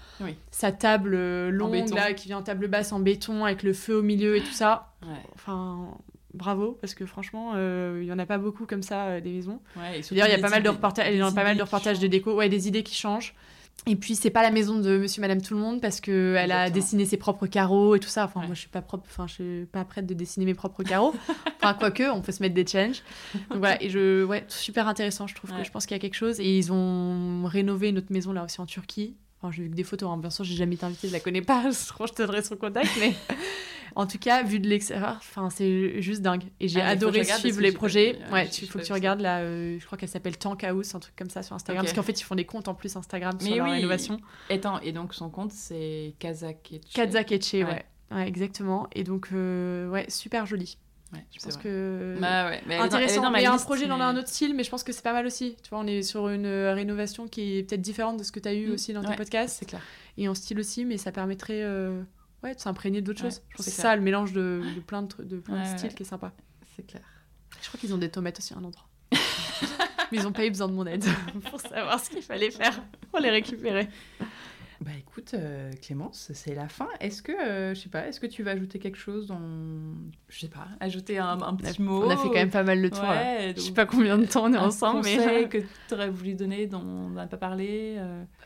sa 0.51 0.73
table 0.73 1.15
euh, 1.15 1.51
longue 1.51 1.95
là, 1.95 2.13
qui 2.13 2.29
vient 2.29 2.39
en 2.39 2.43
table 2.43 2.67
basse 2.69 2.93
en 2.93 3.01
béton 3.01 3.45
avec 3.45 3.63
le 3.63 3.73
feu 3.73 3.97
au 3.99 4.03
milieu 4.03 4.37
et 4.37 4.41
tout 4.41 4.53
ça. 4.53 4.93
Enfin, 5.35 5.89
bravo 6.35 6.77
parce 6.81 6.95
que 6.95 7.07
franchement, 7.07 7.53
euh, 7.55 8.01
il 8.03 8.09
y 8.09 8.13
en 8.13 8.19
a 8.19 8.27
pas 8.27 8.39
beaucoup 8.39 8.67
comme 8.67 8.83
ça 8.83 9.21
des 9.21 9.31
maisons. 9.31 9.61
Ouais, 9.77 10.01
il 10.11 10.17
y 10.17 10.23
a 10.23 10.39
pas 10.39 10.51
mal 10.51 10.63
de 10.63 10.69
reportages, 10.69 11.35
pas 11.35 11.45
mal 11.45 11.57
de 11.57 11.63
reportages 11.63 12.01
de 12.01 12.07
déco, 12.09 12.35
ouais, 12.35 12.49
des 12.49 12.67
idées 12.67 12.83
qui 12.83 12.97
changent. 12.97 13.35
Et 13.87 13.97
puis 13.97 14.15
c'est 14.15 14.31
pas 14.31 14.43
la 14.43 14.51
maison 14.51 14.79
de 14.79 14.99
Monsieur 14.99 15.23
Madame 15.23 15.41
tout 15.41 15.55
le 15.55 15.61
monde 15.61 15.81
parce 15.81 16.01
que 16.01 16.35
elle 16.39 16.53
a 16.53 16.69
dessiné 16.69 17.07
ses 17.07 17.17
propres 17.17 17.47
carreaux 17.47 17.97
et 17.97 18.01
tout 18.01 18.09
ça. 18.09 18.25
Enfin 18.25 18.41
moi 18.41 18.55
je 18.55 18.61
suis 18.61 18.69
pas 18.69 18.83
propre, 18.83 19.05
enfin 19.09 19.27
je 19.27 19.33
suis 19.33 19.67
pas 19.67 19.85
prête 19.85 20.07
de 20.07 20.13
dessiner 20.13 20.45
mes 20.45 20.55
propres 20.55 20.83
carreaux. 20.83 21.15
enfin 21.63 21.75
quoique 21.75 22.03
on 22.11 22.21
peut 22.21 22.33
se 22.33 22.43
mettre 22.43 22.55
des 22.55 22.67
challenges. 22.67 23.03
Donc 23.49 23.59
voilà 23.59 23.83
et 23.83 23.89
je 23.89 24.23
ouais 24.25 24.45
super 24.49 24.87
intéressant 24.87 25.27
je 25.27 25.35
trouve 25.35 25.51
que 25.51 25.65
je 25.65 25.71
pense 25.71 25.87
qu'il 25.87 25.95
y 25.95 25.99
a 25.99 26.01
quelque 26.01 26.15
chose 26.15 26.41
et 26.41 26.59
ils 26.59 26.73
ont 26.73 27.45
rénové 27.47 27.91
notre 27.93 28.13
maison 28.13 28.33
là 28.33 28.45
aussi 28.45 28.61
en 28.61 28.67
Turquie. 28.67 29.17
Enfin 29.41 29.51
j'ai 29.51 29.63
vu 29.63 29.71
que 29.71 29.77
des 29.77 29.85
photos. 29.85 30.11
Hein. 30.11 30.19
Bien 30.19 30.31
sûr 30.31 30.45
j'ai 30.45 30.57
jamais 30.57 30.75
été 30.75 30.85
invitée, 30.85 31.09
je 31.09 31.13
la 31.15 31.21
connais 31.21 31.43
pas. 31.43 31.65
je 31.71 32.13
te 32.13 32.23
donnerai 32.23 32.43
son 32.43 32.57
contact 32.57 32.91
mais 33.01 33.15
en 33.97 34.07
tout 34.07 34.19
cas, 34.19 34.43
vu 34.43 34.61
de 34.61 34.69
l'extérieur, 34.69 35.17
enfin, 35.19 35.51
c'est 35.51 36.01
juste 36.01 36.23
dingue. 36.23 36.45
Et 36.61 36.69
j'ai 36.69 36.81
ah, 36.81 36.89
adoré 36.89 37.25
suivre 37.25 37.61
les 37.61 37.73
projets. 37.73 38.19
Ouais, 38.33 38.47
il 38.47 38.69
faut 38.69 38.79
que 38.79 38.85
tu 38.85 38.93
regardes 38.93 39.21
là, 39.21 39.41
euh, 39.41 39.79
je 39.79 39.87
crois 39.87 39.99
qu'elle 39.99 40.09
s'appelle 40.09 40.39
Tank 40.39 40.65
House, 40.65 40.95
un 40.95 41.01
truc 41.01 41.15
comme 41.17 41.31
ça 41.31 41.43
sur 41.43 41.55
Instagram. 41.55 41.85
Parce 41.85 41.95
qu'en 41.95 42.03
fait, 42.03 42.21
ils 42.21 42.25
font 42.25 42.35
des 42.35 42.45
comptes 42.45 42.69
en 42.69 42.75
plus 42.75 42.97
Instagram 42.97 43.39
sur 43.41 43.57
leur 43.57 43.75
innovation. 43.75 44.21
Et, 44.49 44.61
et 44.83 44.93
donc, 44.93 45.15
son 45.15 45.31
compte, 45.31 45.53
c'est 45.53 46.15
Kazakeche. 46.19 46.93
Kazakeche, 46.95 47.53
ouais. 47.55 47.85
ouais. 48.13 48.29
exactement. 48.29 48.89
Et 48.93 49.05
donc, 49.05 49.29
euh, 49.33 49.89
ouais, 49.89 50.07
super 50.09 50.47
joli. 50.47 50.79
Ouais, 51.13 51.25
je 51.37 51.45
pense 51.45 51.57
que 51.57 52.17
bah 52.21 52.49
ouais, 52.49 52.63
mais 52.69 52.77
intéressant. 52.77 53.23
Dans, 53.23 53.33
mais 53.33 53.45
un 53.45 53.57
projet 53.57 53.89
dans 53.89 53.99
un 53.99 54.17
autre 54.17 54.29
style, 54.29 54.55
mais 54.55 54.63
je 54.63 54.71
pense 54.71 54.85
que 54.85 54.93
c'est 54.93 55.03
pas 55.03 55.13
mal 55.13 55.27
aussi. 55.27 55.57
Tu 55.61 55.71
vois, 55.71 55.81
on 55.81 55.87
est 55.89 56.03
sur 56.03 56.29
une 56.29 56.47
euh, 56.47 56.73
rénovation 56.73 57.27
qui 57.27 57.59
est 57.59 57.63
peut-être 57.65 57.81
différente 57.81 58.17
de 58.17 58.23
ce 58.23 58.31
que 58.31 58.39
tu 58.39 58.49
as 58.49 58.55
eu 58.55 58.69
mm. 58.69 58.73
aussi 58.73 58.93
dans 58.93 59.03
ton 59.03 59.15
podcast. 59.15 59.57
C'est 59.59 59.67
clair. 59.67 59.83
Et 60.19 60.29
en 60.29 60.37
style 60.37 60.61
aussi, 60.61 60.85
mais 60.85 60.99
ça 60.99 61.11
permettrait 61.11 61.65
ouais, 62.43 62.55
de 62.55 62.61
s'imprégner 62.61 63.03
d'autres 63.03 63.21
choses. 63.21 63.43
Je 63.51 63.57
pense 63.57 63.67
que 63.67 63.73
c'est 63.73 63.81
ça, 63.81 63.95
le 63.97 64.03
mélange 64.03 64.33
de, 64.33 64.63
de 64.75 64.81
plein 64.81 65.03
de, 65.03 65.23
de, 65.23 65.39
plein 65.39 65.63
de 65.63 65.79
styles 65.79 65.95
qui 65.95 66.03
est 66.03 66.07
sympa. 66.07 66.33
C'est 66.77 66.87
clair. 66.87 67.03
Je 67.61 67.69
crois 67.69 67.79
qu'ils 67.79 67.93
ont 67.95 67.99
des 67.99 68.11
tomates 68.11 68.39
aussi 68.39 68.55
à 68.55 68.59
un 68.59 68.65
endroit. 68.65 68.87
Mais 70.13 70.19
ils 70.19 70.23
n'ont 70.23 70.33
pas 70.33 70.45
eu 70.45 70.51
besoin 70.51 70.69
de 70.69 70.73
mon 70.73 70.87
aide 70.87 71.05
pour 71.51 71.61
savoir 71.61 72.01
ce 72.01 72.11
qu'il 72.11 72.23
fallait 72.23 72.51
faire 72.51 72.83
pour 73.11 73.21
les 73.21 73.31
récupérer. 73.31 73.89
Bah 74.83 74.93
écoute, 74.99 75.33
euh, 75.35 75.71
Clémence, 75.83 76.31
c'est 76.33 76.55
la 76.55 76.67
fin. 76.67 76.89
Est-ce 77.01 77.23
que, 77.23 77.33
euh, 77.33 77.75
je 77.75 77.81
sais 77.83 77.91
pas, 77.91 78.07
est-ce 78.09 78.19
que 78.19 78.27
tu 78.27 78.43
vas 78.43 78.53
ajouter 78.53 78.79
quelque 78.79 78.97
chose 78.97 79.27
dans... 79.27 79.39
Je 80.31 80.41
sais 80.41 80.49
pas, 80.49 80.69
ajouter 80.81 81.19
un, 81.19 81.39
un 81.43 81.55
petit 81.55 81.83
mot 81.83 82.03
On 82.05 82.09
a 82.09 82.17
fait 82.17 82.29
quand 82.29 82.35
même 82.35 82.49
pas 82.51 82.63
mal 82.63 82.81
de 82.81 82.89
tour 82.89 83.03
ouais, 83.03 83.53
Je 83.55 83.61
sais 83.61 83.73
pas 83.73 83.85
combien 83.85 84.17
de 84.17 84.25
temps 84.25 84.45
on 84.45 84.55
est 84.55 84.59
ensemble, 84.59 85.03
mais... 85.05 85.49
que 85.51 85.59
tu 85.59 85.95
aurais 85.95 86.09
voulu 86.09 86.33
donner 86.33 86.67
dont 86.67 86.81
on 86.81 87.11
n'a 87.11 87.27
pas 87.27 87.37
parlé 87.37 87.97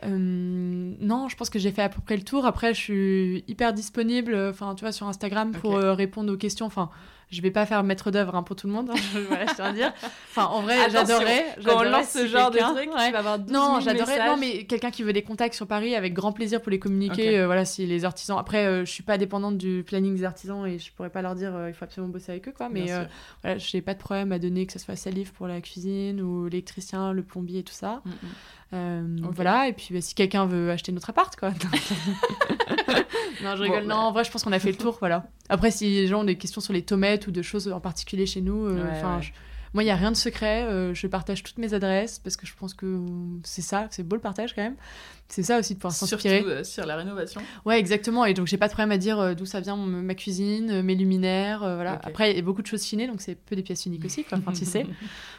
euh... 0.03 0.97
Non, 1.01 1.29
je 1.29 1.37
pense 1.37 1.51
que 1.51 1.61
j'ai 1.61 1.71
fait 1.71 1.83
à 1.83 1.89
peu 1.89 2.01
près 2.01 2.17
le 2.17 2.25
tour. 2.25 2.47
Après, 2.47 2.75
je 2.75 2.81
suis 2.81 3.45
hyper 3.47 3.73
disponible, 3.73 4.35
enfin, 4.35 4.75
tu 4.75 4.85
vois, 4.85 4.93
sur 4.93 5.07
Instagram 5.07 5.53
pour 5.53 5.77
répondre 5.77 6.33
aux 6.33 6.37
questions. 6.37 6.67
Enfin, 6.67 6.91
je 7.31 7.43
vais 7.43 7.51
pas 7.51 7.67
faire 7.67 7.83
maître 7.83 8.11
d'œuvre 8.11 8.35
hein, 8.35 8.43
pour 8.43 8.57
tout 8.57 8.67
le 8.67 8.73
monde, 8.73 8.91
hein, 8.91 9.19
voilà, 9.29 9.47
je 9.47 9.55
tiens 9.55 9.65
à 9.67 9.73
dire. 9.73 9.93
Enfin, 10.31 10.47
en 10.47 10.63
vrai, 10.63 10.91
j'adorais. 10.91 11.45
Quand 11.65 11.81
on 11.81 11.83
lance 11.83 12.11
ce 12.11 12.27
genre 12.27 12.51
de 12.51 12.59
truc, 12.59 12.91
tu 12.91 13.13
vas 13.13 13.19
avoir 13.19 13.39
12 13.39 13.53
Non, 13.53 13.81
j'adorais. 13.81 14.27
Non, 14.27 14.37
mais 14.37 14.65
quelqu'un 14.65 14.91
qui 14.91 15.03
veut 15.03 15.13
des 15.13 15.23
contacts 15.23 15.55
sur 15.55 15.67
Paris, 15.67 15.95
avec 15.95 16.13
grand 16.13 16.33
plaisir 16.33 16.61
pour 16.61 16.71
les 16.71 16.79
communiquer. 16.79 17.39
Euh, 17.39 17.47
voilà, 17.47 17.65
si 17.65 17.87
les 17.87 18.05
artisans. 18.05 18.39
Après, 18.39 18.67
euh, 18.67 18.85
je 18.85 18.91
suis 18.91 19.03
pas 19.03 19.19
dépendante 19.19 19.59
du 19.59 19.85
planning 19.87 20.17
des 20.17 20.25
artisans 20.25 20.67
et 20.67 20.79
je 20.79 20.93
pourrais 20.93 21.11
pas 21.11 21.23
leur 21.23 21.35
dire 21.35 21.55
euh, 21.55 21.69
il 21.69 21.75
faut 21.75 21.85
absolument 21.85 22.13
bosser 22.13 22.33
avec 22.33 22.49
eux, 22.49 22.53
quoi. 22.57 22.69
Mais 22.69 22.87
voilà, 23.43 23.59
je 23.59 23.77
n'ai 23.77 23.83
pas 23.83 23.95
de 23.95 23.99
problème 23.99 24.33
à 24.33 24.39
donner 24.39 24.67
que 24.67 24.73
ce 24.73 24.79
soit 24.79 24.97
Salif 24.97 25.33
pour 25.33 25.47
la 25.47 25.61
cuisine 25.61 26.21
ou 26.21 26.45
l'électricien, 26.45 27.13
le 27.13 27.23
plombier 27.23 27.61
et 27.61 27.65
tout 27.65 27.75
ça. 27.75 28.03
Mm, 28.05 28.11
mm. 28.75 29.31
Voilà, 29.33 29.69
et 29.69 29.73
puis 29.73 29.89
bah, 29.93 30.01
si 30.01 30.15
quelqu'un 30.15 30.47
veut 30.47 30.71
acheter 30.71 30.93
notre 30.93 31.11
appart, 31.11 31.35
quoi. 31.37 31.51
non, 33.43 33.57
je 33.57 33.63
rigole. 33.63 33.85
non, 33.85 33.97
en 33.97 34.13
vrai, 34.13 34.25
je 34.25 34.31
pense 34.31 34.45
qu'on 34.45 34.53
a 34.53 34.59
fait 34.59 34.73
le 34.73 34.77
tour, 34.77 34.97
voilà. 34.99 35.27
Après, 35.49 35.71
si 35.71 35.91
les 35.91 36.07
gens 36.07 36.21
ont 36.21 36.25
des 36.25 36.37
questions 36.37 36.61
sur 36.61 36.73
les 36.73 36.83
tomates 36.83 37.27
ou 37.27 37.31
de 37.31 37.43
choses 37.43 37.69
en 37.69 37.81
particulier 37.81 38.27
chez 38.27 38.41
nous, 38.41 38.67
euh, 38.67 38.85
enfin, 38.93 39.21
moi, 39.75 39.83
il 39.83 39.87
n'y 39.87 39.93
a 39.93 39.97
rien 39.97 40.13
de 40.13 40.17
secret. 40.17 40.65
Euh, 40.65 40.95
je 40.95 41.07
partage 41.07 41.43
toutes 41.43 41.59
mes 41.59 41.75
adresses 41.75 42.21
parce 42.21 42.37
que 42.37 42.47
je 42.47 42.55
pense 42.55 42.75
que 42.75 43.01
c'est 43.43 43.63
ça, 43.63 43.89
c'est 43.91 44.03
beau 44.03 44.17
le 44.17 44.23
partage 44.23 44.55
quand 44.55 44.63
même. 44.63 44.77
C'est 45.29 45.43
ça 45.43 45.59
aussi 45.59 45.75
de 45.75 45.79
pouvoir 45.81 45.93
s'inspirer. 45.93 46.39
Surtout 46.39 46.51
euh, 46.51 46.65
sur 46.65 46.87
la 46.87 46.97
rénovation. 46.97 47.43
Ouais, 47.65 47.79
exactement. 47.79 48.25
Et 48.25 48.35
donc, 48.35 48.47
j'ai 48.47 48.57
pas 48.57 48.69
de 48.69 48.73
problème 48.73 48.93
à 48.93 48.99
dire 48.99 49.35
d'où 49.35 49.47
ça 49.47 49.61
vient 49.61 49.77
ma 49.77 50.15
cuisine, 50.15 50.81
mes 50.83 50.95
luminaires. 50.95 51.61
voilà. 51.61 52.01
Après, 52.05 52.31
il 52.31 52.37
y 52.37 52.39
a 52.39 52.43
beaucoup 52.43 52.63
de 52.63 52.67
choses 52.67 52.85
chinées, 52.85 53.09
donc 53.09 53.21
c'est 53.21 53.35
peu 53.35 53.57
des 53.57 53.63
pièces 53.63 53.85
uniques 53.87 54.05
aussi, 54.05 54.25
quoi, 54.25 54.39
tu 54.57 54.65
sais. 54.65 54.87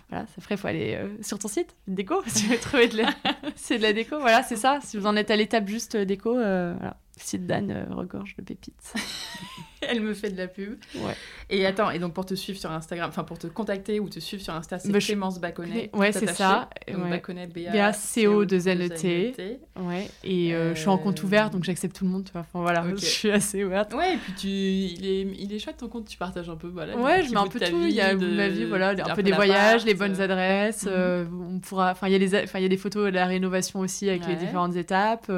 Voilà, 0.10 0.28
ça 0.28 0.40
ferait, 0.40 0.54
il 0.54 0.58
faut 0.60 0.68
aller 0.68 1.00
sur 1.22 1.40
ton 1.40 1.48
site, 1.48 1.76
déco, 1.88 2.22
si 2.28 2.44
tu 2.44 2.50
veux 2.52 2.60
trouver 2.60 2.88
de 2.88 2.98
la... 2.98 3.10
c'est 3.56 3.80
de 3.80 3.82
la 3.82 3.92
déco. 3.92 4.20
Voilà, 4.20 4.44
c'est 4.44 4.56
ça. 4.56 4.78
Si 4.84 4.98
vous 4.98 5.08
en 5.08 5.16
êtes 5.16 5.32
à 5.32 5.36
l'étape 5.36 5.68
juste 5.68 5.98
déco, 5.98 6.34
voilà 6.34 6.98
site 7.18 7.46
d'Anne 7.46 7.72
euh, 7.72 7.94
regorge 7.94 8.36
de 8.38 8.44
pépites. 8.44 8.94
Elle 9.88 10.02
me 10.02 10.14
fait 10.14 10.32
de 10.32 10.38
la 10.38 10.48
pub. 10.48 10.80
Ouais. 10.96 11.16
Et 11.50 11.66
attends, 11.66 11.92
et 11.92 12.00
donc 12.00 12.14
pour 12.14 12.26
te 12.26 12.34
suivre 12.34 12.58
sur 12.58 12.72
Instagram, 12.72 13.10
enfin 13.10 13.24
pour 13.24 13.38
te 13.38 13.48
contacter 13.48 14.00
ou 14.00 14.10
te 14.10 14.20
suivre 14.20 14.42
sur 14.42 14.54
Insta, 14.54 14.80
c'est 14.80 14.92
bah, 14.92 15.00
Clémence 15.00 15.40
Baconnet. 15.40 15.92
Ouais, 15.94 16.12
c'est 16.12 16.30
ça. 16.34 16.70
Donc 16.92 17.10
Baconnet, 17.10 17.48
B-A-C-O 17.48 18.46
de 18.46 18.68
N-E-T. 18.68 19.60
Ouais. 19.80 20.10
Et 20.24 20.56
euh, 20.56 20.74
je 20.74 20.80
suis 20.80 20.90
en 20.90 20.98
compte 20.98 21.22
ouvert, 21.24 21.52
donc 21.52 21.64
j'accepte 21.64 21.96
tout 21.96 22.06
le 22.06 22.12
monde. 22.12 22.28
Enfin 22.34 22.46
voilà, 22.54 22.84
je 22.96 23.06
suis 23.06 23.30
assez 23.30 23.64
ouverte. 23.64 23.94
Ouais, 23.94 24.16
et 24.16 24.18
puis 24.18 24.34
tu... 24.34 24.48
il, 24.48 25.06
est... 25.06 25.22
il 25.38 25.54
est 25.54 25.60
chouette 25.60 25.78
ton 25.78 25.88
compte, 25.88 26.08
tu 26.08 26.18
partages 26.18 26.50
un 26.50 26.56
peu. 26.56 26.68
Voilà, 26.68 26.98
ouais, 26.98 27.24
je 27.24 27.32
mets 27.32 27.38
un 27.38 27.48
peu 27.48 27.60
tout. 27.60 27.84
il 27.84 27.92
y 27.92 28.02
a 28.02 28.16
ma 28.16 28.50
vie, 28.50 28.66
voilà, 28.66 28.90
un, 28.90 29.16
peu 29.16 29.24
des 29.24 29.32
voyages, 29.32 29.86
les 29.86 29.94
bonnes 29.94 30.20
adresses. 30.20 30.86
Euh, 30.88 31.26
on 31.32 31.60
pourra... 31.60 31.92
Enfin, 31.92 32.08
il 32.08 32.14
y, 32.14 32.16
a 32.16 32.20
les... 32.20 32.36
enfin, 32.44 32.60
il 32.60 32.64
y 32.64 32.66
a 32.66 32.70
des 32.70 32.78
photos 32.78 33.06
de 33.06 33.16
la 33.16 33.28
rénovation 33.28 33.80
aussi 33.80 34.10
avec 34.10 34.26
les 34.28 34.36
différentes 34.36 34.76
étapes 34.76 35.32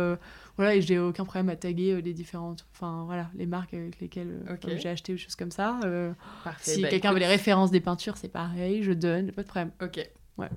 voilà 0.57 0.75
et 0.75 0.81
j'ai 0.81 0.99
aucun 0.99 1.23
problème 1.23 1.49
à 1.49 1.55
taguer 1.55 1.93
euh, 1.93 2.01
les 2.01 2.13
différentes 2.13 2.65
enfin 2.73 3.03
voilà 3.05 3.29
les 3.35 3.45
marques 3.45 3.73
avec 3.73 3.99
lesquelles 3.99 4.41
euh, 4.49 4.77
j'ai 4.77 4.89
acheté 4.89 5.13
ou 5.13 5.17
choses 5.17 5.35
comme 5.35 5.51
ça 5.51 5.79
euh, 5.85 6.11
si 6.59 6.81
bah, 6.81 6.89
quelqu'un 6.89 7.13
veut 7.13 7.19
les 7.19 7.27
références 7.27 7.71
des 7.71 7.79
peintures 7.79 8.17
c'est 8.17 8.27
pareil 8.27 8.83
je 8.83 8.91
donne 8.91 9.31
pas 9.31 9.43
de 9.43 9.47
problème 9.47 9.71
ok 9.81 10.09
ouais 10.37 10.49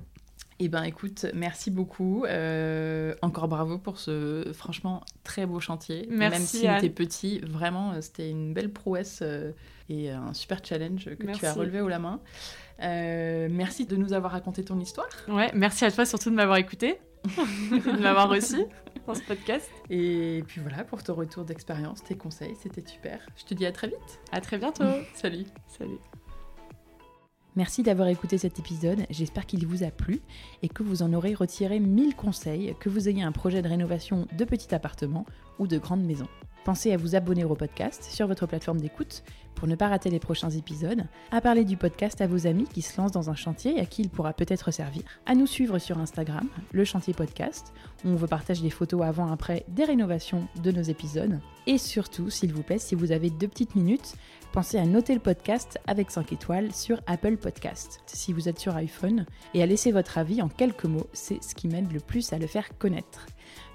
eh 0.62 0.68
ben 0.68 0.82
écoute, 0.82 1.24
merci 1.32 1.70
beaucoup. 1.70 2.26
encore 3.22 3.48
bravo 3.48 3.78
pour 3.78 3.98
ce 3.98 4.52
franchement 4.52 5.02
très 5.24 5.46
beau 5.46 5.58
chantier. 5.58 6.06
Merci. 6.10 6.36
Même 6.36 6.46
s'il 6.46 6.70
était 6.70 6.94
petit, 6.94 7.38
vraiment, 7.38 7.98
c'était 8.02 8.28
une 8.28 8.52
belle 8.52 8.70
prouesse 8.70 9.22
et 9.88 10.10
un 10.10 10.34
super 10.34 10.58
challenge 10.62 11.06
que 11.18 11.32
tu 11.32 11.46
as 11.46 11.54
relevé 11.54 11.80
haut 11.80 11.88
la 11.88 11.98
main. 11.98 12.20
merci 12.78 13.86
de 13.86 13.96
nous 13.96 14.12
avoir 14.12 14.32
raconté 14.32 14.62
ton 14.62 14.78
histoire. 14.78 15.08
Ouais, 15.28 15.50
merci 15.54 15.86
à 15.86 15.90
toi 15.90 16.04
surtout 16.04 16.28
de 16.28 16.34
m'avoir 16.34 16.58
écouté, 16.58 17.00
de 17.24 18.02
m'avoir 18.02 18.28
reçu 18.28 18.58
dans 19.06 19.14
ce 19.14 19.22
podcast. 19.22 19.70
Et 19.88 20.42
puis 20.46 20.60
voilà, 20.60 20.84
pour 20.84 21.02
ton 21.02 21.14
retour 21.14 21.44
d'expérience, 21.44 22.02
tes 22.02 22.16
conseils, 22.16 22.56
c'était 22.60 22.86
super. 22.86 23.26
Je 23.36 23.44
te 23.44 23.54
dis 23.54 23.66
à 23.66 23.72
très 23.72 23.88
vite. 23.88 24.20
À 24.32 24.40
très 24.40 24.58
bientôt. 24.58 24.84
Salut. 25.14 25.46
Salut. 25.66 25.98
Merci 27.56 27.82
d'avoir 27.82 28.06
écouté 28.06 28.38
cet 28.38 28.60
épisode, 28.60 29.06
j'espère 29.10 29.44
qu'il 29.44 29.66
vous 29.66 29.82
a 29.82 29.90
plu 29.90 30.20
et 30.62 30.68
que 30.68 30.84
vous 30.84 31.02
en 31.02 31.12
aurez 31.12 31.34
retiré 31.34 31.80
1000 31.80 32.14
conseils, 32.14 32.76
que 32.78 32.88
vous 32.88 33.08
ayez 33.08 33.24
un 33.24 33.32
projet 33.32 33.60
de 33.60 33.68
rénovation 33.68 34.28
de 34.38 34.44
petit 34.44 34.72
appartement 34.72 35.26
ou 35.58 35.66
de 35.66 35.76
grande 35.76 36.04
maison. 36.04 36.28
Pensez 36.64 36.92
à 36.92 36.96
vous 36.96 37.16
abonner 37.16 37.44
au 37.44 37.56
podcast 37.56 38.04
sur 38.04 38.28
votre 38.28 38.46
plateforme 38.46 38.80
d'écoute 38.80 39.24
pour 39.60 39.68
ne 39.68 39.74
pas 39.74 39.88
rater 39.88 40.08
les 40.08 40.20
prochains 40.20 40.48
épisodes, 40.48 41.04
à 41.30 41.42
parler 41.42 41.64
du 41.64 41.76
podcast 41.76 42.22
à 42.22 42.26
vos 42.26 42.46
amis 42.46 42.64
qui 42.64 42.80
se 42.80 42.98
lancent 42.98 43.12
dans 43.12 43.28
un 43.28 43.34
chantier 43.34 43.76
et 43.76 43.80
à 43.80 43.84
qui 43.84 44.00
il 44.00 44.08
pourra 44.08 44.32
peut-être 44.32 44.70
servir, 44.70 45.02
à 45.26 45.34
nous 45.34 45.46
suivre 45.46 45.78
sur 45.78 45.98
Instagram, 45.98 46.48
le 46.72 46.84
chantier 46.86 47.12
podcast, 47.12 47.74
où 48.02 48.08
on 48.08 48.14
vous 48.14 48.26
partage 48.26 48.62
des 48.62 48.70
photos 48.70 49.02
avant-après 49.02 49.66
des 49.68 49.84
rénovations 49.84 50.48
de 50.62 50.72
nos 50.72 50.80
épisodes. 50.80 51.38
Et 51.66 51.76
surtout, 51.76 52.30
s'il 52.30 52.54
vous 52.54 52.62
plaît, 52.62 52.78
si 52.78 52.94
vous 52.94 53.12
avez 53.12 53.28
deux 53.28 53.48
petites 53.48 53.74
minutes, 53.74 54.14
pensez 54.52 54.78
à 54.78 54.86
noter 54.86 55.12
le 55.12 55.20
podcast 55.20 55.78
avec 55.86 56.10
5 56.10 56.32
étoiles 56.32 56.72
sur 56.72 57.02
Apple 57.06 57.36
Podcast, 57.36 58.00
si 58.06 58.32
vous 58.32 58.48
êtes 58.48 58.58
sur 58.58 58.74
iPhone, 58.76 59.26
et 59.52 59.62
à 59.62 59.66
laisser 59.66 59.92
votre 59.92 60.16
avis 60.16 60.40
en 60.40 60.48
quelques 60.48 60.86
mots, 60.86 61.06
c'est 61.12 61.44
ce 61.44 61.54
qui 61.54 61.68
m'aide 61.68 61.92
le 61.92 62.00
plus 62.00 62.32
à 62.32 62.38
le 62.38 62.46
faire 62.46 62.78
connaître. 62.78 63.26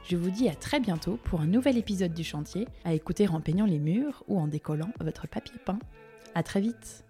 Je 0.08 0.18
vous 0.18 0.30
dis 0.30 0.48
à 0.50 0.54
très 0.54 0.80
bientôt 0.80 1.18
pour 1.24 1.42
un 1.42 1.48
nouvel 1.48 1.80
épisode 1.80 2.14
du 2.14 2.24
chantier, 2.24 2.68
à 2.84 2.94
écouter 2.94 3.28
en 3.28 3.42
peignant 3.42 3.66
les 3.66 3.80
murs 3.80 4.24
ou 4.28 4.40
en 4.40 4.48
décollant 4.48 4.92
votre 5.00 5.28
papier 5.28 5.56
peint. 5.66 5.80
À 6.36 6.44
très 6.44 6.62
vite 6.62 7.05